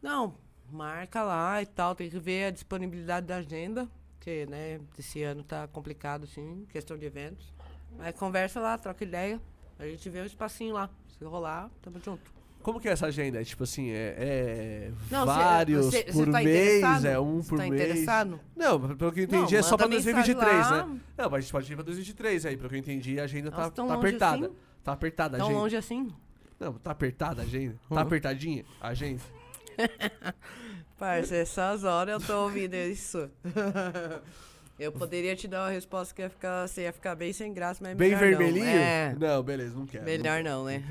Não, 0.00 0.34
marca 0.72 1.22
lá 1.22 1.60
e 1.62 1.66
tal, 1.66 1.94
tem 1.94 2.08
que 2.10 2.18
ver 2.18 2.46
a 2.46 2.50
disponibilidade 2.50 3.26
da 3.26 3.36
agenda, 3.36 3.88
porque, 4.16 4.46
né, 4.46 4.80
esse 4.98 5.22
ano 5.22 5.42
tá 5.42 5.66
complicado, 5.68 6.24
assim, 6.24 6.66
questão 6.70 6.96
de 6.98 7.06
eventos. 7.06 7.52
Mas 7.98 8.14
conversa 8.14 8.60
lá, 8.60 8.76
troca 8.78 9.02
ideia, 9.04 9.40
a 9.78 9.86
gente 9.86 10.08
vê 10.08 10.20
um 10.22 10.26
espacinho 10.26 10.74
lá. 10.74 10.88
Se 11.18 11.24
rolar, 11.24 11.68
tamo 11.82 11.98
junto. 12.02 12.30
Como 12.62 12.78
que 12.78 12.88
é 12.88 12.92
essa 12.92 13.06
agenda? 13.06 13.40
É 13.40 13.44
tipo 13.44 13.64
assim, 13.64 13.88
é, 13.90 14.14
é 14.18 14.92
Não, 15.10 15.24
vários 15.24 15.86
cê- 15.90 16.04
cê 16.06 16.12
por 16.12 16.30
tá 16.30 16.42
mês, 16.42 17.04
é 17.06 17.18
um 17.18 17.42
Cê 17.42 17.48
por 17.48 17.58
tá 17.58 17.66
mês. 17.66 17.74
interessado? 17.82 18.38
Não, 18.54 18.96
pelo 18.96 19.12
que 19.12 19.20
eu 19.20 19.24
entendi, 19.24 19.52
Não, 19.54 19.58
é 19.60 19.62
só 19.62 19.76
pra 19.78 19.86
manda 19.86 19.96
mensagem 19.96 20.34
2023, 20.34 20.70
lá. 20.70 20.86
né? 20.86 21.00
Não, 21.16 21.24
mas 21.30 21.38
a 21.38 21.40
gente 21.40 21.52
pode 21.52 21.72
ir 21.72 21.76
pra 21.76 21.84
2023 21.84 22.44
aí, 22.46 22.56
pelo 22.58 22.68
que 22.68 22.74
eu 22.74 22.78
entendi, 22.78 23.18
a 23.18 23.24
agenda 23.24 23.50
tá, 23.50 23.56
Nossa, 23.56 23.70
tão 23.70 23.86
tá 23.88 23.94
longe 23.94 24.06
apertada. 24.08 24.46
assim? 24.46 24.56
Tá 24.84 24.92
apertada 24.92 25.36
a 25.36 25.38
Tão 25.38 25.46
agenda. 25.48 25.60
longe 25.62 25.76
assim? 25.76 26.08
Não, 26.58 26.72
tá 26.74 26.90
apertada 26.90 27.40
a 27.40 27.44
agenda. 27.46 27.74
Tá 27.88 27.94
Uhum. 27.94 28.00
apertadinha 28.02 28.64
a 28.78 28.88
agenda. 28.88 29.22
Parça, 30.98 31.34
essas 31.36 31.84
horas 31.84 32.20
eu 32.20 32.26
tô 32.26 32.42
ouvindo 32.44 32.74
isso. 32.74 33.30
eu 34.78 34.92
poderia 34.92 35.34
te 35.34 35.48
dar 35.48 35.62
uma 35.64 35.70
resposta 35.70 36.14
que 36.14 36.20
ia 36.22 36.28
ficar, 36.30 36.66
você 36.68 36.82
ia 36.82 36.92
ficar 36.92 37.14
bem 37.14 37.32
sem 37.32 37.52
graça, 37.52 37.82
mas 37.82 37.96
Bem 37.96 38.10
melhor 38.10 38.30
não. 38.32 38.38
vermelhinho? 38.38 38.66
É, 38.66 39.16
Não, 39.18 39.42
beleza, 39.42 39.74
não 39.76 39.86
quero. 39.86 40.04
melhor 40.04 40.42
não, 40.42 40.64
né? 40.64 40.82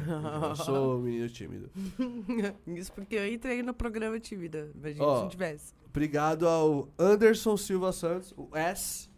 Eu 0.50 0.56
sou 0.56 0.98
um 0.98 1.02
menino 1.02 1.30
tímido. 1.30 1.70
Isso 2.68 2.92
porque 2.92 3.16
eu 3.16 3.32
entrei 3.32 3.62
no 3.62 3.74
programa 3.74 4.20
tímida. 4.20 4.70
Imagina 4.76 5.04
Ó, 5.06 5.16
se 5.18 5.22
não 5.24 5.30
tivesse. 5.30 5.74
Obrigado 5.88 6.48
ao 6.48 6.90
Anderson 6.98 7.58
Silva 7.58 7.92
Santos, 7.92 8.34
o 8.38 8.50
S. 8.56 9.10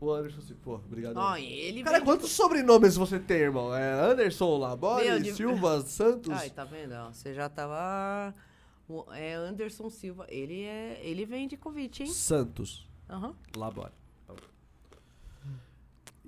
O 0.00 0.10
Anderson 0.12 0.40
Silva. 0.42 0.60
Pô, 0.62 0.74
obrigado. 0.76 1.16
Ó, 1.16 1.36
ele 1.36 1.82
Cara, 1.82 1.96
vem- 1.98 2.04
quantos 2.06 2.30
sobrenomes 2.30 2.96
você 2.96 3.18
tem, 3.18 3.38
irmão? 3.38 3.74
É 3.74 3.92
Anderson 3.92 4.56
Labore, 4.58 5.04
Meu, 5.06 5.20
de- 5.20 5.32
Silva 5.34 5.80
Santos? 5.82 6.30
Ai, 6.30 6.50
tá 6.50 6.64
vendo? 6.64 6.92
ó, 6.94 7.10
Você 7.12 7.34
já 7.34 7.48
tava. 7.48 8.34
O- 8.88 9.04
É 9.12 9.34
Anderson 9.34 9.88
Silva. 9.90 10.26
Ele 10.28 10.62
é. 10.62 11.00
Ele 11.02 11.24
vem 11.26 11.46
de 11.48 11.56
convite, 11.56 12.02
hein? 12.04 12.08
Santos 12.10 12.88
Aham. 13.08 13.34
Labore. 13.56 13.92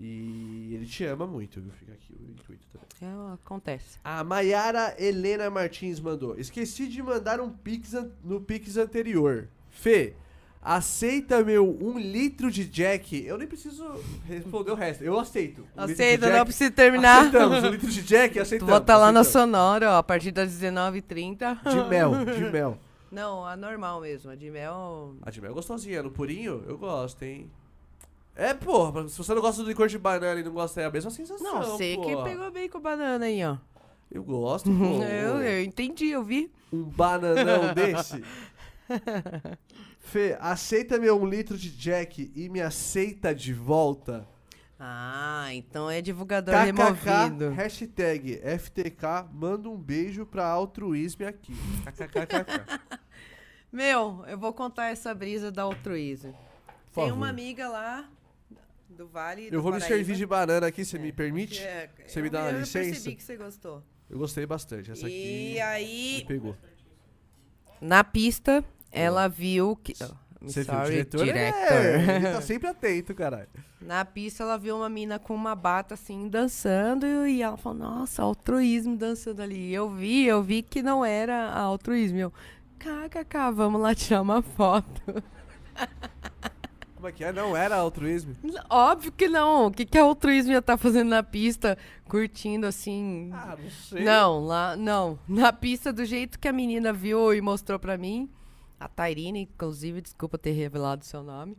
E 0.03 0.71
ele 0.75 0.87
te 0.87 1.05
ama 1.05 1.27
muito, 1.27 1.61
viu? 1.61 1.71
Fica 1.73 1.93
aqui 1.93 2.15
o 2.19 2.31
intuito 2.31 2.67
também. 2.73 2.89
É, 3.03 3.35
acontece. 3.35 3.99
A 4.03 4.25
Mayara 4.25 4.95
Helena 4.99 5.51
Martins 5.51 6.01
mandou. 6.01 6.39
Esqueci 6.39 6.89
de 6.89 7.03
mandar 7.03 7.39
um 7.39 7.51
pix 7.51 7.93
no 8.25 8.41
pix 8.41 8.79
anterior. 8.79 9.49
Fê, 9.69 10.15
aceita 10.63 11.43
meu 11.43 11.77
um 11.81 11.99
litro 11.99 12.51
de 12.51 12.65
Jack? 12.65 13.25
Eu 13.25 13.39
nem 13.39 13.49
preciso 13.49 13.85
responder 14.27 14.71
o 14.71 14.75
resto. 14.75 15.03
Eu 15.03 15.19
aceito. 15.19 15.67
Um 15.77 15.83
Aceita, 15.83 16.31
não 16.31 16.45
precisa 16.45 16.71
terminar. 16.71 17.21
Aceitamos. 17.21 17.65
Um 17.65 17.69
litro 17.69 17.91
de 17.91 18.03
Jack, 18.03 18.39
aceitamos. 18.41 18.73
Bota 18.73 18.97
lá 18.97 19.11
na 19.13 19.21
aceitamos. 19.21 19.53
Sonora, 19.53 19.93
ó, 19.93 19.97
a 19.99 20.03
partir 20.03 20.31
das 20.31 20.53
19h30. 20.53 21.63
De 21.63 21.89
mel, 21.89 22.13
de 22.37 22.51
mel. 22.51 22.79
Não, 23.11 23.45
a 23.45 23.57
normal 23.57 24.01
mesmo. 24.01 24.31
A 24.31 24.37
de 24.37 24.51
mel. 24.51 25.15
A 25.23 25.31
de 25.31 25.41
mel 25.41 25.51
é 25.51 25.55
gostosinha. 25.55 26.03
No 26.03 26.11
purinho, 26.11 26.63
eu 26.67 26.79
gosto, 26.79 27.23
hein? 27.23 27.51
É, 28.37 28.55
porra, 28.55 29.09
se 29.09 29.19
você 29.19 29.35
não 29.35 29.43
gosta 29.43 29.63
do 29.63 29.69
licor 29.69 29.89
de 29.89 29.99
banana 29.99 30.41
e 30.41 30.43
não 30.43 30.53
gosta, 30.53 30.81
é 30.81 30.87
a 30.87 30.91
mesma 30.91 31.11
sensação, 31.11 31.45
Não, 31.45 31.63
você 31.63 31.97
que 31.97 32.17
pegou 32.23 32.51
bem 32.51 32.69
com 32.69 32.81
banana 32.81 33.27
aí, 33.27 33.45
ó. 33.45 33.57
Eu 34.11 34.23
gosto, 34.23 34.71
pô. 34.71 35.03
Eu, 35.03 35.43
eu 35.43 35.63
entendi, 35.63 36.09
eu 36.09 36.23
vi. 36.23 36.51
Um 36.73 36.83
bananão 36.83 37.75
desse. 37.75 38.23
Fê, 40.01 40.37
aceita 40.41 40.99
meu 40.99 41.21
um 41.21 41.27
litro 41.27 41.57
de 41.57 41.71
Jack 41.71 42.33
e 42.35 42.49
me 42.49 42.61
aceita 42.61 43.35
de 43.35 43.53
volta. 43.53 44.27
Ah, 44.79 45.49
então 45.53 45.91
é 45.91 46.01
divulgador 46.01 46.55
KKK, 46.55 46.65
removido. 46.67 47.51
hashtag 47.51 48.41
FTK, 48.59 49.29
manda 49.31 49.69
um 49.69 49.77
beijo 49.77 50.25
pra 50.25 50.47
altruísmo 50.47 51.27
aqui. 51.27 51.53
KKKKK. 51.85 52.99
Meu, 53.71 54.25
eu 54.27 54.39
vou 54.39 54.53
contar 54.55 54.87
essa 54.89 55.15
brisa 55.15 55.53
da 55.53 55.63
altruísmo. 55.63 56.33
Por 56.33 57.03
Tem 57.03 57.05
favor. 57.11 57.13
uma 57.13 57.29
amiga 57.29 57.69
lá 57.69 58.09
do 58.89 59.07
Vale 59.07 59.49
do 59.51 59.55
Eu 59.55 59.63
vou 59.63 59.71
me 59.71 59.79
Paraíba. 59.79 59.97
servir 59.97 60.17
de 60.17 60.27
banana 60.27 60.67
aqui, 60.67 60.85
você 60.85 60.99
me 60.99 61.13
permite? 61.13 61.63
É, 61.63 61.89
Você 62.07 62.21
me 62.21 62.29
eu 62.29 62.33
dá 62.33 62.41
uma 62.45 62.51
Eu 62.53 62.61
licença? 62.61 62.91
percebi 62.91 63.15
que 63.17 63.23
você 63.23 63.37
gostou. 63.37 63.85
Eu 64.09 64.19
gostei 64.19 64.45
bastante. 64.47 64.91
Essa 64.91 65.07
aqui 65.07 65.53
E 65.55 65.61
aí, 65.61 66.17
me 66.19 66.25
pegou. 66.25 66.57
na 67.81 68.03
pista, 68.03 68.65
ela 68.91 69.29
viu 69.29 69.77
que... 69.77 69.95
Oh, 70.01 70.05
I'm 70.43 70.49
Você 70.49 70.63
viu 70.63 70.73
o 70.73 70.77
sorry, 70.77 70.91
diretor? 70.91 71.25
director. 71.25 71.77
É, 71.77 72.17
ele 72.17 72.33
tá 72.33 72.41
sempre 72.41 72.69
atento, 72.69 73.15
caralho. 73.15 73.49
Na 73.81 74.05
pista, 74.05 74.43
ela 74.43 74.57
viu 74.57 74.77
uma 74.77 74.89
mina 74.89 75.19
com 75.19 75.35
uma 75.35 75.55
bata 75.55 75.95
assim, 75.95 76.29
dançando, 76.29 77.07
e 77.27 77.43
ela 77.43 77.57
falou, 77.57 77.79
nossa, 77.79 78.23
altruísmo 78.23 78.97
dançando 78.97 79.43
ali. 79.43 79.73
Eu 79.73 79.91
vi, 79.91 80.27
eu 80.27 80.43
vi 80.43 80.63
que 80.63 80.83
não 80.83 81.05
era 81.05 81.53
altruísmo. 81.53 82.19
Eu, 82.19 82.33
kkk, 82.79 83.53
vamos 83.55 83.81
lá 83.81 83.95
tirar 83.95 84.23
uma 84.23 84.41
foto. 84.41 85.03
Como 86.97 87.09
é 87.09 87.13
que 87.13 87.25
é? 87.25 87.33
Não 87.33 87.57
era 87.57 87.77
altruísmo? 87.77 88.37
Óbvio 88.69 89.11
que 89.11 89.27
não. 89.27 89.69
O 89.69 89.71
que, 89.71 89.87
que 89.87 89.97
a 89.97 90.03
altruísmo 90.03 90.53
ia 90.53 90.59
estar 90.59 90.77
fazendo 90.77 91.09
na 91.09 91.23
pista, 91.23 91.79
curtindo 92.07 92.67
assim? 92.67 93.31
Ah, 93.33 93.57
não 93.59 93.71
sei. 93.71 94.05
não, 94.05 94.45
lá, 94.45 94.77
não. 94.77 95.19
Na 95.27 95.51
pista, 95.51 95.95
do 95.95 96.05
jeito 96.05 96.39
que 96.39 96.47
a 96.47 96.53
menina 96.53 96.93
viu 96.93 97.33
e 97.33 97.41
mostrou 97.41 97.79
pra 97.79 97.97
mim, 97.97 98.29
a 98.81 98.89
Tairine, 98.89 99.43
inclusive, 99.43 100.01
desculpa 100.01 100.39
ter 100.39 100.53
revelado 100.53 101.03
o 101.03 101.05
seu 101.05 101.23
nome. 101.23 101.57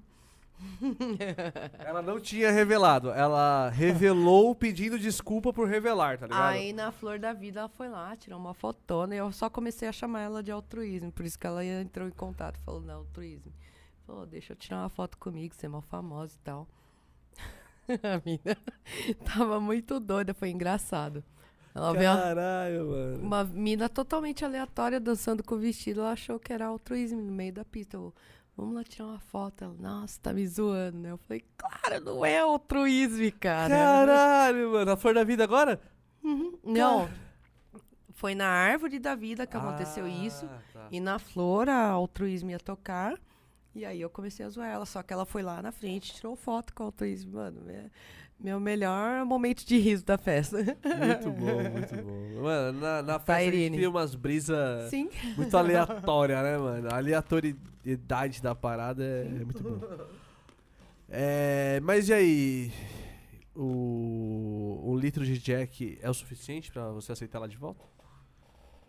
Ela 1.80 2.02
não 2.02 2.20
tinha 2.20 2.52
revelado. 2.52 3.12
Ela 3.12 3.70
revelou 3.70 4.56
pedindo 4.56 4.98
desculpa 4.98 5.54
por 5.54 5.68
revelar, 5.68 6.18
tá 6.18 6.26
ligado? 6.26 6.42
Aí, 6.42 6.74
na 6.74 6.92
flor 6.92 7.20
da 7.20 7.32
vida, 7.32 7.62
ela 7.62 7.70
foi 7.70 7.90
lá, 7.90 8.16
tirou 8.16 8.40
uma 8.40 8.54
fotona 8.54 9.16
e 9.16 9.18
eu 9.20 9.32
só 9.32 9.50
comecei 9.50 9.88
a 9.88 9.92
chamar 9.92 10.22
ela 10.22 10.44
de 10.44 10.52
altruísmo. 10.52 11.12
Por 11.12 11.26
isso 11.26 11.38
que 11.38 11.48
ela 11.48 11.64
entrou 11.64 12.08
em 12.08 12.12
contato, 12.12 12.60
falou, 12.60 12.82
não, 12.82 13.00
altruísmo. 13.00 13.52
Falou, 14.06 14.26
deixa 14.26 14.54
eu 14.54 14.58
tirar 14.58 14.80
uma 14.80 14.90
foto 14.90 15.18
comigo, 15.18 15.54
você 15.56 15.68
é 15.68 15.70
mó 15.70 15.82
famosa 15.82 16.36
e 16.36 16.40
tal. 16.44 16.68
a 17.88 18.22
mina 18.26 18.58
tava 19.26 19.60
muito 19.60 20.00
doida, 20.00 20.34
foi 20.34 20.50
engraçado. 20.50 21.24
Ela 21.74 21.94
viu 21.94 22.02
uma- 22.10 22.18
Caralho, 22.22 22.88
mano. 22.90 23.18
uma 23.24 23.44
mina 23.46 23.88
totalmente 23.90 24.44
aleatória 24.44 25.00
dançando 25.00 25.44
com 25.44 25.56
o 25.56 25.60
vestido, 25.60 26.02
ela 26.02 26.12
achou 26.12 26.40
que 26.40 26.52
era 26.52 26.66
altruísmo 26.68 27.22
no 27.22 27.32
meio 27.32 27.54
da 27.54 27.64
pista. 27.64 27.96
Eu, 27.98 28.14
vamos 28.58 28.76
lá 28.76 28.84
tirar 28.84 29.06
uma 29.06 29.20
foto. 29.20 29.64
Ela, 29.64 29.74
nossa, 29.80 30.20
tá 30.22 30.34
me 30.34 30.46
zoando, 30.48 30.98
né? 30.98 31.12
Eu 31.12 31.18
falei, 31.18 31.44
claro, 31.58 32.04
não 32.04 32.26
é 32.26 32.40
altruísmo, 32.40 33.32
cara. 33.40 33.74
Caralho, 33.74 34.72
mano. 34.74 34.92
A 34.92 34.98
flor 34.98 35.14
da 35.14 35.24
vida 35.24 35.44
agora? 35.44 35.80
Não. 36.64 37.10
Foi 38.14 38.36
na 38.36 38.48
árvore 38.48 39.00
da 39.00 39.16
vida 39.16 39.48
que 39.48 39.58
aconteceu 39.58 40.08
isso. 40.08 40.46
Ah, 40.46 40.60
tá. 40.74 40.88
E 40.92 41.00
na 41.00 41.18
flor, 41.18 41.68
a 41.70 41.88
altruísmo 41.90 42.52
ia 42.52 42.60
tocar. 42.60 43.18
E 43.74 43.86
aí 43.86 44.02
eu 44.02 44.10
comecei 44.10 44.46
a 44.46 44.50
zoar 44.50 44.68
ela. 44.70 44.86
Só 44.86 45.02
que 45.02 45.12
ela 45.14 45.26
foi 45.26 45.42
lá 45.42 45.62
na 45.62 45.72
frente, 45.72 46.14
tirou 46.14 46.36
foto 46.36 46.74
com 46.74 46.84
o 46.84 46.86
altruísmo. 46.88 47.38
Mano, 47.38 47.68
é 47.70 47.90
meu 48.44 48.60
melhor 48.60 49.24
momento 49.26 49.64
de 49.66 49.78
riso 49.78 50.04
da 50.04 50.18
festa. 50.18 50.58
Muito 50.58 51.32
bom, 51.32 51.70
muito 51.70 51.96
bom. 51.96 52.42
Mano, 52.42 52.80
na, 52.80 53.02
na 53.04 53.20
festa 53.20 53.34
a 53.34 53.42
gente 53.42 53.52
Tairine. 53.52 53.78
cria 53.78 53.90
umas 53.90 54.16
brisas 54.16 54.92
muito 55.38 55.56
aleatórias, 55.56 56.42
né, 56.42 56.58
mano? 56.58 56.88
A 56.92 56.98
aleatoriedade 56.98 58.42
da 58.42 58.56
parada 58.56 59.04
é, 59.04 59.28
é 59.28 59.46
muito 59.46 59.62
bom. 59.62 59.80
É, 61.10 61.80
mas 61.84 62.10
e 62.10 62.14
aí? 62.14 62.74
O, 63.56 64.82
um 64.86 64.98
litro 64.98 65.26
de 65.26 65.38
Jack 65.38 66.00
é 66.02 66.10
o 66.10 66.14
suficiente 66.14 66.72
pra 66.72 66.90
você 66.90 67.12
aceitar 67.12 67.38
ela 67.38 67.50
de 67.50 67.58
volta? 67.58 67.84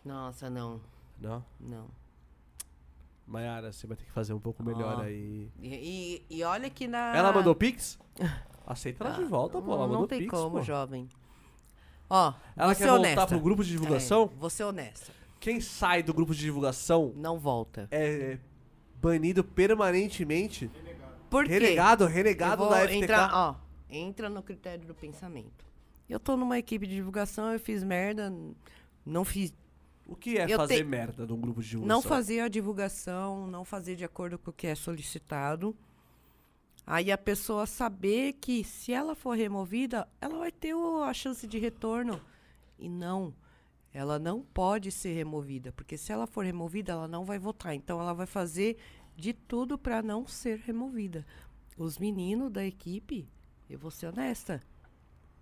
Nossa, 0.04 0.48
não. 0.48 0.80
Não? 1.20 1.44
Não. 1.60 1.88
Mayara, 3.26 3.72
você 3.72 3.86
vai 3.86 3.96
ter 3.96 4.04
que 4.04 4.10
fazer 4.12 4.32
um 4.32 4.38
pouco 4.40 4.62
melhor 4.62 4.98
Ó. 4.98 5.02
aí. 5.02 5.50
E, 5.60 6.22
e, 6.30 6.38
e 6.38 6.44
olha 6.44 6.70
que 6.70 6.86
na. 6.86 7.16
Ela 7.16 7.32
mandou 7.32 7.54
pix? 7.54 7.98
Aceita 8.66 9.04
ela 9.04 9.14
de 9.16 9.22
Ah, 9.24 9.26
volta, 9.28 9.60
pô. 9.60 9.72
Ela 9.74 9.86
não, 9.86 10.00
não 10.02 10.06
tem 10.06 10.20
pix, 10.20 10.30
como, 10.30 10.58
pô. 10.58 10.62
jovem. 10.62 11.08
Ó, 12.08 12.32
Ela 12.56 12.66
vou 12.68 12.76
quer 12.76 12.86
voltar 12.88 12.98
honesta. 13.00 13.26
pro 13.26 13.40
grupo 13.40 13.64
de 13.64 13.70
divulgação? 13.70 14.30
É, 14.34 14.38
vou 14.38 14.50
ser 14.50 14.64
honesta. 14.64 15.12
Quem 15.40 15.60
sai 15.60 16.02
do 16.02 16.12
grupo 16.14 16.34
de 16.34 16.40
divulgação 16.40 17.12
Não 17.16 17.38
volta. 17.38 17.88
é 17.90 18.38
banido 19.00 19.42
permanentemente. 19.42 20.70
Por 21.30 21.44
quê? 21.46 21.52
Renegado, 21.54 22.06
renegado 22.06 22.68
da 22.68 22.80
FTK. 22.86 22.94
entrar, 23.04 23.30
ó, 23.34 23.54
entra 23.88 24.28
no 24.28 24.42
critério 24.42 24.86
do 24.86 24.94
pensamento. 24.94 25.64
Eu 26.08 26.20
tô 26.20 26.36
numa 26.36 26.58
equipe 26.58 26.86
de 26.86 26.94
divulgação, 26.94 27.50
eu 27.52 27.58
fiz 27.58 27.82
merda, 27.82 28.32
não 29.04 29.24
fiz, 29.24 29.52
O 30.06 30.14
que 30.14 30.36
é 30.36 30.44
Eu 30.52 30.58
fazer 30.58 30.76
te- 30.78 30.84
merda 30.84 31.24
num 31.26 31.40
grupo 31.40 31.62
de 31.62 31.70
divulgação? 31.70 31.96
não 31.96 32.02
fazer 32.02 32.40
a 32.40 32.48
divulgação, 32.48 33.46
não 33.46 33.64
fazer 33.64 33.96
de 33.96 34.04
acordo 34.04 34.38
com 34.38 34.50
o 34.50 34.52
que 34.52 34.66
é 34.66 34.74
solicitado. 34.74 35.74
Aí 36.86 37.12
a 37.12 37.18
pessoa 37.18 37.66
saber 37.66 38.34
que 38.34 38.64
se 38.64 38.92
ela 38.92 39.14
for 39.14 39.36
removida, 39.36 40.08
ela 40.20 40.38
vai 40.38 40.50
ter 40.52 40.74
o- 40.74 41.02
a 41.02 41.14
chance 41.14 41.46
de 41.46 41.58
retorno. 41.58 42.20
E 42.78 42.88
não, 42.88 43.32
ela 43.92 44.18
não 44.18 44.42
pode 44.42 44.90
ser 44.90 45.12
removida, 45.14 45.72
porque 45.72 45.96
se 45.96 46.12
ela 46.12 46.26
for 46.26 46.44
removida, 46.44 46.92
ela 46.92 47.06
não 47.06 47.24
vai 47.24 47.38
votar. 47.38 47.74
Então 47.74 48.00
ela 48.00 48.12
vai 48.12 48.26
fazer 48.26 48.76
de 49.16 49.32
tudo 49.32 49.78
para 49.78 50.02
não 50.02 50.26
ser 50.26 50.58
removida. 50.58 51.24
Os 51.76 51.98
meninos 51.98 52.50
da 52.50 52.64
equipe, 52.64 53.28
eu 53.70 53.78
vou 53.78 53.90
ser 53.90 54.06
honesta, 54.08 54.60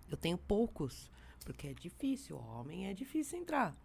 eu 0.09 0.15
tenho 0.17 0.37
poucos, 0.37 1.09
porque 1.43 1.67
é 1.67 1.73
difícil, 1.73 2.37
homem 2.37 2.87
é 2.87 2.93
difícil 2.93 3.39
entrar. 3.39 3.75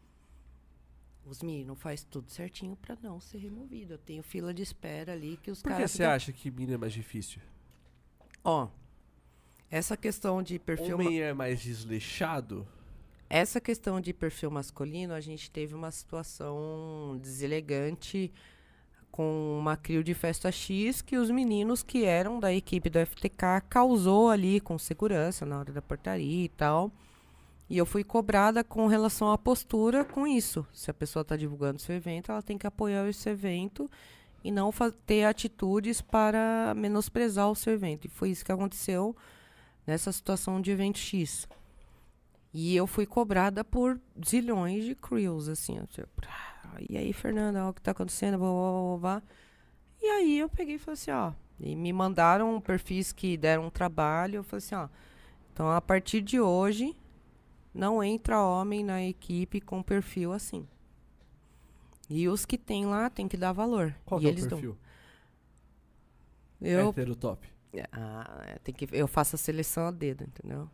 Os 1.28 1.42
meninos 1.42 1.78
faz 1.80 2.04
tudo 2.04 2.30
certinho 2.30 2.76
para 2.76 2.96
não 3.02 3.20
ser 3.20 3.38
removido. 3.38 3.94
Eu 3.94 3.98
tenho 3.98 4.22
fila 4.22 4.54
de 4.54 4.62
espera 4.62 5.12
ali 5.12 5.36
que 5.42 5.50
os 5.50 5.60
Por 5.60 5.68
que 5.68 5.74
caras 5.74 5.90
você 5.90 5.98
ficam- 5.98 6.12
acha 6.12 6.32
que 6.32 6.50
mina 6.50 6.74
é 6.74 6.76
mais 6.76 6.92
difícil? 6.92 7.40
Ó, 8.44 8.68
essa 9.68 9.96
questão 9.96 10.40
de 10.42 10.58
perfil 10.58 10.96
ma- 10.96 11.04
Homem 11.04 11.20
é 11.20 11.32
mais 11.34 11.60
desleixado? 11.60 12.66
essa 13.28 13.60
questão 13.60 14.00
de 14.00 14.12
perfil 14.12 14.52
masculino, 14.52 15.12
a 15.12 15.20
gente 15.20 15.50
teve 15.50 15.74
uma 15.74 15.90
situação 15.90 17.18
deselegante 17.20 18.32
com 19.10 19.58
uma 19.58 19.76
crio 19.76 20.04
de 20.04 20.14
festa 20.14 20.52
X 20.52 21.02
que 21.02 21.16
os 21.16 21.28
meninos 21.30 21.82
que 21.82 22.04
eram 22.04 22.38
da 22.38 22.52
equipe 22.52 22.88
do 22.88 22.98
FTK 23.04 23.62
causou 23.68 24.30
ali 24.30 24.60
com 24.60 24.78
segurança 24.78 25.44
na 25.44 25.58
hora 25.58 25.72
da 25.72 25.82
portaria 25.82 26.44
e 26.44 26.48
tal. 26.50 26.92
E 27.68 27.76
eu 27.76 27.84
fui 27.84 28.04
cobrada 28.04 28.62
com 28.62 28.86
relação 28.86 29.32
à 29.32 29.36
postura 29.36 30.04
com 30.04 30.26
isso. 30.26 30.66
Se 30.72 30.90
a 30.90 30.94
pessoa 30.94 31.22
está 31.22 31.36
divulgando 31.36 31.80
seu 31.80 31.94
evento, 31.96 32.30
ela 32.30 32.42
tem 32.42 32.56
que 32.56 32.66
apoiar 32.66 33.08
esse 33.08 33.28
evento 33.28 33.90
e 34.44 34.50
não 34.52 34.70
ter 35.04 35.24
atitudes 35.24 36.00
para 36.00 36.72
menosprezar 36.76 37.50
o 37.50 37.56
seu 37.56 37.72
evento. 37.72 38.04
E 38.04 38.08
foi 38.08 38.30
isso 38.30 38.44
que 38.44 38.52
aconteceu 38.52 39.16
nessa 39.84 40.12
situação 40.12 40.60
de 40.60 40.70
evento 40.70 40.98
X. 40.98 41.48
E 42.54 42.74
eu 42.76 42.86
fui 42.86 43.04
cobrada 43.04 43.64
por 43.64 44.00
zilhões 44.24 44.84
de 44.84 44.94
crews, 44.94 45.48
assim. 45.48 45.78
ó, 45.82 45.86
tipo, 45.86 46.08
"Ah, 46.28 46.76
e 46.88 46.96
aí, 46.96 47.12
Fernanda, 47.12 47.68
o 47.68 47.74
que 47.74 47.82
tá 47.82 47.90
acontecendo? 47.90 48.38
Blá, 48.38 48.48
blá, 48.48 48.70
blá, 48.70 48.98
blá. 48.98 49.22
E 50.00 50.06
aí 50.06 50.38
eu 50.38 50.48
peguei 50.48 50.76
e 50.76 50.78
falei 50.78 50.94
assim, 50.94 51.10
ó. 51.10 51.32
E 51.58 51.74
me 51.74 51.92
mandaram 51.92 52.60
perfis 52.60 53.12
que 53.12 53.36
deram 53.36 53.66
um 53.66 53.70
trabalho. 53.70 54.36
Eu 54.36 54.44
falei 54.44 54.58
assim, 54.64 54.74
ó. 54.74 54.88
Então, 55.52 55.70
a 55.70 55.80
partir 55.80 56.20
de 56.20 56.40
hoje, 56.40 56.94
não 57.76 58.02
entra 58.02 58.40
homem 58.42 58.82
na 58.82 59.02
equipe 59.04 59.60
com 59.60 59.82
perfil 59.82 60.32
assim. 60.32 60.66
E 62.08 62.28
os 62.28 62.44
que 62.46 62.56
tem 62.56 62.86
lá 62.86 63.10
tem 63.10 63.26
que 63.28 63.36
dar 63.36 63.52
valor. 63.52 63.94
Qual 64.04 64.20
e 64.20 64.22
que 64.22 64.26
é 64.28 64.30
o 64.30 64.32
eles 64.32 64.46
perfil? 64.46 64.76
dão. 66.60 66.68
Eu, 66.68 66.88
Hétero 66.90 67.14
top. 67.16 67.46
ah, 67.92 68.42
é, 68.46 68.58
tem 68.60 68.74
que, 68.74 68.88
eu 68.92 69.06
faço 69.06 69.36
a 69.36 69.38
seleção 69.38 69.86
a 69.86 69.90
dedo, 69.90 70.24
entendeu? 70.24 70.70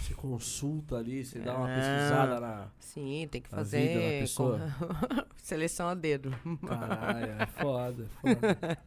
Você 0.00 0.14
consulta 0.14 0.96
ali, 0.96 1.24
você 1.24 1.40
dá 1.40 1.56
uma 1.56 1.66
pesquisada 1.66 2.38
na. 2.38 2.68
Sim, 2.78 3.26
tem 3.30 3.40
que 3.40 3.48
A 3.52 3.62
vida 3.62 3.94
da 3.94 3.94
fazer 3.94 4.20
pessoa. 4.20 4.58
com- 4.78 5.24
seleção 5.42 5.88
a 5.88 5.94
dedo. 5.94 6.30
Caralho, 6.66 7.32
é 7.32 7.46
foda, 7.46 8.06
é 8.22 8.34
foda. 8.36 8.78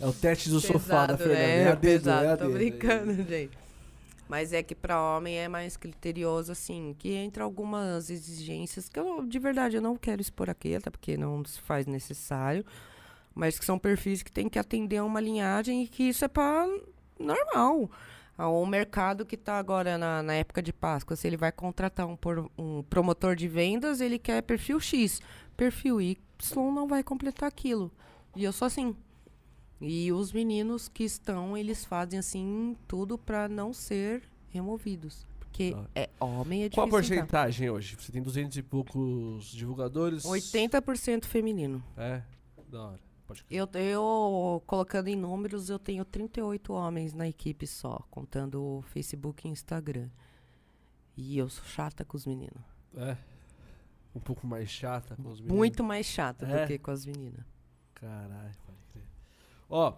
É 0.00 0.06
o 0.06 0.12
teste 0.12 0.48
do 0.48 0.60
sofá 0.60 1.06
da 1.06 1.16
Pesado, 1.18 1.18
Fernanda. 1.18 1.38
né? 1.48 1.62
É 1.62 1.68
a 1.68 1.74
dedo, 1.74 1.80
Pesado, 1.80 2.24
é 2.26 2.32
a 2.32 2.36
tô 2.36 2.44
dedo. 2.46 2.54
brincando, 2.56 3.12
gente. 3.24 3.58
Mas 4.28 4.52
é 4.52 4.62
que 4.62 4.74
pra 4.74 5.00
homem 5.00 5.38
é 5.38 5.48
mais 5.48 5.76
criterioso, 5.76 6.52
assim, 6.52 6.94
que 6.98 7.12
entra 7.14 7.44
algumas 7.44 8.10
exigências 8.10 8.88
que 8.88 9.00
eu, 9.00 9.24
de 9.24 9.38
verdade, 9.38 9.76
eu 9.76 9.82
não 9.82 9.96
quero 9.96 10.20
expor 10.20 10.50
aqui, 10.50 10.74
até 10.74 10.90
porque 10.90 11.16
não 11.16 11.42
se 11.44 11.60
faz 11.62 11.86
necessário, 11.86 12.64
mas 13.34 13.58
que 13.58 13.64
são 13.64 13.78
perfis 13.78 14.22
que 14.22 14.30
tem 14.30 14.48
que 14.48 14.58
atender 14.58 14.98
a 14.98 15.04
uma 15.04 15.20
linhagem 15.20 15.82
e 15.82 15.88
que 15.88 16.02
isso 16.04 16.24
é 16.24 16.28
pra 16.28 16.66
normal. 17.18 17.90
Ah, 18.36 18.48
O 18.48 18.64
mercado 18.66 19.24
que 19.26 19.34
está 19.34 19.58
agora 19.58 19.96
na, 19.98 20.22
na 20.22 20.34
época 20.34 20.62
de 20.62 20.72
Páscoa, 20.72 21.16
se 21.16 21.26
ele 21.26 21.36
vai 21.36 21.50
contratar 21.50 22.06
um, 22.06 22.14
por- 22.16 22.50
um 22.58 22.82
promotor 22.84 23.34
de 23.34 23.48
vendas, 23.48 24.00
ele 24.00 24.18
quer 24.18 24.42
perfil 24.42 24.78
X. 24.78 25.20
Perfil 25.56 26.00
Y 26.00 26.26
não 26.72 26.86
vai 26.86 27.02
completar 27.02 27.48
aquilo. 27.48 27.90
E 28.36 28.44
eu 28.44 28.52
sou 28.52 28.66
assim. 28.66 28.94
E 29.80 30.10
os 30.12 30.32
meninos 30.32 30.88
que 30.88 31.04
estão, 31.04 31.56
eles 31.56 31.84
fazem 31.84 32.18
assim 32.18 32.76
tudo 32.88 33.16
para 33.16 33.48
não 33.48 33.72
ser 33.72 34.22
removidos. 34.50 35.26
Porque 35.38 35.74
Ah. 35.76 35.86
é 35.94 36.10
homem, 36.20 36.64
é 36.64 36.70
Qual 36.70 36.86
a 36.86 36.90
difícil. 36.90 37.14
entrar. 37.16 37.26
porcentagem 37.44 37.70
hoje? 37.70 37.96
Você 37.98 38.10
tem 38.12 38.22
200 38.22 38.56
e 38.56 38.62
poucos 38.62 39.46
divulgadores? 39.52 40.24
80% 40.24 41.26
feminino. 41.26 41.82
É, 41.96 42.22
da 42.68 42.82
hora. 42.88 43.00
Pode. 43.26 43.44
Eu, 43.50 43.68
eu, 43.74 44.62
colocando 44.66 45.08
em 45.08 45.16
números, 45.16 45.68
eu 45.68 45.78
tenho 45.78 46.04
38 46.04 46.72
homens 46.72 47.12
na 47.12 47.28
equipe 47.28 47.66
só, 47.66 48.02
contando 48.10 48.60
o 48.62 48.82
Facebook 48.82 49.46
e 49.46 49.50
Instagram. 49.50 50.08
E 51.16 51.36
eu 51.36 51.48
sou 51.48 51.64
chata 51.64 52.04
com 52.04 52.16
os 52.16 52.24
meninos. 52.26 52.62
É. 52.96 53.16
Um 54.14 54.20
pouco 54.20 54.46
mais 54.46 54.70
chata 54.70 55.14
com 55.16 55.28
os 55.28 55.40
meninos. 55.40 55.56
Muito 55.56 55.84
mais 55.84 56.06
chata 56.06 56.46
É? 56.46 56.62
do 56.62 56.68
que 56.68 56.78
com 56.78 56.90
as 56.90 57.04
meninas. 57.04 57.44
Caralho. 57.94 58.54
Ó, 59.68 59.94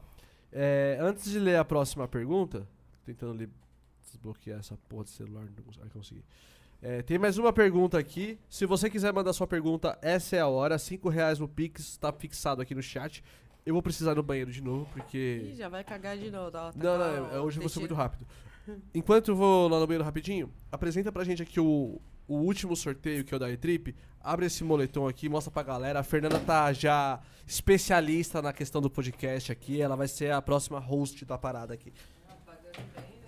é, 0.52 0.98
antes 1.00 1.30
de 1.30 1.38
ler 1.38 1.56
a 1.56 1.64
próxima 1.64 2.08
pergunta, 2.08 2.66
tentando 3.04 3.48
desbloquear 4.04 4.58
essa 4.58 4.76
porra 4.88 5.04
de 5.04 5.10
celular, 5.10 5.44
não 5.44 5.88
consegui. 5.90 6.24
É, 6.82 7.02
tem 7.02 7.18
mais 7.18 7.36
uma 7.36 7.52
pergunta 7.52 7.98
aqui. 7.98 8.38
Se 8.48 8.64
você 8.64 8.88
quiser 8.88 9.12
mandar 9.12 9.32
sua 9.32 9.46
pergunta, 9.46 9.98
essa 10.00 10.36
é 10.36 10.40
a 10.40 10.46
hora. 10.48 10.78
5 10.78 11.08
reais 11.10 11.38
no 11.38 11.46
Pix, 11.46 11.96
tá 11.98 12.10
fixado 12.10 12.62
aqui 12.62 12.74
no 12.74 12.82
chat. 12.82 13.22
Eu 13.66 13.74
vou 13.74 13.82
precisar 13.82 14.12
ir 14.12 14.16
no 14.16 14.22
banheiro 14.22 14.50
de 14.50 14.62
novo, 14.62 14.88
porque. 14.92 15.50
Ih, 15.52 15.56
já 15.56 15.68
vai 15.68 15.84
cagar 15.84 16.16
de 16.16 16.30
novo. 16.30 16.46
Ó, 16.46 16.50
tá 16.50 16.72
Não, 16.74 16.98
não, 16.98 17.30
é- 17.30 17.40
hoje 17.40 17.58
eu 17.58 17.62
vou 17.62 17.68
ser 17.68 17.80
muito 17.80 17.94
rápido. 17.94 18.26
Enquanto 18.94 19.32
eu 19.32 19.36
vou 19.36 19.68
lá 19.68 19.78
no 19.80 19.86
banheiro 19.86 20.04
rapidinho, 20.04 20.50
apresenta 20.70 21.10
pra 21.10 21.24
gente 21.24 21.42
aqui 21.42 21.58
o, 21.60 22.00
o 22.28 22.34
último 22.34 22.76
sorteio 22.76 23.24
que 23.24 23.34
é 23.34 23.36
o 23.36 23.40
da 23.40 23.50
E-Trip. 23.50 23.94
Abre 24.20 24.46
esse 24.46 24.62
moletom 24.62 25.08
aqui, 25.08 25.28
mostra 25.28 25.50
pra 25.50 25.62
galera. 25.62 26.00
A 26.00 26.02
Fernanda 26.04 26.38
tá 26.38 26.72
já 26.72 27.20
especialista 27.46 28.40
na 28.40 28.52
questão 28.52 28.80
do 28.80 28.90
podcast 28.90 29.50
aqui. 29.50 29.80
Ela 29.80 29.96
vai 29.96 30.06
ser 30.06 30.32
a 30.32 30.42
próxima 30.42 30.78
host 30.78 31.24
da 31.24 31.38
parada 31.38 31.74
aqui. 31.74 31.92
Aí, 32.28 33.19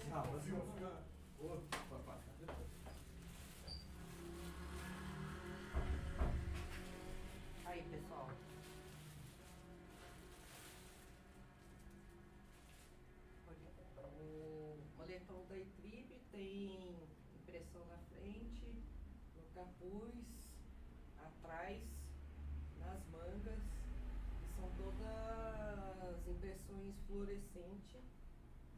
impressões 27.12 27.52
fluorescentes. 27.52 28.02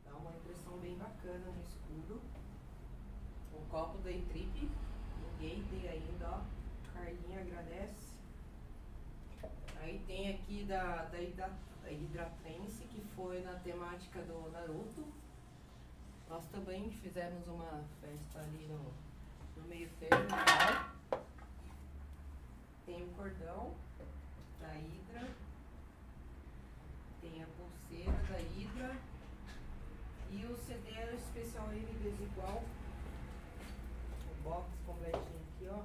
Dá 0.05 0.15
uma 0.17 0.33
impressão 0.33 0.77
bem 0.79 0.97
bacana 0.97 1.47
no 1.47 1.63
escuro. 1.63 2.21
O 3.53 3.65
copo 3.71 3.99
da 3.99 4.11
Itrip, 4.11 4.71
ninguém 5.41 5.65
tem 5.65 5.89
ainda, 5.89 6.29
ó. 6.29 6.41
Carlinha 6.93 7.41
agradece. 7.41 8.15
Aí 9.81 10.03
tem 10.07 10.35
aqui 10.35 10.65
da, 10.65 11.05
da, 11.05 11.21
Hidra, 11.21 11.51
da 11.83 11.91
Hidratrense, 11.91 12.85
que 12.85 13.01
foi 13.15 13.43
na 13.43 13.55
temática 13.61 14.23
do 14.23 14.51
Naruto. 14.51 15.05
Nós 16.29 16.47
também 16.49 16.91
fizemos 16.91 17.47
uma 17.47 17.85
festa 18.01 18.41
ali 18.41 18.67
no, 18.67 19.61
no 19.61 19.69
meio 19.69 19.91
termo. 20.01 20.27
Tá? 20.29 20.93
Tem 22.87 23.03
o 23.03 23.09
cordão 23.09 23.75
da 24.61 24.75
Hidra. 24.75 25.29
Tem 27.21 27.43
a 27.43 27.47
pulseira 27.47 28.13
da 28.29 28.41
Hidra. 28.41 28.97
E 30.31 30.47
o 30.47 30.57
CD 30.57 30.93
era 30.93 31.15
especial 31.15 31.69
M 32.25 32.31
desigual. 32.31 32.65
O 34.31 34.43
box 34.43 34.69
completinho 34.86 35.23
aqui, 35.23 35.69
ó. 35.69 35.83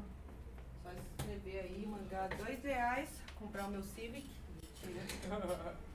Só 0.84 0.90
se 0.92 1.00
inscrever 1.00 1.64
aí, 1.64 1.86
mandar 1.86 2.30
dois 2.30 2.64
reais, 2.64 3.10
comprar 3.38 3.68
o 3.68 3.72
meu 3.72 3.84
Civic. 3.84 4.30
Mentira. 4.56 5.76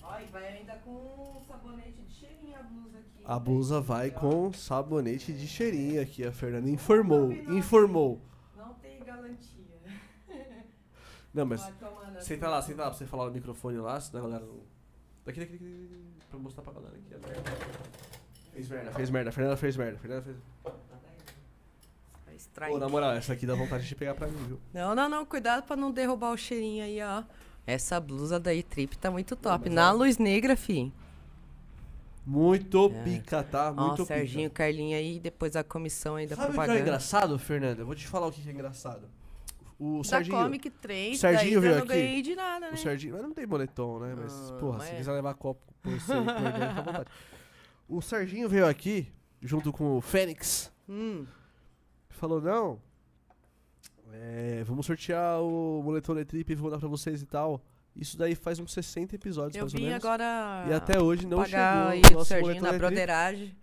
Ó, 0.00 0.20
e 0.20 0.24
vai 0.26 0.46
ainda 0.46 0.74
com 0.76 1.42
sabonete 1.46 2.00
de 2.00 2.14
cheirinho 2.14 2.56
a 2.58 2.62
blusa 2.62 2.98
aqui. 2.98 3.22
A 3.24 3.38
blusa 3.38 3.80
vai 3.80 4.10
com 4.10 4.52
sabonete 4.54 5.34
de 5.34 5.46
cheirinho 5.46 6.00
aqui, 6.00 6.24
a 6.24 6.32
Fernanda 6.32 6.70
informou, 6.70 7.30
informou. 7.32 8.18
Não 8.56 8.72
tem 8.74 9.00
galantia. 9.00 9.66
Não, 11.34 11.44
mas 11.44 11.60
senta 12.20 12.48
lá, 12.48 12.62
senta 12.62 12.82
lá 12.82 12.88
pra 12.88 12.98
você 12.98 13.06
falar 13.06 13.26
no 13.26 13.32
microfone 13.32 13.76
lá, 13.76 14.00
senão 14.00 14.20
a 14.20 14.28
galera 14.28 14.46
não... 14.46 14.62
Daqui, 15.26 15.40
daqui, 15.40 15.52
daqui, 15.58 16.14
pra 16.30 16.38
mostrar 16.38 16.62
pra 16.62 16.72
galera 16.72 16.96
aqui. 16.96 18.07
Fez 18.58 18.68
merda, 18.70 18.92
fez 18.92 19.10
merda, 19.10 19.30
Fernanda 19.32 19.56
fez 19.56 19.76
merda, 19.76 19.98
Fernanda 19.98 20.22
fez... 20.22 20.36
Pô, 22.68 22.78
na 22.78 22.88
moral, 22.88 23.12
essa 23.12 23.32
aqui 23.34 23.46
dá 23.46 23.54
vontade 23.54 23.86
de 23.86 23.94
pegar 23.94 24.14
pra 24.14 24.26
mim, 24.26 24.36
viu? 24.48 24.60
Não, 24.74 24.94
não, 24.94 25.08
não. 25.08 25.24
Cuidado 25.24 25.62
pra 25.64 25.76
não 25.76 25.92
derrubar 25.92 26.32
o 26.32 26.36
cheirinho 26.36 26.82
aí, 26.84 27.00
ó. 27.02 27.22
Essa 27.66 28.00
blusa 28.00 28.38
da 28.40 28.52
E-Trip 28.54 28.96
tá 28.98 29.10
muito 29.10 29.36
top. 29.36 29.66
mas 29.66 29.74
Na 29.74 29.82
ela- 29.82 29.92
luz 29.92 30.18
negra, 30.18 30.56
fi. 30.56 30.92
Muito 32.26 32.92
É. 32.94 33.02
pica, 33.04 33.42
tá? 33.44 33.70
Ó, 33.76 33.88
Muito 33.88 34.04
Serginho, 34.06 34.50
pica. 34.50 34.64
Carlinho 34.64 34.96
aí, 34.96 35.18
depois 35.20 35.54
a 35.56 35.62
comissão 35.64 36.16
aí 36.16 36.26
da 36.26 36.34
Sabe 36.36 36.48
o 36.48 36.50
que 36.50 36.52
é 36.52 36.54
propaganda. 36.56 36.80
engraçado, 36.80 37.38
Fernanda? 37.38 37.82
Eu 37.82 37.86
vou 37.86 37.94
te 37.94 38.06
falar 38.08 38.26
o 38.26 38.32
que 38.32 38.46
é 38.48 38.52
engraçado. 38.52 39.08
O 39.78 39.98
da 39.98 40.04
Serginho... 40.08 40.36
Comic 40.36 40.70
3, 40.70 41.16
o 41.16 41.20
Serginho 41.20 41.60
veio 41.60 41.72
eu 41.72 41.76
não 41.76 41.84
aqui. 41.84 41.92
ganhei 41.94 42.22
de 42.22 42.34
nada, 42.34 42.66
né? 42.66 42.72
O 42.72 42.76
Serginho, 42.76 43.14
mas 43.14 43.22
não 43.22 43.32
tem 43.32 43.46
boletom, 43.46 44.00
né? 44.00 44.14
Mas, 44.18 44.50
Ah, 44.50 44.54
porra, 44.58 44.78
mas 44.78 44.88
se 44.88 44.94
é. 44.94 44.96
quiser 44.96 45.12
levar 45.12 45.34
copo 45.34 45.60
por 45.82 45.92
você, 45.92 46.12
por 46.12 46.24
dentro, 46.24 46.64
à 46.64 46.82
vontade. 46.82 47.10
O 47.88 48.02
Serginho 48.02 48.48
veio 48.48 48.66
aqui, 48.66 49.08
junto 49.40 49.72
com 49.72 49.96
o 49.96 50.00
Fênix, 50.00 50.70
Hum, 50.88 51.26
falou, 52.08 52.40
não, 52.40 52.80
é, 54.12 54.62
vamos 54.64 54.86
sortear 54.86 55.40
o 55.40 55.82
boletom 55.82 56.14
da 56.14 56.24
Trip 56.24 56.50
e 56.50 56.54
vou 56.54 56.70
dar 56.70 56.78
pra 56.78 56.88
vocês 56.88 57.20
e 57.22 57.26
tal. 57.26 57.62
Isso 57.94 58.16
daí 58.16 58.34
faz 58.34 58.58
uns 58.58 58.72
60 58.72 59.16
episódios, 59.16 59.56
eu 59.56 59.62
mais 59.62 59.74
ou 59.74 59.80
vim 59.80 59.86
menos. 59.86 60.04
agora 60.04 60.66
E 60.68 60.72
até 60.72 61.00
hoje 61.00 61.26
não 61.26 61.38
pagar 61.38 61.88
aí 61.88 62.02
chegou 62.04 62.22
o 62.22 62.24
Serginho 62.24 62.62
na 62.62 62.72
broderagem. 62.72 63.56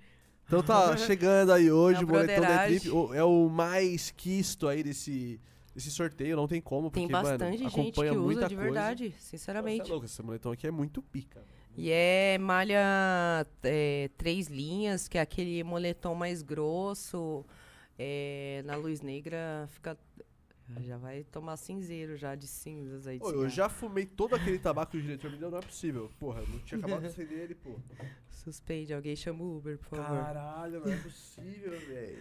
Então 0.46 0.62
tá 0.62 0.96
chegando 0.98 1.52
aí 1.54 1.72
hoje 1.72 2.00
Na 2.02 2.04
o 2.04 2.08
boletom 2.08 2.42
da. 2.42 2.66
Trip. 2.66 2.90
É 3.16 3.24
o 3.24 3.50
mais 3.50 4.12
quisto 4.12 4.68
aí 4.68 4.84
desse, 4.84 5.40
desse 5.74 5.90
sorteio, 5.90 6.36
não 6.36 6.48
tem 6.48 6.62
como, 6.62 6.92
porque, 6.92 7.00
Tem 7.00 7.08
bastante 7.10 7.64
mano, 7.64 7.70
gente 7.70 7.94
que 7.94 8.10
usa 8.10 8.48
de 8.48 8.56
coisa. 8.56 8.62
verdade, 8.62 9.16
sinceramente. 9.20 9.90
é 9.90 9.92
louco, 9.92 10.06
esse 10.06 10.22
boletom 10.22 10.52
aqui 10.52 10.68
é 10.68 10.72
muito 10.72 11.02
pica. 11.02 11.44
E 11.78 11.92
é 11.92 12.38
malha 12.38 13.46
é, 13.64 14.10
três 14.18 14.48
linhas, 14.48 15.08
que 15.08 15.18
é 15.18 15.22
aquele 15.22 15.64
moletom 15.64 16.16
mais 16.16 16.42
grosso. 16.42 17.46
é, 18.00 18.62
na 18.66 18.76
luz 18.76 19.02
negra 19.02 19.66
fica. 19.70 19.98
Já 20.82 20.98
vai 20.98 21.24
tomar 21.26 21.58
cinzeiro 21.58 22.18
já 22.18 22.34
de 22.34 22.48
cinzas 22.48 23.06
aí. 23.06 23.18
de 23.18 23.24
Pô, 23.24 23.30
eu 23.30 23.48
já 23.48 23.70
fumei 23.70 24.04
todo 24.04 24.34
aquele 24.36 24.58
tabaco 24.58 24.94
que 24.94 24.98
o 24.98 25.02
diretor 25.02 25.30
me 25.30 25.38
deu, 25.38 25.52
não 25.52 25.60
é 25.60 25.62
possível. 25.62 26.10
Porra, 26.20 26.42
não 26.42 26.58
tinha 26.60 26.80
acabado 26.80 27.02
de 27.02 27.06
acender 27.06 27.38
ele, 27.38 27.54
pô. 27.54 27.76
Suspende, 28.32 28.92
alguém 28.92 29.16
chama 29.16 29.44
o 29.44 29.58
Uber, 29.58 29.78
por 29.78 29.90
favor. 29.90 30.18
Caralho, 30.18 30.80
não 30.84 30.92
é 30.92 30.98
possível, 30.98 31.70
velho. 31.88 32.18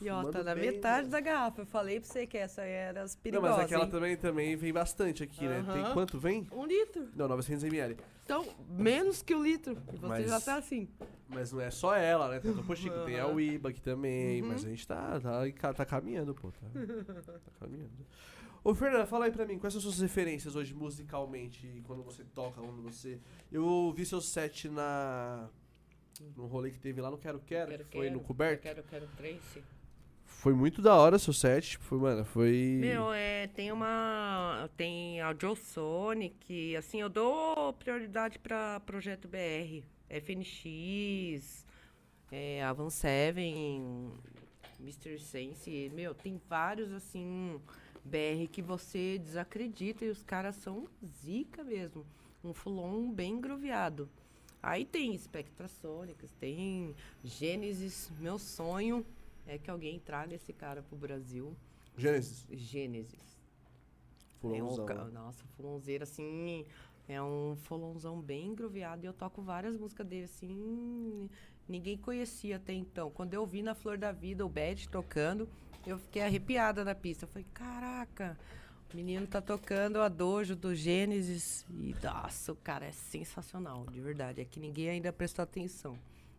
e 0.00 0.10
ó, 0.10 0.24
tá 0.28 0.42
na 0.42 0.56
bem, 0.56 0.72
metade 0.72 1.04
né? 1.06 1.12
da 1.12 1.20
garrafa. 1.20 1.62
Eu 1.62 1.66
falei 1.66 2.00
pra 2.00 2.08
você 2.08 2.26
que 2.26 2.36
essa 2.36 2.62
era 2.62 3.02
as 3.02 3.14
Não, 3.14 3.22
perigosas. 3.22 3.56
mas 3.56 3.64
aquela 3.66 3.84
hein? 3.84 3.90
também, 3.90 4.16
também 4.16 4.56
vem 4.56 4.72
bastante 4.72 5.22
aqui, 5.22 5.46
né? 5.46 5.64
Tem 5.72 5.92
quanto 5.94 6.18
vem? 6.18 6.48
Um 6.50 6.66
litro. 6.66 7.08
Não, 7.14 7.28
900ml. 7.28 7.96
Então, 8.28 8.44
menos 8.68 9.22
que 9.22 9.34
o 9.34 9.42
litro. 9.42 9.72
E 9.90 9.96
você 9.96 10.06
Mas- 10.06 10.28
já 10.28 10.38
tá 10.38 10.56
assim. 10.56 10.86
Mas 11.30 11.50
não 11.50 11.62
é 11.62 11.70
só 11.70 11.96
ela, 11.96 12.28
né? 12.28 12.38
Tem 12.38 12.50
a 12.50 12.54
Topo 12.54 12.76
Chico, 12.76 12.94
tem 13.06 13.18
a. 13.18 13.26
Uiba 13.26 13.70
aqui 13.70 13.80
também. 13.80 14.42
Uhum. 14.42 14.48
Mas 14.48 14.66
a 14.66 14.68
gente 14.68 14.86
tá, 14.86 15.18
tá, 15.18 15.72
tá 15.72 15.86
caminhando, 15.86 16.34
pô. 16.34 16.52
Tá, 16.52 17.22
tá 17.22 17.50
caminhando. 17.58 17.90
Ô, 18.62 18.74
Fernanda, 18.74 19.06
fala 19.06 19.24
aí 19.24 19.32
pra 19.32 19.46
mim, 19.46 19.58
quais 19.58 19.72
são 19.72 19.80
suas 19.80 19.98
referências 19.98 20.54
hoje 20.54 20.74
musicalmente, 20.74 21.82
quando 21.86 22.02
você 22.02 22.22
toca, 22.22 22.60
quando 22.60 22.82
você... 22.82 23.18
Eu 23.50 23.94
vi 23.96 24.04
seu 24.04 24.20
set 24.20 24.68
na... 24.68 25.48
No 26.36 26.46
rolê 26.46 26.70
que 26.70 26.78
teve 26.78 27.00
lá 27.00 27.10
no 27.10 27.16
Quero 27.16 27.38
Quero, 27.38 27.84
que 27.86 27.96
foi 27.96 28.10
no 28.10 28.20
Coberto. 28.20 28.62
Quero, 28.62 28.82
quero 28.82 29.06
Trace. 29.16 29.62
Foi 30.38 30.54
muito 30.54 30.80
da 30.80 30.94
hora 30.94 31.18
seu 31.18 31.32
set, 31.32 31.70
tipo, 31.70 31.84
foi, 31.84 31.98
mano, 31.98 32.24
foi... 32.24 32.78
Meu, 32.78 33.12
é, 33.12 33.48
tem 33.48 33.72
uma. 33.72 34.70
Tem 34.76 35.20
a 35.20 35.34
Joe 35.34 35.56
Sonic, 35.56 36.76
assim, 36.76 37.00
eu 37.00 37.08
dou 37.08 37.72
prioridade 37.72 38.38
pra 38.38 38.78
Projeto 38.86 39.26
BR. 39.26 39.82
FNX, 40.08 41.66
é, 42.30 42.62
Avan 42.62 42.88
Seven, 42.88 44.12
Mr. 44.78 45.18
Sense. 45.18 45.90
Meu, 45.92 46.14
tem 46.14 46.40
vários, 46.48 46.92
assim, 46.92 47.60
BR 48.04 48.46
que 48.48 48.62
você 48.62 49.18
desacredita 49.18 50.04
e 50.04 50.08
os 50.08 50.22
caras 50.22 50.54
são 50.54 50.86
zica 51.04 51.64
mesmo. 51.64 52.06
Um 52.44 52.54
fulon 52.54 53.10
bem 53.10 53.40
groviado. 53.40 54.08
Aí 54.62 54.84
tem 54.84 55.18
Spectrasonics, 55.18 56.30
tem 56.38 56.94
Gênesis. 57.24 58.08
Meu 58.20 58.38
sonho 58.38 59.04
é 59.48 59.58
que 59.58 59.70
alguém 59.70 59.98
traga 59.98 60.34
esse 60.34 60.52
cara 60.52 60.82
pro 60.82 60.96
Brasil. 60.96 61.56
Gênesis, 61.96 62.46
Gênesis. 62.52 63.38
É 64.44 64.62
um, 64.62 64.86
ca- 64.86 64.94
nossa, 65.06 65.44
fulonzeiro 65.56 66.04
assim. 66.04 66.64
É 67.08 67.20
um 67.20 67.56
folonzão 67.56 68.20
bem 68.20 68.54
groviado. 68.54 69.02
E 69.04 69.06
eu 69.06 69.12
toco 69.12 69.42
várias 69.42 69.76
músicas 69.76 70.06
dele 70.06 70.24
assim. 70.26 71.28
Ninguém 71.66 71.96
conhecia 71.96 72.56
até 72.56 72.72
então. 72.72 73.10
Quando 73.10 73.34
eu 73.34 73.44
vi 73.46 73.62
na 73.62 73.74
Flor 73.74 73.98
da 73.98 74.12
Vida 74.12 74.44
o 74.44 74.48
Bad 74.48 74.88
tocando, 74.88 75.48
eu 75.86 75.98
fiquei 75.98 76.22
arrepiada 76.22 76.84
na 76.84 76.94
pista. 76.94 77.24
Eu 77.24 77.28
falei, 77.28 77.46
caraca, 77.52 78.38
o 78.92 78.96
menino 78.96 79.26
tá 79.26 79.40
tocando 79.40 80.00
a 80.00 80.08
dojo 80.08 80.54
do 80.54 80.74
Gênesis. 80.74 81.66
E 81.70 81.94
nossa, 82.02 82.52
o 82.52 82.56
cara 82.56 82.86
é 82.86 82.92
sensacional, 82.92 83.86
de 83.86 84.00
verdade. 84.00 84.40
É 84.40 84.44
que 84.44 84.60
ninguém 84.60 84.90
ainda 84.90 85.12
prestou 85.12 85.42
atenção. 85.42 85.98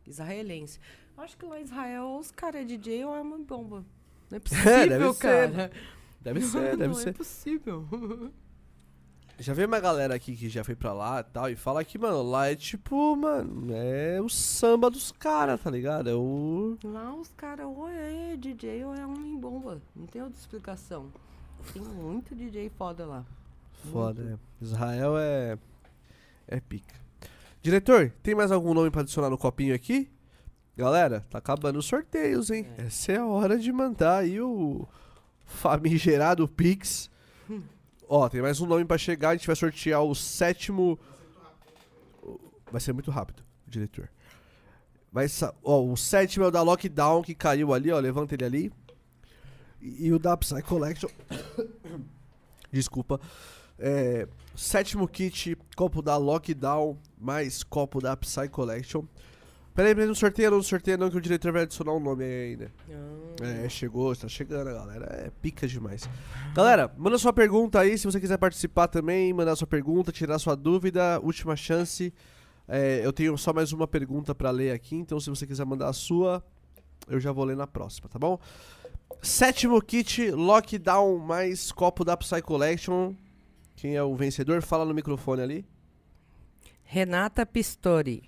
Israelense. 0.09 0.79
Acho 1.17 1.38
que 1.38 1.45
lá 1.45 1.59
em 1.59 1.63
Israel 1.63 2.17
os 2.19 2.31
caras 2.31 2.61
é 2.61 2.65
DJ 2.65 3.05
ou 3.05 3.15
é 3.15 3.21
uma 3.21 3.38
bomba. 3.38 3.85
Não 4.29 4.38
é 4.38 4.39
possível, 4.41 4.88
deve 4.89 5.13
ser, 5.13 5.19
cara. 5.19 5.71
Deve 6.21 6.41
ser, 6.41 6.71
deve 6.77 6.88
não 6.88 6.93
ser. 6.93 7.09
é 7.09 7.13
possível. 7.13 7.88
Já 9.39 9.53
veio 9.53 9.69
uma 9.69 9.79
galera 9.79 10.13
aqui 10.13 10.35
que 10.35 10.49
já 10.49 10.65
foi 10.65 10.75
pra 10.75 10.91
lá 10.91 11.21
e 11.21 11.23
tal, 11.23 11.49
e 11.49 11.55
fala 11.55 11.81
que, 11.85 11.97
mano, 11.97 12.21
lá 12.21 12.47
é 12.51 12.57
tipo, 12.57 13.15
mano, 13.15 13.73
é 13.73 14.19
o 14.21 14.27
samba 14.27 14.89
dos 14.89 15.13
caras, 15.13 15.61
tá 15.61 15.71
ligado? 15.71 16.09
É 16.09 16.13
o. 16.13 16.77
Lá 16.83 17.15
os 17.15 17.29
caras 17.38 17.65
ou 17.65 17.88
é 17.88 18.35
DJ 18.35 18.83
ou 18.83 18.93
é 18.93 19.07
um 19.07 19.15
em 19.15 19.38
bomba. 19.39 19.81
Não 19.95 20.05
tem 20.07 20.21
outra 20.21 20.38
explicação. 20.38 21.09
Tem 21.71 21.81
muito 21.81 22.35
DJ 22.35 22.69
foda 22.69 23.05
lá. 23.05 23.25
Foda, 23.93 24.38
é. 24.61 24.63
Israel 24.65 25.17
é. 25.17 25.57
É 26.45 26.59
pica. 26.59 26.95
Diretor, 27.61 28.13
tem 28.23 28.33
mais 28.33 28.51
algum 28.51 28.73
nome 28.73 28.89
pra 28.89 29.01
adicionar 29.01 29.29
no 29.29 29.38
copinho 29.38 29.75
aqui? 29.75 30.09
Galera, 30.77 31.25
tá 31.29 31.39
acabando 31.39 31.79
os 31.79 31.85
sorteios, 31.85 32.49
hein? 32.49 32.65
É. 32.77 32.83
Essa 32.83 33.11
é 33.11 33.17
a 33.17 33.25
hora 33.25 33.57
de 33.57 33.69
mandar 33.71 34.19
aí 34.19 34.39
o 34.39 34.88
famigerado 35.45 36.47
Pix. 36.47 37.09
Ó, 38.07 38.29
tem 38.29 38.41
mais 38.41 38.61
um 38.61 38.65
nome 38.65 38.85
pra 38.85 38.97
chegar, 38.97 39.29
a 39.29 39.35
gente 39.35 39.47
vai 39.47 39.55
sortear 39.55 40.01
o 40.01 40.15
sétimo. 40.15 40.97
Vai 42.71 42.79
ser 42.79 42.93
muito 42.93 43.11
rápido, 43.11 43.43
diretor. 43.67 44.09
Vai. 45.11 45.27
Ó, 45.63 45.83
o 45.83 45.97
sétimo 45.97 46.45
é 46.45 46.47
o 46.47 46.51
da 46.51 46.61
Lockdown 46.61 47.21
que 47.21 47.35
caiu 47.35 47.73
ali, 47.73 47.91
ó. 47.91 47.99
Levanta 47.99 48.35
ele 48.35 48.45
ali. 48.45 48.73
E, 49.81 50.07
e 50.07 50.13
o 50.13 50.19
da 50.19 50.38
Psy 50.38 50.61
Collection. 50.61 51.09
Desculpa. 52.71 53.19
É, 53.77 54.27
sétimo 54.55 55.07
kit, 55.07 55.57
copo 55.75 56.01
da 56.01 56.17
Lockdown, 56.17 56.97
mais 57.19 57.64
copo 57.64 57.99
da 57.99 58.15
Psy 58.15 58.48
Collection. 58.49 59.03
Peraí, 59.73 59.93
peraí, 59.93 60.07
não 60.07 60.15
sorteia, 60.15 60.51
não 60.51 60.61
sorteia 60.61 60.98
não, 60.98 61.09
que 61.09 61.17
o 61.17 61.22
diretor 61.22 61.53
vai 61.53 61.61
adicionar 61.61 61.93
um 61.93 61.99
nome 61.99 62.23
aí 62.23 62.51
ainda. 62.51 62.72
É, 63.41 63.69
chegou, 63.69 64.14
tá 64.15 64.27
chegando, 64.27 64.65
galera. 64.65 65.06
É 65.06 65.31
pica 65.41 65.67
demais. 65.67 66.09
Galera, 66.53 66.93
manda 66.98 67.17
sua 67.17 67.31
pergunta 67.31 67.80
aí, 67.80 67.98
se 67.98 68.06
você 68.06 68.19
quiser 68.19 68.38
participar 68.38 68.88
também, 68.88 69.31
mandar 69.31 69.56
sua 69.56 69.67
pergunta, 69.67 70.11
tirar 70.11 70.38
sua 70.39 70.56
dúvida, 70.56 71.19
última 71.22 71.56
chance. 71.56 72.14
É, 72.67 73.01
eu 73.03 73.14
tenho 73.14 73.38
só 73.38 73.53
mais 73.53 73.72
uma 73.72 73.88
pergunta 73.88 74.35
pra 74.35 74.51
ler 74.51 74.72
aqui, 74.72 74.95
então 74.95 75.19
se 75.19 75.30
você 75.30 75.48
quiser 75.48 75.65
mandar 75.65 75.88
a 75.88 75.93
sua, 75.93 76.43
eu 77.07 77.19
já 77.19 77.31
vou 77.31 77.45
ler 77.45 77.56
na 77.56 77.65
próxima, 77.65 78.09
tá 78.09 78.19
bom? 78.19 78.38
Sétimo 79.22 79.81
kit, 79.81 80.30
lockdown 80.31 81.17
mais 81.19 81.72
copo 81.72 82.03
da 82.03 82.17
Psy 82.17 82.41
Collection. 82.41 83.14
Quem 83.75 83.95
é 83.95 84.03
o 84.03 84.15
vencedor? 84.15 84.61
Fala 84.61 84.83
no 84.83 84.93
microfone 84.93 85.41
ali. 85.41 85.65
Renata 86.92 87.45
Pistori. 87.45 88.24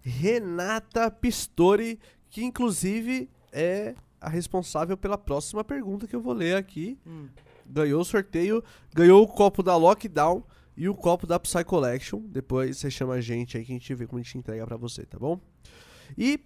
Renata 0.00 1.10
Pistori, 1.10 2.00
que 2.30 2.42
inclusive 2.42 3.28
é 3.52 3.94
a 4.18 4.30
responsável 4.30 4.96
pela 4.96 5.18
próxima 5.18 5.62
pergunta 5.62 6.06
que 6.06 6.16
eu 6.16 6.22
vou 6.22 6.32
ler 6.32 6.56
aqui. 6.56 6.98
Hum. 7.06 7.28
Ganhou 7.66 8.00
o 8.00 8.04
sorteio, 8.06 8.64
ganhou 8.94 9.22
o 9.22 9.28
copo 9.28 9.62
da 9.62 9.76
Lockdown 9.76 10.42
e 10.74 10.88
o 10.88 10.94
copo 10.94 11.26
da 11.26 11.38
Psy 11.38 11.62
Collection. 11.64 12.22
Depois 12.24 12.78
você 12.78 12.90
chama 12.90 13.12
a 13.12 13.20
gente 13.20 13.58
aí 13.58 13.64
que 13.66 13.72
a 13.72 13.74
gente 13.74 13.94
vê 13.94 14.06
como 14.06 14.18
a 14.18 14.22
gente 14.22 14.38
entrega 14.38 14.66
pra 14.66 14.78
você, 14.78 15.04
tá 15.04 15.18
bom? 15.18 15.38
E 16.16 16.40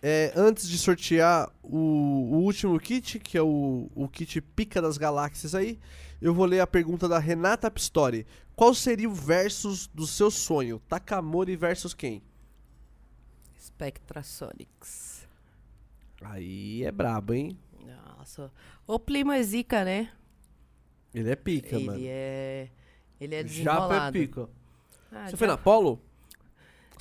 é, 0.00 0.32
antes 0.34 0.66
de 0.66 0.78
sortear 0.78 1.52
o, 1.62 1.76
o 1.76 2.36
último 2.38 2.80
kit, 2.80 3.18
que 3.18 3.36
é 3.36 3.42
o, 3.42 3.90
o 3.94 4.08
kit 4.08 4.40
Pica 4.40 4.80
das 4.80 4.96
Galáxias 4.96 5.54
aí, 5.54 5.78
eu 6.22 6.32
vou 6.34 6.46
ler 6.46 6.60
a 6.60 6.66
pergunta 6.66 7.06
da 7.08 7.18
Renata 7.18 7.70
Pistori. 7.70 8.26
Qual 8.56 8.74
seria 8.74 9.08
o 9.08 9.14
versus 9.14 9.86
do 9.88 10.06
seu 10.06 10.30
sonho? 10.30 10.78
Takamori 10.88 11.56
versus 11.56 11.92
quem? 11.92 12.22
Spectrasonics. 13.82 15.26
Aí 16.22 16.84
é 16.84 16.92
brabo, 16.92 17.34
hein? 17.34 17.58
Nossa. 17.84 18.50
O 18.86 18.98
Plima 18.98 19.36
é 19.36 19.42
zica, 19.42 19.84
né? 19.84 20.10
Ele 21.14 21.30
é 21.30 21.36
pica, 21.36 21.76
ele 21.76 21.84
mano. 21.86 22.00
é. 22.04 22.68
Ele 23.20 23.34
é 23.34 23.38
Japa 23.38 23.44
é 23.44 23.44
desenrolado. 23.44 24.12
pica. 24.12 24.48
Ah, 25.10 25.24
Você 25.26 25.30
já- 25.32 25.36
foi 25.36 25.46
na 25.46 25.58
Polo? 25.58 26.00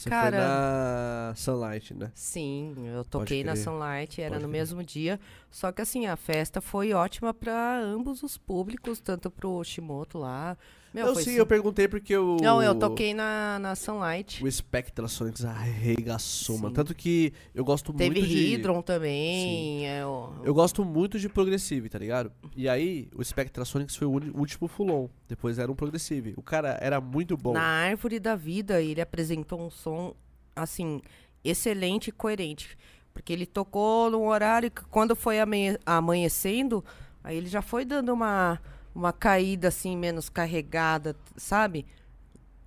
Você 0.02 0.10
Cara- 0.10 0.38
foi 0.38 0.46
na 0.48 1.34
Sunlight, 1.36 1.94
né? 1.94 2.12
Sim, 2.16 2.74
eu 2.88 3.04
toquei 3.06 3.44
na. 3.44 3.56
Sunlight, 3.56 4.20
era 4.20 4.32
Pode 4.32 4.44
no 4.44 4.50
crer. 4.50 4.60
mesmo 4.60 4.84
dia. 4.84 5.20
Só 5.52 5.72
que 5.72 5.82
assim, 5.82 6.08
a 6.08 6.16
festa 6.16 6.60
foi 6.60 6.92
ótima 6.92 7.34
pra 7.34 7.80
ambos 7.80 8.24
os 8.24 8.36
públicos, 8.38 9.00
tanto 9.00 9.30
pro 9.30 9.64
Shimoto 9.64 10.18
lá. 10.18 10.58
Meu, 10.94 11.06
eu 11.08 11.16
sim, 11.16 11.24
su- 11.24 11.30
eu 11.32 11.46
perguntei 11.46 11.88
porque 11.88 12.16
o. 12.18 12.36
Não, 12.42 12.62
eu 12.62 12.76
toquei 12.76 13.14
na, 13.14 13.58
na 13.60 13.76
Sunlight. 13.76 14.44
O 14.44 14.52
Spectra 14.52 15.08
Sonics 15.08 15.46
arregaçou, 15.46 16.58
mano. 16.58 16.70
Sim. 16.70 16.74
Tanto 16.76 16.94
que 16.96 17.32
eu 17.56 17.64
gosto 17.64 17.94
Teve 17.94 18.16
muito 18.20 18.28
de. 18.30 18.56
Hydron 18.56 18.82
também. 18.82 19.88
é, 19.88 20.06
o- 20.06 20.34
Eu 20.44 20.54
gosto 20.54 20.84
muito 20.84 21.18
de 21.18 21.30
Progressive, 21.30 21.88
tá 21.90 21.98
ligado? 21.98 22.32
E 22.56 22.68
aí, 22.68 23.08
o 23.16 23.24
Spectra 23.24 23.64
Sonics 23.64 23.96
foi 23.96 24.06
o 24.08 24.12
último 24.38 24.68
full-on. 24.68 25.08
Depois 25.28 25.58
era 25.60 25.72
um 25.72 25.76
Progressive. 25.76 26.34
O 26.36 26.42
cara 26.42 26.78
era 26.82 27.00
muito 27.00 27.38
bom. 27.38 27.54
Na 27.54 27.62
Árvore 27.64 28.20
da 28.20 28.36
Vida, 28.36 28.82
ele 28.82 29.00
apresentou 29.00 29.62
um 29.66 29.70
som, 29.70 30.14
assim, 30.56 31.02
excelente 31.44 32.10
e 32.10 32.12
coerente. 32.12 32.78
Porque 33.14 33.32
ele 33.34 33.46
tocou 33.46 34.10
num 34.12 34.28
horário 34.28 34.70
que, 34.72 34.84
quando 34.86 35.16
foi 35.16 35.40
amanhe- 35.40 35.78
amanhecendo, 35.86 36.84
aí 37.24 37.38
ele 37.38 37.48
já 37.48 37.62
foi 37.62 37.84
dando 37.86 38.14
uma, 38.14 38.60
uma 38.94 39.14
caída, 39.14 39.70
assim, 39.70 39.96
menos 39.98 40.30
carregada, 40.30 41.16
sabe? 41.38 41.86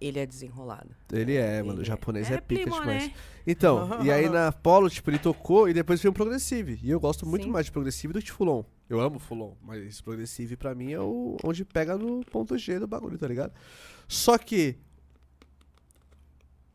Ele 0.01 0.19
é 0.19 0.27
desenrolado. 0.27 0.91
Ele 1.13 1.35
é, 1.37 1.63
mano. 1.63 1.79
O 1.79 1.81
Ele 1.81 1.85
japonês 1.85 2.31
é, 2.31 2.35
é 2.35 2.41
pica 2.41 2.63
primo, 2.63 2.81
demais. 2.81 3.05
né? 3.05 3.15
Então, 3.47 4.03
e 4.03 4.11
aí 4.11 4.29
na 4.29 4.51
Polo, 4.53 4.91
tipo, 4.91 5.11
ele 5.11 5.19
tocou 5.19 5.69
e 5.69 5.73
depois 5.75 6.01
veio 6.01 6.11
um 6.11 6.15
Progressive. 6.15 6.79
E 6.83 6.91
eu 6.91 7.01
gosto 7.01 7.25
muito 7.27 7.45
Sim. 7.45 7.51
mais 7.51 7.67
de 7.67 7.73
Progressive 7.73 8.13
do 8.13 8.19
que 8.19 8.27
de 8.27 8.33
Full-On. 8.33 8.65
Eu 8.89 9.01
amo 9.01 9.19
Full-On, 9.19 9.55
mas 9.63 10.01
Progressive 10.01 10.57
pra 10.57 10.75
mim 10.75 10.93
é 10.93 11.01
o 11.01 11.37
onde 11.43 11.65
pega 11.65 11.97
no 11.97 12.23
ponto 12.27 12.57
G 12.59 12.79
do 12.79 12.87
bagulho, 12.87 13.17
tá 13.17 13.27
ligado? 13.27 13.53
Só 14.07 14.37
que 14.37 14.77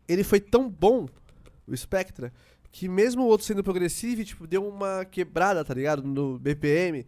ele 0.07 0.23
foi 0.23 0.39
tão 0.39 0.67
bom, 0.67 1.07
o 1.67 1.77
Spectra, 1.77 2.33
que 2.71 2.87
mesmo 2.87 3.23
o 3.23 3.27
outro 3.27 3.45
sendo 3.45 3.63
Progressive, 3.63 4.25
tipo, 4.25 4.47
deu 4.47 4.67
uma 4.67 5.05
quebrada, 5.05 5.63
tá 5.63 5.73
ligado? 5.73 6.01
No 6.03 6.39
BPM. 6.39 7.05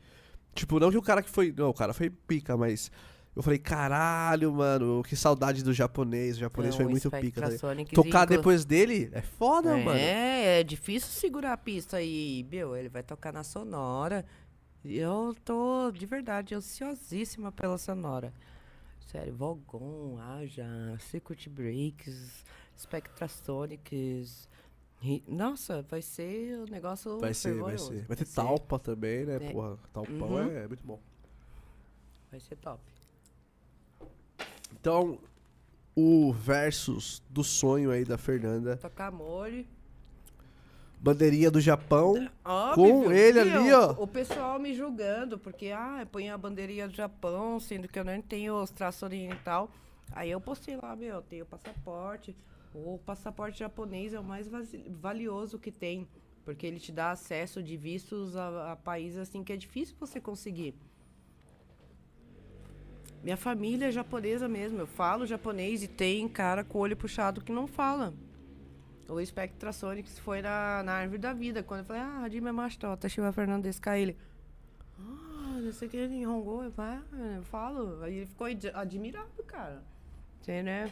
Tipo, 0.54 0.80
não 0.80 0.92
que 0.92 0.98
o 0.98 1.02
cara 1.02 1.22
que 1.22 1.30
foi. 1.30 1.54
Não, 1.56 1.70
o 1.70 1.74
cara 1.74 1.94
foi 1.94 2.10
pica, 2.10 2.56
mas. 2.58 2.92
Eu 3.34 3.42
falei, 3.42 3.58
caralho, 3.58 4.52
mano, 4.52 5.02
que 5.04 5.16
saudade 5.16 5.64
do 5.64 5.72
japonês. 5.72 6.36
O 6.36 6.40
japonês 6.42 6.76
foi 6.76 6.84
Então, 6.84 6.88
o 6.88 6.92
muito 6.92 7.10
pica, 7.12 7.42
tá 7.42 7.76
Tocar 7.96 8.24
inclu- 8.26 8.38
depois 8.38 8.66
dele 8.66 9.10
é 9.14 9.22
foda, 9.22 9.78
mano. 9.78 9.98
É, 9.98 10.60
é 10.60 10.64
difícil 10.64 11.10
segurar 11.10 11.54
a 11.54 11.58
pista 11.58 11.96
aí, 11.98 12.46
meu. 12.52 12.76
Ele 12.76 12.90
vai 12.90 13.02
tocar 13.02 13.32
na 13.32 13.42
Sonora. 13.44 14.26
E 14.84 14.98
Eu 14.98 15.34
tô, 15.46 15.92
de 15.92 16.06
verdade, 16.06 16.54
ansiosíssima 16.54 17.54
pela 17.54 17.78
Sonora. 17.78 18.34
Sério, 19.10 19.34
Vogon, 19.34 20.18
Aja, 20.20 20.68
Circuit 21.00 21.48
Breaks, 21.50 22.44
Spectrasonics. 22.78 24.50
Nossa, 25.28 25.82
vai 25.90 26.02
ser 26.02 26.60
um 26.60 26.72
negócio 26.72 27.18
Vai 27.20 27.34
ser, 27.34 27.56
vai 27.56 27.78
ser. 27.78 28.06
Vai 28.08 28.16
ter 28.16 28.26
talpa 28.28 28.78
também, 28.78 29.26
né? 29.26 29.38
É. 29.42 29.52
Porra, 29.52 29.78
talpão 29.92 30.30
Uhum. 30.30 30.52
é, 30.52 30.64
é 30.64 30.68
muito 30.68 30.86
bom. 30.86 31.00
Vai 32.30 32.40
ser 32.40 32.56
top. 32.58 32.80
Então, 34.80 35.18
o 35.96 36.32
versus 36.32 37.22
do 37.30 37.44
sonho 37.44 37.92
aí 37.92 38.06
da 38.06 38.18
Fernanda. 38.18 38.78
Tocar 38.78 39.12
mole. 39.12 39.68
Bandeirinha 41.00 41.50
do 41.50 41.60
Japão. 41.60 42.30
Óbvio, 42.46 42.76
Com 43.04 43.12
ele 43.12 43.40
ali, 43.40 43.74
ó. 43.74 43.92
O 43.94 44.06
pessoal 44.06 44.60
me 44.60 44.74
julgando, 44.76 45.38
porque, 45.40 45.72
ah, 45.72 46.08
põe 46.12 46.30
a 46.30 46.38
bandeirinha 46.38 46.88
do 46.88 46.96
Japão, 46.96 47.60
sendo 47.60 47.88
que 47.88 47.98
eu 47.98 48.04
nem 48.04 48.22
tenho 48.22 48.62
os 48.62 48.70
traços 48.70 49.02
oriental. 49.02 49.70
Aí 50.12 50.30
eu 50.30 50.40
postei 50.40 50.76
lá, 50.78 50.96
meu, 50.96 51.16
eu 51.16 51.22
tenho 51.24 51.46
passaporte. 51.46 52.36
O 52.74 53.00
passaporte 53.06 53.60
japonês 53.60 54.14
é 54.14 54.20
o 54.20 54.24
mais 54.24 54.48
valioso 54.90 55.60
que 55.60 55.72
tem, 55.72 56.08
porque 56.46 56.66
ele 56.66 56.80
te 56.80 56.92
dá 56.92 57.12
acesso 57.12 57.62
de 57.62 57.76
vistos 57.76 58.36
a, 58.36 58.72
a 58.72 58.76
países 58.76 59.20
assim 59.20 59.44
que 59.44 59.52
é 59.52 59.58
difícil 59.58 59.96
você 60.00 60.20
conseguir. 60.20 60.74
Minha 63.24 63.38
família 63.38 63.88
é 63.88 63.92
japonesa 63.92 64.48
mesmo, 64.48 64.80
eu 64.80 64.88
falo 64.88 65.28
japonês 65.28 65.84
e 65.84 65.88
tem 65.88 66.28
cara 66.28 66.64
com 66.64 66.78
o 66.80 66.82
olho 66.82 66.98
puxado 66.98 67.42
que 67.42 67.52
não 67.52 67.68
fala. 67.68 68.14
O 69.08 69.24
Spectrasonics 69.24 70.18
foi 70.20 70.42
na, 70.42 70.82
na 70.84 70.94
árvore 70.94 71.20
da 71.20 71.34
vida. 71.34 71.62
Quando 71.62 71.82
eu 71.82 71.86
falei, 71.86 72.02
ah, 72.02 72.24
Hajime 72.24 72.52
Mashita, 72.52 72.96
Tashiwa 72.96 73.32
Fernandes 73.34 73.78
ele. 74.00 74.18
Ah, 74.98 75.60
não 75.62 75.72
sei 75.74 75.88
o 75.88 75.92
que 75.92 75.98
ele 75.98 76.08
ah, 77.12 77.36
eu 77.36 77.44
falo. 77.44 78.02
Aí 78.04 78.16
ele 78.16 78.26
ficou 78.26 78.48
ad- 78.48 78.72
admirado, 78.74 79.44
cara. 79.46 79.84
Você, 80.42 80.64
né? 80.64 80.90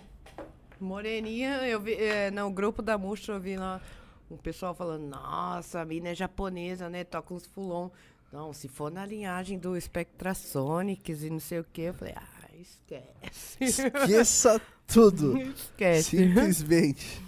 Moreninha, 0.79 1.67
eu 1.67 1.79
vi, 1.79 1.93
é, 1.93 2.31
no 2.31 2.49
grupo 2.51 2.81
da 2.81 2.97
Mustra 2.97 3.35
eu 3.35 3.39
vi 3.39 3.57
lá 3.57 3.81
um 4.29 4.37
pessoal 4.37 4.73
falando, 4.73 5.07
nossa, 5.07 5.81
a 5.81 5.85
mina 5.85 6.09
é 6.09 6.15
japonesa, 6.15 6.89
né? 6.89 7.03
Toca 7.03 7.33
uns 7.33 7.45
fulon. 7.45 7.89
Não, 8.31 8.53
se 8.53 8.67
for 8.67 8.91
na 8.91 9.05
linhagem 9.05 9.57
do 9.57 9.79
Spectrasonics 9.79 11.23
e 11.23 11.29
não 11.29 11.39
sei 11.39 11.59
o 11.59 11.63
que, 11.63 11.81
eu 11.81 11.93
falei, 11.93 12.13
ah, 12.15 12.39
esquece. 12.61 13.63
Esqueça 13.63 14.61
tudo. 14.87 15.37
esquece. 15.37 16.17
Simplesmente. 16.17 17.21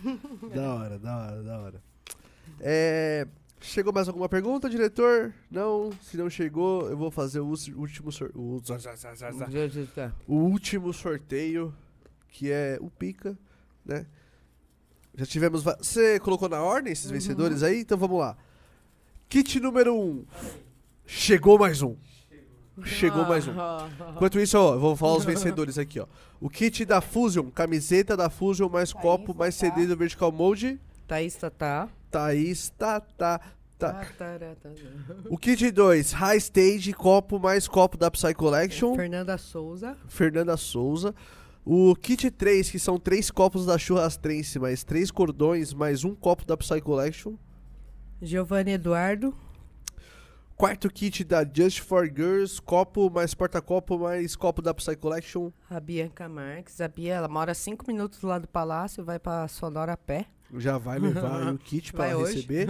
da 0.54 0.76
hora, 0.76 1.00
da 1.00 1.18
hora, 1.18 1.44
da 1.44 1.60
hora. 1.60 1.84
É, 2.60 3.28
chegou 3.60 3.92
mais 3.92 4.08
alguma 4.08 4.30
pergunta, 4.30 4.70
diretor? 4.70 5.34
Não? 5.50 5.92
Se 6.02 6.18
não 6.18 6.30
chegou, 6.30 6.90
eu 6.90 6.98
vou 6.98 7.10
fazer 7.10 7.40
o 7.40 7.48
último 7.48 8.12
sorteio. 8.12 8.62
o 10.28 10.36
último 10.36 10.94
sorteio, 10.94 11.74
que 12.32 12.52
é 12.52 12.78
o 12.82 12.90
Pica, 12.90 13.38
né? 13.86 14.06
Já 15.16 15.26
tivemos. 15.26 15.62
Você 15.62 16.20
colocou 16.20 16.48
na 16.50 16.64
ordem 16.64 16.94
esses 16.94 17.12
vencedores 17.12 17.62
aí? 17.62 17.82
Então 17.82 17.98
vamos 17.98 18.20
lá. 18.20 18.36
Kit 19.28 19.60
número 19.60 19.94
1. 19.94 20.00
Um. 20.00 20.26
Chegou 21.06 21.60
mais 21.60 21.82
um. 21.82 21.96
Chegou 22.84 23.26
mais 23.26 23.48
um. 23.48 23.52
Enquanto 24.16 24.40
isso, 24.40 24.58
ó, 24.58 24.74
eu 24.74 24.80
vou 24.80 24.96
falar 24.96 25.18
os 25.18 25.26
vencedores 25.26 25.78
aqui, 25.78 26.00
ó. 26.00 26.08
O 26.40 26.50
kit 26.50 26.86
da 26.86 27.02
Fusion, 27.02 27.52
camiseta 27.52 28.16
da 28.16 28.30
Fusion, 28.30 28.70
mais 28.70 28.92
Thaís, 28.92 29.02
copo, 29.02 29.36
mais 29.36 29.56
tá. 29.56 29.68
CD 29.68 29.86
do 29.86 29.96
Vertical 29.96 30.32
Mode. 30.32 30.80
Thaís 31.08 31.36
Tatá. 31.36 31.90
Thaís, 32.10 32.70
tá, 32.70 33.00
tá, 33.02 33.40
tá. 33.78 34.02
Ah, 34.02 34.06
tará, 34.18 34.56
tará. 34.56 34.76
O 35.30 35.38
kit 35.38 35.70
2, 35.70 36.14
High 36.14 36.38
Stage, 36.38 36.94
copo, 36.94 37.38
mais 37.40 37.68
copo 37.68 37.98
da 37.98 38.10
Psy 38.10 38.34
Collection. 38.34 38.96
Fernanda 38.96 39.38
Souza. 39.38 39.98
Fernanda 40.08 40.58
Souza. 40.58 41.14
O 41.64 41.96
kit 41.96 42.32
3, 42.32 42.72
que 42.72 42.80
são 42.80 42.98
três 42.98 43.30
copos 43.30 43.68
da 43.68 43.78
Churrastrense, 43.78 44.58
mais 44.58 44.84
três 44.84 45.12
cordões, 45.12 45.74
mais 45.74 46.04
um 46.04 46.16
copo 46.16 46.44
da 46.44 46.58
Psy 46.58 46.82
Collection. 46.82 47.36
Giovanni 48.20 48.72
Eduardo. 48.72 49.36
Quarto 50.56 50.90
kit 50.92 51.24
da 51.24 51.44
Just 51.44 51.82
for 51.82 52.06
Girls, 52.06 52.62
copo, 52.62 53.10
mais 53.10 53.34
porta-copo, 53.34 53.98
mais 53.98 54.36
copo 54.36 54.62
da 54.62 54.74
Psy 54.74 54.96
Collection. 54.96 55.52
A 55.70 55.80
Bianca 55.80 56.28
Marques. 56.28 56.82
A 56.82 56.88
Bia, 56.88 57.16
ela 57.16 57.28
mora 57.28 57.54
cinco 57.54 57.86
minutos 57.88 58.22
lá 58.22 58.40
do 58.40 58.48
palácio, 58.48 59.04
vai 59.04 59.20
pra 59.20 59.48
Sonora 59.48 59.94
a 59.94 59.98
pé. 59.98 60.26
Já 60.58 60.78
vai 60.80 60.98
levar 61.00 61.54
o 61.54 61.58
kit 61.60 61.94
para 61.94 62.18
receber. 62.18 62.68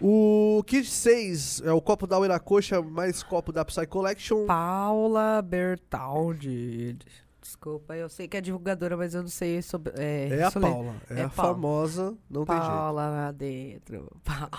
O 0.00 0.62
kit 0.66 0.86
6 0.86 1.62
é 1.64 1.72
o 1.72 1.80
copo 1.80 2.06
da 2.06 2.18
Uiracoxa, 2.18 2.80
mais 2.82 3.22
copo 3.22 3.52
da 3.52 3.64
Psy 3.64 3.86
Collection. 3.86 4.46
Paula 4.46 5.40
Bertaldi. 5.42 6.98
Desculpa, 7.46 7.94
eu 7.96 8.08
sei 8.08 8.26
que 8.26 8.36
é 8.36 8.40
divulgadora, 8.40 8.96
mas 8.96 9.14
eu 9.14 9.22
não 9.22 9.28
sei 9.28 9.62
sobre. 9.62 9.92
É, 9.96 10.28
É 10.30 10.42
a 10.42 10.50
sole- 10.50 10.66
Paula, 10.66 10.94
é, 11.08 11.20
É 11.20 11.22
a 11.22 11.28
Paula. 11.28 11.54
famosa, 11.54 12.14
não 12.28 12.44
tem 12.44 12.56
jeito. 12.56 12.68
Paula 12.70 13.08
lá 13.08 13.30
dentro. 13.32 14.12
Paula. 14.24 14.50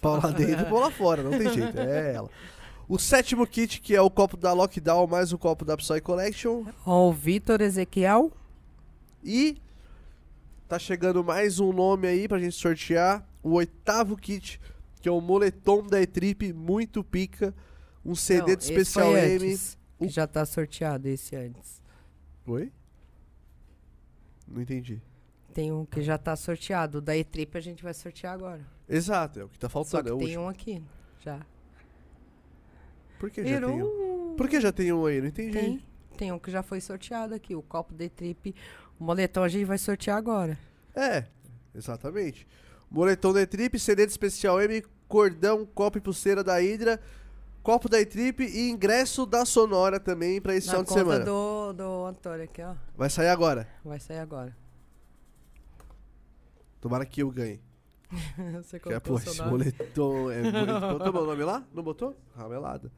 Paula 0.00 0.32
dentro 0.32 0.66
e 0.66 0.70
Paula 0.70 0.90
fora, 0.92 1.22
não 1.24 1.30
tem 1.32 1.52
jeito, 1.52 1.76
é 1.78 2.14
ela. 2.14 2.30
O 2.88 2.98
sétimo 2.98 3.44
kit, 3.46 3.80
que 3.80 3.94
é 3.96 4.00
o 4.00 4.08
copo 4.10 4.36
da 4.36 4.52
Lockdown, 4.52 5.06
mais 5.08 5.32
o 5.32 5.38
copo 5.38 5.64
da 5.64 5.76
Psy 5.76 6.00
Collection. 6.00 6.64
O 6.86 7.12
Vitor 7.12 7.60
Ezequiel. 7.60 8.30
E 9.24 9.60
tá 10.68 10.78
chegando 10.78 11.22
mais 11.24 11.58
um 11.60 11.72
nome 11.72 12.06
aí 12.08 12.28
pra 12.28 12.38
gente 12.38 12.54
sortear. 12.54 13.26
O 13.42 13.54
oitavo 13.54 14.16
kit, 14.16 14.60
que 15.00 15.08
é 15.08 15.12
o 15.12 15.20
moletom 15.20 15.82
da 15.82 16.00
E-Trip, 16.00 16.52
muito 16.52 17.02
pica. 17.02 17.52
Um 18.04 18.14
CD 18.14 18.52
Não, 18.52 18.56
de 18.56 18.64
especial 18.64 19.16
M. 19.16 19.34
antes, 19.50 19.76
que 19.98 20.08
já 20.08 20.26
tá 20.26 20.44
sorteado 20.46 21.06
esse 21.08 21.36
antes. 21.36 21.80
Oi? 22.50 22.72
Não 24.48 24.60
entendi. 24.60 25.00
Tem 25.54 25.70
um 25.70 25.84
que 25.84 26.02
já 26.02 26.18
tá 26.18 26.34
sorteado. 26.34 26.98
O 26.98 27.00
da 27.00 27.16
E-Trip 27.16 27.56
a 27.56 27.60
gente 27.60 27.80
vai 27.80 27.94
sortear 27.94 28.34
agora. 28.34 28.66
Exato, 28.88 29.38
é 29.38 29.44
o 29.44 29.48
que 29.48 29.56
tá 29.56 29.68
Só 29.68 29.84
faltando. 29.84 30.02
que 30.04 30.10
é 30.10 30.12
o 30.14 30.18
tem 30.18 30.26
último. 30.26 30.44
um 30.44 30.48
aqui, 30.48 30.82
já. 31.20 31.40
Por 33.20 33.30
que 33.30 33.44
já 33.46 33.60
tem 33.60 33.82
um? 33.82 34.34
Por 34.36 34.48
que 34.48 34.60
já 34.60 34.72
tem 34.72 34.92
um 34.92 35.06
aí? 35.06 35.20
Não 35.20 35.28
entendi. 35.28 35.52
Tem. 35.52 35.82
Tem 36.16 36.32
um 36.32 36.38
que 36.40 36.50
já 36.50 36.62
foi 36.62 36.80
sorteado 36.80 37.34
aqui. 37.34 37.54
O 37.54 37.62
copo 37.62 37.94
de 37.94 38.08
trip. 38.08 38.52
O 38.98 39.04
moletom 39.04 39.44
a 39.44 39.48
gente 39.48 39.64
vai 39.64 39.78
sortear 39.78 40.16
agora. 40.18 40.58
É, 40.94 41.26
exatamente. 41.74 42.48
Moletom 42.90 43.32
da 43.32 43.46
Trip, 43.46 43.78
CD 43.78 44.04
de 44.04 44.10
especial 44.10 44.60
M, 44.60 44.82
cordão, 45.06 45.64
copo 45.64 45.98
e 45.98 46.00
pulseira 46.00 46.42
da 46.42 46.58
Hydra, 46.58 47.00
copo 47.62 47.88
da 47.88 48.04
Trip 48.04 48.42
e 48.44 48.68
ingresso 48.70 49.24
da 49.26 49.44
Sonora 49.44 49.98
também 50.00 50.40
pra 50.40 50.54
esse 50.54 50.66
Na 50.68 50.72
final 50.72 50.84
de 50.84 50.88
conta 50.88 51.00
semana. 51.00 51.24
do, 51.24 51.72
do 51.72 52.04
Antônio 52.06 52.44
aqui, 52.44 52.62
ó. 52.62 52.74
Vai 52.96 53.10
sair 53.10 53.28
agora. 53.28 53.68
Vai 53.84 54.00
sair 54.00 54.18
agora. 54.18 54.56
Tomara 56.80 57.04
que 57.04 57.22
eu 57.22 57.30
ganhe. 57.30 57.60
Você 58.62 58.80
Que 58.80 58.92
é, 58.92 59.00
colocou 59.00 59.14
pô, 59.14 59.18
seu 59.20 59.32
esse 59.32 59.40
nome? 59.42 59.50
moletom 59.52 60.30
é 60.30 60.42
bonito. 60.50 60.80
Botou 60.98 61.12
meu 61.12 61.26
nome 61.26 61.44
lá? 61.44 61.62
Não 61.72 61.82
botou? 61.82 62.16
Ramelada. 62.36 62.90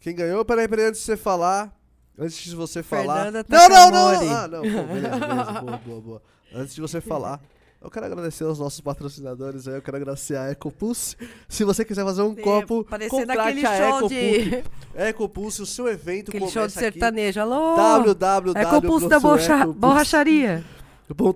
Quem 0.00 0.14
ganhou? 0.14 0.44
Peraí, 0.44 0.66
peraí, 0.68 0.86
antes 0.86 1.00
de 1.00 1.06
você 1.06 1.16
falar. 1.16 1.76
Antes 2.18 2.36
de 2.44 2.54
você 2.56 2.82
falar. 2.82 3.24
Fernanda 3.24 3.46
não, 3.48 3.68
não, 3.68 3.90
não! 3.90 4.12
Takamori. 4.12 4.28
Ah, 4.28 4.48
não, 4.48 4.62
pô, 4.62 4.92
beleza, 4.94 5.18
beleza. 5.18 5.52
Boa, 5.62 5.78
boa, 5.78 6.00
boa. 6.00 6.22
Antes 6.54 6.74
de 6.74 6.80
você 6.80 7.00
falar. 7.00 7.40
Eu 7.82 7.90
quero 7.90 8.06
agradecer 8.06 8.44
aos 8.44 8.58
nossos 8.58 8.80
patrocinadores 8.80 9.66
aí, 9.66 9.74
eu 9.74 9.82
quero 9.82 9.96
agradecer 9.96 10.36
a 10.36 10.50
Ecopulse. 10.52 11.16
Se 11.48 11.64
você 11.64 11.84
quiser 11.84 12.04
fazer 12.04 12.22
um 12.22 12.34
Sim, 12.34 12.40
copo, 12.42 12.84
parecendo 12.84 13.26
contrate 13.26 13.66
a 13.66 13.88
Ecopulse. 13.88 14.14
de. 14.14 14.64
Ecopulse, 14.94 15.62
o 15.62 15.66
seu 15.66 15.88
evento 15.88 16.28
Aquele 16.30 16.40
começa 16.46 16.60
show 16.60 16.68
de 16.68 16.72
aqui. 16.74 16.98
sertanejo. 16.98 17.40
Alô? 17.40 17.74
www. 17.76 18.52
É 18.56 19.08
da 19.08 19.18
borracha- 19.20 19.66
borracharia. 19.66 20.64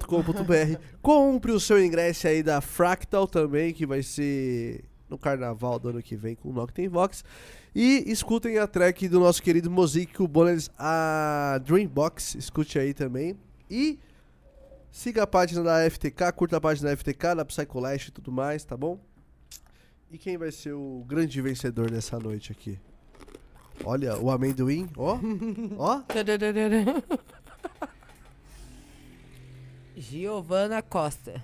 .com.br 0.06 0.78
Compre 1.02 1.52
o 1.52 1.60
seu 1.60 1.82
ingresso 1.84 2.28
aí 2.28 2.42
da 2.42 2.60
Fractal 2.60 3.26
também, 3.26 3.74
que 3.74 3.84
vai 3.84 4.02
ser 4.02 4.84
no 5.08 5.18
carnaval 5.18 5.78
do 5.78 5.88
ano 5.90 6.02
que 6.02 6.16
vem 6.16 6.34
com 6.34 6.48
o 6.48 6.52
Noctem 6.52 6.88
Vox. 6.88 7.24
E 7.74 8.04
escutem 8.06 8.58
a 8.58 8.66
track 8.66 9.06
do 9.08 9.20
nosso 9.20 9.42
querido 9.42 9.70
Mozik, 9.70 10.22
o 10.22 10.26
Bonus, 10.26 10.70
a 10.78 11.60
Dreambox. 11.64 12.36
Escute 12.36 12.78
aí 12.78 12.94
também. 12.94 13.36
E 13.70 13.98
Siga 14.90 15.22
a 15.24 15.26
página 15.26 15.62
da 15.62 15.90
FTK, 15.90 16.32
curta 16.34 16.56
a 16.56 16.60
página 16.60 16.90
da 16.90 16.96
FTK, 16.96 17.34
da 17.36 17.44
Psycolash 17.44 18.08
e 18.08 18.10
tudo 18.12 18.32
mais, 18.32 18.64
tá 18.64 18.76
bom? 18.76 18.98
E 20.10 20.16
quem 20.18 20.38
vai 20.38 20.50
ser 20.50 20.72
o 20.72 21.04
grande 21.06 21.40
vencedor 21.42 21.90
dessa 21.90 22.18
noite 22.18 22.52
aqui? 22.52 22.78
Olha, 23.84 24.16
o 24.18 24.30
amendoim, 24.30 24.88
ó, 24.96 25.18
ó. 25.78 26.00
Giovana 29.96 30.80
Costa. 30.82 31.42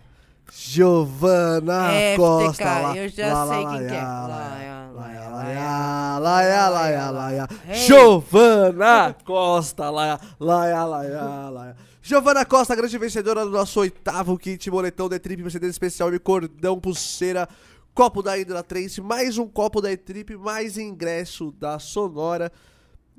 Giovana 0.51 1.91
Costa. 2.17 2.97
Eu 2.97 3.09
já 3.09 3.47
sei 3.47 3.57
quem 3.59 3.67
lá, 3.67 3.83
é. 3.83 3.91
Laia, 4.03 4.89
laia, 4.93 5.31
laia, 5.31 6.19
laia, 6.19 6.69
laia, 6.69 7.11
laia. 7.11 7.49
Giovana 7.75 9.15
Costa, 9.25 9.91
laia, 9.91 10.19
laia, 10.39 10.85
laia, 10.85 11.51
laia. 11.51 11.77
Giovana 12.05 12.45
Costa, 12.45 12.75
grande 12.75 12.99
vencedora 12.99 13.45
do 13.45 13.51
nosso 13.53 13.79
oitavo 13.79 14.37
kit 14.37 14.69
moletão 14.71 15.09
de 15.09 15.19
trip 15.21 15.41
Mercedes 15.41 15.71
especial 15.71 16.13
e 16.13 16.19
cordão, 16.19 16.81
pulseira, 16.81 17.49
copo 17.95 18.23
da 18.23 18.33
Hydra 18.35 18.61
Trace, 18.63 19.01
mais 19.01 19.39
um 19.39 19.47
copo 19.47 19.81
da 19.81 19.93
E-Trip, 19.93 20.37
mais 20.37 20.77
ingresso 20.77 21.53
da 21.53 21.79
Sonora. 21.79 22.51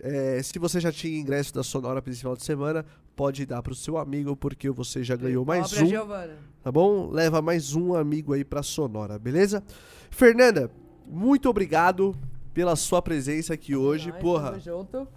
É, 0.01 0.41
se 0.43 0.59
você 0.59 0.81
já 0.81 0.91
tinha 0.91 1.17
ingresso 1.17 1.53
da 1.53 1.63
Sonora 1.63 2.01
para 2.01 2.11
esse 2.11 2.19
final 2.19 2.35
de 2.35 2.43
semana, 2.43 2.85
pode 3.15 3.45
dar 3.45 3.61
pro 3.61 3.73
seu 3.73 3.97
amigo, 3.97 4.35
porque 4.35 4.69
você 4.69 5.01
já 5.01 5.15
ganhou 5.15 5.45
mais 5.45 5.71
Obra 5.71 5.85
um 5.85 5.87
Giovana. 5.87 6.37
tá 6.61 6.69
bom? 6.71 7.09
Leva 7.09 7.41
mais 7.41 7.73
um 7.73 7.95
amigo 7.95 8.33
aí 8.33 8.43
pra 8.43 8.61
Sonora, 8.61 9.17
beleza? 9.17 9.63
Fernanda, 10.11 10.69
muito 11.07 11.47
obrigado 11.49 12.13
pela 12.53 12.75
sua 12.75 13.01
presença 13.01 13.53
aqui 13.53 13.77
hoje. 13.77 14.09
Nós, 14.11 14.19
Porra, 14.21 14.49
tamo 14.51 14.59
junto. 14.59 15.07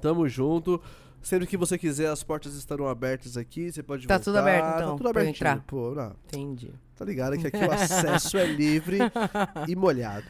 tamo 0.00 0.28
junto. 0.28 0.80
Sempre 1.26 1.44
que 1.48 1.56
você 1.56 1.76
quiser, 1.76 2.06
as 2.08 2.22
portas 2.22 2.54
estarão 2.54 2.86
abertas 2.86 3.36
aqui. 3.36 3.72
Você 3.72 3.82
pode 3.82 4.06
Tá 4.06 4.14
voltar. 4.14 4.24
tudo 4.24 4.38
aberto, 4.38 4.64
então, 4.64 4.78
Tá 4.78 4.86
tudo 4.96 5.00
pra 5.00 5.10
abertinho. 5.22 5.34
entrar. 5.34 5.60
Pô, 5.66 5.92
não, 5.92 6.14
Entendi. 6.28 6.70
tá 6.94 7.04
ligado 7.04 7.36
que 7.36 7.48
aqui 7.48 7.56
o 7.56 7.72
acesso 7.72 8.38
é 8.38 8.46
livre 8.46 8.98
e 9.66 9.74
molhado. 9.74 10.24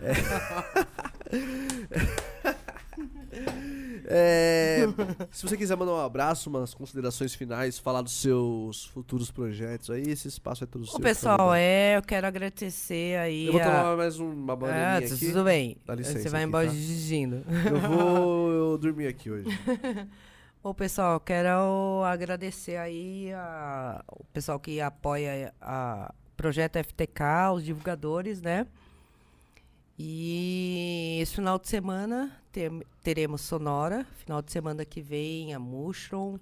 É. 0.00 0.08
É, 4.10 4.86
se 5.30 5.42
você 5.46 5.54
quiser 5.56 5.76
mandar 5.76 5.92
um 5.92 6.00
abraço, 6.00 6.48
umas 6.48 6.72
considerações 6.72 7.34
finais, 7.34 7.78
falar 7.78 8.00
dos 8.00 8.14
seus 8.14 8.86
futuros 8.86 9.30
projetos 9.30 9.90
aí, 9.90 10.00
esse 10.02 10.26
espaço 10.28 10.64
é 10.64 10.66
todo 10.66 10.86
seu. 10.86 10.94
Ô, 10.94 10.96
por 10.96 11.02
pessoal, 11.02 11.52
é, 11.54 11.96
eu 11.98 12.02
quero 12.02 12.26
agradecer 12.26 13.18
aí. 13.18 13.46
Eu 13.46 13.52
vou 13.52 13.60
a- 13.60 13.64
tomar 13.64 13.96
mais 13.98 14.18
uma 14.18 14.52
Ah, 14.54 14.56
bananinha 14.56 15.14
aqui. 15.14 15.26
tudo 15.26 15.44
bem. 15.44 15.76
Dá 15.84 15.94
licença 15.94 16.20
Você 16.20 16.28
vai 16.30 16.40
aqui, 16.40 16.48
embora 16.48 16.66
tá? 16.68 16.72
dirigindo. 16.72 17.44
Eu 17.70 17.80
vou 17.80 17.88
dormir 18.78 19.08
aqui 19.08 19.30
hoje. 19.30 19.46
Ô, 20.62 20.74
pessoal, 20.74 21.20
quero 21.20 22.02
agradecer 22.04 22.76
aí 22.76 23.32
a- 23.32 24.02
o 24.10 24.24
pessoal 24.24 24.58
que 24.58 24.80
apoia 24.80 25.54
a 25.60 26.12
projeto 26.36 26.76
FTK, 26.76 27.52
os 27.52 27.64
divulgadores, 27.64 28.40
né? 28.42 28.66
E 29.98 31.18
esse 31.20 31.34
final 31.34 31.58
de 31.58 31.68
semana 31.68 32.32
tem- 32.52 32.82
teremos 33.02 33.40
Sonora, 33.40 34.04
final 34.18 34.40
de 34.42 34.52
semana 34.52 34.84
que 34.84 35.00
vem 35.00 35.52
a 35.54 35.58
Mushroom. 35.58 36.38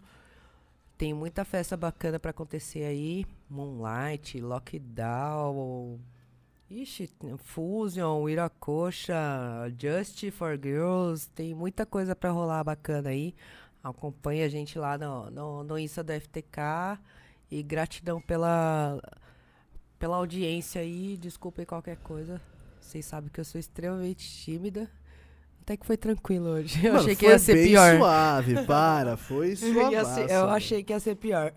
Tem 0.98 1.12
muita 1.14 1.44
festa 1.44 1.76
bacana 1.76 2.18
para 2.18 2.30
acontecer 2.30 2.84
aí. 2.84 3.26
Moonlight, 3.50 4.40
Lockdown, 4.40 5.98
Ixi, 6.70 7.10
Fusion, 7.38 8.28
Iracocha, 8.28 9.16
Just 9.78 10.30
for 10.32 10.58
Girls, 10.60 11.28
tem 11.30 11.54
muita 11.54 11.86
coisa 11.86 12.16
para 12.16 12.30
rolar 12.30 12.64
bacana 12.64 13.10
aí. 13.10 13.34
Acompanhe 13.90 14.42
a 14.42 14.48
gente 14.48 14.78
lá 14.78 14.98
no, 14.98 15.30
no, 15.30 15.64
no 15.64 15.78
Insta 15.78 16.02
do 16.02 16.12
FTK 16.12 16.98
e 17.50 17.62
gratidão 17.62 18.20
pela, 18.20 19.00
pela 19.98 20.16
audiência 20.16 20.80
aí. 20.80 21.16
Desculpem 21.16 21.64
qualquer 21.64 21.96
coisa. 21.98 22.40
Vocês 22.80 23.04
sabem 23.04 23.30
que 23.32 23.38
eu 23.38 23.44
sou 23.44 23.60
extremamente 23.60 24.28
tímida. 24.28 24.90
Até 25.62 25.76
que 25.76 25.86
foi 25.86 25.96
tranquilo 25.96 26.48
hoje. 26.50 26.84
Eu 26.84 26.94
Mano, 26.94 27.04
achei 27.04 27.16
que 27.16 27.26
ia 27.26 27.38
ser 27.38 27.54
bem 27.54 27.68
pior. 27.68 27.96
suave, 27.96 28.64
para. 28.64 29.16
Foi 29.16 29.54
suave. 29.54 29.94
eu 30.30 30.48
achei 30.50 30.82
que 30.82 30.92
ia 30.92 31.00
ser 31.00 31.14
pior. 31.14 31.52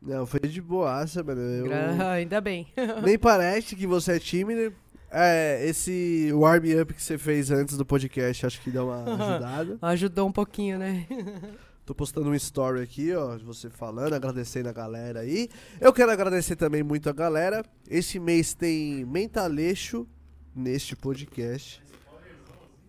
Não, 0.00 0.26
foi 0.26 0.40
de 0.40 0.60
boaça, 0.60 1.22
mano. 1.22 1.40
Eu... 1.40 2.06
Ainda 2.10 2.40
bem. 2.40 2.66
Nem 3.04 3.18
parece 3.18 3.74
que 3.74 3.86
você 3.86 4.16
é 4.16 4.18
tímido. 4.18 4.74
É, 5.10 5.64
esse 5.66 6.30
warm-up 6.34 6.92
que 6.92 7.02
você 7.02 7.16
fez 7.16 7.50
antes 7.50 7.76
do 7.76 7.84
podcast, 7.86 8.44
acho 8.46 8.60
que 8.60 8.70
dá 8.70 8.84
uma 8.84 9.02
ajudada. 9.14 9.78
Ajudou 9.80 10.28
um 10.28 10.32
pouquinho, 10.32 10.78
né? 10.78 11.06
Tô 11.86 11.94
postando 11.94 12.28
um 12.28 12.34
story 12.34 12.82
aqui, 12.82 13.14
ó, 13.14 13.36
de 13.36 13.44
você 13.44 13.70
falando, 13.70 14.12
agradecendo 14.12 14.68
a 14.68 14.72
galera 14.72 15.20
aí. 15.20 15.48
Eu 15.80 15.90
quero 15.90 16.10
agradecer 16.12 16.54
também 16.54 16.82
muito 16.82 17.08
a 17.08 17.12
galera. 17.14 17.64
Esse 17.88 18.18
mês 18.20 18.52
tem 18.52 19.06
Mentaleixo 19.06 20.06
neste 20.54 20.94
podcast. 20.94 21.82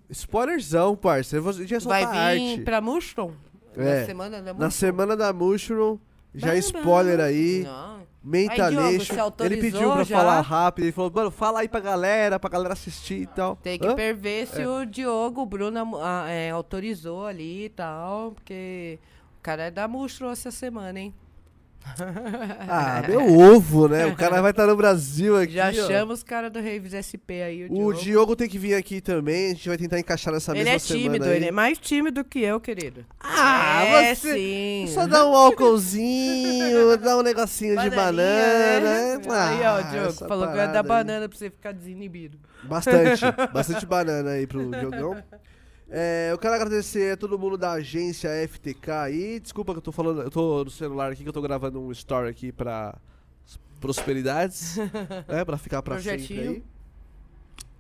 Spoilerzão, 0.10 0.96
parceiro. 0.98 1.46
Eu 1.48 1.54
vou- 1.54 1.66
já 1.66 1.80
Vai 1.80 2.06
vir 2.06 2.18
arte. 2.52 2.62
pra 2.64 2.82
Mushroom? 2.82 3.32
É. 3.78 4.02
Na 4.02 4.06
semana 4.06 4.38
da 4.42 4.44
Na 4.48 4.54
Mushroom? 4.54 4.72
semana 4.72 5.16
da 5.16 5.32
Mushroom, 5.32 5.98
já 6.36 6.56
spoiler 6.58 7.20
aí. 7.22 7.62
Não. 7.64 8.00
Mentaleixo. 8.22 9.14
Diogo, 9.14 9.34
você 9.38 9.46
Ele 9.46 9.58
pediu 9.58 9.92
pra 9.94 10.04
já? 10.04 10.18
falar 10.18 10.42
rápido. 10.42 10.86
Ele 10.86 10.92
falou, 10.92 11.12
mano, 11.14 11.32
fala 11.32 11.62
aí 11.62 11.70
pra 11.70 11.80
galera, 11.80 12.40
pra 12.40 12.50
galera 12.50 12.74
assistir 12.74 13.22
e 13.22 13.28
tal. 13.28 13.56
Tem 13.58 13.80
que 13.80 13.88
Hã? 13.88 13.96
perver 13.96 14.48
se 14.48 14.66
o 14.66 14.86
Diogo, 14.86 15.42
o 15.42 15.46
Bruno 15.46 15.98
ah, 16.02 16.26
é, 16.30 16.50
autorizou 16.50 17.26
ali 17.26 17.66
e 17.66 17.70
tal, 17.70 18.32
porque 18.34 19.00
o 19.40 19.42
cara 19.42 19.64
é 19.64 19.72
da 19.72 19.88
Mushroom 19.88 20.32
essa 20.32 20.52
semana, 20.52 21.00
hein? 21.00 21.14
Ah, 22.68 23.02
meu 23.08 23.38
ovo, 23.40 23.88
né? 23.88 24.06
O 24.06 24.16
cara 24.16 24.42
vai 24.42 24.52
estar 24.52 24.68
no 24.68 24.76
Brasil 24.76 25.38
aqui. 25.38 25.54
Já 25.54 25.70
ó. 25.70 25.74
chama 25.74 26.14
os 26.14 26.24
caras 26.24 26.52
do 26.52 26.60
Raves 26.60 26.94
SP 26.94 27.42
aí, 27.42 27.64
o, 27.64 27.68
O 27.68 27.70
Diogo. 27.94 27.94
Diogo 27.94 28.36
tem 28.36 28.48
que 28.50 28.58
vir 28.60 28.76
aqui 28.76 29.02
também. 29.02 29.48
A 29.48 29.50
gente 29.50 29.68
vai 29.70 29.78
tentar 29.78 30.00
encaixar 30.00 30.34
nessa 30.34 30.52
Ele 30.52 30.60
mesma 30.64 30.76
é 30.76 30.80
semana. 30.80 31.04
tímido, 31.04 31.26
aí. 31.26 31.36
ele 31.38 31.46
é 31.48 31.52
mais 31.52 31.78
tímido 31.78 32.24
que 32.24 32.40
eu, 32.42 32.60
querido. 32.60 33.06
Ah, 33.20 33.84
é, 33.86 34.14
você- 34.16 34.34
sim. 34.34 34.86
Só 34.94 35.08
dá 35.08 35.26
um 35.26 35.36
álcoolzinho, 35.36 36.98
dá 36.98 37.18
um 37.18 37.22
negocinho 37.24 37.78
de 37.80 37.90
Bananinha, 37.90 38.80
banana. 38.80 39.18
né? 39.20 39.20
Aí, 39.30 39.62
ó, 39.66 39.80
o 39.80 39.92
Diogo 39.92 40.08
essa 40.10 40.28
falou 40.28 40.48
que 40.48 40.56
vai 40.56 40.68
parada 40.68 40.74
dar 40.74 40.82
aí. 40.82 40.88
banana 41.06 41.30
pra 41.30 41.38
você 41.38 41.50
ficar 41.50 41.72
desinibido. 41.72 42.38
Bastante, 42.64 43.22
bastante 43.54 43.86
banana 43.86 44.32
aí 44.32 44.46
pro 44.46 44.70
Diogão. 44.70 45.18
É, 45.92 46.30
eu 46.32 46.38
quero 46.38 46.54
agradecer 46.54 47.14
a 47.14 47.18
todo 47.18 47.38
mundo 47.40 47.58
da 47.58 47.72
agência 47.74 48.30
FTK 48.48 48.92
aí. 48.92 49.40
Desculpa 49.40 49.74
que 49.74 49.80
eu 49.80 49.82
tô 49.82 49.92
falando, 49.92 50.22
eu 50.22 50.30
tô 50.30 50.64
no 50.64 50.70
celular 50.70 51.12
aqui 51.12 51.24
que 51.24 51.30
eu 51.30 51.34
tô 51.34 51.42
gravando 51.42 51.82
um 51.82 51.92
story 51.92 52.30
aqui 52.30 52.52
pra 52.52 52.96
prosperidades, 53.80 54.76
né, 55.28 55.44
pra 55.46 55.58
ficar 55.58 55.82
pra 55.82 55.96
sempre 56.00 56.18
Projetinho. 56.18 56.52
aí. 56.52 56.64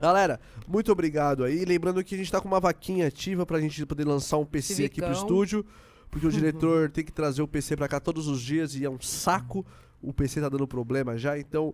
Galera, 0.02 0.40
muito 0.68 0.92
obrigado 0.92 1.44
aí. 1.44 1.66
Lembrando 1.66 2.04
que 2.04 2.16
a 2.16 2.18
gente 2.18 2.32
tá 2.32 2.40
com 2.40 2.48
uma 2.48 2.60
vaquinha 2.60 3.06
ativa 3.06 3.46
pra 3.46 3.60
gente 3.60 3.86
poder 3.86 4.06
lançar 4.06 4.38
um 4.38 4.46
PC 4.46 4.86
aqui 4.86 5.02
pro 5.02 5.14
Civicão. 5.14 5.22
estúdio, 5.28 5.66
porque 6.10 6.26
o 6.26 6.32
diretor 6.32 6.90
tem 6.92 7.04
que 7.04 7.12
trazer 7.12 7.42
o 7.42 7.48
PC 7.48 7.76
pra 7.76 7.88
cá 7.88 8.00
todos 8.00 8.28
os 8.28 8.42
dias 8.42 8.76
e 8.76 8.86
é 8.86 8.90
um 8.90 9.00
saco. 9.00 9.66
O 10.02 10.14
PC 10.14 10.40
tá 10.40 10.48
dando 10.50 10.68
problema 10.68 11.18
já, 11.18 11.38
então 11.38 11.74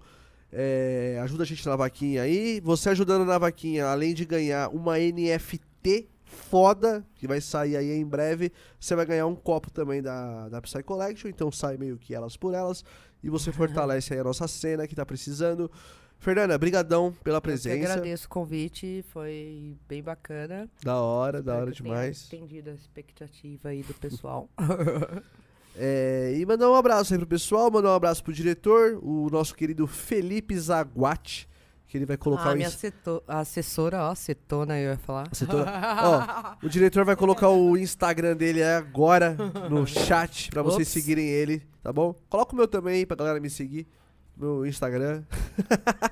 É, 0.52 1.20
ajuda 1.24 1.44
a 1.44 1.46
gente 1.46 1.66
na 1.66 1.76
vaquinha 1.76 2.24
aí. 2.24 2.60
Você 2.62 2.90
ajudando 2.90 3.26
na 3.26 3.38
vaquinha, 3.38 3.86
além 3.88 4.14
de 4.14 4.26
ganhar 4.26 4.70
uma 4.70 4.98
NFT 4.98 6.08
foda, 6.36 7.04
que 7.16 7.28
vai 7.28 7.42
sair 7.42 7.76
aí 7.76 7.90
em 7.92 8.06
breve, 8.06 8.52
você 8.80 8.96
vai 8.96 9.06
ganhar 9.06 9.26
um 9.26 9.36
copo 9.36 9.72
também 9.72 10.02
da, 10.02 10.48
da 10.50 10.62
Psy 10.62 10.84
Collection, 10.84 11.30
então 11.30 11.52
sai 11.52 11.78
meio 11.78 11.98
que 11.98 12.14
elas 12.14 12.38
por 12.38 12.54
elas. 12.54 12.84
E 13.24 13.30
você 13.30 13.52
fortalece 13.52 14.14
aí 14.14 14.20
a 14.20 14.24
nossa 14.24 14.48
cena 14.48 14.88
que 14.88 14.94
tá 14.94 15.04
precisando. 15.04 15.72
Fernanda, 16.20 16.58
brigadão 16.58 17.12
pela 17.24 17.38
Eu 17.38 17.42
presença. 17.42 17.94
agradeço 17.94 18.26
o 18.28 18.30
convite, 18.30 19.04
foi 19.10 19.76
bem 19.88 20.04
bacana. 20.04 20.70
Da 20.84 21.00
hora, 21.00 21.42
da 21.42 21.56
hora 21.56 21.72
demais. 21.72 22.32
Entendido 22.32 22.70
a 22.70 22.74
expectativa 22.74 23.70
aí 23.70 23.82
do 23.84 23.94
pessoal. 23.96 24.50
É, 25.78 26.34
e 26.38 26.46
mandar 26.46 26.70
um 26.70 26.76
abraço 26.76 27.14
aí 27.14 27.20
pro 27.20 27.28
pessoal, 27.28 27.70
mandar 27.70 27.90
um 27.90 27.96
abraço 27.96 28.24
pro 28.24 28.32
diretor, 28.32 28.98
o 29.04 29.30
nosso 29.30 29.54
querido 29.54 29.86
Felipe 29.86 30.58
Zaguati, 30.58 31.50
que 31.95 31.99
ele 31.99 32.06
vai 32.06 32.17
colocar 32.17 32.49
ah, 32.49 32.51
o 32.51 32.56
minha 32.56 32.67
ins- 32.67 32.74
seto- 32.74 33.24
assessora, 33.25 34.03
ó, 34.03 34.14
setona 34.14 34.77
eu 34.77 34.91
ia 34.91 34.98
falar. 34.98 35.27
Setor- 35.32 35.65
Ó, 36.03 36.56
o 36.65 36.69
diretor 36.69 37.06
vai 37.06 37.15
colocar 37.15 37.48
o 37.48 37.77
Instagram 37.77 38.35
dele 38.35 38.61
agora 38.61 39.38
no 39.69 39.88
chat 39.88 40.49
pra 40.49 40.61
vocês 40.61 40.88
Ops. 40.88 40.93
seguirem 40.93 41.25
ele, 41.25 41.64
tá 41.82 41.93
bom? 41.93 42.14
Coloca 42.30 42.51
o 42.53 42.56
meu 42.57 42.67
também 42.67 42.95
aí 42.95 43.06
pra 43.06 43.15
galera 43.15 43.40
me 43.40 43.49
seguir. 43.49 43.88
Meu 44.35 44.65
Instagram. 44.65 45.24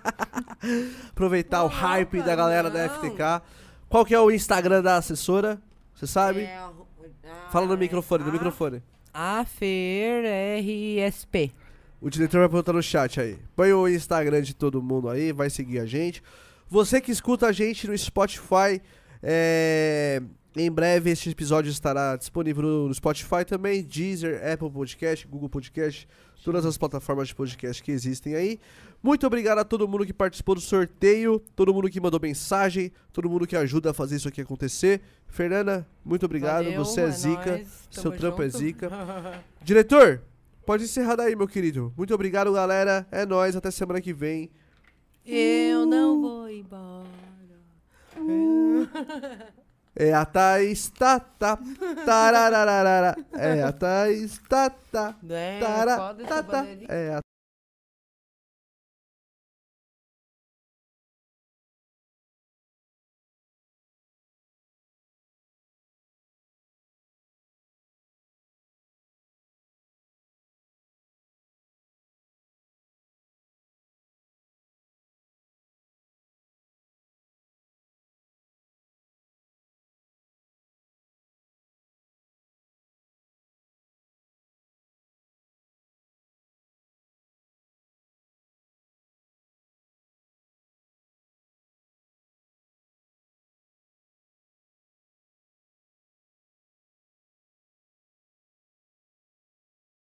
Aproveitar 1.12 1.64
o 1.64 1.70
Não, 1.70 1.76
hype 1.76 2.18
da 2.20 2.24
cara, 2.24 2.36
galera 2.38 2.70
da 2.70 2.88
não. 2.88 2.96
FTK. 2.96 3.42
Qual 3.90 4.06
que 4.06 4.16
é 4.16 4.20
o 4.20 4.32
Instagram 4.32 4.82
da 4.82 4.96
assessora? 4.98 5.62
Você 5.94 6.08
sabe? 6.08 6.42
É, 6.44 6.56
ah, 6.58 6.72
Fala 7.52 7.66
no 7.68 7.74
é 7.74 7.78
microfone, 7.78 8.24
no 8.24 8.30
A- 8.30 8.34
microfone. 8.34 8.82
Afer 9.14 10.24
RSP. 10.60 11.52
O 12.04 12.10
diretor 12.10 12.40
vai 12.40 12.50
botar 12.50 12.74
no 12.74 12.84
chat 12.84 13.18
aí. 13.22 13.40
Põe 13.56 13.72
o 13.72 13.88
Instagram 13.88 14.42
de 14.42 14.54
todo 14.54 14.84
mundo 14.84 15.08
aí, 15.08 15.32
vai 15.32 15.50
seguir 15.50 15.80
a 15.80 15.86
gente. 15.86 16.22
Você 16.68 17.00
que 17.00 17.10
escuta 17.14 17.48
a 17.48 17.54
gente 17.54 17.88
no 17.88 17.98
Spotify, 17.98 18.82
é, 19.22 20.22
em 20.54 20.70
breve 20.70 21.12
este 21.12 21.30
episódio 21.30 21.70
estará 21.70 22.18
disponível 22.18 22.90
no 22.90 22.94
Spotify 22.94 23.46
também, 23.48 23.82
Deezer, 23.82 24.42
Apple 24.46 24.70
Podcast, 24.70 25.26
Google 25.26 25.48
Podcast, 25.48 26.06
todas 26.44 26.66
as 26.66 26.78
plataformas 26.78 27.30
de 27.30 27.36
podcast 27.36 27.82
que 27.82 27.94
existem 27.94 28.36
aí. 28.36 28.60
Muito 29.02 29.26
obrigado 29.26 29.60
a 29.60 29.64
todo 29.64 29.88
mundo 29.88 30.06
que 30.06 30.12
participou 30.12 30.56
do 30.56 30.62
sorteio, 30.62 31.42
todo 31.56 31.74
mundo 31.74 31.90
que 31.90 32.02
mandou 32.02 32.20
mensagem, 32.20 32.92
todo 33.14 33.30
mundo 33.30 33.48
que 33.48 33.56
ajuda 33.56 33.92
a 33.92 33.94
fazer 33.94 34.18
isso 34.18 34.28
aqui 34.28 34.42
acontecer. 34.42 35.00
Fernanda, 35.26 35.88
muito 36.04 36.26
obrigado, 36.26 36.66
Valeu, 36.66 36.84
você 36.84 37.00
é 37.00 37.10
zica, 37.12 37.52
nóis, 37.52 37.88
seu 37.90 38.12
trampo 38.12 38.42
é 38.44 38.50
junto. 38.50 38.58
zica. 38.58 38.92
Diretor, 39.64 40.22
pode 40.66 40.84
encerrar 40.84 41.16
daí, 41.16 41.36
meu 41.36 41.48
querido. 41.48 41.94
Muito 41.98 42.14
obrigado, 42.14 42.54
galera. 42.54 43.08
É 43.12 43.26
nóis, 43.26 43.56
até 43.56 43.72
semana 43.72 44.02
que 44.02 44.14
vem. 44.14 44.52
Eu 45.26 45.86
não 45.86 46.22
vou 46.22 46.50
embora. 46.50 47.08
É 49.96 50.12
a 50.12 50.26
Thaís, 50.26 50.90
tá, 50.90 51.20
tá, 51.20 51.56
tarararara. 52.04 53.16
É 53.32 53.62
a 53.62 53.72
Thaís, 53.72 54.40
tá, 54.50 54.68
tá, 54.68 55.16
tá. 56.42 56.42
bandeirinha. 56.42 56.88
É 56.90 57.14
a 57.14 57.22